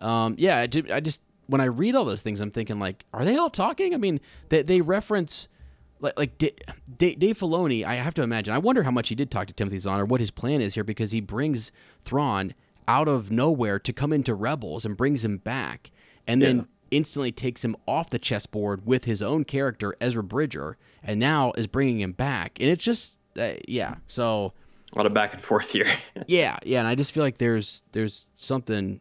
um, 0.00 0.34
yeah, 0.38 0.58
I, 0.58 0.68
I 0.92 1.00
just 1.00 1.20
when 1.46 1.60
I 1.60 1.64
read 1.66 1.94
all 1.94 2.04
those 2.04 2.22
things, 2.22 2.40
I'm 2.40 2.50
thinking 2.50 2.78
like, 2.78 3.04
are 3.12 3.24
they 3.24 3.36
all 3.36 3.50
talking? 3.50 3.94
I 3.94 3.96
mean, 3.96 4.20
they 4.48 4.62
they 4.62 4.80
reference 4.80 5.48
like 6.00 6.18
like 6.18 6.38
D- 6.38 6.52
D- 6.98 7.14
Dave 7.14 7.38
Filoni. 7.38 7.84
I 7.84 7.94
have 7.94 8.14
to 8.14 8.22
imagine. 8.22 8.54
I 8.54 8.58
wonder 8.58 8.82
how 8.82 8.90
much 8.90 9.08
he 9.08 9.14
did 9.14 9.30
talk 9.30 9.46
to 9.48 9.52
Timothy 9.52 9.78
Zahn 9.78 10.00
or 10.00 10.04
what 10.04 10.20
his 10.20 10.30
plan 10.30 10.60
is 10.60 10.74
here 10.74 10.84
because 10.84 11.12
he 11.12 11.20
brings 11.20 11.70
Thrawn 12.04 12.54
out 12.86 13.08
of 13.08 13.30
nowhere 13.30 13.78
to 13.78 13.92
come 13.92 14.12
into 14.12 14.34
Rebels 14.34 14.84
and 14.84 14.96
brings 14.96 15.24
him 15.24 15.38
back, 15.38 15.90
and 16.26 16.42
then. 16.42 16.56
Yeah. 16.56 16.64
Instantly 16.90 17.32
takes 17.32 17.64
him 17.64 17.74
off 17.88 18.10
the 18.10 18.20
chessboard 18.20 18.86
with 18.86 19.04
his 19.04 19.20
own 19.20 19.42
character 19.44 19.96
Ezra 20.00 20.22
Bridger, 20.22 20.76
and 21.02 21.18
now 21.18 21.50
is 21.56 21.66
bringing 21.66 22.00
him 22.00 22.12
back. 22.12 22.56
And 22.60 22.68
it's 22.68 22.84
just, 22.84 23.18
uh, 23.36 23.54
yeah. 23.66 23.96
So 24.06 24.52
A 24.94 24.98
lot 24.98 25.06
of 25.06 25.12
back 25.12 25.34
and 25.34 25.42
forth 25.42 25.72
here. 25.72 25.88
yeah, 26.26 26.56
yeah, 26.64 26.78
and 26.78 26.86
I 26.88 26.94
just 26.94 27.12
feel 27.12 27.22
like 27.24 27.38
there's 27.38 27.82
there's 27.92 28.28
something 28.34 29.00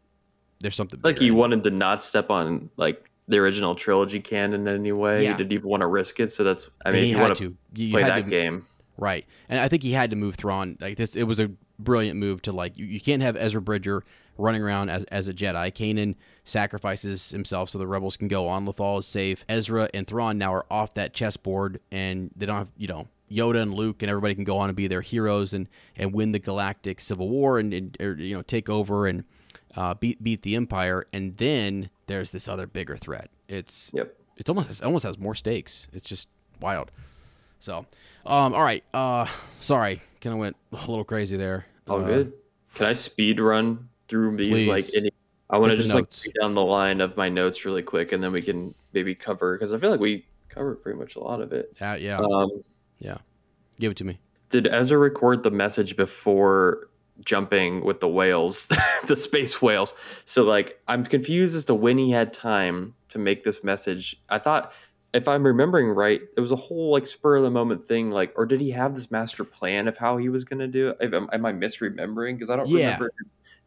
there's 0.60 0.76
something 0.76 1.00
like 1.04 1.20
he 1.20 1.30
wanted 1.32 1.64
to 1.64 1.72
not 1.72 2.02
step 2.02 2.30
on 2.32 2.70
like 2.78 3.10
the 3.28 3.38
original 3.38 3.76
trilogy 3.76 4.20
canon 4.20 4.68
in 4.68 4.76
any 4.76 4.92
way. 4.92 5.24
Yeah. 5.24 5.32
He 5.32 5.38
didn't 5.38 5.54
even 5.54 5.70
want 5.70 5.82
to 5.82 5.88
risk 5.88 6.20
it. 6.20 6.32
So 6.34 6.44
that's 6.44 6.70
I 6.86 6.90
And 6.90 6.94
mean, 6.96 7.04
he 7.06 7.10
you 7.12 7.18
had 7.18 7.24
want 7.24 7.38
to. 7.38 7.56
You- 7.76 7.92
play 7.92 8.02
had 8.02 8.12
that 8.12 8.24
to- 8.26 8.30
game. 8.30 8.66
right, 8.98 9.26
and 9.50 9.60
I 9.60 9.68
think 9.68 9.84
he 9.84 9.92
had 9.92 10.10
to 10.10 10.16
move 10.16 10.36
Thrawn 10.36 10.78
like 10.82 10.98
this. 10.98 11.16
It 11.16 11.24
was 11.24 11.40
a 11.40 11.52
brilliant 11.80 12.20
move 12.20 12.42
to 12.44 12.52
like 12.52 12.78
you, 12.78 12.86
you 12.86 13.00
can't 13.02 13.22
have 13.22 13.36
Ezra 13.36 13.62
Bridger 13.62 14.04
running 14.38 14.64
around 14.64 14.90
as 14.90 15.04
as 15.06 15.28
a 15.28 15.34
Jedi. 15.34 15.72
Kanan 15.74 16.16
sacrifices 16.44 17.30
himself 17.32 17.70
so 17.70 17.78
the 17.78 17.86
rebels 17.88 18.18
can 18.18 18.28
go 18.28 18.48
on. 18.48 18.66
Lothal 18.66 19.00
is 19.00 19.06
safe. 19.08 19.46
Ezra 19.50 19.90
and 19.94 20.08
Thrawn 20.08 20.38
now 20.38 20.54
are 20.54 20.66
off 20.72 20.94
that 20.96 21.14
chessboard, 21.14 21.80
and 21.92 22.32
they 22.36 22.46
don't 22.46 22.58
have 22.58 22.72
you 22.78 22.88
know. 22.88 23.08
Yoda 23.34 23.62
and 23.62 23.74
Luke 23.74 24.02
and 24.04 24.10
everybody 24.10 24.36
can 24.36 24.44
go 24.44 24.58
on 24.58 24.70
and 24.70 24.76
be 24.76 24.88
their 24.88 25.02
heroes 25.02 25.54
and, 25.54 25.68
and 25.96 26.14
win 26.14 26.32
the 26.32 26.40
galactic 26.40 27.00
civil 27.02 27.28
war 27.30 27.58
and, 27.60 27.74
and 27.74 27.98
or, 28.00 28.14
you 28.14 28.36
know 28.36 28.42
take 28.42 28.70
over 28.70 29.08
and 29.08 29.24
uh, 29.76 29.94
beat 29.96 30.24
beat 30.24 30.44
the 30.44 30.56
empire 30.56 31.06
and 31.12 31.38
then 31.38 31.90
there's 32.08 32.32
this 32.32 32.48
other 32.48 32.68
bigger 32.68 32.96
threat. 32.98 33.30
It's 33.48 33.90
Yep. 33.94 34.16
it's 34.38 34.50
almost 34.50 34.70
it 34.82 34.84
almost 34.86 35.04
has 35.06 35.18
more 35.18 35.36
stakes. 35.36 35.88
It's 35.94 36.08
just 36.08 36.28
wild. 36.62 36.92
So, 37.60 37.86
um, 38.26 38.54
all 38.54 38.64
right. 38.64 38.84
Uh, 38.94 39.26
sorry, 39.62 40.02
kind 40.22 40.34
of 40.34 40.40
went 40.40 40.58
a 40.74 40.76
little 40.76 41.06
crazy 41.06 41.38
there. 41.38 41.66
All 41.88 42.04
Uh, 42.04 42.08
good. 42.08 42.34
Can 42.76 42.88
I 42.88 42.94
speed 42.94 43.40
run 43.40 43.88
through 44.10 44.36
these? 44.36 44.50
please. 44.50 44.68
Like, 44.68 44.86
any, 44.96 45.12
I 45.50 45.58
want 45.58 45.72
to 45.72 45.78
just 45.78 45.94
like 45.94 46.04
notes. 46.04 46.26
read 46.26 46.34
down 46.42 46.56
the 46.56 46.62
line 46.64 47.00
of 47.00 47.16
my 47.16 47.30
notes 47.30 47.64
really 47.64 47.82
quick, 47.84 48.12
and 48.12 48.22
then 48.22 48.32
we 48.34 48.42
can 48.42 48.74
maybe 48.92 49.16
cover 49.16 49.56
because 49.58 49.72
I 49.72 49.78
feel 49.78 49.92
like 49.92 50.00
we 50.02 50.26
covered 50.50 50.82
pretty 50.84 51.00
much 51.00 51.16
a 51.16 51.20
lot 51.22 51.40
of 51.40 51.54
it. 51.54 51.74
Uh, 51.80 51.96
yeah, 52.00 52.18
Um, 52.20 52.64
yeah. 53.04 53.18
Give 53.80 53.92
it 53.92 53.98
to 53.98 54.04
me. 54.04 54.20
did 54.50 54.68
Ezra 54.68 54.98
record 54.98 55.44
the 55.44 55.52
message 55.52 55.96
before 55.96 56.88
jumping 57.22 57.84
with 57.84 58.00
the 58.00 58.08
whales, 58.08 58.68
the 59.08 59.16
space 59.16 59.62
whales? 59.62 59.94
So 60.26 60.44
like, 60.44 60.80
I'm 60.88 61.04
confused 61.04 61.56
as 61.56 61.66
to 61.66 61.76
when 61.76 61.98
he 61.98 62.10
had 62.12 62.34
time 62.34 62.96
to 63.10 63.20
make 63.20 63.44
this 63.44 63.64
message. 63.64 64.20
I 64.30 64.40
thought. 64.40 64.72
If 65.16 65.28
I'm 65.28 65.46
remembering 65.46 65.90
right, 65.90 66.22
it 66.36 66.42
was 66.42 66.50
a 66.52 66.56
whole 66.56 66.92
like 66.92 67.06
spur 67.06 67.36
of 67.36 67.44
the 67.44 67.52
moment 67.52 67.86
thing, 67.86 68.10
like, 68.10 68.34
or 68.36 68.48
did 68.48 68.60
he 68.60 68.72
have 68.72 68.96
this 68.96 69.12
master 69.12 69.44
plan 69.44 69.88
of 69.88 69.96
how 69.96 70.18
he 70.18 70.28
was 70.28 70.44
going 70.44 70.58
to 70.58 70.68
do 70.68 70.96
it? 71.00 71.14
Am, 71.14 71.30
am 71.32 71.46
I 71.46 71.54
misremembering? 71.54 72.34
Because 72.34 72.50
I 72.50 72.56
don't 72.56 72.68
Yeah. 72.68 72.86
remember 72.96 73.12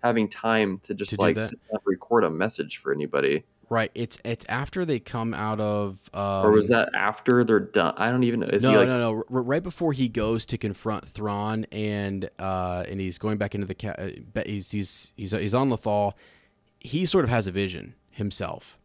having 0.02 0.26
time 0.28 0.80
to 0.80 0.92
just 0.92 1.14
To 1.14 1.20
like 1.20 1.38
sit 1.40 1.60
down 1.70 1.78
and 1.78 1.80
record 1.84 2.24
a 2.24 2.30
message 2.30 2.78
for 2.78 2.92
anybody. 2.92 3.44
Right. 3.68 3.90
It's 3.94 4.18
it's 4.24 4.44
after 4.48 4.84
they 4.84 5.00
come 5.00 5.34
out 5.34 5.60
of. 5.60 5.98
Um, 6.14 6.46
or 6.46 6.52
was 6.52 6.68
that 6.68 6.88
after 6.94 7.42
they're 7.42 7.58
done? 7.58 7.94
I 7.96 8.10
don't 8.10 8.22
even 8.22 8.40
know. 8.40 8.46
Is 8.46 8.62
no, 8.62 8.70
he 8.70 8.76
like 8.76 8.88
no, 8.88 8.98
no. 8.98 9.24
Right 9.28 9.62
before 9.62 9.92
he 9.92 10.08
goes 10.08 10.46
to 10.46 10.58
confront 10.58 11.08
Thrawn, 11.08 11.66
and 11.72 12.30
uh, 12.38 12.84
and 12.88 13.00
he's 13.00 13.18
going 13.18 13.38
back 13.38 13.54
into 13.54 13.66
the 13.66 13.74
ca- 13.74 13.96
uh, 13.98 14.42
he's 14.46 14.70
he's 14.70 15.12
he's 15.16 15.32
he's 15.32 15.54
on 15.54 15.70
Lothal. 15.70 16.12
He 16.78 17.06
sort 17.06 17.24
of 17.24 17.30
has 17.30 17.48
a 17.48 17.50
vision 17.50 17.94
himself, 18.10 18.78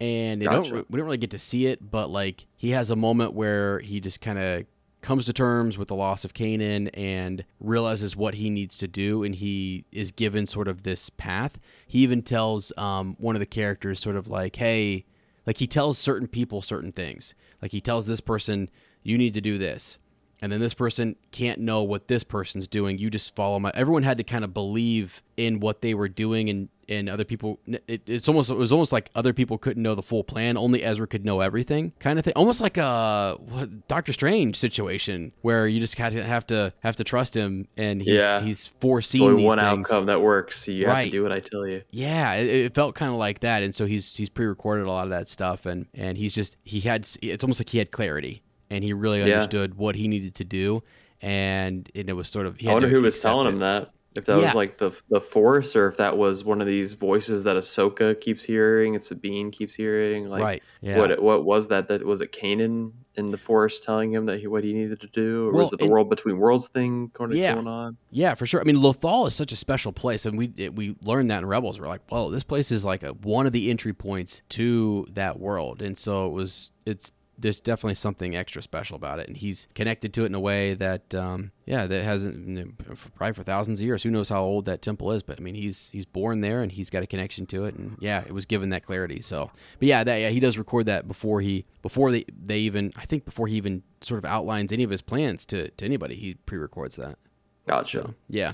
and 0.00 0.40
Gotcha. 0.40 0.70
don't 0.70 0.90
we 0.90 0.98
don't 0.98 1.06
really 1.06 1.18
get 1.18 1.30
to 1.30 1.38
see 1.38 1.66
it, 1.66 1.90
but 1.90 2.08
like 2.08 2.46
he 2.56 2.70
has 2.70 2.90
a 2.90 2.96
moment 2.96 3.32
where 3.32 3.80
he 3.80 3.98
just 3.98 4.20
kind 4.20 4.38
of 4.38 4.66
comes 5.00 5.24
to 5.26 5.32
terms 5.32 5.78
with 5.78 5.88
the 5.88 5.94
loss 5.94 6.24
of 6.24 6.34
Kanan 6.34 6.90
and 6.94 7.44
realizes 7.60 8.16
what 8.16 8.34
he 8.34 8.50
needs 8.50 8.76
to 8.78 8.88
do, 8.88 9.22
and 9.22 9.34
he 9.34 9.84
is 9.92 10.12
given 10.12 10.46
sort 10.46 10.68
of 10.68 10.82
this 10.82 11.10
path. 11.10 11.58
He 11.86 12.00
even 12.00 12.22
tells 12.22 12.72
um, 12.76 13.16
one 13.18 13.36
of 13.36 13.40
the 13.40 13.46
characters 13.46 14.00
sort 14.00 14.16
of 14.16 14.28
like, 14.28 14.56
"Hey." 14.56 15.04
Like 15.46 15.56
he 15.56 15.66
tells 15.66 15.96
certain 15.96 16.28
people 16.28 16.60
certain 16.60 16.92
things. 16.92 17.34
Like 17.62 17.72
he 17.72 17.80
tells 17.80 18.06
this 18.06 18.20
person, 18.20 18.68
"You 19.02 19.16
need 19.16 19.32
to 19.32 19.40
do 19.40 19.56
this," 19.56 19.96
and 20.40 20.52
then 20.52 20.60
this 20.60 20.74
person 20.74 21.16
can't 21.32 21.60
know 21.60 21.82
what 21.82 22.08
this 22.08 22.22
person's 22.24 22.66
doing. 22.68 22.98
You 22.98 23.10
just 23.10 23.34
follow 23.34 23.58
my. 23.58 23.70
Everyone 23.74 24.02
had 24.02 24.18
to 24.18 24.24
kind 24.24 24.44
of 24.44 24.54
believe 24.54 25.22
in 25.36 25.60
what 25.60 25.82
they 25.82 25.94
were 25.94 26.08
doing, 26.08 26.48
and 26.50 26.68
and 26.90 27.08
other 27.10 27.24
people. 27.24 27.58
It, 27.86 28.02
it's 28.06 28.28
almost 28.28 28.50
it 28.50 28.56
was 28.56 28.72
almost 28.72 28.92
like 28.92 29.10
other 29.14 29.32
people 29.34 29.58
couldn't 29.58 29.82
know 29.82 29.94
the 29.94 30.02
full 30.02 30.24
plan. 30.24 30.56
Only 30.56 30.82
Ezra 30.82 31.06
could 31.06 31.24
know 31.24 31.40
everything, 31.40 31.92
kind 32.00 32.18
of 32.18 32.24
thing. 32.24 32.32
Almost 32.34 32.60
like 32.60 32.76
a 32.78 33.36
what, 33.38 33.86
Doctor 33.88 34.12
Strange 34.12 34.56
situation 34.56 35.32
where 35.42 35.66
you 35.66 35.80
just 35.80 35.96
kind 35.96 36.16
of 36.16 36.24
have 36.24 36.46
to 36.48 36.72
have 36.80 36.96
to 36.96 37.04
trust 37.04 37.34
him, 37.36 37.68
and 37.76 38.00
he's 38.00 38.14
Yeah. 38.14 38.40
he's 38.40 38.68
There's 38.68 38.80
foreseen 38.80 39.22
only 39.22 39.44
one 39.44 39.58
things. 39.58 39.90
outcome 39.90 40.06
that 40.06 40.22
works. 40.22 40.64
So 40.64 40.72
you 40.72 40.86
have 40.86 41.04
to 41.04 41.10
do 41.10 41.22
what 41.22 41.32
I 41.32 41.40
tell 41.40 41.66
you. 41.66 41.82
Yeah, 41.90 42.34
it, 42.34 42.46
it 42.48 42.74
felt 42.74 42.94
kind 42.94 43.10
of 43.12 43.18
like 43.18 43.40
that, 43.40 43.62
and 43.62 43.74
so 43.74 43.84
he's 43.86 44.16
he's 44.16 44.28
pre-recorded 44.30 44.86
a 44.86 44.90
lot 44.90 45.04
of 45.04 45.10
that 45.10 45.28
stuff, 45.28 45.66
and 45.66 45.86
and 45.94 46.16
he's 46.16 46.34
just 46.34 46.56
he 46.64 46.80
had 46.80 47.06
it's 47.20 47.44
almost 47.44 47.60
like 47.60 47.68
he 47.68 47.78
had 47.78 47.90
clarity, 47.90 48.42
and 48.70 48.82
he 48.84 48.92
really 48.92 49.18
Yeah. 49.18 49.34
understood 49.34 49.74
what 49.76 49.94
he 49.96 50.08
needed 50.08 50.34
to 50.36 50.44
do, 50.44 50.82
and, 51.22 51.90
and 51.94 52.08
it 52.08 52.12
was 52.14 52.28
sort 52.28 52.46
of. 52.46 52.56
He 52.58 52.68
I 52.68 52.72
wonder 52.72 52.88
who 52.88 53.02
was 53.02 53.20
telling 53.20 53.46
it. 53.46 53.50
him 53.50 53.58
that. 53.60 53.90
If 54.16 54.24
that 54.24 54.38
Yeah. 54.38 54.46
was 54.46 54.54
like 54.54 54.78
the 54.78 54.90
the 55.10 55.20
Force, 55.20 55.76
or 55.76 55.86
if 55.86 55.98
that 55.98 56.16
was 56.16 56.42
one 56.42 56.60
of 56.60 56.66
these 56.66 56.94
voices 56.94 57.44
that 57.44 57.56
Ahsoka 57.56 58.18
keeps 58.20 58.42
hearing, 58.42 58.94
and 58.94 59.02
Sabine 59.04 59.50
keeps 59.52 59.74
hearing. 59.74 60.28
Like, 60.28 60.42
right? 60.42 60.62
Yeah. 60.80 60.98
what 60.98 61.22
what 61.22 61.44
was 61.44 61.68
that? 61.68 61.86
That 61.88 62.04
was 62.04 62.20
it. 62.20 62.32
Kanan 62.32 62.92
in 63.14 63.30
the 63.30 63.38
Force 63.38 63.78
telling 63.80 64.12
him 64.12 64.26
that 64.26 64.40
he, 64.40 64.46
what 64.46 64.64
he 64.64 64.72
needed 64.72 65.00
to 65.02 65.06
do, 65.08 65.48
or 65.48 65.52
Well, 65.52 65.64
was 65.64 65.72
it 65.72 65.78
the 65.78 65.84
and- 65.84 65.92
world 65.92 66.08
between 66.08 66.38
worlds 66.38 66.68
thing 66.68 67.10
going, 67.14 67.32
Yeah. 67.32 67.54
going 67.54 67.66
on? 67.68 67.96
Yeah, 68.10 68.34
for 68.34 68.46
sure. 68.46 68.60
I 68.60 68.64
mean, 68.64 68.76
Lothal 68.76 69.26
is 69.28 69.34
such 69.34 69.52
a 69.52 69.56
special 69.56 69.92
place, 69.92 70.24
and 70.24 70.36
we 70.38 70.52
it, 70.56 70.74
we 70.74 70.96
learned 71.04 71.30
that 71.30 71.38
in 71.40 71.46
Rebels. 71.46 71.78
We're 71.78 71.86
like, 71.88 72.02
whoa, 72.08 72.30
this 72.30 72.44
place 72.44 72.72
is 72.72 72.84
like 72.84 73.02
a, 73.04 73.10
one 73.12 73.46
of 73.46 73.52
the 73.52 73.70
entry 73.70 73.92
points 73.92 74.42
to 74.50 75.06
that 75.12 75.38
world, 75.38 75.80
and 75.82 75.96
so 75.96 76.26
it 76.26 76.32
was. 76.32 76.72
It's 76.86 77.12
there's 77.38 77.60
definitely 77.60 77.94
something 77.94 78.34
extra 78.34 78.62
special 78.62 78.96
about 78.96 79.20
it, 79.20 79.28
and 79.28 79.36
he's 79.36 79.68
connected 79.74 80.12
to 80.14 80.24
it 80.24 80.26
in 80.26 80.34
a 80.34 80.40
way 80.40 80.74
that, 80.74 81.14
um, 81.14 81.52
yeah, 81.66 81.86
that 81.86 82.02
hasn't 82.02 82.76
probably 83.14 83.32
for 83.32 83.44
thousands 83.44 83.80
of 83.80 83.86
years. 83.86 84.02
Who 84.02 84.10
knows 84.10 84.28
how 84.28 84.42
old 84.42 84.64
that 84.64 84.82
temple 84.82 85.12
is? 85.12 85.22
But 85.22 85.38
I 85.38 85.42
mean, 85.42 85.54
he's 85.54 85.90
he's 85.90 86.04
born 86.04 86.40
there, 86.40 86.62
and 86.62 86.72
he's 86.72 86.90
got 86.90 87.02
a 87.02 87.06
connection 87.06 87.46
to 87.46 87.64
it, 87.64 87.74
and 87.74 87.96
yeah, 88.00 88.24
it 88.26 88.32
was 88.32 88.44
given 88.44 88.70
that 88.70 88.84
clarity. 88.84 89.20
So, 89.20 89.50
but 89.78 89.86
yeah, 89.88 90.02
that 90.02 90.16
yeah, 90.16 90.30
he 90.30 90.40
does 90.40 90.58
record 90.58 90.86
that 90.86 91.06
before 91.06 91.40
he 91.40 91.64
before 91.80 92.10
they 92.10 92.24
they 92.28 92.58
even 92.58 92.92
I 92.96 93.06
think 93.06 93.24
before 93.24 93.46
he 93.46 93.54
even 93.54 93.84
sort 94.00 94.18
of 94.18 94.24
outlines 94.24 94.72
any 94.72 94.82
of 94.82 94.90
his 94.90 95.02
plans 95.02 95.44
to 95.46 95.70
to 95.70 95.84
anybody, 95.84 96.16
he 96.16 96.34
pre-records 96.34 96.96
that. 96.96 97.18
Gotcha. 97.66 98.02
So 98.02 98.14
yeah. 98.28 98.50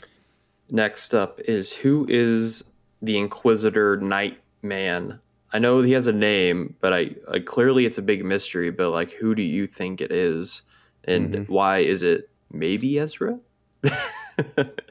Next 0.70 1.15
up 1.15 1.40
is 1.40 1.73
who 1.73 2.06
is 2.09 2.65
the 3.01 3.19
Inquisitor 3.19 3.97
Night 3.97 4.40
Man? 4.62 5.20
I 5.55 5.59
know 5.60 5.81
he 5.81 5.93
has 5.93 6.06
a 6.09 6.12
name, 6.12 6.74
but 6.82 6.93
I, 6.93 7.10
I 7.31 7.39
clearly 7.39 7.86
it's 7.86 7.97
a 7.97 8.02
big 8.02 8.24
mystery. 8.24 8.70
But 8.70 8.90
like, 8.90 9.12
who 9.12 9.35
do 9.35 9.43
you 9.43 9.66
think 9.66 10.01
it 10.02 10.10
is, 10.12 10.62
and 11.05 11.32
Mm-hmm. 11.35 11.52
why 11.52 11.78
is 11.78 12.02
it 12.02 12.28
maybe 12.52 12.98
Ezra? 12.98 13.39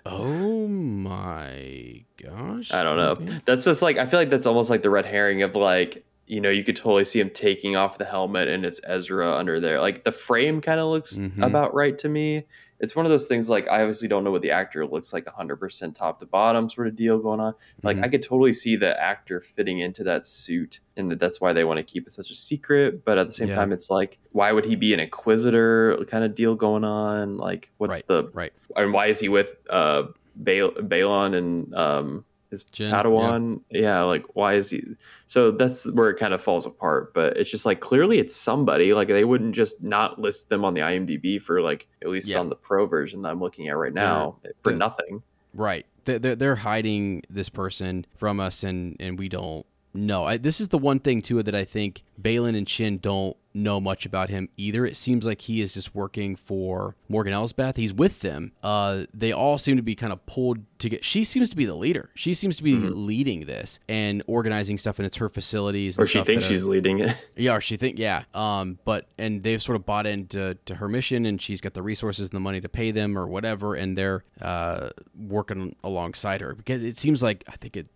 Oh 0.06 0.68
my 0.68 2.04
gosh. 2.22 2.72
I 2.72 2.84
don't 2.84 2.98
know. 2.98 3.40
That's 3.46 3.66
just 3.66 3.82
like 3.82 3.98
I 3.98 4.06
feel 4.06 4.20
like 4.20 4.30
that's 4.30 4.46
almost 4.46 4.70
like 4.70 4.82
the 4.82 4.90
red 4.90 5.06
herring 5.06 5.44
of 5.44 5.56
like 5.56 6.06
you 6.28 6.40
know 6.40 6.50
you 6.50 6.64
could 6.64 6.76
totally 6.78 7.04
see 7.04 7.20
him 7.20 7.30
taking 7.30 7.76
off 7.76 7.98
the 7.98 8.06
helmet 8.06 8.48
and 8.48 8.66
it's 8.66 8.80
Ezra 8.86 9.36
under 9.36 9.60
there. 9.60 9.82
Like 9.82 10.04
the 10.04 10.12
frame 10.12 10.62
kind 10.62 10.80
of 10.80 10.88
looks 10.88 11.18
Mhm. 11.18 11.46
about 11.46 11.74
right 11.74 11.98
to 12.00 12.10
me. 12.10 12.46
It's 12.84 12.96
one 12.96 13.06
of 13.06 13.10
those 13.10 13.28
things 13.28 13.50
like 13.50 13.68
I 13.70 13.80
obviously 13.80 14.08
don't 14.10 14.24
know 14.26 14.30
what 14.32 14.42
the 14.44 14.52
actor 14.52 14.86
looks 14.86 15.14
like 15.14 15.26
100% 15.26 15.96
top 15.96 16.20
to 16.20 16.26
bottom 16.26 16.70
sort 16.70 16.86
of 16.88 16.96
deal 16.96 17.18
going 17.18 17.40
on. 17.40 17.56
Like 17.82 17.98
Mhm. 17.98 18.04
I 18.04 18.08
could 18.10 18.22
totally 18.22 18.52
see 18.54 18.76
the 18.76 19.02
actor 19.02 19.40
fitting 19.40 19.80
into 19.80 20.04
that 20.04 20.26
suit 20.26 20.82
and 20.98 21.10
that 21.10 21.20
that's 21.20 21.40
why 21.40 21.54
they 21.54 21.64
want 21.64 21.78
to 21.78 21.84
keep 21.84 22.06
it 22.06 22.12
such 22.14 22.30
a 22.30 22.36
secret, 22.36 23.06
but 23.06 23.18
at 23.18 23.26
the 23.28 23.34
same 23.34 23.48
Yeah. 23.48 23.56
time 23.56 23.72
it's 23.72 23.90
like 23.90 24.20
why 24.34 24.52
would 24.52 24.66
he 24.66 24.76
be 24.76 24.94
an 24.94 25.00
inquisitor 25.00 25.98
kind 26.10 26.24
of 26.26 26.36
deal 26.36 26.56
going 26.56 26.84
on? 26.84 27.38
Like 27.38 27.72
what's 27.78 27.92
Right, 27.94 28.08
the 28.08 28.30
right. 28.34 28.54
I 28.76 28.84
and 28.84 28.92
why 28.94 29.06
is 29.08 29.20
he 29.22 29.30
with 29.30 29.56
uh 29.70 30.04
Bal- 30.36 30.72
Baylan 30.72 31.36
and 31.38 31.74
um 31.76 32.26
his 32.54 32.66
Shin, 32.72 32.92
Padawan? 32.94 33.60
Yeah. 33.70 34.02
like 34.04 34.26
why 34.34 34.54
is 34.54 34.70
he? 34.70 34.84
So 35.26 35.52
that's 35.52 35.86
where 35.92 36.10
it 36.10 36.16
kind 36.18 36.34
of 36.34 36.42
falls 36.42 36.66
apart. 36.66 37.14
But 37.14 37.36
it's 37.38 37.52
just 37.52 37.66
like 37.66 37.80
clearly 37.82 38.20
it's 38.20 38.36
somebody. 38.36 38.94
Like 38.94 39.10
they 39.10 39.26
wouldn't 39.26 39.54
just 39.56 39.84
not 39.84 40.20
list 40.20 40.50
them 40.50 40.64
on 40.64 40.74
the 40.74 40.82
IMDb 40.82 41.42
for 41.42 41.62
like 41.62 41.88
at 42.02 42.08
least 42.10 42.28
Yeah. 42.28 42.40
on 42.40 42.50
the 42.50 42.56
pro 42.56 42.86
version 42.86 43.22
that 43.24 43.30
I'm 43.30 43.40
looking 43.40 43.68
at 43.68 43.78
right 43.78 43.94
now 43.94 44.38
for 44.64 44.70
they're- 44.70 44.78
nothing. 44.78 45.24
Right. 45.54 45.86
They're, 46.06 46.20
they're, 46.20 46.36
they're 46.36 46.56
hiding 46.56 47.24
this 47.30 47.48
person 47.50 48.06
from 48.18 48.40
us, 48.40 48.64
and, 48.64 48.98
and 49.00 49.18
we 49.18 49.30
don't 49.30 49.66
know. 49.94 50.26
I, 50.26 50.38
this 50.38 50.60
is 50.62 50.70
the 50.70 50.78
one 50.78 51.00
thing, 51.00 51.22
too, 51.22 51.42
that 51.44 51.56
I 51.56 51.64
think 51.66 52.04
Baylan 52.22 52.58
and 52.58 52.68
Shin 52.68 52.98
don't 52.98 53.36
know 53.56 53.80
much 53.80 54.04
about 54.04 54.30
him 54.30 54.50
either. 54.58 54.84
It 54.84 54.98
seems 54.98 55.26
like 55.28 55.42
he 55.42 55.62
is 55.62 55.76
just 55.76 55.94
working 55.94 56.36
for 56.36 56.96
Morgan 57.08 57.34
Elsbeth. 57.34 57.78
He's 57.78 57.94
with 57.94 58.22
them. 58.22 58.52
Uh, 58.64 59.06
they 59.14 59.32
all 59.32 59.60
seem 59.60 59.76
to 59.78 59.84
be 59.84 59.94
kind 59.94 60.12
of 60.12 60.26
pulled 60.26 60.58
to 60.80 60.90
get. 60.90 61.06
She 61.06 61.24
seems 61.24 61.52
to 61.52 61.56
be 61.56 61.66
the 61.66 61.76
leader. 61.76 62.10
She 62.16 62.34
seems 62.34 62.58
to 62.58 62.64
be 62.64 62.76
leading 62.76 63.46
this 63.46 63.78
and 63.88 64.24
organizing 64.26 64.80
stuff, 64.80 64.98
and 64.98 65.06
it's 65.06 65.18
her 65.18 65.30
facilities. 65.30 66.00
Or 66.00 66.08
she 66.08 66.18
stuff 66.18 66.26
thinks 66.28 66.46
are- 66.46 66.48
she's 66.50 66.66
leading 66.66 67.00
it. 67.00 67.16
yeah, 67.36 67.56
or 67.56 67.62
she 67.62 67.78
think 67.78 68.00
yeah. 68.00 68.24
Um, 68.34 68.80
but 68.86 69.06
and 69.20 69.44
they've 69.44 69.62
sort 69.62 69.76
of 69.76 69.86
bought 69.86 70.08
into 70.08 70.56
to 70.66 70.76
her 70.76 70.88
mission, 70.88 71.26
and 71.28 71.40
she's 71.40 71.62
got 71.62 71.76
the 71.76 71.84
resources 71.84 72.30
and 72.30 72.36
the 72.36 72.40
money 72.42 72.60
to 72.60 72.70
pay 72.70 72.90
them 72.90 73.16
or 73.16 73.28
whatever, 73.28 73.76
and 73.76 73.96
they're 73.96 74.24
uh 74.42 74.90
working 75.16 75.76
alongside 75.84 76.42
her 76.42 76.56
because 76.56 76.84
it 76.84 76.98
seems 76.98 77.22
like 77.22 77.44
I 77.48 77.56
think 77.58 77.78
it 77.78 77.88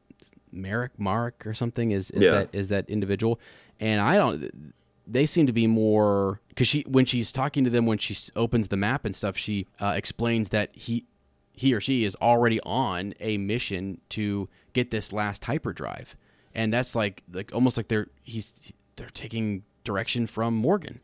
Merrick 0.57 0.99
Mark 0.99 1.45
or 1.47 1.53
something 1.53 1.91
is 1.91 2.11
is 2.11 2.23
Yeah. 2.23 2.31
that 2.31 2.49
is 2.53 2.69
that 2.69 2.89
individual, 2.89 3.39
and 3.79 4.01
I 4.01 4.17
don't. 4.17 4.73
They 5.09 5.25
seem 5.25 5.45
to 5.47 5.53
be 5.53 5.67
more 5.67 6.41
because 6.49 6.67
she 6.67 6.81
when 6.87 7.05
she's 7.05 7.31
talking 7.31 7.63
to 7.63 7.69
them 7.69 7.85
when 7.85 7.97
she 7.97 8.17
opens 8.35 8.67
the 8.67 8.75
map 8.77 9.05
and 9.05 9.15
stuff, 9.15 9.37
she 9.37 9.67
uh, 9.79 9.93
explains 9.95 10.49
that 10.49 10.75
he 10.75 11.05
he 11.53 11.73
or 11.73 11.79
she 11.81 12.03
is 12.03 12.15
already 12.21 12.59
on 12.61 13.13
a 13.19 13.37
mission 13.37 14.01
to 14.09 14.49
get 14.73 14.91
this 14.91 15.13
last 15.13 15.45
hyperdrive, 15.45 16.15
and 16.53 16.73
that's 16.73 16.93
like 16.95 17.23
like 17.31 17.53
almost 17.53 17.77
like 17.77 17.87
they're 17.87 18.07
he's 18.23 18.53
they're 18.97 19.09
taking 19.13 19.63
direction 19.85 20.27
from 20.27 20.53
Morgan, 20.55 20.99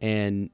and 0.00 0.50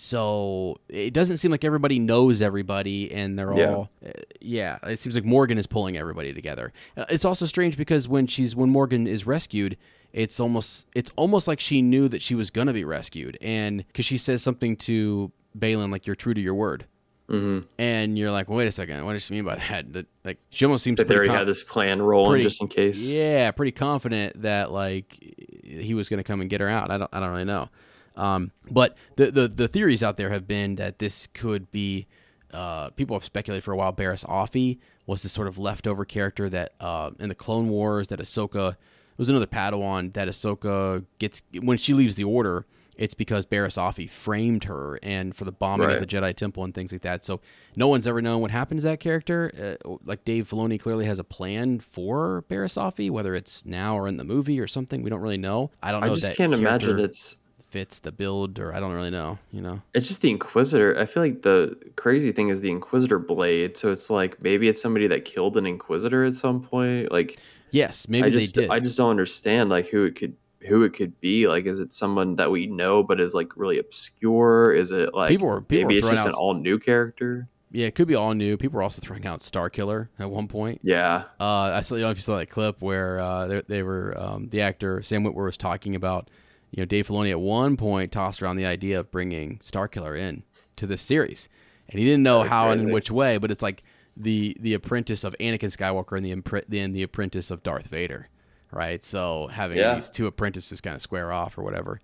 so 0.00 0.78
it 0.88 1.12
doesn't 1.12 1.36
seem 1.38 1.50
like 1.50 1.64
everybody 1.64 1.98
knows 1.98 2.40
everybody, 2.42 3.10
and 3.12 3.38
they're 3.38 3.52
Yeah. 3.56 3.74
all 3.74 3.90
uh, 4.04 4.10
yeah. 4.40 4.78
It 4.84 4.98
seems 4.98 5.14
like 5.14 5.24
Morgan 5.24 5.58
is 5.58 5.66
pulling 5.66 5.96
everybody 5.96 6.32
together. 6.32 6.72
Uh, 6.96 7.04
It's 7.08 7.24
also 7.24 7.46
strange 7.46 7.76
because 7.76 8.08
when 8.08 8.26
she's 8.26 8.54
when 8.56 8.70
Morgan 8.70 9.06
is 9.06 9.26
rescued. 9.26 9.76
It's 10.14 10.38
almost 10.38 10.86
it's 10.94 11.10
almost 11.16 11.48
like 11.48 11.58
she 11.58 11.80
knew 11.80 12.06
that 12.08 12.20
she 12.20 12.34
was 12.34 12.50
gonna 12.50 12.74
be 12.74 12.84
rescued, 12.84 13.38
and 13.40 13.86
because 13.86 14.04
she 14.04 14.18
says 14.18 14.42
something 14.42 14.76
to 14.76 15.32
Baylan 15.58 15.90
like 15.90 16.06
"You're 16.06 16.14
true 16.16 16.34
to 16.34 16.40
your 16.40 16.52
word," 16.54 16.84
Mm-hmm. 17.30 17.60
and 17.78 18.18
you're 18.18 18.30
like, 18.30 18.46
wait 18.50 18.66
a 18.66 18.72
second, 18.72 19.02
what 19.06 19.14
does 19.14 19.22
she 19.24 19.32
mean 19.32 19.44
by 19.44 19.54
that? 19.54 19.90
That 19.94 20.06
like 20.22 20.36
she 20.50 20.66
almost 20.66 20.84
seems 20.84 20.98
That 20.98 21.08
they 21.08 21.14
already 21.14 21.28
con- 21.30 21.38
had 21.38 21.48
this 21.48 21.62
plan 21.62 22.02
rolling 22.02 22.32
pretty- 22.32 22.44
just 22.44 22.60
in 22.60 22.68
case. 22.68 23.08
Yeah, 23.08 23.50
pretty 23.52 23.72
confident 23.72 24.42
that 24.42 24.70
like 24.70 25.16
he 25.64 25.94
was 25.94 26.10
going 26.10 26.18
to 26.18 26.24
come 26.24 26.42
and 26.42 26.50
get 26.50 26.60
her 26.60 26.68
out. 26.68 26.90
I 26.90 26.98
don't 26.98 27.08
I 27.10 27.18
don't 27.18 27.30
really 27.30 27.44
know. 27.44 27.70
Um, 28.16 28.50
but 28.70 28.96
the, 29.16 29.30
the 29.30 29.48
the 29.48 29.68
theories 29.68 30.02
out 30.02 30.16
there 30.16 30.30
have 30.30 30.46
been 30.46 30.76
that 30.76 30.98
this 30.98 31.28
could 31.34 31.70
be. 31.70 32.06
Uh, 32.52 32.90
people 32.90 33.16
have 33.16 33.24
speculated 33.24 33.64
for 33.64 33.72
a 33.72 33.76
while. 33.78 33.94
Barriss 33.94 34.26
Offee 34.26 34.78
was 35.06 35.22
this 35.22 35.32
sort 35.32 35.48
of 35.48 35.56
leftover 35.56 36.04
character 36.04 36.50
that 36.50 36.74
uh, 36.80 37.10
in 37.18 37.30
the 37.30 37.34
Clone 37.34 37.70
Wars 37.70 38.08
that 38.08 38.18
Ahsoka 38.18 38.76
was 39.16 39.30
another 39.30 39.46
Padawan 39.46 40.12
that 40.12 40.28
Ahsoka 40.28 41.04
gets 41.18 41.40
when 41.62 41.78
she 41.78 41.94
leaves 41.94 42.16
the 42.16 42.24
Order. 42.24 42.66
It's 42.98 43.14
because 43.14 43.46
Barriss 43.46 43.78
Offee 43.78 44.08
framed 44.08 44.64
her 44.64 44.98
and 45.02 45.34
for 45.34 45.46
the 45.46 45.50
bombing 45.50 45.86
Right. 45.88 45.94
of 45.96 46.00
the 46.00 46.06
Jedi 46.06 46.36
Temple 46.36 46.62
and 46.62 46.74
things 46.74 46.92
like 46.92 47.00
that. 47.00 47.24
So 47.24 47.40
no 47.74 47.88
one's 47.88 48.06
ever 48.06 48.20
known 48.20 48.42
what 48.42 48.50
happened 48.50 48.80
to 48.80 48.84
that 48.86 49.00
character. 49.00 49.78
Uh, 49.86 49.96
like 50.04 50.26
Dave 50.26 50.46
Filoni 50.50 50.78
clearly 50.78 51.06
has 51.06 51.18
a 51.18 51.24
plan 51.24 51.80
for 51.80 52.44
Barriss 52.50 52.76
Offee, 52.76 53.10
whether 53.10 53.34
it's 53.34 53.64
now 53.64 53.96
or 53.96 54.06
in 54.08 54.18
the 54.18 54.24
movie 54.24 54.60
or 54.60 54.66
something. 54.66 55.02
We 55.02 55.08
don't 55.08 55.22
really 55.22 55.38
know. 55.38 55.70
I 55.82 55.90
don't 55.90 56.02
know. 56.02 56.10
I 56.10 56.14
just 56.14 56.36
can't 56.36 56.52
imagine 56.52 56.98
it's 57.00 57.38
fits 57.72 57.98
the 57.98 58.12
build, 58.12 58.58
or 58.58 58.74
I 58.74 58.80
don't 58.80 58.92
really 58.92 59.10
know. 59.10 59.38
You 59.50 59.62
know. 59.62 59.80
It's 59.94 60.06
just 60.06 60.20
the 60.20 60.30
Inquisitor. 60.30 60.98
I 60.98 61.06
feel 61.06 61.22
like 61.22 61.40
the 61.42 61.76
crazy 61.96 62.30
thing 62.30 62.48
is 62.50 62.60
the 62.60 62.70
Inquisitor 62.70 63.18
blade. 63.18 63.76
So 63.78 63.90
it's 63.90 64.10
like 64.10 64.40
maybe 64.42 64.68
it's 64.68 64.80
somebody 64.80 65.06
that 65.08 65.24
killed 65.24 65.56
an 65.56 65.64
Inquisitor 65.66 66.22
at 66.24 66.34
some 66.34 66.62
point. 66.62 67.10
Like 67.10 67.38
Yes, 67.70 68.06
maybe 68.08 68.26
I 68.26 68.30
just 68.30 68.54
they 68.54 68.62
did. 68.62 68.70
I 68.70 68.78
just 68.78 68.96
don't 68.98 69.10
understand 69.10 69.70
like 69.70 69.88
who 69.88 70.04
it 70.04 70.14
could 70.16 70.36
who 70.68 70.84
it 70.84 70.90
could 70.92 71.18
be. 71.20 71.48
Like 71.48 71.64
is 71.64 71.80
it 71.80 71.92
someone 71.94 72.36
that 72.36 72.50
we 72.50 72.66
know 72.66 73.02
but 73.02 73.18
is 73.20 73.34
like 73.34 73.56
really 73.56 73.78
obscure? 73.78 74.72
Is 74.72 74.92
it 74.92 75.14
like 75.14 75.30
People 75.30 75.48
were- 75.48 75.62
people 75.62 75.88
maybe 75.88 75.98
it's 75.98 76.08
just 76.08 76.20
throwing 76.22 76.28
an 76.28 76.34
out- 76.36 76.40
all 76.40 76.54
new 76.54 76.78
character? 76.78 77.48
yeah, 77.74 77.86
it 77.86 77.94
could 77.94 78.06
be 78.06 78.14
all 78.14 78.34
new. 78.34 78.58
People 78.58 78.76
were 78.76 78.82
also 78.82 79.00
throwing 79.00 79.24
out 79.26 79.40
Starkiller 79.40 80.08
at 80.18 80.30
one 80.30 80.46
point. 80.46 80.80
Yeah. 80.82 81.24
Uh, 81.40 81.72
I 81.72 81.80
saw. 81.80 81.94
You 81.94 82.02
know 82.02 82.10
if 82.10 82.18
you 82.18 82.22
saw 82.22 82.36
that 82.36 82.50
clip 82.50 82.82
where 82.82 83.18
uh, 83.18 83.46
they, 83.46 83.62
they 83.66 83.82
were 83.82 84.14
um, 84.20 84.48
the 84.50 84.60
actor 84.60 85.02
Sam 85.02 85.24
Witwer 85.24 85.46
was 85.46 85.56
talking 85.56 85.94
about. 85.94 86.28
You 86.72 86.80
know, 86.82 86.86
Dave 86.86 87.06
Filoni 87.06 87.30
at 87.30 87.40
one 87.40 87.76
point 87.76 88.10
tossed 88.12 88.42
around 88.42 88.56
the 88.56 88.66
idea 88.66 88.98
of 88.98 89.10
bringing 89.10 89.58
Starkiller 89.58 90.18
in 90.18 90.42
to 90.76 90.86
this 90.86 91.02
series, 91.02 91.48
and 91.88 91.98
he 91.98 92.04
didn't 92.04 92.22
know 92.22 92.38
That'd 92.38 92.50
how 92.50 92.70
and 92.70 92.80
in 92.80 92.90
which 92.92 93.10
way. 93.10 93.36
But 93.38 93.50
it's 93.50 93.62
like 93.62 93.82
the 94.16 94.56
the 94.58 94.74
apprentice 94.74 95.22
of 95.22 95.36
Anakin 95.38 95.70
Skywalker 95.76 96.16
and 96.16 96.24
the 96.26 96.34
impre- 96.34 96.64
then 96.68 96.92
the 96.92 97.02
apprentice 97.02 97.50
of 97.50 97.62
Darth 97.62 97.86
Vader, 97.86 98.28
right? 98.72 99.04
So 99.04 99.48
having 99.52 99.78
Yeah. 99.78 99.94
these 99.96 100.08
two 100.10 100.26
apprentices 100.26 100.80
kind 100.80 100.96
of 100.96 101.02
square 101.02 101.30
off 101.30 101.56
or 101.58 101.62
whatever. 101.62 102.00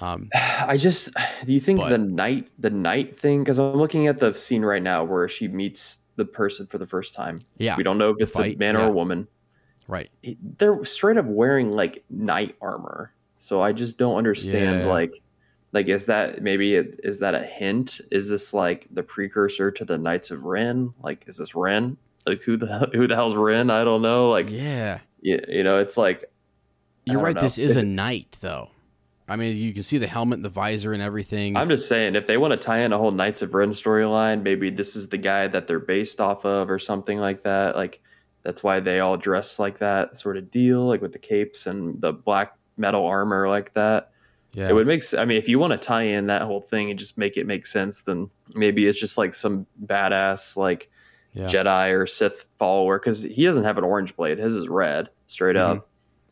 Um, 0.00 0.30
I 0.34 0.76
just 0.78 1.10
do 1.44 1.52
you 1.52 1.60
think 1.60 1.80
But- 1.80 1.90
the 1.90 1.98
night 1.98 2.48
the 2.58 2.70
night 2.70 3.14
thing 3.16 3.44
because 3.44 3.58
I'm 3.58 3.74
looking 3.76 4.06
at 4.06 4.18
the 4.18 4.32
scene 4.34 4.64
right 4.64 4.82
now 4.82 5.04
where 5.04 5.28
she 5.28 5.46
meets 5.48 5.98
the 6.16 6.24
person 6.24 6.66
for 6.66 6.78
the 6.78 6.86
first 6.86 7.12
time. 7.12 7.40
Yeah, 7.58 7.76
We 7.76 7.82
don't 7.82 7.98
know 7.98 8.08
if 8.10 8.16
it's 8.20 8.34
fight, 8.38 8.56
a 8.56 8.58
man 8.58 8.74
yeah. 8.76 8.86
or 8.86 8.88
a 8.88 8.92
woman. 8.92 9.28
right. 9.88 10.10
they're 10.58 10.82
straight 10.84 11.18
up 11.18 11.26
wearing 11.26 11.70
like 11.70 12.02
knight 12.08 12.56
armor. 12.62 13.12
So 13.38 13.60
I 13.60 13.72
just 13.72 13.98
don't 13.98 14.16
understand 14.16 14.80
Yeah. 14.80 14.86
like 14.86 15.22
like 15.72 15.88
is 15.88 16.06
that 16.06 16.42
maybe 16.42 16.74
it, 16.74 17.00
is 17.04 17.18
that 17.20 17.34
a 17.34 17.42
hint? 17.42 18.00
Is 18.10 18.30
this 18.30 18.54
like 18.54 18.86
the 18.90 19.02
precursor 19.02 19.70
to 19.70 19.84
the 19.84 19.98
Knights 19.98 20.30
of 20.30 20.44
Ren? 20.44 20.94
Like 21.02 21.24
is 21.26 21.36
this 21.36 21.54
Ren? 21.54 21.96
Like 22.26 22.42
who 22.42 22.56
the 22.56 22.66
who 22.94 23.06
the 23.06 23.14
hell's 23.14 23.34
Ren? 23.36 23.70
I 23.70 23.84
don't 23.84 24.02
know. 24.02 24.30
Like 24.30 24.48
Yeah, 24.50 25.00
you, 25.20 25.40
you 25.48 25.62
know, 25.64 25.78
it's 25.78 25.96
like 25.96 26.24
you're 27.04 27.20
right. 27.20 27.34
know. 27.34 27.40
This 27.40 27.56
is 27.58 27.76
a 27.76 27.84
knight, 27.84 28.36
though. 28.40 28.70
I 29.28 29.36
mean, 29.36 29.56
you 29.56 29.72
can 29.72 29.82
see 29.84 29.98
the 29.98 30.06
helmet, 30.08 30.38
and 30.38 30.44
the 30.44 30.48
visor, 30.50 30.92
and 30.92 31.02
everything. 31.02 31.56
I'm 31.56 31.68
just 31.68 31.88
saying 31.88 32.14
if 32.16 32.26
they 32.26 32.36
want 32.36 32.52
to 32.52 32.56
tie 32.56 32.78
in 32.78 32.92
a 32.92 32.98
whole 32.98 33.10
Knights 33.12 33.42
of 33.42 33.54
Ren 33.54 33.70
storyline, 33.70 34.42
maybe 34.42 34.70
this 34.70 34.96
is 34.96 35.08
the 35.08 35.18
guy 35.18 35.46
that 35.48 35.66
they're 35.68 35.78
based 35.78 36.20
off 36.20 36.44
of 36.44 36.68
or 36.70 36.78
something 36.80 37.18
like 37.18 37.42
that. 37.42 37.76
Like 37.76 38.00
that's 38.42 38.62
why 38.64 38.80
they 38.80 38.98
all 39.00 39.16
dress 39.16 39.58
like 39.60 39.78
that 39.78 40.16
sort 40.16 40.36
of 40.36 40.50
deal, 40.50 40.80
like 40.86 41.00
with 41.02 41.12
the 41.12 41.18
capes 41.18 41.66
and 41.66 42.00
the 42.00 42.12
black 42.12 42.55
metal 42.76 43.06
armor 43.06 43.48
like 43.48 43.72
that. 43.74 44.10
yeah, 44.52 44.68
It 44.68 44.74
would 44.74 44.86
make. 44.86 45.02
I 45.16 45.24
mean, 45.24 45.38
if 45.38 45.48
you 45.48 45.58
want 45.58 45.72
to 45.72 45.78
tie 45.78 46.02
in 46.02 46.26
that 46.26 46.42
whole 46.42 46.60
thing 46.60 46.90
and 46.90 46.98
just 46.98 47.16
make 47.18 47.36
it 47.36 47.46
make 47.46 47.66
sense, 47.66 48.02
then 48.02 48.30
maybe 48.54 48.86
it's 48.86 48.98
just 48.98 49.18
like 49.18 49.34
some 49.34 49.66
badass 49.84 50.56
like 50.56 50.90
yeah. 51.34 51.46
Jedi 51.46 51.92
or 51.98 52.06
Sith 52.06 52.46
follower 52.58 52.98
because 52.98 53.22
he 53.22 53.44
doesn't 53.44 53.64
have 53.64 53.76
an 53.78 53.84
orange 53.84 54.16
blade. 54.16 54.38
His 54.38 54.54
is 54.54 54.68
red, 54.68 55.10
straight 55.26 55.56
up. 55.56 55.76
Mm-hmm. 55.78 55.86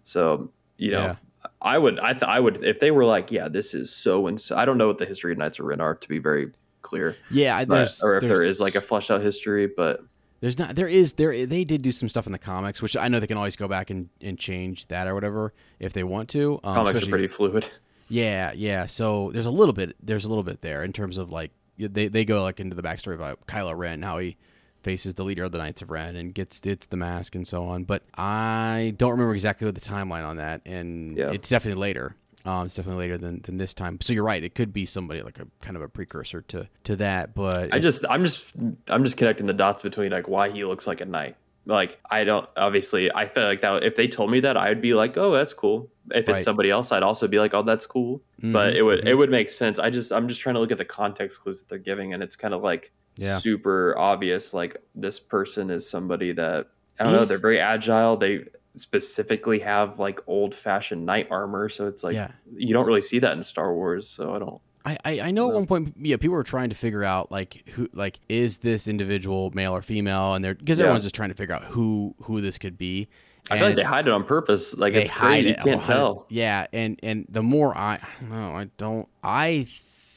So 0.04 0.50
you 0.76 0.90
know, 0.92 1.02
Yeah. 1.04 1.16
I 1.60 1.76
would. 1.78 2.00
I 2.00 2.12
th- 2.12 2.22
I 2.24 2.40
would 2.40 2.62
if 2.62 2.80
they 2.80 2.90
were 2.90 3.04
like, 3.04 3.30
yeah, 3.30 3.48
this 3.48 3.74
is 3.74 3.94
so 3.94 4.26
and 4.26 4.40
so. 4.40 4.56
I 4.56 4.64
don't 4.64 4.78
know 4.78 4.86
what 4.86 4.98
the 4.98 5.04
history 5.06 5.32
of 5.32 5.38
Knights 5.38 5.58
of 5.58 5.66
Ren 5.66 5.80
are 5.80 5.94
to 5.94 6.08
be 6.08 6.18
very 6.18 6.52
clear, 6.82 7.16
Yeah, 7.30 7.56
I- 7.56 7.64
but, 7.66 7.98
or 8.02 8.16
if 8.16 8.22
there's- 8.24 8.60
like 8.60 8.74
a 8.74 8.80
fleshed 8.80 9.10
out 9.10 9.20
history, 9.22 9.66
but 9.66 10.00
There's 10.40 10.58
not. 10.58 10.76
There 10.76 10.88
is. 10.88 11.14
There. 11.14 11.46
They 11.46 11.64
did 11.64 11.82
do 11.82 11.90
some 11.92 12.08
stuff 12.08 12.26
in 12.26 12.32
the 12.32 12.38
comics, 12.38 12.82
which 12.82 12.96
I 12.96 13.08
know 13.08 13.18
they 13.20 13.26
can 13.26 13.36
always 13.38 13.56
go 13.56 13.66
back 13.68 13.88
and, 13.90 14.08
and 14.20 14.38
change 14.38 14.88
that 14.88 15.06
or 15.06 15.14
whatever 15.14 15.52
if 15.80 15.92
they 15.92 16.04
want 16.04 16.28
to. 16.30 16.60
Um, 16.62 16.74
comics 16.74 17.02
are 17.02 17.06
pretty 17.06 17.28
fluid. 17.28 17.66
Yeah, 18.08 18.52
yeah. 18.54 18.84
So 18.86 19.30
there's 19.32 19.46
a 19.46 19.50
little 19.50 19.72
bit. 19.72 19.96
There's 20.02 20.24
a 20.24 20.28
little 20.28 20.44
bit 20.44 20.60
there 20.60 20.82
in 20.84 20.92
terms 20.92 21.16
of 21.16 21.30
like 21.30 21.50
they 21.78 22.08
they 22.08 22.24
go 22.26 22.42
like 22.42 22.60
into 22.60 22.76
the 22.76 22.82
backstory 22.82 23.14
about 23.14 23.46
Kylo 23.46 23.76
Ren, 23.76 24.02
how 24.02 24.18
he 24.18 24.36
faces 24.82 25.14
the 25.14 25.24
leader 25.24 25.44
of 25.44 25.52
the 25.52 25.56
Knights 25.56 25.80
of 25.80 25.90
Ren 25.90 26.14
and 26.14 26.34
gets 26.34 26.60
gets 26.60 26.84
the 26.86 26.96
mask 26.98 27.34
and 27.34 27.46
so 27.48 27.64
on. 27.64 27.84
But 27.84 28.02
I 28.14 28.92
don't 28.98 29.12
remember 29.12 29.34
exactly 29.34 29.64
what 29.66 29.74
the 29.74 29.80
timeline 29.80 30.26
on 30.26 30.36
that, 30.36 30.60
and 30.66 31.16
Yeah. 31.16 31.30
it's 31.30 31.48
definitely 31.48 31.80
later. 31.80 32.16
Um, 32.46 32.66
it's 32.66 32.74
definitely 32.74 33.04
later 33.04 33.16
than, 33.18 33.40
than 33.42 33.56
this 33.56 33.72
time. 33.72 33.98
So 34.02 34.12
you're 34.12 34.24
right. 34.24 34.42
It 34.44 34.54
could 34.54 34.72
be 34.72 34.84
somebody 34.84 35.22
like 35.22 35.38
a 35.38 35.46
kind 35.62 35.76
of 35.76 35.82
a 35.82 35.88
precursor 35.88 36.42
to 36.42 36.68
to 36.84 36.96
that. 36.96 37.34
But 37.34 37.72
I 37.72 37.78
just 37.78 38.04
I'm 38.10 38.22
just 38.24 38.52
I'm 38.88 39.02
just 39.04 39.16
connecting 39.16 39.46
the 39.46 39.54
dots 39.54 39.82
between 39.82 40.12
like 40.12 40.28
why 40.28 40.50
he 40.50 40.64
looks 40.64 40.86
like 40.86 41.00
a 41.00 41.06
knight. 41.06 41.36
Like 41.66 41.98
I 42.10 42.24
don't 42.24 42.46
obviously 42.58 43.10
I 43.14 43.26
feel 43.26 43.44
like 43.44 43.62
that 43.62 43.82
if 43.84 43.94
they 43.96 44.06
told 44.06 44.30
me 44.30 44.40
that 44.40 44.56
I'd 44.58 44.82
be 44.82 44.92
like, 44.92 45.16
"Oh, 45.16 45.32
that's 45.32 45.54
cool." 45.54 45.88
If 46.10 46.28
Right. 46.28 46.36
it's 46.36 46.44
somebody 46.44 46.70
else, 46.70 46.92
I'd 46.92 47.02
also 47.02 47.26
be 47.26 47.38
like, 47.38 47.54
"Oh, 47.54 47.62
that's 47.62 47.86
cool." 47.86 48.20
But 48.42 48.74
Mhm, 48.74 48.76
it 48.76 48.82
would 48.82 49.08
it 49.08 49.16
would 49.16 49.30
make 49.30 49.48
sense. 49.48 49.78
I 49.78 49.88
just 49.88 50.12
I'm 50.12 50.28
just 50.28 50.42
trying 50.42 50.56
to 50.56 50.60
look 50.60 50.72
at 50.72 50.76
the 50.78 50.84
context 50.84 51.40
clues 51.40 51.60
that 51.62 51.68
they're 51.70 51.78
giving 51.78 52.12
and 52.12 52.22
it's 52.22 52.36
kind 52.36 52.52
of 52.52 52.62
like 52.62 52.92
Yeah. 53.16 53.38
super 53.38 53.94
obvious. 53.96 54.52
Like 54.52 54.76
this 54.94 55.18
person 55.18 55.70
is 55.70 55.88
somebody 55.88 56.32
that 56.32 56.66
I 57.00 57.04
don't 57.04 57.14
know. 57.14 57.24
They're 57.24 57.38
very 57.38 57.58
agile. 57.58 58.18
They 58.18 58.44
specifically 58.76 59.60
have 59.60 59.98
like 59.98 60.20
old 60.26 60.54
fashioned 60.54 61.04
knight 61.06 61.28
armor, 61.30 61.68
so 61.68 61.86
it's 61.86 62.02
like 62.04 62.14
Yeah. 62.14 62.32
you 62.56 62.72
don't 62.72 62.86
really 62.86 63.00
see 63.02 63.18
that 63.20 63.36
in 63.36 63.42
Star 63.42 63.72
Wars. 63.74 64.08
So 64.08 64.34
I 64.34 64.38
don't. 64.38 64.60
I, 64.86 64.98
I, 65.04 65.20
I 65.20 65.30
know 65.30 65.48
at 65.48 65.54
one 65.54 65.66
point, 65.66 65.94
yeah, 65.98 66.16
people 66.18 66.34
were 66.36 66.42
trying 66.44 66.68
to 66.68 66.74
figure 66.76 67.02
out 67.04 67.32
like 67.32 67.66
who, 67.70 67.88
like, 67.94 68.20
is 68.28 68.58
this 68.58 68.86
individual 68.86 69.50
male 69.54 69.74
or 69.74 69.80
female, 69.80 70.34
and 70.34 70.44
they're 70.44 70.54
because 70.54 70.78
Yeah. 70.78 70.84
everyone's 70.84 71.04
just 71.04 71.14
trying 71.14 71.30
to 71.30 71.34
figure 71.34 71.54
out 71.54 71.64
who 71.64 72.14
who 72.22 72.40
this 72.40 72.58
could 72.58 72.76
be. 72.76 73.08
I 73.50 73.58
feel 73.58 73.66
like 73.68 73.76
they 73.76 73.82
And 73.82 73.90
hide 73.90 74.06
it 74.06 74.12
on 74.12 74.24
purpose. 74.24 74.76
Like 74.76 74.94
it's 74.94 75.10
hide 75.10 75.44
crazy. 75.44 75.48
You 75.48 75.54
can't 75.56 75.66
100 75.66 75.84
tell. 75.84 76.26
Yeah, 76.28 76.66
and 76.72 76.98
and 77.02 77.26
the 77.28 77.42
more 77.42 77.76
I, 77.76 77.98
no, 78.28 78.36
I 78.56 78.68
don't. 78.78 79.08
I 79.22 79.68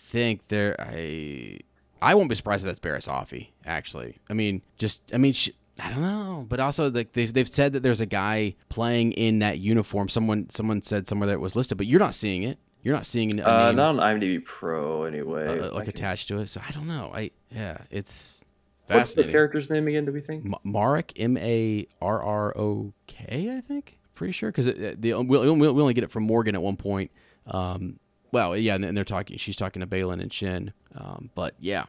think 0.09 0.47
there. 0.49 0.75
I 0.79 1.59
I 2.01 2.15
won't 2.15 2.29
be 2.29 2.35
surprised 2.35 2.63
if 2.65 2.67
that's 2.67 2.79
Barriss 2.79 3.07
Offee. 3.07 3.49
Actually, 3.65 4.17
I 4.29 4.33
mean, 4.33 4.61
just 4.77 5.01
I 5.13 5.17
mean, 5.17 5.33
sh 5.33 5.49
I 5.79 5.89
don't 5.89 6.01
know, 6.01 6.45
but 6.49 6.59
also 6.59 6.89
like 6.89 7.13
they've 7.13 7.31
they've 7.31 7.47
said 7.47 7.73
that 7.73 7.83
there's 7.83 8.01
a 8.01 8.05
guy 8.05 8.55
playing 8.69 9.11
in 9.13 9.39
that 9.39 9.59
uniform. 9.59 10.09
Someone 10.09 10.49
someone 10.49 10.81
said 10.81 11.07
somewhere 11.07 11.27
that 11.27 11.33
it 11.33 11.39
was 11.41 11.55
listed, 11.55 11.77
but 11.77 11.87
you're 11.87 11.99
not 11.99 12.15
seeing 12.15 12.43
it. 12.43 12.57
You're 12.83 12.95
not 12.95 13.05
seeing 13.05 13.39
a 13.39 13.43
Uh, 13.43 13.71
not 13.73 13.97
on 13.99 14.19
IMDb 14.19 14.43
Pro 14.43 15.03
anyway. 15.03 15.59
uh, 15.59 15.73
like 15.73 15.83
can- 15.85 15.89
attached 15.89 16.27
to 16.29 16.39
it. 16.39 16.47
So 16.47 16.61
I 16.67 16.71
don't 16.71 16.87
know. 16.87 17.11
I 17.13 17.31
yeah, 17.51 17.77
it's 17.91 18.41
What's 18.87 19.11
the 19.13 19.25
character's 19.25 19.69
name 19.69 19.87
again? 19.87 20.05
Do 20.05 20.13
we 20.13 20.21
think? 20.21 20.45
M- 20.45 20.55
Marrok 20.63 21.11
M 21.19 21.37
A 21.37 21.85
R 22.01 22.23
R 22.23 22.57
O 22.57 22.93
K, 23.07 23.53
I 23.55 23.61
think. 23.61 23.97
Pretty 24.15 24.31
sure 24.31 24.49
because 24.49 24.65
the 24.65 25.13
we, 25.13 25.23
we 25.23 25.51
we 25.51 25.67
only 25.67 25.93
get 25.93 26.03
it 26.05 26.11
from 26.11 26.23
Morgan 26.23 26.55
at 26.55 26.61
one 26.61 26.77
point. 26.77 27.11
Um, 27.45 27.99
well, 28.31 28.55
yeah, 28.57 28.75
and, 28.75 28.83
and 28.85 28.97
they're 28.97 29.03
talking. 29.05 29.37
She's 29.37 29.55
talking 29.55 29.79
to 29.81 29.87
Baylan 29.87 30.21
and 30.21 30.31
Shin. 30.33 30.73
Um, 30.95 31.29
but 31.35 31.53
yeah, 31.59 31.85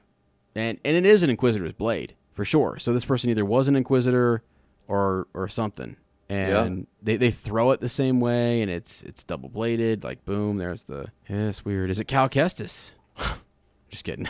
and 0.54 0.78
and 0.84 0.96
it 0.96 1.06
is 1.06 1.22
an 1.22 1.30
Inquisitor's 1.30 1.72
blade 1.72 2.14
for 2.38 2.44
sure. 2.44 2.78
So 2.78 2.92
this 2.92 3.04
person 3.04 3.30
either 3.30 3.44
was 3.44 3.66
an 3.66 3.74
Inquisitor 3.74 4.44
or 4.86 5.26
or 5.34 5.48
something. 5.48 5.96
And 6.28 6.86
they, 7.02 7.16
they 7.16 7.32
throw 7.32 7.72
it 7.72 7.80
the 7.80 7.88
same 7.88 8.20
way, 8.20 8.62
and 8.62 8.70
it's 8.70 9.02
it's 9.02 9.24
double 9.24 9.48
bladed. 9.48 10.04
Like 10.04 10.24
boom, 10.24 10.58
there's 10.58 10.84
the 10.84 11.10
yeah, 11.28 11.48
it's 11.48 11.64
weird. 11.64 11.90
Is 11.90 11.98
it 11.98 12.04
Cal 12.04 12.28
Kestis? 12.28 12.92
Just 13.88 14.04
kidding. 14.04 14.28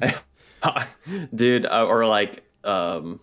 Dude, 1.34 1.66
uh, 1.66 1.84
or 1.86 2.06
like, 2.06 2.42
um, 2.64 3.20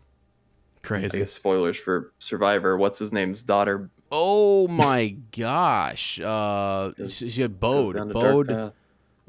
I 0.84 0.88
Crazy. 0.88 1.18
guess 1.18 1.32
spoilers 1.32 1.78
for 1.78 2.14
Survivor. 2.20 2.78
What's 2.78 3.00
his 3.00 3.12
name's 3.12 3.42
daughter? 3.42 3.90
Oh 4.12 4.68
my 4.84 5.16
gosh. 5.36 6.20
Uh, 6.20 6.92
she, 7.08 7.32
she 7.32 7.42
had 7.42 7.60
Bode. 7.60 7.96
down 7.96 8.10
to 8.10 8.14
Dark 8.14 8.48
Bode. 8.48 8.74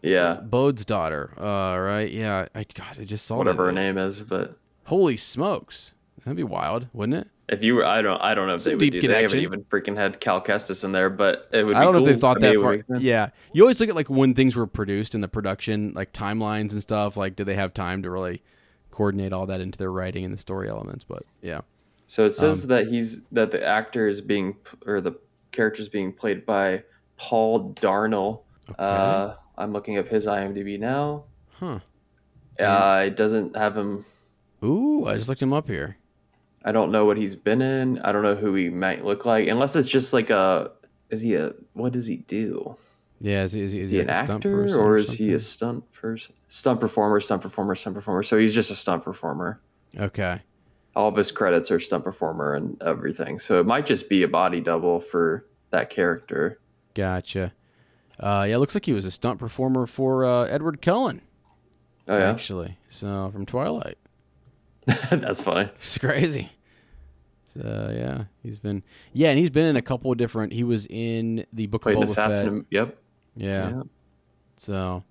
Yeah, 0.02 0.34
Bode's 0.34 0.84
daughter. 0.84 1.32
Uh, 1.38 1.78
right? 1.78 2.10
Yeah. 2.12 2.48
I 2.54 2.64
God, 2.64 2.98
I 3.00 3.04
just 3.04 3.24
saw 3.24 3.38
whatever 3.38 3.64
her 3.64 3.72
name 3.72 3.96
is. 3.96 4.20
But 4.20 4.58
Holy 4.86 5.16
smokes, 5.16 5.94
that'd 6.24 6.36
be 6.36 6.42
wild, 6.44 6.88
wouldn't 6.92 7.18
it? 7.18 7.28
if 7.46 7.62
you 7.62 7.74
were, 7.74 7.84
I 7.84 8.00
don't, 8.00 8.18
I 8.22 8.32
don't 8.34 8.46
know 8.48 8.54
if 8.54 8.62
Some 8.62 8.78
they 8.78 8.86
would 8.86 8.92
do. 8.92 9.06
They 9.06 9.22
haven't 9.22 9.38
even 9.40 9.62
freaking 9.64 9.96
had 9.96 10.18
Cal 10.18 10.40
Kestis 10.42 10.82
in 10.82 10.92
there, 10.92 11.10
but 11.10 11.48
it 11.52 11.62
would. 11.64 11.72
Be 11.72 11.76
I 11.76 11.82
don't 11.82 11.92
know 11.92 11.98
if 12.00 12.06
they 12.06 12.18
thought 12.18 12.38
I 12.42 12.52
mean, 12.52 12.58
that 12.60 12.84
far. 12.88 12.98
Yeah, 12.98 13.30
you 13.52 13.62
always 13.62 13.78
look 13.80 13.90
at 13.90 13.94
like 13.94 14.08
when 14.08 14.32
things 14.34 14.56
were 14.56 14.66
produced 14.66 15.14
in 15.14 15.20
the 15.20 15.28
production, 15.28 15.92
like 15.94 16.12
timelines 16.14 16.72
and 16.72 16.80
stuff. 16.80 17.18
Like, 17.18 17.36
do 17.36 17.44
they 17.44 17.54
have 17.56 17.74
time 17.74 18.02
to 18.02 18.10
really 18.10 18.42
coordinate 18.90 19.32
all 19.34 19.44
that 19.46 19.60
into 19.60 19.76
their 19.76 19.92
writing 19.92 20.24
and 20.24 20.32
the 20.32 20.38
story 20.38 20.70
elements? 20.70 21.04
But 21.04 21.24
yeah, 21.42 21.60
So 22.06 22.24
it 22.24 22.28
Um, 22.28 22.32
says 22.32 22.66
that 22.68 22.88
he's 22.88 23.24
that 23.26 23.50
the 23.50 23.62
actor 23.62 24.08
is 24.08 24.22
being 24.22 24.56
or 24.86 25.02
the 25.02 25.12
character 25.52 25.82
is 25.82 25.90
being 25.90 26.12
played 26.14 26.46
by 26.46 26.84
Paul 27.18 27.70
Darnell. 27.74 28.44
Uh, 28.78 29.34
I'm 29.58 29.72
looking 29.74 29.98
up 29.98 30.08
his 30.08 30.26
IMDb 30.26 30.78
now. 30.80 31.24
huh? 31.58 31.80
Uh, 32.58 33.04
it 33.06 33.16
doesn't 33.16 33.54
have 33.56 33.76
him. 33.76 34.06
Ooh, 34.64 35.06
I 35.06 35.14
just 35.14 35.28
looked 35.28 35.42
him 35.42 35.52
up 35.52 35.68
here. 35.68 35.98
I 36.64 36.72
don't 36.72 36.90
know 36.90 37.04
what 37.04 37.18
he's 37.18 37.36
been 37.36 37.60
in. 37.60 37.98
I 37.98 38.12
don't 38.12 38.22
know 38.22 38.34
who 38.34 38.54
he 38.54 38.70
might 38.70 39.04
look 39.04 39.24
like, 39.24 39.48
unless 39.48 39.76
it's 39.76 39.90
just 39.90 40.12
like 40.12 40.30
a. 40.30 40.72
Is 41.10 41.20
he 41.20 41.34
a? 41.34 41.52
What 41.74 41.92
does 41.92 42.06
he 42.06 42.16
do? 42.16 42.76
Yeah, 43.20 43.44
is 43.44 43.52
he, 43.52 43.62
is 43.62 43.72
he, 43.72 43.80
is 43.80 43.84
Is 43.86 43.90
he 43.92 44.00
an 44.00 44.06
like 44.08 44.16
a 44.16 44.24
stunt 44.24 44.44
actor 44.44 44.62
person 44.62 44.78
or 44.78 44.96
is 44.96 45.12
he 45.12 45.32
a 45.32 45.40
stunt 45.40 45.92
person? 45.92 46.34
Stunt 46.48 46.80
performer, 46.80 47.20
stunt 47.20 47.42
performer, 47.42 47.74
stunt 47.74 47.94
performer. 47.94 48.22
So 48.22 48.38
he's 48.38 48.52
just 48.54 48.70
a 48.70 48.74
stunt 48.74 49.04
performer. 49.04 49.60
Okay. 49.98 50.40
All 50.96 51.08
of 51.08 51.16
his 51.16 51.30
credits 51.30 51.70
are 51.70 51.80
stunt 51.80 52.04
performer 52.04 52.54
and 52.54 52.80
everything. 52.82 53.38
So 53.38 53.60
it 53.60 53.66
might 53.66 53.86
just 53.86 54.08
be 54.08 54.22
a 54.22 54.28
body 54.28 54.60
double 54.60 55.00
for 55.00 55.46
that 55.70 55.90
character. 55.90 56.60
Gotcha. 56.94 57.52
Uh, 58.20 58.46
yeah, 58.48 58.56
looks 58.58 58.74
like 58.74 58.84
he 58.84 58.92
was 58.92 59.06
a 59.06 59.10
stunt 59.10 59.38
performer 59.38 59.86
for 59.86 60.24
uh, 60.24 60.44
Edward 60.44 60.80
Cullen, 60.82 61.20
Oh 62.08 62.16
yeah, 62.16 62.30
actually. 62.30 62.78
So 62.88 63.30
from 63.32 63.44
Twilight, 63.46 63.98
that's 65.10 65.42
funny. 65.42 65.70
it's 65.76 65.98
crazy. 65.98 66.50
So 67.48 67.92
yeah, 67.96 68.24
he's 68.42 68.58
been 68.58 68.82
yeah, 69.12 69.30
and 69.30 69.38
he's 69.38 69.50
been 69.50 69.66
in 69.66 69.76
a 69.76 69.82
couple 69.82 70.10
of 70.10 70.18
different. 70.18 70.52
He 70.52 70.64
was 70.64 70.86
in 70.86 71.46
the 71.52 71.66
Book 71.66 71.82
Played 71.82 71.98
of 71.98 72.04
Boba 72.04 72.14
Fett. 72.14 72.30
assassin. 72.30 72.66
Yep. 72.70 72.98
Yeah. 73.36 73.70
Yeah. 73.70 73.82
So 74.56 75.04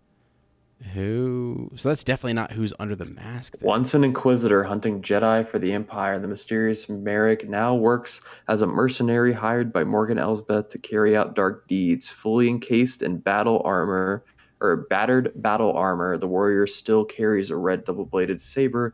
who? 0.94 1.72
So 1.76 1.90
that's 1.90 2.04
definitely 2.04 2.34
not 2.34 2.52
who's 2.52 2.74
under 2.80 2.96
the 2.96 3.06
mask. 3.06 3.58
Then. 3.58 3.68
Once 3.68 3.94
an 3.94 4.04
inquisitor 4.04 4.66
hunting 4.66 5.02
Jedi 5.02 5.48
for 5.48 5.58
the 5.58 5.72
Empire, 5.72 6.20
the 6.20 6.28
mysterious 6.28 6.90
Marrok 6.90 7.48
now 7.48 7.76
works 7.76 8.22
as 8.50 8.62
a 8.62 8.68
mercenary 8.68 9.34
hired 9.34 9.72
by 9.72 9.86
Morgan 9.86 10.20
Elsbeth 10.20 10.70
to 10.70 10.78
carry 10.78 11.16
out 11.16 11.36
dark 11.36 11.68
deeds. 11.68 12.10
Fully 12.10 12.50
encased 12.50 13.02
in 13.02 13.20
battle 13.20 13.62
armor 13.64 14.26
or 14.60 14.88
battered 14.90 15.32
battle 15.36 15.72
armor, 15.74 16.18
the 16.18 16.28
warrior 16.28 16.68
still 16.68 17.06
carries 17.06 17.50
a 17.50 17.56
red 17.56 17.84
double-bladed 17.84 18.40
saber 18.40 18.94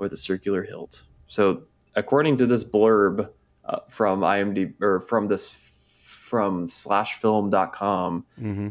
with 0.00 0.12
a 0.12 0.16
circular 0.16 0.62
hilt. 0.64 1.04
So, 1.28 1.62
according 1.94 2.38
to 2.38 2.46
this 2.46 2.64
blurb 2.68 3.28
uh, 3.64 3.78
from 3.88 4.20
IMDb 4.20 4.74
or 4.80 5.00
from 5.00 5.28
this 5.28 5.50
from 5.86 6.66
slashfilm.com, 6.66 8.24
Mm-hmm. 8.40 8.68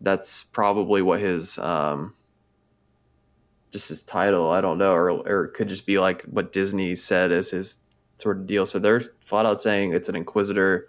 that's 0.00 0.44
probably 0.44 1.02
what 1.02 1.20
his 1.20 1.58
um 1.58 2.14
just 3.70 3.88
his 3.90 4.02
title 4.02 4.50
i 4.50 4.60
don't 4.62 4.78
know 4.78 4.92
or, 4.92 5.10
or 5.10 5.44
it 5.44 5.52
could 5.54 5.68
just 5.68 5.84
be 5.86 5.98
like 5.98 6.22
what 6.22 6.52
disney 6.52 6.94
said 6.94 7.30
as 7.32 7.50
his 7.50 7.80
sort 8.16 8.38
of 8.38 8.46
deal 8.46 8.64
so 8.64 8.78
they're 8.78 9.02
flat 9.20 9.44
out 9.44 9.60
saying 9.60 9.92
it's 9.92 10.08
an 10.08 10.16
inquisitor 10.16 10.88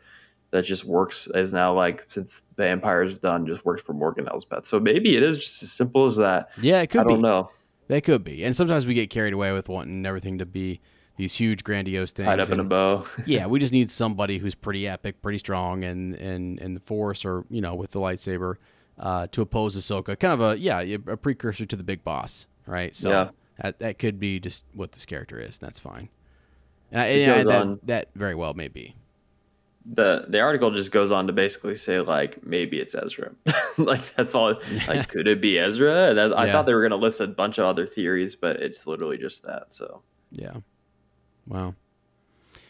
that 0.51 0.63
just 0.63 0.85
works 0.85 1.27
is 1.35 1.51
now 1.53 1.73
like 1.73 2.05
since 2.07 2.43
the 2.55 2.65
empire 2.67 3.03
is 3.03 3.17
done 3.19 3.45
just 3.45 3.65
works 3.65 3.81
for 3.81 3.91
morgan 3.93 4.27
elsbeth 4.29 4.65
so 4.65 4.79
maybe 4.79 5.17
it 5.17 5.23
is 5.23 5.37
just 5.37 5.61
as 5.63 5.71
simple 5.71 6.05
as 6.05 6.15
that 6.17 6.49
Yeah, 6.61 6.79
it 6.81 6.87
could 6.87 7.01
i 7.01 7.03
don't 7.03 7.17
be. 7.17 7.23
know 7.23 7.49
They 7.89 7.99
could 8.01 8.23
be, 8.23 8.43
and 8.45 8.55
sometimes 8.55 8.85
we 8.85 8.93
get 8.93 9.09
carried 9.09 9.33
away 9.33 9.51
with 9.51 9.67
wanting 9.67 10.05
everything 10.05 10.37
to 10.37 10.45
be 10.45 10.79
these 11.17 11.35
huge, 11.35 11.65
grandiose 11.65 12.11
things. 12.13 12.25
tied 12.27 12.39
up 12.39 12.49
in 12.49 12.59
a 12.61 12.63
bow 12.63 13.05
yeah, 13.25 13.45
we 13.47 13.59
just 13.59 13.73
need 13.73 13.91
somebody 14.03 14.37
who's 14.37 14.55
pretty 14.55 14.87
epic, 14.87 15.21
pretty 15.21 15.39
strong, 15.39 15.83
and 15.83 16.15
and 16.15 16.59
and 16.59 16.75
the 16.77 16.79
Force, 16.79 17.25
or 17.25 17.43
you 17.49 17.59
know, 17.59 17.75
with 17.75 17.91
the 17.91 17.99
lightsaber, 17.99 18.55
uh, 18.97 19.27
to 19.33 19.41
oppose 19.41 19.75
Ahsoka. 19.75 20.17
Kind 20.17 20.33
of 20.33 20.39
a 20.39 20.57
yeah, 20.57 20.79
a 20.79 21.17
precursor 21.17 21.65
to 21.65 21.75
the 21.75 21.83
big 21.83 22.03
boss, 22.03 22.45
right? 22.65 22.95
So 22.95 23.09
Yeah. 23.09 23.29
that 23.61 23.79
that 23.79 23.99
could 23.99 24.19
be 24.19 24.39
just 24.39 24.63
what 24.73 24.93
this 24.93 25.05
character 25.05 25.39
is. 25.39 25.57
And 25.57 25.67
that's 25.67 25.79
fine. 25.79 26.07
It 26.91 27.21
yeah, 27.27 27.43
that, 27.43 27.79
that 27.87 28.09
very 28.15 28.33
well 28.35 28.53
may 28.53 28.67
be. 28.67 28.95
The 29.85 30.25
the 30.27 30.39
article 30.41 30.71
just 30.71 30.91
goes 30.91 31.11
on 31.11 31.27
to 31.27 31.33
basically 31.33 31.75
say 31.75 31.99
like 31.99 32.45
maybe 32.45 32.79
it's 32.79 32.93
Ezra, 32.95 33.31
like 33.77 34.13
that's 34.15 34.35
all. 34.35 34.59
Like 34.87 35.07
could 35.09 35.27
it 35.27 35.41
be 35.41 35.57
Ezra? 35.59 36.13
That, 36.13 36.37
I 36.37 36.45
Yeah. 36.47 36.51
thought 36.51 36.65
they 36.65 36.73
were 36.73 36.81
gonna 36.83 36.95
list 37.01 37.21
a 37.21 37.27
bunch 37.27 37.57
of 37.57 37.65
other 37.65 37.85
theories, 37.87 38.35
but 38.35 38.57
it's 38.57 38.85
literally 38.87 39.17
just 39.17 39.43
that. 39.45 39.73
So 39.73 40.01
Yeah. 40.31 40.57
Wow. 41.47 41.73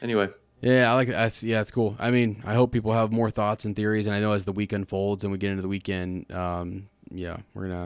anyway, 0.02 0.30
Yeah, 0.62 0.92
I 0.92 0.96
like 0.96 1.08
that's 1.10 1.44
yeah, 1.44 1.62
it's 1.62 1.72
cool. 1.72 1.96
I 2.00 2.12
mean, 2.12 2.42
I 2.46 2.54
hope 2.54 2.72
people 2.72 2.94
have 2.94 3.12
more 3.12 3.30
thoughts 3.32 3.66
and 3.66 3.76
theories, 3.76 4.08
and 4.08 4.16
I 4.16 4.20
know 4.20 4.34
as 4.34 4.46
the 4.46 4.52
week 4.54 4.72
unfolds 4.74 5.24
and 5.24 5.32
we 5.32 5.38
get 5.38 5.50
into 5.52 5.62
the 5.62 5.68
weekend, 5.68 6.32
um, 6.32 6.90
yeah, 7.12 7.38
we're 7.54 7.68
gonna 7.68 7.84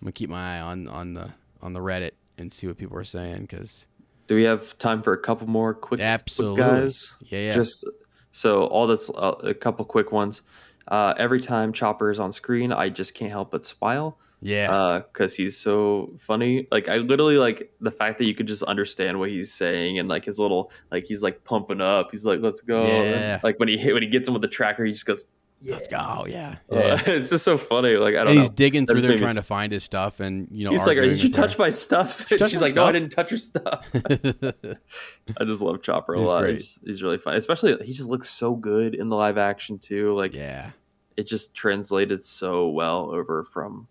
I'm 0.00 0.04
gonna 0.04 0.12
keep 0.12 0.30
my 0.30 0.56
eye 0.58 0.60
on 0.60 0.88
on 0.88 1.14
the 1.14 1.30
on 1.62 1.72
the 1.72 1.80
Reddit 1.80 2.12
and 2.38 2.52
see 2.52 2.66
what 2.66 2.76
people 2.78 2.96
are 2.96 3.04
saying 3.04 3.42
because 3.42 3.86
do 4.26 4.34
we 4.34 4.42
have 4.44 4.76
time 4.78 5.02
for 5.02 5.12
a 5.12 5.18
couple 5.18 5.46
more 5.46 5.72
quick, 5.72 5.98
quick 5.98 6.00
Absolutely. 6.00 6.62
guys? 6.62 7.12
yeah, 7.20 7.38
yeah, 7.38 7.52
Just 7.52 7.88
so 8.36 8.64
all 8.66 8.86
that's 8.86 9.08
uh, 9.10 9.34
a 9.42 9.54
couple 9.54 9.84
quick 9.84 10.12
ones. 10.12 10.42
Uh, 10.88 11.14
every 11.16 11.40
time 11.40 11.72
Chopper 11.72 12.10
is 12.10 12.20
on 12.20 12.30
screen, 12.32 12.70
I 12.72 12.90
just 12.90 13.14
can't 13.14 13.30
help 13.32 13.50
but 13.50 13.64
smile. 13.64 14.18
yeah, 14.42 15.00
because 15.10 15.34
he's 15.34 15.56
so 15.56 16.12
funny. 16.18 16.68
Like 16.70 16.88
I 16.88 16.98
literally 16.98 17.38
like 17.38 17.72
the 17.80 17.90
fact 17.90 18.18
that 18.18 18.26
you 18.26 18.34
could 18.34 18.46
just 18.46 18.62
understand 18.62 19.18
what 19.18 19.30
he's 19.30 19.52
saying 19.52 19.98
and 19.98 20.08
like 20.08 20.26
his 20.26 20.38
little 20.38 20.70
like 20.92 21.04
he's 21.04 21.22
like 21.22 21.42
pumping 21.44 21.80
up. 21.80 22.10
He's 22.12 22.24
like, 22.26 22.40
"Let's 22.40 22.60
go!" 22.60 22.82
And, 22.84 23.10
Yeah. 23.10 23.40
like 23.42 23.58
when 23.58 23.68
he 23.68 23.76
hit 23.78 23.94
when 23.94 24.02
he 24.02 24.08
gets 24.08 24.28
him 24.28 24.34
with 24.34 24.42
the 24.42 24.48
tracker, 24.58 24.84
he 24.84 24.92
just 24.92 25.06
goes. 25.06 25.26
Let's 25.72 25.88
go, 25.88 26.26
yeah, 26.28 26.56
Uh, 26.70 26.76
yeah. 26.76 27.02
it's 27.06 27.30
just 27.30 27.44
so 27.44 27.58
funny. 27.58 27.96
Like 27.96 28.14
I 28.14 28.18
don't 28.24 28.28
and 28.28 28.38
he's 28.38 28.48
know. 28.48 28.54
digging 28.54 28.86
That 28.86 28.92
through 28.94 29.02
there 29.02 29.16
trying 29.16 29.30
s- 29.30 29.34
to 29.36 29.42
find 29.42 29.72
his 29.72 29.84
stuff, 29.84 30.20
and 30.20 30.48
you 30.50 30.64
know, 30.64 30.70
He's 30.70 30.86
like, 30.86 30.98
"Did 30.98 31.22
you 31.22 31.30
touch 31.30 31.58
my 31.58 31.70
stuff?" 31.70 32.28
touch 32.38 32.50
She's 32.50 32.54
my 32.60 32.66
like, 32.66 32.74
"No, 32.74 32.84
I 32.86 32.92
didn't 32.92 33.10
touch 33.10 33.30
your 33.30 33.38
stuff." 33.38 33.86
I 33.94 35.44
just 35.44 35.60
love 35.62 35.82
Chopper 35.82 36.14
a 36.14 36.18
He's 36.20 36.28
lot. 36.28 36.48
He's, 36.48 36.80
he's 36.84 37.02
really 37.02 37.18
fun, 37.18 37.34
especially 37.34 37.76
he 37.84 37.92
just 37.92 38.08
looks 38.08 38.28
so 38.28 38.54
good 38.54 38.94
in 38.94 39.08
the 39.08 39.16
live 39.16 39.38
action 39.38 39.78
too. 39.78 40.14
Like 40.14 40.34
yeah, 40.34 40.70
it 41.16 41.26
just 41.26 41.54
translated 41.54 42.22
so 42.22 42.68
well 42.68 43.10
over 43.12 43.42
from 43.44 43.88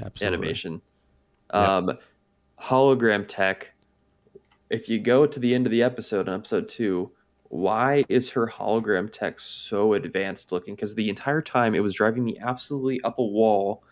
absolutely. 0.00 0.26
animation. 0.26 0.80
Yep. 1.52 1.68
Um, 1.68 1.98
hologram 2.60 3.24
tech. 3.26 3.72
If 4.68 4.88
you 4.88 4.98
go 4.98 5.26
to 5.26 5.38
the 5.38 5.54
end 5.54 5.66
of 5.66 5.70
the 5.70 5.82
episode, 5.82 6.26
in 6.28 6.34
episode 6.34 6.68
two, 6.68 7.12
why 7.48 8.04
is 8.08 8.30
her 8.30 8.46
hologram 8.46 9.10
tech 9.10 9.40
so 9.40 9.94
advanced 9.94 10.52
looking? 10.52 10.74
Because 10.74 10.94
the 10.94 11.08
entire 11.08 11.42
time 11.42 11.74
it 11.74 11.80
was 11.80 11.94
driving 11.94 12.24
me 12.24 12.38
absolutely 12.40 13.00
up 13.02 13.18
a 13.18 13.24
wall 13.24 13.82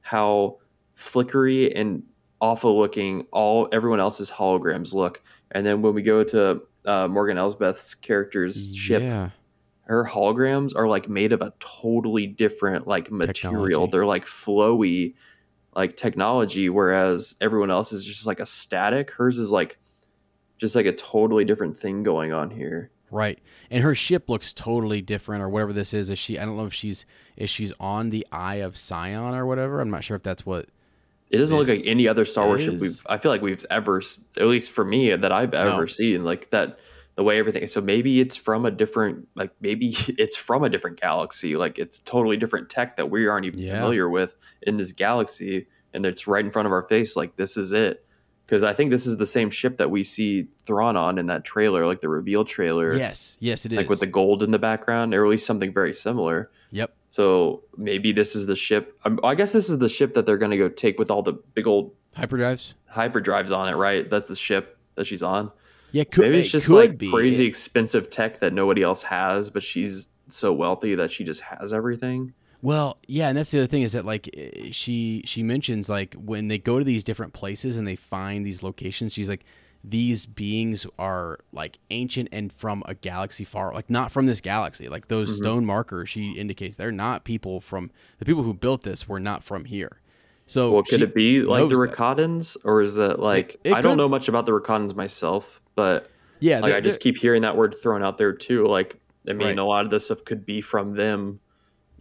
how 0.00 0.58
flickery 0.94 1.74
and 1.74 2.02
awful 2.40 2.76
looking 2.78 3.26
all 3.30 3.68
everyone 3.72 4.00
else's 4.00 4.30
holograms 4.30 4.94
look. 4.94 5.22
And 5.52 5.64
then 5.64 5.82
when 5.82 5.94
we 5.94 6.02
go 6.02 6.24
to 6.24 6.62
uh, 6.84 7.08
Morgan 7.08 7.38
Elsbeth's 7.38 7.94
character's 7.94 8.74
ship, 8.74 9.02
her 9.82 10.04
holograms 10.04 10.74
are 10.74 10.88
like 10.88 11.08
made 11.08 11.32
of 11.32 11.42
a 11.42 11.52
totally 11.60 12.26
different 12.26 12.86
like 12.86 13.10
material. 13.10 13.62
Technology. 13.86 13.90
They're 13.90 14.06
like 14.06 14.24
flowy 14.24 15.14
like 15.74 15.96
technology, 15.96 16.68
whereas 16.68 17.34
everyone 17.40 17.70
else 17.70 17.92
is 17.92 18.04
just 18.04 18.26
like 18.26 18.40
a 18.40 18.46
static. 18.46 19.10
Hers 19.12 19.38
is 19.38 19.50
like 19.50 19.78
just 20.58 20.76
like 20.76 20.86
a 20.86 20.92
totally 20.92 21.44
different 21.44 21.78
thing 21.78 22.02
going 22.02 22.32
on 22.32 22.50
here. 22.50 22.90
Right. 23.12 23.38
And 23.70 23.84
her 23.84 23.94
ship 23.94 24.28
looks 24.28 24.52
totally 24.52 25.02
different 25.02 25.42
or 25.42 25.48
whatever 25.48 25.72
this 25.72 25.92
is. 25.94 26.10
Is 26.10 26.18
she 26.18 26.38
I 26.38 26.44
don't 26.44 26.56
know 26.56 26.64
if 26.66 26.74
she's 26.74 27.04
if 27.36 27.50
she's 27.50 27.72
on 27.78 28.10
the 28.10 28.26
Eye 28.32 28.56
of 28.56 28.76
Sion 28.76 29.34
or 29.34 29.46
whatever. 29.46 29.80
I'm 29.80 29.90
not 29.90 30.02
sure 30.02 30.16
if 30.16 30.22
that's 30.22 30.44
what 30.46 30.66
It 31.30 31.38
doesn't 31.38 31.56
look 31.56 31.68
like 31.68 31.82
any 31.86 32.08
other 32.08 32.24
Star 32.24 32.46
Wars 32.46 32.62
ship 32.62 32.80
we've. 32.80 33.00
I 33.06 33.18
feel 33.18 33.30
like 33.30 33.42
we've 33.42 33.64
ever, 33.70 34.02
at 34.38 34.46
least 34.46 34.72
for 34.72 34.84
me, 34.84 35.14
that 35.14 35.30
I've 35.30 35.54
ever 35.54 35.80
No. 35.82 35.86
seen. 35.86 36.24
Like 36.24 36.50
that, 36.50 36.78
the 37.14 37.22
way 37.22 37.38
everything. 37.38 37.66
So 37.66 37.82
maybe 37.82 38.20
it's 38.20 38.36
from 38.36 38.64
a 38.64 38.70
different. 38.70 39.28
Like 39.34 39.50
maybe 39.60 39.88
it's 40.18 40.36
from 40.36 40.64
a 40.64 40.68
different 40.70 40.98
galaxy. 41.00 41.56
Like 41.56 41.78
it's 41.78 41.98
totally 42.00 42.38
different 42.38 42.70
tech 42.70 42.96
that 42.96 43.10
we 43.10 43.26
aren't 43.26 43.44
even 43.46 43.60
Yeah. 43.60 43.74
familiar 43.74 44.08
with 44.08 44.34
in 44.62 44.78
this 44.78 44.92
galaxy, 44.92 45.66
and 45.92 46.06
it's 46.06 46.26
right 46.26 46.44
in 46.44 46.50
front 46.50 46.64
of 46.66 46.72
our 46.72 46.82
face. 46.88 47.14
Like 47.16 47.36
this 47.36 47.56
is 47.58 47.72
it. 47.72 48.04
Because 48.46 48.62
I 48.64 48.74
think 48.74 48.90
this 48.90 49.06
is 49.06 49.16
the 49.16 49.26
same 49.26 49.50
ship 49.50 49.76
that 49.78 49.90
we 49.90 50.02
see 50.02 50.48
Thrawn 50.64 50.96
on 50.96 51.16
in 51.18 51.26
that 51.26 51.44
trailer, 51.44 51.86
like 51.86 52.00
the 52.00 52.08
reveal 52.08 52.44
trailer. 52.44 52.94
Yes. 52.94 53.36
Yes, 53.40 53.64
it 53.64 53.72
is. 53.72 53.76
Like 53.76 53.88
with 53.88 54.00
the 54.00 54.06
gold 54.06 54.42
in 54.42 54.50
the 54.50 54.58
background, 54.58 55.14
or 55.14 55.24
at 55.24 55.30
least 55.30 55.46
something 55.46 55.72
very 55.72 55.94
similar. 55.94 56.50
Yep. 56.70 56.94
So 57.08 57.62
maybe 57.76 58.12
this 58.12 58.34
is 58.34 58.46
the 58.46 58.56
ship. 58.56 58.98
um, 59.04 59.20
I 59.22 59.34
guess 59.34 59.52
this 59.52 59.70
is 59.70 59.78
the 59.78 59.88
ship 59.88 60.14
that 60.14 60.26
they're 60.26 60.38
going 60.38 60.50
to 60.50 60.56
go 60.58 60.68
take 60.68 60.98
with 60.98 61.10
all 61.10 61.22
the 61.22 61.32
big 61.32 61.66
old 61.66 61.92
Hyperdrives? 62.16 62.74
hyperdrives 62.94 63.56
on 63.56 63.68
it, 63.68 63.76
right? 63.76 64.10
That's 64.10 64.28
the 64.28 64.36
ship 64.36 64.76
that 64.96 65.06
she's 65.06 65.22
on. 65.22 65.50
Yeah, 65.92 66.04
could, 66.04 66.22
Maybe 66.24 66.40
it's 66.40 66.50
just 66.50 66.66
could 66.66 66.74
like 66.74 66.98
be. 66.98 67.10
crazy 67.10 67.44
expensive 67.46 68.10
tech 68.10 68.40
that 68.40 68.52
nobody 68.52 68.82
else 68.82 69.02
has, 69.04 69.50
but 69.50 69.62
she's 69.62 70.08
so 70.28 70.52
wealthy 70.52 70.94
that 70.94 71.10
she 71.10 71.22
just 71.24 71.42
has 71.42 71.72
everything. 71.72 72.32
Well, 72.62 72.98
yeah, 73.08 73.28
and 73.28 73.36
that's 73.36 73.50
the 73.50 73.58
other 73.58 73.66
thing 73.66 73.82
is 73.82 73.92
that 73.92 74.04
like 74.04 74.30
eh, 74.36 74.68
she 74.70 75.22
she 75.26 75.42
mentions 75.42 75.88
like 75.88 76.14
when 76.14 76.48
they 76.48 76.58
go 76.58 76.78
to 76.78 76.84
these 76.84 77.02
different 77.04 77.32
places 77.32 77.76
and 77.76 77.86
they 77.86 77.96
find 77.96 78.46
these 78.46 78.62
locations, 78.62 79.12
she's 79.12 79.28
like 79.28 79.44
these 79.84 80.26
beings 80.26 80.86
are 80.96 81.40
like 81.52 81.78
ancient 81.90 82.28
and 82.30 82.52
from 82.52 82.84
a 82.86 82.94
galaxy 82.94 83.42
far 83.42 83.74
like 83.74 83.90
not 83.90 84.12
from 84.12 84.26
this 84.26 84.40
galaxy. 84.40 84.88
Like 84.88 85.08
those 85.08 85.28
Mm-hmm. 85.28 85.36
stone 85.38 85.66
markers 85.66 86.08
she 86.08 86.32
indicates 86.32 86.76
they're 86.76 86.92
not 86.92 87.24
people 87.24 87.60
from 87.60 87.90
the 88.18 88.24
people 88.24 88.44
who 88.44 88.54
built 88.54 88.82
this 88.82 89.08
were 89.08 89.18
not 89.20 89.42
from 89.42 89.64
here. 89.64 89.98
So 90.46 90.70
Well, 90.70 90.82
could 90.84 91.02
it 91.02 91.14
be 91.14 91.42
like 91.42 91.68
the. 91.68 91.74
Rakatans, 91.74 92.56
or 92.64 92.80
is 92.80 92.94
that 92.94 93.18
like 93.18 93.58
it 93.64 93.72
I 93.72 93.80
don't 93.80 93.96
know 93.96 94.08
much 94.08 94.28
about 94.28 94.46
the 94.46 94.52
Rakatans 94.52 94.94
myself, 94.94 95.60
but 95.74 96.10
Yeah, 96.38 96.60
like 96.60 96.74
I 96.74 96.80
just 96.80 97.00
keep 97.00 97.16
hearing 97.16 97.42
that 97.42 97.56
word 97.56 97.74
thrown 97.82 98.04
out 98.04 98.18
there 98.18 98.32
too. 98.32 98.68
Like 98.68 99.00
I 99.28 99.32
mean, 99.32 99.48
Right. 99.48 99.58
a 99.58 99.64
lot 99.64 99.84
of 99.84 99.90
this 99.90 100.04
stuff 100.04 100.24
could 100.24 100.44
be 100.46 100.60
from 100.60 100.94
them, 100.94 101.40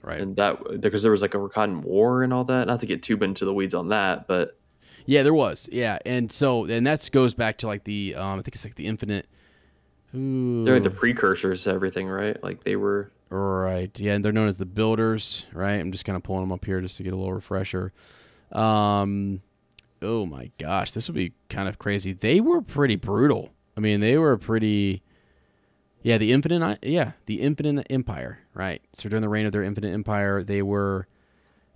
right. 0.02 0.20
and 0.20 0.36
that 0.36 0.82
because 0.82 1.04
there 1.04 1.12
was 1.12 1.22
like 1.22 1.34
a 1.34 1.38
Rakatan 1.38 1.82
war 1.84 2.24
and 2.24 2.34
all 2.34 2.44
that. 2.46 2.68
Not 2.68 2.80
to 2.82 2.86
get 2.86 3.04
too 3.04 3.18
into 3.18 3.46
the 3.46 3.54
weeds 3.54 3.74
on 3.74 3.90
that, 3.90 4.28
but 4.28 4.58
Yeah, 5.06 5.24
there 5.24 5.34
was. 5.34 5.70
Yeah, 5.72 6.00
and 6.06 6.32
so 6.32 6.66
and 6.66 6.86
that 6.88 7.10
goes 7.12 7.34
back 7.34 7.58
to 7.60 7.68
like 7.68 7.84
the 7.84 8.16
um, 8.16 8.40
I 8.40 8.42
think 8.42 8.56
it's 8.56 8.66
like 8.66 8.76
the 8.76 8.88
infinite. 8.88 9.28
Ooh, 10.16 10.64
they're 10.64 10.74
like 10.76 10.84
the 10.84 10.90
precursors 10.90 11.64
to 11.64 11.72
everything, 11.72 12.08
right? 12.08 12.42
Like 12.44 12.64
they 12.64 12.76
were. 12.76 13.12
right. 13.30 13.98
Yeah, 14.00 14.14
and 14.14 14.26
they're 14.26 14.34
known 14.34 14.48
as 14.48 14.58
the 14.58 14.66
builders. 14.66 15.46
Right. 15.54 15.76
I'm 15.76 15.92
just 15.92 16.06
kind 16.06 16.18
of 16.18 16.24
pulling 16.24 16.44
them 16.44 16.52
up 16.52 16.66
here 16.66 16.82
just 16.82 16.98
to 16.98 17.04
get 17.04 17.14
a 17.14 17.16
little 17.16 17.34
refresher. 17.34 17.94
Um, 18.52 19.42
oh 20.02 20.26
my 20.26 20.52
gosh, 20.58 20.92
this 20.92 21.08
would 21.08 21.16
be 21.16 21.34
kind 21.50 21.70
of 21.70 21.80
crazy. 21.80 22.12
They 22.14 22.42
were 22.42 22.62
pretty 22.62 22.96
brutal. 22.96 23.52
I 23.78 23.80
mean, 23.80 24.02
they 24.02 24.18
were 24.18 24.38
pretty. 24.38 25.02
Yeah, 26.04 26.18
the 26.18 26.32
infinite. 26.32 26.80
Yeah, 26.84 27.12
the 27.26 27.42
infinite 27.42 27.88
empire. 27.90 28.40
Right. 28.54 28.82
So 28.94 29.10
during 29.10 29.22
the 29.22 29.30
reign 29.30 29.46
of 29.46 29.52
their 29.52 29.64
infinite 29.64 29.94
empire, 29.94 30.44
they 30.44 30.62
were 30.62 31.08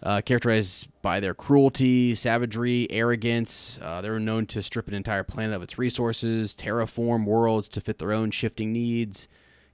uh, 0.03 0.21
characterized 0.21 0.87
by 1.01 1.19
their 1.19 1.33
cruelty, 1.33 2.15
savagery, 2.15 2.87
arrogance. 2.89 3.79
Uh, 3.81 4.01
they 4.01 4.09
were 4.09 4.19
known 4.19 4.45
to 4.47 4.61
strip 4.61 4.87
an 4.87 4.93
entire 4.93 5.23
planet 5.23 5.55
of 5.55 5.61
its 5.63 5.77
resources, 5.77 6.55
terraform 6.55 7.25
worlds 7.25 7.69
to 7.69 7.81
fit 7.81 7.97
their 7.99 8.11
own 8.11 8.31
shifting 8.31 8.73
needs. 8.73 9.27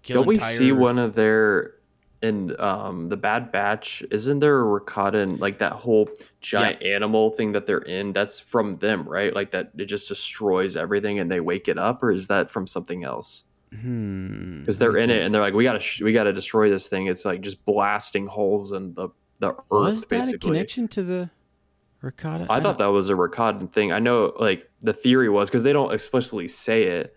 Kill 0.04 0.18
Don't 0.18 0.28
we 0.28 0.36
entire- 0.36 0.52
see 0.52 0.72
one 0.72 0.98
of 1.00 1.16
their 1.16 1.74
in 2.22 2.60
um 2.60 3.08
the 3.08 3.18
Bad 3.18 3.52
Batch? 3.52 4.04
Isn't 4.12 4.40
there 4.40 4.60
a 4.62 4.80
Rakatan 4.80 5.40
like 5.40 5.58
that 5.60 5.74
whole 5.74 6.10
giant 6.40 6.84
animal 6.84 7.32
thing 7.32 7.54
that 7.54 7.66
they're 7.66 7.80
in? 7.80 8.14
That's 8.14 8.40
from 8.40 8.78
them, 8.78 9.08
right? 9.10 9.34
Like 9.34 9.52
that 9.52 9.72
it 9.78 9.86
just 9.86 10.08
destroys 10.08 10.78
everything 10.78 11.20
and 11.20 11.32
they 11.32 11.40
wake 11.40 11.68
it 11.68 11.78
up, 11.80 12.04
or 12.04 12.12
is 12.12 12.28
that 12.28 12.52
from 12.52 12.68
something 12.68 13.04
else? 13.04 13.44
Hmm. 13.74 14.60
Because 14.60 14.78
they're 14.78 14.98
in 14.98 15.10
it 15.10 15.22
and 15.22 15.34
they're 15.34 15.42
like, 15.42 15.54
we 15.54 15.64
gotta 15.64 15.80
sh- 15.80 16.02
we 16.02 16.14
gotta 16.14 16.34
destroy 16.34 16.70
this 16.70 16.88
thing. 16.88 17.08
It's 17.08 17.26
like 17.26 17.42
just 17.42 17.66
blasting 17.66 18.28
holes 18.28 18.72
in 18.72 18.94
the 18.94 19.10
the 19.40 19.50
earth, 19.54 19.58
Was 19.70 20.02
that 20.02 20.10
basically. 20.10 20.36
a 20.36 20.40
connection 20.54 20.88
to 20.90 21.04
the 21.04 21.30
Rakata? 22.04 22.48
I 22.50 22.60
thought 22.60 22.78
that 22.80 22.88
was 22.92 23.10
a 23.10 23.14
Rakatan 23.14 23.72
thing. 23.72 23.92
I 23.92 24.00
know, 24.00 24.34
like 24.40 24.70
the 24.82 24.94
theory 24.94 25.30
was 25.30 25.50
because 25.50 25.64
they 25.64 25.74
don't 25.74 25.94
explicitly 25.94 26.48
say 26.48 26.84
it 26.84 27.16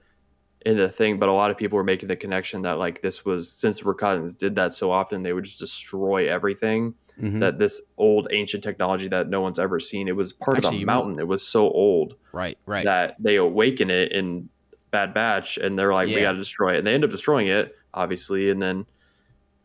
in 0.64 0.76
the 0.78 0.88
thing, 0.88 1.18
but 1.18 1.28
a 1.28 1.32
lot 1.32 1.50
of 1.50 1.58
people 1.58 1.76
were 1.76 1.84
making 1.84 2.08
the 2.08 2.16
connection 2.16 2.62
that 2.62 2.78
like 2.78 3.02
this 3.02 3.24
was 3.24 3.50
since 3.50 3.80
Rakatans 3.82 4.36
did 4.36 4.54
that 4.56 4.74
so 4.74 4.90
often, 4.90 5.22
they 5.22 5.32
would 5.32 5.44
just 5.44 5.58
destroy 5.58 6.30
everything. 6.30 6.94
Mhm. 7.20 7.38
That 7.40 7.58
this 7.60 7.80
old 7.96 8.26
ancient 8.32 8.64
technology 8.64 9.06
that 9.08 9.28
no 9.28 9.40
one's 9.40 9.58
ever 9.60 9.78
seen, 9.78 10.08
it 10.08 10.16
was 10.16 10.32
part 10.32 10.56
Actually, 10.58 10.78
of 10.78 10.82
a 10.82 10.86
mountain. 10.86 11.20
It 11.20 11.28
was 11.28 11.46
so 11.46 11.70
old 11.70 12.16
right, 12.32 12.58
right. 12.66 12.84
that 12.84 13.14
they 13.20 13.36
awaken 13.36 13.88
it 13.88 14.10
in 14.10 14.48
Bad 14.94 15.12
Batch, 15.12 15.58
and 15.58 15.76
they're 15.76 15.92
like, 15.92 16.06
we 16.06 16.20
got 16.20 16.32
to 16.32 16.38
destroy 16.38 16.74
it, 16.74 16.78
and 16.78 16.86
they 16.86 16.94
end 16.94 17.04
up 17.04 17.10
destroying 17.10 17.48
it, 17.48 17.74
obviously, 17.92 18.50
and 18.50 18.62
then. 18.62 18.86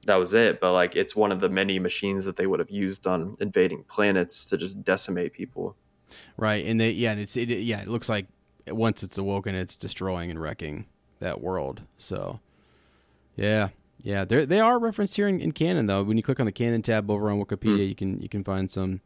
That 0.05 0.15
was 0.15 0.33
it, 0.33 0.61
but 0.61 0.71
like 0.71 0.95
it's 0.95 1.13
one 1.13 1.29
of 1.29 1.41
the 1.41 1.49
many 1.49 1.77
machines 1.77 2.23
that 2.23 2.37
they 2.37 2.47
would 2.47 2.61
have 2.61 2.69
used 2.71 3.05
on 3.05 3.35
invading 3.41 3.83
planets 3.83 4.45
to 4.47 4.57
just 4.57 4.81
decimate 4.85 5.33
people. 5.33 5.75
Right, 6.37 6.65
and 6.65 6.79
they 6.79 6.91
yeah, 6.91 7.11
and 7.11 7.19
it's 7.19 7.35
it, 7.35 7.49
yeah, 7.49 7.81
it 7.81 7.89
looks 7.89 8.07
like 8.07 8.25
once 8.67 9.03
it's 9.03 9.17
awoken, 9.17 9.55
it's 9.55 9.75
destroying 9.75 10.29
and 10.29 10.41
wrecking 10.41 10.85
that 11.19 11.41
world. 11.41 11.81
So, 11.97 12.39
yeah, 13.35 13.69
yeah, 14.01 14.25
they 14.25 14.45
they 14.45 14.59
are 14.59 14.79
referenced 14.79 15.15
here 15.15 15.27
in, 15.27 15.39
in 15.41 15.51
canon 15.51 15.85
though. 15.85 16.03
When 16.03 16.17
you 16.17 16.23
click 16.23 16.39
on 16.39 16.45
the 16.45 16.51
canon 16.51 16.81
tab 16.81 17.11
over 17.11 17.29
on 17.29 17.43
Wikipedia, 17.43 17.83
hmm. 17.83 17.89
you 17.89 17.95
can 17.95 18.21
you 18.21 18.29
can 18.29 18.43
find 18.43 18.71
some 18.71 19.01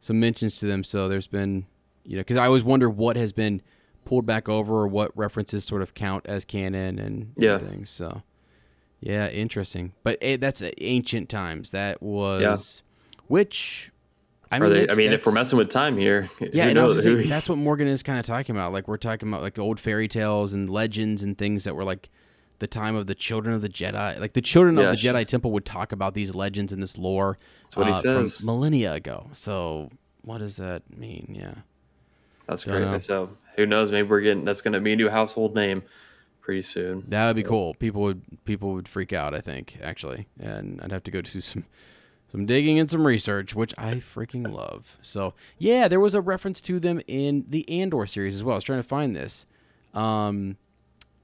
some 0.00 0.18
mentions 0.18 0.58
to 0.58 0.66
them. 0.66 0.82
So 0.84 1.08
there's 1.08 1.26
been 1.26 1.66
you 2.04 2.16
know 2.16 2.20
because 2.20 2.38
I 2.38 2.46
always 2.46 2.64
wonder 2.64 2.88
what 2.88 3.16
has 3.16 3.32
been 3.32 3.60
pulled 4.04 4.26
back 4.26 4.48
over 4.48 4.74
or 4.82 4.88
what 4.88 5.16
references 5.16 5.64
sort 5.64 5.82
of 5.82 5.94
count 5.94 6.24
as 6.26 6.44
canon 6.44 6.98
and 6.98 7.32
Yeah. 7.36 7.58
things. 7.58 7.90
So 7.90 8.22
yeah, 9.00 9.28
interesting. 9.28 9.92
But 10.02 10.18
eh, 10.22 10.36
that's 10.36 10.62
uh, 10.62 10.70
ancient 10.78 11.28
times. 11.28 11.70
That 11.70 12.02
was 12.02 12.82
which. 13.26 13.90
I 14.50 14.58
mean, 14.58 14.68
they, 14.70 14.88
I 14.90 14.94
mean, 14.94 15.12
if 15.14 15.24
we're 15.24 15.32
messing 15.32 15.56
with 15.56 15.70
time 15.70 15.96
here, 15.96 16.28
yeah, 16.52 16.66
and 16.66 16.74
knows? 16.74 17.02
gonna 17.02 17.16
Who- 17.16 17.22
say, 17.22 17.28
that's 17.30 17.48
what 17.48 17.56
Morgan 17.56 17.88
is 17.88 18.02
kind 18.02 18.18
of 18.18 18.26
talking 18.26 18.54
about. 18.54 18.72
Like 18.72 18.86
we're 18.86 18.98
talking 18.98 19.28
about 19.28 19.40
like 19.40 19.58
old 19.58 19.80
fairy 19.80 20.08
tales 20.08 20.52
and 20.52 20.68
legends 20.68 21.22
and 21.22 21.38
things 21.38 21.64
that 21.64 21.74
were 21.74 21.84
like 21.84 22.10
the 22.58 22.66
time 22.66 22.94
of 22.94 23.06
the 23.06 23.14
children 23.14 23.54
of 23.54 23.62
the 23.62 23.68
Jedi. 23.70 24.20
Like 24.20 24.34
the 24.34 24.42
children 24.42 24.76
Yeah, 24.76 24.90
of 24.90 24.90
the 24.92 24.96
Jedi 25.08 25.26
Temple 25.26 25.52
would 25.52 25.64
talk 25.64 25.90
about 25.90 26.12
these 26.14 26.34
legends 26.34 26.70
and 26.72 26.82
this 26.82 26.98
lore. 26.98 27.38
That's 27.62 27.76
what 27.78 27.86
he 27.86 27.92
uh, 27.92 28.02
from 28.02 28.26
says. 28.28 28.42
millennia 28.44 28.92
ago. 28.92 29.30
So 29.32 29.88
what 30.20 30.38
does 30.38 30.56
that 30.58 30.82
mean? 30.96 31.34
Yeah. 31.36 31.54
That's 32.46 32.64
great. 32.64 33.00
So 33.00 33.30
who 33.56 33.66
knows? 33.66 33.90
Maybe 33.90 34.08
we're 34.08 34.20
getting 34.20 34.44
that's 34.44 34.60
going 34.60 34.72
to 34.72 34.80
be 34.80 34.92
a 34.92 34.96
new 34.96 35.08
household 35.08 35.54
name 35.54 35.82
pretty 36.40 36.62
soon. 36.62 37.04
That 37.08 37.26
would 37.26 37.36
be 37.36 37.42
cool. 37.42 37.74
People 37.74 38.02
would 38.02 38.22
people 38.44 38.72
would 38.72 38.88
freak 38.88 39.12
out. 39.12 39.34
I 39.34 39.40
think 39.40 39.78
actually, 39.82 40.28
and 40.38 40.80
I'd 40.82 40.92
have 40.92 41.04
to 41.04 41.10
go 41.10 41.20
do 41.22 41.40
some 41.40 41.64
some 42.30 42.46
digging 42.46 42.78
and 42.78 42.90
some 42.90 43.06
research, 43.06 43.54
which 43.54 43.74
I 43.76 43.94
freaking 43.96 44.52
love. 44.52 44.98
So 45.02 45.34
yeah, 45.58 45.88
there 45.88 46.00
was 46.00 46.14
a 46.14 46.20
reference 46.20 46.60
to 46.62 46.80
them 46.80 47.00
in 47.06 47.44
the 47.48 47.68
Andor 47.68 48.06
series 48.06 48.34
as 48.34 48.44
well. 48.44 48.54
I 48.54 48.56
was 48.56 48.64
trying 48.64 48.80
to 48.80 48.88
find 48.88 49.14
this. 49.14 49.46
Um, 49.94 50.56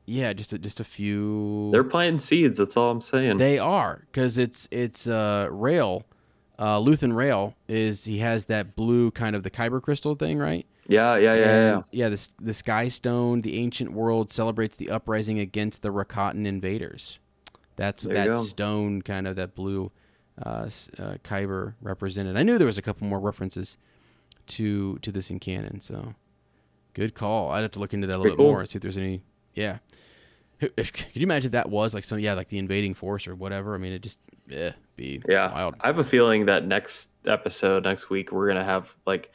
yeah, 0.05 0.33
just 0.33 0.53
a, 0.53 0.59
just 0.59 0.81
a 0.81 0.85
few. 0.85 1.71
They're 1.73 1.85
planting 1.85 2.21
seeds. 2.21 2.59
That's 2.59 2.77
all 2.77 2.91
I'm 2.91 3.01
saying. 3.01 3.37
They 3.37 3.59
are 3.59 4.07
because 4.11 4.39
it's 4.39 4.69
it's 4.71 5.07
uh, 5.07 5.49
Rael, 5.51 6.05
uh, 6.59 6.79
Luthen 6.79 7.15
Rael 7.15 7.55
is 7.69 8.05
he 8.05 8.19
has 8.19 8.47
that 8.47 8.75
blue 8.75 9.11
kind 9.11 9.37
of 9.37 9.43
the 9.43 9.51
kyber 9.51 9.81
crystal 9.81 10.15
thing, 10.15 10.39
right? 10.39 10.67
yeah, 10.89 11.17
yeah, 11.17 11.35
yeah, 11.35 11.41
yeah. 11.45 11.75
And, 11.75 11.85
yeah. 11.93 12.09
The 12.09 12.29
the 12.41 12.55
Sky 12.55 12.89
Stone, 12.89 13.43
the 13.43 13.59
ancient 13.59 13.93
world 13.93 14.31
celebrates 14.31 14.77
the 14.77 14.91
uprising 14.91 15.39
against 15.39 15.83
the 15.83 15.91
Rakatan 15.91 16.47
invaders. 16.47 17.19
That's 17.77 18.03
There 18.03 18.35
that 18.35 18.39
stone, 18.39 19.03
kind 19.03 19.29
of 19.29 19.37
that 19.37 19.55
blue 19.55 19.93
uh, 20.45 20.69
uh, 20.99 21.15
Kyber 21.23 21.75
represented. 21.81 22.37
I 22.37 22.43
knew 22.43 22.59
there 22.59 22.67
was 22.67 22.79
a 22.79 22.83
couple 22.83 23.07
more 23.07 23.21
references 23.21 23.77
to 24.49 24.99
to 24.99 25.13
this 25.13 25.31
in 25.31 25.39
canon. 25.39 25.81
So 25.81 26.15
Good 26.99 27.15
call. 27.15 27.53
I'd 27.53 27.61
have 27.61 27.71
to 27.73 27.79
look 27.79 27.95
into 27.95 28.09
that 28.09 28.17
a 28.17 28.19
little 28.19 28.25
Pretty 28.25 28.37
bit 28.39 28.43
cool. 28.43 28.51
more 28.51 28.61
and 28.61 28.69
see 28.69 28.77
if 28.77 28.83
there's 28.83 28.97
any. 28.97 29.23
Yeah. 29.55 29.79
Could 30.61 30.73
you 31.15 31.23
imagine 31.23 31.47
if 31.47 31.53
that 31.53 31.71
was 31.71 31.95
like 31.95 32.03
some 32.03 32.19
yeah 32.19 32.35
like 32.35 32.49
the 32.49 32.59
invading 32.59 32.95
force 32.95 33.29
or 33.29 33.37
whatever? 33.37 33.77
I 33.77 33.79
mean, 33.79 33.93
it 33.93 34.03
just 34.03 34.19
yeah 34.49 34.73
be 34.99 35.23
Yeah, 35.27 35.53
wild. 35.53 35.77
I 35.81 35.87
have 35.89 35.99
a 35.99 36.05
feeling 36.05 36.47
that 36.47 36.67
next 36.67 37.13
episode, 37.27 37.85
next 37.85 38.11
week, 38.11 38.33
we're 38.33 38.49
gonna 38.49 38.65
have 38.65 38.97
like, 39.07 39.33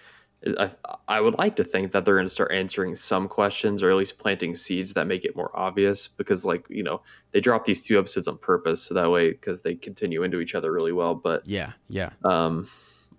I, 0.59 0.71
I 1.07 1.21
would 1.21 1.35
like 1.35 1.55
to 1.57 1.63
think 1.63 1.93
that 1.93 2.05
they're 2.05 2.17
gonna 2.17 2.29
start 2.29 2.51
answering 2.51 2.95
some 2.95 3.27
questions 3.29 3.81
or 3.83 3.89
at 3.89 3.95
least 3.95 4.19
planting 4.19 4.55
seeds 4.55 4.93
that 4.93 5.07
make 5.07 5.25
it 5.25 5.35
more 5.35 5.51
obvious. 5.57 6.07
Because 6.07 6.45
like 6.45 6.65
you 6.69 6.83
know 6.83 7.01
they 7.31 7.39
drop 7.41 7.65
these 7.65 7.85
two 7.85 7.97
episodes 7.99 8.27
on 8.27 8.37
purpose 8.39 8.83
so 8.83 8.93
that 8.95 9.09
way 9.11 9.31
because 9.31 9.61
they 9.61 9.75
continue 9.75 10.23
into 10.23 10.39
each 10.41 10.55
other 10.55 10.71
really 10.71 10.91
well. 10.93 11.15
But 11.15 11.45
Yeah, 11.45 11.73
yeah, 11.89 12.11
um, 12.23 12.69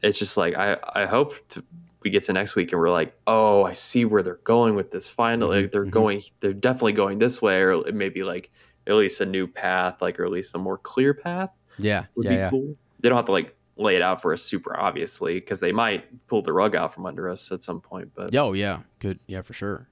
it's 0.03 0.19
just 0.19 0.37
like 0.37 0.57
I 0.57 0.79
I 0.95 1.07
hope 1.07 1.35
to, 1.51 1.65
we 2.03 2.11
get 2.11 2.25
to 2.25 2.33
next 2.35 2.57
week 2.57 2.73
and 2.73 2.81
we're 2.81 2.91
like, 2.91 3.19
oh, 3.27 3.65
I 3.65 3.73
see 3.73 4.05
where 4.05 4.23
they're 4.23 4.37
going 4.45 4.75
with 4.75 4.91
this. 4.91 5.09
Finally, 5.09 5.67
Mhm, 5.67 5.71
they're 5.73 5.87
mhm. 5.87 5.91
going, 5.91 6.23
they're 6.41 6.53
definitely 6.53 6.93
going 6.93 7.19
this 7.19 7.41
way, 7.41 7.63
or 7.63 7.73
it 7.87 7.95
may 7.95 8.11
be 8.11 8.23
like 8.25 8.51
at 8.87 8.95
least 8.95 9.21
a 9.23 9.27
new 9.27 9.47
path, 9.47 10.03
like 10.03 10.21
or 10.21 10.25
at 10.27 10.31
least 10.31 10.55
a 10.55 10.59
more 10.59 10.77
clear 10.79 11.15
path 11.15 11.57
yeah, 11.79 12.07
would 12.15 12.25
yeah, 12.25 12.31
be 12.31 12.37
yeah. 12.37 12.51
cool. 12.51 12.77
They 13.01 13.09
don't 13.09 13.17
have 13.17 13.27
to 13.27 13.33
like 13.33 13.57
lay 13.77 13.97
it 13.97 14.03
out 14.03 14.23
for 14.23 14.33
us 14.33 14.43
super 14.43 14.79
obviously 14.79 15.35
because 15.35 15.59
they 15.59 15.73
might 15.73 16.27
pull 16.29 16.43
the 16.43 16.53
rug 16.53 16.77
out 16.77 16.95
from 16.95 17.07
under 17.07 17.29
us 17.29 17.51
at 17.51 17.63
some 17.63 17.81
point. 17.81 18.11
But 18.15 18.33
Yo, 18.33 18.53
yeah, 18.53 18.81
good, 19.01 19.19
yeah, 19.27 19.43
for 19.43 19.53
sure. 19.53 19.89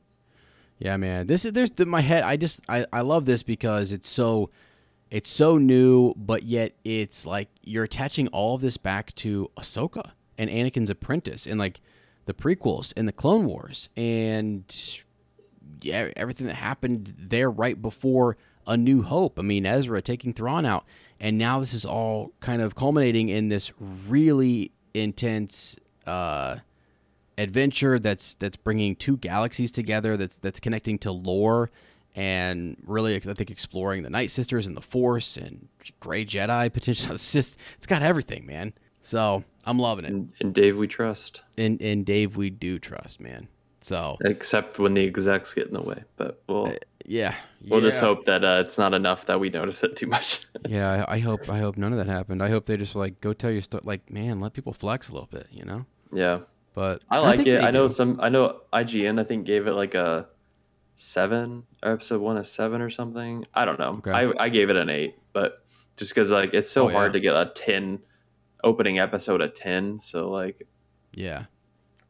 Yeah, 0.79 0.97
man. 0.97 1.27
This 1.27 1.45
is 1.45 1.53
there's 1.53 1.71
the, 1.71 1.87
my 1.87 2.01
head. 2.01 2.25
I 2.25 2.37
just 2.37 2.61
I 2.69 2.87
I 2.93 3.03
love 3.03 3.25
this 3.25 3.43
because 3.43 3.93
it's 3.93 4.09
so 4.09 4.51
it's 5.11 5.31
so 5.31 5.59
new, 5.59 6.15
but 6.17 6.43
yet 6.45 6.75
it's 6.85 7.27
like 7.27 7.49
you're 7.63 7.85
attaching 7.85 8.29
all 8.29 8.55
of 8.55 8.63
this 8.63 8.77
back 8.77 9.15
to 9.17 9.51
Ahsoka 9.57 10.13
and 10.39 10.49
Anakin's 10.51 10.91
apprentice 10.91 11.47
and 11.47 11.59
like 11.59 11.81
the 12.27 12.35
prequels 12.35 12.93
and 12.97 13.07
the 13.07 13.13
Clone 13.13 13.47
Wars 13.47 13.91
and 13.97 14.65
yeah, 15.83 16.11
everything 16.17 16.47
that 16.47 16.55
happened 16.55 17.15
there 17.19 17.51
right 17.51 17.81
before 17.81 18.37
A 18.67 18.77
New 18.77 19.03
Hope. 19.03 19.39
I 19.39 19.43
mean, 19.43 19.67
Ezra 19.67 20.01
taking 20.01 20.33
Thrawn 20.33 20.65
out, 20.65 20.85
and 21.23 21.39
now 21.39 21.61
this 21.61 21.73
is 21.73 21.87
all 21.87 22.33
kind 22.41 22.61
of 22.61 22.75
culminating 22.75 23.31
in 23.31 23.49
this 23.49 23.73
really 23.79 24.73
intense 24.93 25.77
uh, 26.05 26.57
adventure 27.39 27.99
that's 27.99 28.35
that's 28.35 28.57
bringing 28.57 28.97
two 28.97 29.17
galaxies 29.17 29.71
together. 29.71 30.19
That's 30.19 30.37
that's 30.37 30.61
connecting 30.61 30.99
to 30.99 31.13
lore 31.13 31.71
and 32.15 32.77
really, 32.85 33.17
I 33.17 33.21
think 33.21 33.51
exploring 33.51 34.03
the 34.03 34.11
Night 34.11 34.31
Sisters 34.31 34.67
and 34.67 34.77
the 34.77 34.83
Force 34.83 35.37
and 35.37 35.69
Gray 36.01 36.25
Jedi 36.25 36.73
potential. 36.73 37.15
It's 37.15 37.33
just 37.33 37.57
it's 37.77 37.87
got 37.87 38.03
everything, 38.03 38.45
man. 38.45 38.75
So 39.01 39.45
I'm 39.65 39.79
loving 39.79 40.05
it. 40.05 40.11
and, 40.11 40.33
and 40.41 40.55
Dave, 40.55 40.77
we 40.77 40.89
trust, 40.89 41.41
And 41.57 41.81
and 41.81 42.05
Dave, 42.05 42.37
we 42.37 42.51
do 42.51 42.79
trust, 42.79 43.21
man. 43.21 43.49
So 43.81 44.17
except 44.25 44.79
when 44.79 44.95
the 44.95 45.05
execs 45.05 45.55
get 45.55 45.69
in 45.69 45.75
the 45.75 45.83
way. 45.83 46.05
But 46.17 46.43
we'll 46.49 46.75
yeah, 47.07 47.35
we'll 47.69 47.81
just 47.81 48.01
hope 48.01 48.25
that 48.27 48.45
uh, 48.45 48.63
it's 48.65 48.79
not 48.79 48.95
enough 48.95 49.27
that 49.27 49.41
we 49.41 49.51
notice 49.51 49.83
it 49.85 49.97
too 49.97 50.07
much. 50.07 50.47
Yeah, 50.69 51.05
I, 51.09 51.17
I 51.17 51.19
hope 51.19 51.49
I 51.51 51.59
hope 51.59 51.77
none 51.77 51.93
of 51.93 51.99
that 51.99 52.07
happened. 52.07 52.43
I 52.43 52.49
hope 52.49 52.67
they 52.67 52.77
just 52.77 52.95
like 52.95 53.21
go 53.21 53.33
tell 53.33 53.51
your 53.51 53.63
story. 53.63 53.83
Like, 53.85 54.11
man, 54.11 54.39
let 54.41 54.53
people 54.53 54.73
flex 54.73 55.09
a 55.09 55.13
little 55.13 55.29
bit, 55.31 55.49
you 55.51 55.65
know. 55.65 55.87
yeah, 56.13 56.41
But 56.75 57.03
I 57.11 57.19
like 57.19 57.37
think 57.39 57.49
it. 57.49 57.65
I 57.65 57.71
know 57.73 57.89
do. 57.89 57.95
some. 57.95 58.21
I 58.23 58.29
know 58.29 58.61
IGN. 58.73 59.19
I 59.21 59.25
think 59.25 59.45
gave 59.47 59.67
it 59.67 59.73
like 59.73 59.95
a 59.95 60.29
seven. 60.95 61.65
Or 61.83 61.93
episode 61.93 62.21
one 62.21 62.37
a 62.37 62.45
seven 62.45 62.81
or 62.81 62.91
something. 62.91 63.45
I 63.55 63.65
don't 63.65 63.79
know. 63.79 64.01
Okay. 64.07 64.13
I 64.13 64.33
I 64.39 64.49
gave 64.49 64.71
it 64.71 64.77
an 64.77 64.89
eight, 64.89 65.19
but 65.33 65.65
just 65.97 66.13
because 66.15 66.31
like 66.33 66.55
it's 66.55 66.71
so 66.71 66.87
Oh, 66.89 66.93
hard 66.93 67.11
yeah. 67.11 67.13
to 67.15 67.21
get 67.21 67.35
a 67.37 67.51
ten 67.55 68.01
opening 68.63 68.99
episode 68.99 69.43
at 69.43 69.55
ten. 69.55 69.99
So 69.99 70.31
like 70.31 70.63
Yeah, 71.13 71.47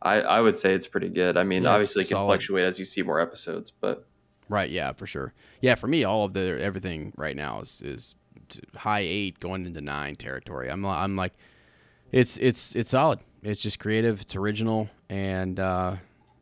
I 0.03 0.21
I 0.21 0.41
would 0.41 0.57
say 0.57 0.75
it's 0.75 0.87
pretty 0.87 1.09
good. 1.09 1.37
I 1.39 1.45
mean, 1.45 1.63
Yeah, 1.63 1.71
obviously 1.71 2.03
it 2.03 2.09
can 2.09 2.19
fluctuate 2.19 2.65
as 2.65 2.79
you 2.79 2.85
see 2.85 3.03
more 3.03 3.19
episodes, 3.21 3.71
but 3.71 4.07
right. 4.53 4.71
Yeah, 4.71 4.93
for 4.93 5.07
sure. 5.07 5.33
Yeah, 5.61 5.75
for 5.75 5.89
me, 5.89 6.05
all 6.05 6.25
of 6.27 6.33
the 6.35 6.59
everything 6.61 7.13
right 7.17 7.37
now 7.37 7.61
is 7.63 7.83
is 7.85 8.15
high 8.77 9.01
eight 9.01 9.41
going 9.41 9.67
into 9.67 9.81
nine 9.81 10.15
territory. 10.17 10.71
I'm 10.71 10.85
I'm 10.85 11.17
like, 11.17 11.33
it's 12.13 12.37
it's 12.37 12.77
it's 12.77 12.91
solid. 12.91 13.19
It's 13.43 13.61
just 13.61 13.79
creative. 13.81 14.21
It's 14.21 14.37
original, 14.37 14.89
and 15.09 15.59
uh, 15.59 15.97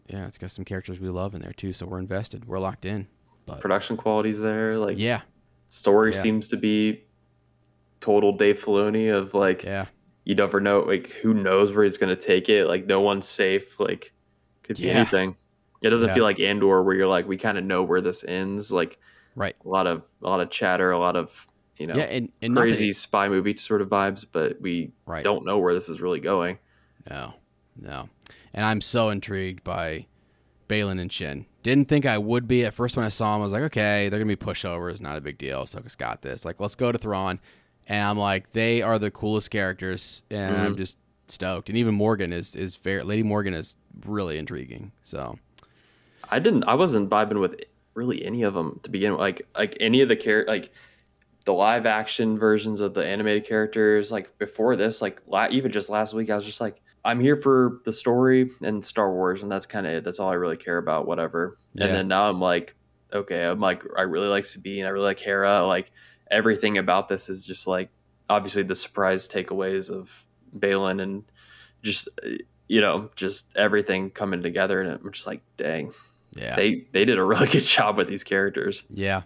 yeah, 0.09 0.27
it's 0.27 0.37
got 0.39 0.51
some 0.51 0.65
characters 0.65 1.01
we 1.01 1.09
love 1.09 1.35
in 1.35 1.41
there 1.41 1.53
too. 1.55 1.73
So 1.73 1.87
we're 1.87 2.01
invested. 2.01 2.47
We're 2.47 2.59
locked 2.59 2.85
in. 2.85 3.07
But 3.47 3.61
production 3.61 3.97
quality's 3.97 4.39
there. 4.39 4.77
Like 4.77 4.99
yeah, 4.99 5.23
story 5.71 6.13
Yeah. 6.13 6.21
seems 6.21 6.49
to 6.49 6.57
be 6.57 7.05
total 8.01 8.33
Dave 8.33 8.63
Filoni 8.63 9.15
of 9.15 9.35
like 9.35 9.63
yeah, 9.65 9.87
you 10.25 10.35
never 10.35 10.61
know 10.61 10.81
like 10.81 11.11
who 11.23 11.33
knows 11.35 11.73
where 11.75 11.85
he's 11.85 11.97
gonna 11.99 12.17
take 12.17 12.49
it. 12.49 12.67
Like 12.67 12.87
no 12.87 13.01
one's 13.01 13.27
safe. 13.29 13.79
Like 13.81 14.13
could 14.63 14.77
be 14.77 14.85
Yeah. 14.85 14.93
anything. 14.99 15.37
It 15.83 15.91
doesn't 15.91 16.09
Yeah. 16.09 16.15
feel 16.15 16.25
like 16.25 16.41
Andor 16.41 16.83
where 16.83 16.95
you're 16.95 17.09
like 17.09 17.27
we 17.27 17.37
kind 17.37 17.57
of 17.59 17.65
know 17.65 17.83
where 17.83 18.01
this 18.01 18.25
ends. 18.25 18.71
Like 18.73 18.99
right. 19.35 19.57
a 19.65 19.69
lot 19.69 19.87
of 19.87 20.03
a 20.23 20.27
lot 20.29 20.41
of 20.41 20.51
chatter, 20.51 20.91
a 20.91 20.99
lot 20.99 21.17
of 21.17 21.47
you 21.79 21.87
know 21.87 21.95
yeah, 21.97 22.03
and 22.05 22.31
and 22.43 22.55
crazy 22.57 22.93
spy 22.93 23.29
movie 23.29 23.55
sort 23.55 23.81
of 23.81 23.89
vibes, 23.89 24.25
but 24.31 24.61
we 24.61 24.93
Right. 25.07 25.25
don't 25.25 25.45
know 25.47 25.59
where 25.59 25.73
this 25.75 25.89
is 25.89 26.01
really 26.01 26.21
going. 26.21 26.59
No, 27.11 27.35
no. 27.81 28.09
And 28.53 28.65
I'm 28.65 28.81
so 28.81 29.09
intrigued 29.11 29.65
by 29.65 30.07
Baylan 30.69 31.01
and 31.01 31.11
Shin. 31.13 31.47
Didn't 31.63 31.89
think 31.89 32.07
I 32.07 32.19
would 32.19 32.47
be 32.49 32.65
at 32.65 32.75
first 32.75 32.97
when 32.97 33.05
I 33.07 33.11
saw 33.11 33.33
them. 33.33 33.41
I 33.41 33.45
was 33.45 33.53
like, 33.53 33.63
okay, 33.65 34.09
they're 34.09 34.19
gonna 34.21 34.29
be 34.29 34.37
pushovers, 34.37 35.01
not 35.01 35.17
a 35.17 35.21
big 35.21 35.39
deal. 35.39 35.65
Soka's 35.67 35.97
got 35.97 36.23
this. 36.23 36.45
Like, 36.45 36.61
let's 36.61 36.75
go 36.75 36.93
to 36.93 36.99
Thrawn. 36.99 37.41
And 37.87 38.03
I'm 38.03 38.19
like, 38.19 38.53
they 38.53 38.83
are 38.83 38.99
the 38.99 39.11
coolest 39.11 39.51
characters, 39.51 40.23
and 40.31 40.57
I'm 40.57 40.75
Mhm. 40.75 40.79
just 40.79 40.99
stoked. 41.29 41.69
And 41.69 41.77
even 41.79 41.95
Morgan 41.95 42.33
is 42.33 42.55
is 42.55 42.77
very 42.77 43.03
Lady 43.03 43.23
Morgan 43.23 43.55
is 43.55 43.77
really 44.07 44.39
intriguing. 44.39 44.93
So 45.03 45.39
I 46.31 46.39
didn't. 46.39 46.65
I 46.65 46.75
wasn't 46.75 47.11
vibing 47.11 47.41
with 47.41 47.61
really 47.95 48.25
any 48.25 48.45
of 48.45 48.55
them 48.55 48.81
to 48.85 48.91
begin 48.91 49.13
with. 49.13 49.21
Like 49.21 49.49
like 49.57 49.77
any 49.81 50.01
of 50.01 50.09
the 50.09 50.17
char- 50.17 50.47
like 50.47 50.73
the 51.45 51.53
live 51.53 51.87
action 51.87 52.39
versions 52.39 52.81
of 52.81 52.95
the 52.95 53.05
animated 53.05 53.47
characters. 53.47 54.13
Like 54.13 54.39
before 54.39 54.77
this, 54.77 55.03
like 55.03 55.21
la- 55.27 55.49
even 55.51 55.73
just 55.73 55.91
last 55.91 56.15
week, 56.15 56.31
I 56.31 56.37
was 56.37 56.45
just 56.45 56.61
like, 56.61 56.81
I'm 57.05 57.21
here 57.21 57.37
for 57.37 57.81
the 57.85 57.93
story 57.93 58.51
and 58.63 58.85
Star 58.85 59.13
Wars, 59.13 59.43
and 59.43 59.51
that's 59.51 59.67
kind 59.67 59.87
of 59.87 59.93
it. 59.93 60.05
That's 60.05 60.21
all 60.21 60.31
I 60.31 60.35
really 60.35 60.57
care 60.57 60.79
about. 60.79 61.07
Whatever. 61.07 61.59
Yeah. 61.73 61.87
And 61.87 61.95
then 61.95 62.09
now 62.09 62.29
I'm 62.29 62.41
like, 62.41 62.75
okay, 63.13 63.45
I'm 63.45 63.61
like, 63.61 63.83
I 63.97 64.03
really 64.03 64.29
like 64.29 64.45
Sabine. 64.45 64.85
I 64.85 64.91
really 64.91 65.07
like 65.07 65.21
Hera. 65.21 65.67
Like 65.67 65.91
everything 66.31 66.79
about 66.79 67.09
this 67.09 67.29
is 67.29 67.45
just 67.45 67.67
like 67.67 67.91
obviously 68.29 68.63
the 68.63 68.77
surprise 68.77 69.29
takeaways 69.29 69.91
of 69.91 70.25
Baylan 70.57 71.03
and 71.03 71.25
just 71.83 72.09
you 72.69 72.81
know 72.81 73.11
just 73.17 73.57
everything 73.57 74.11
coming 74.11 74.43
together, 74.43 74.81
and 74.81 74.93
I'm 74.93 75.13
just 75.13 75.27
like, 75.27 75.43
dang 75.57 75.93
yeah, 76.35 76.57
they 76.57 76.87
they 76.93 77.05
did 77.05 77.19
a 77.19 77.25
really 77.25 77.47
good 77.51 77.63
job 77.63 77.97
with 77.97 78.09
these 78.09 78.25
characters. 78.25 78.85
Yeah. 78.89 79.23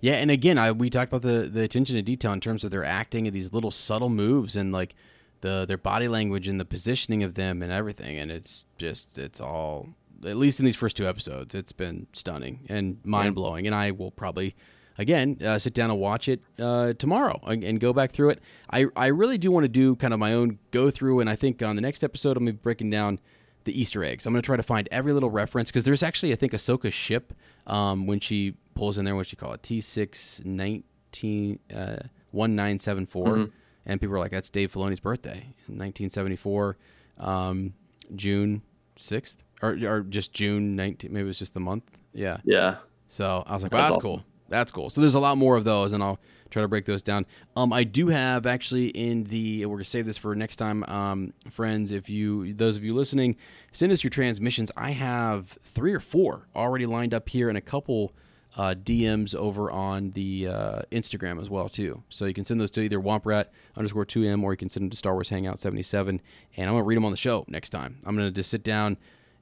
Yeah, 0.00 0.14
and 0.14 0.30
again, 0.30 0.58
I 0.58 0.72
we 0.72 0.90
talked 0.90 1.12
about 1.12 1.22
the 1.22 1.48
the 1.48 1.62
attention 1.62 1.96
to 1.96 2.02
detail 2.02 2.32
in 2.32 2.40
terms 2.40 2.64
of 2.64 2.70
their 2.70 2.84
acting 2.84 3.26
and 3.26 3.34
these 3.34 3.52
little 3.52 3.70
subtle 3.70 4.08
moves 4.08 4.54
and 4.56 4.72
like 4.72 4.94
the 5.40 5.64
their 5.66 5.78
body 5.78 6.08
language 6.08 6.48
and 6.48 6.58
the 6.60 6.64
positioning 6.64 7.22
of 7.22 7.34
them 7.34 7.62
and 7.62 7.72
everything 7.72 8.18
and 8.18 8.30
it's 8.30 8.66
just 8.76 9.18
it's 9.18 9.40
all 9.40 9.88
at 10.26 10.36
least 10.36 10.58
in 10.58 10.64
these 10.64 10.76
first 10.76 10.96
two 10.96 11.06
episodes, 11.06 11.54
it's 11.54 11.70
been 11.70 12.08
stunning 12.12 12.66
and 12.68 12.98
mind 13.04 13.34
blowing 13.34 13.66
and 13.66 13.74
I 13.74 13.92
will 13.92 14.10
probably 14.10 14.56
again 14.96 15.38
uh, 15.44 15.58
sit 15.58 15.74
down 15.74 15.90
and 15.90 16.00
watch 16.00 16.28
it 16.28 16.40
uh, 16.58 16.92
tomorrow 16.94 17.40
and, 17.46 17.62
and 17.62 17.78
go 17.80 17.92
back 17.92 18.10
through 18.10 18.30
it. 18.30 18.40
I 18.70 18.86
I 18.96 19.06
really 19.08 19.38
do 19.38 19.50
want 19.50 19.64
to 19.64 19.68
do 19.68 19.96
kind 19.96 20.12
of 20.12 20.20
my 20.20 20.32
own 20.32 20.58
go 20.70 20.90
through 20.90 21.20
and 21.20 21.30
I 21.30 21.36
think 21.36 21.62
on 21.62 21.76
the 21.76 21.82
next 21.82 22.02
episode 22.02 22.36
I'll 22.36 22.44
be 22.44 22.52
breaking 22.52 22.90
down 22.90 23.20
the 23.68 23.80
Easter 23.80 24.02
eggs. 24.02 24.26
I'm 24.26 24.32
going 24.32 24.42
to 24.42 24.46
try 24.46 24.56
to 24.56 24.62
find 24.62 24.88
every 24.90 25.12
little 25.12 25.30
reference 25.30 25.70
because 25.70 25.84
there's 25.84 26.02
actually, 26.02 26.32
I 26.32 26.36
think, 26.36 26.52
Ahsoka's 26.52 26.94
ship 26.94 27.32
um, 27.66 28.06
when 28.06 28.18
she 28.18 28.54
pulls 28.74 28.98
in 28.98 29.04
there, 29.04 29.14
what 29.14 29.26
she 29.26 29.36
call 29.36 29.52
it, 29.52 29.62
T619, 29.62 31.58
uh, 31.72 32.08
1974. 32.32 33.50
And 33.86 34.00
people 34.00 34.16
are 34.16 34.18
like, 34.18 34.30
that's 34.32 34.50
Dave 34.50 34.72
Filoni's 34.72 35.00
birthday 35.00 35.54
1974, 35.66 36.76
um, 37.18 37.72
June 38.14 38.62
6th, 38.98 39.36
or, 39.62 39.78
or 39.84 40.00
just 40.02 40.32
June 40.32 40.76
19, 40.76 41.12
maybe 41.12 41.24
it 41.24 41.26
was 41.26 41.38
just 41.38 41.54
the 41.54 41.60
month. 41.60 41.98
Yeah. 42.12 42.38
Yeah, 42.44 42.76
So 43.06 43.44
I 43.46 43.54
was 43.54 43.62
like, 43.62 43.72
wow, 43.72 43.78
That's 43.78 43.90
that's, 43.90 43.98
awesome. 44.06 44.10
cool. 44.20 44.24
That's 44.48 44.72
cool. 44.72 44.90
So 44.90 45.00
there's 45.00 45.14
a 45.14 45.20
lot 45.20 45.36
more 45.36 45.56
of 45.56 45.64
those, 45.64 45.92
and 45.92 46.02
I'll 46.02 46.18
try 46.50 46.62
to 46.62 46.68
break 46.68 46.86
those 46.86 47.02
down. 47.02 47.26
Um, 47.56 47.72
I 47.72 47.84
do 47.84 48.08
have 48.08 48.46
actually 48.46 48.88
in 48.88 49.24
the 49.24 49.66
we're 49.66 49.76
gonna 49.76 49.84
save 49.84 50.06
this 50.06 50.16
for 50.16 50.34
next 50.34 50.56
time, 50.56 50.84
um, 50.84 51.34
friends. 51.50 51.92
If 51.92 52.08
you 52.08 52.54
those 52.54 52.76
of 52.76 52.84
you 52.84 52.94
listening, 52.94 53.36
send 53.72 53.92
us 53.92 54.02
your 54.02 54.10
transmissions. 54.10 54.70
I 54.76 54.92
have 54.92 55.58
three 55.62 55.92
or 55.92 56.00
four 56.00 56.48
already 56.56 56.86
lined 56.86 57.12
up 57.12 57.28
here, 57.28 57.48
and 57.48 57.58
a 57.58 57.62
couple 57.62 58.12
uh, 58.56 58.74
DMs 58.74 59.34
over 59.34 59.70
on 59.70 60.12
the 60.12 60.48
uh, 60.48 60.82
Instagram 60.90 61.40
as 61.40 61.50
well 61.50 61.68
too. 61.68 62.02
So 62.08 62.24
you 62.24 62.34
can 62.34 62.44
send 62.44 62.60
those 62.60 62.70
to 62.72 62.80
either 62.80 62.98
Womprat 62.98 63.46
underscore 63.76 64.06
two 64.06 64.24
M 64.24 64.42
or 64.42 64.52
you 64.52 64.56
can 64.56 64.70
send 64.70 64.84
them 64.84 64.90
to 64.90 64.96
Star 64.96 65.12
Wars 65.12 65.28
Hangout 65.28 65.58
seventy 65.58 65.82
seven, 65.82 66.20
and 66.56 66.68
I'm 66.68 66.74
gonna 66.74 66.84
read 66.84 66.96
them 66.96 67.04
on 67.04 67.12
the 67.12 67.18
show 67.18 67.44
next 67.48 67.68
time. 67.68 67.98
I'm 68.04 68.16
gonna 68.16 68.30
just 68.30 68.50
sit 68.50 68.62
down 68.62 68.96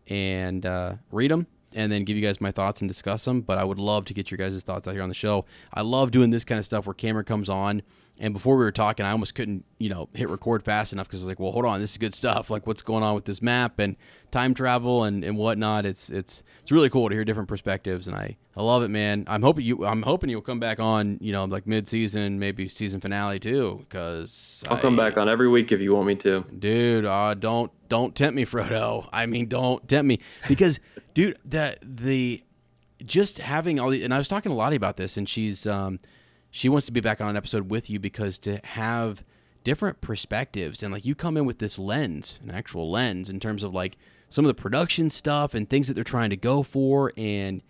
and 0.08 0.66
uh, 0.66 0.94
read 1.10 1.30
them 1.30 1.46
and 1.74 1.90
then 1.90 2.04
give 2.04 2.16
you 2.16 2.22
guys 2.22 2.40
my 2.40 2.50
thoughts 2.50 2.80
and 2.80 2.88
discuss 2.88 3.24
them. 3.24 3.40
But 3.40 3.58
I 3.58 3.64
would 3.64 3.78
love 3.78 4.04
to 4.06 4.14
get 4.14 4.30
your 4.30 4.38
guys' 4.38 4.62
thoughts 4.62 4.86
out 4.86 4.94
here 4.94 5.02
on 5.02 5.08
the 5.08 5.14
show. 5.14 5.44
I 5.72 5.82
love 5.82 6.10
doing 6.10 6.30
this 6.30 6.44
kind 6.44 6.58
of 6.58 6.64
stuff 6.64 6.86
where 6.86 6.94
Cameron 6.94 7.24
comes 7.24 7.48
on 7.48 7.82
And 8.18 8.32
before 8.32 8.56
we 8.56 8.64
were 8.64 8.72
talking, 8.72 9.04
I 9.04 9.10
almost 9.10 9.34
couldn't, 9.34 9.66
you 9.78 9.90
know, 9.90 10.08
hit 10.14 10.30
record 10.30 10.62
fast 10.62 10.92
enough 10.92 11.06
because 11.06 11.20
I 11.20 11.24
was 11.24 11.28
like, 11.28 11.38
well, 11.38 11.52
hold 11.52 11.66
on, 11.66 11.80
this 11.80 11.92
is 11.92 11.98
good 11.98 12.14
stuff. 12.14 12.48
Like, 12.48 12.66
what's 12.66 12.80
going 12.80 13.02
on 13.02 13.14
with 13.14 13.26
this 13.26 13.42
map 13.42 13.78
and 13.78 13.94
time 14.30 14.54
travel 14.54 15.04
and, 15.04 15.22
and 15.22 15.36
whatnot? 15.36 15.84
It's 15.84 16.08
it's 16.08 16.42
it's 16.60 16.72
really 16.72 16.88
cool 16.88 17.10
to 17.10 17.14
hear 17.14 17.26
different 17.26 17.48
perspectives, 17.48 18.06
and 18.06 18.16
I, 18.16 18.38
I 18.56 18.62
love 18.62 18.82
it, 18.82 18.88
man. 18.88 19.24
I'm 19.26 19.42
hoping 19.42 19.66
you 19.66 19.84
I'm 19.84 20.02
hoping 20.02 20.30
you'll 20.30 20.40
come 20.40 20.58
back 20.58 20.80
on, 20.80 21.18
you 21.20 21.30
know, 21.32 21.44
like 21.44 21.66
mid 21.66 21.88
season, 21.88 22.38
maybe 22.38 22.68
season 22.68 23.00
finale 23.00 23.38
too, 23.38 23.84
because 23.86 24.64
I'll 24.68 24.78
come 24.78 24.96
back 24.96 25.18
on 25.18 25.28
every 25.28 25.48
week 25.48 25.70
if 25.70 25.80
you 25.80 25.94
want 25.94 26.06
me 26.06 26.14
to, 26.16 26.44
dude. 26.58 27.04
Uh, 27.04 27.34
don't 27.34 27.70
don't 27.90 28.14
tempt 28.14 28.34
me, 28.34 28.46
Frodo. 28.46 29.08
I 29.12 29.26
mean, 29.26 29.46
don't 29.46 29.86
tempt 29.86 30.08
me 30.08 30.20
because, 30.48 30.80
dude, 31.12 31.38
the 31.44 31.76
the 31.82 32.42
just 33.04 33.38
having 33.38 33.78
all 33.78 33.90
the 33.90 34.02
and 34.02 34.14
I 34.14 34.18
was 34.18 34.26
talking 34.26 34.48
to 34.48 34.56
Lottie 34.56 34.76
about 34.76 34.96
this, 34.96 35.18
and 35.18 35.28
she's 35.28 35.66
um 35.66 35.98
she 36.56 36.70
wants 36.70 36.86
to 36.86 36.92
be 36.92 37.00
back 37.00 37.20
on 37.20 37.28
an 37.28 37.36
episode 37.36 37.70
with 37.70 37.90
you 37.90 38.00
because 38.00 38.38
to 38.38 38.58
have 38.64 39.22
different 39.62 40.00
perspectives 40.00 40.82
and 40.82 40.90
like 40.90 41.04
you 41.04 41.14
come 41.14 41.36
in 41.36 41.44
with 41.44 41.58
this 41.58 41.78
lens, 41.78 42.40
an 42.42 42.50
actual 42.50 42.90
lens 42.90 43.28
in 43.28 43.38
terms 43.38 43.62
of 43.62 43.74
like 43.74 43.98
some 44.30 44.42
of 44.42 44.48
the 44.48 44.54
production 44.54 45.10
stuff 45.10 45.52
and 45.52 45.68
things 45.68 45.86
that 45.86 45.92
they're 45.92 46.02
trying 46.02 46.30
to 46.30 46.36
go 46.36 46.62
for 46.62 47.12
and 47.14 47.60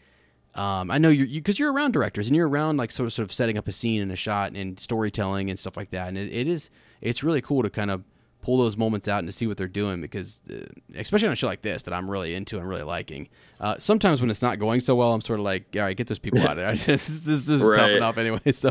um, 0.55 0.93
I 0.93 0.99
know 0.99 1.09
you're 1.09 1.27
because 1.27 1.59
you, 1.59 1.67
are 1.67 1.73
around 1.73 1.95
directors 1.95 2.29
and 2.29 2.37
you're 2.37 2.49
around 2.49 2.77
like 2.77 2.93
sort 2.93 3.09
of, 3.09 3.13
sort 3.13 3.25
of 3.25 3.33
setting 3.33 3.59
up 3.59 3.67
a 3.67 3.73
scene 3.73 4.01
and 4.01 4.13
a 4.13 4.17
shot 4.17 4.53
and 4.53 4.79
storytelling 4.79 5.51
and 5.51 5.59
stuff 5.59 5.77
like 5.77 5.91
that. 5.91 6.07
And 6.07 6.17
it, 6.17 6.33
it 6.33 6.47
is 6.47 6.71
it's 7.01 7.25
really 7.25 7.43
cool 7.43 7.65
to 7.65 7.71
kind 7.71 7.91
of 7.91 8.05
pull 8.43 8.59
those 8.59 8.77
moments 8.77 9.09
out 9.09 9.19
and 9.19 9.29
to 9.29 9.33
see 9.33 9.47
what 9.47 9.57
they're 9.57 9.67
doing 9.67 10.01
because, 10.01 10.41
uh, 10.51 10.67
especially 10.95 11.27
on 11.27 11.33
a 11.33 11.37
show 11.37 11.47
like 11.47 11.63
this 11.63 11.83
that 11.83 11.93
I'm 11.93 12.09
really 12.09 12.35
into 12.35 12.59
and 12.59 12.69
really 12.69 12.83
liking. 12.83 13.29
Uh, 13.61 13.77
sometimes 13.79 14.21
when 14.21 14.31
it's 14.31 14.43
not 14.43 14.59
going 14.59 14.81
so 14.81 14.95
well, 14.95 15.13
I'm 15.13 15.21
sort 15.21 15.41
of 15.41 15.45
like, 15.45 15.67
all 15.75 15.83
right, 15.83 15.97
get 15.97 16.07
those 16.07 16.19
people 16.19 16.41
out 16.43 16.53
of 16.53 16.57
there. 16.59 16.75
this, 16.77 17.07
this, 17.07 17.47
this 17.47 17.49
is 17.49 17.63
right. 17.63 17.77
tough 17.77 17.91
enough 17.91 18.19
anyway. 18.19 18.41
So, 18.53 18.71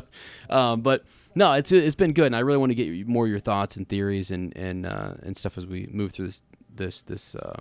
um, 0.50 0.82
but 0.82 1.04
no, 1.36 1.52
it's 1.54 1.72
it's 1.72 1.96
been 1.96 2.14
good, 2.14 2.28
and 2.28 2.36
I 2.36 2.40
really 2.40 2.58
want 2.58 2.72
to 2.72 2.76
get 2.76 3.08
more 3.08 3.26
of 3.26 3.30
your 3.30 3.40
thoughts 3.40 3.76
and 3.76 3.88
theories 3.88 4.32
and 4.32 4.56
and 4.56 4.86
uh, 4.86 5.16
and 5.22 5.36
stuff 5.36 5.58
as 5.58 5.66
we 5.66 5.88
move 5.92 6.14
through 6.14 6.28
this 6.28 6.42
this 6.74 7.02
this 7.04 7.36
uh, 7.36 7.60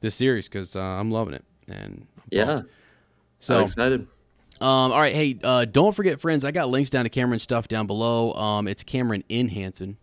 this 0.00 0.16
series 0.16 0.48
because 0.48 0.74
uh, 0.74 0.80
I'm 0.80 1.10
loving 1.10 1.34
it 1.34 1.44
and 1.68 2.06
I'm 2.16 2.24
yeah, 2.30 2.62
so 3.38 3.58
I'm 3.58 3.62
excited. 3.62 4.08
Um, 4.60 4.92
all 4.92 5.00
right, 5.00 5.14
hey, 5.14 5.38
uh, 5.42 5.64
don't 5.64 5.94
forget, 5.94 6.20
friends. 6.20 6.44
I 6.44 6.50
got 6.50 6.68
links 6.68 6.90
down 6.90 7.04
to 7.04 7.08
Cameron's 7.08 7.44
stuff 7.44 7.68
down 7.68 7.86
below. 7.86 8.34
Um, 8.34 8.66
it's 8.66 8.82
Cameron 8.82 9.24
in 9.28 9.48
Hanson 9.48 9.96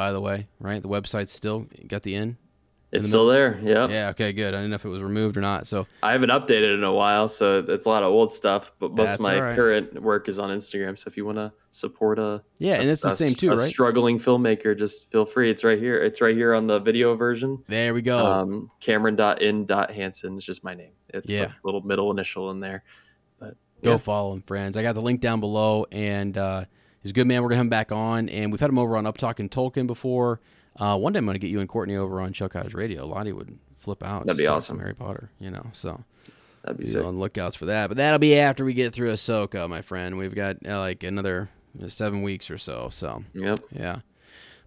by 0.00 0.12
the 0.12 0.20
way, 0.20 0.48
right? 0.58 0.80
The 0.80 0.88
website's 0.88 1.30
still 1.30 1.66
got 1.86 2.00
the 2.04 2.14
in. 2.14 2.38
It's 2.90 3.02
the 3.02 3.08
still 3.08 3.26
there. 3.26 3.60
Yeah. 3.62 3.86
Yeah. 3.86 4.08
Okay. 4.08 4.32
Good. 4.32 4.54
I 4.54 4.56
didn't 4.56 4.70
know 4.70 4.76
if 4.76 4.84
it 4.86 4.88
was 4.88 5.02
removed 5.02 5.36
or 5.36 5.42
not. 5.42 5.66
So 5.66 5.86
I 6.02 6.12
haven't 6.12 6.30
updated 6.30 6.72
in 6.72 6.84
a 6.84 6.92
while, 6.92 7.28
so 7.28 7.62
it's 7.68 7.84
a 7.84 7.88
lot 7.90 8.02
of 8.02 8.10
old 8.10 8.32
stuff. 8.32 8.72
But 8.78 8.94
most 8.94 9.16
of 9.16 9.20
my 9.20 9.38
right. 9.38 9.54
current 9.54 10.00
work 10.00 10.26
is 10.30 10.38
on 10.38 10.48
Instagram. 10.48 10.98
So 10.98 11.08
if 11.08 11.18
you 11.18 11.26
want 11.26 11.36
to 11.36 11.52
support 11.70 12.18
a 12.18 12.42
yeah, 12.56 12.80
and 12.80 12.88
it's 12.88 13.02
the 13.02 13.14
same 13.14 13.34
too, 13.34 13.48
a 13.48 13.56
right? 13.56 13.68
Struggling 13.68 14.18
filmmaker, 14.18 14.74
just 14.74 15.10
feel 15.12 15.26
free. 15.26 15.50
It's 15.50 15.64
right 15.64 15.78
here. 15.78 16.02
It's 16.02 16.22
right 16.22 16.34
here 16.34 16.54
on 16.54 16.66
the 16.66 16.78
video 16.78 17.14
version. 17.14 17.62
There 17.68 17.92
we 17.92 18.00
go. 18.00 18.16
Um, 18.24 18.70
Cameron.in.hansen 18.80 20.38
is 20.38 20.46
just 20.46 20.64
my 20.64 20.72
name. 20.72 20.92
It's 21.10 21.28
yeah. 21.28 21.52
little 21.62 21.82
middle 21.82 22.10
initial 22.10 22.50
in 22.52 22.60
there. 22.60 22.84
But 23.38 23.58
go 23.82 23.90
yeah. 23.90 23.96
follow 23.98 24.32
him, 24.32 24.40
friends. 24.40 24.78
I 24.78 24.82
got 24.82 24.94
the 24.94 25.02
link 25.02 25.20
down 25.20 25.40
below, 25.40 25.84
and. 25.92 26.38
uh 26.38 26.64
He's 27.02 27.10
a 27.10 27.14
good 27.14 27.26
man. 27.26 27.42
We're 27.42 27.48
gonna 27.48 27.58
have 27.58 27.66
him 27.66 27.70
back 27.70 27.92
on, 27.92 28.28
and 28.28 28.52
we've 28.52 28.60
had 28.60 28.70
him 28.70 28.78
over 28.78 28.96
on 28.96 29.06
Up 29.06 29.16
Talking 29.16 29.48
Tolkien 29.48 29.86
before. 29.86 30.40
Uh, 30.76 30.96
one 30.98 31.12
day 31.12 31.18
I'm 31.18 31.26
gonna 31.26 31.38
get 31.38 31.48
you 31.48 31.60
and 31.60 31.68
Courtney 31.68 31.96
over 31.96 32.20
on 32.20 32.32
Chuck 32.32 32.52
Cottage 32.52 32.74
Radio. 32.74 33.06
Lottie 33.06 33.32
would 33.32 33.58
flip 33.78 34.02
out. 34.02 34.26
That'd 34.26 34.38
be 34.38 34.46
awesome. 34.46 34.78
Harry 34.78 34.94
Potter, 34.94 35.30
you 35.38 35.50
know. 35.50 35.66
So 35.72 36.04
that'd 36.62 36.78
be, 36.78 36.84
be 36.84 36.90
sick. 36.90 37.04
on 37.04 37.18
lookouts 37.18 37.56
for 37.56 37.66
that. 37.66 37.88
But 37.88 37.96
that'll 37.96 38.18
be 38.18 38.38
after 38.38 38.64
we 38.64 38.74
get 38.74 38.92
through 38.92 39.12
Ahsoka, 39.12 39.68
my 39.68 39.82
friend. 39.82 40.18
We've 40.18 40.34
got 40.34 40.56
uh, 40.66 40.78
like 40.78 41.02
another 41.02 41.48
seven 41.88 42.22
weeks 42.22 42.50
or 42.50 42.58
so. 42.58 42.88
So 42.90 43.24
yep, 43.34 43.58
yeah. 43.72 44.00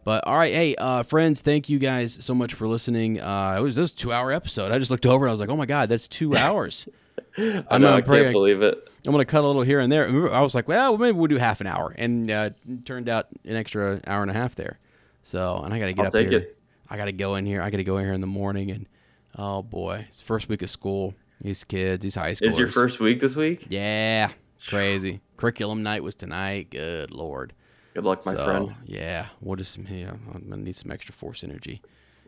But 0.04 0.26
all 0.28 0.38
right, 0.38 0.54
hey 0.54 0.76
uh, 0.76 1.04
friends, 1.04 1.40
thank 1.40 1.70
you 1.70 1.80
guys 1.80 2.18
so 2.20 2.34
much 2.36 2.54
for 2.54 2.68
listening. 2.68 3.22
Uh, 3.22 3.56
it 3.58 3.62
was 3.62 3.76
this 3.76 3.94
two 3.94 4.12
hour 4.12 4.32
episode. 4.32 4.72
I 4.72 4.80
just 4.80 4.92
looked 4.92 5.06
over. 5.06 5.28
I 5.28 5.32
was 5.32 5.40
like, 5.40 5.50
oh 5.50 5.56
my 5.56 5.66
god, 5.66 5.90
that's 5.90 6.08
two 6.08 6.36
hours. 6.36 6.88
I 7.38 7.78
know. 7.78 7.94
I 7.94 8.02
can't 8.02 8.32
believe 8.32 8.62
it. 8.62 8.90
I'm 9.06 9.12
going 9.12 9.26
to 9.26 9.30
cut 9.30 9.44
a 9.44 9.48
little 9.48 9.64
here 9.64 9.80
and 9.80 9.92
there. 9.92 10.34
I 10.34 10.42
was 10.42 10.56
like, 10.56 10.68
well, 10.68 10.98
maybe 10.98 11.18
we'll 11.18 11.28
do 11.28 11.38
half 11.38 11.62
an 11.62 11.68
hour, 11.68 11.94
and 11.98 12.30
uh, 12.32 12.52
turned 12.86 13.10
out 13.10 13.28
an 13.44 13.56
extra 13.56 14.00
hour 14.08 14.22
and 14.22 14.32
a 14.32 14.34
half 14.34 14.56
there. 14.56 14.80
So, 15.24 15.62
and 15.64 15.74
I 15.74 15.80
got 15.80 15.88
to 15.88 15.94
get 15.94 16.02
I'll 16.02 16.08
up 16.08 16.14
take 16.14 16.30
here. 16.30 16.40
It. 16.40 16.58
I 16.90 16.98
got 16.98 17.06
to 17.06 17.12
go 17.12 17.36
in 17.36 17.46
here. 17.46 17.62
I 17.62 17.70
got 17.70 17.78
to 17.78 17.84
go 17.84 17.98
in 17.98 18.06
here 18.06 18.14
in 18.14 18.22
the 18.22 18.28
morning, 18.28 18.72
and 18.72 18.88
oh 19.38 19.62
boy, 19.62 20.06
it's 20.08 20.22
first 20.22 20.48
week 20.48 20.62
of 20.62 20.70
school. 20.70 21.14
These 21.42 21.64
kids, 21.64 22.04
these 22.04 22.16
high 22.16 22.32
schoolers. 22.32 22.48
Is 22.48 22.60
your 22.60 22.68
first 22.70 23.00
week 23.00 23.20
this 23.20 23.36
week? 23.36 23.68
Yeah, 23.70 24.32
crazy. 24.68 25.22
Curriculum 25.36 25.84
night 25.84 26.04
was 26.04 26.16
tonight. 26.16 26.70
Good 26.70 27.12
lord. 27.12 27.54
Good 27.94 28.06
luck, 28.06 28.26
my 28.26 28.34
so, 28.34 28.46
friend. 28.46 28.76
Yeah, 28.86 29.28
what 29.40 29.60
is 29.60 29.68
some? 29.68 29.86
Yeah, 29.90 30.12
I'm 30.12 30.46
gonna 30.50 30.62
need 30.62 30.76
some 30.76 30.92
extra 30.92 31.14
force 31.14 31.44
energy 31.44 31.82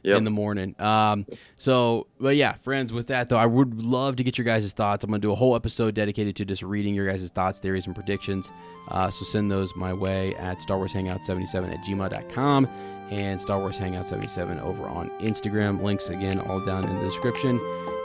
yep. 0.06 0.18
in 0.18 0.24
the 0.24 0.32
morning. 0.32 0.76
Um, 0.80 1.26
so, 1.58 2.08
but 2.20 2.36
yeah, 2.36 2.54
friends, 2.56 2.94
with 2.94 3.08
that 3.08 3.30
though, 3.30 3.38
I 3.38 3.46
would 3.46 3.82
love 3.84 4.16
to 4.18 4.24
get 4.24 4.38
your 4.38 4.46
guys' 4.46 4.72
thoughts. 4.74 5.04
I'm 5.04 5.10
going 5.10 5.22
to 5.22 5.28
do 5.28 5.32
a 5.32 5.36
whole 5.36 5.56
episode 5.56 5.96
dedicated 5.96 6.36
to 6.38 6.46
just 6.46 6.62
reading 6.64 6.94
your 6.96 7.08
guys' 7.08 7.30
thoughts, 7.30 7.60
theories, 7.60 7.86
and 7.86 7.96
predictions. 7.96 8.52
Uh, 8.90 9.10
so 9.10 9.26
send 9.26 9.52
those 9.52 9.76
my 9.76 9.94
way 9.94 10.36
at 10.36 10.62
Star 10.62 10.78
Wars 10.78 10.94
Hangout 10.94 11.26
77 11.26 11.72
at 11.72 11.80
gmail.com 11.80 12.68
and 13.10 13.40
Star 13.40 13.60
Wars 13.60 13.78
Hangout 13.78 14.06
77 14.06 14.60
over 14.60 14.86
on 14.86 15.10
Instagram. 15.20 15.82
Links 15.82 16.10
again 16.10 16.40
all 16.40 16.60
down 16.60 16.88
in 16.88 16.98
the 16.98 17.06
description. 17.06 17.60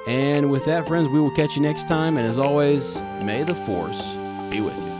And 0.06 0.50
with 0.50 0.64
that, 0.64 0.86
friends, 0.86 1.08
we 1.08 1.20
will 1.20 1.34
catch 1.34 1.56
you 1.56 1.62
next 1.62 1.86
time. 1.86 2.16
And 2.16 2.26
as 2.26 2.38
always, 2.38 2.96
may 3.22 3.42
the 3.44 3.54
Force 3.54 4.02
be 4.50 4.60
with 4.60 4.76
you. 4.76 4.99